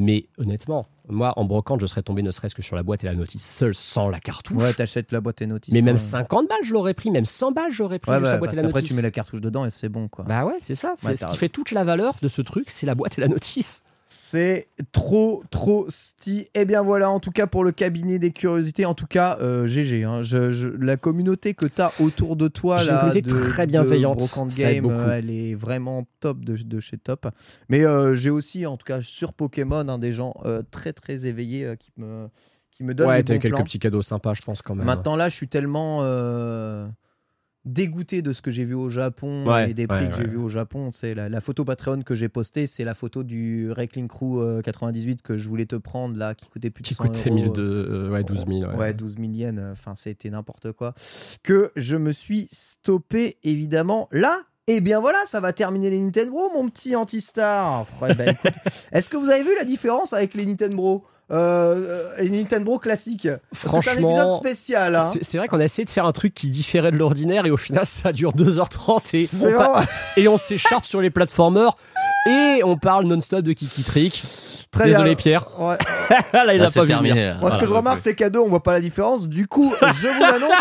Mais 0.00 0.24
honnêtement, 0.38 0.86
moi, 1.10 1.34
en 1.36 1.44
brocante, 1.44 1.80
je 1.82 1.86
serais 1.86 2.02
tombé 2.02 2.22
ne 2.22 2.30
serait-ce 2.30 2.54
que 2.54 2.62
sur 2.62 2.74
la 2.74 2.82
boîte 2.82 3.04
et 3.04 3.06
la 3.06 3.14
notice 3.14 3.44
seule 3.44 3.74
sans 3.74 4.08
la 4.08 4.18
cartouche. 4.18 4.56
Ouais, 4.56 4.72
t'achètes 4.72 5.12
la 5.12 5.20
boîte 5.20 5.42
et 5.42 5.46
notices. 5.46 5.74
mais 5.74 5.82
même 5.82 5.96
ouais. 5.96 6.00
50 6.00 6.48
balles, 6.48 6.58
je 6.64 6.72
l'aurais 6.72 6.94
pris. 6.94 7.10
Même 7.10 7.26
100 7.26 7.52
balles, 7.52 7.70
j'aurais 7.70 7.98
pris 7.98 8.10
Ouais, 8.12 8.18
juste 8.18 8.30
la 8.32 8.38
boîte 8.38 8.52
et 8.54 8.56
la 8.56 8.62
notice. 8.62 8.84
tu 8.88 8.94
mets 8.94 9.02
la 9.02 9.10
cartouche 9.10 9.40
dedans 9.42 9.66
et 9.66 9.70
c'est 9.70 9.88
bon, 9.90 10.08
quoi. 10.08 10.24
Bah 10.24 10.46
ouais, 10.46 10.56
c'est 10.62 10.74
ça. 10.74 10.94
C'est 10.96 11.08
Ouais, 11.08 11.16
ce 11.16 11.26
qui 11.26 11.36
fait 11.36 11.48
toute 11.50 11.70
la 11.72 11.84
valeur 11.84 12.14
de 12.22 12.28
ce 12.28 12.40
truc, 12.40 12.70
c'est 12.70 12.86
la 12.86 12.94
boîte 12.94 13.18
et 13.18 13.20
la 13.20 13.28
notice. 13.28 13.82
C'est 14.12 14.66
trop, 14.90 15.44
trop 15.52 15.86
sti. 15.88 16.48
Et 16.54 16.64
bien 16.64 16.82
voilà, 16.82 17.12
en 17.12 17.20
tout 17.20 17.30
cas 17.30 17.46
pour 17.46 17.62
le 17.62 17.70
cabinet 17.70 18.18
des 18.18 18.32
curiosités, 18.32 18.84
en 18.84 18.94
tout 18.94 19.06
cas, 19.06 19.38
euh, 19.40 19.68
GG. 19.68 20.02
hein. 20.02 20.20
Je- 20.20 20.50
je- 20.52 20.68
la 20.68 20.96
communauté 20.96 21.54
que 21.54 21.66
tu 21.66 21.80
as 21.80 21.92
autour 22.00 22.34
de 22.34 22.48
toi, 22.48 22.80
une 22.82 22.88
là, 22.88 22.98
communauté 22.98 23.22
de, 23.22 23.28
très 23.52 23.68
bienveillante, 23.68 24.18
Game, 24.58 24.90
euh, 24.90 25.12
elle 25.16 25.30
est 25.30 25.54
vraiment 25.54 26.08
top 26.18 26.44
de, 26.44 26.56
de 26.56 26.80
chez 26.80 26.98
top. 26.98 27.28
Mais 27.68 27.84
euh, 27.86 28.16
j'ai 28.16 28.30
aussi, 28.30 28.66
en 28.66 28.76
tout 28.76 28.84
cas, 28.84 29.00
sur 29.00 29.32
Pokémon, 29.32 29.86
hein, 29.88 29.98
des 29.98 30.12
gens 30.12 30.34
euh, 30.44 30.62
très, 30.72 30.92
très 30.92 31.26
éveillés 31.26 31.64
euh, 31.64 31.76
qui, 31.76 31.92
me, 31.96 32.26
qui 32.72 32.82
me 32.82 32.94
donnent 32.94 33.06
Ouais, 33.10 33.22
t'as 33.22 33.36
eu 33.36 33.38
quelques 33.38 33.54
plans. 33.54 33.62
petits 33.62 33.78
cadeaux 33.78 34.02
sympas, 34.02 34.34
je 34.34 34.42
pense, 34.42 34.60
quand 34.60 34.74
même. 34.74 34.86
Maintenant 34.86 35.14
là, 35.14 35.28
je 35.28 35.36
suis 35.36 35.46
tellement 35.46 36.00
euh, 36.02 36.88
dégoûté 37.64 38.22
de 38.22 38.32
ce 38.32 38.40
que 38.42 38.50
j'ai 38.50 38.64
vu 38.64 38.74
au 38.74 38.88
Japon 38.88 39.46
Ouais, 39.46 39.70
et 39.70 39.74
des 39.74 39.86
prix 39.86 40.04
ouais, 40.04 40.10
que 40.10 40.16
j'ai 40.16 40.26
vu 40.26 40.36
au 40.36 40.48
Japon. 40.48 40.90
C'est 40.92 41.14
la, 41.14 41.28
la 41.28 41.40
photo 41.40 41.64
Patreon 41.64 42.02
que 42.02 42.14
j'ai 42.14 42.28
postée, 42.28 42.66
c'est 42.66 42.84
la 42.84 42.94
photo 42.94 43.22
du 43.22 43.70
Reckling 43.70 44.08
Crew 44.08 44.38
euh, 44.40 44.62
98 44.62 45.22
que 45.22 45.36
je 45.36 45.48
voulais 45.48 45.66
te 45.66 45.76
prendre 45.76 46.16
là, 46.16 46.34
qui 46.34 46.48
coûtait 46.48 46.70
plus 46.70 46.82
de 46.82 46.88
Qui 46.88 46.94
100 46.94 47.04
coûtait 47.04 47.28
euros. 47.28 47.34
1002, 47.36 47.62
euh, 47.62 48.10
ouais, 48.10 48.24
12 48.24 48.44
000. 48.48 48.70
Ouais. 48.70 48.76
Ouais, 48.76 48.94
12 48.94 49.16
000 49.16 49.28
yens, 49.32 49.58
euh, 49.58 49.72
enfin 49.72 49.94
c'était 49.94 50.30
n'importe 50.30 50.72
quoi. 50.72 50.94
Que 51.42 51.70
je 51.76 51.96
me 51.96 52.12
suis 52.12 52.48
stoppé 52.50 53.36
évidemment 53.42 54.08
là. 54.12 54.38
Et 54.66 54.80
bien 54.80 55.00
voilà, 55.00 55.18
ça 55.24 55.40
va 55.40 55.52
terminer 55.52 55.90
les 55.90 55.98
Nintendo, 55.98 56.48
mon 56.54 56.68
petit 56.68 56.94
anti-star. 56.94 57.86
Bah, 58.00 58.08
Est-ce 58.92 59.08
que 59.08 59.16
vous 59.16 59.28
avez 59.28 59.42
vu 59.42 59.50
la 59.58 59.64
différence 59.64 60.12
avec 60.12 60.34
les 60.34 60.46
Nintendo? 60.46 61.04
Euh, 61.32 62.08
Nintendo 62.30 62.78
classiques 62.78 63.28
Parce 63.52 63.74
que 63.76 63.80
c'est 63.82 63.90
un 63.90 63.92
Franchement, 63.94 64.10
épisode 64.10 64.36
spécial. 64.38 64.96
Hein. 64.96 65.10
C'est- 65.12 65.22
C'est 65.24 65.38
vrai 65.38 65.48
qu'on 65.48 65.60
a 65.60 65.64
essayé 65.64 65.84
de 65.84 65.90
faire 65.90 66.06
un 66.06 66.12
truc 66.12 66.34
qui 66.34 66.48
différait 66.48 66.90
de 66.90 66.96
l'ordinaire 66.96 67.46
et 67.46 67.50
au 67.50 67.56
final 67.56 67.86
ça 67.86 68.12
dure 68.12 68.32
2h30 68.32 69.14
et 69.16 69.28
on, 69.34 69.38
pa- 69.40 69.48
vraiment- 69.50 69.86
et 70.16 70.28
on 70.28 70.36
s'écharpe 70.36 70.84
sur 70.84 71.00
les 71.00 71.10
platformers 71.10 71.76
et 72.28 72.60
on 72.64 72.76
parle 72.76 73.04
non-stop 73.06 73.40
de 73.42 73.52
Kiki 73.52 73.82
Trick. 73.82 74.22
Très 74.70 74.84
Désolé 74.84 75.10
bien. 75.10 75.16
Pierre. 75.16 75.48
Ouais. 75.58 75.76
Là 76.32 76.54
il 76.54 76.60
Là, 76.60 76.68
a 76.68 76.70
pas 76.70 76.82
vu 76.82 76.88
terminé. 76.88 77.34
Moi, 77.40 77.50
ce 77.50 77.58
que 77.58 77.66
je 77.66 77.72
remarque, 77.72 77.98
c'est 77.98 78.14
qu'à 78.14 78.30
deux, 78.30 78.38
on 78.38 78.46
voit 78.48 78.62
pas 78.62 78.72
la 78.72 78.80
différence. 78.80 79.26
Du 79.26 79.48
coup, 79.48 79.74
je 80.00 80.06
vous 80.08 80.20
l'annonce. 80.20 80.52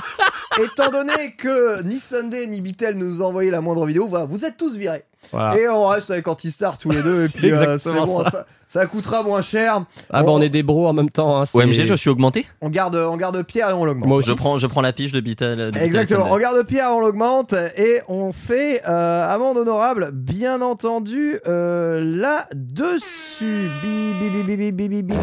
étant 0.63 0.89
donné 0.89 1.35
que 1.37 1.83
ni 1.83 1.99
Sunday 1.99 2.47
ni 2.47 2.61
Bitel 2.61 2.97
ne 2.97 3.05
nous 3.05 3.21
ont 3.21 3.27
envoyé 3.27 3.51
la 3.51 3.61
moindre 3.61 3.85
vidéo, 3.85 4.07
voilà, 4.07 4.25
vous 4.25 4.45
êtes 4.45 4.57
tous 4.57 4.75
virés. 4.77 5.03
Voilà. 5.31 5.57
Et 5.57 5.67
on 5.69 5.87
reste 5.87 6.11
avec 6.11 6.27
Antistar 6.27 6.77
tous 6.77 6.89
les 6.91 7.03
deux. 7.03 7.25
Et 7.25 7.29
puis, 7.33 7.51
euh, 7.51 7.55
c'est 7.55 7.63
exactement 7.63 8.05
bon, 8.05 8.23
ça. 8.23 8.29
ça. 8.29 8.45
ça 8.67 8.85
coûtera 8.85 9.21
moins 9.23 9.41
cher. 9.41 9.83
Ah 10.09 10.23
bah 10.23 10.31
on 10.31 10.41
est 10.41 10.49
des 10.49 10.63
bros 10.63 10.87
en 10.87 10.93
même 10.93 11.09
temps. 11.09 11.41
hein, 11.41 11.45
OMG, 11.53 11.85
je 11.85 11.93
suis 11.93 12.09
augmenté. 12.09 12.45
On 12.61 12.69
garde, 12.69 12.95
on 12.95 13.17
garde 13.17 13.41
Pierre 13.43 13.69
et 13.69 13.73
on 13.73 13.85
l'augmente. 13.85 14.07
Moi 14.07 14.17
aussi. 14.17 14.29
Je 14.29 14.33
prends, 14.33 14.57
je 14.57 14.67
prends 14.67 14.81
la 14.81 14.93
piche 14.93 15.11
de 15.11 15.19
Beatle. 15.19 15.71
Exactement, 15.79 16.21
Sunday. 16.21 16.35
on 16.35 16.39
garde 16.39 16.63
Pierre, 16.67 16.89
on 16.93 16.99
l'augmente 17.01 17.53
et 17.77 18.01
on 18.07 18.31
fait 18.31 18.81
euh, 18.87 19.27
amende 19.29 19.57
honorable, 19.57 20.11
bien 20.13 20.61
entendu, 20.61 21.39
euh, 21.47 21.99
là-dessus. 22.03 23.69
Bip, 23.83 24.19
bip, 24.19 24.45
bip, 24.45 24.57
bip, 24.57 24.75
bip, 24.75 24.89
bip, 24.89 25.05
bip, 25.05 25.15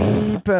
bip. 0.47 0.51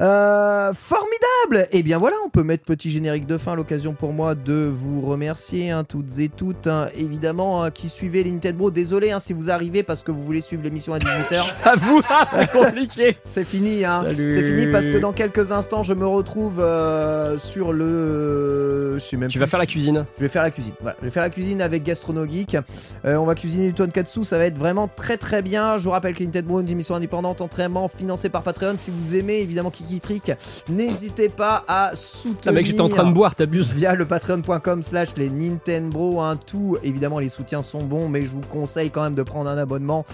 Euh, 0.00 0.72
formidable 0.74 1.68
Et 1.72 1.82
bien 1.82 1.98
voilà, 1.98 2.16
on 2.24 2.28
peut 2.28 2.42
mettre 2.42 2.64
petit 2.64 2.90
générique 2.90 3.26
de 3.26 3.38
fin, 3.38 3.54
l'occasion 3.54 3.92
pour 3.94 4.12
moi 4.12 4.34
de 4.34 4.70
vous 4.72 5.00
remercier 5.00 5.70
hein, 5.70 5.84
toutes 5.84 6.18
et 6.18 6.28
toutes, 6.28 6.66
hein, 6.66 6.88
évidemment, 6.94 7.62
hein, 7.62 7.70
qui 7.70 7.88
suivez 7.88 8.22
les 8.22 8.30
Désolé 8.70 9.10
hein, 9.10 9.20
si 9.20 9.32
vous 9.32 9.50
arrivez 9.50 9.82
parce 9.82 10.02
que 10.02 10.10
vous 10.10 10.22
voulez 10.22 10.40
suivre 10.40 10.62
l'émission 10.62 10.94
à 10.94 10.98
18h. 10.98 11.44
À 11.64 11.76
vous, 11.76 12.00
ah, 12.10 12.26
c'est 12.30 12.50
compliqué. 12.50 13.16
C'est 13.22 13.44
fini, 13.44 13.84
hein. 13.84 14.04
C'est 14.08 14.42
fini 14.42 14.66
parce 14.66 14.86
que 14.86 14.98
dans 14.98 15.12
quelques 15.12 15.52
instants, 15.52 15.82
je 15.82 15.92
me 15.92 16.06
retrouve 16.06 16.60
euh, 16.60 17.36
sur 17.36 17.72
le. 17.72 18.94
Je 18.94 18.98
sais 19.00 19.16
même 19.16 19.28
Tu 19.28 19.38
plus 19.38 19.44
vas 19.44 19.46
faire 19.46 19.58
la 19.60 19.66
cuisine. 19.66 20.04
je 20.16 20.22
vais 20.22 20.28
faire 20.28 20.42
la 20.42 20.50
cuisine. 20.50 20.74
Voilà, 20.80 20.96
je 21.00 21.04
vais 21.04 21.10
faire 21.10 21.22
la 21.22 21.30
cuisine 21.30 21.62
avec 21.62 21.82
Gastrono 21.82 22.26
Geek. 22.26 22.56
Euh, 23.04 23.16
on 23.16 23.24
va 23.26 23.34
cuisiner 23.34 23.68
du 23.68 23.74
tonkatsu, 23.74 24.24
ça 24.24 24.38
va 24.38 24.44
être 24.46 24.58
vraiment 24.58 24.88
très 24.88 25.16
très 25.16 25.42
bien. 25.42 25.78
Je 25.78 25.84
vous 25.84 25.90
rappelle 25.90 26.14
que 26.14 26.24
Nintendo 26.24 26.60
une 26.60 26.68
émission 26.68 26.94
indépendante 26.94 27.40
entièrement 27.40 27.88
financée 27.88 28.28
par 28.28 28.42
Patreon. 28.42 28.74
Si 28.78 28.90
vous 28.90 29.16
aimez 29.16 29.40
évidemment 29.40 29.70
Kiki 29.70 30.00
Trick, 30.00 30.32
n'hésitez 30.68 31.28
pas 31.28 31.64
à 31.68 31.92
soutenir. 31.94 32.40
Ah 32.46 32.52
mec, 32.52 32.66
j'étais 32.66 32.80
en 32.80 32.88
train 32.88 33.06
de 33.06 33.12
boire, 33.12 33.34
t'abuses. 33.34 33.72
Via 33.72 33.94
le 33.94 34.06
patreon.com 34.06 34.82
slash 34.82 35.10
les 35.16 35.30
Nintendo, 35.30 36.20
hein, 36.20 36.36
tout 36.36 36.76
évidemment 36.82 37.18
les 37.18 37.28
soutiens 37.28 37.62
sont 37.62 37.82
bons, 37.82 38.08
mais 38.08 38.22
je 38.22 38.30
vous 38.30 38.40
conseille 38.40 38.59
quand 38.92 39.02
même 39.02 39.14
de 39.14 39.22
prendre 39.22 39.50
un 39.50 39.58
abonnement 39.58 40.04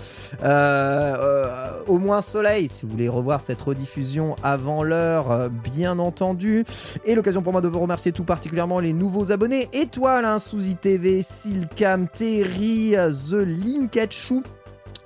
euh, 0.42 1.15
euh, 1.18 1.73
au 1.86 1.99
moins 1.99 2.20
Soleil 2.20 2.68
si 2.68 2.84
vous 2.84 2.92
voulez 2.92 3.08
revoir 3.08 3.41
cette 3.41 3.60
rediffusion 3.60 4.36
avant 4.42 4.83
l'heure, 4.83 5.31
euh, 5.31 5.49
bien 5.49 5.99
entendu. 5.99 6.65
Et 7.05 7.15
l'occasion 7.15 7.42
pour 7.42 7.52
moi 7.52 7.60
de 7.60 7.68
vous 7.68 7.81
remercier 7.81 8.12
tout 8.12 8.25
particulièrement 8.25 8.81
les 8.81 8.92
nouveaux 8.92 9.33
abonnés. 9.33 9.68
Étoile, 9.73 10.25
hein, 10.25 10.39
sous 10.39 10.60
ITV, 10.60 11.23
Silcam, 11.23 12.08
Terry, 12.08 12.94
The 12.94 13.34
Linkachu. 13.34 14.42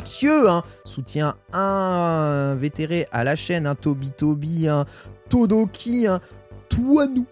Thieu, 0.05 0.49
hein, 0.49 0.63
soutien 0.85 1.35
invétéré 1.53 3.07
à 3.13 3.23
la 3.23 3.37
chaîne, 3.37 3.67
un 3.67 3.75
Toby 3.75 4.11
Toby, 4.11 4.67
un 4.67 4.87
Todoki, 5.29 6.07
un 6.07 6.21
Toinou, 6.71 7.27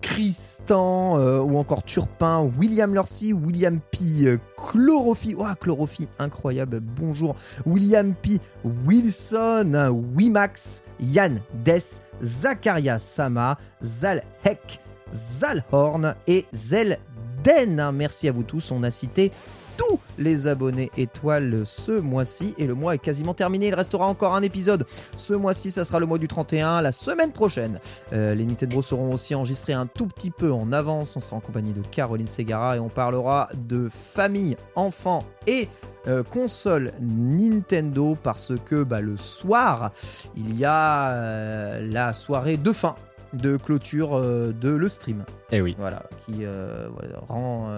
Tristan 0.00 1.18
euh, 1.18 1.40
ou 1.40 1.58
encore 1.58 1.82
Turpin, 1.82 2.50
William 2.58 2.94
Lorcy, 2.94 3.32
William 3.32 3.80
P, 3.90 4.26
euh, 4.26 4.38
Chlorophy, 4.56 5.34
oh, 5.38 5.44
Chlorophy, 5.60 6.08
incroyable, 6.18 6.80
bonjour, 6.80 7.36
William 7.66 8.14
P, 8.14 8.38
Wilson, 8.86 10.04
Wimax, 10.16 10.82
Yann 11.00 11.40
Des, 11.64 12.00
Zakaria 12.22 12.98
Sama, 12.98 13.58
Zalhek, 13.82 14.80
Zalhorn 15.12 16.14
et 16.26 16.46
Zelden. 16.52 17.90
Merci 17.92 18.28
à 18.28 18.32
vous 18.32 18.42
tous, 18.42 18.70
on 18.70 18.82
a 18.82 18.90
cité 18.90 19.32
tous 19.78 19.98
les 20.18 20.46
abonnés 20.46 20.90
étoiles 20.98 21.62
ce 21.64 21.92
mois-ci 21.92 22.54
et 22.58 22.66
le 22.66 22.74
mois 22.74 22.94
est 22.94 22.98
quasiment 22.98 23.32
terminé. 23.32 23.68
Il 23.68 23.74
restera 23.74 24.06
encore 24.06 24.34
un 24.34 24.42
épisode. 24.42 24.84
Ce 25.16 25.32
mois-ci, 25.32 25.70
ça 25.70 25.86
sera 25.86 25.98
le 25.98 26.04
mois 26.04 26.18
du 26.18 26.28
31. 26.28 26.82
La 26.82 26.92
semaine 26.92 27.32
prochaine, 27.32 27.80
euh, 28.12 28.34
les 28.34 28.44
Nintendo 28.44 28.82
seront 28.82 29.14
aussi 29.14 29.34
enregistrés 29.34 29.72
un 29.72 29.86
tout 29.86 30.06
petit 30.06 30.30
peu 30.30 30.52
en 30.52 30.72
avance. 30.72 31.16
On 31.16 31.20
sera 31.20 31.36
en 31.36 31.40
compagnie 31.40 31.72
de 31.72 31.80
Caroline 31.80 32.28
Segara 32.28 32.76
et 32.76 32.80
on 32.80 32.90
parlera 32.90 33.48
de 33.56 33.88
famille, 33.88 34.56
enfants 34.74 35.24
et 35.46 35.68
euh, 36.06 36.22
console 36.22 36.92
Nintendo 37.00 38.16
parce 38.22 38.52
que 38.64 38.82
bah, 38.82 39.00
le 39.00 39.16
soir, 39.16 39.92
il 40.36 40.58
y 40.58 40.64
a 40.64 41.12
euh, 41.12 41.86
la 41.90 42.12
soirée 42.12 42.56
de 42.56 42.72
fin 42.72 42.94
de 43.34 43.56
clôture 43.58 44.16
euh, 44.16 44.52
de 44.52 44.70
le 44.70 44.88
stream. 44.88 45.24
Eh 45.50 45.60
oui. 45.60 45.76
Voilà, 45.78 46.04
qui 46.24 46.44
voilà, 46.44 47.18
rend, 47.28 47.68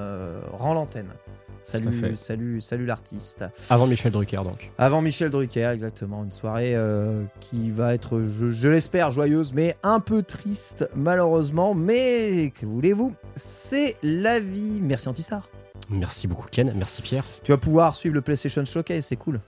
rend 0.52 0.74
l'antenne. 0.74 1.10
Salut, 1.62 2.16
salut, 2.16 2.60
salut 2.60 2.86
l'artiste. 2.86 3.44
Avant 3.68 3.86
Michel 3.86 4.12
Drucker 4.12 4.42
donc. 4.44 4.70
Avant 4.78 5.02
Michel 5.02 5.30
Drucker, 5.30 5.70
exactement. 5.72 6.24
Une 6.24 6.32
soirée 6.32 6.74
euh, 6.74 7.24
qui 7.40 7.70
va 7.70 7.94
être, 7.94 8.20
je, 8.20 8.50
je 8.50 8.68
l'espère, 8.68 9.10
joyeuse, 9.10 9.52
mais 9.52 9.76
un 9.82 10.00
peu 10.00 10.22
triste, 10.22 10.88
malheureusement. 10.94 11.74
Mais 11.74 12.52
que 12.58 12.66
voulez-vous? 12.66 13.12
C'est 13.36 13.96
la 14.02 14.40
vie. 14.40 14.80
Merci 14.80 15.08
Antistar. 15.08 15.48
Merci 15.90 16.28
beaucoup 16.28 16.46
Ken, 16.50 16.72
merci 16.76 17.02
Pierre. 17.02 17.24
Tu 17.42 17.50
vas 17.52 17.58
pouvoir 17.58 17.96
suivre 17.96 18.14
le 18.14 18.20
PlayStation 18.20 18.64
Showcase, 18.64 19.06
c'est 19.06 19.16
cool. 19.16 19.40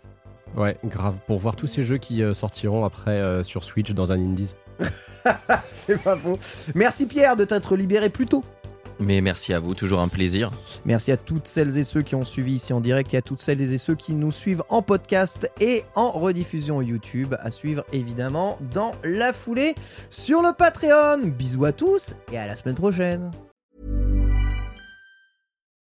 Ouais, 0.56 0.76
grave. 0.84 1.14
Pour 1.26 1.38
voir 1.38 1.56
tous 1.56 1.66
ces 1.66 1.82
jeux 1.82 1.98
qui 1.98 2.22
euh, 2.22 2.34
sortiront 2.34 2.84
après 2.84 3.12
euh, 3.12 3.42
sur 3.42 3.64
Switch 3.64 3.92
dans 3.92 4.12
un 4.12 4.16
Indies. 4.16 4.54
c'est 5.66 6.02
pas 6.02 6.16
faux. 6.16 6.38
Merci 6.74 7.06
Pierre 7.06 7.36
de 7.36 7.44
t'être 7.44 7.76
libéré 7.76 8.10
plus 8.10 8.26
tôt. 8.26 8.44
Mais 8.98 9.20
merci 9.20 9.52
à 9.52 9.60
vous, 9.60 9.74
toujours 9.74 10.00
un 10.00 10.08
plaisir. 10.08 10.50
Merci 10.84 11.12
à 11.12 11.16
toutes 11.16 11.46
celles 11.46 11.76
et 11.76 11.84
ceux 11.84 12.02
qui 12.02 12.14
ont 12.14 12.24
suivi 12.24 12.54
ici 12.54 12.72
en 12.72 12.80
direct 12.80 13.12
et 13.14 13.18
à 13.18 13.22
toutes 13.22 13.42
celles 13.42 13.60
et 13.60 13.78
ceux 13.78 13.94
qui 13.94 14.14
nous 14.14 14.32
suivent 14.32 14.62
en 14.68 14.82
podcast 14.82 15.50
et 15.60 15.84
en 15.94 16.10
rediffusion 16.10 16.82
YouTube. 16.82 17.34
À 17.40 17.50
suivre 17.50 17.84
évidemment 17.92 18.58
dans 18.72 18.92
la 19.04 19.32
foulée 19.32 19.74
sur 20.10 20.42
le 20.42 20.52
Patreon. 20.52 21.28
Bisous 21.28 21.64
à 21.64 21.72
tous 21.72 22.14
et 22.32 22.38
à 22.38 22.46
la 22.46 22.56
semaine 22.56 22.76
prochaine. 22.76 23.30